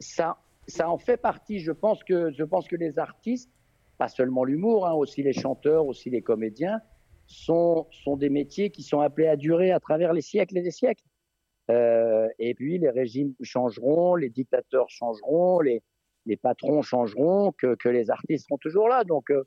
ça, 0.00 0.38
ça 0.66 0.88
en 0.88 0.98
fait 0.98 1.16
partie. 1.16 1.60
Je 1.60 1.72
pense 1.72 2.02
que, 2.04 2.30
je 2.32 2.44
pense 2.44 2.66
que 2.66 2.76
les 2.76 2.98
artistes, 2.98 3.50
pas 3.98 4.08
seulement 4.08 4.44
l'humour, 4.44 4.86
hein, 4.86 4.94
aussi 4.94 5.22
les 5.22 5.32
chanteurs, 5.32 5.86
aussi 5.86 6.10
les 6.10 6.22
comédiens, 6.22 6.80
sont, 7.26 7.86
sont 7.90 8.16
des 8.16 8.30
métiers 8.30 8.70
qui 8.70 8.82
sont 8.82 9.00
appelés 9.00 9.28
à 9.28 9.36
durer 9.36 9.72
à 9.72 9.80
travers 9.80 10.12
les 10.12 10.22
siècles 10.22 10.58
et 10.58 10.62
des 10.62 10.70
siècles. 10.70 11.04
Euh, 11.70 12.28
et 12.38 12.54
puis 12.54 12.78
les 12.78 12.90
régimes 12.90 13.32
changeront, 13.42 14.14
les 14.16 14.28
dictateurs 14.30 14.88
changeront, 14.88 15.60
les, 15.60 15.82
les 16.26 16.36
patrons 16.36 16.82
changeront, 16.82 17.52
que, 17.56 17.74
que 17.76 17.88
les 17.88 18.10
artistes 18.10 18.46
seront 18.48 18.58
toujours 18.58 18.88
là. 18.88 19.04
Donc 19.04 19.30
euh, 19.30 19.44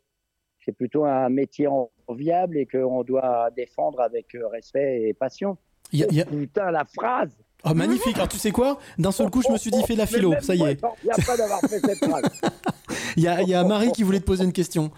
c'est 0.66 0.72
plutôt 0.72 1.06
un 1.06 1.30
métier 1.30 1.68
enviable 2.08 2.58
et 2.58 2.66
qu'on 2.66 3.04
doit 3.04 3.50
défendre 3.56 4.00
avec 4.00 4.34
euh, 4.36 4.48
respect 4.48 5.04
et 5.10 5.14
passion. 5.14 5.58
Il 5.92 6.00
y 6.00 6.04
a- 6.04 6.08
il 6.10 6.18
y 6.18 6.22
a- 6.22 6.26
Putain, 6.26 6.72
la 6.72 6.86
phrase 6.86 7.32
Oh, 7.66 7.74
magnifique. 7.74 8.16
Alors, 8.18 8.28
tu 8.28 8.38
sais 8.38 8.52
quoi? 8.52 8.78
D'un 8.98 9.12
seul 9.14 9.30
coup, 9.30 9.42
je 9.42 9.50
me 9.50 9.56
suis 9.58 9.72
dit, 9.72 9.82
fais 9.84 9.94
de 9.94 10.00
la 10.00 10.06
philo. 10.06 10.34
Ça 10.42 10.54
y 10.54 10.62
est. 10.64 10.82
Il 11.02 11.06
n'y 11.06 11.12
a 11.12 11.26
pas 11.26 11.38
d'avoir 11.38 11.62
fait 11.62 11.80
cette 11.80 12.04
phrase. 12.04 12.24
Il 13.16 13.24
y 13.24 13.28
a, 13.30 13.42
il 13.42 13.48
y 13.48 13.54
a 13.54 13.64
Marie 13.64 13.92
qui 13.94 14.04
voulait 14.04 14.20
te 14.20 14.26
poser 14.26 14.44
une 14.44 14.52
question. 14.52 14.92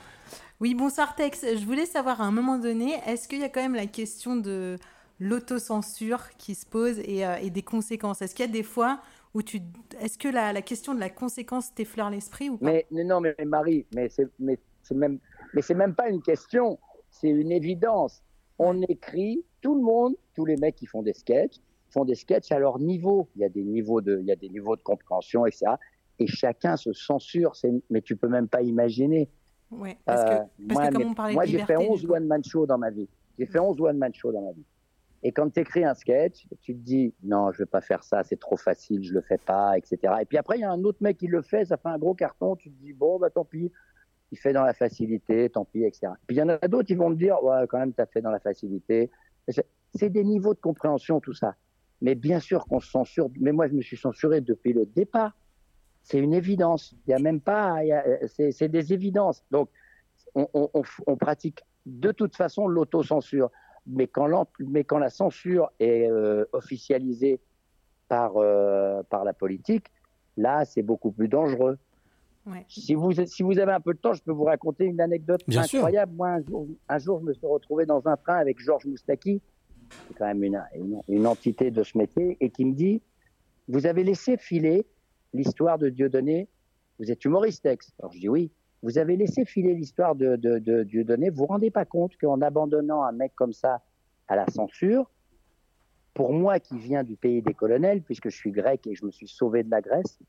Oui, 0.60 0.74
bonsoir 0.74 1.16
Tex. 1.16 1.46
Je 1.46 1.64
voulais 1.66 1.86
savoir 1.86 2.22
à 2.22 2.24
un 2.26 2.32
moment 2.32 2.58
donné, 2.58 2.94
est-ce 3.06 3.28
qu'il 3.28 3.40
y 3.40 3.44
a 3.44 3.50
quand 3.50 3.62
même 3.62 3.76
la 3.76 3.86
question 3.86 4.36
de 4.36 4.78
l'autocensure 5.20 6.30
qui 6.38 6.56
se 6.56 6.66
pose 6.66 7.00
et, 7.00 7.26
euh, 7.26 7.38
et 7.42 7.50
des 7.50 7.64
conséquences 7.64 8.22
Est-ce 8.22 8.36
qu'il 8.36 8.46
y 8.46 8.50
a 8.50 8.52
des 8.52 8.64
fois 8.64 9.00
où 9.34 9.42
tu... 9.42 9.60
Est-ce 10.00 10.18
que 10.18 10.28
la, 10.28 10.54
la 10.54 10.62
question 10.62 10.94
de 10.94 11.00
la 11.00 11.10
conséquence 11.10 11.74
t'effleure 11.74 12.10
l'esprit 12.10 12.50
ou 12.50 12.58
pas? 12.58 12.66
Mais, 12.66 12.86
non, 13.04 13.22
mais, 13.22 13.36
Marie, 13.46 13.86
mais 13.94 14.10
c'est 14.10 14.28
mais 14.40 14.60
c'est 14.84 14.96
même, 14.96 15.20
mais 15.54 15.62
c'est 15.62 15.74
même 15.74 15.96
pas 15.96 16.10
une 16.10 16.22
question, 16.22 16.80
c'est 17.10 17.30
une 17.30 17.52
évidence. 17.52 18.22
On 18.60 18.82
écrit, 18.84 19.44
tout 19.62 19.76
le 19.76 19.82
monde, 19.82 20.16
tous 20.36 20.46
les 20.46 20.58
mecs 20.58 20.76
qui 20.76 20.86
font 20.86 21.02
des 21.02 21.14
sketchs, 21.14 21.56
font 21.90 22.06
des 22.06 22.16
sketchs 22.16 22.52
à 22.52 22.60
leur 22.60 22.80
niveau. 22.80 23.28
Il 23.36 23.42
y 23.42 23.46
a 23.46 23.50
des 23.50 23.64
niveaux 23.64 24.02
de, 24.02 24.20
il 24.20 24.26
y 24.26 24.32
a 24.32 24.36
des 24.36 24.50
niveaux 24.50 24.76
de 24.76 24.82
compréhension, 24.82 25.46
etc. 25.46 25.66
Et 26.20 26.28
chacun 26.28 26.78
se 26.78 26.94
censure. 26.94 27.54
Mais 27.90 28.02
tu 28.02 28.16
peux 28.16 28.28
même 28.30 28.48
pas 28.48 28.62
imaginer. 28.62 29.30
Ouais, 29.72 29.98
parce 30.06 30.24
que, 30.24 30.30
Euh, 30.30 30.44
parce 30.68 30.80
moi, 30.80 30.88
que 30.88 30.94
comme 30.94 31.12
on 31.12 31.14
parlait 31.14 31.34
moi, 31.34 31.46
j'ai 31.46 31.60
fait 31.60 31.74
liberté, 31.74 31.90
11 31.90 32.06
one-man 32.06 32.44
shows 32.44 32.66
dans 32.68 32.78
ma 32.78 32.92
vie. 32.92 33.10
J'ai 33.38 33.46
fait 33.46 33.60
11 33.60 33.82
one-man 33.82 34.14
shows 34.14 34.32
dans 34.32 34.42
ma 34.42 34.52
vie. 34.52 34.64
Et 35.28 35.32
quand 35.32 35.50
tu 35.50 35.60
écris 35.60 35.84
un 35.84 35.96
sketch, 35.96 36.48
tu 36.62 36.76
te 36.76 36.80
dis 36.80 37.12
non, 37.24 37.52
je 37.52 37.58
vais 37.58 37.66
pas 37.66 37.82
faire 37.82 38.04
ça, 38.04 38.24
c'est 38.24 38.40
trop 38.40 38.58
facile, 38.58 39.04
je 39.04 39.12
le 39.12 39.22
fais 39.22 39.40
pas, 39.40 39.76
etc. 39.76 39.98
Et 40.22 40.26
puis 40.26 40.38
après, 40.38 40.60
il 40.60 40.62
y 40.62 40.64
a 40.64 40.70
un 40.70 40.84
autre 40.84 41.00
mec 41.02 41.18
qui 41.18 41.26
le 41.26 41.42
fait, 41.42 41.66
ça 41.66 41.78
fait 41.78 41.90
un 41.90 41.98
gros 41.98 42.14
carton, 42.14 42.56
tu 42.56 42.70
te 42.70 42.76
dis 42.80 42.94
bon, 42.94 43.18
bah 43.18 43.32
tant 43.32 43.44
pis, 43.44 43.72
il 44.32 44.38
fait 44.38 44.54
dans 44.54 44.64
la 44.64 44.76
facilité, 44.76 45.50
tant 45.50 45.66
pis, 45.66 45.84
etc. 45.84 46.14
Puis 46.28 46.36
il 46.36 46.40
y 46.40 46.44
en 46.44 46.50
a 46.50 46.60
d'autres 46.68 46.86
qui 46.86 46.94
vont 46.94 47.10
me 47.10 47.16
dire 47.16 47.44
ouais, 47.44 47.66
quand 47.68 47.80
même, 47.80 47.92
tu 47.92 48.02
as 48.02 48.06
fait 48.06 48.22
dans 48.22 48.30
la 48.30 48.40
facilité. 48.40 49.10
C'est- 49.48 50.10
des 50.10 50.24
niveaux 50.24 50.54
de 50.54 50.60
compréhension, 50.60 51.20
tout 51.20 51.34
ça. 51.34 51.56
Mais 52.02 52.14
bien 52.14 52.40
sûr 52.40 52.64
qu'on 52.66 52.80
se 52.80 52.92
censure, 52.92 53.32
mais 53.40 53.52
moi 53.52 53.68
je 53.68 53.74
me 53.74 53.82
suis 53.82 53.98
censuré 53.98 54.42
depuis 54.42 54.74
le 54.74 54.86
départ. 54.86 55.36
C'est 56.04 56.20
une 56.20 56.36
évidence. 56.36 56.94
Il 57.08 57.12
y 57.12 57.14
a 57.16 57.20
même 57.20 57.42
pas, 57.42 57.78
c'est 58.28 58.70
des 58.70 58.94
évidences. 58.94 59.44
Donc, 59.50 59.70
on 60.36 61.18
pratique 61.18 61.64
de 61.88 62.12
toute 62.12 62.36
façon 62.36 62.68
l'autocensure. 62.68 63.50
Mais 63.88 64.08
quand, 64.08 64.28
l'en- 64.28 64.48
mais 64.60 64.84
quand 64.84 64.98
la 64.98 65.10
censure 65.10 65.72
est 65.80 66.10
euh, 66.10 66.46
officialisée 66.54 67.40
par, 68.08 68.34
euh, 68.38 69.04
par 69.04 69.24
la 69.24 69.34
politique, 69.34 69.88
là, 70.38 70.66
c'est 70.66 70.82
beaucoup 70.82 71.12
plus 71.12 71.28
dangereux. 71.28 71.78
Ouais. 72.46 72.66
Si 72.68 72.94
vous, 72.94 73.12
si 73.26 73.42
vous 73.44 73.58
avez 73.58 73.72
un 73.72 73.80
peu 73.80 73.94
de 73.94 74.00
temps, 74.00 74.14
je 74.14 74.22
peux 74.22 74.32
vous 74.32 74.44
raconter 74.44 74.86
une 74.86 75.02
anecdote 75.02 75.42
Bien 75.48 75.64
sûr. 75.64 75.80
incroyable. 75.80 76.14
Moi, 76.16 76.30
un 76.30 76.44
jour, 76.44 76.68
un 76.90 76.98
jour, 77.00 77.20
je 77.20 77.26
me 77.26 77.34
suis 77.34 77.48
retrouvé 77.48 77.86
dans 77.86 78.08
un 78.08 78.18
train 78.18 78.36
avec 78.36 78.60
Georges 78.60 78.86
Moustaki, 78.86 79.42
qui 80.06 80.12
est 80.12 80.16
quand 80.16 80.28
même 80.28 80.44
une, 80.44 80.62
une, 80.76 81.02
une 81.08 81.26
entité 81.28 81.72
de 81.72 81.82
ce 81.84 81.98
métier, 81.98 82.38
et 82.40 82.50
qui 82.52 82.66
me 82.66 82.74
dit 82.74 83.02
Vous 83.68 83.88
avez 83.88 84.04
laissé 84.04 84.38
filer 84.38 84.86
l'histoire 85.34 85.78
de 85.80 85.90
Dieudonné. 85.90 86.48
Vous 87.00 87.12
êtes 87.12 87.26
humoriste, 87.26 87.64
Tex 87.64 87.92
Alors 88.00 88.14
je 88.14 88.20
dis 88.20 88.30
oui. 88.30 88.52
Vous 88.86 89.00
avez 89.00 89.16
laissé 89.16 89.46
filer 89.46 89.74
l'histoire 89.74 90.14
de, 90.14 90.36
de, 90.36 90.60
de 90.60 90.84
Dieudonné. 90.84 91.32
Vous 91.32 91.38
vous 91.38 91.46
rendez 91.48 91.72
pas 91.72 91.86
compte 91.86 92.16
qu'en 92.18 92.40
abandonnant 92.42 93.02
un 93.02 93.14
mec 93.14 93.34
comme 93.34 93.52
ça 93.52 93.82
à 94.28 94.36
la 94.36 94.46
censure, 94.46 95.10
pour 96.14 96.32
moi 96.34 96.60
qui 96.60 96.78
viens 96.78 97.04
du 97.04 97.16
pays 97.16 97.42
des 97.42 97.56
colonels, 97.56 98.04
puisque 98.04 98.30
je 98.30 98.38
suis 98.38 98.52
grec 98.52 98.86
et 98.86 98.94
je 98.94 99.04
me 99.04 99.10
suis 99.10 99.28
sauvé 99.28 99.64
de 99.64 99.72
la 99.72 99.82
Grèce, 99.82 100.20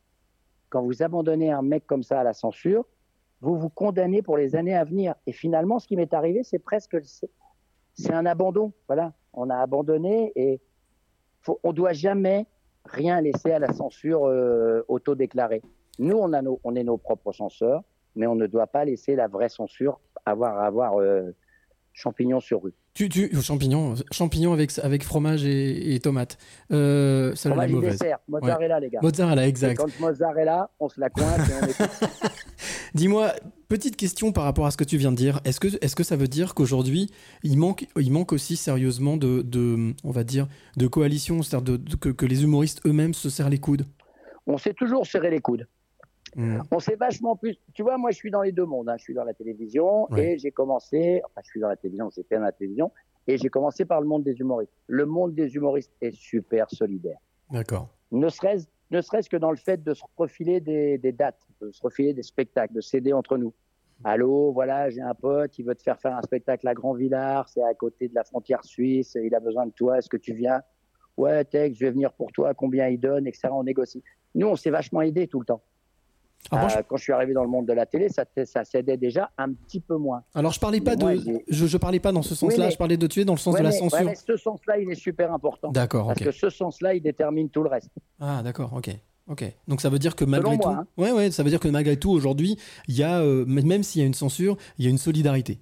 quand 0.70 0.83
vous 0.83 1.02
abandonnez 1.02 1.52
un 1.52 1.60
mec 1.60 1.86
comme 1.86 2.02
ça 2.02 2.18
à 2.20 2.25
la 2.25 2.33
censure, 2.33 2.86
vous 3.43 3.59
vous 3.59 3.68
condamnez 3.68 4.23
pour 4.23 4.39
les 4.39 4.57
années 4.57 4.75
à 4.75 4.85
venir. 4.85 5.15
Et 5.26 5.33
finalement, 5.33 5.78
ce 5.78 5.86
qui 5.86 5.97
m'est 5.97 6.15
arrivé, 6.15 6.43
c'est 6.43 6.59
presque, 6.59 6.97
c'est- 7.05 8.10
un 8.10 8.25
abandon. 8.25 8.73
Voilà, 8.86 9.12
on 9.35 9.51
a 9.51 9.57
abandonné 9.59 10.33
et 10.35 10.62
faut, 11.43 11.60
on 11.62 11.75
doit 11.75 11.93
jamais 11.93 12.47
rien 12.86 13.20
laisser 13.20 13.51
à 13.51 13.59
la 13.59 13.75
censure 13.75 14.25
euh, 14.25 14.83
autodéclarée. 14.89 15.60
Nous, 15.99 16.17
on, 16.17 16.33
a 16.33 16.41
nos, 16.41 16.59
on 16.65 16.75
est 16.75 16.85
nos 16.85 16.97
propres 16.97 17.33
censeurs, 17.33 17.85
mais 18.17 18.27
on 18.27 18.35
ne 18.35 18.47
doit 18.47 18.67
pas 18.67 18.85
laisser 18.85 19.15
la 19.15 19.28
vraie 19.28 19.49
censure 19.49 20.01
avoir 20.25 20.59
avoir 20.61 20.99
euh, 21.01 21.31
champignon 21.93 22.41
sur 22.41 22.62
rue. 22.62 22.75
Tu, 22.95 23.09
tu, 23.11 23.31
champignons, 23.43 23.95
champignons 24.11 24.55
avec, 24.55 24.70
avec 24.83 25.05
fromage 25.05 25.45
et, 25.45 25.95
et 25.95 26.01
tomates. 26.01 26.39
Euh, 26.73 27.35
celle-là, 27.35 27.57
Fromage 27.57 27.70
et 27.70 27.75
mauvaise. 27.75 27.93
dessert, 27.99 28.19
mozzarella, 28.27 28.75
Ouais. 28.77 28.81
les 28.81 28.91
gars. 28.91 29.01
Mozzarella, 29.03 29.45
Et 29.45 29.49
exact. 29.49 29.77
quand 29.77 30.01
mozzarella, 30.01 30.70
on 30.81 30.89
se 30.89 30.99
la 30.99 31.11
coince 31.11 31.49
et 31.51 31.53
on 31.62 31.67
est 31.69 32.36
Dis-moi, 32.95 33.33
petite 33.69 33.97
question 33.97 34.33
par 34.33 34.45
rapport 34.45 34.65
à 34.67 34.70
ce 34.70 34.78
que 34.78 34.85
tu 34.85 34.97
viens 34.97 35.11
de 35.12 35.17
dire. 35.17 35.41
Est-ce 35.45 35.61
que, 35.61 35.69
est 35.69 35.95
que 35.95 36.03
ça 36.03 36.17
veut 36.17 36.28
dire 36.28 36.55
qu'aujourd'hui, 36.55 37.11
il 37.43 37.59
manque, 37.59 37.86
il 37.99 38.11
manque 38.12 38.33
aussi 38.33 38.57
sérieusement 38.57 39.19
de, 39.19 39.43
de 39.43 39.95
on 40.05 40.11
va 40.11 40.25
dire, 40.25 40.47
de 40.78 40.86
coalition, 40.86 41.43
c'est-à-dire 41.43 41.73
de, 41.73 41.77
de- 41.77 41.97
que, 41.97 42.09
que 42.09 42.25
les 42.25 42.45
humoristes 42.45 42.81
eux-mêmes 42.86 43.12
se 43.15 43.28
serrent 43.28 43.51
les 43.51 43.59
coudes? 43.59 43.85
On 44.47 44.57
s'est 44.57 44.75
toujours 44.75 45.07
serré 45.07 45.28
les 45.31 45.41
coudes. 45.41 45.67
Mm. 46.36 46.60
On 46.70 46.78
s'est 46.78 46.94
vachement 46.97 47.34
plus. 47.34 47.56
Tu 47.74 47.82
vois, 47.82 47.97
moi, 47.98 48.10
je 48.12 48.16
suis 48.16 48.31
dans 48.31 48.42
les 48.42 48.52
deux 48.52 48.65
mondes. 48.66 48.89
hein. 48.89 48.97
Je 48.98 49.02
suis 49.05 49.15
dans 49.15 49.24
la 49.24 49.34
télévision 49.34 50.06
Ouais. 50.12 50.34
et 50.34 50.39
j'ai 50.39 50.52
commencé. 50.52 51.20
Enfin, 51.24 51.40
je 51.42 51.48
suis 51.50 51.60
dans 51.60 51.68
la 51.68 51.76
télévision, 51.76 52.08
j'étais 52.15 52.36
dans 52.36 52.42
la 52.42 52.52
télévision 52.52 52.92
et 53.26 53.39
j'ai 53.39 53.48
commencé 53.48 53.84
par 53.84 54.00
le 54.00 54.06
monde 54.06 54.23
des 54.23 54.34
humoristes. 54.39 54.73
Le 54.86 55.05
monde 55.06 55.34
des 55.34 55.55
humoristes 55.56 55.92
est 56.00 56.15
super 56.15 56.70
solidaire. 56.70 57.18
D'accord. 57.50 57.89
Ne 58.12 58.28
serait-ce 58.28 58.66
ne 58.92 59.00
serait-ce 59.00 59.28
que 59.28 59.36
dans 59.36 59.50
le 59.50 59.56
fait 59.56 59.82
de 59.82 59.94
se 59.94 60.05
refiler 60.16 60.60
des, 60.60 60.97
des 60.98 61.10
dates, 61.10 61.40
de 61.60 61.73
se 61.73 61.82
refiler 61.82 62.15
des 62.15 62.23
spectacles, 62.23 62.73
de 62.73 62.81
s'aider 62.81 63.12
entre 63.12 63.36
nous. 63.36 63.52
Allô, 64.05 64.52
voilà, 64.52 64.90
j'ai 64.90 65.00
un 65.00 65.15
pote, 65.15 65.58
il 65.58 65.65
veut 65.65 65.74
te 65.74 65.82
faire 65.82 65.98
faire 65.98 66.15
un 66.16 66.23
spectacle 66.23 66.68
à 66.68 66.74
Grand 66.74 66.92
Villard, 66.92 67.48
c'est 67.48 67.62
à 67.62 67.74
côté 67.74 68.06
de 68.08 68.15
la 68.15 68.23
frontière 68.24 68.62
suisse, 68.62 69.16
il 69.20 69.34
a 69.34 69.40
besoin 69.40 69.66
de 69.66 69.73
toi, 69.73 69.98
est-ce 69.98 70.08
que 70.08 70.16
tu 70.18 70.34
viens? 70.34 70.60
Ouais, 71.16 71.44
Tex, 71.44 71.78
je 71.78 71.84
vais 71.86 71.90
venir 71.90 72.12
pour 72.12 72.31
toi, 72.31 72.52
combien 72.55 72.86
il 72.89 73.00
donne, 73.00 73.26
etc. 73.26 73.48
On 73.50 73.65
négocie. 73.65 74.05
Nous, 74.36 74.47
on 74.47 74.55
s'est 74.55 74.70
vachement 74.70 75.00
aidés 75.00 75.26
tout 75.26 75.40
le 75.40 75.47
temps. 75.47 75.62
Ah, 76.50 76.60
moi, 76.60 76.68
Euh, 76.76 76.82
Quand 76.89 76.97
je 76.97 77.02
suis 77.02 77.12
arrivé 77.12 77.32
dans 77.34 77.42
le 77.42 77.48
monde 77.48 77.66
de 77.66 77.73
la 77.73 77.86
télé, 77.86 78.08
ça, 78.08 78.24
ça 78.44 78.65
s'aidait 78.65 78.97
déjà 78.97 79.31
un 79.36 79.52
petit 79.52 79.81
peu 79.81 79.97
moins. 79.97 80.23
Alors 80.34 80.52
je 80.52 80.60
parlais 80.60 80.81
pas 80.81 80.94
Mais 80.97 81.02
moi, 81.02 81.15
de, 81.16 81.40
je, 81.48 81.66
je 81.66 81.76
parlais 81.76 81.98
pas 81.98 82.12
dans 82.12 82.23
ce 82.23 82.34
sens-là. 82.36 82.66
mais- 82.66 82.70
Je 82.70 82.76
parlais 82.78 82.97
de 82.97 83.06
tuer 83.08 83.24
dans 83.24 83.32
le 83.32 83.39
sens 83.39 83.55
Ouais, 83.55 83.60
de 83.60 83.65
la 83.65 83.70
mais- 83.70 83.76
censure. 83.78 83.98
ouais, 83.98 84.05
mais 84.05 84.15
ce 84.15 84.36
sens-là, 84.36 84.78
il 84.78 84.90
est 84.90 84.94
super 84.94 85.32
important. 85.32 85.70
D'accord, 85.73 86.06
Parce 86.08 86.20
que 86.20 86.31
ce 86.31 86.48
sens-là, 86.50 86.94
il 86.94 87.02
détermine 87.02 87.48
tout 87.50 87.62
le 87.65 87.68
reste. 87.68 87.90
Ah 88.20 88.42
d'accord, 88.44 88.73
ok. 88.74 88.90
Ok. 89.28 89.44
Donc 89.66 89.81
ça 89.81 89.89
veut 89.90 89.98
dire 89.98 90.15
que 90.15 90.24
malgré 90.24 90.56
moi, 90.56 90.58
tout, 90.62 90.68
hein. 90.68 90.86
ouais 90.98 91.10
ouais, 91.10 91.31
ça 91.32 91.42
veut 91.42 91.50
dire 91.50 91.58
que 91.58 91.66
malgré 91.66 91.97
tout 91.97 92.10
aujourd'hui, 92.12 92.56
il 92.86 92.97
y 92.97 93.02
a 93.02 93.18
euh, 93.20 93.44
même 93.44 93.82
s'il 93.82 94.00
y 94.00 94.05
a 94.05 94.06
une 94.06 94.15
censure, 94.15 94.56
il 94.78 94.84
y 94.84 94.89
a 94.89 94.90
une 94.90 94.98
solidarité. 94.98 95.58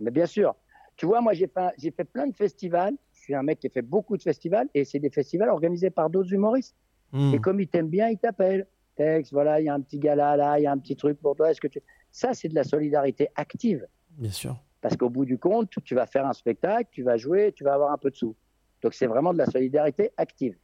Mais 0.00 0.10
bien 0.10 0.24
sûr. 0.26 0.54
Tu 0.96 1.04
vois, 1.04 1.20
moi, 1.20 1.34
j'ai 1.34 1.48
fait, 1.48 1.68
j'ai 1.78 1.90
fait 1.90 2.04
plein 2.04 2.26
de 2.26 2.34
festivals. 2.34 2.94
Je 3.12 3.20
suis 3.20 3.34
un 3.34 3.42
mec 3.42 3.58
qui 3.60 3.66
a 3.66 3.70
fait 3.70 3.82
beaucoup 3.82 4.16
de 4.16 4.22
festivals 4.22 4.68
et 4.74 4.84
c'est 4.86 4.98
des 5.00 5.10
festivals 5.10 5.50
organisés 5.50 5.90
par 5.90 6.08
d'autres 6.08 6.32
humoristes. 6.32 6.74
Hmm. 7.12 7.34
Et 7.34 7.38
comme 7.40 7.60
ils 7.60 7.68
t'aiment 7.68 7.88
bien, 7.90 8.08
ils 8.08 8.18
t'appellent. 8.18 8.66
Tex, 8.96 9.32
voilà, 9.32 9.60
il 9.60 9.64
y 9.64 9.68
a 9.68 9.74
un 9.74 9.80
petit 9.80 9.98
gala 9.98 10.36
là, 10.36 10.58
il 10.58 10.62
y 10.62 10.66
a 10.66 10.72
un 10.72 10.78
petit 10.78 10.96
truc 10.96 11.20
pour 11.20 11.36
toi. 11.36 11.50
Est-ce 11.50 11.60
que 11.60 11.68
tu... 11.68 11.80
Ça, 12.10 12.34
c'est 12.34 12.48
de 12.48 12.54
la 12.54 12.64
solidarité 12.64 13.28
active. 13.34 13.86
Bien 14.18 14.30
sûr. 14.30 14.56
Parce 14.80 14.96
qu'au 14.96 15.08
bout 15.08 15.24
du 15.24 15.38
compte, 15.38 15.70
tu 15.84 15.94
vas 15.94 16.06
faire 16.06 16.26
un 16.26 16.32
spectacle, 16.32 16.88
tu 16.92 17.02
vas 17.02 17.16
jouer, 17.16 17.52
tu 17.54 17.64
vas 17.64 17.74
avoir 17.74 17.92
un 17.92 17.98
peu 17.98 18.10
de 18.10 18.16
sous. 18.16 18.34
Donc, 18.82 18.94
c'est 18.94 19.06
vraiment 19.06 19.32
de 19.32 19.38
la 19.38 19.46
solidarité 19.46 20.10
active. 20.16 20.56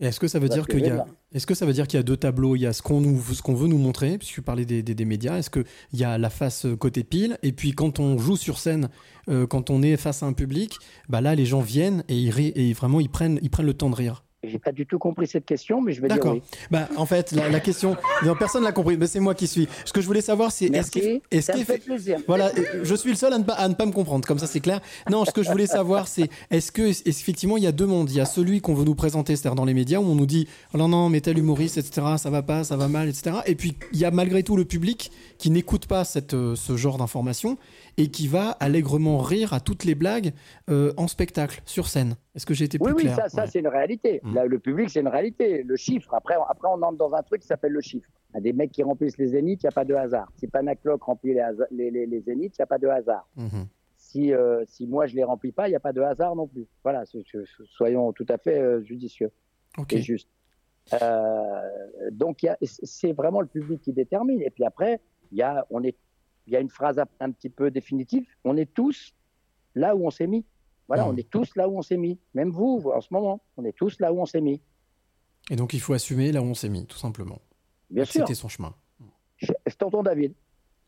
Est-ce 0.00 0.18
que 0.18 0.26
ça 0.26 0.38
veut 0.38 0.48
dire 0.48 0.66
qu'il 0.66 0.84
y 0.84 0.90
a, 0.90 1.06
est-ce 1.32 1.46
que 1.46 1.54
ça 1.54 1.64
veut 1.64 1.72
dire 1.72 1.86
qu'il 1.86 1.98
y 1.98 2.00
a 2.00 2.02
deux 2.02 2.16
tableaux 2.16 2.56
Il 2.56 2.62
y 2.62 2.66
a 2.66 2.72
ce 2.72 2.82
qu'on 2.82 3.00
nous, 3.00 3.20
ce 3.20 3.42
qu'on 3.42 3.54
veut 3.54 3.68
nous 3.68 3.78
montrer, 3.78 4.18
puisque 4.18 4.34
tu 4.34 4.42
parlais 4.42 4.64
des, 4.64 4.82
des, 4.82 4.94
des 4.94 5.04
médias. 5.04 5.36
Est-ce 5.38 5.50
que 5.50 5.64
il 5.92 6.00
y 6.00 6.04
a 6.04 6.18
la 6.18 6.30
face 6.30 6.66
côté 6.80 7.04
pile, 7.04 7.38
et 7.42 7.52
puis 7.52 7.72
quand 7.72 8.00
on 8.00 8.18
joue 8.18 8.36
sur 8.36 8.58
scène, 8.58 8.88
euh, 9.28 9.46
quand 9.46 9.70
on 9.70 9.82
est 9.82 9.96
face 9.96 10.22
à 10.22 10.26
un 10.26 10.32
public, 10.32 10.76
bah 11.08 11.20
là 11.20 11.34
les 11.34 11.44
gens 11.44 11.60
viennent 11.60 12.02
et 12.08 12.16
ils 12.16 12.32
et 12.58 12.72
vraiment 12.72 13.00
ils 13.00 13.10
prennent, 13.10 13.38
ils 13.42 13.50
prennent 13.50 13.66
le 13.66 13.74
temps 13.74 13.90
de 13.90 13.94
rire. 13.94 14.24
J'ai 14.44 14.58
pas 14.58 14.72
du 14.72 14.86
tout 14.86 14.98
compris 14.98 15.28
cette 15.28 15.46
question, 15.46 15.80
mais 15.80 15.92
je 15.92 16.00
vais 16.02 16.08
dire 16.08 16.16
D'accord. 16.16 16.32
oui. 16.34 16.42
Bah, 16.68 16.88
en 16.96 17.06
fait, 17.06 17.30
la, 17.30 17.48
la 17.48 17.60
question, 17.60 17.96
non, 18.24 18.34
personne 18.34 18.64
l'a 18.64 18.72
compris, 18.72 18.96
mais 18.96 19.06
c'est 19.06 19.20
moi 19.20 19.36
qui 19.36 19.46
suis. 19.46 19.68
Ce 19.84 19.92
que 19.92 20.00
je 20.00 20.06
voulais 20.06 20.20
savoir, 20.20 20.50
c'est 20.50 20.66
est-ce 20.66 20.90
qu'eff- 20.90 21.20
est-ce 21.30 21.52
ça 21.52 21.56
me 21.56 21.62
fait 21.62 21.78
plaisir. 21.78 22.18
Voilà, 22.26 22.50
je 22.82 22.94
suis 22.96 23.10
le 23.10 23.14
seul 23.16 23.32
à 23.32 23.38
ne 23.38 23.44
pas, 23.44 23.52
à 23.54 23.68
ne 23.68 23.74
pas 23.74 23.86
me 23.86 23.92
comprendre, 23.92 24.26
comme 24.26 24.40
ça 24.40 24.48
c'est 24.48 24.58
clair. 24.58 24.80
Non, 25.08 25.24
ce 25.24 25.30
que 25.30 25.44
je 25.44 25.50
voulais 25.50 25.68
savoir, 25.68 26.08
c'est 26.08 26.28
est-ce 26.50 26.72
que 26.72 26.82
est- 26.82 27.06
effectivement 27.06 27.56
il 27.56 27.62
y 27.62 27.68
a 27.68 27.72
deux 27.72 27.86
mondes. 27.86 28.10
Il 28.10 28.16
y 28.16 28.20
a 28.20 28.24
celui 28.24 28.60
qu'on 28.60 28.74
veut 28.74 28.84
nous 28.84 28.96
présenter, 28.96 29.36
c'est-à-dire 29.36 29.54
dans 29.54 29.64
les 29.64 29.74
médias 29.74 30.00
où 30.00 30.04
on 30.10 30.16
nous 30.16 30.26
dit 30.26 30.48
oh 30.74 30.78
non 30.78 30.88
non, 30.88 31.08
mais 31.08 31.20
tel 31.20 31.38
humoriste, 31.38 31.78
etc. 31.78 32.04
Ça 32.18 32.28
va 32.30 32.42
pas, 32.42 32.64
ça 32.64 32.76
va 32.76 32.88
mal, 32.88 33.08
etc. 33.08 33.36
Et 33.46 33.54
puis 33.54 33.76
il 33.92 33.98
y 34.00 34.04
a 34.04 34.10
malgré 34.10 34.42
tout 34.42 34.56
le 34.56 34.64
public 34.64 35.12
qui 35.38 35.50
n'écoute 35.50 35.86
pas 35.86 36.02
cette, 36.04 36.34
euh, 36.34 36.56
ce 36.56 36.76
genre 36.76 36.98
d'informations 36.98 37.58
et 37.96 38.10
qui 38.10 38.26
va 38.28 38.50
allègrement 38.60 39.18
rire 39.18 39.52
à 39.52 39.60
toutes 39.60 39.84
les 39.84 39.94
blagues 39.94 40.32
euh, 40.70 40.92
en 40.96 41.08
spectacle, 41.08 41.60
sur 41.64 41.88
scène. 41.88 42.16
Est-ce 42.34 42.46
que 42.46 42.54
j'ai 42.54 42.64
été 42.64 42.78
plus 42.78 42.86
Oui, 42.86 42.92
oui, 42.96 43.02
clair 43.02 43.16
ça, 43.16 43.28
ça 43.28 43.42
Ouais. 43.42 43.48
c'est 43.48 43.60
une 43.60 43.68
réalité. 43.68 44.20
Mm. 44.22 44.34
Là, 44.34 44.46
le 44.46 44.58
public, 44.58 44.90
c'est 44.90 45.00
une 45.00 45.08
réalité. 45.08 45.62
Le 45.62 45.76
chiffre, 45.76 46.14
après, 46.14 46.34
après, 46.48 46.68
on 46.70 46.80
entre 46.82 46.96
dans 46.98 47.12
un 47.14 47.22
truc 47.22 47.42
qui 47.42 47.46
s'appelle 47.46 47.72
le 47.72 47.80
chiffre. 47.80 48.08
Il 48.30 48.36
y 48.36 48.38
a 48.38 48.40
des 48.40 48.52
mecs 48.52 48.72
qui 48.72 48.82
remplissent 48.82 49.18
les 49.18 49.28
zéniths, 49.28 49.62
il 49.62 49.66
n'y 49.66 49.68
a 49.68 49.72
pas 49.72 49.84
de 49.84 49.94
hasard. 49.94 50.30
Si 50.36 50.46
Panacloc 50.46 51.02
remplit 51.02 51.34
les, 51.34 51.46
les, 51.70 51.90
les, 51.90 52.06
les 52.06 52.20
zéniths, 52.20 52.56
il 52.56 52.60
n'y 52.60 52.64
a 52.64 52.66
pas 52.66 52.78
de 52.78 52.88
hasard. 52.88 53.28
Mhm. 53.36 53.66
Si, 53.96 54.32
euh, 54.32 54.64
si 54.66 54.86
moi, 54.86 55.06
je 55.06 55.14
les 55.14 55.24
remplis 55.24 55.52
pas, 55.52 55.68
il 55.68 55.70
n'y 55.70 55.76
a 55.76 55.80
pas 55.80 55.92
de 55.92 56.00
hasard 56.00 56.34
non 56.34 56.46
plus. 56.46 56.66
Voilà, 56.82 57.04
soyons 57.66 58.12
tout 58.12 58.26
à 58.28 58.36
fait 58.38 58.58
euh, 58.58 58.82
judicieux 58.82 59.30
Ok. 59.78 59.92
et 59.92 60.02
justes. 60.02 60.28
Euh, 61.00 61.60
donc, 62.10 62.46
c'est 62.62 63.12
vraiment 63.12 63.40
le 63.40 63.46
public 63.46 63.80
qui 63.80 63.92
détermine. 63.92 64.42
Et 64.42 64.50
puis 64.50 64.64
après, 64.64 65.00
il 65.30 65.38
y 65.38 65.42
a, 65.42 65.66
on 65.70 65.82
est, 65.82 65.96
il 66.52 66.54
y 66.54 66.58
a 66.58 66.60
une 66.60 66.68
phrase 66.68 67.00
un 67.18 67.30
petit 67.30 67.48
peu 67.48 67.70
définitive. 67.70 68.26
On 68.44 68.58
est 68.58 68.72
tous 68.74 69.14
là 69.74 69.96
où 69.96 70.06
on 70.06 70.10
s'est 70.10 70.26
mis. 70.26 70.44
Voilà, 70.86 71.04
Mhm. 71.04 71.10
on 71.10 71.16
est 71.16 71.30
tous 71.30 71.56
là 71.56 71.66
où 71.66 71.78
on 71.78 71.82
s'est 71.82 71.96
mis. 71.96 72.18
Même 72.34 72.50
vous, 72.50 72.82
en 72.94 73.00
ce 73.00 73.08
moment, 73.10 73.40
on 73.56 73.64
est 73.64 73.72
tous 73.72 73.98
là 74.00 74.12
où 74.12 74.20
on 74.20 74.26
s'est 74.26 74.42
mis. 74.42 74.60
Et 75.50 75.56
donc 75.56 75.72
il 75.72 75.80
faut 75.80 75.94
assumer 75.94 76.30
là 76.30 76.42
où 76.42 76.44
on 76.44 76.52
s'est 76.54 76.68
mis, 76.68 76.84
tout 76.84 76.98
simplement. 76.98 77.40
Bien 77.88 78.04
sûr. 78.04 78.20
C'était 78.20 78.34
son 78.34 78.48
chemin. 78.48 78.74
C'est 79.40 79.78
tonton 79.78 80.02
David. 80.02 80.34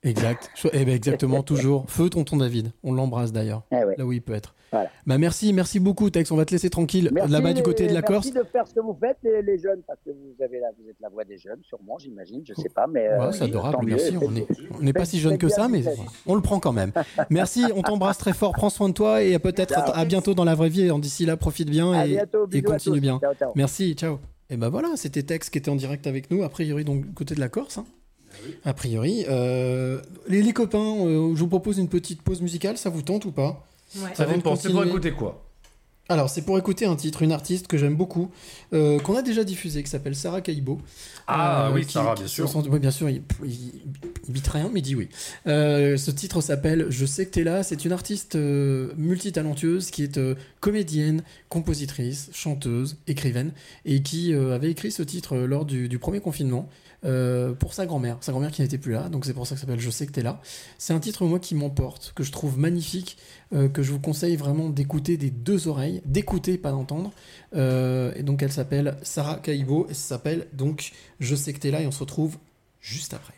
Exact. 0.03 0.51
Eh 0.75 0.85
ben 0.85 0.95
exactement, 0.95 1.43
toujours. 1.43 1.89
Feu 1.91 2.11
tonton 2.11 2.37
David. 2.37 2.73
On 2.83 2.93
l'embrasse 2.93 3.33
d'ailleurs. 3.33 3.63
Eh 3.73 3.77
ouais. 3.85 3.97
Là 3.97 4.05
où 4.05 4.13
il 4.13 4.21
peut 4.21 4.35
être. 4.35 4.55
Voilà. 4.75 4.91
Bah 5.07 5.19
merci, 5.19 5.53
merci 5.53 5.79
beaucoup 5.81 6.11
Tex. 6.11 6.31
On 6.31 6.37
va 6.37 6.45
te 6.45 6.51
laisser 6.53 6.69
tranquille 6.71 7.11
là-bas 7.15 7.53
du 7.53 7.63
côté 7.63 7.87
de 7.87 7.95
la 7.95 8.03
Corse. 8.03 8.27
Merci 8.27 8.39
de 8.47 8.51
faire 8.51 8.67
ce 8.67 8.75
que 8.75 8.81
vous 8.81 8.97
faites, 9.01 9.19
les, 9.23 9.43
les 9.43 9.59
jeunes, 9.59 9.81
parce 9.87 10.01
que 10.05 10.11
vous, 10.11 10.43
avez 10.43 10.59
la, 10.61 10.69
vous 10.79 10.89
êtes 10.91 10.97
la 11.01 11.09
voix 11.09 11.25
des 11.25 11.39
jeunes, 11.39 11.61
sûrement, 11.63 11.97
j'imagine, 11.99 12.43
je 12.47 12.55
sais 12.55 12.69
pas, 12.69 12.87
mais... 12.87 13.07
euh, 13.09 13.27
Ouais, 13.27 13.33
c'est 13.33 13.45
adorable, 13.45 13.79
merci. 13.87 14.17
On 14.21 14.31
n'est 14.31 14.47
on 14.91 14.93
pas 14.93 15.05
si 15.05 15.21
jeune 15.21 15.39
que 15.39 15.49
ça, 15.49 15.69
mais 15.69 15.83
on 16.27 16.35
le 16.35 16.41
prend 16.43 16.59
quand 16.61 16.73
même. 16.73 16.93
Merci, 17.31 17.65
on 17.77 17.83
t'embrasse 17.83 18.19
très 18.19 18.33
fort. 18.33 18.53
Prends 18.53 18.71
soin 18.71 18.89
de 18.89 18.95
toi 18.95 19.23
et 19.23 19.39
peut-être 19.39 19.79
à, 19.79 19.97
à 19.99 20.05
bientôt 20.05 20.35
dans 20.35 20.45
la 20.45 20.55
vraie 20.55 20.69
vie. 20.69 20.91
D'ici 21.01 21.25
là, 21.27 21.37
profite 21.37 21.71
bien 21.71 22.05
et, 22.05 22.09
bientôt, 22.09 22.47
continue 22.65 23.01
bien. 23.01 23.19
Ciao, 23.21 23.35
ciao. 23.35 23.53
Merci, 23.55 23.95
ciao. 23.95 24.19
Et 24.51 24.57
ben 24.57 24.69
voilà, 24.69 24.89
c'était 24.97 25.23
Tex 25.23 25.51
qui 25.51 25.59
était 25.59 25.71
en 25.71 25.77
direct 25.77 26.07
avec 26.07 26.31
nous, 26.31 26.43
a 26.43 26.49
priori 26.49 26.85
donc 26.85 27.07
du 27.07 27.13
côté 27.15 27.35
de 27.35 27.41
la 27.41 27.49
Corse. 27.49 27.79
hein. 27.79 27.85
A 28.65 28.75
priori. 28.75 29.25
Euh, 29.29 30.01
les, 30.29 30.43
les 30.43 30.53
copains, 30.53 30.79
euh, 31.07 31.35
je 31.35 31.41
vous 31.41 31.49
propose 31.49 31.79
une 31.79 31.89
petite 31.89 32.21
pause 32.23 32.43
musicale, 32.43 32.77
ça 32.77 32.91
vous 32.91 33.03
tente 33.03 33.25
ou 33.25 33.33
pas? 33.33 33.65
Ça 34.15 34.27
dépend, 34.27 34.57
c'est 34.57 34.71
pour 34.71 34.85
écouter 34.85 35.13
quoi 35.13 35.45
Alors, 36.09 36.29
c'est 36.29 36.43
pour 36.43 36.59
écouter 36.59 36.85
un 36.85 36.97
titre, 36.97 37.23
une 37.23 37.33
artiste 37.33 37.67
que 37.67 37.79
j'aime 37.79 37.95
beaucoup, 37.97 38.31
euh, 38.75 38.99
qu'on 38.99 39.17
a 39.17 39.23
déjà 39.23 39.43
diffusé, 39.45 39.83
qui 39.83 39.89
s'appelle 39.91 40.15
Sarah 40.15 40.41
Kaibo. 40.43 40.81
Ah 41.27 41.71
oui, 41.73 41.87
qui- 41.87 41.93
Sarah, 41.95 42.15
bien 42.15 42.27
sûr. 42.27 42.51
Oui, 42.71 42.79
bien 42.79 42.91
sûr, 42.91 43.09
il, 43.09 43.23
il, 43.45 43.53
il 44.27 44.33
bite 44.33 44.47
rien, 44.49 44.69
mais 44.71 44.81
il 44.81 44.83
dit 44.83 44.95
oui. 44.95 45.09
Euh, 45.47 45.97
ce 45.97 46.11
titre 46.11 46.43
s'appelle 46.43 46.87
Je 46.91 47.07
sais 47.07 47.25
que 47.25 47.31
t'es 47.31 47.45
là. 47.45 47.63
C'est 47.63 47.87
une 47.87 47.93
artiste 47.93 48.35
euh, 48.37 48.93
multitalentueuse 48.99 49.91
qui 49.91 50.03
est 50.03 50.19
euh, 50.19 50.35
comédienne, 50.61 51.23
compositrice, 51.49 52.29
chanteuse, 52.35 52.99
écrivaine, 53.07 53.53
et 53.87 54.03
qui 54.03 54.35
euh, 54.35 54.55
avait 54.55 54.71
écrit 54.71 54.91
ce 54.93 55.03
titre 55.03 55.37
euh, 55.37 55.47
lors 55.47 55.65
du, 55.65 55.89
du 55.89 55.99
premier 55.99 56.21
confinement. 56.21 56.69
Euh, 57.05 57.53
pour 57.53 57.75
sa 57.75 57.87
grand-mère, 57.87 58.17
sa 58.21 58.33
grand-mère 58.33 58.51
qui 58.51 58.63
n'était 58.63 58.79
plus 58.79 58.93
là, 58.93 59.09
donc 59.09 59.27
c'est 59.27 59.35
pour 59.35 59.47
ça 59.47 59.55
que 59.55 59.61
ça 59.61 59.67
s'appelle 59.67 59.81
Je 59.81 59.91
sais 59.91 60.07
que 60.07 60.13
t'es 60.13 60.23
là. 60.23 60.41
C'est 60.79 60.95
un 60.95 61.01
titre 61.01 61.25
moi 61.27 61.39
qui 61.39 61.55
m'emporte, 61.55 62.13
que 62.15 62.23
je 62.23 62.33
trouve 62.33 62.59
magnifique, 62.59 63.19
euh, 63.53 63.69
que 63.69 63.83
je 63.83 63.93
vous 63.93 64.01
conseille 64.01 64.37
vraiment 64.37 64.71
d'écouter 64.71 65.17
des 65.17 65.31
deux 65.31 65.69
oreilles, 65.69 66.01
d'écouter 66.07 66.57
pas 66.57 66.71
d'entendre. 66.71 67.13
Euh, 67.55 68.13
et 68.17 68.23
donc 68.23 68.43
elle 68.43 68.53
s'appelle 68.53 68.97
Sarah 69.03 69.37
Kaibo 69.37 69.87
et 69.91 69.95
ça 69.95 70.15
s'appelle 70.15 70.47
donc 70.53 70.93
Je 71.21 71.35
sais 71.35 71.53
que 71.53 71.59
t'es 71.59 71.71
là 71.71 71.83
et 71.83 71.87
on 71.87 71.93
se 71.93 72.01
retrouve 72.01 72.39
juste 72.81 73.13
après. 73.13 73.35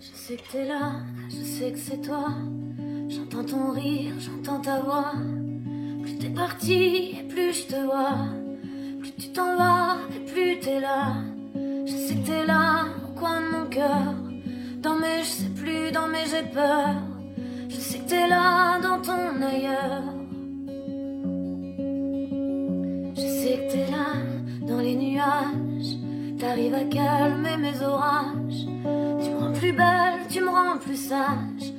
Je 0.00 0.14
sais 0.14 0.36
que 0.36 0.52
t'es 0.52 0.66
là, 0.66 1.00
je 1.28 1.42
sais 1.42 1.72
que 1.72 1.78
c'est 1.78 2.00
toi. 2.02 2.34
J'entends 3.08 3.44
ton 3.44 3.70
rire, 3.72 4.14
j'entends 4.18 4.60
ta 4.60 4.80
voix. 4.80 5.12
Plus 6.02 6.18
t'es 6.18 6.28
parti 6.30 7.16
et 7.18 7.24
plus 7.28 7.52
je 7.52 7.66
te 7.66 7.84
vois. 7.84 8.16
Plus 9.00 9.12
tu 9.12 9.28
t'en 9.28 9.56
vas 9.56 9.96
et 10.14 10.24
plus 10.30 10.58
t'es 10.60 10.80
là. 10.80 11.14
Je 11.86 11.92
sais 11.92 12.14
que 12.14 12.26
t'es 12.26 12.46
là 12.46 12.84
au 13.04 13.18
coin 13.18 13.40
de 13.40 13.56
mon 13.56 13.66
cœur. 13.66 14.14
Dans 14.80 14.96
mes 14.96 15.20
je 15.20 15.28
sais 15.28 15.50
plus, 15.50 15.92
dans 15.92 16.08
mes 16.08 16.26
j'ai 16.30 16.48
peur. 16.52 16.94
Je 17.68 17.76
sais 17.76 17.98
que 17.98 18.08
t'es 18.08 18.28
là 18.28 18.80
dans 18.80 19.00
ton 19.00 19.42
ailleurs. 19.42 20.02
Je 23.14 23.20
sais 23.20 23.56
que 23.56 23.72
t'es 23.72 23.90
là 23.90 24.66
dans 24.66 24.78
les 24.78 24.96
nuages. 24.96 25.96
T'arrives 26.38 26.74
à 26.74 26.84
calmer 26.84 27.56
mes 27.56 27.82
orages. 27.82 28.66
Tu 29.22 29.30
me 29.30 29.38
rends 29.38 29.52
plus 29.52 29.72
belle, 29.72 30.20
tu 30.28 30.40
me 30.40 30.48
rends 30.48 30.78
plus 30.78 30.96
sage. 30.96 31.72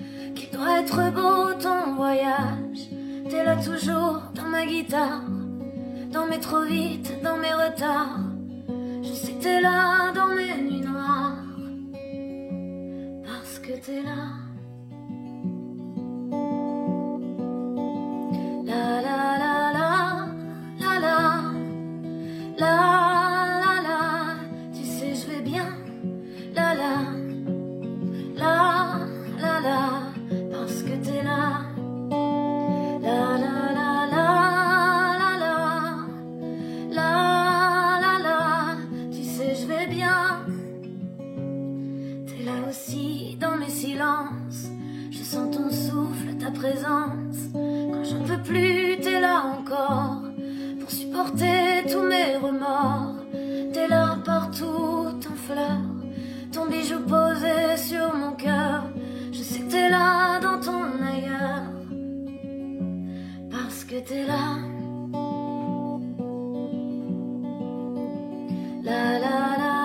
Être 0.66 1.12
beau 1.12 1.54
ton 1.62 1.96
voyage. 1.96 2.90
T'es 3.30 3.44
là 3.44 3.56
toujours 3.58 4.22
dans 4.34 4.50
ma 4.50 4.66
guitare. 4.66 5.22
Dans 6.12 6.26
mes 6.26 6.40
trop 6.40 6.62
vite, 6.62 7.12
dans 7.22 7.38
mes 7.38 7.54
retards. 7.54 8.20
Je 9.02 9.10
sais 9.10 9.34
que 9.34 9.44
t'es 9.44 9.62
là 9.62 10.12
dans 10.14 10.28
mes 10.28 10.62
nuits 10.64 10.82
noires. 10.82 11.36
Parce 13.26 13.60
que 13.60 13.74
t'es 13.74 14.02
là. 14.02 14.24
La 18.66 19.02
la 19.02 19.38
la 19.44 19.72
la, 19.74 20.28
la 20.80 21.00
la, 21.00 21.42
la 22.58 22.76
la 23.60 23.82
la. 23.82 24.00
Tu 24.74 24.86
sais, 24.86 25.14
je 25.14 25.28
vais 25.30 25.42
bien. 25.42 25.68
La 26.56 26.74
la, 26.74 26.94
la 28.36 29.00
la 29.42 29.60
la. 29.62 30.03
Ta 46.44 46.52
présence. 46.52 47.38
Quand 47.54 48.04
j'en 48.04 48.24
peux 48.24 48.42
plus, 48.44 48.98
t'es 49.02 49.20
là 49.20 49.44
encore. 49.58 50.22
Pour 50.80 50.92
supporter 50.92 51.84
tous 51.90 52.02
mes 52.02 52.36
remords. 52.36 53.16
T'es 53.72 53.88
là 53.88 54.18
partout, 54.26 55.08
en 55.32 55.36
fleurs. 55.48 55.90
Ton 56.52 56.66
bijou 56.68 57.00
posé 57.08 57.78
sur 57.78 58.14
mon 58.14 58.34
cœur. 58.34 58.84
Je 59.32 59.42
sais 59.42 59.60
que 59.60 59.72
t'es 59.72 59.90
là 59.90 60.40
dans 60.40 60.60
ton 60.60 60.84
ailleurs. 61.12 61.72
Parce 63.50 63.84
que 63.86 64.00
t'es 64.08 64.26
là. 64.26 64.58
La 68.84 69.20
la 69.20 69.38
la 69.64 69.83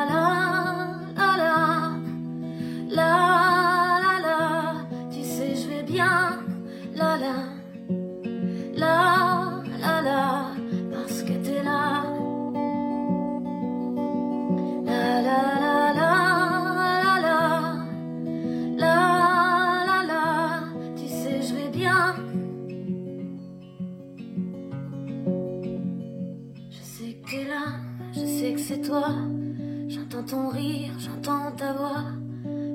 j'entends 29.89 30.25
ton 30.25 30.49
rire 30.49 30.93
j'entends 30.99 31.53
ta 31.53 31.73
voix 31.73 32.05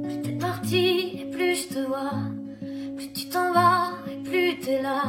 plus 0.04 0.22
t'es 0.22 0.38
parti 0.38 1.20
et 1.20 1.26
plus 1.32 1.56
je 1.56 1.76
te 1.76 1.80
vois. 1.80 2.12
Plus 2.96 3.12
tu 3.14 3.30
t'en 3.30 3.54
vas 3.54 3.92
et 4.12 4.22
plus 4.24 4.60
t'es 4.60 4.82
là. 4.82 5.02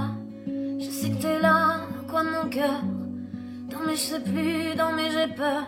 Je 0.46 0.90
sais 0.90 1.10
que 1.10 1.20
t'es 1.20 1.40
là 1.40 1.80
au 2.00 2.10
coin 2.10 2.24
de 2.24 2.30
mon 2.30 2.48
cœur. 2.48 2.80
Dans 3.70 3.80
mes 3.86 3.96
je 3.96 4.00
sais 4.00 4.20
plus, 4.20 4.74
dans 4.76 4.92
mes 4.92 5.10
j'ai 5.10 5.34
peur. 5.34 5.66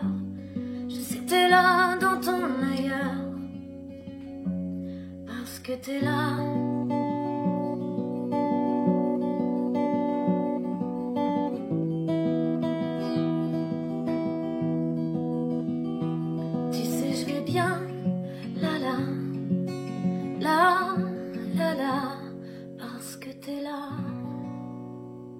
Je 0.89 0.95
sais 0.95 1.17
que 1.17 1.29
t'es 1.29 1.49
là 1.49 1.97
dans 1.97 2.19
ton 2.19 2.43
ailleurs. 2.71 3.17
Parce 5.27 5.59
que 5.59 5.73
t'es 5.73 5.99
là. 6.01 6.66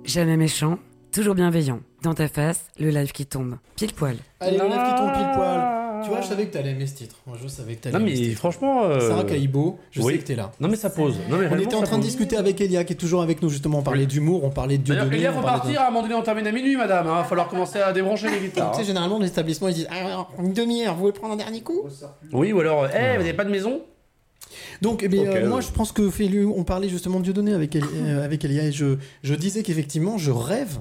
Jamais 0.08 0.38
méchant, 0.38 0.80
toujours 1.11 1.36
bienveillant. 1.36 1.80
Dans 2.03 2.14
ta 2.14 2.27
face, 2.27 2.66
le 2.80 2.90
live 2.90 3.11
qui 3.11 3.26
tombe. 3.26 3.58
Pile 3.76 3.92
poil. 3.94 4.16
Allez, 4.40 4.58
le 4.58 4.64
live 4.64 4.72
qui 4.74 4.95
tombe 4.95 5.11
pile 5.14 5.32
poil. 5.36 5.74
Tu 6.03 6.10
vois, 6.10 6.22
je 6.22 6.27
savais 6.27 6.45
que 6.45 6.53
t'allais 6.53 6.69
aimer 6.72 6.86
ce 6.86 6.95
titre. 6.95 7.16
Moi, 7.26 7.38
je 7.42 7.48
savais 7.48 7.76
que 7.76 7.82
t'allais 7.82 7.98
Non, 7.98 8.06
aimer 8.06 8.16
ce 8.16 8.22
mais 8.22 8.27
titre. 8.27 8.38
franchement. 8.38 8.84
euh, 8.86 9.00
Sarah 9.10 9.24
Kaibo, 9.24 9.80
je 9.92 10.02
oui. 10.02 10.14
sais 10.14 10.19
que 10.19 10.24
t'es 10.26 10.36
là. 10.36 10.52
Non, 10.60 10.69
mais 10.69 10.76
ça 10.76 10.92
pose. 10.92 11.18
Non, 11.30 11.38
mais 11.38 11.48
on 11.52 11.58
était 11.58 11.76
en 11.76 11.82
train 11.82 11.98
de 11.98 12.03
discuter 12.03 12.38
avec 12.38 12.61
Elia, 12.61 12.84
qui 12.86 12.94
est 12.94 12.98
toujours 12.98 13.22
avec 13.24 13.42
nous, 13.42 13.50
justement. 13.50 13.80
On 13.80 13.84
parlait 13.84 14.06
d'humour, 14.06 14.44
on 14.44 14.52
parlait 14.52 14.77
de 14.77 14.84
Dieu 14.84 14.95
D'ailleurs, 14.95 15.11
Elia, 15.11 15.34
faut 15.34 15.42
partir. 15.42 15.82
À 15.82 15.88
un 15.88 15.90
moment 15.90 16.03
donné, 16.03 16.14
on 16.14 16.22
termine 16.22 16.45
à 16.48 16.52
minuit, 16.52 16.77
madame. 16.77 17.08
Il 17.08 17.11
va 17.11 17.24
falloir 17.24 17.48
commencer 17.50 17.80
à 17.80 17.92
débrancher 17.92 18.30
les 18.30 18.40
guitares. 18.40 18.72
Tu 18.72 18.77
sais, 18.77 18.84
hein. 18.84 18.86
généralement, 18.86 19.18
les 19.19 19.27
établissements, 19.27 19.68
ils 19.69 19.74
disent 19.74 19.88
Ah, 19.92 20.06
alors, 20.06 20.32
une 20.40 20.53
demi-heure, 20.53 20.94
vous 20.94 21.02
voulez 21.02 21.14
prendre 21.14 21.34
un 21.34 21.38
dernier 21.38 21.61
coup? 21.61 21.82
Oui, 22.32 22.53
ou 22.53 22.60
alors, 22.60 22.86
eh, 22.86 23.14
vous 23.18 23.24
n'avez 23.24 23.34
pas 23.34 23.44
de 23.44 23.50
maison? 23.52 23.82
Donc, 24.81 25.01
eh 25.03 25.07
bien, 25.07 25.23
euh, 25.23 25.49
moi, 25.49 25.61
je 25.61 25.69
pense 25.72 25.91
que 25.91 26.09
Félu, 26.09 26.45
on 26.45 26.64
parlait 26.64 26.89
justement 26.89 27.19
de 27.19 27.23
Dieudonné 27.23 27.53
avec, 27.53 27.75
euh, 27.75 28.23
avec 28.23 28.43
Elia, 28.45 28.65
et 28.65 28.72
je, 28.72 28.97
je 29.23 29.35
disais 29.35 29.64
qu'effectivement, 29.64 30.17
je 30.17 30.31
rêve 30.31 30.80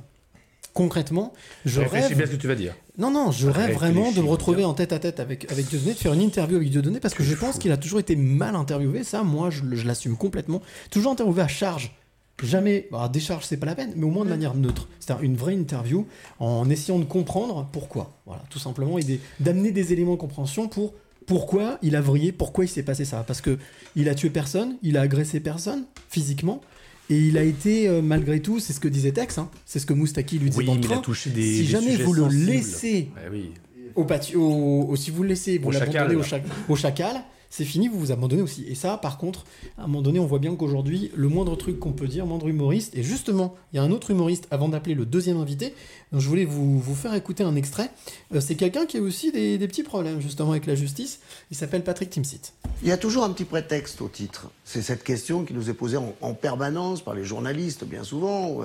concrètement, 0.76 1.32
je 1.64 1.80
Réfléchis 1.80 2.08
rêve. 2.08 2.16
bien 2.18 2.26
ce 2.26 2.32
que 2.32 2.36
tu 2.36 2.46
vas 2.46 2.54
dire. 2.54 2.74
Non, 2.98 3.10
non, 3.10 3.30
je 3.30 3.46
rêve 3.46 3.56
Réfléchis 3.56 3.78
vraiment 3.78 4.12
de 4.12 4.18
me 4.18 4.22
bien. 4.22 4.30
retrouver 4.30 4.64
en 4.64 4.74
tête 4.74 4.92
à 4.92 4.98
tête 4.98 5.20
avec, 5.20 5.50
avec 5.50 5.66
Dieudonné, 5.68 5.94
de 5.94 5.98
faire 5.98 6.12
une 6.12 6.20
interview 6.20 6.56
avec 6.56 6.70
Dieudonné, 6.70 7.00
parce 7.00 7.14
que 7.14 7.22
je 7.24 7.34
pense 7.34 7.58
qu'il 7.58 7.72
a 7.72 7.78
toujours 7.78 7.98
été 7.98 8.14
mal 8.14 8.54
interviewé. 8.54 9.02
Ça, 9.02 9.22
moi, 9.22 9.48
je, 9.50 9.62
l'assume 9.86 10.16
complètement. 10.16 10.60
Toujours 10.90 11.12
interviewé 11.12 11.40
à 11.42 11.48
charge. 11.48 11.94
Jamais, 12.42 12.88
bah, 12.92 13.08
décharge, 13.10 13.46
c'est 13.46 13.56
pas 13.56 13.64
la 13.64 13.74
peine, 13.74 13.94
mais 13.96 14.04
au 14.04 14.10
moins 14.10 14.26
de 14.26 14.28
manière 14.28 14.54
neutre. 14.54 14.86
C'est-à-dire 15.00 15.24
une 15.24 15.36
vraie 15.36 15.54
interview 15.54 16.06
en 16.38 16.68
essayant 16.68 16.98
de 16.98 17.04
comprendre 17.04 17.66
pourquoi. 17.72 18.12
Voilà, 18.26 18.42
tout 18.50 18.58
simplement, 18.58 18.98
et 18.98 19.20
d'amener 19.40 19.70
des 19.72 19.94
éléments 19.94 20.12
de 20.12 20.18
compréhension 20.18 20.68
pour 20.68 20.92
pourquoi 21.26 21.78
il 21.82 21.96
a 21.96 22.00
vrillé, 22.00 22.32
pourquoi 22.32 22.64
il 22.64 22.68
s'est 22.68 22.82
passé 22.82 23.04
ça. 23.04 23.24
Parce 23.26 23.40
que 23.40 23.58
il 23.96 24.08
a 24.08 24.14
tué 24.14 24.30
personne, 24.30 24.76
il 24.82 24.96
a 24.96 25.02
agressé 25.02 25.40
personne 25.40 25.84
physiquement. 26.08 26.60
Et 27.08 27.18
il 27.20 27.38
a 27.38 27.42
été, 27.44 27.88
euh, 27.88 28.02
malgré 28.02 28.40
tout, 28.40 28.58
c'est 28.58 28.72
ce 28.72 28.80
que 28.80 28.88
disait 28.88 29.12
Tex, 29.12 29.38
hein, 29.38 29.48
c'est 29.64 29.78
ce 29.78 29.86
que 29.86 29.92
Moustaki 29.94 30.38
lui 30.40 30.50
disait 30.50 30.58
Oui, 30.60 30.66
dans 30.66 30.74
le 30.74 30.80
mais 30.80 30.86
il 30.86 30.90
a 30.92 30.94
train. 30.94 31.02
touché 31.02 31.30
des- 31.30 31.42
si 31.54 31.58
des 31.60 31.64
jamais 31.66 31.96
vous 31.96 32.12
le 32.14 32.26
laissez 32.26 33.08
oui. 33.32 33.50
au, 33.94 34.04
pati- 34.04 34.34
au- 34.34 34.86
au- 34.88 34.96
si 34.96 35.12
vous 35.12 35.22
le 35.22 35.28
laissez, 35.28 35.58
vous 35.58 35.70
l'abandonnez 35.70 36.16
au, 36.16 36.20
là. 36.20 36.24
chac- 36.24 36.42
au 36.68 36.74
chacal, 36.74 37.22
c'est 37.48 37.64
fini, 37.64 37.86
vous 37.86 38.00
vous 38.00 38.10
abandonnez 38.10 38.42
aussi. 38.42 38.64
Et 38.68 38.74
ça, 38.74 38.98
par 38.98 39.18
contre, 39.18 39.44
à 39.78 39.84
un 39.84 39.86
moment 39.86 40.02
donné, 40.02 40.18
on 40.18 40.26
voit 40.26 40.40
bien 40.40 40.56
qu'aujourd'hui, 40.56 41.12
le 41.14 41.28
moindre 41.28 41.54
truc 41.56 41.78
qu'on 41.78 41.92
peut 41.92 42.08
dire, 42.08 42.26
moindre 42.26 42.48
humoriste, 42.48 42.92
et 42.96 43.04
justement, 43.04 43.54
il 43.72 43.76
y 43.76 43.78
a 43.78 43.84
un 43.84 43.92
autre 43.92 44.10
humoriste, 44.10 44.48
avant 44.50 44.68
d'appeler 44.68 44.96
le 44.96 45.06
deuxième 45.06 45.36
invité, 45.36 45.74
dont 46.12 46.20
je 46.20 46.28
voulais 46.28 46.44
vous, 46.44 46.78
vous 46.78 46.94
faire 46.94 47.14
écouter 47.14 47.42
un 47.44 47.56
extrait. 47.56 47.90
Euh, 48.34 48.40
c'est 48.40 48.54
quelqu'un 48.54 48.86
qui 48.86 48.98
a 48.98 49.00
aussi 49.00 49.32
des, 49.32 49.58
des 49.58 49.68
petits 49.68 49.82
problèmes, 49.82 50.20
justement, 50.20 50.52
avec 50.52 50.66
la 50.66 50.74
justice. 50.74 51.20
Il 51.50 51.56
s'appelle 51.56 51.82
Patrick 51.84 52.10
Timsit. 52.10 52.52
Il 52.82 52.88
y 52.88 52.92
a 52.92 52.96
toujours 52.98 53.24
un 53.24 53.30
petit 53.30 53.44
prétexte 53.44 54.00
au 54.02 54.08
titre. 54.08 54.50
C'est 54.64 54.82
cette 54.82 55.02
question 55.02 55.44
qui 55.44 55.54
nous 55.54 55.70
est 55.70 55.74
posée 55.74 55.96
en, 55.96 56.14
en 56.20 56.34
permanence 56.34 57.02
par 57.02 57.14
les 57.14 57.24
journalistes, 57.24 57.84
bien 57.84 58.04
souvent. 58.04 58.60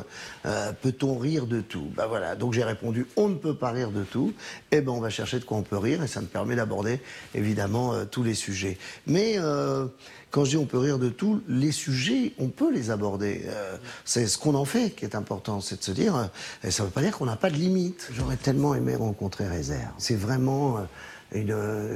Euh, 0.46 0.72
Peut-on 0.82 1.18
rire 1.18 1.48
de 1.48 1.62
tout? 1.62 1.88
Ben 1.96 2.08
voilà. 2.08 2.36
Donc 2.36 2.54
j'ai 2.54 2.64
répondu 2.64 3.06
on 3.16 3.30
ne 3.30 3.36
peut 3.36 3.56
pas 3.56 3.72
rire 3.72 3.92
de 3.92 4.04
tout. 4.04 4.34
Eh 4.72 4.82
ben 4.82 4.92
on 4.92 5.00
va 5.00 5.10
chercher 5.10 5.40
de 5.40 5.46
quoi 5.46 5.58
on 5.58 5.64
peut 5.64 5.78
rire 5.78 6.04
et 6.04 6.08
ça 6.08 6.20
me 6.22 6.26
permet 6.28 6.56
d'aborder 6.56 7.00
évidemment 7.36 7.94
euh, 7.94 8.06
tous 8.06 8.24
les 8.24 8.34
sujets. 8.34 8.78
Mais 9.08 9.38
quand 10.32 10.46
je 10.46 10.52
dis 10.52 10.58
on 10.58 10.66
peut 10.66 10.78
rire 10.78 10.98
de 10.98 11.10
tout, 11.10 11.42
les 11.48 11.72
sujets, 11.72 12.34
on 12.40 12.48
peut 12.48 12.74
les 12.74 12.90
aborder. 12.90 13.44
Euh, 13.46 13.78
c'est 14.06 14.26
ce 14.28 14.38
qu'on 14.38 14.56
en 14.56 14.66
fait 14.66 14.92
qui 14.92 15.06
est 15.06 15.16
important, 15.16 15.62
c'est 15.62 15.80
de 15.80 15.84
se 15.84 15.92
dire. 15.92 16.16
euh, 16.16 16.26
et 16.64 16.72
ça 16.72 16.84
ne 16.84 16.88
veut 16.88 16.94
pas 16.94 17.02
dire 17.02 17.18
qu'on 17.18 17.26
n'a 17.26 17.36
pas 17.36 17.50
de 17.50 17.58
limite. 17.58 18.10
J'aurais 18.14 18.38
tellement 18.38 18.74
aimé 18.74 18.96
rencontrer 18.96 19.48
Réserve. 19.48 19.92
C'est 19.98 20.16
vraiment. 20.16 20.80
Euh, 21.34 21.38
une, 21.40 21.50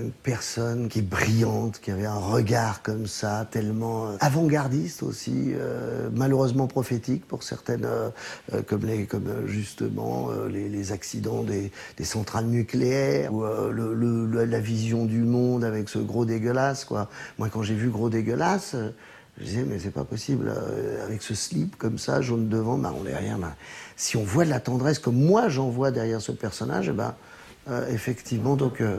une 0.06 0.12
personne 0.24 0.88
qui 0.88 1.00
est 1.00 1.02
brillante, 1.02 1.80
qui 1.82 1.92
avait 1.92 2.06
un 2.06 2.16
regard 2.18 2.82
comme 2.82 3.08
ça, 3.08 3.48
tellement 3.50 4.08
euh, 4.08 4.18
avant-gardiste 4.20 5.04
aussi, 5.04 5.52
euh, 5.54 6.10
malheureusement 6.14 6.68
prophétique 6.68 7.28
pour 7.28 7.44
certaines, 7.44 7.86
euh, 7.86 8.10
euh, 8.54 8.62
comme, 8.62 8.86
les, 8.86 9.06
comme 9.06 9.28
euh, 9.28 9.48
justement 9.48 10.30
euh, 10.32 10.48
les, 10.50 10.70
les 10.70 10.92
accidents 10.92 11.44
des, 11.44 11.72
des 11.98 12.04
centrales 12.06 12.46
nucléaires, 12.46 13.34
ou 13.34 13.44
euh, 13.44 13.72
le, 13.72 13.94
le- 13.94 14.46
la 14.46 14.60
vision 14.60 15.06
du 15.06 15.20
monde 15.22 15.64
avec 15.64 15.90
ce 15.90 16.00
gros 16.00 16.26
dégueulasse. 16.26 16.86
Quoi. 16.86 17.10
Moi, 17.38 17.50
quand 17.50 17.64
j'ai 17.64 17.76
vu 17.76 17.90
gros 17.90 18.10
dégueulasse, 18.10 18.76
euh, 18.76 18.92
je 19.40 19.44
disais, 19.46 19.66
mais 19.68 19.80
c'est 19.80 19.92
pas 19.92 20.06
possible, 20.06 20.48
euh, 20.48 21.06
avec 21.06 21.22
ce 21.22 21.36
slip 21.36 21.76
comme 21.78 21.98
ça, 21.98 22.22
jaune 22.22 22.48
devant, 22.48 22.80
on 22.84 23.04
n'est 23.04 23.16
rien. 23.16 23.38
bah. 23.38 23.56
si 23.98 24.16
on 24.16 24.24
voit 24.24 24.46
de 24.46 24.50
la 24.50 24.62
tendresse 24.62 24.98
comme 25.00 25.16
moi 25.22 25.50
j'en 25.50 25.70
vois 25.70 25.92
derrière 25.92 26.22
ce 26.22 26.32
personnage, 26.32 26.88
eh 26.90 26.94
ben, 26.94 27.16
euh, 27.70 27.86
effectivement, 27.90 28.56
donc, 28.56 28.80
euh, 28.80 28.86
euh, 28.86 28.98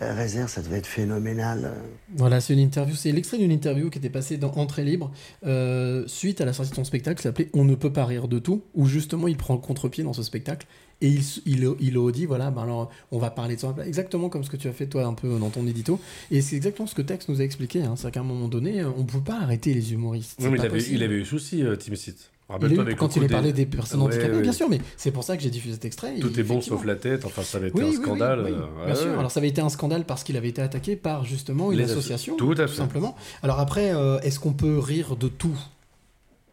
Réserve, 0.00 0.50
ça 0.50 0.60
devait 0.60 0.78
être 0.78 0.86
phénoménal. 0.86 1.64
euh. 1.64 1.72
Voilà, 2.16 2.40
c'est 2.40 2.52
une 2.52 2.58
interview, 2.58 2.94
c'est 2.94 3.12
l'extrait 3.12 3.38
d'une 3.38 3.50
interview 3.50 3.88
qui 3.88 3.98
était 3.98 4.10
passée 4.10 4.36
dans 4.36 4.50
Entrée 4.52 4.84
libre 4.84 5.10
euh, 5.46 6.04
suite 6.06 6.40
à 6.40 6.44
la 6.44 6.52
sortie 6.52 6.70
de 6.70 6.76
son 6.76 6.84
spectacle 6.84 7.16
qui 7.16 7.22
s'appelait 7.22 7.48
On 7.54 7.64
ne 7.64 7.74
peut 7.74 7.92
pas 7.92 8.04
rire 8.04 8.28
de 8.28 8.38
tout, 8.38 8.62
où 8.74 8.86
justement 8.86 9.26
il 9.26 9.36
prend 9.36 9.54
le 9.54 9.60
contre-pied 9.60 10.04
dans 10.04 10.12
ce 10.12 10.22
spectacle 10.22 10.66
et 11.00 11.08
il, 11.08 11.22
il, 11.46 11.74
il 11.80 11.96
a 11.98 12.10
dit 12.10 12.26
voilà, 12.26 12.50
ben 12.50 12.62
alors 12.62 12.90
on 13.10 13.18
va 13.18 13.30
parler 13.30 13.56
de 13.56 13.60
ça, 13.60 13.74
exactement 13.84 14.28
comme 14.28 14.44
ce 14.44 14.50
que 14.50 14.56
tu 14.56 14.68
as 14.68 14.72
fait 14.72 14.86
toi 14.86 15.04
un 15.04 15.14
peu 15.14 15.38
dans 15.38 15.50
ton 15.50 15.66
édito. 15.66 16.00
Et 16.30 16.40
c'est 16.40 16.56
exactement 16.56 16.86
ce 16.86 16.94
que 16.94 17.02
Tex 17.02 17.28
nous 17.28 17.40
a 17.40 17.44
expliqué, 17.44 17.82
hein, 17.82 17.94
c'est 17.96 18.10
qu'à 18.10 18.20
un 18.20 18.24
moment 18.24 18.48
donné, 18.48 18.84
on 18.84 19.00
ne 19.00 19.04
peut 19.04 19.20
pas 19.20 19.40
arrêter 19.40 19.74
les 19.74 19.92
humoristes. 19.92 20.36
Oui, 20.40 20.48
mais 20.50 20.56
pas 20.58 20.64
il 20.64 20.66
avait, 20.66 20.82
il 20.82 21.02
avait 21.02 21.16
eu 21.16 21.24
souci, 21.24 21.62
euh, 21.62 21.76
Tim 21.76 21.94
Sit. 21.94 22.30
Il 22.48 22.52
a 22.52 22.54
Rappelle-toi 22.54 22.76
eu- 22.78 22.86
avec 22.86 22.96
quand 22.98 23.16
il 23.16 23.24
a 23.24 23.28
parlé 23.28 23.52
des 23.52 23.66
personnes 23.66 24.00
Ouais, 24.02 24.06
handicapées, 24.06 24.36
ouais. 24.36 24.42
bien 24.42 24.52
sûr, 24.52 24.68
mais 24.68 24.80
c'est 24.96 25.10
pour 25.10 25.24
ça 25.24 25.36
que 25.36 25.42
j'ai 25.42 25.50
diffusé 25.50 25.74
cet 25.74 25.84
extrait. 25.84 26.16
Tout 26.20 26.38
est 26.38 26.44
bon 26.44 26.60
sauf 26.60 26.84
la 26.84 26.94
tête, 26.94 27.24
enfin 27.24 27.42
ça 27.42 27.58
avait 27.58 27.68
été 27.70 27.78
Oui, 27.78 27.84
un 27.86 27.88
oui, 27.88 27.94
scandale. 27.96 28.42
oui, 28.44 28.52
euh, 28.52 28.86
bien 28.86 28.94
sûr. 28.94 29.18
Alors 29.18 29.30
ça 29.32 29.40
avait 29.40 29.48
été 29.48 29.60
un 29.60 29.68
scandale 29.68 30.04
parce 30.04 30.22
qu'il 30.22 30.36
avait 30.36 30.48
été 30.50 30.62
attaqué 30.62 30.94
par 30.94 31.24
justement 31.24 31.72
une 31.72 31.78
Les 31.78 31.90
association, 31.90 32.36
tout 32.36 32.52
à 32.56 32.68
fait. 32.68 32.76
simplement. 32.76 33.16
Alors 33.42 33.58
après, 33.58 33.92
euh, 33.92 34.20
est-ce 34.20 34.38
qu'on 34.38 34.52
peut 34.52 34.78
rire 34.78 35.16
de 35.16 35.26
tout? 35.26 35.58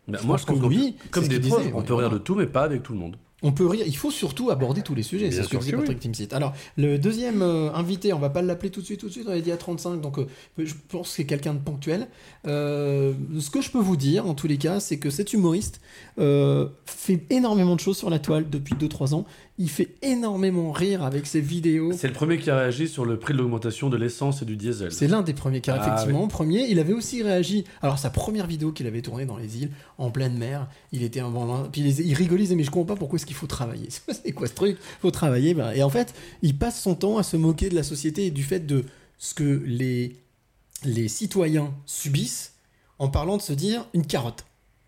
Bah, 0.08 0.18
Je 0.20 0.26
moi, 0.26 0.34
pense 0.36 0.42
je 0.42 0.46
trouve 0.48 0.62
que 0.62 0.66
oui, 0.66 0.96
comme 1.12 1.28
des 1.28 1.38
disait, 1.40 1.72
on 1.76 1.84
peut 1.84 1.94
rire 1.94 2.10
de 2.10 2.18
tout, 2.18 2.34
mais 2.34 2.48
pas 2.48 2.64
avec 2.64 2.82
tout 2.82 2.94
le 2.94 3.00
monde. 3.00 3.16
On 3.44 3.52
peut 3.52 3.68
rire, 3.68 3.84
il 3.86 3.96
faut 3.96 4.10
surtout 4.10 4.50
aborder 4.50 4.82
tous 4.82 4.96
les 4.96 5.04
sujets, 5.04 5.30
c'est 5.30 5.44
ce 5.44 5.50
que 5.50 5.58
disait 5.58 5.76
oui. 5.76 5.86
Patrick. 5.86 6.34
Alors, 6.34 6.54
le 6.78 6.98
deuxième 6.98 7.42
euh, 7.42 7.74
invité, 7.74 8.14
on 8.14 8.20
va 8.20 8.30
pas 8.30 8.42
l'appeler 8.42 8.72
tout 8.72 8.80
de 8.80 8.86
suite, 8.86 9.02
tout 9.02 9.08
de 9.08 9.12
suite, 9.12 9.26
on 9.28 9.32
avait 9.32 9.42
dit 9.42 9.52
à 9.52 9.58
35, 9.58 10.00
donc 10.00 10.18
euh, 10.18 10.28
je 10.58 10.74
pense 10.88 11.10
que 11.10 11.16
c'est 11.16 11.26
quelqu'un 11.26 11.54
de 11.54 11.60
ponctuel. 11.60 12.08
Euh, 12.48 13.14
ce 13.38 13.50
que 13.50 13.62
je 13.62 13.70
peux 13.70 13.80
vous 13.80 13.98
dire, 13.98 14.26
en 14.26 14.34
tous 14.34 14.48
les 14.48 14.58
cas, 14.58 14.80
c'est 14.80 14.98
que 14.98 15.10
cet 15.10 15.34
humoriste 15.34 15.82
fait 16.18 17.26
énormément 17.30 17.76
de 17.76 17.82
choses 17.82 17.98
sur 17.98 18.10
la 18.10 18.20
toile 18.20 18.50
depuis 18.50 18.76
2-3 18.76 19.14
ans. 19.14 19.26
Il 19.60 19.70
fait 19.70 19.90
énormément 20.02 20.72
rire 20.72 21.04
avec 21.04 21.28
ses 21.28 21.40
vidéos. 21.40 21.92
C'est 21.96 22.08
le 22.08 22.14
premier 22.14 22.40
qui 22.40 22.50
a 22.50 22.58
réagi 22.58 22.88
sur 22.88 23.06
le 23.06 23.20
prix 23.20 23.34
de 23.34 23.38
l'augmentation 23.38 23.88
de 23.90 23.98
l'essence 23.98 24.42
et 24.42 24.46
du 24.46 24.58
diesel. 24.58 24.92
C'est 24.92 25.08
l'un 25.08 25.22
des 25.22 25.34
premiers 25.34 25.62
cas, 25.62 25.78
Ah, 25.80 25.86
effectivement. 25.94 26.24
oui. 26.24 26.28
Premier, 26.28 26.68
il 26.70 26.80
avait 26.80 26.94
aussi 26.94 27.22
réagi. 27.22 27.64
Alors, 27.84 28.00
sa 28.00 28.10
première 28.10 28.48
vidéo 28.48 28.72
qu'il 28.72 28.88
avait 28.88 29.04
tournée 29.04 29.28
dans 29.28 29.38
les 29.38 29.58
îles, 29.62 29.70
en 30.00 30.10
pleine 30.10 30.36
mer, 30.38 30.68
il 30.92 31.04
était 31.04 31.20
un 31.20 31.30
bon. 31.30 31.70
Puis 31.72 31.82
il, 31.82 32.00
il 32.08 32.14
rigolait, 32.16 32.48
Mais 32.56 32.64
je 32.64 32.72
comprends 32.72 32.96
pas 32.96 33.00
pourquoi 33.00 33.18
est-ce 33.18 33.28
qu'il 33.28 33.36
faut 33.36 33.46
travailler. 33.46 33.90
C'est 34.12 34.32
quoi 34.32 34.48
ce 34.48 34.54
truc? 34.56 34.78
Faut 35.02 35.12
travailler. 35.12 35.54
bah. 35.54 35.76
Et 35.76 35.84
en 35.84 35.90
fait, 35.92 36.16
il 36.42 36.58
passe 36.58 36.82
son 36.82 36.96
temps 36.96 37.18
à 37.20 37.24
se 37.24 37.38
moquer 37.38 37.70
de 37.70 37.76
la 37.76 37.84
société 37.84 38.26
et 38.26 38.32
du 38.32 38.42
fait 38.44 38.62
de 38.66 38.86
ce 39.20 39.36
que 39.36 39.62
les, 39.68 40.16
les 40.84 41.08
citoyens 41.08 41.72
subissent 41.86 42.54
en 42.98 43.08
parlant 43.08 43.38
de 43.38 43.42
se 43.44 43.54
dire 43.54 43.86
Une 43.94 44.08
carotte. 44.08 44.46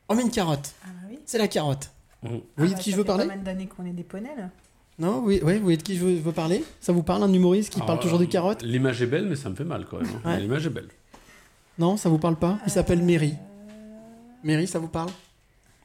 On 0.09 0.15
met 0.15 0.23
une 0.23 0.31
carotte. 0.31 0.73
Ah 0.83 0.87
bah 0.87 1.07
oui. 1.11 1.19
C'est 1.27 1.37
la 1.37 1.47
carotte. 1.47 1.91
Mmh. 2.23 2.27
Vous 2.27 2.35
Ah 2.35 2.51
voyez 2.57 2.71
bah, 2.73 2.77
de 2.79 2.83
qui 2.83 2.91
ça 2.91 2.95
je 2.95 2.97
veux 2.97 3.03
fait 3.03 3.07
parler 3.07 3.23
pas 3.27 3.35
mal 3.35 3.43
d'années 3.43 3.67
qu'on 3.67 3.85
est 3.85 3.91
des 3.91 4.03
poneys, 4.03 4.35
là. 4.37 4.49
Non 4.97 5.21
oui, 5.25 5.41
oui, 5.43 5.55
vous 5.57 5.63
voyez 5.63 5.77
de 5.77 5.83
qui 5.83 5.97
je 5.97 6.05
veux, 6.05 6.15
veux 6.15 6.31
parler? 6.31 6.63
Ça 6.79 6.93
vous 6.93 7.03
parle 7.03 7.23
un 7.23 7.33
humoriste 7.33 7.69
qui 7.69 7.77
Alors, 7.79 7.87
parle 7.87 7.99
toujours 7.99 8.19
des 8.19 8.27
carottes? 8.27 8.61
L'image 8.63 9.01
est 9.01 9.07
belle, 9.07 9.27
mais 9.27 9.35
ça 9.35 9.49
me 9.49 9.55
fait 9.55 9.65
mal 9.65 9.85
quand 9.89 9.97
même. 9.97 10.07
hein. 10.23 10.31
Ouais. 10.35 10.39
L'image 10.39 10.65
est 10.65 10.69
belle. 10.69 10.87
Non, 11.77 11.97
ça 11.97 12.07
vous 12.09 12.17
parle 12.17 12.37
pas? 12.37 12.57
Il 12.65 12.71
s'appelle 12.71 13.03
Mary. 13.03 13.33
Mary, 14.43 14.67
ça 14.67 14.79
vous 14.79 14.87
parle? 14.87 15.09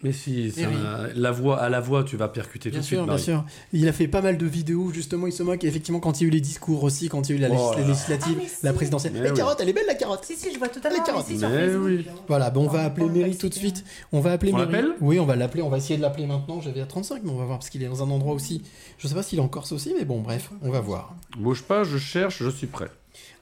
Mais 0.03 0.13
si, 0.13 0.51
c'est 0.51 0.63
Eh 0.63 0.67
oui. 0.67 0.73
la 1.15 1.31
voix, 1.31 1.61
à 1.61 1.69
la 1.69 1.79
voix, 1.81 2.05
tu 2.05 2.17
vas 2.17 2.29
percuter 2.29 2.71
Bien 2.71 2.79
tout 2.79 2.83
de 2.85 2.87
sûr, 2.89 2.97
suite. 2.99 3.05
bien 3.07 3.13
Marie. 3.13 3.23
sûr. 3.23 3.45
Il 3.75 3.87
a 3.87 3.93
fait 3.93 4.09
pas 4.09 4.23
mal 4.23 4.39
de 4.39 4.47
vidéos 4.47 4.85
où 4.85 4.93
justement 4.95 5.27
il 5.27 5.33
se 5.33 5.43
moque. 5.43 5.63
Et 5.63 5.67
effectivement, 5.67 6.01
quand 6.01 6.21
il 6.21 6.25
y 6.25 6.27
a 6.27 6.29
eu 6.29 6.31
les 6.31 6.41
discours 6.41 6.83
aussi, 6.85 7.09
quand 7.11 7.29
il 7.29 7.33
y 7.33 7.35
a 7.35 7.39
eu 7.39 7.41
la 7.43 7.49
Oh 7.51 7.53
légis- 7.53 7.71
là 7.73 7.77
les 7.77 7.83
là. 7.83 7.89
législatives, 7.89 8.37
Ah, 8.39 8.43
mais 8.43 8.49
la 8.63 8.71
si. 8.71 8.77
présidentielle. 8.77 9.13
Mais 9.13 9.21
la 9.23 9.31
oui. 9.31 9.37
carotte, 9.37 9.59
elle 9.61 9.69
est 9.69 9.73
belle 9.75 9.87
la 9.87 9.95
carotte. 9.95 10.25
Si, 10.25 10.37
si, 10.37 10.53
je 10.55 10.59
vois 10.59 10.69
totalement. 10.69 10.97
Les 10.97 11.01
mais 11.03 11.07
carottes. 11.07 11.27
si, 11.27 11.39
sur 11.39 11.49
Mais 11.51 11.75
oui. 11.75 12.07
Voilà, 12.29 12.49
bon, 12.51 12.65
on 12.65 12.69
va 12.69 12.85
appeler 12.85 13.07
Mary 13.11 13.37
tout 13.37 13.51
de 13.51 13.55
suite. 13.55 13.85
On 14.13 14.21
va 14.21 14.33
appeler 14.33 14.53
On 14.55 14.57
Mary. 14.57 14.73
l'appelle? 14.73 14.91
Oui, 15.03 15.21
on 15.21 15.27
va 15.27 15.37
l'appeler. 15.37 15.63
On 15.63 15.69
va 15.69 15.77
essayer 15.77 15.97
de 15.99 16.03
l'appeler 16.03 16.27
maintenant. 16.27 16.63
J'avais 16.63 16.81
à 16.81 16.87
35, 16.87 17.21
mais 17.23 17.31
on 17.31 17.37
va 17.37 17.45
voir 17.45 17.59
parce 17.59 17.69
qu'il 17.69 17.83
est 17.83 17.89
dans 17.89 18.03
un 18.03 18.11
endroit 18.11 18.33
aussi. 18.33 18.63
Je 18.97 19.07
sais 19.07 19.15
pas 19.15 19.23
s'il 19.23 19.39
est 19.39 19.43
en 19.43 19.49
Corse 19.49 19.73
aussi, 19.73 19.95
mais 19.99 20.07
bon, 20.07 20.21
bref, 20.21 20.51
on 20.63 20.71
va 20.71 20.81
voir. 20.81 21.15
Bouge 21.39 21.63
pas, 21.63 21.85
je 21.85 21.99
cherche, 21.99 22.43
je 22.43 22.49
suis 22.49 22.67
prêt. 22.69 22.89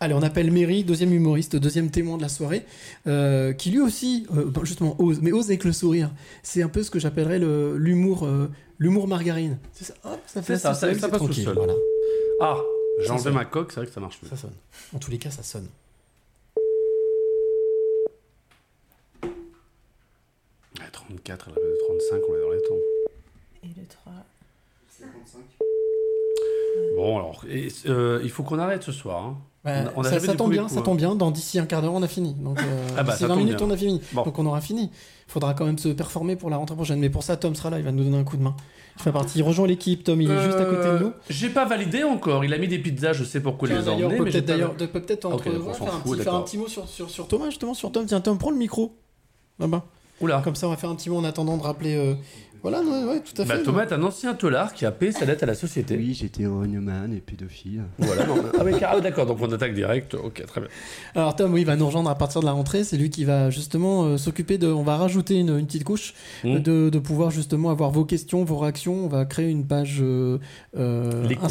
Allez, 0.00 0.14
on 0.14 0.22
appelle 0.22 0.52
Mary, 0.52 0.84
deuxième 0.84 1.12
humoriste, 1.12 1.56
deuxième 1.56 1.90
témoin 1.90 2.16
de 2.18 2.22
la 2.22 2.28
soirée, 2.28 2.64
euh, 3.08 3.52
qui 3.52 3.70
lui 3.72 3.80
aussi, 3.80 4.26
euh, 4.36 4.44
bon, 4.44 4.64
justement, 4.64 4.94
ose, 5.00 5.20
mais 5.20 5.32
ose 5.32 5.46
avec 5.46 5.64
le 5.64 5.72
sourire. 5.72 6.10
C'est 6.44 6.62
un 6.62 6.68
peu 6.68 6.84
ce 6.84 6.90
que 6.90 7.00
j'appellerais 7.00 7.40
le- 7.40 7.76
l'humour, 7.76 8.24
euh, 8.24 8.48
l'humour 8.78 9.08
margarine. 9.08 9.58
C'est 9.72 9.86
ça, 9.86 9.94
hop, 10.04 10.20
ça 10.26 10.40
fait 10.42 10.56
ça, 10.56 10.74
ça, 10.74 10.94
ça 10.94 11.08
passe 11.08 11.20
tout 11.20 11.32
seul. 11.32 11.54
Voilà. 11.54 11.74
Ah, 12.40 12.58
j'ai 13.00 13.10
enlevé 13.10 13.32
ma 13.32 13.44
coque, 13.44 13.72
c'est 13.72 13.80
vrai 13.80 13.86
que 13.88 13.92
ça 13.92 14.00
marche 14.00 14.20
mieux. 14.22 14.28
Ça 14.28 14.36
sonne. 14.36 14.52
En 14.94 14.98
tous 15.00 15.10
les 15.10 15.18
cas, 15.18 15.30
ça 15.30 15.42
sonne. 15.42 15.66
Ouais, 19.24 20.86
34, 20.92 21.48
elle 21.56 21.62
avait 21.64 21.76
35, 21.88 22.20
on 22.28 22.36
est 22.36 22.40
dans 22.40 22.50
les 22.52 22.62
temps. 22.62 22.74
Et 23.64 23.80
le 23.80 23.86
3. 23.88 24.12
Bon, 26.94 27.16
alors, 27.18 27.44
et, 27.48 27.68
euh, 27.86 28.20
il 28.22 28.30
faut 28.30 28.44
qu'on 28.44 28.58
arrête 28.60 28.84
ce 28.84 28.92
soir. 28.92 29.24
hein. 29.24 29.38
Ouais, 29.64 29.72
On 29.72 29.86
a- 29.88 29.92
on 29.96 30.00
a 30.04 30.20
ça, 30.20 30.34
tombe 30.34 30.52
bien, 30.52 30.68
ça 30.68 30.78
hein. 30.78 30.82
tombe 30.82 30.96
bien. 30.96 31.14
Dans 31.16 31.30
d'ici 31.32 31.58
un 31.58 31.66
quart 31.66 31.82
d'heure, 31.82 31.92
on 31.92 32.02
a 32.02 32.08
fini. 32.08 32.34
Donc, 32.34 32.60
euh, 32.60 32.62
Ah 32.96 33.02
bah, 33.02 33.12
d'ici 33.12 33.22
ça 33.22 33.26
20 33.26 33.34
tombe 33.34 33.44
minutes, 33.44 33.58
bien. 33.58 33.66
on 33.66 33.70
a 33.70 33.76
fini. 33.76 34.00
Bon. 34.12 34.22
Donc, 34.22 34.38
on 34.38 34.46
aura 34.46 34.60
fini. 34.60 34.82
Il 35.28 35.30
faudra 35.32 35.52
quand 35.54 35.66
même 35.66 35.78
se 35.78 35.88
performer 35.88 36.36
pour 36.36 36.48
la 36.48 36.56
rentrée 36.56 36.76
prochaine. 36.76 37.00
Mais 37.00 37.10
pour 37.10 37.22
ça, 37.24 37.36
Tom 37.36 37.54
sera 37.56 37.68
là. 37.70 37.78
Il 37.78 37.84
va 37.84 37.90
nous 37.92 38.04
donner 38.04 38.18
un 38.18 38.24
coup 38.24 38.36
de 38.36 38.42
main. 38.42 38.54
Il 38.96 39.02
fait 39.02 39.12
partie. 39.12 39.38
Il 39.40 39.42
rejoint 39.42 39.66
l'équipe. 39.66 40.04
Tom, 40.04 40.22
il 40.22 40.30
est 40.30 40.42
juste 40.44 40.58
à 40.58 40.64
côté 40.64 40.76
de 40.84 40.88
Euh, 40.88 41.00
nous. 41.00 41.12
J'ai 41.28 41.50
pas 41.50 41.64
validé 41.64 42.04
encore. 42.04 42.44
Il 42.44 42.54
a 42.54 42.58
mis 42.58 42.68
des 42.68 42.78
pizzas, 42.78 43.12
je 43.14 43.24
sais 43.24 43.40
pourquoi 43.40 43.68
il 43.68 43.74
les 43.74 43.88
a 43.88 43.92
emmenées, 43.92 44.16
peut-être 44.18 44.44
d'ailleurs, 44.46 44.74
peut-être 44.74 45.24
entre 45.26 45.42
faire, 45.42 46.34
un 46.34 46.40
petit, 46.42 46.56
mot 46.56 46.68
sur, 46.68 46.88
sur, 46.88 47.10
sur 47.10 47.26
Thomas 47.28 47.46
justement, 47.46 47.74
sur 47.74 47.90
Tom. 47.92 48.06
Tiens, 48.06 48.20
Tom, 48.20 48.38
prends 48.38 48.50
le 48.50 48.56
micro. 48.56 48.96
Là-bas. 49.58 49.84
Oula. 50.20 50.40
Comme 50.42 50.54
ça, 50.56 50.66
on 50.66 50.70
va 50.70 50.76
faire 50.76 50.90
un 50.90 50.94
petit 50.96 51.10
mot 51.10 51.16
en 51.18 51.24
attendant 51.24 51.56
de 51.56 51.62
rappeler. 51.62 52.16
Voilà, 52.62 52.80
ouais, 52.80 53.04
ouais, 53.04 53.20
tout 53.20 53.40
à 53.40 53.44
fait. 53.44 53.56
Bah, 53.58 53.62
Thomas 53.64 53.86
est 53.86 53.92
un 53.92 54.02
ancien 54.02 54.34
tolard 54.34 54.72
qui 54.74 54.84
a 54.84 54.90
payé 54.90 55.12
sa 55.12 55.26
dette 55.26 55.42
à 55.42 55.46
la 55.46 55.54
société. 55.54 55.96
Oui, 55.96 56.14
j'étais 56.14 56.46
horognomane 56.46 57.12
et 57.12 57.20
pédophile. 57.20 57.84
Voilà, 57.98 58.26
non, 58.26 58.36
ah, 58.58 58.62
oui, 58.64 58.72
ah, 58.82 59.00
d'accord, 59.00 59.26
donc 59.26 59.38
on 59.40 59.52
attaque 59.52 59.74
direct. 59.74 60.14
Ok, 60.14 60.44
très 60.46 60.60
bien. 60.60 60.70
Alors 61.14 61.36
Tom, 61.36 61.52
oui, 61.52 61.60
il 61.60 61.66
va 61.66 61.76
nous 61.76 61.86
rejoindre 61.86 62.10
à 62.10 62.14
partir 62.14 62.40
de 62.40 62.46
la 62.46 62.52
rentrée. 62.52 62.84
C'est 62.84 62.96
lui 62.96 63.10
qui 63.10 63.24
va 63.24 63.50
justement 63.50 64.04
euh, 64.04 64.16
s'occuper 64.16 64.58
de. 64.58 64.66
On 64.68 64.82
va 64.82 64.96
rajouter 64.96 65.34
une, 65.36 65.56
une 65.58 65.66
petite 65.66 65.84
couche 65.84 66.14
Mmh. 66.44 66.58
de, 66.60 66.88
de 66.90 66.98
pouvoir 66.98 67.30
justement 67.30 67.70
avoir 67.70 67.90
vos 67.90 68.04
questions, 68.04 68.44
vos 68.44 68.58
réactions. 68.58 69.04
On 69.04 69.08
va 69.08 69.24
créer 69.24 69.48
une 69.50 69.66
page 69.66 69.98
euh, 70.00 70.38
euh, 70.76 71.26
Lycos. 71.26 71.48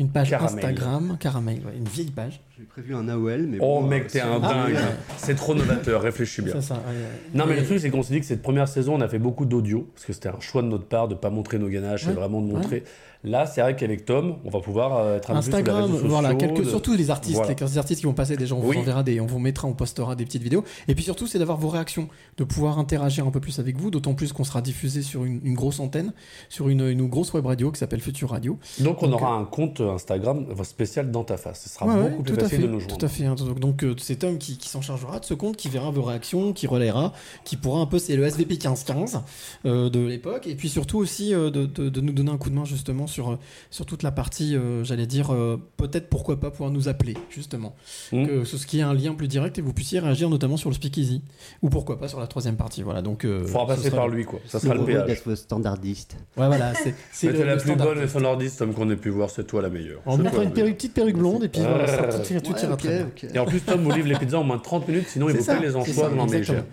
Une 0.00 0.08
page 0.08 0.30
Caramel. 0.30 0.64
Instagram, 0.64 1.16
caramel, 1.20 1.56
ouais, 1.58 1.76
une 1.76 1.84
vieille 1.86 2.10
page. 2.10 2.40
J'ai 2.58 2.64
prévu 2.64 2.94
un 2.94 3.06
AOL, 3.08 3.46
mais 3.46 3.58
Oh 3.60 3.80
bon, 3.82 3.86
mec, 3.86 4.04
euh, 4.04 4.08
t'es 4.10 4.20
un 4.22 4.34
c'est- 4.36 4.40
dingue. 4.40 4.74
Ah, 4.76 4.80
ouais. 4.86 4.94
C'est 5.18 5.34
trop 5.34 5.54
novateur, 5.54 6.00
réfléchis 6.02 6.40
bien. 6.42 6.52
C'est 6.56 6.62
ça, 6.62 6.74
ouais, 6.74 6.80
ouais. 6.80 7.04
Non, 7.34 7.44
mais 7.46 7.54
Et- 7.56 7.60
le 7.60 7.66
truc, 7.66 7.78
c'est 7.80 7.90
qu'on 7.90 8.02
s'est 8.02 8.14
dit 8.14 8.20
que 8.20 8.26
cette 8.26 8.40
première 8.42 8.66
saison, 8.66 8.94
on 8.96 9.00
a 9.02 9.08
fait 9.08 9.18
beaucoup 9.18 9.44
d'audio, 9.44 9.88
parce 9.94 10.06
que 10.06 10.12
c'était 10.14 10.30
un 10.30 10.40
choix 10.40 10.62
de 10.62 10.68
notre 10.68 10.86
part 10.86 11.06
de 11.06 11.14
pas 11.14 11.28
montrer 11.28 11.58
nos 11.58 11.68
ganaches, 11.68 12.06
Ouais, 12.06 12.12
et 12.12 12.14
vraiment 12.14 12.40
de 12.40 12.46
ouais. 12.46 12.52
montrer. 12.54 12.82
Là, 13.22 13.44
c'est 13.44 13.60
vrai 13.60 13.76
qu'avec 13.76 14.06
Tom, 14.06 14.36
on 14.46 14.50
va 14.50 14.60
pouvoir 14.60 14.96
euh, 14.96 15.16
être 15.18 15.30
un 15.30 15.34
peu 15.34 15.40
plus 15.40 15.50
sur 15.50 15.52
les 15.52 15.58
Instagram, 15.58 15.82
réseaux 15.82 15.94
sociaux. 15.94 16.08
voilà, 16.08 16.34
quelques, 16.34 16.64
de- 16.64 16.68
surtout 16.70 16.94
les 16.94 17.10
artistes, 17.10 17.34
Voilà. 17.36 17.54
les 17.54 17.76
artistes 17.78 18.00
qui 18.00 18.06
vont 18.06 18.14
passer 18.14 18.36
déjà, 18.38 18.54
on 18.54 18.60
vous 18.60 18.70
Oui. 18.70 18.78
enverra 18.78 19.02
des, 19.02 19.20
on 19.20 19.26
vous 19.26 19.38
mettra, 19.38 19.68
on 19.68 19.74
postera 19.74 20.16
des 20.16 20.24
petites 20.24 20.42
vidéos. 20.42 20.64
Et 20.88 20.94
puis 20.94 21.04
surtout, 21.04 21.26
c'est 21.26 21.38
d'avoir 21.38 21.58
vos 21.58 21.68
réactions, 21.68 22.08
de 22.38 22.44
pouvoir 22.44 22.78
interagir 22.78 23.26
un 23.26 23.30
peu 23.30 23.40
plus 23.40 23.58
avec 23.58 23.76
vous, 23.76 23.90
d'autant 23.90 24.14
plus 24.14 24.32
qu'on 24.32 24.44
sera 24.44 24.62
diffusé 24.62 25.02
sur 25.02 25.24
une, 25.26 25.40
une 25.44 25.52
grosse 25.54 25.80
antenne, 25.80 26.14
sur 26.48 26.70
une, 26.70 26.80
une 26.88 27.08
grosse 27.08 27.34
web 27.34 27.44
radio 27.44 27.70
qui 27.70 27.78
s'appelle 27.78 28.00
Future 28.00 28.30
Radio. 28.30 28.58
Donc, 28.78 29.02
on 29.02 29.08
Donc, 29.08 29.20
aura 29.20 29.34
un 29.34 29.44
compte 29.44 29.82
Instagram 29.82 30.46
enfin, 30.50 30.64
spécial 30.64 31.10
dans 31.10 31.24
ta 31.24 31.36
face. 31.36 31.64
Ce 31.64 31.68
sera 31.68 31.86
Ouais, 31.86 31.94
ouais, 32.02 32.10
beaucoup 32.10 32.22
plus 32.22 32.34
facile 32.36 32.48
fait, 32.48 32.62
de 32.62 32.68
nous 32.68 32.80
joindre. 32.80 32.96
Tout 32.96 33.04
à 33.04 33.08
fait. 33.08 33.26
hein. 33.26 33.34
Donc, 33.60 33.84
euh, 33.84 33.94
c'est 33.98 34.16
Tom 34.16 34.38
qui, 34.38 34.56
qui 34.56 34.70
s'en 34.70 34.80
chargera 34.80 35.20
de 35.20 35.26
ce 35.26 35.34
compte, 35.34 35.56
qui 35.58 35.68
verra 35.68 35.90
vos 35.90 36.02
réactions, 36.02 36.54
qui 36.54 36.66
relayera, 36.66 37.12
qui 37.44 37.56
pourra 37.56 37.80
un 37.80 37.86
peu, 37.86 37.98
c'est 37.98 38.16
le 38.16 38.24
SVP 38.24 38.54
1515 38.54 39.20
euh, 39.66 39.90
de 39.90 40.00
l'époque, 40.00 40.46
et 40.46 40.54
puis 40.54 40.70
surtout 40.70 40.96
aussi 40.98 41.34
euh, 41.34 41.50
de, 41.50 41.66
de- 41.66 41.90
de 41.90 42.00
nous 42.00 42.12
donner 42.14 42.30
un 42.30 42.38
coup 42.38 42.48
de 42.48 42.54
main 42.54 42.64
justement 42.64 43.06
sur, 43.10 43.32
euh, 43.32 43.38
sur 43.70 43.84
toute 43.84 44.02
la 44.02 44.10
partie, 44.12 44.56
euh, 44.56 44.82
j'allais 44.84 45.06
dire, 45.06 45.34
euh, 45.34 45.58
peut-être 45.76 46.08
pourquoi 46.08 46.40
pas 46.40 46.50
pouvoir 46.50 46.70
nous 46.70 46.88
appeler 46.88 47.14
justement, 47.28 47.74
Mmh. 48.12 48.26
que 48.26 48.44
ce 48.44 48.66
qui 48.66 48.78
est 48.78 48.82
un 48.82 48.94
lien 48.94 49.12
plus 49.14 49.28
direct 49.28 49.58
et 49.58 49.60
vous 49.62 49.72
puissiez 49.74 49.98
réagir 49.98 50.30
notamment 50.30 50.56
sur 50.56 50.70
le 50.70 50.74
speakeasy, 50.74 51.22
ou 51.62 51.68
pourquoi 51.68 51.98
pas 51.98 52.08
sur 52.08 52.20
la 52.20 52.26
troisième 52.26 52.56
partie. 52.56 52.82
Voilà. 52.82 53.02
Donc, 53.02 53.24
euh, 53.24 53.44
Faudra 53.46 53.66
passer 53.66 53.90
par 53.90 54.08
le- 54.08 54.14
lui, 54.16 54.24
quoi. 54.24 54.38
Ça 54.46 54.58
sera 54.60 54.74
le 54.74 54.84
d'être 55.06 55.34
standardiste. 55.34 56.16
Ouais, 56.36 56.46
voilà, 56.46 56.72
c'est 56.74 56.94
c'est 57.12 57.32
le- 57.32 57.44
la 57.44 57.54
le 57.56 57.60
plus 57.60 57.74
bonne 57.76 58.06
standardiste 58.08 58.58
Tom, 58.58 58.72
qu'on 58.72 58.88
ait 58.90 58.96
pu 58.96 59.10
voir, 59.10 59.28
c'est 59.30 59.44
toi 59.46 59.60
la 59.60 59.68
meilleure. 59.68 60.00
On 60.06 60.12
va 60.12 60.16
C'est 60.16 60.22
mettre 60.22 60.34
toi 60.36 60.44
une 60.44 60.52
perruque- 60.52 60.76
petite 60.76 60.94
perruque 60.94 61.16
blonde 61.16 61.44
et 61.44 61.48
puis 61.48 61.60
voilà, 61.60 61.86
ça, 61.86 61.96
tout, 62.18 62.32
ira- 62.32 62.40
tout 62.40 62.52
Ouais, 62.52 62.62
ira 62.62 62.72
ok, 62.74 62.78
très 62.80 62.88
bien. 62.88 63.34
Et 63.34 63.38
en 63.38 63.44
plus, 63.46 63.60
Tom 63.60 63.82
vous 63.82 63.90
livre 63.90 64.08
les 64.08 64.16
pizzas 64.16 64.38
en 64.38 64.44
moins 64.44 64.56
de 64.56 64.62
30 64.62 64.86
minutes, 64.88 65.08
sinon 65.08 65.28
il 65.28 65.36
vous 65.36 65.44
paye 65.44 65.60
les 65.60 65.74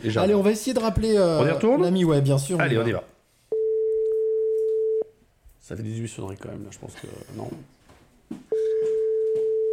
j'ai- 0.10 0.20
Allez, 0.20 0.34
on 0.36 0.42
va 0.42 0.52
essayer 0.52 0.74
de 0.74 0.80
rappeler 0.80 1.18
On 1.20 1.46
y 1.48 1.52
retourne? 1.52 1.82
l'ami, 1.82 2.04
ouais, 2.06 2.22
bien 2.22 2.38
sûr. 2.38 2.60
Allez, 2.60 2.78
on 2.78 2.86
y 2.86 2.92
va. 2.92 3.04
Ça 5.68 5.76
fait 5.76 5.84
18 5.84 6.08
sonneries 6.08 6.38
quand 6.38 6.48
même, 6.48 6.64
là, 6.64 6.70
je 6.72 6.80
pense 6.80 6.94
que. 6.94 7.08
Non. 7.36 7.50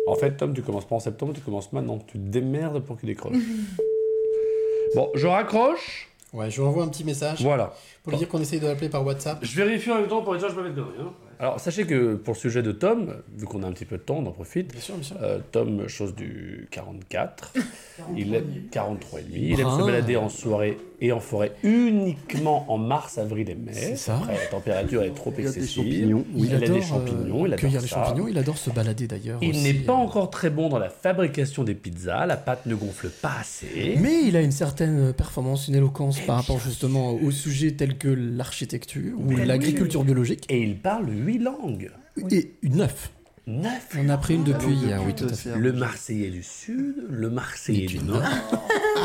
En 0.08 0.16
fait, 0.16 0.36
Tom, 0.36 0.52
tu 0.52 0.60
commences 0.60 0.88
pas 0.88 0.96
en 0.96 1.00
septembre, 1.00 1.34
tu 1.34 1.40
commences 1.40 1.72
maintenant. 1.72 1.98
Tu 1.98 2.18
te 2.18 2.18
démerdes 2.18 2.80
pour 2.80 2.98
qu'il 2.98 3.06
décroche. 3.06 3.36
bon, 4.96 5.08
je 5.14 5.28
raccroche. 5.28 6.08
Ouais, 6.32 6.50
je 6.50 6.60
lui 6.60 6.66
envoie 6.66 6.82
un 6.82 6.88
petit 6.88 7.04
message. 7.04 7.42
Voilà. 7.42 7.72
Pour 8.02 8.10
lui 8.10 8.18
dire 8.18 8.28
qu'on 8.28 8.40
essaye 8.40 8.58
de 8.58 8.66
l'appeler 8.66 8.88
par 8.88 9.06
WhatsApp. 9.06 9.38
Je 9.42 9.54
vérifie 9.54 9.92
en 9.92 10.00
même 10.00 10.08
temps 10.08 10.20
pour 10.22 10.34
être 10.34 10.40
sûr 10.40 10.48
que 10.48 10.54
je 10.56 10.58
peux 10.58 10.68
mettre 10.68 10.74
de 10.74 10.82
rien. 10.82 11.12
Alors, 11.38 11.60
sachez 11.60 11.86
que 11.86 12.14
pour 12.14 12.34
le 12.34 12.38
sujet 12.40 12.64
de 12.64 12.72
Tom, 12.72 13.14
vu 13.36 13.46
qu'on 13.46 13.62
a 13.62 13.66
un 13.68 13.72
petit 13.72 13.84
peu 13.84 13.96
de 13.96 14.02
temps, 14.02 14.16
on 14.16 14.26
en 14.26 14.32
profite. 14.32 14.72
Bien 14.72 14.80
sûr, 14.80 14.94
bien 14.96 15.04
sûr. 15.04 15.16
Euh, 15.22 15.38
Tom, 15.52 15.86
chose 15.86 16.16
du 16.16 16.66
44. 16.72 17.52
il 18.16 18.34
est 18.34 18.42
43 18.72 19.20
et 19.20 19.22
demi. 19.22 19.38
Il 19.50 19.60
aime 19.60 19.70
se 19.70 19.84
balader 19.84 20.16
en 20.16 20.28
soirée 20.28 20.76
et 21.00 21.12
en 21.12 21.20
forêt 21.20 21.52
uniquement 21.62 22.64
en 22.72 22.78
mars, 22.78 23.18
avril 23.18 23.50
et 23.50 23.54
mai. 23.54 23.72
C'est 23.72 23.96
ça. 23.96 24.16
Après, 24.16 24.34
la 24.34 24.46
température 24.46 25.02
est 25.02 25.14
trop 25.14 25.32
Il 25.36 25.44
y 25.44 25.46
a 25.46 25.50
des 25.50 25.56
excessive. 25.58 25.82
champignons. 25.84 26.24
Il, 26.36 26.54
a 26.54 26.58
des 26.58 26.64
adore, 26.66 26.82
champignons. 26.82 27.44
euh, 27.44 27.46
il 27.48 27.52
adore 27.54 27.56
cueillir 27.58 27.80
les 27.82 27.86
champignons. 27.88 28.28
Il 28.28 28.38
adore 28.38 28.58
se 28.58 28.70
balader 28.70 29.06
d'ailleurs. 29.06 29.38
Il 29.42 29.62
n'est 29.62 29.74
pas 29.74 29.92
euh. 29.92 29.96
encore 29.96 30.30
très 30.30 30.50
bon 30.50 30.68
dans 30.68 30.78
la 30.78 30.88
fabrication 30.90 31.64
des 31.64 31.74
pizzas. 31.74 32.26
La 32.26 32.36
pâte 32.36 32.66
ne 32.66 32.74
gonfle 32.74 33.08
pas 33.08 33.32
assez. 33.40 33.96
Mais 34.00 34.22
il 34.24 34.36
a 34.36 34.40
une 34.42 34.52
certaine 34.52 35.12
performance, 35.12 35.68
une 35.68 35.74
éloquence 35.74 36.20
par 36.20 36.36
rapport 36.36 36.58
justement 36.60 37.12
aux 37.14 37.30
sujets 37.30 37.72
tels 37.72 37.98
que 37.98 38.08
l'architecture 38.08 39.14
ou 39.18 39.28
Oui. 39.28 39.44
l'agriculture 39.44 40.04
biologique. 40.04 40.44
Et 40.48 40.62
il 40.62 40.76
parle 40.78 41.06
huit 41.10 41.38
langues. 41.38 41.90
Et 42.30 42.52
neuf. 42.62 43.10
Neuf 43.46 43.88
On 43.98 44.08
a 44.08 44.16
pris 44.16 44.36
une 44.36 44.44
depuis 44.44 44.72
hier, 44.72 45.02
oui, 45.06 45.14
tout 45.14 45.26
à 45.26 45.32
fait. 45.34 45.54
Le 45.58 45.72
Marseillais 45.74 46.30
du 46.30 46.42
Sud, 46.42 46.94
le 47.10 47.28
Marseillais 47.28 47.84
du 47.86 47.98
Nord, 47.98 48.22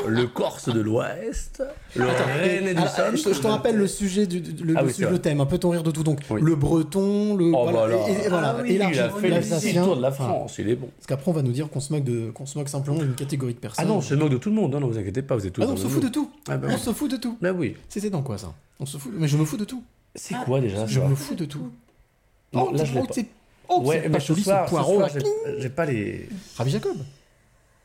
le 0.07 0.27
Corse 0.27 0.69
de 0.73 0.79
l'Ouest, 0.79 1.61
le 1.97 2.05
Rennais 2.05 2.73
du 2.73 2.79
alors, 2.79 2.87
Centre. 2.89 3.17
je, 3.17 3.23
te- 3.23 3.33
je 3.33 3.39
te 3.41 3.47
rappelle 3.47 3.75
le 3.75 3.85
sujet 3.85 4.27
du, 4.27 4.39
le, 4.63 4.75
Ah 4.77 4.81
le 4.81 4.87
oui, 4.87 4.91
c'est 4.91 4.93
sujet- 4.93 5.05
vrai. 5.07 5.13
le 5.15 5.19
thème, 5.19 5.41
un 5.41 5.45
peu 5.45 5.57
ton 5.57 5.71
rire 5.71 5.83
de 5.83 5.91
tout. 5.91 6.03
Donc 6.03 6.21
Oui. 6.29 6.39
le 6.41 6.55
breton, 6.55 7.35
le 7.35 7.47
Oh, 7.53 7.63
voilà, 7.69 7.95
voilà. 7.97 8.09
et, 8.09 8.25
et 8.25 8.29
voilà, 8.29 8.55
Ah 8.57 8.61
oui, 8.63 8.75
il 8.75 8.81
a 8.81 9.09
fait 9.09 9.29
le 9.73 9.83
tour 9.83 9.97
de 9.97 10.01
la 10.01 10.11
France, 10.13 10.55
il 10.57 10.69
est 10.69 10.75
bon. 10.77 10.87
Parce 10.95 11.07
qu'après 11.07 11.29
on 11.31 11.33
va 11.33 11.41
nous 11.41 11.51
dire 11.51 11.69
qu'on 11.69 11.81
se 11.81 11.91
moque 11.91 12.05
de, 12.05 12.31
qu'on 12.31 12.45
se 12.45 12.57
moque 12.57 12.69
simplement 12.69 12.99
d'une 12.99 13.15
catégorie 13.15 13.55
de 13.55 13.59
personnes. 13.59 13.83
Ah 13.85 13.89
non, 13.89 13.97
on 13.97 14.01
se 14.01 14.13
moque 14.15 14.29
de 14.29 14.37
tout 14.37 14.49
le 14.49 14.55
monde, 14.55 14.71
non, 14.71 14.79
non, 14.79 14.87
vous 14.87 14.97
inquiétez 14.97 15.21
pas, 15.21 15.35
vous 15.35 15.45
êtes 15.47 15.51
tous 15.51 15.63
Ah 15.63 15.65
non, 15.65 15.73
on 15.73 15.77
se 15.77 15.87
fout 15.89 16.01
de 16.01 16.07
tout. 16.07 16.31
Ah 16.47 16.55
bah 16.55 16.69
on 16.71 16.77
se 16.77 16.93
fout 16.93 17.11
de 17.11 17.17
tout. 17.17 17.37
Bah 17.41 17.51
oui. 17.51 17.75
C'était 17.89 18.09
dans 18.09 18.21
quoi 18.21 18.37
ça? 18.37 18.53
On 18.79 18.85
se 18.85 18.97
fout. 18.97 19.11
Mais 19.13 19.27
je 19.27 19.35
me 19.35 19.43
fous 19.43 19.57
de 19.57 19.65
tout. 19.65 19.83
C'est 20.15 20.35
quoi 20.45 20.61
déjà 20.61 20.85
Je 20.85 21.01
me 21.01 21.13
fous 21.13 21.35
de 21.35 21.43
tout. 21.43 21.69
Non, 22.53 22.69
Oh, 22.71 22.73
là 22.75 22.83
je 22.85 22.93
l'ai 22.95 23.01
oh, 23.69 23.81
ouais, 23.81 24.01
c'est 24.03 24.09
pas 24.09 24.19
joli, 24.19 24.43
ce 24.43 24.69
poireau, 24.69 25.01
j'ai- 25.59 25.69
pas 25.69 25.85
les. 25.85 26.27
Rabbi 26.57 26.71
Jacob. 26.71 26.97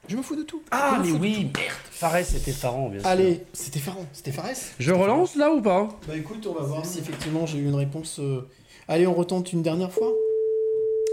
Je 0.06 0.16
me 0.16 0.22
fous 0.22 0.36
de 0.36 0.42
tout. 0.42 0.62
Ah, 0.70 1.00
mais 1.02 1.12
oui, 1.12 1.50
merde 1.56 1.72
Fares, 1.90 2.24
c'était 2.24 2.52
Farran, 2.52 2.90
bien 2.90 3.00
sûr. 3.00 3.08
Allez, 3.08 3.40
c'était 3.54 3.78
Farron, 3.78 4.04
c'était 4.12 4.32
Fares. 4.32 4.50
Je 4.78 4.92
relance 4.92 5.34
là 5.36 5.50
ou 5.50 5.62
pas? 5.62 5.88
Bah 6.06 6.14
écoute, 6.16 6.46
on 6.46 6.52
va 6.52 6.60
voir 6.62 6.84
si 6.84 6.98
effectivement 6.98 7.46
j'ai 7.46 7.56
eu 7.58 7.64
une 7.66 7.74
réponse. 7.74 8.18
euh, 8.20 8.46
Allez, 8.86 9.06
on 9.06 9.14
retente 9.14 9.52
une 9.54 9.62
dernière 9.62 9.90
fois. 9.90 10.12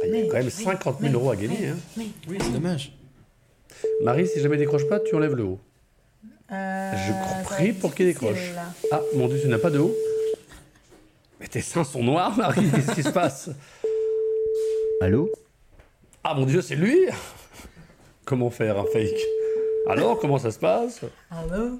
Ah, 0.04 0.08
Il 0.08 0.16
y 0.16 0.22
a 0.24 0.26
quand 0.26 0.34
même 0.38 0.50
50 0.50 1.00
000 1.00 1.14
euros 1.14 1.32
à 1.32 1.36
gagner. 1.38 1.68
Hein. 1.70 1.78
Oui, 1.98 2.38
c'est 2.42 2.52
dommage. 2.52 2.92
Marie, 4.04 4.28
si 4.28 4.42
jamais 4.42 4.56
il 4.56 4.60
décroche 4.60 4.88
pas, 4.90 5.00
tu 5.00 5.16
enlèves 5.16 5.36
le 5.36 5.44
haut. 5.44 5.60
Euh, 6.52 6.92
Je 6.98 7.46
prie 7.46 7.72
pour 7.72 7.96
qu'il 7.96 8.08
décroche. 8.08 8.52
Ah, 8.92 9.00
mon 9.16 9.30
dieu, 9.30 9.40
tu 9.42 9.48
n'as 9.48 9.58
pas 9.58 9.70
de 9.70 9.80
haut 9.80 9.96
Mais 11.40 11.48
tes 11.48 11.62
seins 11.62 11.86
sont 11.86 12.04
noirs, 12.04 12.36
Marie, 12.36 12.70
qu'est-ce 12.76 12.92
qui 12.94 13.04
se 13.04 13.10
passe? 13.10 13.50
Allô 15.02 15.30
Ah 16.24 16.34
mon 16.36 16.46
dieu, 16.46 16.62
c'est 16.62 16.76
lui 16.76 16.98
Comment 18.26 18.50
faire 18.50 18.78
un 18.80 18.86
fake 18.86 19.20
Alors, 19.88 20.20
comment 20.20 20.38
ça 20.38 20.52
se 20.52 20.60
passe 20.60 21.02
Allô 21.32 21.78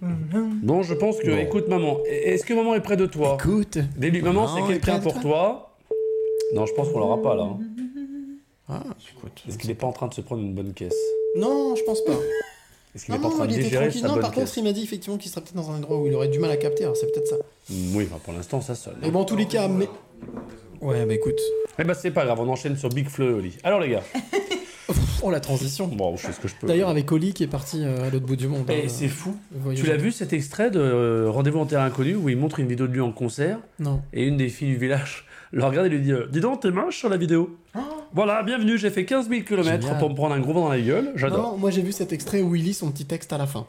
Bon, 0.00 0.82
je 0.82 0.94
pense 0.94 1.18
que. 1.18 1.30
Écoute, 1.30 1.68
maman, 1.68 1.98
est-ce 2.06 2.44
que 2.44 2.54
maman 2.54 2.74
est 2.74 2.80
près 2.80 2.96
de 2.96 3.06
toi 3.06 3.36
Écoute. 3.38 3.78
Début, 3.96 4.22
maman, 4.22 4.42
Maman 4.46 4.56
c'est 4.56 4.62
est 4.62 4.78
quelqu'un 4.78 5.00
pour 5.00 5.20
toi 5.20 5.74
Non, 6.54 6.66
je 6.66 6.72
pense 6.74 6.88
qu'on 6.90 7.00
l'aura 7.00 7.20
pas 7.22 7.34
là. 7.34 7.42
hein. 7.42 7.58
Ah, 8.68 8.82
écoute. 9.16 9.42
Est-ce 9.48 9.58
qu'il 9.58 9.68
n'est 9.70 9.74
pas 9.74 9.86
en 9.86 9.92
train 9.92 10.08
de 10.08 10.14
se 10.14 10.20
prendre 10.20 10.42
une 10.42 10.54
bonne 10.54 10.72
caisse 10.72 10.96
Non, 11.36 11.74
je 11.74 11.82
pense 11.84 12.04
pas. 12.04 12.12
Est-ce 12.94 13.04
qu'il 13.06 13.14
Non, 13.14 13.20
n'est 13.20 13.26
pas 13.26 13.28
en 13.34 13.36
train 13.36 13.46
de 13.46 13.50
il 13.52 13.54
était 13.56 13.64
digérer 13.64 13.84
tranquille. 13.86 14.00
sa 14.02 14.06
Non, 14.08 14.14
bonne 14.14 14.22
par 14.22 14.32
contre, 14.32 14.56
il 14.58 14.64
m'a 14.64 14.72
dit 14.72 14.82
effectivement 14.82 15.18
qu'il 15.18 15.30
serait 15.30 15.40
peut-être 15.40 15.56
dans 15.56 15.70
un 15.70 15.76
endroit 15.76 15.98
où 15.98 16.06
il 16.06 16.14
aurait 16.14 16.28
du 16.28 16.38
mal 16.38 16.50
à 16.50 16.56
capter. 16.56 16.84
Alors 16.84 16.96
c'est 16.96 17.10
peut-être 17.12 17.26
ça. 17.28 17.36
Oui, 17.70 18.06
enfin, 18.10 18.20
pour 18.24 18.32
l'instant, 18.34 18.60
ça 18.60 18.74
sonne. 18.74 18.96
Mais 19.02 19.10
bon, 19.10 19.20
en 19.20 19.24
tous 19.24 19.36
les 19.36 19.46
cas, 19.46 19.68
mais. 19.68 19.88
Ouais, 20.80 21.04
bah 21.06 21.14
écoute. 21.14 21.40
Eh 21.78 21.84
ben, 21.84 21.94
c'est 21.94 22.10
pas 22.10 22.24
grave, 22.24 22.40
on 22.40 22.48
enchaîne 22.48 22.76
sur 22.76 22.88
Big 22.88 23.08
Fleu, 23.08 23.34
Oli. 23.34 23.56
Alors, 23.64 23.80
les 23.80 23.90
gars. 23.90 24.02
Oh, 25.22 25.30
la 25.30 25.40
transition. 25.40 25.88
Bon, 25.88 26.16
je 26.16 26.26
fais 26.26 26.32
ce 26.32 26.40
que 26.40 26.48
je 26.48 26.54
peux. 26.54 26.66
D'ailleurs, 26.66 26.88
avec 26.88 27.10
Oli 27.10 27.34
qui 27.34 27.42
est 27.42 27.48
parti 27.48 27.82
euh, 27.84 28.06
à 28.06 28.10
l'autre 28.10 28.24
bout 28.24 28.36
du 28.36 28.46
monde. 28.46 28.66
Eh, 28.68 28.72
hein, 28.72 28.84
c'est 28.86 29.08
fou. 29.08 29.36
Tu 29.74 29.84
l'as 29.84 29.96
vu 29.96 30.12
cet 30.12 30.32
extrait 30.32 30.70
de 30.70 30.78
euh, 30.78 31.28
Rendez-vous 31.28 31.58
en 31.58 31.66
terrain 31.66 31.84
inconnu 31.84 32.14
où 32.14 32.28
il 32.28 32.36
montre 32.36 32.60
une 32.60 32.68
vidéo 32.68 32.86
de 32.86 32.92
lui 32.92 33.00
en 33.00 33.10
concert 33.10 33.58
Non. 33.80 34.00
Et 34.12 34.24
une 34.24 34.36
des 34.36 34.48
filles 34.48 34.68
du 34.70 34.76
village 34.76 35.26
le 35.52 35.64
regarde 35.64 35.86
et 35.86 35.90
lui 35.90 36.00
dit 36.00 36.12
euh, 36.12 36.26
Dis 36.30 36.40
donc, 36.40 36.60
t'es 36.60 36.70
moche 36.70 36.96
sur 36.96 37.08
la 37.08 37.16
vidéo. 37.16 37.58
Voilà, 38.14 38.42
bienvenue, 38.42 38.78
j'ai 38.78 38.90
fait 38.90 39.04
15 39.04 39.28
000 39.28 39.42
km. 39.42 39.64
Génial. 39.64 39.98
pour 39.98 40.10
me 40.10 40.14
prendre 40.14 40.34
un 40.34 40.40
gros 40.40 40.52
vent 40.52 40.62
dans 40.62 40.68
la 40.70 40.80
gueule. 40.80 41.12
J'adore. 41.16 41.52
Non, 41.52 41.56
moi 41.58 41.70
j'ai 41.70 41.82
vu 41.82 41.92
cet 41.92 42.12
extrait 42.12 42.40
où 42.40 42.54
il 42.54 42.64
lit 42.64 42.74
son 42.74 42.90
petit 42.90 43.04
texte 43.04 43.32
à 43.32 43.38
la 43.38 43.46
fin. 43.46 43.66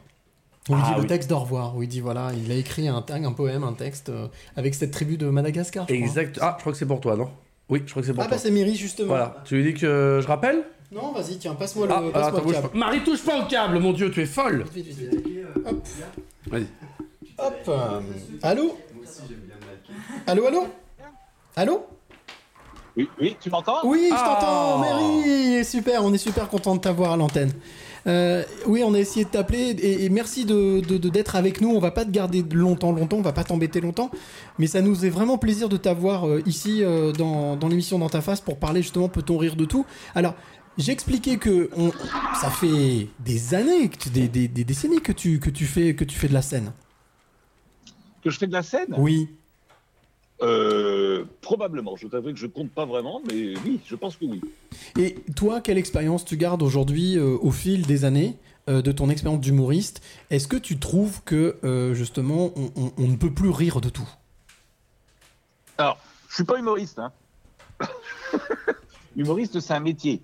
Où 0.67 0.73
il 0.73 0.77
Ah 0.83 0.89
dit 0.89 0.95
le 0.95 1.01
oui. 1.01 1.07
texte 1.07 1.29
d'au 1.29 1.39
revoir, 1.39 1.75
où 1.75 1.81
il 1.83 1.87
dit 1.89 1.99
voilà, 1.99 2.31
il 2.33 2.51
a 2.51 2.55
écrit 2.55 2.87
un, 2.87 3.01
tag, 3.01 3.25
un 3.25 3.31
poème, 3.31 3.63
un 3.63 3.73
texte 3.73 4.09
euh, 4.09 4.27
avec 4.55 4.75
cette 4.75 4.91
tribu 4.91 5.17
de 5.17 5.27
Madagascar. 5.29 5.85
je 5.87 5.93
crois. 5.93 6.05
Exact. 6.05 6.37
Ah, 6.41 6.55
je 6.57 6.61
crois 6.61 6.73
que 6.73 6.77
c'est 6.77 6.85
pour 6.85 6.99
toi, 7.01 7.15
non? 7.15 7.29
Oui, 7.69 7.81
je 7.85 7.91
crois 7.91 8.01
que 8.01 8.07
c'est 8.07 8.13
pour 8.13 8.23
Ah 8.23 8.27
toi. 8.27 8.35
bah 8.37 8.41
c'est 8.43 8.51
Miri 8.51 8.75
justement. 8.75 9.07
Voilà. 9.09 9.41
Tu 9.45 9.55
lui 9.55 9.73
dis 9.73 9.79
que 9.79 10.19
je 10.21 10.27
rappelle? 10.27 10.63
Non, 10.91 11.11
vas-y, 11.11 11.37
tiens, 11.37 11.55
passe-moi 11.55 11.87
le, 11.87 11.93
Ah, 11.93 12.27
attends, 12.27 12.37
le 12.37 12.43
bouge 12.43 12.53
câble. 12.53 12.69
pas. 12.69 12.77
Marie, 12.77 13.03
touche 13.03 13.23
pas 13.23 13.39
au 13.43 13.45
câble, 13.47 13.79
mon 13.79 13.93
dieu, 13.93 14.09
tu 14.11 14.21
es 14.21 14.25
folle 14.25 14.65
Vite, 14.73 14.85
vite, 14.87 14.97
vite, 14.97 15.27
vite. 15.27 15.45
Hop. 15.65 15.87
Vas-y. 16.47 16.67
Hop. 17.37 17.53
euh, 17.67 17.99
Allô? 18.43 18.75
Allô, 20.27 20.45
allô? 20.47 20.67
Allô? 21.55 21.85
Oui, 22.97 23.07
oui, 23.21 23.37
tu 23.39 23.49
m'entends? 23.49 23.77
Oui, 23.85 24.07
je 24.09 24.15
Ah. 24.15 24.35
t'entends, 24.39 24.77
Mary 24.79 25.63
Super, 25.63 26.03
on 26.03 26.13
est 26.13 26.17
super 26.17 26.47
content 26.49 26.75
de 26.75 26.81
t'avoir 26.81 27.13
à 27.13 27.17
l'antenne. 27.17 27.51
Euh, 28.07 28.43
oui, 28.65 28.81
on 28.85 28.93
a 28.93 28.99
essayé 28.99 29.25
de 29.25 29.29
t'appeler 29.29 29.71
et, 29.71 30.05
et 30.05 30.09
merci 30.09 30.45
de, 30.45 30.79
d'être 31.09 31.35
avec 31.35 31.61
nous. 31.61 31.69
On 31.69 31.79
va 31.79 31.91
pas 31.91 32.05
te 32.05 32.11
garder 32.11 32.43
longtemps, 32.51 32.91
longtemps, 32.91 33.17
on 33.17 33.21
va 33.21 33.33
pas 33.33 33.43
t'embêter 33.43 33.81
longtemps, 33.81 34.09
mais 34.57 34.67
ça 34.67 34.81
nous 34.81 35.05
est 35.05 35.09
vraiment 35.09 35.37
plaisir 35.37 35.69
de 35.69 35.77
t'avoir 35.77 36.27
euh, 36.27 36.41
ici 36.45 36.83
euh, 36.83 37.11
dans, 37.11 37.55
dans 37.55 37.67
l'émission 37.67 37.99
Dans 37.99 38.09
ta 38.09 38.21
face 38.21 38.41
pour 38.41 38.57
parler 38.57 38.81
justement 38.81 39.09
peut-on 39.09 39.37
rire 39.37 39.55
de 39.55 39.65
tout? 39.65 39.85
Alors, 40.15 40.35
J'ai 40.77 40.93
expliqué 40.93 41.37
que 41.37 41.69
on, 41.75 41.91
ça 42.41 42.49
fait 42.49 43.09
des 43.19 43.53
années, 43.53 43.89
des, 44.13 44.29
des- 44.29 44.47
des 44.47 44.63
décennies 44.63 45.01
que 45.01 45.11
tu, 45.11 45.39
que, 45.39 45.49
tu 45.49 45.65
fais, 45.65 45.93
que 45.93 46.05
tu 46.05 46.15
fais 46.17 46.29
de 46.29 46.33
la 46.33 46.41
scène. 46.41 46.71
Que 48.23 48.29
je 48.29 48.37
fais 48.37 48.47
de 48.47 48.53
la 48.53 48.63
scène? 48.63 48.93
Oui. 48.97 49.27
Euh, 50.41 51.25
probablement. 51.41 51.95
Je 51.97 52.07
t'avoue 52.07 52.31
que 52.31 52.37
je 52.39 52.47
compte 52.47 52.71
pas 52.71 52.85
vraiment, 52.85 53.21
mais 53.27 53.57
oui, 53.65 53.79
je 53.85 53.95
pense 53.95 54.15
que 54.15 54.25
oui. 54.25 54.41
Et 54.97 55.15
toi, 55.35 55.59
quelle 55.61 55.77
expérience 55.77 56.23
tu 56.23 56.37
gardes 56.37 56.63
aujourd'hui 56.63 57.17
euh, 57.17 57.37
au 57.41 57.51
fil 57.51 57.85
des 57.85 58.05
années 58.05 58.37
euh, 58.69 58.81
de 58.81 58.91
ton 58.93 59.09
expérience 59.09 59.41
d'humoriste? 59.41 60.01
Est-ce 60.29 60.47
que 60.47 60.55
tu 60.55 60.79
trouves 60.79 61.21
que 61.25 61.57
euh, 61.65 61.93
justement 61.93 62.51
on, 62.55 62.71
on- 62.81 62.91
on 62.97 63.07
ne 63.07 63.17
peut 63.17 63.31
plus 63.31 63.49
rire 63.49 63.81
de 63.81 63.89
tout? 63.89 64.07
Alors, 65.77 65.97
je 66.29 66.35
suis 66.35 66.43
pas 66.45 66.57
humoriste. 66.57 66.99
Hein. 66.99 67.11
humoriste, 69.17 69.59
c'est 69.59 69.73
un 69.73 69.79
métier. 69.79 70.21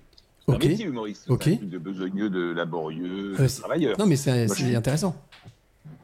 C'est 0.48 0.53
Ok. 0.56 0.64
un 0.64 0.68
métier 0.69 0.85
humoriste. 0.85 1.30
Ok. 1.30 1.44
C'est 1.44 1.53
un 1.53 1.58
truc 1.58 1.69
de 1.69 1.77
besogneux, 1.77 2.30
de 2.30 2.52
laborieux, 2.53 3.35
de 3.38 3.48
travailleur. 3.60 3.98
Non, 4.00 4.06
mais 4.06 4.16
c'est 4.16 4.45
Moi, 4.48 4.77
intéressant. 4.77 5.16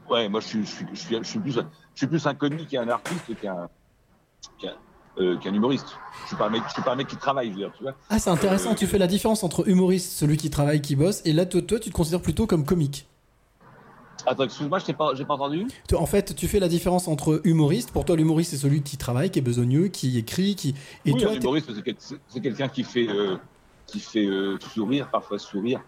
Ouais, 0.09 0.27
moi 0.27 0.41
je 0.41 0.47
suis, 0.47 0.65
je 0.65 0.69
suis, 0.71 0.85
je 0.93 0.99
suis, 0.99 1.15
je 1.15 1.23
suis 1.23 1.39
plus, 1.39 1.57
un- 1.57 1.69
je 1.93 1.99
suis 1.99 2.07
plus 2.07 2.25
un 2.27 2.33
comique 2.33 2.73
et 2.73 2.77
un 2.77 2.89
artiste 2.89 3.39
qu'un 3.41 3.69
qu'un 4.59 4.73
euh, 5.19 5.37
qu'un 5.37 5.53
humoriste. 5.53 5.87
Je 6.23 6.27
suis 6.27 6.35
pas 6.37 6.47
un 6.47 6.49
mec, 6.49 6.63
je 6.67 6.73
suis 6.73 6.81
pas 6.81 6.93
un 6.93 6.95
mec 6.95 7.07
qui 7.07 7.17
travaille, 7.17 7.47
je 7.47 7.51
veux 7.53 7.57
dire, 7.59 7.71
tu 7.75 7.83
vois. 7.83 7.93
Ah, 8.09 8.17
c'est 8.17 8.29
intéressant. 8.29 8.71
Euh, 8.71 8.75
Tu 8.75 8.87
fais 8.87 8.97
la 8.97 9.07
différence 9.07 9.43
entre 9.43 9.67
humoriste, 9.67 10.11
celui 10.13 10.37
qui 10.37 10.49
travaille, 10.49 10.81
qui 10.81 10.95
bosse, 10.95 11.21
et 11.25 11.33
là, 11.33 11.45
toi, 11.45 11.61
toi, 11.61 11.79
tu 11.79 11.89
te 11.89 11.93
considères 11.95 12.21
plutôt 12.21 12.47
comme 12.47 12.65
comique. 12.65 13.07
Attends, 14.25 14.43
excuse-moi, 14.43 14.77
je 14.79 14.85
t'ai 14.85 14.93
pas, 14.93 15.13
j'ai 15.15 15.25
pas 15.25 15.33
entendu. 15.33 15.65
En 15.97 16.05
fait, 16.05 16.35
tu 16.35 16.47
fais 16.47 16.59
la 16.59 16.67
différence 16.69 17.07
entre 17.07 17.41
humoriste. 17.43 17.91
Pour 17.91 18.05
toi, 18.05 18.15
l'humoriste, 18.15 18.51
c'est 18.51 18.57
celui 18.57 18.83
qui 18.83 18.95
travaille, 18.97 19.31
qui 19.31 19.39
est 19.39 19.41
besogneux, 19.41 19.87
qui 19.87 20.17
écrit, 20.17 20.55
qui. 20.55 20.75
Et 21.05 21.11
oui, 21.11 21.19
toi, 21.21 21.31
un 21.31 21.33
t'es- 21.33 21.39
humoriste, 21.39 21.73
c'est 21.75 21.81
quel- 21.83 21.95
c'est- 21.97 22.19
c'est 22.27 22.39
quelqu'un 22.39 22.67
qui 22.69 22.83
fait, 22.83 23.07
euh, 23.09 23.37
qui 23.87 23.99
fait 23.99 24.25
euh, 24.27 24.57
sourire, 24.73 25.09
parfois 25.09 25.39
sourire, 25.39 25.81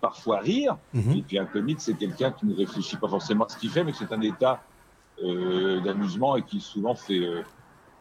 parfois 0.00 0.38
rire. 0.40 0.76
Mhm. 0.92 1.12
Et 1.16 1.22
puis 1.22 1.38
un 1.38 1.46
comique, 1.46 1.80
c'est 1.80 1.94
quelqu'un 1.94 2.30
qui 2.30 2.46
ne 2.46 2.54
réfléchit 2.54 2.96
pas 2.96 3.08
forcément 3.08 3.46
à 3.46 3.48
ce 3.48 3.56
qu'il 3.56 3.70
fait, 3.70 3.82
mais 3.84 3.92
c'est 3.92 4.12
un 4.12 4.20
état 4.20 4.62
euh, 5.22 5.80
d'amusement 5.80 6.36
et 6.36 6.42
qui 6.42 6.58
souvent 6.60 6.94
fait, 6.94 7.20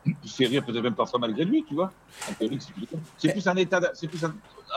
euh, 0.08 0.12
fait 0.26 0.46
rire, 0.48 0.66
peut-être 0.66 0.82
même 0.84 0.96
parfois 0.96 1.20
malgré 1.20 1.44
lui, 1.46 1.64
tu 1.68 1.74
vois. 1.76 1.92
Un 2.30 2.34
comique, 2.34 2.62
c'est 2.62 2.74
plus, 2.74 2.88
c'est 3.18 3.32
plus 3.32 3.48
un 3.48 3.56
état. 3.56 3.80
C'est 3.94 4.08
plus 4.08 4.24
un, 4.24 4.30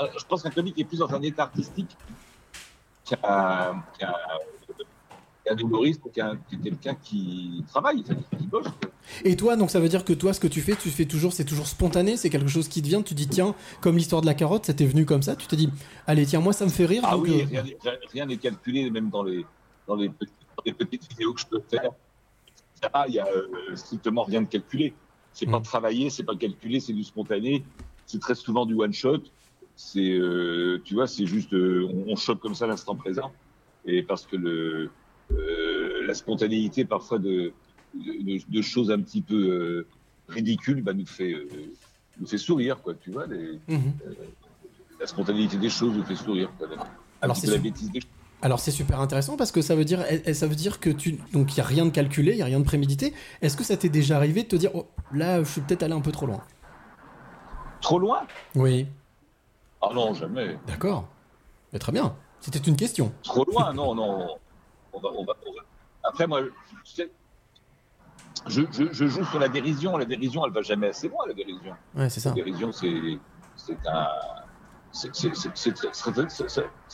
euh, 0.02 0.06
je 0.18 0.24
pense 0.24 0.42
qu'un 0.42 0.50
comique 0.50 0.78
est 0.78 0.84
plus 0.84 0.98
dans 0.98 1.12
un 1.14 1.22
état 1.22 1.44
artistique 1.44 1.96
qu'un 3.04 3.82
qu'un- 3.98 4.14
qu'un 5.44 5.56
humoriste 5.58 6.00
ou 6.04 6.08
qu'un 6.08 6.36
que 6.36 6.56
quelqu'un 6.62 6.94
qui 6.94 7.64
travaille, 7.68 8.02
qui, 8.02 8.14
qui 8.38 8.46
bosse. 8.46 8.66
Et 9.24 9.36
toi, 9.36 9.56
donc 9.56 9.70
ça 9.70 9.78
veut 9.80 9.88
dire 9.90 10.02
que 10.04 10.14
toi, 10.14 10.32
ce 10.32 10.40
que 10.40 10.46
tu 10.46 10.62
fais, 10.62 10.74
tu 10.74 10.88
fais 10.90 11.04
toujours, 11.04 11.32
c'est 11.34 11.44
toujours 11.44 11.66
spontané, 11.66 12.16
c'est 12.16 12.30
quelque 12.30 12.48
chose 12.48 12.68
qui 12.68 12.80
te 12.80 12.86
vient. 12.88 13.02
Tu 13.02 13.12
dis 13.14 13.28
tiens, 13.28 13.54
comme 13.82 13.96
l'histoire 13.98 14.22
de 14.22 14.26
la 14.26 14.32
carotte, 14.34 14.64
ça 14.64 14.72
t'est 14.74 14.86
venu 14.86 15.04
comme 15.04 15.22
ça. 15.22 15.36
Tu 15.36 15.46
te 15.46 15.54
dis, 15.54 15.68
allez, 16.06 16.24
tiens, 16.24 16.40
moi, 16.40 16.54
ça 16.54 16.64
me 16.64 16.70
fait 16.70 16.86
rire. 16.86 17.02
Ah 17.04 17.12
donc, 17.12 17.24
oui, 17.24 17.42
euh, 17.42 17.46
rien 17.50 17.62
n'est- 17.62 17.76
rien- 17.82 17.98
rien 18.12 18.26
n'est 18.26 18.38
calculé, 18.38 18.88
même 18.90 19.10
dans 19.10 19.22
les, 19.22 19.44
dans 19.86 19.96
les, 19.96 20.08
petites, 20.08 20.34
dans 20.56 20.62
les 20.64 20.72
petites 20.72 21.06
vidéos 21.10 21.34
que 21.34 21.40
je 21.40 21.46
peux 21.46 21.60
faire. 21.70 21.90
Il 23.08 23.14
y 23.14 23.18
a 23.18 23.26
euh, 23.26 23.76
strictement 23.76 24.24
rien 24.24 24.40
de 24.42 24.46
calculé. 24.48 24.94
C'est 25.34 25.46
Mm. 25.46 25.50
pas 25.50 25.60
travaillé, 25.60 26.08
c'est 26.10 26.22
pas 26.22 26.36
calculé, 26.36 26.80
c'est 26.80 26.92
du 26.94 27.04
spontané. 27.04 27.64
C'est 28.06 28.20
très 28.20 28.34
souvent 28.36 28.64
du 28.64 28.74
one 28.74 28.92
shot. 28.92 29.22
C'est, 29.76 30.12
euh, 30.12 30.80
tu 30.84 30.94
vois, 30.94 31.06
c'est 31.08 31.26
juste, 31.26 31.52
euh, 31.52 31.86
on, 31.92 32.12
on 32.12 32.16
chope 32.16 32.40
comme 32.40 32.54
ça 32.54 32.66
l'instant 32.66 32.94
présent. 32.94 33.32
Et 33.84 34.02
parce 34.02 34.24
que 34.26 34.36
le, 34.36 34.90
euh, 35.32 36.06
la 36.06 36.14
spontanéité 36.14 36.84
parfois 36.84 37.18
de, 37.18 37.52
de, 37.94 38.38
de 38.48 38.62
choses 38.62 38.90
un 38.92 39.00
petit 39.00 39.20
peu 39.20 39.34
euh, 39.34 39.86
ridicules, 40.28 40.80
bah, 40.82 40.94
nous 40.94 41.04
fait, 41.06 41.32
euh, 41.32 41.48
nous 42.20 42.26
fait 42.26 42.38
sourire, 42.38 42.80
quoi. 42.80 42.94
Tu 42.94 43.10
vois, 43.10 43.26
les- 43.26 43.58
Mhm. 43.68 43.92
la 45.00 45.06
spontanéité 45.08 45.56
des 45.56 45.68
choses 45.70 45.96
nous 45.96 46.04
fait 46.04 46.14
sourire. 46.14 46.50
Quoi. 46.56 46.68
Alors, 47.20 47.36
c'est 47.36 47.50
la 47.50 47.58
bêtise 47.58 47.90
des 47.90 48.00
choses. 48.00 48.10
Alors 48.42 48.60
c'est 48.60 48.70
super 48.70 49.00
intéressant 49.00 49.36
parce 49.38 49.52
que 49.52 49.62
ça 49.62 49.74
veut 49.74 49.84
dire, 49.86 50.04
eh, 50.10 50.22
eh, 50.26 50.34
ça 50.34 50.46
veut 50.46 50.54
dire 50.54 50.78
que 50.80 50.90
tu, 50.90 51.18
donc 51.32 51.54
il 51.54 51.58
y 51.58 51.60
a 51.60 51.64
rien 51.64 51.86
de 51.86 51.90
calculé, 51.90 52.32
il 52.32 52.38
y 52.38 52.42
a 52.42 52.46
rien 52.46 52.60
de 52.60 52.64
prémédité. 52.64 53.14
Est-ce 53.40 53.56
que 53.56 53.64
ça 53.64 53.76
t'est 53.76 53.88
déjà 53.88 54.16
arrivé 54.16 54.42
de 54.42 54.48
te 54.48 54.56
dire, 54.56 54.70
oh, 54.74 54.86
là, 55.12 55.42
je 55.42 55.48
suis 55.48 55.60
peut-être 55.62 55.82
allé 55.82 55.94
un 55.94 56.00
peu 56.02 56.12
trop 56.12 56.26
loin? 56.26 56.42
Trop 57.80 57.98
loin? 57.98 58.26
Oui. 58.54 58.86
Ah 59.80 59.88
non, 59.94 60.12
jamais. 60.14 60.58
D'accord. 60.66 61.08
Mais 61.72 61.78
très 61.78 61.92
bien. 61.92 62.14
C'était 62.40 62.58
une 62.58 62.76
question. 62.76 63.12
Trop 63.22 63.44
loin, 63.46 63.72
non, 63.72 63.94
non. 63.94 64.36
On 64.92 65.00
va, 65.00 65.08
on 65.16 65.24
va, 65.24 65.32
on 65.46 65.52
va- 65.52 65.62
Après, 66.02 66.26
moi, 66.26 66.42
je, 68.46 68.62
je, 68.70 68.92
je 68.92 69.06
joue 69.06 69.24
sur 69.24 69.38
la 69.38 69.48
dérision. 69.48 69.96
La 69.96 70.04
dérision, 70.04 70.44
elle 70.46 70.52
va 70.52 70.60
jamais 70.62 70.88
assez 70.88 71.08
loin, 71.08 71.24
la 71.26 71.32
dérision. 71.34 71.74
Ouais, 71.94 72.10
c'est 72.10 72.20
ça. 72.20 72.30
La 72.30 72.34
dérision, 72.36 72.72
c'est 72.72 73.18
c'est 73.56 73.78
un 73.86 74.06
ça 74.94 75.08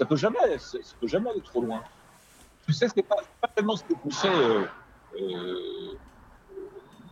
peut 0.07 0.17
jamais, 0.17 0.59
ça, 0.59 0.79
peut 1.01 1.07
jamais 1.07 1.31
aller 1.31 1.43
trop 1.43 1.61
loin. 1.61 1.83
Tu 2.67 2.73
sais, 2.73 2.89
ce 2.89 2.95
pas, 3.03 3.17
pas, 3.41 3.49
tellement 3.49 3.77
ce 3.77 3.85
que 3.85 3.95
poussait. 3.95 4.29
Euh, 4.29 4.65
euh, 5.21 5.95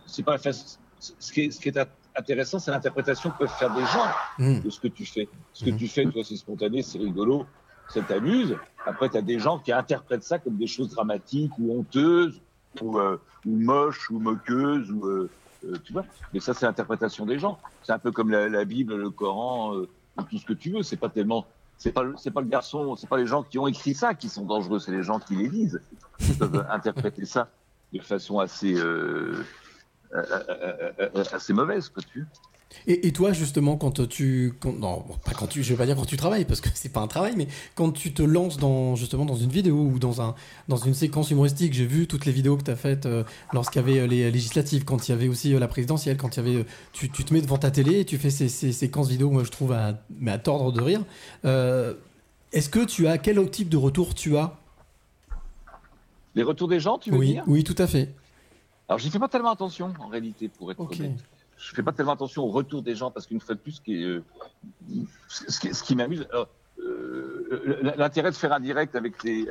c'est 0.07 0.23
pas 0.23 0.37
ce, 0.39 1.31
qui 1.31 1.41
est, 1.41 1.79
intéressant, 2.15 2.59
c'est 2.59 2.71
l'interprétation 2.71 3.29
que 3.29 3.37
peuvent 3.37 3.57
faire 3.57 3.73
des 3.73 3.85
gens 3.85 4.07
hmm. 4.39 4.61
de 4.61 4.69
ce 4.69 4.79
que 4.79 4.87
tu 4.87 5.05
fais. 5.05 5.29
Ce 5.53 5.63
que 5.63 5.69
hmm. 5.69 5.77
tu 5.77 5.87
fais, 5.87 6.05
toi, 6.05 6.23
c'est 6.23 6.37
spontané, 6.37 6.81
c'est 6.81 6.97
rigolo, 6.97 7.45
ça 7.87 8.01
t'amuse. 8.01 8.57
Après, 8.85 9.09
tu 9.09 9.17
as 9.17 9.21
des 9.21 9.37
gens 9.37 9.59
qui 9.59 9.71
interprètent 9.71 10.23
ça 10.23 10.39
comme 10.39 10.57
des 10.57 10.67
choses 10.67 10.89
dramatiques 10.89 11.51
ou 11.59 11.79
honteuses 11.79 12.41
ou, 12.81 12.97
euh, 12.97 13.17
moches 13.45 14.09
ou 14.09 14.19
moqueuses 14.19 14.91
ou 14.91 15.05
euh, 15.05 15.29
euh, 15.65 15.75
tu 15.83 15.93
vois. 15.93 16.05
Mais 16.33 16.39
ça, 16.39 16.53
c'est 16.53 16.65
l'interprétation 16.65 17.25
des 17.25 17.39
gens. 17.39 17.59
C'est 17.83 17.91
un 17.91 17.99
peu 17.99 18.11
comme 18.11 18.29
la, 18.29 18.47
la 18.49 18.65
Bible, 18.65 18.95
le 18.95 19.09
Coran. 19.09 19.75
Euh, 19.75 19.89
ou 20.19 20.23
tout 20.23 20.37
ce 20.37 20.45
que 20.45 20.53
tu 20.53 20.71
veux. 20.71 20.83
C'est 20.83 20.97
pas 20.97 21.09
tellement, 21.09 21.45
c'est 21.77 21.91
pas, 21.91 22.03
le- 22.03 22.15
c'est 22.17 22.31
pas 22.31 22.41
le 22.41 22.47
garçon, 22.47 22.95
c'est 22.95 23.07
pas 23.07 23.17
les 23.17 23.25
gens 23.27 23.43
qui 23.43 23.57
ont 23.59 23.67
écrit 23.67 23.93
ça 23.93 24.13
qui 24.13 24.29
sont 24.29 24.45
dangereux, 24.45 24.79
c'est 24.79 24.91
les 24.91 25.03
gens 25.03 25.19
qui 25.19 25.35
les 25.35 25.47
lisent. 25.49 25.81
Ils 26.19 26.37
peuvent 26.37 26.65
interpréter 26.71 27.25
ça 27.25 27.49
de 27.93 27.99
façon 28.01 28.39
assez, 28.39 28.73
euh, 28.75 29.43
euh, 30.13 30.25
euh, 30.99 31.23
assez 31.31 31.53
mauvaise, 31.53 31.89
quoi, 31.89 32.03
tu. 32.03 32.25
Et, 32.87 33.07
et 33.07 33.11
toi, 33.11 33.33
justement, 33.33 33.77
quand 33.77 34.07
tu. 34.07 34.53
quand- 34.59 34.73
non, 34.73 35.03
pas 35.25 35.33
quand 35.33 35.47
tu. 35.47 35.63
Je 35.63 35.69
vais 35.73 35.77
pas 35.77 35.85
dire 35.85 35.95
quand 35.95 36.05
tu 36.05 36.17
travailles, 36.17 36.45
parce 36.45 36.61
que 36.61 36.69
c'est 36.75 36.89
pas 36.93 37.01
un 37.01 37.07
travail, 37.07 37.33
mais 37.35 37.47
quand 37.75 37.91
tu 37.91 38.13
te 38.13 38.21
lances 38.21 38.57
dans, 38.57 38.95
justement, 38.95 39.25
dans 39.25 39.35
une 39.35 39.49
vidéo 39.49 39.75
ou 39.75 39.99
dans, 39.99 40.21
un, 40.21 40.35
dans 40.67 40.77
une 40.77 40.93
séquence 40.93 41.31
humoristique, 41.31 41.73
j'ai 41.73 41.85
vu 41.87 42.05
toutes 42.07 42.25
les 42.25 42.31
vidéos 42.31 42.57
que 42.57 42.63
tu 42.63 42.71
as 42.71 42.75
faites 42.75 43.05
euh, 43.07 43.23
lorsqu'il 43.51 43.79
y 43.81 43.83
avait 43.83 43.99
euh, 43.99 44.07
les 44.07 44.29
législatives, 44.31 44.85
quand 44.85 45.07
il 45.07 45.11
y 45.11 45.13
avait 45.15 45.27
aussi 45.27 45.53
euh, 45.53 45.59
la 45.59 45.67
présidentielle, 45.67 46.17
quand 46.17 46.37
il 46.37 46.37
y 46.37 46.47
avait. 46.47 46.55
euh, 46.61 46.65
tu, 46.93 47.09
tu 47.09 47.25
te 47.25 47.33
mets 47.33 47.41
devant 47.41 47.57
ta 47.57 47.71
télé 47.71 47.99
et 48.01 48.05
tu 48.05 48.17
fais 48.17 48.29
ces, 48.29 48.49
ces 48.49 48.71
séquences 48.71 49.09
vidéo, 49.09 49.31
moi 49.31 49.43
je 49.43 49.49
trouve, 49.51 49.71
à, 49.71 49.99
mais 50.19 50.31
à 50.31 50.37
tordre 50.37 50.71
de 50.71 50.81
rire. 50.81 51.01
Euh, 51.45 51.95
Est-ce 52.53 52.69
que 52.69 52.85
tu 52.85 53.07
as. 53.07 53.17
Quel 53.17 53.49
type 53.49 53.69
de 53.69 53.77
retour 53.77 54.13
tu 54.13 54.37
as? 54.37 54.57
Les 56.35 56.43
retours 56.43 56.67
des 56.67 56.79
gens, 56.79 56.99
tu 56.99 57.09
veux 57.11 57.17
Oui, 57.17 57.31
dire? 57.33 57.43
oui, 57.47 57.63
tout 57.63 57.75
à 57.79 57.87
fait. 57.87 58.13
Alors, 58.87 58.99
j'y 58.99 59.09
fais 59.09 59.19
pas 59.19 59.27
tellement 59.27 59.51
attention, 59.51 59.93
en 59.99 60.07
réalité, 60.07 60.47
pour 60.47 60.71
être 60.71 60.79
Ok. 60.79 60.99
honnête. 60.99 61.19
Je 61.59 61.75
fais 61.75 61.83
pas 61.83 61.91
tellement 61.91 62.13
attention 62.13 62.43
au 62.43 62.51
retour 62.51 62.81
des 62.81 62.95
gens, 62.95 63.11
parce 63.11 63.27
qu'une 63.27 63.41
fois 63.41 63.53
de 63.55 63.59
plus, 63.59 63.73
ce 63.73 63.81
qui, 63.81 64.03
euh, 64.03 64.21
qui, 65.83 65.95
m'amuse, 65.95 66.25
euh, 66.33 66.45
l'intérêt 67.97 68.31
de 68.31 68.35
faire 68.35 68.53
un 68.53 68.59
direct 68.61 68.95
avec, 68.95 69.15
ces, 69.21 69.45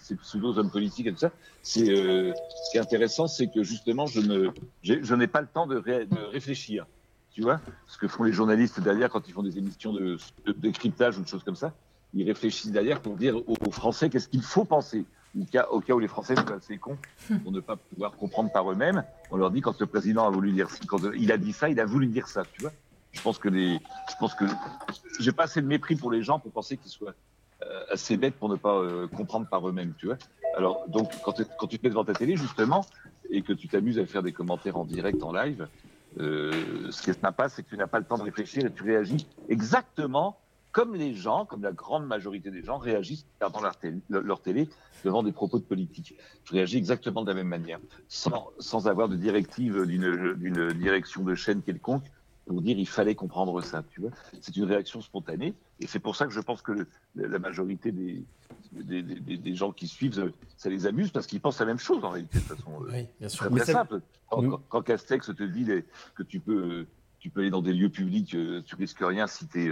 ces 0.00 0.14
pseudo-hommes 0.14 0.70
politiques 0.70 1.08
et 1.08 1.12
tout 1.12 1.18
ça, 1.18 1.32
c'est, 1.62 1.90
euh, 1.90 2.32
ce 2.32 2.70
qui 2.70 2.76
est 2.76 2.80
intéressant, 2.80 3.26
c'est 3.26 3.48
que 3.48 3.64
justement, 3.64 4.06
je 4.06 5.14
n'ai 5.14 5.26
pas 5.26 5.40
le 5.40 5.48
temps 5.48 5.66
de, 5.66 5.76
ré- 5.76 6.06
de 6.06 6.18
réfléchir. 6.30 6.86
Tu 7.32 7.42
vois 7.42 7.60
Ce 7.86 7.98
que 7.98 8.08
font 8.08 8.24
les 8.24 8.32
journalistes 8.32 8.80
derrière 8.80 9.08
quand 9.10 9.26
ils 9.28 9.32
font 9.32 9.42
des 9.42 9.58
émissions 9.58 9.92
de, 9.92 10.18
de 10.46 10.52
décryptage 10.52 11.18
ou 11.18 11.22
de 11.22 11.28
choses 11.28 11.44
comme 11.44 11.56
ça. 11.56 11.72
Ils 12.14 12.26
réfléchissent 12.26 12.72
derrière 12.72 13.00
pour 13.00 13.16
dire 13.16 13.36
aux 13.46 13.70
Français 13.70 14.08
qu'est-ce 14.10 14.28
qu'il 14.28 14.42
faut 14.42 14.64
penser. 14.64 15.04
Au 15.38 15.44
cas, 15.44 15.66
au 15.70 15.80
cas 15.80 15.94
où 15.94 15.98
les 16.00 16.08
Français 16.08 16.34
sont 16.34 16.50
assez 16.52 16.78
cons 16.78 16.96
pour 17.42 17.52
ne 17.52 17.60
pas 17.60 17.76
pouvoir 17.76 18.12
comprendre 18.12 18.50
par 18.52 18.70
eux-mêmes, 18.70 19.04
on 19.30 19.36
leur 19.36 19.50
dit 19.50 19.60
quand 19.60 19.78
le 19.80 19.86
président 19.86 20.26
a 20.26 20.30
voulu 20.30 20.52
dire, 20.52 20.68
quand 20.88 20.98
il 21.14 21.30
a 21.32 21.36
dit 21.38 21.52
ça, 21.52 21.68
il 21.68 21.78
a 21.80 21.84
voulu 21.84 22.06
dire 22.06 22.26
ça, 22.28 22.44
tu 22.52 22.62
vois. 22.62 22.72
Je 23.12 23.20
pense 23.22 23.38
que 23.38 23.48
les, 23.48 23.74
je 23.74 24.14
pense 24.18 24.34
que 24.34 24.44
j'ai 25.20 25.32
pas 25.32 25.44
assez 25.44 25.60
de 25.62 25.66
mépris 25.66 25.96
pour 25.96 26.10
les 26.10 26.22
gens 26.22 26.38
pour 26.38 26.52
penser 26.52 26.76
qu'ils 26.76 26.90
soient 26.90 27.14
euh, 27.62 27.84
assez 27.90 28.16
bêtes 28.16 28.36
pour 28.36 28.48
ne 28.48 28.56
pas 28.56 28.76
euh, 28.76 29.06
comprendre 29.08 29.48
par 29.48 29.68
eux-mêmes, 29.68 29.94
tu 29.98 30.06
vois. 30.06 30.16
Alors 30.56 30.88
donc 30.88 31.10
quand, 31.24 31.32
tu- 31.32 31.44
quand 31.58 31.66
tu 31.66 31.78
te 31.78 31.84
mets 31.86 31.90
devant 31.90 32.04
ta 32.04 32.14
télé 32.14 32.36
justement 32.36 32.84
et 33.30 33.42
que 33.42 33.52
tu 33.52 33.68
t'amuses 33.68 33.98
à 33.98 34.06
faire 34.06 34.22
des 34.22 34.32
commentaires 34.32 34.76
en 34.76 34.84
direct, 34.84 35.22
en 35.22 35.32
live, 35.32 35.68
euh, 36.18 36.90
ce 36.90 37.02
qui 37.02 37.10
est 37.10 37.20
sympa, 37.20 37.48
c'est 37.48 37.62
que 37.62 37.68
tu 37.68 37.76
n'as 37.76 37.86
pas 37.86 37.98
le 38.00 38.04
temps 38.04 38.18
de 38.18 38.22
réfléchir 38.24 38.64
et 38.66 38.72
tu 38.72 38.82
réagis 38.82 39.28
exactement 39.48 40.39
comme 40.72 40.94
les 40.94 41.14
gens, 41.14 41.46
comme 41.46 41.62
la 41.62 41.72
grande 41.72 42.06
majorité 42.06 42.50
des 42.50 42.62
gens 42.62 42.78
réagissent 42.78 43.26
leur 43.40 43.76
télé, 43.76 43.98
leur 44.08 44.40
télé 44.40 44.68
devant 45.04 45.22
des 45.22 45.32
propos 45.32 45.58
de 45.58 45.64
politique. 45.64 46.14
Je 46.44 46.52
réagis 46.52 46.76
exactement 46.78 47.22
de 47.22 47.28
la 47.28 47.34
même 47.34 47.48
manière, 47.48 47.80
sans, 48.08 48.50
sans 48.58 48.86
avoir 48.88 49.08
de 49.08 49.16
directive 49.16 49.84
d'une 49.86 50.34
d'une 50.34 50.72
direction 50.74 51.22
de 51.24 51.34
chaîne 51.34 51.62
quelconque 51.62 52.04
pour 52.46 52.62
dire 52.62 52.78
il 52.78 52.86
fallait 52.88 53.14
comprendre 53.14 53.60
ça. 53.62 53.82
Tu 53.90 54.00
vois, 54.00 54.10
c'est 54.40 54.56
une 54.56 54.64
réaction 54.64 55.00
spontanée 55.00 55.54
et 55.80 55.86
c'est 55.86 55.98
pour 56.00 56.16
ça 56.16 56.26
que 56.26 56.32
je 56.32 56.40
pense 56.40 56.62
que 56.62 56.72
le- 56.72 56.86
la 57.14 57.38
majorité 57.38 57.92
des, 57.92 58.24
des, 58.72 59.02
des- 59.02 59.54
gens 59.54 59.72
qui 59.72 59.88
suivent, 59.88 60.32
ça 60.56 60.68
les 60.68 60.86
amuse 60.86 61.10
parce 61.10 61.26
qu'ils 61.26 61.40
pensent 61.40 61.60
la 61.60 61.66
même 61.66 61.78
chose 61.78 62.04
en 62.04 62.10
réalité 62.10 62.38
de 62.38 62.44
toute 62.44 62.56
façon. 62.56 62.82
euh, 62.84 62.90
Oui, 62.92 63.06
bien 63.18 63.28
sûr. 63.28 63.50
très 63.50 63.64
ça- 63.64 63.72
simple. 63.72 64.00
Quand, 64.28 64.42
quand- 64.48 64.62
quand 64.68 64.82
Castex 64.82 65.26
te 65.34 65.42
dit 65.42 65.64
les- 65.64 65.84
que 66.14 66.22
tu 66.22 66.38
peux, 66.40 66.62
euh, 66.62 66.86
tu 67.18 67.30
peux 67.30 67.40
aller 67.40 67.50
dans 67.50 67.62
des 67.62 67.72
lieux 67.74 67.88
publics, 67.90 68.34
euh, 68.34 68.62
tu 68.64 68.74
risques 68.76 69.00
rien 69.02 69.26
si 69.26 69.46
tu 69.48 69.66
es, 69.66 69.68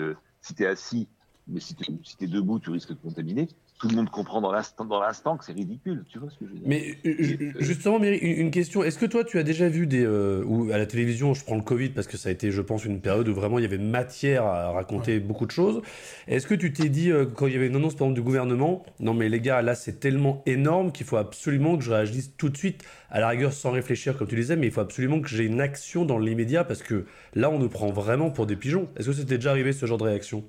si 0.48 0.54
tu 0.54 0.64
es 0.64 0.70
assis 0.72 1.06
mais 1.48 1.60
si 1.60 1.74
tu 1.74 1.84
es 2.20 2.26
debout, 2.26 2.58
tu 2.58 2.70
risques 2.70 2.90
de 2.90 2.94
contaminer. 2.94 3.48
Tout 3.80 3.88
le 3.88 3.94
monde 3.96 4.10
comprend 4.10 4.40
dans 4.40 4.50
l'instant, 4.50 4.84
dans 4.84 5.00
l'instant 5.00 5.36
que 5.36 5.44
c'est 5.44 5.52
ridicule. 5.52 6.04
Tu 6.08 6.18
vois 6.18 6.28
ce 6.30 6.36
que 6.38 6.46
je 6.46 6.50
veux 6.50 6.58
dire 6.58 6.66
Mais 6.68 6.96
euh, 7.06 7.14
ju- 7.22 7.54
justement, 7.60 8.00
Mary, 8.00 8.16
une 8.18 8.40
une 8.46 8.50
question. 8.50 8.82
Est-ce 8.82 8.98
que 8.98 9.06
toi, 9.06 9.22
tu 9.22 9.38
as 9.38 9.44
déjà 9.44 9.68
vu 9.68 9.86
des. 9.86 10.04
euh, 10.04 10.42
ou 10.46 10.72
à 10.72 10.78
la 10.78 10.86
télévision, 10.86 11.32
je 11.32 11.44
prends 11.44 11.54
le 11.54 11.62
Covid 11.62 11.90
parce 11.90 12.08
que 12.08 12.16
ça 12.16 12.28
a 12.28 12.32
été, 12.32 12.50
je 12.50 12.60
pense, 12.60 12.84
une 12.84 13.00
période 13.00 13.28
où 13.28 13.34
vraiment 13.34 13.58
il 13.60 13.62
y 13.62 13.64
avait 13.64 13.78
matière 13.78 14.44
à 14.44 14.72
raconter 14.72 15.20
beaucoup 15.20 15.46
de 15.46 15.52
choses. 15.52 15.80
Est-ce 16.26 16.46
que 16.48 16.54
tu 16.54 16.72
t'es 16.72 16.88
dit, 16.88 17.10
euh, 17.12 17.24
quand 17.24 17.46
il 17.46 17.52
y 17.52 17.56
avait 17.56 17.68
une 17.68 17.76
annonce, 17.76 17.94
par 17.94 18.06
exemple, 18.06 18.20
du 18.20 18.24
gouvernement, 18.24 18.84
non, 18.98 19.14
mais 19.14 19.28
les 19.28 19.40
gars, 19.40 19.62
là, 19.62 19.74
c'est 19.76 20.00
tellement 20.00 20.42
énorme 20.46 20.90
qu'il 20.92 21.06
faut 21.06 21.16
absolument 21.16 21.78
que 21.78 21.84
je 21.84 21.90
réagisse 21.92 22.34
tout 22.36 22.48
de 22.48 22.56
suite, 22.56 22.82
à 23.10 23.20
la 23.20 23.28
rigueur, 23.28 23.52
sans 23.52 23.70
réfléchir, 23.70 24.16
comme 24.16 24.26
tu 24.28 24.34
disais, 24.34 24.56
mais 24.56 24.66
il 24.66 24.72
faut 24.72 24.80
absolument 24.80 25.20
que 25.20 25.28
j'ai 25.28 25.44
une 25.44 25.60
action 25.60 26.04
dans 26.04 26.18
l'immédiat 26.18 26.64
parce 26.64 26.82
que 26.82 27.06
là, 27.34 27.48
on 27.50 27.58
nous 27.58 27.68
prend 27.68 27.90
vraiment 27.92 28.30
pour 28.30 28.46
des 28.46 28.56
pigeons. 28.56 28.88
Est-ce 28.96 29.06
que 29.06 29.12
c'était 29.12 29.36
déjà 29.38 29.50
arrivé 29.50 29.72
ce 29.72 29.86
genre 29.86 29.98
de 29.98 30.04
réaction? 30.04 30.44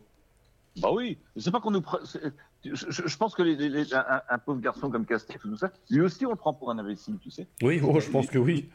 Bah 0.82 0.90
oui, 0.94 1.18
c'est 1.38 1.52
pas 1.52 1.60
qu'on 1.60 1.72
nous. 1.72 1.84
Je, 2.64 2.74
je- 2.90 3.18
pense 3.18 3.36
que 3.36 3.42
les- 3.44 3.56
les- 3.56 3.70
les- 3.70 3.94
un, 3.94 4.22
un 4.30 4.38
pauvre 4.38 4.60
garçon 4.62 4.90
comme 4.90 5.06
Castex 5.06 5.44
ou 5.46 5.50
tout 5.50 5.58
ça, 5.58 5.72
lui 5.90 6.02
aussi 6.02 6.26
on 6.26 6.32
le 6.32 6.36
prend 6.36 6.54
pour 6.54 6.72
un 6.72 6.78
imbécile, 6.78 7.18
tu 7.20 7.32
sais. 7.32 7.48
Oui, 7.62 7.80
oh, 7.84 8.00
je 8.00 8.10
pense 8.10 8.28
que 8.28 8.38
oui. 8.38 8.70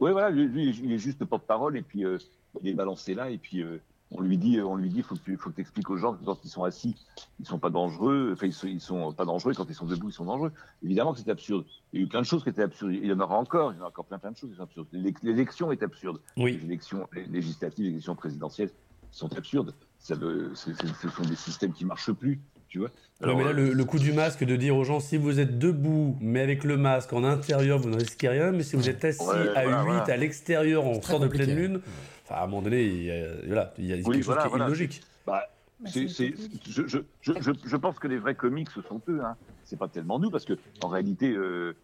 Oui, 0.00 0.12
voilà, 0.12 0.30
lui, 0.30 0.46
lui, 0.46 0.70
il 0.82 0.92
est 0.92 0.98
juste 0.98 1.24
porte-parole 1.24 1.76
et 1.76 1.82
puis 1.82 2.04
euh, 2.04 2.18
il 2.62 2.68
est 2.68 2.74
balancé 2.74 3.14
là 3.14 3.30
et 3.30 3.38
puis 3.38 3.62
euh, 3.62 3.80
on 4.10 4.22
lui 4.22 4.38
dit, 4.38 4.58
on 4.62 4.76
lui 4.76 4.88
dit, 4.88 5.02
faut 5.02 5.16
que 5.16 5.20
tu, 5.20 5.36
faut 5.36 5.50
que 5.50 5.60
expliques 5.60 5.90
aux 5.90 5.98
gens 5.98 6.14
que 6.14 6.24
quand 6.24 6.38
ils 6.42 6.48
sont 6.48 6.64
assis, 6.64 6.96
ils 7.40 7.46
sont 7.46 7.58
pas 7.58 7.68
dangereux. 7.68 8.30
Enfin, 8.32 8.46
ils 8.46 8.54
sont, 8.54 8.66
ils 8.66 8.80
sont 8.80 9.12
pas 9.12 9.26
dangereux. 9.26 9.52
Quand 9.54 9.66
ils 9.68 9.74
sont 9.74 9.84
debout, 9.84 10.08
ils 10.08 10.12
sont 10.14 10.24
dangereux. 10.24 10.50
Évidemment 10.82 11.12
que 11.12 11.18
c'est 11.18 11.28
absurde. 11.28 11.66
Il 11.92 11.98
y 12.00 12.02
a 12.02 12.06
eu 12.06 12.08
plein 12.08 12.20
de 12.20 12.26
choses 12.26 12.42
qui 12.42 12.48
étaient 12.48 12.62
absurdes. 12.62 12.92
Il 12.94 13.04
y 13.04 13.12
en 13.12 13.20
aura 13.20 13.36
encore. 13.36 13.72
Il 13.74 13.76
y 13.78 13.80
en 13.82 13.84
a 13.84 13.88
encore 13.88 14.06
plein, 14.06 14.18
plein 14.18 14.30
de 14.30 14.36
choses 14.38 14.48
qui 14.48 14.56
sont 14.56 14.62
absurdes. 14.62 14.86
L'élec- 14.92 15.22
L'élection 15.22 15.70
est 15.72 15.82
absurde. 15.82 16.20
Oui. 16.38 16.56
Les 16.56 16.64
élections 16.64 17.06
législatives, 17.28 17.84
les 17.84 17.90
élections 17.90 18.14
présidentielles 18.14 18.70
sont 19.10 19.30
absurdes. 19.36 19.74
Ça 19.98 20.14
veut- 20.14 20.52
ce 20.54 20.72
sont 21.08 21.22
des 21.22 21.36
systèmes 21.36 21.72
qui 21.72 21.84
marchent 21.84 22.12
plus. 22.12 22.40
Tu 22.68 22.78
vois. 22.80 22.90
Ouais, 23.22 23.34
mais 23.34 23.44
là, 23.44 23.50
euh, 23.50 23.52
le, 23.54 23.72
le 23.72 23.84
coup 23.86 23.98
du 23.98 24.12
masque, 24.12 24.44
de 24.44 24.54
dire 24.54 24.76
aux 24.76 24.84
gens, 24.84 25.00
si 25.00 25.16
vous 25.16 25.40
êtes 25.40 25.58
debout, 25.58 26.16
mais 26.20 26.40
avec 26.42 26.64
le 26.64 26.76
masque 26.76 27.12
en 27.14 27.24
intérieur, 27.24 27.78
vous 27.78 27.88
ne 27.88 27.96
risquez 27.96 28.28
rien, 28.28 28.52
mais 28.52 28.62
si 28.62 28.76
vous 28.76 28.88
êtes 28.90 29.02
assis 29.04 29.22
Ouais, 29.26 29.48
à 29.56 29.62
voilà, 29.62 29.82
8 29.82 29.86
voilà. 29.86 30.02
à 30.02 30.16
l'extérieur 30.18 30.84
en 30.84 31.00
sorte 31.00 31.22
de 31.22 31.28
pleine 31.28 31.56
lune, 31.56 31.80
enfin, 32.24 32.34
à 32.40 32.44
un 32.44 32.46
moment 32.46 32.60
donné, 32.62 32.84
il 32.84 33.02
y 33.04 33.10
a, 33.10 33.24
voilà, 33.46 33.72
il 33.78 33.86
y 33.86 33.92
a 33.94 33.96
Oui, 33.96 34.02
quelque 34.04 34.16
chose 34.16 34.24
voilà, 34.26 34.42
qui 34.48 34.54
est 34.54 34.56
illogique. 34.66 35.00
Bah, 35.26 35.48
je, 35.84 36.06
je, 36.08 36.92
je, 37.22 37.32
je, 37.40 37.50
je 37.64 37.76
pense 37.76 37.98
que 37.98 38.06
les 38.06 38.18
vrais 38.18 38.34
comiques, 38.34 38.68
ce 38.74 38.82
sont 38.82 39.00
eux. 39.08 39.20
Hein. 39.24 39.34
C'est 39.64 39.78
pas 39.78 39.88
tellement 39.88 40.18
nous, 40.18 40.30
parce 40.30 40.44
que 40.44 40.58
en 40.82 40.88
réalité, 40.88 41.30
euh, 41.32 41.74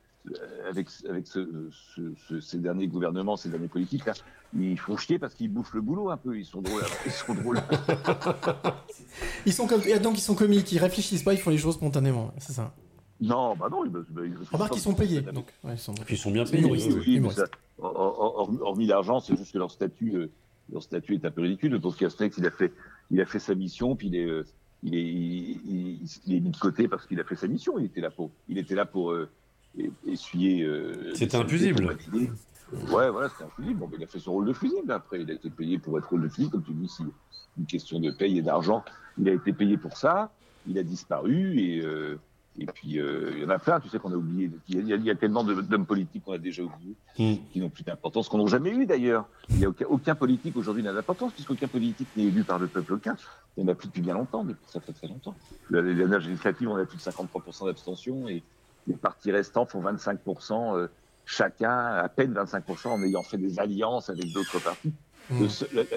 avec, 0.68 0.88
avec 1.08 1.26
ce, 1.26 1.68
ce, 1.94 2.12
ce- 2.28 2.40
ces 2.40 2.58
derniers 2.58 2.86
gouvernements, 2.86 3.36
ces 3.36 3.48
derniers 3.50 3.68
politiques, 3.68 4.06
là, 4.06 4.14
ils 4.58 4.78
font 4.78 4.96
chier 4.96 5.18
parce 5.18 5.34
qu'ils 5.34 5.52
bouffent 5.52 5.74
le 5.74 5.80
boulot 5.82 6.10
un 6.10 6.16
peu. 6.16 6.38
Ils 6.38 6.44
sont 6.46 6.62
drôles. 6.62 6.82
Ils 7.06 7.12
sont 7.12 7.34
drôles. 7.34 7.60
Ils 9.46 9.52
sont 9.52 9.66
comme, 9.66 9.82
et 9.82 9.98
donc 9.98 10.16
ils 10.18 10.22
sont 10.22 10.34
comiques, 10.34 10.72
ils 10.72 10.78
réfléchissent 10.78 11.22
pas, 11.22 11.32
ils 11.34 11.38
font 11.38 11.50
les 11.50 11.58
choses 11.58 11.74
spontanément. 11.74 12.32
C'est 12.38 12.52
ça. 12.52 12.72
non, 13.20 13.54
bah 13.56 13.68
non. 13.70 13.86
Bah, 13.86 14.00
bah, 14.10 14.22
ils 14.24 14.34
Remarque 14.50 14.72
qu'ils 14.72 14.82
sont 14.82 14.94
payés. 14.94 15.20
Donc, 15.20 15.52
ouais, 15.62 15.74
ils 15.74 15.78
sont... 15.78 15.94
Puis 15.94 16.14
ils 16.14 16.18
sont 16.18 16.30
bien 16.30 16.44
payés. 16.44 16.64
Oui, 16.64 17.20
mais 17.20 17.30
ça, 17.30 17.44
hormis 17.78 18.86
l'argent, 18.86 19.20
c'est 19.20 19.36
juste 19.36 19.52
que 19.52 19.58
leur 19.58 19.70
statut, 19.70 20.14
euh, 20.16 20.30
leur 20.72 20.82
statut 20.82 21.14
est 21.14 21.24
un 21.24 21.30
peu 21.30 21.42
ridicule. 21.42 21.72
Le 21.72 21.80
pauvre 21.80 21.96
Castex, 21.96 22.38
il 22.38 22.46
a 22.46 22.50
fait, 22.50 22.72
il 23.10 23.20
a 23.20 23.26
fait 23.26 23.38
sa 23.38 23.54
mission, 23.54 23.94
puis 23.96 24.08
il 24.08 24.16
est, 24.16 24.24
euh, 24.26 24.44
il 24.82 24.94
est, 24.94 25.02
il, 25.02 25.60
il- 25.66 26.08
il 26.26 26.34
est 26.36 26.40
mis 26.40 26.50
de 26.50 26.56
côté 26.56 26.88
parce 26.88 27.06
qu'il 27.06 27.20
a 27.20 27.24
fait 27.24 27.36
sa 27.36 27.46
mission. 27.46 27.78
Il 27.78 27.84
était 27.86 28.00
là 28.00 28.10
pour, 28.10 28.30
il 28.48 28.58
était 28.58 28.74
là 28.74 28.86
pour 28.86 29.12
euh, 29.12 29.28
essuyer. 30.06 30.62
euh, 30.64 31.12
les 31.18 31.34
impusible. 31.36 31.96
Ouais, 32.90 33.10
voilà, 33.10 33.28
c'était 33.28 33.44
un 33.44 33.48
fusible. 33.54 33.80
Bon, 33.80 33.90
il 33.96 34.02
a 34.02 34.06
fait 34.06 34.18
son 34.18 34.32
rôle 34.32 34.46
de 34.46 34.52
fusible. 34.52 34.90
Après, 34.92 35.20
il 35.20 35.30
a 35.30 35.34
été 35.34 35.50
payé 35.50 35.78
pour 35.78 35.96
être 35.98 36.08
rôle 36.08 36.22
de 36.22 36.28
fusible, 36.28 36.50
comme 36.52 36.64
tu 36.64 36.72
dis, 36.72 36.88
si 36.88 37.02
une 37.58 37.66
question 37.66 38.00
de 38.00 38.10
paye 38.10 38.38
et 38.38 38.42
d'argent. 38.42 38.84
Il 39.18 39.28
a 39.28 39.32
été 39.32 39.52
payé 39.52 39.76
pour 39.76 39.96
ça. 39.96 40.32
Il 40.66 40.78
a 40.78 40.82
disparu 40.82 41.58
et. 41.60 41.80
euh, 41.84 42.18
et 42.56 42.66
puis, 42.66 43.00
euh, 43.00 43.32
il 43.34 43.42
y 43.42 43.44
en 43.44 43.48
a 43.48 43.58
plein, 43.58 43.80
tu 43.80 43.88
sais, 43.88 43.98
qu'on 43.98 44.12
a 44.12 44.14
oublié. 44.14 44.48
Il 44.68 44.86
y 44.86 44.92
a, 44.92 44.96
il 44.96 45.02
y 45.04 45.10
a 45.10 45.16
tellement 45.16 45.42
d'hommes 45.42 45.86
politiques 45.86 46.22
qu'on 46.24 46.34
a 46.34 46.38
déjà 46.38 46.62
oubliés, 46.62 46.94
Hmm. 47.18 47.34
qui 47.52 47.58
n'ont 47.58 47.68
plus 47.68 47.82
d'importance, 47.82 48.28
qu'on 48.28 48.38
n'a 48.38 48.46
jamais 48.46 48.70
eu 48.70 48.86
d'ailleurs. 48.86 49.26
Il 49.50 49.56
n'y 49.56 49.64
a 49.64 49.68
aucun, 49.70 49.86
aucun 49.86 50.14
politique 50.14 50.56
aujourd'hui 50.56 50.84
n'a 50.84 50.92
d'importance, 50.92 51.32
puisqu'aucun 51.32 51.66
politique 51.66 52.06
n'est 52.16 52.26
élu 52.26 52.44
par 52.44 52.60
le 52.60 52.68
peuple 52.68 52.92
aucun. 52.92 53.16
Il 53.56 53.64
n'y 53.64 53.68
en 53.68 53.72
a 53.72 53.74
plus 53.74 53.88
depuis 53.88 54.02
bien 54.02 54.14
longtemps, 54.14 54.44
depuis 54.44 54.64
très 54.68 54.78
très 54.78 54.92
très 54.92 55.08
longtemps. 55.08 55.34
La- 55.68 55.82
Les 55.82 55.96
dernières 55.96 56.20
législatives, 56.20 56.68
on 56.68 56.76
a 56.76 56.84
plus 56.84 56.96
de 56.98 57.02
53% 57.02 57.66
d'abstention, 57.66 58.28
et 58.28 58.44
les 58.86 58.96
partis 58.96 59.32
restants 59.32 59.66
font 59.66 59.80
25%, 59.82 60.76
euh, 60.76 60.88
chacun, 61.24 61.70
à 61.76 62.08
peine 62.08 62.34
25%, 62.34 62.88
en 62.88 63.02
ayant 63.02 63.22
fait 63.22 63.38
des 63.38 63.58
alliances 63.58 64.10
avec 64.10 64.32
d'autres 64.32 64.62
partis. 64.62 64.92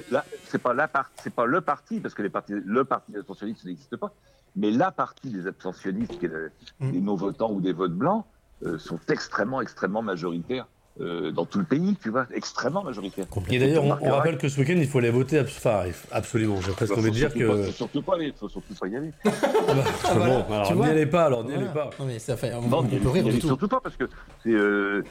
La- 0.10 0.24
c'est 0.46 0.58
pas 0.58 0.74
la 0.74 0.88
part- 0.88 1.12
c'est 1.22 1.34
pas 1.34 1.46
le 1.46 1.60
parti 1.60 2.00
parce 2.00 2.14
que 2.14 2.22
les 2.22 2.30
partis, 2.30 2.54
le 2.54 2.86
parti 2.86 3.12
des 3.12 3.20
abstentionnistes 3.20 3.66
n'existe 3.66 3.98
pas, 3.98 4.14
mais 4.56 4.72
la 4.72 4.90
partie 4.92 5.30
des 5.30 5.48
abstentionnistes, 5.48 6.18
qui 6.18 6.26
est 6.26 6.30
le- 6.30 6.52
Hmm. 6.80 6.92
des 6.92 7.02
non-votants 7.02 7.52
ou 7.52 7.60
des 7.60 7.74
votes 7.74 7.94
blancs, 7.94 8.26
euh, 8.64 8.78
sont 8.78 9.00
extrêmement 9.10 9.62
extrêmement 9.62 10.02
majoritaires 10.02 10.68
euh, 11.00 11.32
dans 11.32 11.46
tout 11.46 11.60
le 11.60 11.66
pays, 11.66 11.96
tu 12.02 12.10
vois, 12.10 12.26
extrêmement 12.34 12.84
majoritaires. 12.84 13.26
Et 13.50 13.60
d'ailleurs, 13.60 13.84
on, 13.84 14.10
rappelle 14.12 14.38
que 14.38 14.50
ce 14.50 14.60
week-end, 14.60 14.76
il 14.78 14.88
faut 14.88 14.98
aller 14.98 15.10
voter, 15.12 15.38
abs- 15.40 15.56
enfin, 15.58 15.84
absolument. 16.12 16.60
J'ai 16.62 16.72
presque 16.72 16.98
envie 16.98 17.12
de 17.12 17.16
dire 17.16 17.32
surtout 17.32 17.48
pas- 17.48 17.56
que. 17.58 17.64
faut 17.64 17.72
surtout 17.72 18.02
pas 18.02 18.16
aller, 18.16 18.34
faut 18.38 18.50
surtout 18.50 18.74
pas 18.74 18.88
y 18.88 18.96
aller. 18.96 19.12
Bon, 19.24 20.44
voilà, 20.48 20.66
tu 20.66 20.72
alors 20.74 20.84
n'y 20.86 20.90
allez 20.92 21.06
pas, 21.06 21.26
alors 21.26 21.44
n'y 21.44 21.52
Voilà. 21.54 21.66
allez 21.66 21.74
pas. 21.74 21.90
Non, 22.00 22.06
mais 22.06 22.20
ça 22.20 22.36
fait. 22.38 22.54
On, 22.54 22.68
Non, 22.68 22.80
on 22.80 22.84
peut 22.88 23.10
rire 23.10 23.26
allez 23.28 23.40
tout. 23.40 23.48
surtout 23.48 23.68
pas 23.68 23.80
parce 23.82 23.96
que 23.96 24.06
c'est 24.44 24.52
euh, 24.52 25.04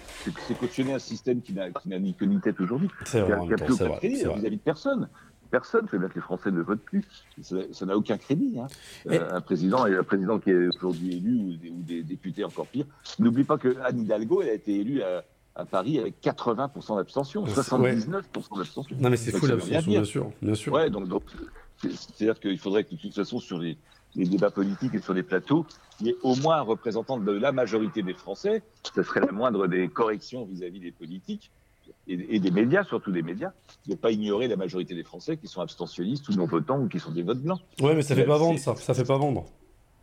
cautionner 0.58 0.94
un 0.94 0.98
système 0.98 1.40
qui 1.42 1.52
n'a 1.54 1.98
ni 1.98 2.14
queue 2.14 2.26
ni 2.26 2.40
tête 2.40 2.60
aujourd'hui. 2.60 2.88
C'est 3.04 3.20
vrai, 3.20 3.36
c'est 3.48 3.54
aucun 3.72 3.84
vrai, 3.86 3.98
vis-à-vis 4.08 4.56
de 4.56 4.62
personne. 4.62 5.08
Personne, 5.50 5.86
c'est 5.90 5.98
bien 5.98 6.08
que 6.08 6.16
les 6.16 6.20
Français 6.20 6.50
ne 6.50 6.60
votent 6.60 6.82
plus. 6.82 7.04
Ça 7.40 7.86
n'a 7.86 7.96
aucun 7.96 8.18
crédit. 8.18 8.58
Hein. 8.58 8.66
Euh, 9.08 9.28
un 9.30 9.40
président 9.40 9.86
et 9.86 9.94
un 9.96 10.02
président 10.02 10.40
qui 10.40 10.50
est 10.50 10.66
aujourd'hui 10.76 11.16
élu 11.18 11.34
ou 11.36 11.56
des, 11.56 11.70
ou 11.70 11.82
des 11.82 12.02
députés 12.02 12.44
encore 12.44 12.66
pire. 12.66 12.86
N'oublie 13.20 13.44
pas 13.44 13.56
que 13.56 13.76
Anne 13.84 14.00
Hidalgo, 14.00 14.42
elle 14.42 14.48
a 14.48 14.54
été 14.54 14.74
élue 14.80 15.02
à, 15.02 15.22
à 15.56 15.64
Paris 15.64 15.98
avec 15.98 16.20
80% 16.22 16.96
d'abstention, 16.96 17.42
Ouais. 17.42 17.50
79% 17.50 18.56
d'abstention. 18.58 18.96
Non, 19.00 19.10
mais 19.10 19.16
c'est 19.16 19.32
fou 19.32 19.46
l'abstention, 19.46 19.90
bien 19.90 20.04
sûr. 20.04 20.30
Bien 20.42 20.54
sûr. 20.54 20.72
Ouais, 20.72 20.90
donc, 20.90 21.08
donc 21.08 21.22
c'est- 21.78 21.90
c'est-à-dire 21.92 22.38
qu'il 22.38 22.58
faudrait 22.58 22.84
que 22.84 22.94
de 22.94 23.00
toute 23.00 23.14
façon 23.14 23.38
sur 23.40 23.58
les, 23.58 23.76
les 24.14 24.26
débats 24.26 24.50
politiques 24.50 24.94
et 24.94 25.00
sur 25.00 25.14
les 25.14 25.22
plateaux, 25.22 25.66
il 26.00 26.06
y 26.08 26.10
ait 26.10 26.16
au 26.22 26.34
moins 26.36 26.58
un 26.58 26.62
représentant 26.62 27.18
de 27.18 27.32
la 27.32 27.52
majorité 27.52 28.02
des 28.02 28.12
Français. 28.14 28.62
Ce 28.94 29.02
serait 29.02 29.20
la 29.20 29.32
moindre 29.32 29.66
des 29.66 29.88
corrections 29.88 30.44
vis-à-vis 30.44 30.80
des 30.80 30.92
politiques 30.92 31.50
et, 32.06 32.36
et 32.36 32.38
des 32.38 32.50
médias, 32.50 32.84
surtout 32.84 33.10
des 33.12 33.22
médias, 33.22 33.52
de 33.86 33.92
ne 33.92 33.96
pas 33.96 34.10
ignorer 34.10 34.48
la 34.48 34.56
majorité 34.56 34.94
des 34.94 35.04
Français 35.04 35.36
qui 35.38 35.48
sont 35.48 35.60
abstentionnistes 35.62 36.28
ou 36.28 36.32
non 36.34 36.44
votants 36.46 36.80
ou 36.80 36.88
qui 36.88 37.00
sont 37.00 37.12
des 37.12 37.22
votes 37.22 37.40
blancs. 37.42 37.60
Ouais, 37.80 37.94
mais 37.94 38.02
ça 38.02 38.14
fait 38.14 38.22
C'est- 38.22 38.26
pas 38.26 38.36
vendre, 38.38 38.58
ça. 38.58 38.76
Ça 38.76 38.92
fait 38.94 39.04
pas 39.04 39.16
vendre. 39.16 39.46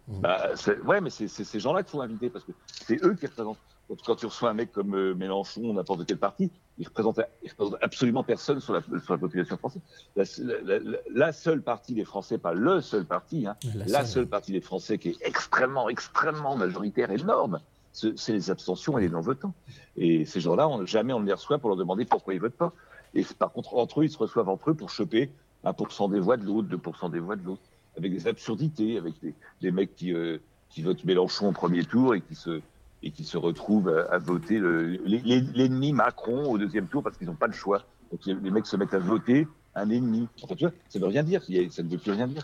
Bah, 0.07 0.49
ouais, 0.85 0.99
mais 0.99 1.09
c'est 1.09 1.27
ces 1.29 1.59
gens-là 1.59 1.83
qu'il 1.83 1.91
faut 1.91 2.01
inviter 2.01 2.29
parce 2.29 2.43
que 2.43 2.51
c'est 2.67 3.01
eux 3.05 3.13
qui 3.13 3.25
représentent. 3.27 3.57
Quand, 4.05 4.15
tu 4.15 4.25
reçois 4.25 4.49
un 4.49 4.53
mec 4.53 4.71
comme 4.71 4.95
euh, 4.95 5.13
Mélenchon 5.13 5.61
ou 5.61 5.73
n'importe 5.73 6.05
quel 6.05 6.17
parti, 6.17 6.49
il 6.79 6.87
représente, 6.87 7.19
il 7.43 7.49
représente 7.51 7.75
absolument 7.81 8.23
personne 8.23 8.59
sur 8.59 8.73
la, 8.73 8.81
sur 8.81 9.13
la 9.13 9.17
population 9.19 9.57
française. 9.57 9.81
La, 10.15 10.23
la- 10.63 10.79
la- 10.79 10.97
la 11.13 11.31
seule 11.33 11.61
partie 11.61 11.93
des 11.93 12.05
Français, 12.05 12.37
pas 12.37 12.53
le 12.53 12.81
seul 12.81 13.05
parti, 13.05 13.45
hein, 13.45 13.55
La 13.75 14.05
seule. 14.05 14.27
partie 14.27 14.51
des 14.51 14.61
Français 14.61 14.97
qui 14.97 15.09
est 15.09 15.17
extrêmement, 15.21 15.89
extrêmement 15.89 16.55
majoritaire, 16.55 17.11
énorme, 17.11 17.59
ce- 17.91 18.15
c'est 18.15 18.33
les 18.33 18.49
abstentions 18.49 18.97
et 18.97 19.01
les 19.01 19.09
non-votants. 19.09 19.53
Et 19.97 20.25
ces 20.25 20.39
gens-là, 20.39 20.67
jamais 20.85 21.13
on 21.13 21.19
ne 21.19 21.25
les 21.27 21.33
reçoit 21.33 21.59
pour 21.59 21.69
leur 21.69 21.77
demander 21.77 22.05
pourquoi 22.05 22.33
ils 22.33 22.39
votent 22.39 22.53
pas. 22.53 22.73
Et 23.13 23.23
par 23.37 23.51
contre, 23.51 23.75
entre 23.75 24.01
eux, 24.01 24.05
ils 24.05 24.09
se 24.09 24.17
reçoivent 24.17 24.49
entre 24.49 24.71
eux 24.71 24.73
pour 24.73 24.89
choper 24.89 25.29
1% 25.65 26.09
des 26.09 26.19
voix 26.19 26.37
de 26.37 26.45
l'autre, 26.45 26.67
2% 26.69 27.11
des 27.11 27.19
voix 27.19 27.35
de 27.35 27.43
l'autre, 27.43 27.61
avec 27.97 28.11
des 28.11 28.27
absurdités, 28.27 28.97
avec 28.97 29.13
des, 29.21 29.35
des 29.61 29.71
mecs 29.71 29.95
qui, 29.95 30.11
euh, 30.13 30.39
qui 30.69 30.81
votent 30.81 31.03
Mélenchon 31.03 31.49
au 31.49 31.51
premier 31.51 31.83
tour 31.85 32.15
et 32.15 32.21
qui 32.21 32.33
se 32.33 32.59
et 33.03 33.11
qui 33.11 33.23
se 33.25 33.37
retrouvent 33.37 33.89
à, 33.89 34.17
voter 34.17 34.57
le- 34.59 34.97
l'ennemi 35.05 35.91
Macron 35.93 36.49
au 36.49 36.57
deuxième 36.57 36.87
tour 36.87 37.03
parce 37.03 37.17
qu'ils 37.17 37.27
n'ont 37.27 37.35
pas 37.35 37.47
le 37.47 37.53
choix. 37.53 37.83
Donc 38.11 38.21
les, 38.25 38.51
mecs 38.51 38.65
se 38.65 38.77
mettent 38.77 38.93
à 38.93 38.99
voter 38.99 39.47
un 39.75 39.89
ennemi. 39.89 40.27
Enfin, 40.41 40.55
tu 40.55 40.63
vois, 40.65 40.73
ça 40.89 40.99
ne 40.99 41.03
veut 41.03 41.09
rien 41.09 41.23
dire. 41.23 41.41
Ça 41.71 41.83
ne 41.83 41.89
veut 41.89 41.97
plus 41.97 42.11
rien 42.11 42.27
dire. 42.27 42.43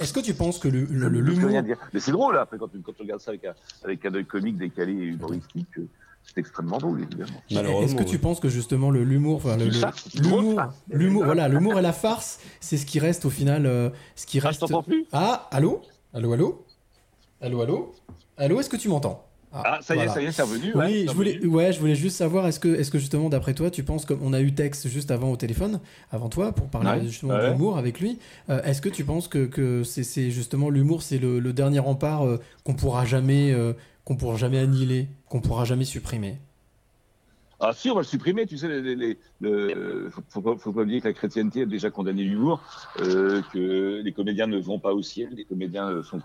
Est-ce 0.00 0.12
que 0.12 0.20
tu 0.20 0.34
penses 0.34 0.58
que 0.58 0.68
le, 0.68 0.80
le- 0.80 0.86
Ça 0.86 0.92
ne 0.94 1.08
le- 1.10 1.18
veut 1.18 1.24
plus 1.24 1.34
l'humour. 1.34 1.48
rien 1.50 1.62
dire. 1.62 1.76
Mais 1.92 2.00
c'est 2.00 2.12
drôle 2.12 2.38
après 2.38 2.56
quand 2.58 2.68
tu, 2.68 2.80
quand 2.80 2.92
tu 2.92 3.02
regardes 3.02 3.20
ça 3.20 3.30
avec 3.32 3.44
un, 3.44 3.54
avec 3.84 4.04
un 4.06 4.14
œil 4.14 4.24
comique 4.24 4.56
décalé 4.56 4.92
et 4.92 5.04
humoristique. 5.06 5.66
euh, 5.78 5.86
C'est 6.22 6.38
extrêmement 6.38 6.78
drôle 6.78 7.02
évidemment. 7.02 7.42
Est-ce 7.50 7.94
que 7.96 8.02
tu 8.04 8.18
penses 8.18 8.40
que 8.40 8.48
justement 8.48 8.90
le 8.90 9.02
l'humour, 9.04 9.36
enfin 9.36 9.56
l'humour, 9.56 10.60
l'humour, 10.90 11.24
voilà, 11.24 11.48
l'humour 11.48 11.78
et 11.78 11.82
la 11.82 11.92
farce, 11.92 12.40
c'est 12.60 12.76
ce 12.76 12.86
qui 12.86 12.98
reste 13.00 13.24
au 13.24 13.30
final, 13.30 13.66
euh, 13.66 13.90
ce 14.14 14.26
qui 14.26 14.38
reste. 14.38 14.64
Ah, 15.12 15.48
allô, 15.50 15.82
allô, 16.14 16.32
allô, 16.32 16.64
allô, 17.40 17.60
allô, 17.62 17.94
allô, 18.36 18.60
est-ce 18.60 18.68
que 18.70 18.76
tu 18.76 18.88
m'entends? 18.88 19.26
Ah, 19.52 19.80
ça 19.82 19.96
y 19.96 19.98
est, 19.98 20.08
ça 20.08 20.22
y 20.22 20.26
est, 20.26 20.32
c'est 20.32 20.42
revenu, 20.42 20.72
Oui, 20.74 20.80
ouais, 20.80 21.04
je 21.08 21.12
voulais, 21.12 21.44
ouais, 21.44 21.72
je 21.72 21.80
voulais 21.80 21.96
juste 21.96 22.16
savoir, 22.16 22.46
est-ce 22.46 22.60
que, 22.60 22.68
est-ce 22.68 22.90
que 22.92 22.98
justement, 23.00 23.28
d'après 23.28 23.52
toi, 23.52 23.68
tu 23.70 23.82
penses, 23.82 24.04
comme 24.04 24.20
on 24.22 24.32
a 24.32 24.40
eu 24.40 24.54
Tex 24.54 24.86
juste 24.86 25.10
avant 25.10 25.32
au 25.32 25.36
téléphone, 25.36 25.80
avant 26.12 26.28
toi, 26.28 26.52
pour 26.52 26.68
parler 26.68 27.00
Ouais, 27.00 27.06
justement 27.06 27.34
ouais. 27.34 27.46
de 27.48 27.52
l'humour 27.52 27.76
avec 27.76 27.98
lui, 28.00 28.20
euh, 28.48 28.62
est-ce 28.62 28.80
que 28.80 28.88
tu 28.88 29.04
penses 29.04 29.26
que, 29.26 29.46
que 29.46 29.82
c'est, 29.82 30.04
c'est 30.04 30.30
justement 30.30 30.70
l'humour, 30.70 31.02
c'est 31.02 31.18
le, 31.18 31.40
le 31.40 31.52
dernier 31.52 31.80
rempart 31.80 32.24
euh, 32.24 32.38
qu'on 32.64 32.74
pourra 32.74 33.04
jamais, 33.04 33.50
euh, 33.52 33.72
qu'on 34.04 34.16
pourra 34.16 34.36
jamais 34.36 34.58
annihiler, 34.58 35.08
qu'on 35.28 35.40
pourra 35.40 35.64
jamais 35.64 35.84
supprimer? 35.84 36.38
Ah 37.62 37.72
si, 37.74 37.90
on 37.90 37.94
va 37.94 38.00
le 38.00 38.06
supprimer, 38.06 38.46
tu 38.46 38.56
sais, 38.56 38.68
les, 38.68 38.80
les- 38.80 38.96
les- 38.96 39.18
le, 39.40 40.08
faut, 40.10 40.22
faut 40.30 40.40
pas, 40.40 40.56
faut 40.56 40.72
pas 40.72 40.80
oublier 40.80 41.00
que 41.02 41.08
la 41.08 41.12
chrétienté 41.12 41.62
a 41.62 41.66
déjà 41.66 41.90
condamné 41.90 42.24
l'humour, 42.24 42.62
euh, 43.00 43.42
que 43.52 44.00
les 44.02 44.12
comédiens 44.12 44.46
ne 44.46 44.58
vont 44.58 44.78
pas 44.80 44.94
au 44.94 45.02
ciel, 45.02 45.34
les 45.34 45.44
comédiens 45.44 45.90
euh, 45.90 46.02
sont, 46.02 46.22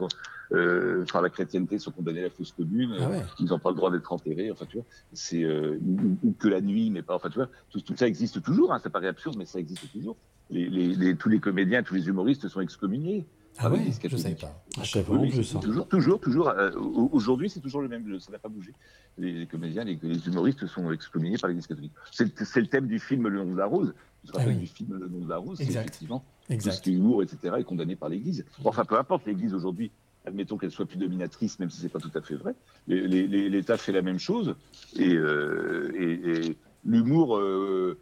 euh, 0.54 1.04
enfin 1.04 1.22
la 1.22 1.30
chrétienté 1.30 1.78
sont 1.78 1.92
condamnés 1.92 2.22
à 2.22 2.24
la 2.24 2.30
fausse 2.30 2.54
commune, 2.54 2.96
Ah 2.98 3.10
ouais. 3.10 3.18
euh, 3.20 3.24
ils 3.40 3.48
n'ont 3.48 3.60
pas 3.60 3.72
le 3.72 3.76
droit 3.76 3.92
d'être 3.92 4.14
enterrés, 4.14 4.50
enfin 4.50 4.66
tu 4.66 4.78
vois, 4.78 4.86
c'est 5.12 5.44
euh, 5.44 5.78
ou, 6.24 6.32
que 6.40 6.48
la 6.48 6.62
nuit, 6.62 6.90
mais 6.90 7.02
pas, 7.02 7.16
enfin 7.16 7.30
tu 7.30 7.36
vois, 7.36 7.50
tout, 7.70 7.82
tout 7.82 7.98
ça 7.98 8.08
existe 8.08 8.42
toujours, 8.42 8.72
hein, 8.72 8.80
ça 8.80 8.90
paraît 8.90 9.08
absurde, 9.08 9.36
mais 9.38 9.46
ça 9.46 9.60
existe 9.60 9.92
toujours. 9.92 10.16
Les, 10.50 10.70
les, 10.70 10.94
les- 10.96 11.18
tous 11.18 11.28
les 11.28 11.40
comédiens, 11.40 11.84
tous 11.84 11.96
les 11.96 12.08
humoristes 12.08 12.48
sont 12.48 12.62
excommuniés. 12.62 13.26
Ah 13.58 13.69
ouais, 13.69 13.77
l'Église 13.77 13.95
je 13.95 14.01
catholique. 14.01 14.24
savais 14.24 14.35
pas. 14.35 14.64
Ah, 14.77 14.84
je 14.84 15.00
Oui, 15.09 15.30
plus, 15.32 15.43
ça. 15.43 15.59
Toujours, 15.59 15.88
toujours, 15.88 16.19
toujours. 16.19 16.50
euh, 16.50 16.72
au- 16.74 17.09
Aujourd'hui, 17.14 17.50
c'est 17.50 17.61
toujours 17.61 17.82
le 17.82 17.88
même. 17.88 18.19
Ça 18.19 18.32
n'a 18.32 18.40
pas 18.40 18.50
bougé. 18.50 18.74
Les, 19.17 19.32
les 19.32 19.48
comédiens, 19.48 19.84
les, 19.85 19.98
les 20.01 20.27
humoristes 20.27 20.66
sont 20.67 20.92
excommuniés 20.92 21.38
par 21.38 21.48
l'Église 21.50 21.67
catholique. 21.67 21.93
C'est 22.11 22.25
le 22.59 22.67
thème 22.67 22.88
du 22.88 23.00
film 23.00 23.27
Le 23.27 23.43
nom 23.43 23.53
de 23.53 23.58
la 23.58 23.66
rose. 23.66 23.93
Ah 24.30 24.38
rappelles 24.40 24.53
oui. 24.56 24.59
du 24.61 24.67
film 24.67 24.98
Le 25.00 25.08
nom 25.08 25.19
de 25.24 25.30
la 25.30 25.38
rose 25.38 25.58
C'est 25.58 25.66
effectivement 25.69 26.25
Exact. 26.50 26.72
tout 26.72 26.77
ce 26.77 26.82
qui 26.82 26.90
est 26.92 26.93
humour, 26.93 27.24
etc., 27.24 27.56
est 27.59 27.64
condamné 27.64 27.95
par 27.95 28.09
l'Église. 28.09 28.45
Enfin, 28.64 28.84
peu 28.84 28.98
importe. 28.98 29.25
L'Église 29.25 29.53
aujourd'hui, 29.53 29.92
admettons 30.25 30.58
qu'elle 30.58 30.72
soit 30.72 30.85
plus 30.85 30.98
dominatrice, 30.98 31.58
même 31.59 31.69
si 31.69 31.80
c'est 31.80 31.90
pas 31.90 32.00
tout 32.00 32.11
à 32.14 32.22
fait 32.22 32.35
vrai. 32.35 32.56
L'État 32.88 33.77
fait 33.77 33.92
la 33.93 34.01
même 34.01 34.19
chose 34.19 34.56
et, 34.98 35.14
euh, 35.14 35.92
et, 35.95 36.48
et 36.50 36.58
l'humour. 36.84 37.38
euh, 37.38 37.98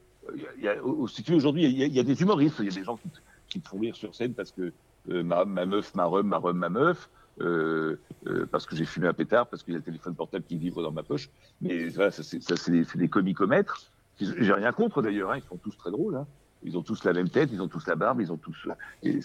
si 1.10 1.22
tu 1.24 1.34
aujourd'hui, 1.36 1.66
il 1.66 1.78
y, 1.78 1.84
a- 1.84 1.88
il 1.88 1.94
y 1.94 2.00
a 2.00 2.04
des 2.04 2.22
humoristes. 2.22 2.56
Il 2.60 2.66
y 2.66 2.70
a 2.70 2.74
des 2.76 2.84
gens 2.84 2.96
qui, 2.98 3.10
te- 3.10 3.20
qui 3.50 3.60
te 3.60 3.68
font 3.70 3.78
rire 3.80 3.96
sur 3.96 4.16
scène 4.16 4.34
parce 4.34 4.52
que 4.52 4.62
euh, 4.62 4.72
ma, 5.08 5.46
ma 5.46 5.66
meuf, 5.66 5.94
ma 5.96 6.06
rhum, 6.06 6.28
ma 6.28 6.38
rhum, 6.38 6.58
ma 6.58 6.70
meuf. 6.70 7.10
euh, 7.42 8.00
euh, 8.28 8.46
parce 8.46 8.66
que 8.66 8.76
j'ai 8.76 8.86
fumé 8.86 9.08
un 9.08 9.14
pétard, 9.14 9.48
parce 9.48 9.64
qu'il 9.64 9.74
y 9.74 9.76
a 9.76 9.80
le 9.80 9.84
téléphone 9.84 10.16
portable 10.16 10.46
qui 10.46 10.58
vibre 10.58 10.82
dans 10.82 10.92
ma 10.92 11.04
poche. 11.04 11.30
Mais 11.62 11.90
voilà, 11.90 12.12
ça, 12.12 12.24
c'est 12.24 12.72
des, 12.72 12.86
des 12.96 13.10
comicomètres. 13.10 13.92
J'ai 14.20 14.54
rien 14.54 14.72
contre 14.72 15.02
d'ailleurs, 15.02 15.32
hein, 15.32 15.38
ils 15.38 15.48
sont 15.48 15.58
tous 15.58 15.76
très 15.78 15.92
drôles. 15.92 16.16
hein. 16.16 16.28
Ils 16.66 16.78
ont 16.78 16.84
tous 16.84 17.04
la 17.04 17.12
même 17.12 17.28
tête, 17.28 17.50
ils 17.52 17.62
ont 17.62 17.68
tous 17.68 17.86
la 17.88 17.96
barbe, 17.96 18.22
ils 18.22 18.32
ont 18.32 18.38
tous. 18.38 18.68
Et 19.02 19.20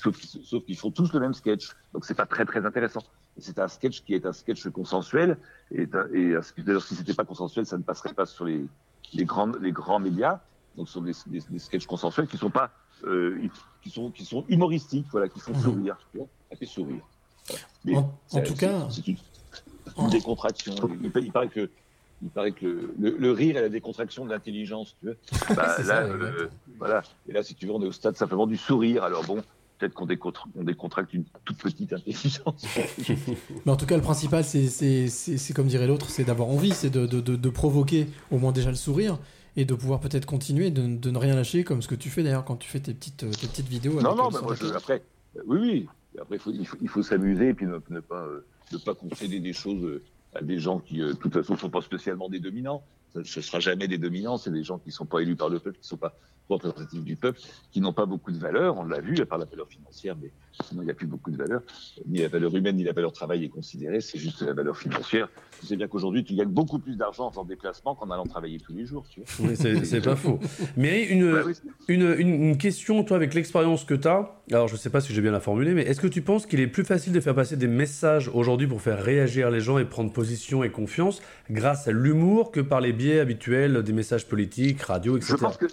sauf, 0.00 0.16
sauf 0.16 0.64
qu'ils 0.64 0.78
font 0.78 0.90
tous 0.90 1.12
le 1.12 1.20
même 1.20 1.34
sketch. 1.34 1.68
Donc 1.92 2.06
c'est 2.06 2.14
pas 2.14 2.24
très 2.24 2.46
très 2.46 2.64
intéressant. 2.64 3.02
C'est 3.36 3.58
un 3.58 3.68
sketch 3.68 4.02
qui 4.04 4.14
est 4.14 4.24
un 4.24 4.32
sketch 4.32 4.66
consensuel. 4.68 5.36
Et, 5.70 5.86
d'ailleurs, 5.86 6.82
si 6.82 6.94
c'était 6.94 7.12
pas 7.12 7.26
consensuel, 7.26 7.66
ça 7.66 7.76
ne 7.76 7.82
passerait 7.82 8.14
pas 8.14 8.24
sur 8.24 8.46
les, 8.46 8.64
les 9.12 9.24
grands 9.26 9.52
les 9.60 9.72
grands 9.72 10.00
médias. 10.00 10.40
Donc 10.76 10.88
ce 10.88 10.94
sont 10.94 11.02
des, 11.02 11.12
des, 11.26 11.40
des 11.40 11.58
sketchs 11.58 11.86
consensuels 11.86 12.26
qui 12.26 12.38
sont 12.38 12.48
pas 12.48 12.70
euh, 13.04 13.38
qui 13.82 13.90
sont 13.90 14.10
qui 14.10 14.24
sont 14.24 14.44
humoristiques, 14.48 15.06
voilà, 15.10 15.28
qui 15.28 15.40
font 15.40 15.54
sourire. 15.58 15.96
Tu 16.12 16.18
vois, 16.18 16.26
ça 16.50 16.56
fait 16.56 16.66
sourire. 16.66 17.02
Voilà. 17.48 17.62
Mais 17.84 17.92
Mhm. 17.92 18.04
En- 18.32 18.40
tout 18.42 18.54
cas- 18.54 18.88
c'est 18.90 19.06
une, 19.08 19.16
une 19.98 20.10
décontraction. 20.10 20.74
Il, 21.02 21.10
il 21.24 21.32
paraît 21.32 21.48
que 21.48 21.68
il 22.22 22.28
paraît 22.30 22.52
que 22.52 22.66
le, 22.66 22.94
le- 23.00 23.16
le 23.18 23.30
rire 23.32 23.56
est 23.56 23.62
la 23.62 23.68
décontraction 23.68 24.24
de 24.24 24.30
l'intelligence, 24.30 24.94
tu 25.00 25.06
vois. 25.06 25.16
Bah, 25.56 25.76
là, 25.78 25.84
ça, 25.84 26.02
euh, 26.02 26.48
voilà. 26.78 27.02
Et 27.28 27.32
là, 27.32 27.42
si 27.42 27.54
tu 27.56 27.66
veux, 27.66 27.72
on 27.72 27.82
est 27.82 27.86
au 27.86 27.92
stade 27.92 28.16
simplement 28.16 28.46
du 28.46 28.56
sourire. 28.56 29.02
Alors 29.02 29.24
bon, 29.24 29.42
peut-être 29.78 29.94
qu'on 29.94 30.06
décontra- 30.06 30.46
on 30.56 30.62
décontracte 30.62 31.12
une 31.14 31.24
toute 31.44 31.58
petite 31.58 31.92
intelligence. 31.92 32.64
Mais 33.66 33.72
en 33.72 33.76
tout 33.76 33.86
cas, 33.86 33.96
le 33.96 34.02
principal, 34.02 34.44
c'est- 34.44 34.68
c'est 34.68 35.08
c'est- 35.08 35.36
c'est 35.36 35.52
comme 35.52 35.66
dirait 35.66 35.88
l'autre, 35.88 36.08
c'est 36.10 36.22
d'avoir 36.22 36.48
envie, 36.48 36.70
c'est 36.72 36.90
de, 36.90 37.06
de- 37.06 37.20
de- 37.20 37.34
de 37.34 37.48
provoquer 37.50 38.06
au 38.30 38.38
moins 38.38 38.52
déjà 38.52 38.70
le 38.70 38.76
sourire 38.76 39.18
et 39.56 39.64
de 39.64 39.74
pouvoir 39.74 40.00
peut-être 40.00 40.26
continuer, 40.26 40.70
de, 40.70 40.86
de 40.96 41.10
ne 41.10 41.18
rien 41.18 41.34
lâcher, 41.34 41.64
comme 41.64 41.82
ce 41.82 41.88
que 41.88 41.94
tu 41.94 42.08
fais 42.10 42.22
d'ailleurs 42.22 42.44
quand 42.44 42.56
tu 42.56 42.68
fais 42.68 42.80
tes 42.80 42.94
petites, 42.94 43.18
tes 43.18 43.46
petites 43.46 43.68
vidéos. 43.68 44.00
non, 44.00 44.14
non, 44.14 44.26
euh, 44.26 44.30
mais 44.34 44.40
moi, 44.42 44.54
je- 44.54 44.66
après, 44.74 45.02
euh, 45.36 45.42
oui, 45.46 45.58
oui. 45.60 45.88
Après, 46.20 46.36
il 46.36 46.40
faut, 46.40 46.50
il 46.52 46.66
faut, 46.66 46.76
il 46.80 46.88
faut 46.88 47.02
s'amuser 47.02 47.48
et 47.48 47.54
puis 47.54 47.66
ne, 47.66 47.78
ne 47.90 48.00
pas, 48.00 48.22
euh, 48.22 48.44
ne 48.72 48.78
pas 48.78 48.94
concéder 48.94 49.40
des 49.40 49.52
choses 49.52 49.82
euh, 49.84 50.02
à 50.34 50.42
des 50.42 50.58
gens 50.58 50.78
qui, 50.78 51.00
euh, 51.02 51.08
de 51.08 51.12
toute 51.18 51.32
façon, 51.32 51.54
ne 51.54 51.58
sont 51.58 51.70
pas 51.70 51.80
spécialement 51.82 52.28
des 52.28 52.40
dominants. 52.40 52.82
Ce 53.24 53.40
sera 53.42 53.60
jamais 53.60 53.88
des 53.88 53.98
dominants. 53.98 54.38
C'est 54.38 54.50
des 54.52 54.64
gens 54.64 54.78
qui 54.78 54.88
ne 54.88 54.92
sont 54.94 55.04
pas 55.04 55.20
élus 55.20 55.36
par 55.36 55.50
le 55.50 55.58
peuple, 55.58 55.76
qui 55.76 55.82
ne 55.84 55.88
sont 55.88 55.96
pas 55.98 56.14
représentatifs 56.48 57.02
du 57.02 57.16
peuple, 57.16 57.40
qui 57.70 57.80
n'ont 57.80 57.92
pas 57.92 58.06
beaucoup 58.06 58.30
de 58.32 58.38
valeur. 58.38 58.76
On 58.78 58.84
l'a 58.84 59.00
vu, 59.00 59.18
à 59.20 59.26
part 59.26 59.38
la 59.38 59.44
valeur 59.46 59.68
financière, 59.68 60.16
mais 60.20 60.30
sinon, 60.64 60.82
il 60.82 60.86
n'y 60.86 60.90
a 60.90 60.94
plus 60.94 61.06
beaucoup 61.06 61.30
de 61.30 61.36
valeur. 61.36 61.62
Ni 62.06 62.20
la 62.20 62.28
valeur 62.28 62.54
humaine, 62.54 62.76
ni 62.76 62.84
la 62.84 62.92
valeur 62.92 63.12
travail 63.12 63.44
est 63.44 63.48
considérée. 63.48 64.00
C'est 64.00 64.18
juste 64.18 64.42
la 64.42 64.52
valeur 64.52 64.76
financière. 64.76 65.28
Tu 65.60 65.66
sais 65.66 65.76
bien 65.76 65.88
qu'aujourd'hui, 65.88 66.24
tu 66.24 66.34
gagnes 66.34 66.48
beaucoup 66.48 66.78
plus 66.78 66.96
d'argent 66.96 67.26
en 67.26 67.30
faisant 67.30 67.44
déplacement 67.44 67.94
qu'en 67.94 68.10
allant 68.10 68.26
travailler 68.26 68.58
tous 68.58 68.74
les 68.74 68.84
jours. 68.86 69.06
Tu 69.08 69.20
vois. 69.20 69.48
Oui, 69.48 69.56
c'est 69.56 70.00
pas 70.00 70.16
faux. 70.16 70.38
Mais 70.76 71.04
une, 71.04 71.32
Bah 71.32 71.42
oui, 71.46 71.54
une, 71.88 72.14
une, 72.18 72.42
une 72.42 72.58
question, 72.58 73.02
toi, 73.04 73.16
avec 73.16 73.34
l'expérience 73.34 73.84
que 73.84 73.94
tu 73.94 74.08
as, 74.08 74.42
alors 74.50 74.68
je 74.68 74.76
sais 74.76 74.90
pas 74.90 75.00
si 75.00 75.12
j'ai 75.12 75.22
bien 75.22 75.32
la 75.32 75.40
formulé, 75.40 75.74
mais 75.74 75.82
est-ce 75.82 76.00
que 76.00 76.06
tu 76.06 76.22
penses 76.22 76.46
qu'il 76.46 76.60
est 76.60 76.66
plus 76.66 76.84
facile 76.84 77.12
de 77.12 77.20
faire 77.20 77.34
passer 77.34 77.56
des 77.56 77.68
messages 77.68 78.28
aujourd'hui 78.28 78.66
pour 78.66 78.82
faire 78.82 79.02
réagir 79.02 79.50
les 79.50 79.60
gens 79.60 79.78
et 79.78 79.84
prendre 79.84 80.12
position 80.12 80.62
et 80.64 80.70
confiance 80.70 81.22
grâce 81.50 81.88
à 81.88 81.92
l'humour 81.92 82.50
que 82.50 82.60
par 82.60 82.80
les 82.80 82.92
biais 82.92 83.20
habituels 83.20 83.82
des 83.82 83.92
messages 83.92 84.26
politiques, 84.26 84.82
radio, 84.82 85.16
etc. 85.16 85.34
Je 85.38 85.42
pense 85.42 85.56
que, 85.56 85.66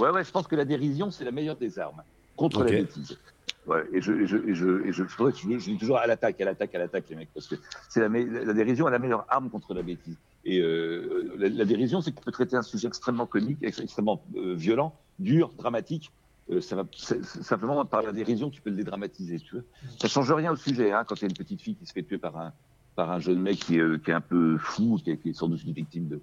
ouais, 0.00 0.10
ouais, 0.10 0.24
je 0.24 0.30
pense 0.30 0.46
que 0.46 0.56
la 0.56 0.64
dérision, 0.64 1.10
c'est 1.10 1.24
la 1.24 1.32
meilleure 1.32 1.56
des 1.56 1.78
armes 1.78 2.02
contre 2.36 2.60
Ok. 2.60 2.66
la 2.66 2.72
bêtise. 2.72 3.18
Ouais, 3.66 3.84
et 3.92 4.00
je, 4.00 4.12
et 4.12 4.26
je, 4.26 4.36
et 4.36 4.54
je, 4.54 4.86
et 4.86 4.92
je, 4.92 5.02
je, 5.02 5.58
je 5.58 5.70
dis 5.70 5.76
toujours 5.76 5.98
à 5.98 6.06
l'attaque, 6.06 6.40
à 6.40 6.44
l'attaque, 6.44 6.72
à 6.74 6.78
l'attaque, 6.78 7.08
les 7.10 7.16
mecs, 7.16 7.32
parce 7.34 7.48
que 7.48 7.56
c'est 7.88 8.00
la, 8.00 8.08
la 8.08 8.52
dérision 8.54 8.86
est 8.86 8.92
la 8.92 9.00
meilleure 9.00 9.26
arme 9.28 9.50
contre 9.50 9.74
la 9.74 9.82
bêtise. 9.82 10.16
Et 10.44 10.60
euh, 10.60 11.34
la, 11.36 11.48
la 11.48 11.64
dérision, 11.64 12.00
c'est 12.00 12.12
que 12.12 12.18
tu 12.18 12.24
peux 12.24 12.30
traiter 12.30 12.54
un 12.54 12.62
sujet 12.62 12.86
extrêmement 12.86 13.26
comique, 13.26 13.58
ex- 13.62 13.80
extrêmement 13.80 14.24
euh, 14.36 14.54
violent, 14.54 14.96
dur, 15.18 15.52
dramatique. 15.58 16.12
Euh, 16.48 16.60
ça 16.60 16.76
va, 16.76 16.84
simplement 16.92 17.84
par 17.84 18.02
la 18.02 18.12
dérision, 18.12 18.50
tu 18.50 18.62
peux 18.62 18.70
le 18.70 18.76
dédramatiser. 18.76 19.40
Tu 19.40 19.56
vois. 19.56 19.64
Ça 19.98 20.06
change 20.06 20.30
rien 20.30 20.52
au 20.52 20.56
sujet. 20.56 20.92
Hein, 20.92 21.02
quand 21.04 21.16
il 21.16 21.22
y 21.22 21.24
a 21.24 21.28
une 21.28 21.34
petite 21.34 21.60
fille 21.60 21.74
qui 21.74 21.86
se 21.86 21.92
fait 21.92 22.04
tuer 22.04 22.18
par 22.18 22.36
un, 22.36 22.52
par 22.94 23.10
un 23.10 23.18
jeune 23.18 23.40
mec 23.40 23.58
qui 23.58 23.78
est, 23.78 23.80
euh, 23.80 23.98
qui 23.98 24.12
est 24.12 24.14
un 24.14 24.20
peu 24.20 24.56
fou, 24.58 25.00
qui 25.02 25.10
est, 25.10 25.18
qui 25.18 25.30
est 25.30 25.32
sans 25.32 25.48
doute 25.48 25.64
une 25.64 25.72
victime 25.72 26.20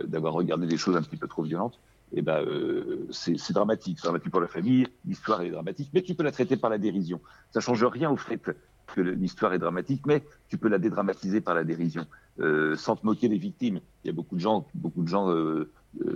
euh, 0.00 0.06
d'avoir 0.06 0.34
regardé 0.34 0.68
des 0.68 0.76
choses 0.76 0.94
un 0.96 1.02
petit 1.02 1.16
peu 1.16 1.26
trop 1.26 1.42
violentes, 1.42 1.80
eh 2.16 2.22
ben, 2.22 2.42
euh, 2.42 3.06
c'est 3.10 3.52
dramatique. 3.52 3.98
C'est 4.00 4.06
dramatique 4.06 4.30
pour 4.30 4.40
la 4.40 4.48
famille, 4.48 4.86
l'histoire 5.04 5.42
est 5.42 5.50
dramatique, 5.50 5.90
mais 5.92 6.02
tu 6.02 6.14
peux 6.14 6.22
la 6.22 6.32
traiter 6.32 6.56
par 6.56 6.70
la 6.70 6.78
dérision. 6.78 7.20
Ça 7.50 7.60
change 7.60 7.84
rien 7.84 8.10
au 8.10 8.16
fait 8.16 8.38
que 8.38 9.00
l'histoire 9.00 9.52
est 9.54 9.58
dramatique, 9.58 10.02
mais 10.06 10.22
tu 10.48 10.58
peux 10.58 10.68
la 10.68 10.78
dédramatiser 10.78 11.40
par 11.40 11.54
la 11.54 11.64
dérision, 11.64 12.06
euh, 12.40 12.76
sans 12.76 12.96
te 12.96 13.04
moquer 13.04 13.28
des 13.28 13.38
victimes. 13.38 13.80
Il 14.04 14.08
y 14.08 14.10
a 14.10 14.12
beaucoup 14.12 14.36
de 14.36 14.40
gens, 14.40 14.66
beaucoup 14.74 15.02
de 15.02 15.08
gens, 15.08 15.30
euh, 15.30 15.70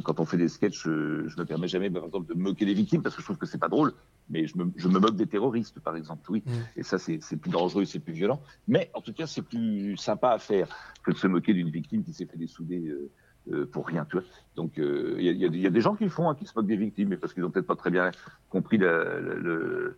quand 0.05 0.21
on 0.21 0.25
fait 0.25 0.37
des 0.37 0.49
sketchs, 0.49 0.85
je 0.85 1.37
me 1.39 1.45
permets 1.45 1.69
jamais, 1.69 1.91
par 1.91 2.05
exemple, 2.05 2.29
de 2.33 2.39
me 2.39 2.45
moquer 2.45 2.67
des 2.67 2.75
victimes 2.75 3.03
parce 3.03 3.15
que 3.15 3.23
je 3.23 3.27
trouve 3.27 3.39
que 3.39 3.47
c'est 3.47 3.59
pas 3.59 3.69
drôle. 3.69 3.93
Mais 4.31 4.47
je 4.47 4.59
me, 4.59 4.71
je 4.77 4.89
me 4.89 4.99
moque 4.99 5.17
des 5.17 5.27
terroristes, 5.27 5.81
par 5.81 5.97
exemple, 5.97 6.31
oui. 6.31 6.43
Et 6.77 6.83
ça, 6.83 6.99
c'est 6.99 7.19
c'est 7.23 7.37
plus 7.37 7.51
dangereux, 7.51 7.85
c'est 7.85 8.01
plus 8.01 8.13
violent. 8.13 8.43
Mais 8.67 8.91
en 8.95 9.01
tout 9.01 9.13
cas, 9.13 9.27
c'est 9.27 9.43
plus 9.43 9.97
sympa 9.97 10.31
à 10.31 10.39
faire 10.39 10.69
que 11.03 11.13
de 11.13 11.17
se 11.17 11.27
moquer 11.27 11.55
d'une 11.55 11.71
victime 11.71 12.05
qui 12.05 12.13
s'est 12.13 12.27
fait 12.27 12.37
dessouder 12.37 12.89
euh, 12.89 13.11
euh, 13.53 13.67
pour 13.67 13.87
rien, 13.87 14.05
tu 14.11 14.17
vois. 14.17 14.27
Donc, 14.57 14.79
euh, 14.79 15.15
il 15.19 15.25
y, 15.25 15.45
a, 15.45 15.49
y 15.49 15.61
y 15.67 15.71
des 15.71 15.81
gens 15.81 15.95
qui 15.95 16.05
le 16.05 16.11
font, 16.11 16.29
hein, 16.29 16.35
qui 16.35 16.45
se 16.47 16.53
moquent 16.57 16.67
des 16.67 16.77
victimes, 16.77 17.09
mais 17.11 17.17
parce 17.17 17.33
qu'ils 17.35 17.45
ont 17.45 17.51
peut-être 17.51 17.67
pas 17.67 17.77
très 17.77 17.91
bien 17.91 18.11
compris 18.51 18.79
la, 18.79 19.05
la- 19.21 19.93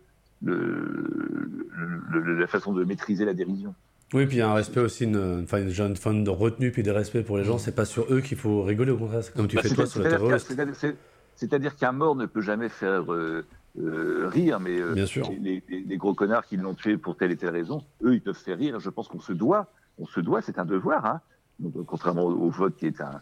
la 2.39 2.47
façon 2.47 2.73
de 2.73 2.83
maîtriser 2.83 3.25
la 3.25 3.33
dérision. 3.33 3.73
Oui, 4.13 4.25
puis 4.25 4.37
il 4.37 4.39
y 4.39 4.41
a 4.41 4.49
un 4.49 4.53
respect 4.53 4.81
aussi, 4.81 5.05
une, 5.05 5.43
enfin, 5.43 5.61
une 5.61 5.69
jeune 5.69 5.95
forme 5.95 6.23
de 6.25 6.29
retenue 6.29 6.71
puis 6.71 6.83
de 6.83 6.91
respect 6.91 7.23
pour 7.23 7.37
les 7.37 7.43
gens. 7.45 7.57
C'est 7.57 7.75
pas 7.75 7.85
sur 7.85 8.11
eux 8.13 8.19
qu'il 8.21 8.37
faut 8.37 8.63
rigoler, 8.63 8.91
au 8.91 8.97
contraire, 8.97 9.23
c'est 9.23 9.33
comme 9.33 9.47
tu 9.47 9.55
Bah, 9.55 9.61
fais 9.61 9.69
toi 9.69 9.85
sur 9.85 9.99
le 9.99 10.05
c'est-à-dire 10.05 10.19
terroriste. 10.27 10.47
c'est-à-dire- 10.47 10.75
c'est- 10.75 10.95
C'est-à-dire 11.37 11.75
qu'un 11.75 11.93
mort 11.93 12.15
ne 12.15 12.25
peut 12.27 12.41
jamais 12.41 12.69
faire 12.69 13.11
euh, 13.11 13.43
euh, 13.79 14.27
rire, 14.27 14.59
mais 14.59 14.79
euh, 14.79 14.93
Bien 14.93 15.05
sûr. 15.07 15.27
Les, 15.41 15.63
les- 15.69 15.79
les 15.81 15.97
gros 15.97 16.13
connards 16.13 16.45
qui 16.45 16.57
l'ont 16.57 16.75
tué 16.75 16.97
pour 16.97 17.15
telle 17.15 17.31
et 17.31 17.37
telle 17.37 17.49
raison, 17.51 17.81
eux, 18.03 18.13
ils 18.13 18.21
peuvent 18.21 18.35
faire 18.37 18.57
rire. 18.57 18.79
Je 18.79 18.89
pense 18.89 19.07
qu'on 19.07 19.21
se 19.21 19.33
doit, 19.33 19.67
on 19.97 20.05
se 20.05 20.19
doit, 20.19 20.41
c'est 20.41 20.59
un 20.59 20.65
devoir, 20.65 21.05
hein. 21.05 21.21
Donc, 21.59 21.73
contrairement 21.85 22.23
au 22.25 22.49
vote 22.49 22.75
qui 22.75 22.87
est 22.87 22.99
un, 23.01 23.19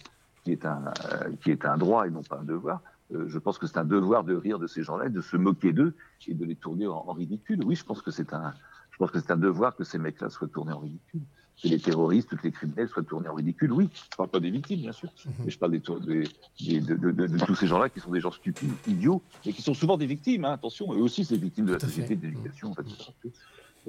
qui 0.49 0.53
est 0.53 0.65
un, 0.65 0.83
euh, 1.11 1.31
qui 1.43 1.51
est 1.51 1.63
un 1.65 1.77
droit 1.77 2.07
et 2.07 2.09
non 2.09 2.23
pas 2.23 2.39
un 2.39 2.43
devoir. 2.43 2.81
euh, 3.13 3.25
je 3.27 3.37
pense 3.37 3.57
que 3.59 3.67
c'est 3.67 3.77
un 3.77 3.85
devoir 3.85 4.23
de 4.23 4.35
rire 4.35 4.57
de 4.57 4.65
ces 4.67 4.81
gens-là, 4.83 5.09
de 5.09 5.21
se 5.21 5.37
moquer 5.37 5.73
d'eux 5.73 5.93
et 6.27 6.33
de 6.33 6.43
les 6.45 6.55
tourner 6.55 6.87
en, 6.87 6.93
en 7.07 7.13
ridicule. 7.13 7.63
Oui, 7.63 7.75
je 7.75 7.83
pense 7.83 8.01
que 8.01 8.09
c'est 8.11 8.33
un, 8.33 8.51
je 8.91 8.97
pense 8.97 9.11
que 9.11 9.19
c'est 9.19 9.31
un 9.31 9.37
devoir 9.37 9.75
que 9.75 9.83
ces 9.83 9.99
mecs-là 9.99 10.29
soient 10.29 10.47
tournés 10.47 10.73
en 10.73 10.79
ridicule. 10.79 11.21
Que 11.61 11.67
les 11.67 11.79
terroristes, 11.79 12.35
que 12.35 12.41
les 12.43 12.51
criminels 12.51 12.87
soient 12.87 13.03
tournés 13.03 13.27
en 13.27 13.35
ridicule. 13.35 13.71
Oui, 13.73 13.89
je 13.93 14.15
parle 14.17 14.29
pas 14.29 14.39
des 14.39 14.49
victimes, 14.49 14.79
bien 14.79 14.91
sûr, 14.93 15.09
mais 15.43 15.51
je 15.51 15.59
parle 15.59 15.73
des, 15.73 15.81
tour- 15.81 15.99
des- 15.99 16.23
des- 16.61 16.79
de, 16.81 16.95
de- 16.95 17.11
de- 17.11 17.27
de 17.27 17.37
tous 17.45 17.53
ces 17.55 17.67
gens-là 17.67 17.89
qui 17.89 17.99
sont 17.99 18.11
des 18.11 18.21
gens 18.21 18.31
stupides, 18.31 18.71
idiots, 18.87 19.21
et 19.45 19.51
qui 19.53 19.61
sont 19.61 19.73
souvent 19.75 19.97
des 19.97 20.05
victimes. 20.07 20.45
hein, 20.45 20.53
attention, 20.53 20.91
eux 20.93 21.01
aussi, 21.01 21.25
c'est 21.25 21.35
des 21.35 21.43
victimes 21.43 21.65
de 21.65 21.73
la 21.73 21.79
société 21.79 22.15
de 22.15 22.21
l'éducation, 22.27 22.71
en 22.71 22.75
fait, 22.75 22.85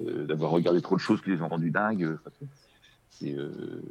euh, 0.01 0.27
d'avoir 0.27 0.51
regardé 0.51 0.81
trop 0.83 0.97
de 0.97 1.01
choses 1.01 1.23
qui 1.23 1.31
les 1.31 1.41
ont 1.41 1.49
rendus 1.49 1.71
dingues. 1.71 2.05
euh, 2.05 2.19
c'est, 3.09 3.35
euh, 3.35 3.83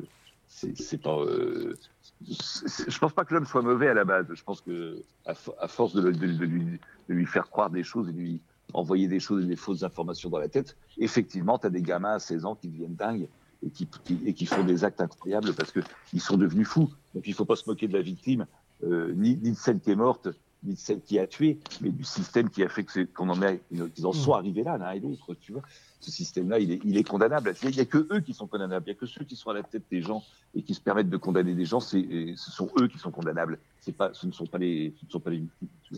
c'est, 0.49 0.97
pas. 1.01 1.15
euh, 1.19 1.73
je 2.21 2.97
pense 2.99 3.13
pas 3.13 3.23
que 3.23 3.33
l'homme 3.33 3.45
soit 3.45 3.61
mauvais 3.61 3.87
à 3.87 3.93
la 3.93 4.03
base. 4.03 4.25
Je 4.33 4.43
pense 4.43 4.61
que 4.61 5.05
à, 5.25 5.33
fo- 5.33 5.53
à 5.59 5.67
force 5.67 5.93
de, 5.93 6.01
le- 6.01 6.11
de- 6.11 6.25
de 6.27 6.45
lui, 6.45 6.79
de 7.07 7.13
lui 7.13 7.25
faire 7.25 7.49
croire 7.49 7.69
des 7.69 7.83
choses 7.83 8.09
et 8.09 8.13
de 8.13 8.17
lui 8.17 8.41
envoyer 8.73 9.07
des 9.07 9.19
choses 9.19 9.43
et 9.43 9.47
des 9.47 9.55
fausses 9.55 9.83
informations 9.83 10.29
dans 10.29 10.39
la 10.39 10.49
tête, 10.49 10.75
effectivement, 10.97 11.57
tu 11.59 11.67
as 11.67 11.69
des 11.69 11.81
gamins 11.81 12.13
à 12.13 12.19
16 12.19 12.45
ans 12.45 12.55
qui 12.55 12.67
deviennent 12.67 12.95
dingues 12.95 13.29
et 13.61 13.69
qui, 13.71 13.87
qui- 14.03 14.21
et 14.25 14.33
qui 14.33 14.45
font 14.45 14.63
des 14.63 14.83
actes 14.83 15.01
incroyables 15.01 15.53
parce 15.53 15.71
que 15.71 15.81
ils 16.13 16.21
sont 16.21 16.37
devenus 16.37 16.67
fous. 16.67 16.89
Donc 17.13 17.27
il 17.27 17.33
faut 17.33 17.45
pas 17.45 17.55
se 17.55 17.69
moquer 17.69 17.87
de 17.87 17.93
la 17.93 18.01
victime, 18.01 18.47
euh, 18.83 19.13
ni, 19.15 19.37
ni 19.37 19.51
de 19.51 19.57
celle 19.57 19.79
qui 19.79 19.91
est 19.91 19.95
morte, 19.95 20.29
ni 20.63 20.73
de 20.73 20.79
celle 20.79 20.99
qui 21.01 21.17
a 21.19 21.25
tué, 21.27 21.57
mais 21.81 21.89
du 21.89 22.03
système 22.03 22.49
qui 22.49 22.63
a 22.63 22.69
fait 22.69 22.85
qu'on 23.13 23.29
en, 23.29 23.41
est- 23.41 23.61
qu'ils 23.95 24.05
en 24.05 24.11
sont 24.13 24.33
arrivés 24.33 24.63
là, 24.63 24.77
l'un 24.77 24.91
et 24.91 24.99
l'autre, 24.99 25.33
tu 25.39 25.53
vois. 25.53 25.61
Ce 26.01 26.11
système-là, 26.11 26.59
il 26.59 26.71
est, 26.71 26.79
il 26.85 26.97
est 26.97 27.03
condamnable. 27.03 27.53
Il 27.63 27.69
n'y 27.71 27.79
a 27.81 27.85
que 27.85 28.07
eux 28.11 28.19
qui 28.21 28.33
sont 28.33 28.47
condamnables. 28.47 28.85
Il 28.87 28.91
n'y 28.91 28.95
a 28.97 28.99
que 28.99 29.05
ceux 29.05 29.25
qui 29.25 29.35
sont 29.35 29.49
à 29.49 29.53
la 29.53 29.63
tête 29.63 29.83
des 29.91 30.01
gens 30.01 30.23
et 30.55 30.61
qui 30.61 30.73
se 30.73 30.79
permettent 30.79 31.09
de 31.09 31.17
condamner 31.17 31.53
des 31.53 31.65
gens. 31.65 31.79
Et 31.93 32.33
ce 32.37 32.51
sont 32.51 32.69
eux 32.79 32.87
qui 32.87 32.97
sont 32.97 33.11
condamnables. 33.11 33.59
Pas, 33.97 34.11
ce 34.13 34.27
ne 34.27 34.31
sont 34.31 34.45
pas 34.45 34.57
les, 34.59 34.93
ce 34.99 35.05
ne 35.05 35.11
sont 35.11 35.19
pas 35.19 35.29
les 35.31 35.37
victimes. 35.39 35.67
tu 35.83 35.95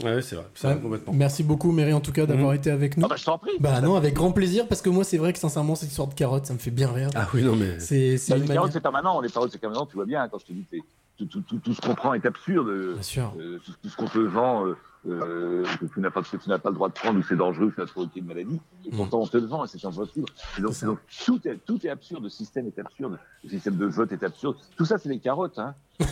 vois. 0.00 0.10
Ouais, 0.14 0.22
c'est 0.22 0.36
vrai. 0.36 0.46
Ouais, 0.64 0.80
complètement. 0.80 1.12
Merci 1.12 1.42
beaucoup, 1.44 1.70
Mary, 1.70 1.92
en 1.92 2.00
tout 2.00 2.12
cas, 2.12 2.26
d'avoir 2.26 2.54
été 2.54 2.70
avec 2.70 2.96
nous. 2.96 3.04
Ah 3.04 3.08
bah, 3.08 3.16
je 3.16 3.24
t'en 3.24 3.38
prie. 3.38 3.52
Bah 3.60 3.80
non, 3.80 3.94
avec 3.94 4.14
grand 4.14 4.32
plaisir, 4.32 4.66
parce 4.68 4.82
que 4.82 4.88
moi, 4.88 5.04
c'est 5.04 5.18
vrai 5.18 5.32
que 5.32 5.38
sincèrement, 5.38 5.74
cette 5.74 5.90
histoire 5.90 6.08
de 6.08 6.14
carotte, 6.14 6.46
ça 6.46 6.54
me 6.54 6.58
fait 6.58 6.70
bien 6.70 6.90
rire. 6.92 7.10
Ah 7.14 7.28
oui, 7.34 7.42
non, 7.42 7.54
mais. 7.56 7.78
C'est 7.78 8.16
Bah, 8.28 8.36
les 8.38 8.46
carottes, 8.48 8.72
c'est 8.72 8.80
permanent. 8.80 9.20
Les 9.20 9.28
paroles, 9.28 9.50
c'est 9.50 9.58
permanent. 9.58 9.86
Tu 9.86 9.94
vois 9.96 10.06
bien, 10.06 10.22
hein, 10.22 10.28
quand 10.30 10.38
je 10.38 10.46
te 10.46 10.52
dis 10.52 10.62
que 10.62 10.68
c'est- 10.72 10.82
tout, 11.16 11.26
tout, 11.26 11.40
tout, 11.42 11.58
tout 11.58 11.72
ce 11.74 11.80
qu'on 11.80 11.94
prend 11.94 12.14
est 12.14 12.26
absurde. 12.26 12.92
Bien 12.94 13.02
sûr. 13.02 13.34
Euh, 13.38 13.58
tout, 13.82 13.88
ce 13.88 13.96
qu'on 13.96 14.06
te 14.08 14.18
vend, 14.18 14.66
euh, 14.66 14.76
euh, 15.08 15.64
que 15.80 15.86
tu 15.86 16.00
n'as 16.00 16.10
pas, 16.10 16.22
que 16.22 16.36
tu 16.36 16.48
n'as 16.48 16.58
pas 16.58 16.68
le 16.70 16.74
droit 16.74 16.88
de 16.88 16.94
prendre 16.94 17.18
ou 17.18 17.22
c'est 17.22 17.36
dangereux, 17.36 17.72
ça 17.76 17.82
va 17.82 17.86
te 17.86 17.92
provoquer 17.92 18.20
une 18.20 18.26
maladie. 18.26 18.60
Et 18.84 18.90
pourtant, 18.90 19.20
on 19.20 19.26
te 19.26 19.36
le 19.36 19.46
vend 19.46 19.64
et 19.64 19.68
c'est 19.68 19.84
impossible. 19.84 20.26
Et 20.58 20.62
donc, 20.62 20.78
donc, 20.84 20.98
tout, 21.24 21.40
est, 21.48 21.56
tout 21.64 21.86
est 21.86 21.90
absurde. 21.90 22.24
Le 22.24 22.28
système 22.28 22.66
est 22.66 22.78
absurde. 22.78 23.18
Le 23.44 23.50
système 23.50 23.76
de 23.76 23.86
vote 23.86 24.10
est 24.12 24.22
absurde. 24.24 24.56
Tout 24.76 24.84
ça, 24.84 24.98
c'est 24.98 25.08
des 25.08 25.18
carottes. 25.20 25.58
Hein. 25.58 25.74
tout 26.00 26.04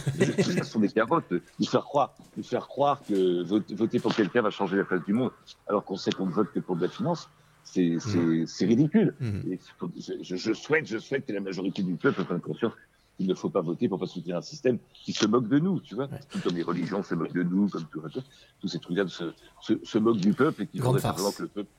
ça, 0.43 0.63
ce 0.63 0.65
sont 0.65 0.81
des 0.81 0.89
carottes. 0.91 1.33
Nous 1.59 1.67
faire 1.67 1.83
croire, 1.85 2.15
nous 2.37 2.43
faire 2.45 2.67
croire 2.69 3.01
que 3.07 3.43
voter, 3.77 3.99
pour 3.99 4.15
quelqu'un 4.15 4.43
va 4.43 4.51
changer 4.51 4.77
la 4.77 4.85
face 4.85 5.05
du 5.05 5.13
monde, 5.13 5.33
alors 5.67 5.85
qu'on 5.85 5.97
sait 5.97 6.13
qu'on 6.13 6.27
ne 6.27 6.33
vote 6.33 6.53
que 6.53 6.61
pour 6.61 6.77
de 6.77 6.83
la 6.83 6.89
finance. 6.89 7.29
C'est 7.67 7.97
c'est- 7.99 8.45
c'est 8.47 8.67
ridicule. 8.67 9.15
Et 9.51 9.59
je, 9.99 10.13
je- 10.23 10.37
je 10.37 10.53
souhaite, 10.53 10.87
je 10.87 10.99
souhaite 10.99 11.27
que 11.27 11.33
la 11.33 11.41
majorité 11.41 11.83
du 11.83 11.95
peuple 11.97 12.23
prenne 12.25 12.41
conscience 12.41 12.73
qu'il 13.17 13.27
ne 13.27 13.35
faut 13.35 13.51
pas 13.51 13.61
voter 13.61 13.89
pour 13.89 13.99
pas 13.99 14.07
soutenir 14.07 14.37
un 14.37 14.43
système 14.43 14.79
qui 14.93 15.13
se 15.13 15.27
moque 15.27 15.49
de 15.49 15.59
nous, 15.59 15.81
tu 15.81 15.95
vois. 15.95 16.09
Tout 16.31 16.41
comme 16.41 16.57
les 16.57 16.63
religions 16.63 17.03
se 17.03 17.15
moquent 17.15 17.33
de 17.33 17.43
nous, 17.43 17.69
comme 17.69 17.85
tout, 17.87 18.03
tous 18.61 18.69
ces 18.69 18.79
trucs-là 18.79 19.07
se, 19.09 19.33
se, 19.61 19.75
se 19.83 19.99
moquent 19.99 20.21
du 20.21 20.33
peuple 20.33 20.63
et 20.63 20.67
qui 20.67 20.79
faudrait 20.79 21.01
simplement 21.01 21.33
que 21.33 21.43
le 21.43 21.49
peuple, 21.49 21.71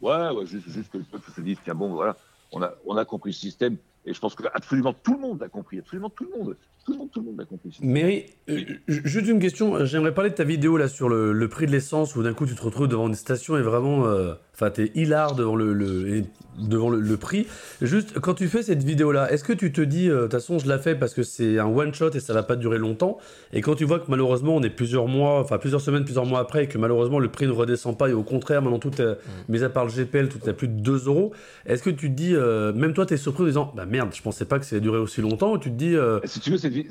ouais, 0.00 0.30
ouais, 0.30 0.46
juste, 0.46 0.68
juste 0.68 0.90
que 0.90 0.98
le 0.98 1.04
peuple 1.04 1.30
se 1.30 1.40
dise, 1.40 1.58
tiens 1.64 1.74
bon, 1.74 1.88
voilà, 1.94 2.16
on 2.52 2.62
a, 2.62 2.72
on 2.86 2.96
a 2.96 3.04
compris 3.04 3.30
le 3.30 3.36
système. 3.36 3.76
Et 4.06 4.12
je 4.12 4.20
pense 4.20 4.34
que 4.34 4.42
absolument 4.52 4.92
tout 4.92 5.14
le 5.14 5.20
monde 5.20 5.40
l'a 5.40 5.48
compris, 5.48 5.78
absolument 5.78 6.10
tout 6.10 6.24
le 6.30 6.38
monde, 6.38 6.56
tout 6.84 6.92
le 6.92 6.98
monde, 6.98 7.10
tout 7.10 7.20
le 7.20 7.26
monde 7.26 7.38
l'a 7.38 7.44
compris. 7.46 7.76
Mary, 7.80 8.26
euh, 8.50 8.58
ju- 8.86 9.00
juste 9.04 9.26
une 9.28 9.38
question. 9.38 9.84
J'aimerais 9.86 10.12
parler 10.12 10.28
de 10.30 10.34
ta 10.34 10.44
vidéo 10.44 10.76
là 10.76 10.88
sur 10.88 11.08
le, 11.08 11.32
le 11.32 11.48
prix 11.48 11.64
de 11.66 11.70
l'essence 11.72 12.14
où 12.14 12.22
d'un 12.22 12.34
coup 12.34 12.44
tu 12.44 12.54
te 12.54 12.62
retrouves 12.62 12.88
devant 12.88 13.08
une 13.08 13.14
station 13.14 13.56
et 13.56 13.62
vraiment, 13.62 14.06
euh, 14.06 14.34
enfin, 14.54 14.68
t'es 14.70 14.92
hilar 14.94 15.34
devant 15.34 15.56
le, 15.56 15.72
le- 15.72 16.16
et 16.16 16.24
devant 16.58 16.90
le, 16.90 17.00
le 17.00 17.16
prix. 17.16 17.46
Juste 17.80 18.20
quand 18.20 18.34
tu 18.34 18.46
fais 18.48 18.62
cette 18.62 18.82
vidéo 18.82 19.10
là, 19.10 19.32
est-ce 19.32 19.42
que 19.42 19.54
tu 19.54 19.72
te 19.72 19.80
dis, 19.80 20.08
euh, 20.10 20.16
de 20.16 20.22
toute 20.24 20.32
façon, 20.32 20.58
je 20.58 20.68
la 20.68 20.78
fais 20.78 20.94
parce 20.94 21.14
que 21.14 21.22
c'est 21.22 21.58
un 21.58 21.66
one 21.66 21.92
shot 21.94 22.10
et 22.10 22.20
ça 22.20 22.34
va 22.34 22.42
pas 22.42 22.56
durer 22.56 22.76
longtemps? 22.78 23.16
Et 23.54 23.62
quand 23.62 23.74
tu 23.74 23.84
vois 23.86 23.98
que 24.00 24.10
malheureusement 24.10 24.54
on 24.54 24.62
est 24.62 24.70
plusieurs 24.70 25.08
mois, 25.08 25.40
enfin 25.40 25.56
plusieurs 25.56 25.80
semaines, 25.80 26.04
plusieurs 26.04 26.26
mois 26.26 26.40
après 26.40 26.64
et 26.64 26.66
que 26.68 26.76
malheureusement 26.76 27.18
le 27.18 27.28
prix 27.30 27.46
ne 27.46 27.52
redescend 27.52 27.96
pas 27.96 28.10
et 28.10 28.12
au 28.12 28.22
contraire 28.22 28.60
maintenant 28.60 28.78
tout 28.78 29.00
est, 29.00 29.16
mis 29.48 29.62
à 29.64 29.70
part 29.70 29.86
le 29.86 29.90
GPL, 29.90 30.28
tout 30.28 30.38
est 30.44 30.50
à 30.50 30.52
plus 30.52 30.68
de 30.68 30.78
2 30.80 31.06
euros. 31.06 31.32
Est-ce 31.64 31.82
que 31.82 31.90
tu 31.90 32.10
te 32.10 32.14
dis, 32.14 32.34
euh, 32.36 32.72
même 32.74 32.92
toi 32.92 33.06
t'es 33.06 33.16
surpris 33.16 33.44
en 33.44 33.46
disant, 33.46 33.72
bah 33.74 33.86
merde, 33.94 34.12
je 34.14 34.22
pensais 34.22 34.44
pas 34.44 34.58
que 34.58 34.64
ça 34.64 34.74
allait 34.76 34.80
durer 34.82 34.98
aussi 34.98 35.20
longtemps 35.20 35.56
tu 35.58 35.70
te 35.70 35.76
dis, 35.76 35.94
euh, 35.94 36.20
Si 36.24 36.40
tu 36.40 36.50
veux, 36.50 36.56
cette, 36.58 36.72
vi- 36.72 36.88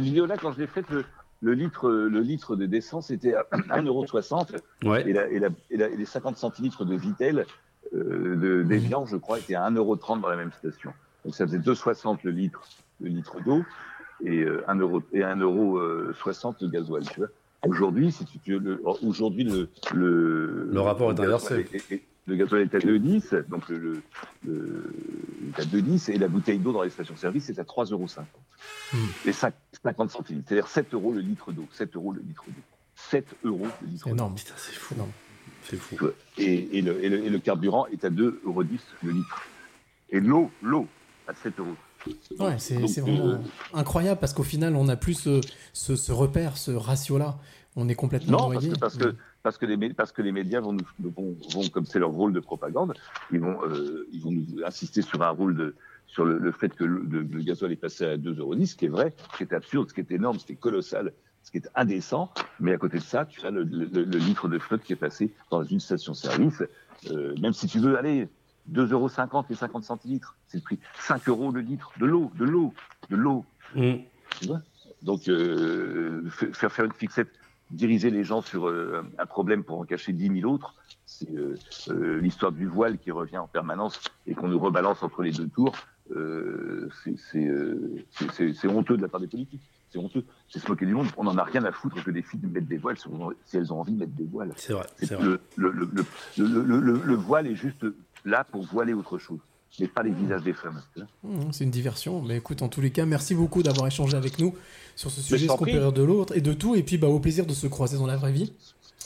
vidéo-là, 0.00 0.36
quand 0.40 0.52
je 0.52 0.58
l'ai 0.58 0.66
faite, 0.66 0.88
le, 0.90 1.04
le 1.42 1.52
litre, 1.52 1.90
le 1.90 2.20
litre 2.20 2.56
de 2.56 2.64
d'essence 2.66 3.10
était 3.10 3.34
à 3.34 3.42
1,60€. 3.52 4.56
Ouais. 4.84 5.08
Et, 5.08 5.12
la, 5.12 5.28
et, 5.28 5.38
la, 5.38 5.48
et, 5.70 5.76
la- 5.76 5.88
et 5.88 5.96
les 5.96 6.04
50 6.06 6.36
centilitres 6.38 6.84
de 6.84 6.96
Vitel, 6.96 7.44
euh, 7.94 8.36
de, 8.36 8.62
d'Evian, 8.62 9.04
je 9.06 9.16
crois, 9.16 9.38
étaient 9.38 9.54
à 9.54 9.68
1,30€ 9.70 10.20
dans 10.22 10.28
la 10.28 10.36
même 10.36 10.52
station. 10.52 10.92
Donc 11.24 11.34
ça 11.34 11.46
faisait 11.46 11.58
2,60€ 11.58 12.18
le 12.24 12.30
litre, 12.30 12.62
le 13.00 13.08
litre 13.08 13.36
d'eau 13.44 13.62
et 14.24 14.42
euh, 14.44 14.64
1 14.68 14.76
euro, 14.76 15.02
et 15.12 15.20
1,60€ 15.20 16.54
le 16.62 16.68
gasoil, 16.68 17.04
tu 17.04 17.20
vois. 17.20 17.28
Aujourd'hui, 17.66 18.12
si 18.12 18.24
tu 18.24 18.52
veux, 18.54 18.58
le, 18.60 18.80
aujourd'hui, 19.02 19.44
le, 19.44 19.68
le, 19.94 20.68
Le 20.70 20.80
rapport 20.80 21.10
est 21.10 21.20
inversé. 21.20 21.66
Le 22.26 22.36
gasoil 22.36 22.62
est 22.62 22.74
à 22.74 22.78
2,10, 22.78 23.48
donc 23.48 23.68
le, 23.68 24.02
le, 24.44 24.94
est 25.56 25.60
à 25.60 25.64
2,10 25.64 26.10
et 26.10 26.18
la 26.18 26.28
bouteille 26.28 26.58
d'eau 26.58 26.72
dans 26.72 26.82
les 26.82 26.90
stations-service 26.90 27.48
est 27.50 27.58
à 27.58 27.62
3,50 27.64 28.22
Hmm. 28.92 28.96
Les 29.24 29.32
5 29.32 29.52
50 29.82 30.10
centimes, 30.10 30.42
c'est-à-dire 30.46 30.66
7 30.68 30.94
euros 30.94 31.12
le 31.12 31.20
litre 31.20 31.52
d'eau. 31.52 31.66
7 31.72 31.94
euros 31.96 32.12
le 32.12 32.20
litre 32.22 32.44
d'eau. 32.46 32.62
7 32.94 33.26
euros 33.44 33.66
le 33.82 33.88
litre 33.88 34.06
d'eau. 34.08 34.14
énorme. 34.14 34.34
Putain, 34.34 34.54
c'est 34.56 34.74
fou. 34.74 34.94
C'est 35.62 35.76
fou. 35.76 35.96
Et, 36.38 36.78
et, 36.78 36.82
le, 36.82 37.04
et, 37.04 37.08
le, 37.08 37.24
et 37.24 37.30
le 37.30 37.38
carburant 37.38 37.86
est 37.86 38.04
à 38.04 38.10
2,10 38.10 38.34
euros 38.44 38.62
le 39.02 39.10
litre. 39.12 39.42
Et 40.10 40.20
l'eau, 40.20 40.50
l'eau, 40.62 40.86
à 41.28 41.34
7 41.34 41.58
euros. 41.58 41.74
Ouais, 42.38 42.56
c'est 42.58 42.76
Donc, 42.78 42.88
c'est 42.88 43.00
vraiment 43.00 43.26
euh, 43.30 43.38
incroyable 43.74 44.20
parce 44.20 44.32
qu'au 44.32 44.44
final, 44.44 44.76
on 44.76 44.84
n'a 44.84 44.96
plus 44.96 45.14
ce, 45.14 45.40
ce, 45.72 45.96
ce 45.96 46.12
repère, 46.12 46.56
ce 46.56 46.70
ratio-là. 46.70 47.38
On 47.74 47.88
est 47.88 47.94
complètement 47.96 48.38
Non, 48.38 48.52
parce 48.52 48.64
noyé. 48.64 48.70
que, 48.72 48.78
parce, 48.78 48.96
que, 48.96 49.14
parce, 49.46 49.58
que 49.58 49.66
les, 49.66 49.76
mé- 49.76 49.94
parce 49.94 50.10
que 50.10 50.22
les 50.22 50.32
médias 50.32 50.58
vont, 50.60 50.72
nous, 50.72 50.84
vont, 50.98 51.36
vont 51.52 51.68
comme 51.68 51.84
c'est 51.86 52.00
leur 52.00 52.10
rôle 52.10 52.32
de 52.32 52.40
propagande, 52.40 52.94
ils 53.30 53.38
vont, 53.38 53.56
euh, 53.64 54.08
ils 54.10 54.20
vont 54.20 54.32
nous 54.32 54.44
insister 54.64 55.02
sur 55.02 55.22
un 55.22 55.28
rôle 55.30 55.54
de 55.56 55.76
sur 56.08 56.24
le, 56.24 56.38
le 56.38 56.50
fait 56.50 56.74
que 56.74 56.82
le, 56.82 56.98
le, 57.08 57.20
le 57.22 57.42
gasoil 57.44 57.70
est 57.70 57.76
passé 57.76 58.04
à 58.04 58.16
2,10 58.16 58.38
euros, 58.40 58.56
ce 58.64 58.74
qui 58.74 58.86
est 58.86 58.88
vrai, 58.88 59.14
ce 59.30 59.36
qui 59.36 59.42
est 59.44 59.52
absurde, 59.54 59.88
ce 59.88 59.94
qui 59.94 60.00
est 60.00 60.10
énorme, 60.10 60.40
ce 60.40 60.46
qui 60.46 60.54
est 60.54 60.56
colossal, 60.56 61.12
ce 61.44 61.52
qui 61.52 61.58
est 61.58 61.68
indécent. 61.76 62.32
Mais 62.58 62.72
à 62.72 62.76
côté 62.76 62.98
de 62.98 63.04
ça, 63.04 63.24
tu 63.24 63.40
as 63.46 63.52
le, 63.52 63.62
litre 63.62 64.48
de 64.48 64.58
flotte 64.58 64.82
qui 64.82 64.94
est 64.94 64.96
passé 64.96 65.32
dans 65.52 65.62
une 65.62 65.78
station-service. 65.78 66.64
Euh, 67.12 67.36
même 67.40 67.52
si 67.52 67.68
tu 67.68 67.78
veux 67.78 67.96
aller 67.96 68.28
2,50 68.72 68.90
euros 68.94 69.44
et 69.48 69.54
50 69.54 69.84
centilitres, 69.84 70.36
c'est 70.48 70.58
le 70.58 70.62
prix. 70.64 70.80
5 70.98 71.28
euros 71.28 71.52
le 71.52 71.60
litre 71.60 71.92
de 72.00 72.06
l'eau, 72.06 72.32
de 72.36 72.44
l'eau, 72.44 72.74
de 73.10 73.14
l'eau. 73.16 73.44
Tu 74.40 74.48
vois? 74.48 74.60
Donc, 75.02 75.28
euh, 75.28 76.24
faire 76.52 76.84
une 76.84 76.92
fixette, 76.92 77.28
diriger 77.70 78.10
les 78.10 78.24
gens 78.24 78.42
sur 78.42 78.68
euh, 78.68 79.02
un 79.18 79.26
problème 79.26 79.64
pour 79.64 79.78
en 79.80 79.84
cacher 79.84 80.12
10 80.12 80.40
000 80.40 80.52
autres, 80.52 80.74
c'est 81.04 81.30
euh, 81.34 81.54
euh, 81.90 82.20
l'histoire 82.20 82.52
du 82.52 82.66
voile 82.66 82.98
qui 82.98 83.10
revient 83.10 83.38
en 83.38 83.46
permanence 83.48 84.00
et 84.26 84.34
qu'on 84.34 84.48
nous 84.48 84.58
rebalance 84.58 85.02
entre 85.02 85.22
les 85.22 85.32
deux 85.32 85.48
tours. 85.48 85.74
C'est- 87.04 88.68
honteux 88.68 88.96
de 88.96 89.02
la 89.02 89.08
part 89.08 89.20
des 89.20 89.26
politiques. 89.26 89.60
C'est 89.90 89.98
honteux. 89.98 90.24
C'est 90.48 90.58
se 90.58 90.68
moquer 90.68 90.86
du 90.86 90.94
monde. 90.94 91.06
On 91.16 91.24
n'en 91.24 91.36
a 91.38 91.44
rien 91.44 91.64
à 91.64 91.72
foutre 91.72 92.02
que 92.02 92.10
des 92.10 92.22
filles 92.22 92.40
mettent 92.50 92.68
des 92.68 92.76
voiles 92.78 92.96
si, 92.98 93.56
elles 93.56 93.72
ont 93.72 93.80
envie 93.80 93.92
de 93.92 93.98
mettre 93.98 94.12
des 94.12 94.24
voiles. 94.24 94.52
C'est 94.98 95.14
vrai, 95.14 95.24
le- 96.36 96.64
le- 96.66 96.80
le- 96.80 97.00
le 97.04 97.14
voile 97.14 97.46
est 97.46 97.54
juste 97.54 97.86
là 98.24 98.44
pour 98.44 98.62
voiler 98.64 98.92
autre 98.92 99.18
chose, 99.18 99.38
mais 99.80 99.88
pas 99.88 100.02
les 100.02 100.10
visages 100.12 100.42
des 100.42 100.52
femmes. 100.52 100.80
Mmh, 101.22 101.40
C'est 101.52 101.64
une 101.64 101.70
diversion. 101.70 102.22
Mais 102.22 102.36
écoute, 102.38 102.62
en 102.62 102.68
tous 102.68 102.80
les 102.80 102.90
cas, 102.90 103.04
merci 103.06 103.34
beaucoup 103.34 103.62
d'avoir 103.62 103.86
échangé 103.86 104.16
avec 104.16 104.38
nous 104.38 104.54
sur 104.94 105.10
ce 105.10 105.20
sujet, 105.20 105.38
je 105.46 105.52
ce 105.52 105.56
qu'on 105.56 105.64
peut 105.64 105.92
de 105.92 106.02
l'autre 106.02 106.36
et 106.36 106.40
de 106.40 106.52
tout. 106.52 106.74
Et 106.76 106.82
puis, 106.82 106.96
bah, 106.98 107.08
au 107.08 107.20
plaisir 107.20 107.46
de 107.46 107.52
se 107.52 107.66
croiser 107.66 107.96
dans 107.98 108.06
la 108.06 108.16
vraie 108.16 108.32
vie. 108.32 108.52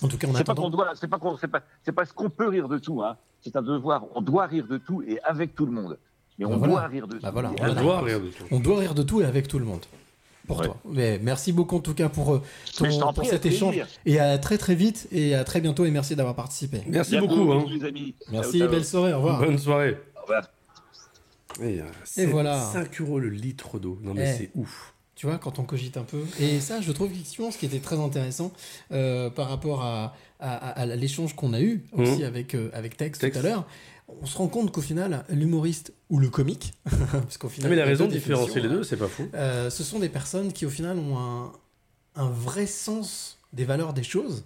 En 0.03 0.09
tout 0.09 0.17
cas, 0.17 0.29
on 0.29 0.35
C'est 0.35 0.45
pas 0.45 0.53
attend. 0.53 0.63
qu'on 0.63 0.71
doit, 0.71 0.93
c'est 0.95 1.09
pas 1.09 1.19
qu'on, 1.19 1.37
c'est 1.37 1.49
pas, 1.49 1.61
c'est 1.85 1.93
pas 1.93 2.07
ce 2.07 2.13
qu'on 2.13 2.31
peut 2.31 2.49
rire 2.49 2.69
de 2.69 2.79
tout, 2.79 3.03
hein. 3.03 3.17
C'est 3.43 3.55
un 3.57 3.63
devoir. 3.63 4.05
On 4.15 4.23
doit 4.23 4.47
rire 4.47 4.67
de 4.69 4.79
tout 4.79 5.03
et 5.03 5.19
avec 5.23 5.55
tout 5.55 5.67
le 5.67 5.73
monde. 5.73 5.99
Mais 6.39 6.47
on 6.47 6.51
Bah 6.51 6.57
voilà. 6.59 6.73
doit 6.75 6.87
rire 6.87 7.07
de 7.09 7.19
Bah 7.19 7.29
tout. 7.29 7.33
voilà, 7.35 7.51
et 7.51 7.61
on 7.61 7.65
avec- 7.65 7.83
doit 7.83 8.03
On 8.51 8.61
doit 8.61 8.79
rire 8.79 8.95
de 8.95 9.03
tout 9.03 9.21
et 9.21 9.25
avec 9.25 9.47
tout 9.49 9.59
le 9.59 9.65
monde. 9.67 9.81
Pour 10.47 10.63
toi. 10.63 10.77
Mais 10.91 11.21
merci 11.23 11.53
beaucoup 11.53 11.77
en 11.77 11.81
tout 11.81 11.95
cas 11.95 12.09
pour, 12.09 12.35
euh, 12.35 12.43
ton- 12.77 13.13
pour 13.13 13.25
cet 13.27 13.45
échange. 13.47 13.75
plaisir. 13.75 13.87
Et 14.07 14.19
à 14.19 14.37
très 14.39 14.57
très 14.59 14.75
vite 14.75 15.07
et 15.13 15.35
à 15.35 15.45
très 15.45 15.61
bientôt 15.61 15.85
et 15.85 15.91
merci 15.91 16.17
d'avoir 16.17 16.35
participé. 16.35 16.81
Merci 16.89 17.19
beaucoup. 17.19 17.53
Hein. 17.53 17.63
bisous, 17.67 17.79
les 17.81 17.85
amis. 17.87 18.15
Merci, 18.33 18.53
Ciao, 18.59 18.61
ciao. 18.63 18.71
belle 18.71 18.85
soirée, 18.85 19.13
au 19.13 19.17
revoir. 19.19 19.39
Bonne 19.41 19.59
soirée. 19.59 19.99
Au 20.17 20.23
revoir. 20.23 20.60
Et, 21.61 21.81
euh, 21.81 21.85
Et 22.17 22.27
voilà. 22.27 22.61
5 22.73 23.01
euros 23.01 23.19
le 23.19 23.29
litre 23.31 23.79
d'eau. 23.79 23.99
Non 24.03 24.15
mais 24.15 24.33
Eh, 24.35 24.39
c'est 24.39 24.51
ouf. 24.55 24.95
Tu 25.17 25.27
vois, 25.27 25.37
quand 25.39 25.59
on 25.59 25.65
cogite 25.65 25.97
un 25.99 26.03
peu. 26.05 26.23
Et 26.39 26.61
ça, 26.61 26.81
je 26.81 26.91
trouve 26.93 27.11
effectivement 27.13 27.51
ce 27.51 27.59
qui 27.59 27.67
était 27.67 27.81
très 27.81 27.97
intéressant 27.99 28.53
euh, 28.93 29.29
par 29.29 29.49
rapport 29.51 29.83
à, 29.83 30.15
à- 30.39 30.57
à- 30.57 30.81
à 30.81 30.87
l'échange 30.87 31.37
qu'on 31.37 31.53
a 31.53 31.61
eu 31.61 31.83
aussi 31.93 32.19
Mhm. 32.21 32.25
avec, 32.25 32.55
euh, 32.55 32.71
avec 32.73 32.97
Tex, 32.97 33.19
Tex. 33.19 33.33
tout 33.33 33.39
à 33.39 33.43
l'heure. 33.43 33.67
On 34.23 34.27
se 34.27 34.37
rend 34.39 34.49
compte 34.49 34.73
qu'au 34.73 34.81
final, 34.81 35.25
l'humoriste 35.29 35.93
ou 36.09 36.19
le 36.19 36.31
comique, 36.31 36.73
parce 37.13 37.37
qu'au 37.37 37.49
final. 37.51 37.67
Ah, 37.67 37.71
mais 37.71 37.77
il 37.77 37.83
a 37.83 37.85
y 37.85 37.89
raison 37.89 38.07
de 38.07 38.13
différencier 38.13 38.55
les 38.63 38.69
définitions, 38.69 38.79
deux, 38.79 38.85
c'est 38.85 38.97
pas 38.97 39.09
fou. 39.09 39.29
ce 39.71 39.85
sont 39.85 39.99
des 39.99 40.09
personnes 40.09 40.53
qui, 40.53 40.65
au 40.67 40.71
final, 40.71 40.99
ont 40.99 41.19
un, 41.19 41.53
un 42.17 42.29
vrai 42.31 42.67
sens 42.67 43.39
des 43.53 43.65
valeurs 43.65 43.93
des 43.93 44.03
choses, 44.03 44.45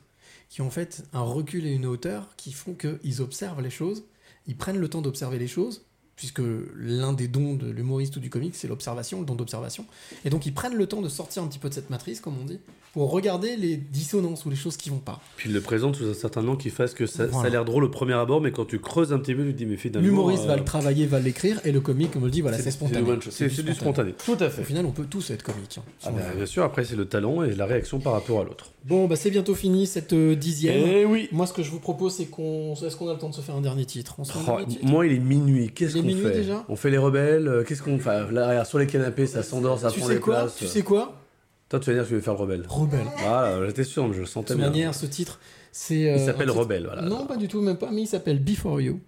qui 0.50 0.60
ont 0.60 0.66
en 0.66 0.70
fait 0.70 1.04
un 1.12 1.22
recul 1.22 1.66
et 1.66 1.72
une 1.72 1.86
hauteur 1.86 2.28
qui 2.36 2.52
font 2.52 2.74
qu'ils 2.74 3.22
observent 3.22 3.62
les 3.62 3.70
choses, 3.70 4.04
ils 4.46 4.56
prennent 4.56 4.78
le 4.78 4.88
temps 4.88 5.00
d'observer 5.02 5.38
les 5.38 5.48
choses, 5.48 5.84
puisque 6.16 6.42
l'un 6.76 7.12
des 7.12 7.28
dons 7.28 7.54
de 7.54 7.68
l'humoriste 7.70 8.16
ou 8.16 8.20
du 8.20 8.30
comique, 8.30 8.54
c'est 8.54 8.68
l'observation, 8.68 9.20
le 9.20 9.26
don 9.26 9.34
d'observation. 9.34 9.84
Et 10.24 10.30
donc, 10.30 10.46
ils 10.46 10.54
prennent 10.54 10.76
le 10.76 10.86
temps 10.86 11.02
de 11.02 11.08
sortir 11.08 11.42
un 11.42 11.46
petit 11.48 11.58
peu 11.58 11.68
de 11.68 11.74
cette 11.74 11.90
matrice, 11.90 12.20
comme 12.20 12.34
on 12.40 12.44
dit, 12.44 12.60
pour 12.92 13.10
regarder 13.10 13.56
les 13.56 13.76
dissonances 13.76 14.46
ou 14.46 14.50
les 14.50 14.56
choses 14.56 14.76
qui 14.76 14.88
vont 14.90 14.98
pas. 14.98 15.20
Puis 15.36 15.50
il 15.50 15.54
le 15.54 15.60
présente 15.60 15.96
sous 15.96 16.08
un 16.08 16.14
certain 16.14 16.46
angle 16.46 16.58
qui 16.62 16.70
fasse 16.70 16.94
que 16.94 17.06
ça, 17.06 17.24
a 17.42 17.48
l'air 17.48 17.64
drôle 17.64 17.82
au 17.84 17.88
premier 17.88 18.12
abord, 18.14 18.40
mais 18.40 18.52
quand 18.52 18.64
tu 18.66 18.78
creuses 18.78 19.12
un 19.12 19.18
petit 19.18 19.34
peu, 19.34 19.44
tu 19.44 19.52
te 19.52 19.58
dis, 19.58 19.66
mais 19.66 19.76
finalement. 19.76 20.06
L'humoriste 20.06 20.44
va 20.44 20.52
euh, 20.52 20.56
le 20.58 20.64
travailler, 20.64 21.06
va 21.06 21.18
l'écrire, 21.18 21.60
et 21.64 21.72
le 21.72 21.80
comique, 21.80 22.12
comme 22.12 22.22
on 22.22 22.26
le 22.26 22.30
dit, 22.30 22.40
voilà, 22.42 22.58
C'est- 22.58 22.70
spontané. 22.70 23.02
du. 23.16 23.30
C'est- 23.30 23.48
c'est 23.48 23.62
du 23.64 23.74
spontané. 23.74 24.12
Tout 24.24 24.36
à 24.38 24.48
fait. 24.50 24.62
Au 24.62 24.64
final, 24.64 24.86
on 24.86 24.92
peut 24.92 25.06
tous 25.10 25.30
être 25.30 25.42
comique. 25.42 25.78
hein. 25.78 25.82
Ah 26.04 26.10
bah, 26.12 26.20
bien 26.36 26.46
sûr, 26.46 26.62
après 26.62 26.84
c'est 26.84 26.94
le 26.96 27.06
talent 27.06 27.42
et 27.42 27.54
la 27.56 27.66
réaction 27.66 27.98
par 27.98 28.12
rapport 28.12 28.40
à 28.40 28.44
l'autre. 28.44 28.70
Bon, 28.84 29.06
bah 29.08 29.16
c'est 29.16 29.30
bientôt 29.30 29.54
fini 29.54 29.86
cette 29.86 30.12
euh, 30.12 30.36
dixième. 30.36 30.86
Eh 30.86 31.04
oui. 31.06 31.28
Moi, 31.32 31.46
ce 31.46 31.52
que 31.54 31.62
je 31.62 31.70
vous 31.70 31.80
propose, 31.80 32.14
c'est 32.16 32.26
qu'on. 32.26 32.74
Est-ce 32.74 32.94
qu'on 32.96 33.08
a 33.08 33.14
le 33.14 33.18
temps 33.18 33.30
de 33.30 33.34
se 33.34 33.40
faire 33.40 33.54
un 33.56 33.62
dernier 33.62 33.86
titre? 33.86 34.14
On 34.18 34.24
se 34.24 34.32
fait 34.32 34.38
un 34.38 34.42
Oh, 34.42 34.46
dernier 34.58 34.66
titre? 34.66 34.84
moi, 34.86 35.06
il 35.06 35.12
est 35.14 35.18
minuit. 35.18 35.70
Qu'est-ce 35.74 35.94
minuit 36.06 36.22
fait 36.22 36.30
déjà 36.32 36.64
On 36.68 36.76
fait 36.76 36.90
les 36.90 36.98
rebelles. 36.98 37.48
euh, 37.48 37.64
Qu'est-ce 37.64 37.82
qu'on 37.82 37.98
fait 37.98 38.30
Là, 38.32 38.48
regarde, 38.48 38.66
sur 38.66 38.78
les 38.78 38.86
canapés, 38.86 39.26
ça 39.26 39.42
s'endort, 39.42 39.78
ça 39.78 39.90
Tu 39.90 39.98
prend 40.00 40.08
sais 40.08 40.14
les 40.14 40.20
quoi 40.20 40.34
places. 40.42 40.56
Tu 40.56 40.66
sais 40.66 40.82
quoi 40.82 41.20
Toi, 41.68 41.80
tu 41.80 41.90
vas 41.90 41.94
dire 41.94 42.02
que 42.04 42.08
tu 42.08 42.14
veux 42.14 42.20
faire 42.20 42.34
le 42.34 42.40
rebelle. 42.40 42.64
Rebelle. 42.68 43.06
Voilà, 43.18 43.66
j'étais 43.66 43.84
sûr, 43.84 44.06
mais 44.08 44.14
je 44.14 44.20
le 44.20 44.26
sentais 44.26 44.54
De 44.54 44.58
bien. 44.58 44.68
manière, 44.70 44.94
ce 44.94 45.06
titre, 45.06 45.38
c'est. 45.72 45.94
Il 46.00 46.08
euh, 46.08 46.18
s'appelle 46.18 46.48
un 46.48 46.52
titre- 46.52 46.62
Rebelle, 46.62 46.84
voilà. 46.84 47.02
Non, 47.02 47.26
pas 47.26 47.36
du 47.36 47.48
tout, 47.48 47.60
même 47.60 47.76
pas, 47.78 47.90
mais 47.90 48.02
il 48.02 48.06
s'appelle 48.06 48.42
Before 48.42 48.80
You. 48.80 49.00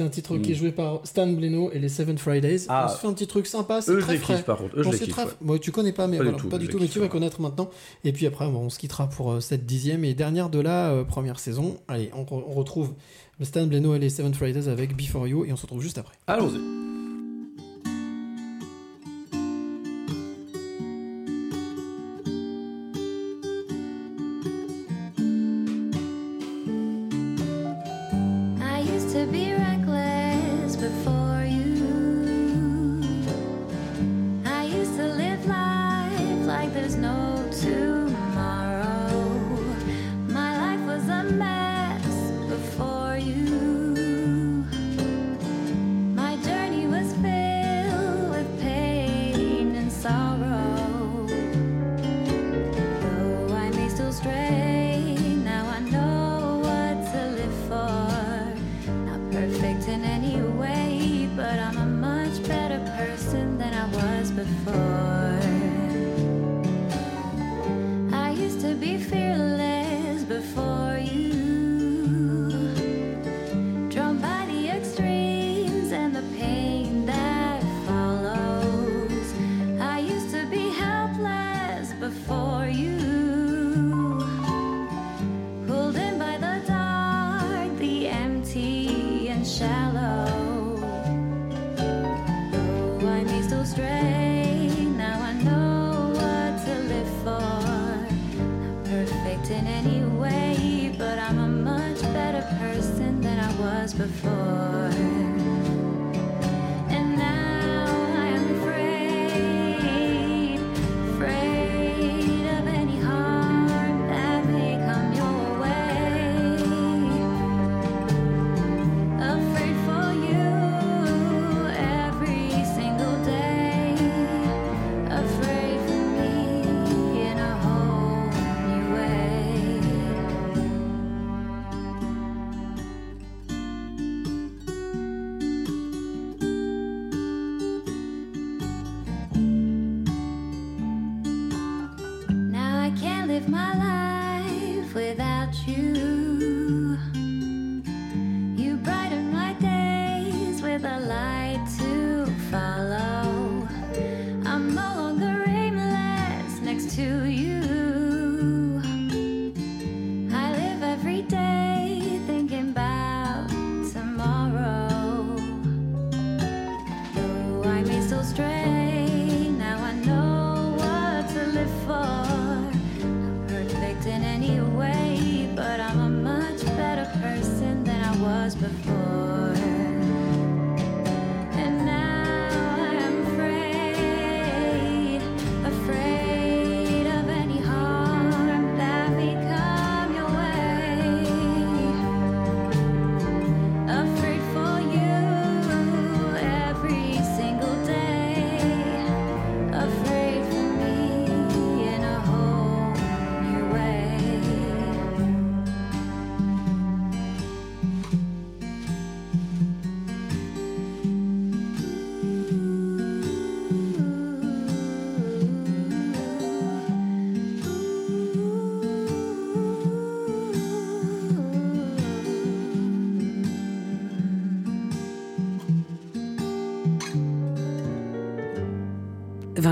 C'est 0.00 0.06
un 0.06 0.08
titre 0.08 0.38
qui 0.38 0.52
est 0.52 0.54
Mm. 0.54 0.58
joué 0.58 0.72
par 0.72 1.00
Stan 1.04 1.26
Bleno 1.26 1.70
et 1.72 1.78
les 1.78 1.90
Seven 1.90 2.16
Fridays. 2.16 2.60
Ah. 2.70 2.86
On 2.88 2.94
se 2.94 2.98
fait 3.00 3.06
un 3.06 3.12
petit 3.12 3.26
truc 3.26 3.46
sympa. 3.46 3.82
c'est 3.82 3.98
très 3.98 4.16
frais. 4.16 4.36
kiffe, 4.36 4.46
par 4.46 4.56
contre. 4.56 4.78
Eux, 4.78 4.82
je 4.82 4.88
les 4.92 4.98
kiffe, 4.98 5.14
très- 5.14 5.26
ouais. 5.44 5.58
Tu 5.58 5.72
connais 5.72 5.92
pas, 5.92 6.06
mais 6.06 6.16
Pas 6.16 6.24
du 6.24 6.32
tout, 6.36 6.48
pas 6.48 6.56
du 6.56 6.68
tout, 6.68 6.78
mais 6.80 6.88
tu 6.88 6.98
vas 7.00 7.08
connaître 7.08 7.38
maintenant. 7.42 7.68
Et 8.04 8.12
puis 8.12 8.24
après, 8.26 8.46
bon, 8.46 8.60
on 8.60 8.70
se 8.70 8.78
quittera 8.78 9.10
pour 9.10 9.32
euh, 9.32 9.40
cette 9.40 9.66
dixième 9.66 10.02
et 10.06 10.14
dernière 10.14 10.48
de 10.48 10.58
la 10.58 10.88
euh, 10.92 11.04
première 11.04 11.38
saison. 11.38 11.76
Allez, 11.86 12.10
on, 12.16 12.22
re- 12.24 12.42
on 12.48 12.54
retrouve 12.54 12.94
Stan 13.42 13.66
Bleno 13.66 13.94
et 13.94 13.98
les 13.98 14.08
Seven 14.08 14.32
Fridays 14.32 14.68
avec 14.68 14.96
Before 14.96 15.28
You 15.28 15.44
et 15.44 15.52
on 15.52 15.56
se 15.56 15.62
retrouve 15.62 15.82
juste 15.82 15.98
après. 15.98 16.14
Allons-y. 16.26 16.79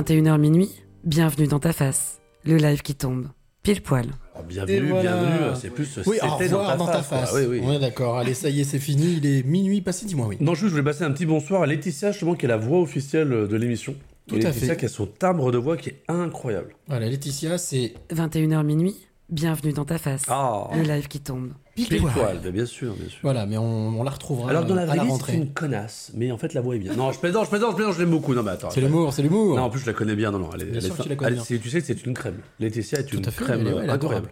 21h 0.08 0.38
minuit, 0.38 0.70
bienvenue 1.04 1.46
dans 1.48 1.58
ta 1.58 1.74
face, 1.74 2.18
le 2.44 2.56
live 2.56 2.80
qui 2.80 2.94
tombe, 2.94 3.28
pile 3.62 3.82
poil. 3.82 4.06
Alors, 4.34 4.46
bienvenue, 4.46 4.92
bienvenue, 5.02 5.54
c'est 5.60 5.68
plus 5.68 5.98
Oui, 6.06 6.16
au 6.22 6.38
c'était 6.38 6.44
revoir 6.54 6.78
dans 6.78 6.86
ta 6.86 7.02
face. 7.02 7.30
Oui, 7.34 7.42
oui. 7.46 7.60
On 7.62 7.72
est 7.74 7.78
d'accord. 7.78 8.16
Allez, 8.16 8.32
ça 8.32 8.48
y 8.48 8.62
est, 8.62 8.64
c'est 8.64 8.78
fini. 8.78 9.18
Il 9.18 9.26
est 9.26 9.42
minuit 9.42 9.82
passé, 9.82 10.06
dis-moi 10.06 10.26
oui. 10.28 10.38
Non, 10.40 10.54
juste, 10.54 10.68
je 10.68 10.70
voulais 10.70 10.82
passer 10.82 11.04
un 11.04 11.10
petit 11.10 11.26
bonsoir 11.26 11.60
à 11.60 11.66
Laetitia, 11.66 12.12
justement, 12.12 12.36
qui 12.36 12.46
est 12.46 12.48
la 12.48 12.56
voix 12.56 12.80
officielle 12.80 13.28
de 13.48 13.56
l'émission. 13.56 13.94
Tout 14.26 14.36
Et 14.36 14.46
à 14.46 14.48
Laetitia 14.48 14.68
fait. 14.70 14.76
qui 14.78 14.84
a 14.86 14.88
son 14.88 15.04
timbre 15.04 15.52
de 15.52 15.58
voix 15.58 15.76
qui 15.76 15.90
est 15.90 16.02
incroyable. 16.08 16.74
Voilà, 16.86 17.06
Laetitia, 17.06 17.58
c'est 17.58 17.92
21h 18.10 18.62
minuit, 18.64 18.96
bienvenue 19.28 19.74
dans 19.74 19.84
ta 19.84 19.98
face, 19.98 20.22
Ah. 20.28 20.68
le 20.74 20.84
live 20.84 21.08
qui 21.08 21.20
tombe. 21.20 21.50
Poil, 21.86 22.40
bah, 22.42 22.50
bien 22.50 22.66
sûr, 22.66 22.94
bien 22.94 23.08
sûr. 23.08 23.18
Voilà, 23.23 23.47
mais 23.47 23.57
on, 23.58 24.00
on 24.00 24.02
la 24.02 24.10
retrouvera 24.10 24.50
Alors 24.50 24.65
dans 24.65 24.74
la 24.74 24.86
vraie 24.86 24.98
vie, 24.98 25.10
c'est 25.24 25.34
une 25.34 25.52
connasse, 25.52 26.10
mais 26.15 26.31
en 26.32 26.39
fait 26.39 26.55
la 26.55 26.60
voix 26.60 26.76
est 26.76 26.78
bien. 26.78 26.94
Non, 26.94 27.12
je 27.12 27.18
plaisante, 27.18 27.44
je 27.44 27.50
plaisante, 27.50 27.70
je 27.73 27.76
plaisante, 27.76 27.94
je 27.94 28.00
l'aime 28.00 28.10
beaucoup. 28.10 28.34
Non, 28.34 28.42
mais 28.42 28.50
attends. 28.52 28.70
C'est 28.70 28.81
l'humour, 28.81 29.12
c'est 29.12 29.23
l'humour. 29.23 29.57
Non, 29.57 29.62
en 29.62 29.70
plus 29.70 29.81
je 29.81 29.86
la 29.86 29.92
connais 29.92 30.15
bien. 30.16 30.31
Non, 30.31 30.39
non, 30.39 30.50
elle 30.55 30.62
est, 30.62 30.65
Bien 30.66 30.74
elle 30.76 30.82
sûr 30.82 30.94
est- 30.94 30.97
que 30.98 31.02
tu 31.02 31.08
la 31.08 31.16
connais 31.16 31.28
elle- 31.31 31.34
bien. 31.36 31.44
c'est- 31.44 31.58
Tu 31.58 31.70
sais 31.70 31.81
que 31.81 31.86
c'est 31.86 32.05
une 32.07 32.15
crème. 32.15 32.39
Laetitia 32.60 32.98
est 33.00 33.12
une 33.12 33.24
fait, 33.24 33.44
crème 33.44 33.66
elle 33.82 33.90
incroyable. 33.90 34.31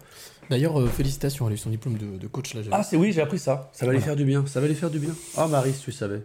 D'ailleurs, 0.50 0.80
euh, 0.80 0.86
félicitations, 0.86 1.46
elle 1.46 1.52
a 1.52 1.54
eu 1.54 1.58
son 1.58 1.70
diplôme 1.70 1.96
de, 1.98 2.18
de 2.18 2.26
coach 2.28 2.54
là. 2.54 2.60
Ah, 2.70 2.82
c'est 2.82 2.96
oui, 2.96 3.12
j'ai 3.12 3.20
appris 3.20 3.38
ça. 3.38 3.68
Ça 3.72 3.84
va 3.86 3.92
lui 3.92 4.00
faire 4.00 4.16
du 4.16 4.24
bien. 4.24 4.44
Ça 4.46 4.60
va 4.60 4.66
lui 4.68 4.74
faire 4.74 4.90
du 4.90 4.98
bien. 4.98 5.10
Ah, 5.36 5.46
Marie, 5.48 5.72
si 5.72 5.80
tu 5.82 5.92
savais. 5.92 6.22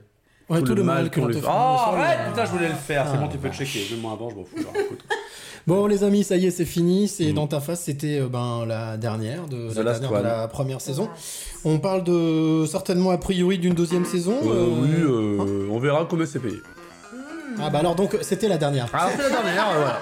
Ouais, 0.49 0.61
tout 0.61 0.75
le 0.75 0.83
mal 0.83 1.09
que 1.09 1.19
qu'on 1.21 1.27
lui 1.27 1.35
te 1.35 1.39
fait. 1.39 1.47
Oh, 1.47 1.49
arrête 1.49 2.27
Putain, 2.29 2.45
je 2.45 2.51
voulais 2.51 2.67
le 2.67 2.73
faire. 2.75 3.07
C'est 3.07 3.13
Ah, 3.17 3.21
bon, 3.21 3.27
tu 3.29 3.37
peux 3.37 3.49
checker. 3.51 3.87
Donne-moi 3.89 4.11
avant, 4.11 4.29
je 4.29 4.35
m'en 4.35 4.43
fous. 4.43 4.55
Bon, 5.67 5.85
les 5.87 6.03
amis, 6.03 6.23
ça 6.23 6.37
y 6.37 6.45
est, 6.47 6.51
c'est 6.51 6.65
fini. 6.65 7.07
C'est 7.07 7.31
Mm. 7.31 7.35
dans 7.35 7.47
ta 7.47 7.59
face. 7.59 7.81
C'était 7.83 8.19
euh, 8.19 8.27
ben 8.27 8.65
la 8.65 8.97
dernière 8.97 9.47
de 9.47 9.69
The 9.71 9.77
la, 9.77 9.83
last 9.83 10.01
dernière 10.01 10.21
de 10.21 10.27
one. 10.27 10.31
la 10.41 10.47
première 10.47 10.81
saison. 10.81 11.07
On 11.63 11.79
parle 11.79 12.03
de 12.03 12.65
certainement 12.67 13.11
a 13.11 13.17
priori 13.17 13.59
d'une 13.59 13.73
deuxième 13.75 14.05
saison. 14.05 14.35
Euh, 14.43 14.49
euh, 14.49 14.67
oui, 14.81 14.89
euh, 15.47 15.67
on 15.71 15.79
verra 15.79 16.05
comment 16.09 16.25
c'est 16.25 16.39
payé. 16.39 16.57
Ah 17.59 17.69
bah 17.69 17.79
alors 17.79 17.95
donc 17.95 18.17
c'était 18.21 18.47
la 18.47 18.57
dernière. 18.57 18.87
Ah, 18.93 19.09
c'est 19.15 19.21
la 19.23 19.29
dernière, 19.29 19.65
voilà. 19.75 19.99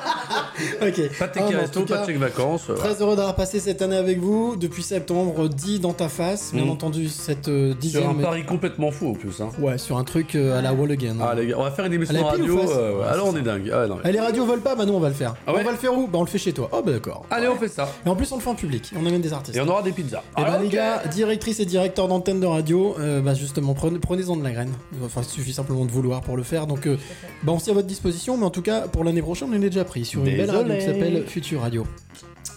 ok. 0.81 1.17
Pas 1.17 1.27
de 1.27 1.31
Ah, 1.37 1.43
en 1.43 1.59
resto, 1.61 1.81
pas 1.85 2.05
de 2.05 2.13
vacances. 2.13 2.69
euh, 2.69 2.75
Très 2.75 3.01
heureux 3.01 3.15
d'avoir 3.15 3.35
passé 3.35 3.59
cette 3.59 3.81
année 3.81 3.95
avec 3.95 4.19
vous. 4.19 4.55
Depuis 4.55 4.83
septembre, 4.83 5.47
dit 5.49 5.79
dans 5.79 5.93
ta 5.93 6.09
face, 6.09 6.51
bien 6.53 6.65
Mm. 6.65 6.69
entendu, 6.69 7.07
cette 7.09 7.47
euh, 7.47 7.73
dixième. 7.73 8.03
Sur 8.03 8.11
un 8.11 8.15
pari 8.15 8.43
complètement 8.45 8.91
fou 8.91 9.09
en 9.09 9.13
plus. 9.13 9.41
Hein. 9.41 9.49
Ouais, 9.59 9.77
sur 9.77 9.97
un 9.97 10.03
truc 10.03 10.35
euh, 10.35 10.57
à 10.57 10.61
la 10.61 10.73
wall 10.73 10.91
again. 10.91 11.15
Ah 11.21 11.33
les 11.35 11.47
gars, 11.47 11.55
on 11.57 11.63
va 11.63 11.71
faire 11.71 11.85
une 11.85 11.93
émission 11.93 12.23
radio. 12.23 12.59
euh, 12.59 12.93
ouais. 12.95 13.01
Ouais, 13.01 13.07
Alors 13.07 13.27
on 13.27 13.35
est 13.37 13.41
dingue. 13.41 13.71
Ah, 13.73 13.87
non, 13.87 13.95
mais- 13.95 14.09
Eh, 14.09 14.11
les 14.11 14.19
radios 14.19 14.45
volent 14.45 14.61
pas, 14.61 14.75
bah 14.75 14.85
nous 14.85 14.93
on 14.93 14.99
va 14.99 15.09
le 15.09 15.15
faire. 15.15 15.35
Ah 15.47 15.53
ouais 15.53 15.59
on 15.61 15.65
va 15.65 15.71
le 15.71 15.77
faire 15.77 15.97
où? 15.97 16.07
Bah 16.07 16.19
on 16.19 16.23
le 16.23 16.27
fait 16.29 16.37
chez 16.37 16.53
toi. 16.53 16.69
Oh 16.71 16.81
bah 16.85 16.91
d'accord. 16.91 17.25
Allez, 17.31 17.47
on 17.47 17.55
fait 17.55 17.67
ça. 17.67 17.89
Et 18.05 18.09
en 18.09 18.15
plus 18.15 18.31
on 18.31 18.35
le 18.35 18.41
fait 18.41 18.49
en 18.49 18.55
public. 18.55 18.91
On 18.99 19.05
amène 19.05 19.21
des 19.21 19.33
artistes. 19.33 19.57
Et 19.57 19.61
on 19.61 19.67
aura 19.67 19.81
des 19.81 19.91
pizzas. 19.91 20.23
Et 20.37 20.41
bah 20.41 20.53
Ah, 20.55 20.59
les 20.61 20.69
gars, 20.69 21.01
directrice 21.11 21.59
et 21.59 21.65
directeur 21.65 22.07
d'antenne 22.07 22.39
de 22.39 22.45
radio, 22.45 22.95
euh, 22.99 23.21
bah 23.21 23.33
justement 23.33 23.73
prenez, 23.73 23.99
prenez-en 23.99 24.35
de 24.35 24.43
la 24.43 24.51
graine. 24.51 24.71
Enfin, 25.03 25.21
il 25.23 25.29
suffit 25.29 25.53
simplement 25.53 25.85
de 25.85 25.91
vouloir 25.91 26.21
pour 26.21 26.35
le 26.37 26.43
faire. 26.43 26.67
Donc 26.67 26.85
euh, 26.87 26.97
bah 27.43 27.51
on 27.53 27.59
s'y 27.59 27.69
à 27.69 27.73
votre 27.73 27.87
disposition, 27.87 28.37
mais 28.37 28.45
en 28.45 28.49
tout 28.49 28.61
cas 28.61 28.87
pour 28.87 29.03
l'année 29.03 29.21
prochaine 29.21 29.49
on 29.51 29.53
est 29.53 29.59
déjà 29.59 29.85
pris 29.85 30.05
sur 30.05 30.25
une 30.25 30.35
belle 30.37 30.51
radio 30.51 30.73
qui 30.75 30.81
s'appelle 30.81 31.23
Future 31.27 31.61
Radio. 31.61 31.85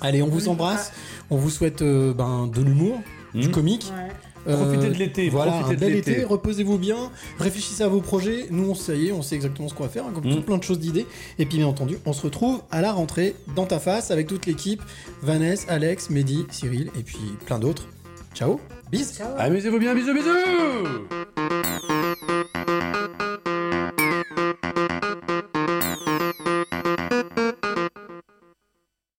Allez, 0.01 0.23
on 0.23 0.29
vous 0.29 0.49
embrasse, 0.49 0.93
on 1.31 1.37
vous 1.37 1.51
souhaite 1.51 1.83
euh, 1.83 2.13
ben, 2.13 2.49
de 2.49 2.61
l'humour, 2.63 3.01
du 3.35 3.51
comique. 3.51 3.93
Profitez 4.45 4.89
de 4.89 4.95
l'été, 4.95 5.29
Voilà, 5.29 5.53
profitez 5.53 5.71
un 5.71 5.75
de 5.77 5.81
bel 5.81 5.93
l'été. 5.93 6.11
été, 6.15 6.25
reposez-vous 6.25 6.77
bien, 6.77 7.13
réfléchissez 7.39 7.85
à 7.85 7.89
vos 7.89 8.01
projets. 8.01 8.47
Nous, 8.51 8.71
on 8.71 8.75
ça 8.75 8.93
y 8.97 9.07
est, 9.07 9.13
on 9.13 9.23
sait 9.23 9.37
exactement 9.37 9.69
ce 9.69 9.75
qu'on 9.75 9.85
va 9.85 9.89
faire, 9.89 10.05
hein, 10.05 10.11
comme 10.13 10.29
Mm. 10.29 10.35
tout 10.35 10.43
plein 10.43 10.59
de 10.59 10.65
choses 10.65 10.81
d'idées. 10.81 11.07
Et 11.39 11.47
puis, 11.47 11.59
bien 11.59 11.69
entendu, 11.69 11.97
on 12.07 12.13
se 12.13 12.23
retrouve 12.23 12.61
à 12.73 12.81
la 12.81 12.91
rentrée 12.91 13.37
dans 13.55 13.67
ta 13.67 13.79
face 13.79 14.11
avec 14.11 14.27
toute 14.27 14.47
l'équipe 14.47 14.83
Vanessa, 15.23 15.71
Alex, 15.73 16.11
Mehdi, 16.11 16.45
Cyril 16.51 16.91
et 16.99 17.05
puis 17.05 17.21
plein 17.47 17.61
d'autres. 17.61 17.87
Ciao, 18.35 18.59
bis. 18.91 19.21
Amusez-vous 19.39 19.79
bien, 19.79 19.95
bisous, 19.95 20.13
bisous 20.13 22.12